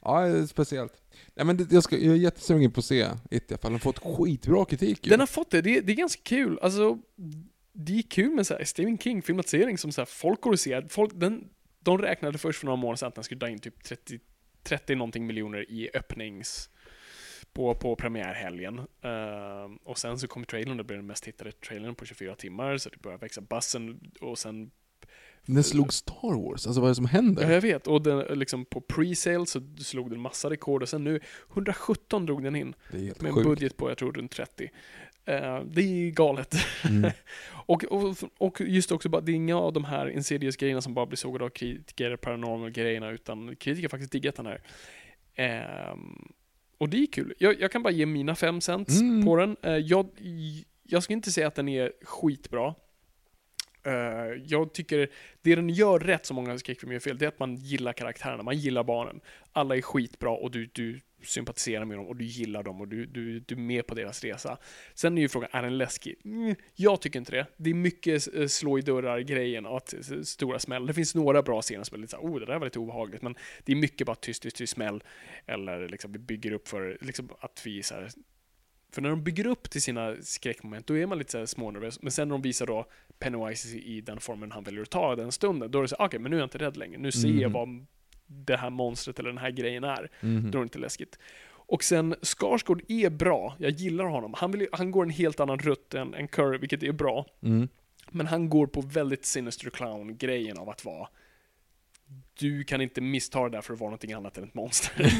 Ja, 0.02 0.46
speciellt. 0.46 0.92
Nej 1.34 1.46
men 1.46 1.56
det, 1.56 1.72
jag, 1.72 1.82
ska, 1.82 1.96
jag 1.98 2.12
är 2.14 2.18
jättesugen 2.18 2.72
på 2.72 2.78
att 2.80 2.84
se 2.84 3.06
It 3.30 3.50
i 3.50 3.54
alla 3.54 3.58
fall. 3.58 3.70
Den 3.70 3.72
har 3.72 3.78
fått 3.78 3.98
skitbra 3.98 4.64
kritik 4.64 5.06
ju. 5.06 5.10
Den 5.10 5.20
har 5.20 5.26
fått 5.26 5.50
det, 5.50 5.60
det, 5.62 5.76
är- 5.76 5.82
det 5.82 5.92
är 5.92 5.96
ganska 5.96 6.22
kul. 6.24 6.58
Alltså, 6.62 6.98
det 7.72 7.98
är 7.98 8.02
kul 8.02 8.30
med 8.30 8.46
så 8.46 8.54
här 8.54 8.64
Stephen 8.64 8.98
King-filmatisering 8.98 9.78
som 9.78 9.92
så 9.92 10.00
här 10.00 10.06
folk 10.06 10.40
går 10.40 10.50
och 10.52 10.60
ser. 10.60 10.86
Folk, 10.88 11.12
den, 11.14 11.44
de 11.80 11.98
räknade 11.98 12.38
först 12.38 12.58
för 12.58 12.66
några 12.66 12.76
månader 12.76 12.96
sedan 12.96 13.08
att 13.08 13.14
den 13.14 13.24
skulle 13.24 13.38
dra 13.38 13.48
in 13.48 13.58
typ 13.58 13.84
30, 13.84 14.18
30 14.62 14.94
någonting 14.94 15.26
miljoner 15.26 15.70
i 15.70 15.90
öppnings 15.94 16.68
på, 17.54 17.74
på 17.74 17.96
premiärhelgen. 17.96 18.78
Uh, 18.78 19.76
och 19.84 19.98
sen 19.98 20.18
så 20.18 20.28
kom 20.28 20.44
trailern, 20.44 20.76
det 20.76 20.84
blev 20.84 20.98
den 20.98 21.06
mest 21.06 21.24
tittade 21.24 21.52
trailern 21.52 21.94
på 21.94 22.04
24 22.04 22.34
timmar, 22.34 22.76
så 22.78 22.88
det 22.88 23.02
började 23.02 23.20
växa 23.20 23.40
bassen 23.40 24.00
och 24.20 24.38
sen 24.38 24.70
Den 25.46 25.64
slog 25.64 25.92
Star 25.92 26.42
Wars, 26.48 26.66
alltså 26.66 26.80
vad 26.80 26.88
är 26.88 26.90
det 26.90 26.94
som 26.94 27.06
händer? 27.06 27.42
Ja, 27.42 27.52
jag 27.52 27.60
vet. 27.60 27.86
Och 27.86 28.02
den, 28.02 28.38
liksom 28.38 28.64
på 28.64 28.80
pre-sale 28.80 29.46
så 29.46 29.60
slog 29.78 30.10
den 30.10 30.20
massa 30.20 30.50
rekord 30.50 30.82
och 30.82 30.88
sen 30.88 31.04
nu 31.04 31.20
117 31.52 32.26
drog 32.26 32.42
den 32.42 32.56
in. 32.56 32.74
Det 32.90 32.98
är 32.98 33.02
helt 33.02 33.22
med 33.22 33.28
en 33.28 33.34
sjukt. 33.34 33.46
budget 33.46 33.76
på, 33.76 33.90
jag 33.90 33.98
tror, 33.98 34.12
runt 34.12 34.30
30. 34.30 34.70
Eh, 35.24 35.60
det 35.64 35.82
är 35.82 36.10
galet. 36.10 36.54
Mm. 36.88 37.10
och, 37.66 37.84
och, 37.84 38.16
och 38.38 38.60
just 38.60 38.92
också 38.92 39.08
bara, 39.08 39.20
det 39.20 39.32
är 39.32 39.36
inga 39.36 39.56
av 39.56 39.72
de 39.72 39.84
här 39.84 40.10
Insidious-grejerna 40.10 40.80
som 40.80 40.94
bara 40.94 41.06
blir 41.06 41.16
sågade 41.16 41.44
av 41.44 41.48
kritiker, 41.48 42.16
paranormal-grejerna, 42.16 43.10
utan 43.10 43.56
kritiker 43.56 43.82
har 43.82 43.90
faktiskt 43.90 44.12
diggat 44.12 44.36
den 44.36 44.46
här. 44.46 44.62
Ehm, 45.34 46.32
och 46.84 46.90
det 46.90 46.96
är 47.02 47.06
kul. 47.06 47.34
Jag, 47.38 47.60
jag 47.60 47.72
kan 47.72 47.82
bara 47.82 47.92
ge 47.92 48.06
mina 48.06 48.34
fem 48.34 48.60
cents 48.60 49.00
Mm. 49.00 49.24
på 49.24 49.36
den. 49.36 49.56
Eh, 49.62 49.76
jag, 49.76 50.06
jag 50.82 51.02
ska 51.02 51.12
inte 51.12 51.32
säga 51.32 51.46
att 51.46 51.54
den 51.54 51.68
är 51.68 51.92
skitbra. 52.02 52.74
Uh, 53.86 54.42
jag 54.46 54.72
tycker 54.72 55.08
det 55.42 55.54
den 55.54 55.68
gör 55.68 55.98
rätt, 55.98 56.26
som 56.26 56.34
många 56.34 56.58
skräckfilmer 56.58 56.92
gör 56.92 57.00
fel, 57.00 57.18
det 57.18 57.24
är 57.24 57.28
att 57.28 57.38
man 57.38 57.56
gillar 57.56 57.92
karaktärerna, 57.92 58.42
man 58.42 58.56
gillar 58.56 58.84
barnen. 58.84 59.20
Alla 59.52 59.76
är 59.76 59.82
skitbra 59.82 60.30
och 60.30 60.50
du, 60.50 60.70
du 60.72 61.00
sympatiserar 61.26 61.84
med 61.84 61.96
dem 61.98 62.06
och 62.06 62.16
du 62.16 62.24
gillar 62.24 62.62
dem 62.62 62.80
och 62.80 62.88
du, 62.88 63.06
du, 63.06 63.40
du 63.40 63.54
är 63.54 63.58
med 63.58 63.86
på 63.86 63.94
deras 63.94 64.24
resa. 64.24 64.58
Sen 64.94 65.18
är 65.18 65.22
ju 65.22 65.28
frågan, 65.28 65.48
är 65.52 65.62
den 65.62 65.78
läskig? 65.78 66.16
Mm, 66.24 66.54
jag 66.74 67.00
tycker 67.00 67.18
inte 67.18 67.32
det. 67.32 67.46
Det 67.56 67.70
är 67.70 67.74
mycket 67.74 68.34
eh, 68.34 68.46
slå 68.46 68.78
i 68.78 68.82
dörrar-grejen 68.82 69.66
och 69.66 69.76
att, 69.76 69.94
stora 70.22 70.58
smäll. 70.58 70.86
Det 70.86 70.94
finns 70.94 71.14
några 71.14 71.42
bra 71.42 71.62
scener 71.62 71.84
som 71.84 71.94
är 71.94 72.00
lite 72.00 72.10
såhär, 72.10 72.24
oh 72.24 72.40
det 72.40 72.46
där 72.46 72.58
var 72.58 72.66
lite 72.66 72.78
obehagligt, 72.78 73.22
men 73.22 73.34
det 73.64 73.72
är 73.72 73.76
mycket 73.76 74.06
bara 74.06 74.16
tyst, 74.16 74.42
tyst, 74.42 74.56
tyst 74.56 74.72
smäll. 74.72 75.02
Eller 75.46 75.88
liksom 75.88 76.12
vi 76.12 76.18
bygger 76.18 76.52
upp 76.52 76.68
för 76.68 76.98
liksom, 77.00 77.28
att 77.40 77.62
vi 77.64 77.82
så 77.82 77.94
här, 77.94 78.10
för 78.94 79.02
när 79.02 79.10
de 79.10 79.22
bygger 79.24 79.46
upp 79.46 79.70
till 79.70 79.82
sina 79.82 80.16
skräckmoment, 80.22 80.86
då 80.86 80.96
är 80.96 81.06
man 81.06 81.18
lite 81.18 81.32
så 81.32 81.38
här 81.38 81.46
smånervös. 81.46 82.02
Men 82.02 82.12
sen 82.12 82.28
när 82.28 82.34
de 82.34 82.42
visar 82.42 82.66
då 82.66 82.86
Pennywise 83.18 83.68
i 83.78 84.00
den 84.00 84.20
formen 84.20 84.52
han 84.52 84.64
väljer 84.64 84.82
att 84.82 84.90
ta 84.90 85.16
den 85.16 85.32
stunden, 85.32 85.70
då 85.70 85.78
är 85.78 85.82
det 85.82 85.88
så 85.88 85.96
okej, 85.98 86.20
men 86.20 86.30
nu 86.30 86.36
är 86.36 86.40
jag 86.40 86.46
inte 86.46 86.58
rädd 86.58 86.76
längre. 86.76 86.98
Nu 86.98 87.12
ser 87.12 87.28
jag 87.28 87.50
Mhm. 87.50 87.52
vad 87.52 87.86
det 88.26 88.56
här 88.56 88.70
monstret 88.70 89.18
eller 89.18 89.28
den 89.28 89.38
här 89.38 89.50
grejen 89.50 89.84
är. 89.84 90.10
Mhm. 90.20 90.50
Då 90.50 90.58
är 90.58 90.60
det 90.60 90.66
inte 90.66 90.78
läskigt. 90.78 91.18
Och 91.66 91.84
sen, 91.84 92.14
Skarsgård 92.22 92.82
är 92.88 93.10
bra. 93.10 93.56
Jag 93.58 93.70
gillar 93.70 94.04
honom. 94.04 94.34
Han, 94.36 94.52
vill, 94.52 94.68
han 94.72 94.90
går 94.90 95.02
en 95.02 95.10
helt 95.10 95.40
annan 95.40 95.58
rutt 95.58 95.94
än, 95.94 96.14
än 96.14 96.28
Curry, 96.28 96.58
vilket 96.58 96.82
är 96.82 96.92
bra. 96.92 97.26
Mm. 97.42 97.68
Men 98.10 98.26
han 98.26 98.48
går 98.48 98.66
på 98.66 98.80
väldigt 98.80 99.24
Sinister 99.24 99.70
Clown-grejen 99.70 100.58
av 100.58 100.68
att 100.68 100.84
vara 100.84 101.08
du 102.38 102.64
kan 102.64 102.80
inte 102.80 103.00
missta 103.00 103.42
det 103.42 103.50
där 103.50 103.60
för 103.60 103.74
att 103.74 103.80
vara 103.80 103.90
någonting 103.90 104.12
annat 104.12 104.38
än 104.38 104.44
ett 104.44 104.54
monster. 104.54 105.12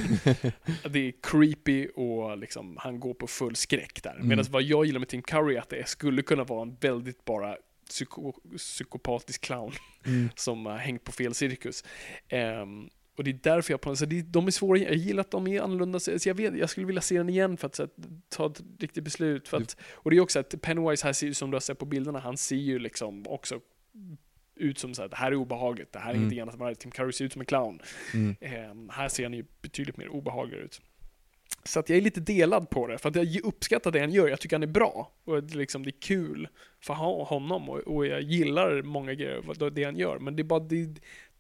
det 0.88 0.98
är 0.98 1.12
creepy 1.22 1.88
och 1.88 2.38
liksom, 2.38 2.76
han 2.80 3.00
går 3.00 3.14
på 3.14 3.26
full 3.26 3.56
skräck 3.56 4.02
där. 4.02 4.14
Mm. 4.14 4.28
Medan 4.28 4.44
vad 4.50 4.62
jag 4.62 4.86
gillar 4.86 4.98
med 4.98 5.08
Tim 5.08 5.22
Curry 5.22 5.56
är 5.56 5.60
att 5.60 5.68
det 5.68 5.88
skulle 5.88 6.22
kunna 6.22 6.44
vara 6.44 6.62
en 6.62 6.76
väldigt 6.80 7.24
bara 7.24 7.56
psyko 7.88 8.32
psykopatisk 8.56 9.40
clown 9.40 9.72
Mm. 10.06 10.28
som 10.36 10.66
har 10.66 10.76
hängt 10.76 11.04
på 11.04 11.12
fel 11.12 11.34
cirkus. 11.34 11.84
Ehm, 12.28 12.90
och 13.16 13.24
det 13.24 13.30
är 13.30 13.38
därför 13.42 13.72
jag 13.72 13.80
på 13.80 13.88
något 13.88 13.98
sätt, 13.98 14.32
de 14.32 14.46
är 14.46 14.50
svåra, 14.50 14.78
jag 14.78 14.94
gillar 14.94 15.20
att 15.20 15.30
de 15.30 15.46
är 15.46 15.60
annorlunda, 15.60 16.00
så 16.00 16.10
jag, 16.24 16.34
vet, 16.34 16.58
jag 16.58 16.70
skulle 16.70 16.86
vilja 16.86 17.02
se 17.02 17.18
den 17.18 17.28
igen 17.28 17.56
för 17.56 17.66
att, 17.66 17.80
att 17.80 17.90
ta 18.28 18.46
ett 18.46 18.62
riktigt 18.78 19.04
beslut. 19.04 19.48
För 19.48 19.56
att, 19.56 19.76
och 19.92 20.10
det 20.10 20.16
är 20.16 20.20
också 20.20 20.38
att 20.38 20.62
Pennywise 20.62 21.06
här 21.06 21.12
ser 21.12 21.26
ju, 21.26 21.34
som 21.34 21.50
du 21.50 21.54
har 21.54 21.60
sett 21.60 21.78
på 21.78 21.84
bilderna, 21.84 22.18
han 22.18 22.36
ser 22.36 22.56
ju 22.56 22.78
liksom 22.78 23.26
också 23.26 23.60
ut 24.56 24.78
som 24.78 24.94
så 24.94 25.02
här, 25.02 25.09
det 25.09 25.16
här 25.16 25.32
är 25.32 25.35
obehagligt, 25.35 25.93
det 25.93 25.98
här 25.98 26.06
är 26.06 26.10
Mm. 26.10 26.20
ingenting 26.22 26.40
annat 26.40 26.55
än 26.55 26.60
vad 26.60 26.78
Tim 26.78 26.90
Curry 26.90 27.12
ser 27.12 27.24
ut 27.24 27.32
som 27.32 27.40
en 27.40 27.47
clown. 27.47 27.81
Mm. 28.14 28.36
Ehm, 28.40 28.89
här 28.93 29.09
ser 29.09 29.22
han 29.22 29.35
ju 29.35 29.44
betydligt 29.62 29.97
mer 29.97 30.09
obehaglig 30.09 30.59
ut. 30.59 30.81
Så 31.64 31.81
att 31.81 31.89
jag 31.89 31.97
är 31.98 32.02
lite 32.02 32.20
delad 32.20 32.70
på 32.70 32.86
det, 32.86 32.98
för 32.98 33.09
att 33.09 33.16
jag 33.16 33.44
uppskattar 33.44 33.90
det 33.90 34.01
han 34.01 34.10
gör, 34.12 34.28
jag 34.28 34.40
tycker 34.40 34.56
han 34.56 34.62
är 34.62 34.66
bra. 34.66 35.12
Och 35.24 35.43
det, 35.44 35.55
är 35.55 35.59
liksom, 35.59 35.82
det 35.82 35.89
är 35.90 36.01
kul 36.01 36.48
för 36.81 36.94
ho- 36.94 37.24
honom 37.24 37.68
och, 37.70 37.78
och 37.78 38.06
jag 38.06 38.22
gillar 38.22 38.82
många 38.82 39.14
grejer, 39.14 39.40
vad- 39.44 39.72
det 39.74 39.85
han 39.85 39.97
gör. 39.97 40.18
Men 40.18 40.36
det 40.36 40.43
är 40.43 40.44
bara, 40.44 40.60
det, 40.60 40.94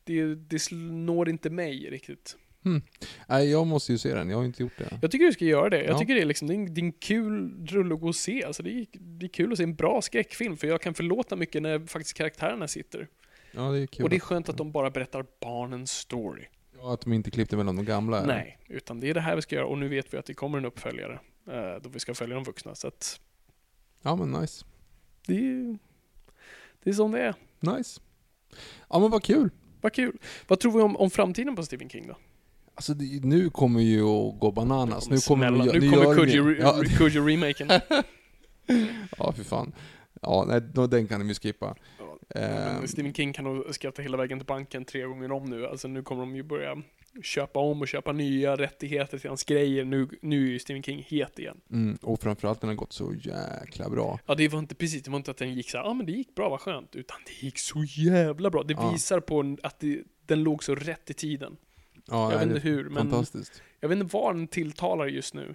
det, 0.04 0.34
det 0.34 0.70
når 0.72 1.28
inte 1.28 1.50
mig 1.50 1.90
riktigt. 1.90 2.36
Hmm. 2.64 2.82
Nej, 3.28 3.50
jag 3.50 3.66
måste 3.66 3.92
ju 3.92 3.98
se 3.98 4.14
den, 4.14 4.30
jag 4.30 4.36
har 4.36 4.44
inte 4.44 4.62
gjort 4.62 4.78
det. 4.78 4.98
Jag 5.02 5.10
tycker 5.10 5.24
du 5.26 5.32
ska 5.32 5.44
göra 5.44 5.70
det. 5.70 5.82
Jag 5.84 5.94
Ja. 5.94 5.98
tycker 5.98 6.14
det 6.14 6.20
är, 6.20 6.24
liksom, 6.24 6.48
det, 6.48 6.54
är 6.54 6.56
en, 6.56 6.74
det 6.74 6.80
är 6.80 6.84
en 6.84 6.92
kul 6.92 7.66
rulle 7.66 7.94
att 7.94 8.00
gå 8.00 8.08
och 8.08 8.16
se. 8.16 8.44
Alltså 8.44 8.62
det, 8.62 8.70
är, 8.70 8.86
det 8.92 9.26
är 9.26 9.28
kul 9.28 9.52
att 9.52 9.58
se 9.58 9.64
en 9.64 9.74
bra 9.74 10.02
skräckfilm, 10.02 10.56
för 10.56 10.66
jag 10.66 10.80
kan 10.82 10.94
förlåta 10.94 11.36
mycket 11.36 11.62
när 11.62 11.86
faktiskt 11.86 12.16
karaktärerna 12.16 12.68
sitter. 12.68 13.08
Ja, 13.52 13.62
det 13.62 13.78
är 13.80 13.86
kul. 13.86 14.04
Och 14.04 14.10
det 14.10 14.16
är 14.16 14.20
skönt 14.20 14.48
att 14.48 14.56
de 14.56 14.72
bara 14.72 14.90
berättar 14.90 15.26
barnens 15.40 15.92
story. 15.92 16.44
Ja, 16.78 16.94
att 16.94 17.00
de 17.00 17.12
inte 17.12 17.30
klippte 17.30 17.56
mellan 17.56 17.76
de 17.76 17.84
gamla. 17.84 18.18
eller? 18.22 18.34
Nej, 18.34 18.58
utan 18.68 19.00
det 19.00 19.10
är 19.10 19.14
det 19.14 19.20
här 19.20 19.36
vi 19.36 19.42
ska 19.42 19.54
göra 19.56 19.66
och 19.66 19.78
nu 19.78 19.88
vet 19.88 20.14
vi 20.14 20.18
att 20.18 20.26
det 20.26 20.34
kommer 20.34 20.58
en 20.58 20.64
uppföljare 20.64 21.20
eh, 21.50 21.82
då 21.82 21.88
vi 21.88 22.00
ska 22.00 22.14
följa 22.14 22.34
de 22.34 22.44
vuxna. 22.44 22.74
Så 22.74 22.88
att 22.88 23.20
Ja, 24.02 24.16
men 24.16 24.40
nice. 24.40 24.64
det 25.26 25.34
är, 25.34 25.78
det 26.82 26.90
är 26.90 26.94
som 26.94 27.12
det 27.12 27.20
är. 27.20 27.34
Nice. 27.60 28.00
Ja, 28.90 28.98
men 28.98 29.10
vad 29.10 29.22
kul. 29.22 29.50
Vad 29.80 29.92
kul. 29.92 30.18
Vad 30.48 30.60
tror 30.60 30.72
vi 30.72 30.80
om, 30.80 30.96
om 30.96 31.10
framtiden 31.10 31.56
på 31.56 31.62
Stephen 31.62 31.88
King 31.90 32.06
då? 32.08 32.16
Alltså 32.74 32.94
nu 33.22 33.50
kommer 33.50 33.80
ju 33.80 34.02
att 34.02 34.40
gå 34.40 34.52
bananas. 34.52 35.10
Nu 35.10 35.18
kommer, 35.18 35.50
nu 35.50 35.58
kommer 35.90 36.14
de 36.26 36.32
ju- 36.32 36.42
Coogee 36.42 36.56
ja, 36.60 36.82
Coogee 36.98 37.20
remaken. 37.20 37.68
ja, 39.18 39.32
för 39.32 39.44
fan. 39.44 39.72
Ja, 40.22 40.44
nej, 40.48 40.60
den 40.88 41.06
kan 41.08 41.20
de 41.20 41.28
ju 41.28 41.34
skippa. 41.34 41.74
Men 41.98 42.04
Ehm, 42.34 42.86
Stephen 42.86 43.14
King 43.14 43.32
kan 43.32 43.44
nog 43.44 43.74
skratta 43.74 44.02
hela 44.02 44.16
vägen 44.16 44.38
till 44.38 44.46
banken 44.46 44.84
tre 44.84 45.02
gånger 45.02 45.32
om 45.32 45.44
nu. 45.44 45.66
Alltså 45.66 45.88
nu 45.88 46.02
kommer 46.02 46.20
de 46.22 46.36
ju 46.36 46.42
börja 46.42 46.82
köpa 47.22 47.60
om 47.60 47.80
och 47.80 47.88
köpa 47.88 48.12
nya 48.12 48.56
rättigheter 48.56 49.18
till 49.18 49.30
hans 49.30 49.44
grejer. 49.44 49.84
Nu, 49.84 50.08
nu 50.22 50.46
är 50.46 50.50
ju 50.50 50.58
Stephen 50.58 50.82
King 50.82 51.06
het 51.08 51.38
igen. 51.38 51.60
mm, 51.70 51.98
och 52.02 52.20
framförallt 52.20 52.60
den 52.60 52.68
har 52.68 52.74
gått 52.74 52.92
så 52.92 53.14
jäkla 53.14 53.90
bra. 53.90 54.18
Ja, 54.26 54.34
det 54.34 54.48
var 54.48 54.58
inte 54.58 54.74
precis, 54.74 55.02
det 55.02 55.10
var 55.10 55.16
inte 55.16 55.30
att 55.30 55.36
den 55.36 55.54
gick 55.54 55.70
så 55.70 55.76
ja 55.76 55.82
ah, 55.82 55.94
men 55.94 56.06
det 56.06 56.12
gick 56.12 56.34
bra, 56.34 56.48
vad 56.48 56.60
skönt. 56.60 56.96
Utan 56.96 57.16
det 57.26 57.46
gick 57.46 57.58
så 57.58 57.84
jävla 57.84 58.50
bra. 58.50 58.62
Det 58.62 58.74
Ja. 58.74 58.90
visar 58.92 59.20
på 59.20 59.56
att 59.62 59.80
det, 59.80 60.02
den 60.26 60.42
låg 60.42 60.64
så 60.64 60.74
rätt 60.74 61.10
i 61.10 61.14
tiden. 61.14 61.56
Ja, 62.10 62.30
jag 62.32 62.38
nej, 62.38 62.46
vet 62.46 62.56
inte 62.56 62.68
hur, 62.68 62.84
men 62.84 63.10
Fantastiskt. 63.10 63.62
jag 63.80 63.88
vet 63.88 63.98
inte 63.98 64.14
var 64.14 64.34
den 64.34 64.46
tilltalar 64.48 65.06
just 65.06 65.34
nu. 65.34 65.54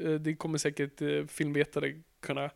Eh, 0.00 0.10
Det 0.10 0.34
kommer 0.34 0.58
säkert 0.58 1.02
eh, 1.02 1.24
filmvetare 1.26 1.94
kunna 2.20 2.50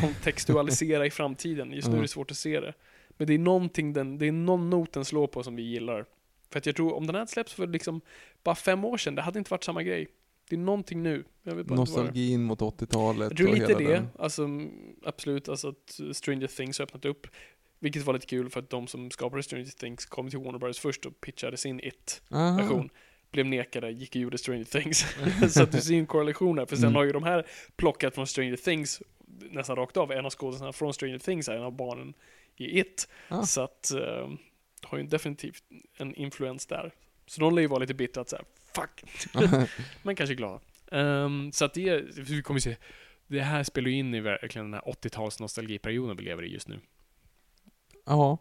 kontextualisera 0.00 1.06
i 1.06 1.10
framtiden. 1.10 1.72
Just 1.72 1.88
nu 1.88 1.96
är 1.98 2.02
det 2.02 2.08
svårt 2.08 2.30
att 2.30 2.36
se 2.36 2.60
det. 2.60 2.74
Men 3.16 3.26
det 3.26 3.34
är 3.34 3.38
någonting 3.38 3.92
den, 3.92 4.18
det 4.18 4.26
är 4.28 4.32
någon 4.32 4.70
not 4.70 4.92
den 4.92 5.04
slår 5.04 5.26
på 5.26 5.42
som 5.42 5.56
vi 5.56 5.62
gillar. 5.62 6.04
För 6.50 6.58
att 6.58 6.66
jag 6.66 6.76
tror, 6.76 6.94
om 6.94 7.06
den 7.06 7.16
här 7.16 7.26
släpps 7.26 7.52
för 7.52 7.66
liksom 7.66 8.00
bara 8.42 8.54
fem 8.54 8.84
år 8.84 8.96
sedan, 8.98 9.14
det 9.14 9.22
hade 9.22 9.38
inte 9.38 9.50
varit 9.50 9.64
samma 9.64 9.82
grej. 9.82 10.08
Det 10.48 10.56
är 10.56 10.60
någonting 10.60 11.02
nu. 11.02 11.24
Jag 11.42 11.54
vet 11.54 11.66
bara. 11.66 11.74
Nostalgin 11.76 12.42
mot 12.44 12.60
80-talet 12.60 13.30
Jag 13.30 13.36
tror 13.36 13.48
lite 13.48 13.74
det, 13.74 13.92
den. 13.92 14.08
alltså 14.18 14.44
mm, 14.44 14.70
absolut, 15.04 15.48
alltså 15.48 15.68
att 15.68 16.00
Stranger 16.16 16.46
Things 16.46 16.78
har 16.78 16.84
öppnat 16.84 17.04
upp. 17.04 17.26
Vilket 17.84 18.02
var 18.02 18.14
lite 18.14 18.26
kul 18.26 18.50
för 18.50 18.60
att 18.60 18.70
de 18.70 18.86
som 18.86 19.10
skapade 19.10 19.42
Stranger 19.42 19.64
Things 19.64 20.06
kom 20.06 20.30
till 20.30 20.38
Warner 20.38 20.58
Bros 20.58 20.78
först 20.78 21.06
och 21.06 21.20
pitchade 21.20 21.56
sin. 21.56 21.80
It-version. 21.80 22.90
Blev 23.30 23.46
nekade, 23.46 23.90
gick 23.90 24.10
och 24.10 24.16
gjorde 24.16 24.38
Stranger 24.38 24.64
Things. 24.64 25.06
så 25.54 25.62
att 25.62 25.72
du 25.72 25.80
ser 25.80 25.94
en 25.94 26.06
korrelation 26.06 26.58
här, 26.58 26.66
för 26.66 26.76
sen 26.76 26.84
Mm. 26.84 26.94
har 26.94 27.04
ju 27.04 27.12
de 27.12 27.22
här 27.22 27.46
plockat 27.76 28.14
från 28.14 28.26
Stranger 28.26 28.56
Things 28.56 29.02
nästan 29.50 29.76
rakt 29.76 29.96
av. 29.96 30.12
En 30.12 30.24
av 30.26 30.30
skådespelarna 30.30 30.72
från 30.72 30.94
Stranger 30.94 31.18
Things 31.18 31.48
är 31.48 31.56
en 31.56 31.62
av 31.62 31.72
barnen 31.76 32.14
i 32.56 32.80
It. 32.80 33.08
Ah. 33.28 33.42
Så 33.42 33.60
att, 33.60 33.90
eh, 33.90 34.28
har 34.82 34.98
ju 34.98 35.04
definitivt 35.04 35.62
en 35.96 36.14
influens 36.14 36.66
där. 36.66 36.92
Så 37.26 37.40
de 37.40 37.54
lär 37.54 37.62
ju 37.62 37.68
vara 37.68 37.78
lite 37.78 37.94
bittra 37.94 38.20
att 38.20 38.28
säga 38.28 38.42
fuck. 38.74 39.04
Men 40.02 40.16
kanske 40.16 40.34
glada. 40.34 40.60
Ehm, 40.92 41.52
så 41.52 41.64
att 41.64 41.74
det, 41.74 42.00
vi 42.16 42.42
kommer 42.42 42.60
se, 42.60 42.76
det 43.26 43.40
här 43.40 43.62
spelar 43.62 43.88
ju 43.88 43.94
in 43.96 44.14
i 44.14 44.20
verkligen 44.20 44.70
den 44.70 44.74
här 44.84 44.92
80-tals 44.92 45.40
nostalgiperioden 45.40 46.16
vi 46.16 46.22
lever 46.22 46.42
i 46.42 46.52
just 46.52 46.68
nu. 46.68 46.80
Ja. 48.06 48.38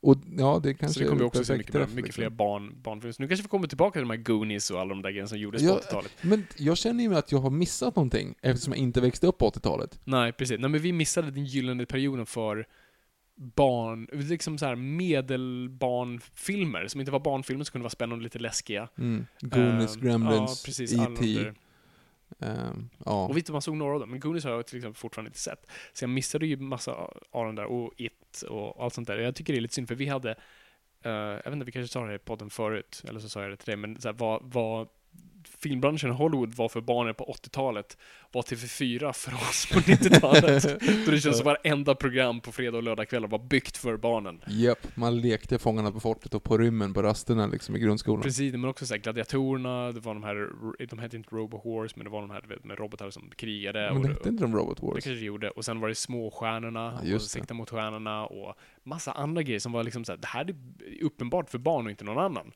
Och 0.00 0.16
ja, 0.38 0.60
det 0.62 0.74
kanske 0.74 0.94
så 0.94 1.00
det 1.00 1.06
kommer 1.08 1.22
är 1.22 1.26
också 1.26 1.44
se 1.44 1.56
mycket, 1.56 1.72
träff, 1.72 1.90
mycket 1.90 2.04
liksom. 2.04 2.20
fler 2.22 2.30
barn, 2.30 2.82
barnfilmer. 2.82 3.14
Nu 3.18 3.28
kanske 3.28 3.42
vi 3.42 3.48
kommer 3.48 3.68
tillbaka 3.68 3.92
till 3.92 4.02
de 4.08 4.10
här 4.10 4.16
Goonies 4.16 4.70
och 4.70 4.80
alla 4.80 4.88
de 4.88 5.02
där 5.02 5.10
grejerna 5.10 5.28
som 5.28 5.38
gjordes 5.38 5.62
på 5.62 5.68
Ja, 5.68 5.80
80-talet. 5.88 6.12
Men 6.22 6.46
jag 6.56 6.78
känner 6.78 7.04
ju 7.04 7.14
att 7.16 7.32
jag 7.32 7.38
har 7.38 7.50
missat 7.50 7.96
någonting 7.96 8.34
eftersom 8.42 8.72
jag 8.72 8.78
inte 8.78 9.00
växte 9.00 9.26
upp 9.26 9.38
på 9.38 9.50
80-talet. 9.50 10.00
Nej, 10.04 10.32
precis. 10.32 10.58
Nej, 10.60 10.70
men 10.70 10.80
vi 10.80 10.92
missade 10.92 11.30
den 11.30 11.44
gyllene 11.44 11.86
perioden 11.86 12.26
för 12.26 12.66
barn, 13.36 14.08
liksom 14.12 14.58
så 14.58 14.66
här 14.66 14.76
medelbarnfilmer, 14.76 16.88
som 16.88 17.00
inte 17.00 17.12
var 17.12 17.20
barnfilmer, 17.20 17.64
som 17.64 17.72
kunde 17.72 17.82
vara 17.82 17.90
spännande 17.90 18.16
och 18.16 18.22
lite 18.22 18.38
läskiga. 18.38 18.88
Mm. 18.98 19.26
Goonies, 19.40 19.96
Ehm, 19.96 20.02
Gremlins, 20.02 20.80
E.T. 20.80 21.52
Um, 22.38 22.90
ja. 23.04 23.26
Och 23.26 23.36
visst, 23.36 23.50
man 23.50 23.62
såg 23.62 23.76
några 23.76 23.94
av 23.94 24.00
dem, 24.00 24.10
men 24.10 24.20
Goonies 24.20 24.44
har 24.44 24.50
jag 24.50 24.66
till 24.66 24.76
exempel 24.76 24.96
fortfarande 24.98 25.28
inte 25.28 25.38
sett. 25.38 25.70
Så 25.92 26.04
jag 26.04 26.10
missade 26.10 26.46
ju 26.46 26.56
massa 26.56 26.92
av 27.30 27.44
dem 27.44 27.54
där, 27.54 27.64
och 27.64 27.92
It 27.96 28.42
och 28.48 28.84
allt 28.84 28.94
sånt 28.94 29.08
där. 29.08 29.18
Jag 29.18 29.34
tycker 29.34 29.52
det 29.52 29.58
är 29.58 29.60
lite 29.60 29.74
synd, 29.74 29.88
för 29.88 29.94
vi 29.94 30.06
hade, 30.06 30.30
uh, 31.06 31.12
jag 31.12 31.44
vet 31.44 31.52
inte, 31.52 31.64
vi 31.64 31.72
kanske 31.72 31.92
sa 31.92 32.00
det 32.00 32.06
här 32.06 32.14
i 32.14 32.18
podden 32.18 32.50
förut, 32.50 33.02
eller 33.08 33.20
så 33.20 33.28
sa 33.28 33.42
jag 33.42 33.50
det 33.50 33.56
till 33.56 33.66
dig, 33.66 33.76
men 33.76 34.00
så 34.00 34.08
här, 34.08 34.16
vad, 34.18 34.42
vad 34.52 34.88
filmbranschen 35.58 36.10
i 36.10 36.12
Hollywood 36.12 36.54
var 36.54 36.68
för 36.68 36.80
barnen 36.80 37.14
på 37.14 37.24
80-talet 37.24 37.98
var 38.32 38.42
TV4 38.42 39.12
för 39.12 39.34
oss 39.34 39.66
på 39.72 39.78
90-talet. 39.80 40.62
Då 41.06 41.10
det 41.10 41.20
känns 41.20 41.36
som 41.36 41.44
varenda 41.44 41.94
program 41.94 42.40
på 42.40 42.52
fredag 42.52 42.76
och 42.76 42.82
lördagkvällar 42.82 43.28
var 43.28 43.38
byggt 43.38 43.76
för 43.76 43.96
barnen. 43.96 44.40
Japp, 44.48 44.78
man 44.96 45.20
lekte 45.20 45.58
Fångarna 45.58 45.92
på 45.92 46.00
fortet 46.00 46.34
och 46.34 46.42
på 46.44 46.58
rymmen 46.58 46.94
på 46.94 47.02
rasterna 47.02 47.46
liksom 47.46 47.76
i 47.76 47.78
grundskolan. 47.78 48.22
Precis, 48.22 48.52
men 48.52 48.64
också 48.64 48.86
så 48.86 48.94
här, 48.94 49.00
gladiatorerna, 49.00 49.92
det 49.92 50.00
var 50.00 50.14
de 50.14 50.22
här, 50.24 50.50
de 50.86 50.98
hette 50.98 51.16
inte 51.16 51.36
Robo 51.36 51.56
Horse, 51.58 51.94
men 51.96 52.04
det 52.04 52.10
var 52.10 52.20
de 52.20 52.30
här 52.30 52.42
vet, 52.48 52.64
med 52.64 52.78
robotar 52.78 53.10
som 53.10 53.30
krigade. 53.36 53.90
Men 53.92 54.02
det 54.02 54.08
hette 54.08 54.28
inte 54.28 54.44
de 54.44 54.56
Robot 54.56 54.80
det 54.80 54.86
Wars? 54.86 54.92
kanske 54.94 55.10
det 55.10 55.26
gjorde. 55.26 55.50
Och 55.50 55.64
sen 55.64 55.80
var 55.80 55.88
det 55.88 55.94
småstjärnorna, 55.94 56.92
Ja, 57.04 57.14
och 57.14 57.20
det. 57.20 57.20
sikta 57.20 57.54
mot 57.54 57.70
stjärnorna 57.70 58.26
och 58.26 58.54
massa 58.82 59.12
andra 59.12 59.42
grejer 59.42 59.60
som 59.60 59.72
var 59.72 59.84
liksom 59.84 60.04
så 60.04 60.12
här, 60.12 60.16
det 60.18 60.26
här 60.26 60.44
är 60.50 60.54
uppenbart 61.04 61.50
för 61.50 61.58
barn 61.58 61.84
och 61.84 61.90
inte 61.90 62.04
någon 62.04 62.18
annan. 62.24 62.52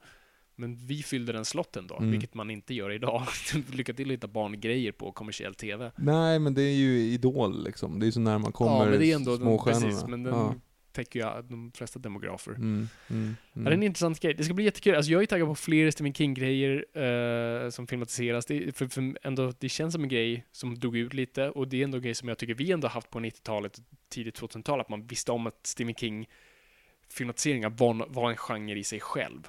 Men 0.60 0.76
vi 0.86 1.02
fyllde 1.02 1.32
den 1.32 1.44
slotten 1.44 1.86
då, 1.86 1.96
Mm. 1.96 2.10
vilket 2.10 2.34
man 2.34 2.50
inte 2.50 2.74
gör 2.74 2.90
idag. 2.92 3.22
Lycka 3.72 3.92
till 3.94 4.06
att 4.08 4.12
hitta 4.12 4.28
barngrejer 4.28 4.92
på 4.92 5.12
kommersiell 5.12 5.54
TV. 5.54 5.92
Nej, 5.96 6.38
men 6.38 6.54
det 6.54 6.62
är 6.62 6.74
ju 6.74 6.98
Idol 6.98 7.64
liksom. 7.64 8.00
Det 8.00 8.06
är 8.06 8.10
så 8.10 8.20
när 8.20 8.38
man 8.38 8.52
kommer 8.52 8.70
ja, 8.84 8.90
men 8.90 8.98
det 9.00 9.12
är 9.12 9.16
ändå, 9.16 9.36
småstjärnorna. 9.36 9.86
precis, 9.86 10.06
men 10.08 10.22
den 10.22 10.34
ja. 10.34 10.54
täcker 10.92 11.20
ju 11.20 11.42
de 11.42 11.72
flesta 11.74 11.98
demografer. 11.98 12.52
mm, 12.52 12.88
mm, 13.08 13.36
Ja, 13.52 13.60
det 13.60 13.60
är 13.60 13.66
en 13.66 13.72
mm. 13.72 13.82
intressant 13.82 14.20
grej. 14.20 14.34
Det 14.34 14.44
ska 14.44 14.54
bli 14.54 14.64
jättekul. 14.64 14.94
Alltså 14.94 15.12
jag 15.12 15.22
är 15.22 15.26
taggad 15.26 15.48
på 15.48 15.54
fler 15.54 15.90
Stephen 15.90 16.14
King-grejer 16.14 16.84
eh, 17.64 17.70
som 17.70 17.86
filmatiseras. 17.86 18.46
Det, 18.46 18.76
för, 18.76 18.86
för 18.88 19.16
ändå, 19.22 19.52
det 19.58 19.68
känns 19.68 19.92
som 19.94 20.02
en 20.02 20.08
grej 20.08 20.44
som 20.52 20.78
dog 20.78 20.96
ut 20.96 21.14
lite 21.14 21.50
och 21.50 21.68
det 21.68 21.80
är 21.80 21.84
ändå 21.84 21.96
en 21.96 22.02
grej 22.02 22.14
som 22.14 22.28
jag 22.28 22.38
tycker 22.38 22.54
vi 22.54 22.72
ändå 22.72 22.88
haft 22.88 23.10
på 23.10 23.20
90-talet 23.20 23.78
och 23.78 23.84
tidigt 24.08 24.40
2000-tal, 24.40 24.80
att 24.80 24.88
man 24.88 25.06
visste 25.06 25.32
om 25.32 25.46
att 25.46 25.60
Stephen 25.66 25.94
King 25.94 26.26
filmatiseringar 27.08 27.70
var, 27.70 28.06
var 28.08 28.30
en 28.30 28.36
genre 28.36 28.78
i 28.78 28.84
sig 28.84 29.00
själv. 29.00 29.48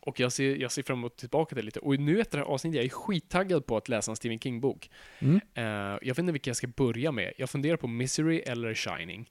Och 0.00 0.20
jag 0.20 0.32
ser, 0.32 0.56
jag 0.56 0.72
ser 0.72 0.82
fram 0.82 0.98
emot 0.98 1.16
tillbaka 1.16 1.48
till 1.48 1.56
det 1.56 1.62
lite. 1.62 1.80
Och 1.80 2.00
nu 2.00 2.20
efter 2.20 2.38
det 2.38 2.44
här 2.44 2.50
avsnittet, 2.50 2.76
jag 2.76 2.84
är 2.84 2.88
skittaggad 2.88 3.66
på 3.66 3.76
att 3.76 3.88
läsa 3.88 4.12
en 4.12 4.16
Stephen 4.16 4.38
King-bok. 4.38 4.90
Mm. 5.18 5.40
Eh, 5.54 5.64
jag 6.02 6.06
vet 6.06 6.18
inte 6.18 6.32
vilka 6.32 6.50
jag 6.50 6.56
ska 6.56 6.66
börja 6.66 7.12
med. 7.12 7.32
Jag 7.38 7.50
funderar 7.50 7.76
på 7.76 7.86
Misery 7.88 8.38
eller 8.38 8.74
Shining. 8.74 9.30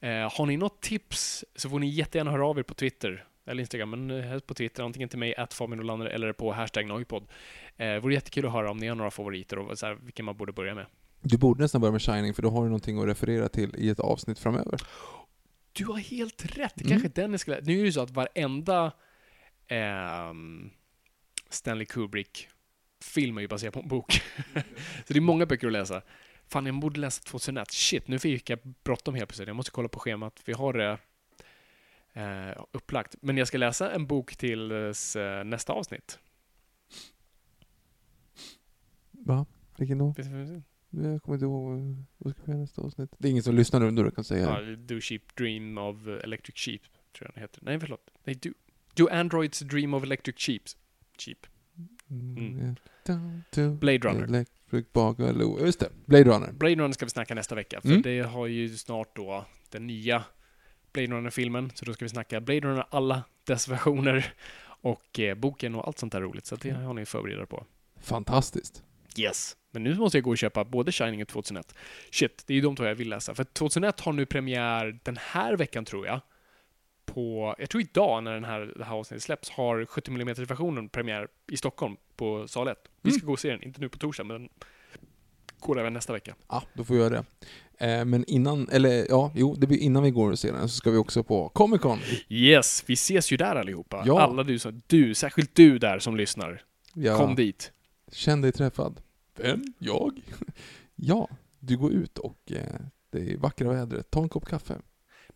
Eh, 0.00 0.10
har 0.36 0.46
ni 0.46 0.56
något 0.56 0.82
tips 0.82 1.44
så 1.56 1.68
får 1.68 1.78
ni 1.78 1.88
jättegärna 1.88 2.30
höra 2.30 2.46
av 2.46 2.58
er 2.58 2.62
på 2.62 2.74
Twitter 2.74 3.24
eller 3.46 3.60
Instagram, 3.60 3.90
men 3.90 4.10
eh, 4.10 4.20
helst 4.24 4.46
på 4.46 4.54
Twitter, 4.54 4.82
antingen 4.82 5.08
till 5.08 5.18
mig, 5.18 5.36
att 5.36 5.54
Fabian 5.54 5.78
Nolander, 5.78 6.06
eller 6.06 6.32
på 6.32 6.52
hashtag 6.52 6.86
Noipod. 6.86 7.24
Eh, 7.76 7.96
vore 7.96 8.14
jättekul 8.14 8.46
att 8.46 8.52
höra 8.52 8.70
om 8.70 8.76
ni 8.76 8.86
har 8.86 8.94
några 8.96 9.10
favoriter 9.10 9.58
och 9.58 9.78
så 9.78 9.86
här, 9.86 9.94
vilken 9.94 10.24
man 10.24 10.36
borde 10.36 10.52
börja 10.52 10.74
med. 10.74 10.86
Du 11.20 11.38
borde 11.38 11.62
nästan 11.62 11.80
börja 11.80 11.92
med 11.92 12.02
Shining, 12.02 12.34
för 12.34 12.42
då 12.42 12.50
har 12.50 12.62
du 12.62 12.68
någonting 12.68 12.98
att 12.98 13.06
referera 13.06 13.48
till 13.48 13.74
i 13.78 13.88
ett 13.88 14.00
avsnitt 14.00 14.38
framöver. 14.38 14.80
Du 15.72 15.84
har 15.84 15.98
helt 15.98 16.44
rätt, 16.58 16.72
det 16.74 16.84
Mm. 16.84 16.90
kanske 17.00 17.08
är 17.20 17.22
den 17.22 17.30
jag 17.30 17.40
ska 17.40 17.50
lä- 17.50 17.60
Nu 17.62 17.72
är 17.72 17.78
det 17.78 17.84
ju 17.86 17.92
så 17.92 18.00
att 18.00 18.10
varenda 18.10 18.92
ehm, 19.68 20.70
Stanley 21.48 21.86
Kubrick-film 21.86 23.36
är 23.38 23.42
ju 23.42 23.48
baserad 23.48 23.72
på 23.74 23.80
en 23.80 23.88
bok. 23.88 24.12
så 25.06 25.12
det 25.12 25.16
är 25.16 25.20
många 25.20 25.46
böcker 25.46 25.66
att 25.66 25.72
läsa. 25.72 26.02
Fan, 26.46 26.66
jag 26.66 26.80
borde 26.80 27.00
läsa 27.00 27.22
2001. 27.22 27.70
Shit, 27.70 28.08
nu 28.08 28.18
fick 28.18 28.50
jag 28.50 28.58
bråttom 28.84 29.14
helt 29.14 29.28
plötsligt. 29.28 29.48
Jag 29.48 29.56
måste 29.56 29.70
kolla 29.70 29.88
på 29.88 29.98
schemat. 29.98 30.40
Vi 30.44 30.52
har 30.52 30.72
det 30.72 30.98
eh, 32.12 32.64
upplagt. 32.72 33.14
Men 33.20 33.36
jag 33.36 33.48
ska 33.48 33.58
läsa 33.58 33.92
en 33.92 34.06
bok 34.06 34.36
till 34.36 34.70
eh, 34.70 35.44
nästa 35.44 35.72
avsnitt. 35.72 36.18
Va? 39.10 39.46
Vilken 39.76 39.98
då? 39.98 40.14
Jag 40.90 41.22
kommer 41.22 41.34
inte 41.36 41.44
ihåg. 41.44 41.96
vad- 42.18 42.32
ska 42.34 42.42
vi 42.44 42.52
göra 42.52 42.60
nästa 42.60 42.82
avsnitt? 42.82 43.10
Det 43.18 43.28
är 43.28 43.30
ingen 43.30 43.42
som 43.42 43.54
lyssnar 43.54 43.90
nu, 43.90 44.02
då 44.04 44.10
kan 44.10 44.24
säga 44.24 44.60
Ja. 44.60 44.76
Do 44.76 45.00
Sheep 45.00 45.20
Dream 45.34 45.78
of 45.78 46.06
Electric 46.06 46.56
Sheep, 46.56 46.80
tror 47.12 47.26
jag 47.28 47.34
den 47.34 47.42
heter. 47.42 47.60
Nej, 47.62 47.80
förlåt. 47.80 48.10
Nej, 48.24 48.34
Do, 48.34 48.50
do 48.94 49.08
Androids 49.08 49.60
Dream 49.60 49.94
of 49.94 50.02
Electric 50.04 50.36
Sheeps. 50.38 50.76
Sheep. 51.18 51.38
Mm. 52.10 52.76
To 53.50 53.70
Blade 53.70 54.08
Runner. 54.08 54.24
Electric. 54.24 54.86
Just 55.60 55.80
det, 55.80 55.88
Blade 56.06 56.24
Runner. 56.24 56.52
Blade 56.52 56.74
Runner 56.74 56.92
ska 56.92 57.04
vi 57.06 57.10
snacka 57.10 57.34
nästa 57.34 57.54
vecka, 57.54 57.80
för 57.80 57.88
Mm. 57.88 58.02
det 58.02 58.20
har 58.20 58.46
ju 58.46 58.76
snart 58.76 59.16
då 59.16 59.44
den 59.70 59.86
nya 59.86 60.24
Blade 60.92 61.08
Runner-filmen, 61.14 61.72
så 61.74 61.84
då 61.84 61.94
ska 61.94 62.04
vi 62.04 62.08
snacka 62.08 62.40
Blade 62.40 62.60
Runner, 62.60 62.86
alla 62.90 63.22
dess 63.44 63.68
versioner, 63.68 64.32
och 64.66 65.20
eh, 65.20 65.34
boken 65.34 65.74
och 65.74 65.86
allt 65.86 65.98
sånt 65.98 66.12
där 66.12 66.20
roligt, 66.20 66.46
så 66.46 66.56
det 66.56 66.70
har 66.70 66.94
ni 66.94 67.02
att 67.02 67.08
förbereda 67.08 67.42
er 67.42 67.46
på. 67.46 67.66
Fantastiskt. 68.00 68.82
Yes. 69.16 69.56
Men 69.70 69.82
nu 69.82 69.94
måste 69.94 70.18
jag 70.18 70.24
gå 70.24 70.30
och 70.30 70.38
köpa 70.38 70.64
både 70.64 70.92
Shining 70.92 71.22
och 71.22 71.28
2001. 71.28 71.74
Shit, 72.10 72.44
det 72.46 72.52
är 72.52 72.54
ju 72.54 72.60
de 72.60 72.76
två 72.76 72.84
jag 72.84 72.94
vill 72.94 73.08
läsa. 73.08 73.34
För 73.34 73.44
2001 73.44 74.00
har 74.00 74.12
nu 74.12 74.26
premiär 74.26 74.98
den 75.02 75.16
här 75.20 75.56
veckan, 75.56 75.84
tror 75.84 76.06
jag. 76.06 76.20
På, 77.14 77.54
jag 77.58 77.70
tror 77.70 77.82
idag 77.82 78.24
när 78.24 78.34
den 78.34 78.44
här, 78.44 78.72
det 78.76 78.84
här 78.84 78.94
avsnittet 78.94 79.22
släpps, 79.22 79.50
har 79.50 79.84
70 79.86 80.10
mm 80.10 80.34
versionen 80.34 80.88
premiär 80.88 81.28
i 81.50 81.56
Stockholm 81.56 81.96
på 82.16 82.48
sal 82.48 82.68
1. 82.68 82.78
Vi 83.02 83.10
ska 83.10 83.26
gå 83.26 83.32
och 83.32 83.38
se 83.38 83.50
den, 83.50 83.62
inte 83.62 83.80
nu 83.80 83.88
på 83.88 83.98
torsdag, 83.98 84.24
men 84.24 84.48
går 85.58 85.80
även 85.80 85.92
nästa 85.92 86.12
vecka. 86.12 86.34
Ja, 86.48 86.62
då 86.74 86.84
får 86.84 86.94
vi 86.94 87.00
göra 87.00 87.10
det. 87.10 87.24
Eh, 87.86 88.04
men 88.04 88.24
innan, 88.24 88.68
eller 88.68 89.06
ja, 89.08 89.32
jo, 89.34 89.54
det 89.54 89.66
blir 89.66 89.78
innan 89.78 90.02
vi 90.02 90.10
går 90.10 90.30
och 90.30 90.38
ser 90.38 90.52
den 90.52 90.68
så 90.68 90.76
ska 90.76 90.90
vi 90.90 90.96
också 90.96 91.22
på 91.22 91.48
Comic 91.48 91.80
Con. 91.80 91.98
Yes, 92.28 92.84
vi 92.86 92.94
ses 92.94 93.32
ju 93.32 93.36
där 93.36 93.56
allihopa. 93.56 94.02
Ja. 94.06 94.20
Alla 94.20 94.42
du 94.42 94.58
som, 94.58 94.82
du, 94.86 95.14
särskilt 95.14 95.54
du 95.54 95.78
där 95.78 95.98
som 95.98 96.16
lyssnar. 96.16 96.62
Ja, 96.94 97.18
Kom 97.18 97.34
dit. 97.34 97.72
Känn 98.12 98.40
dig 98.40 98.52
träffad. 98.52 99.00
Vem? 99.36 99.62
Jag? 99.78 100.22
ja, 100.94 101.28
du 101.58 101.76
går 101.76 101.92
ut 101.92 102.18
och 102.18 102.52
eh, 102.52 102.80
det 103.10 103.32
är 103.32 103.36
vackra 103.36 103.68
vädret. 103.68 104.10
Ta 104.10 104.22
en 104.22 104.28
kopp 104.28 104.46
kaffe. 104.46 104.78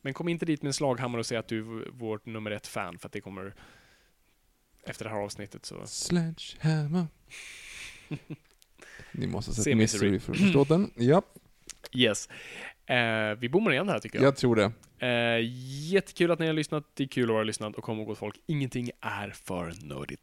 Men 0.09 0.15
kom 0.15 0.29
inte 0.29 0.47
dit 0.47 0.63
med 0.63 0.69
en 0.69 0.75
slaghammare 0.75 1.21
och 1.21 1.27
säg 1.27 1.39
att 1.39 1.49
du 1.49 1.59
är 1.59 1.91
vårt 1.91 2.27
nummer 2.27 2.51
ett 2.51 2.67
fan, 2.67 2.99
för 2.99 3.09
att 3.09 3.13
det 3.13 3.21
kommer 3.21 3.55
efter 4.85 5.05
det 5.05 5.11
här 5.11 5.19
avsnittet 5.19 5.65
så... 5.65 5.87
Sledgehammer. 5.87 7.07
Ni 9.13 9.27
måste 9.27 9.51
ha 9.51 9.55
Se 9.55 9.63
sett. 9.63 9.77
Misery 9.77 10.21
för 10.21 10.33
att 10.33 10.39
förstå 10.39 10.65
den. 10.65 10.91
Ja, 10.95 11.23
Yes. 11.93 12.29
Eh, 12.87 13.35
vi 13.39 13.49
bommar 13.49 13.73
igen 13.73 13.89
här 13.89 13.99
tycker 13.99 14.19
jag. 14.19 14.27
jag 14.27 14.37
tror 14.37 14.57
det. 14.57 14.73
Eh, 15.07 15.41
jättekul 15.93 16.31
att 16.31 16.39
ni 16.39 16.47
har 16.47 16.55
lyssnat. 16.55 16.85
Det 16.95 17.05
är 17.05 17.09
kul 17.09 17.31
att 17.31 17.35
vara 17.35 17.45
lyssnat 17.45 17.75
och 17.75 17.85
kom 17.85 17.99
ihåg 17.99 18.07
gott 18.07 18.19
folk, 18.19 18.41
ingenting 18.47 18.91
är 19.01 19.31
för 19.31 19.73
nördigt. 19.83 20.23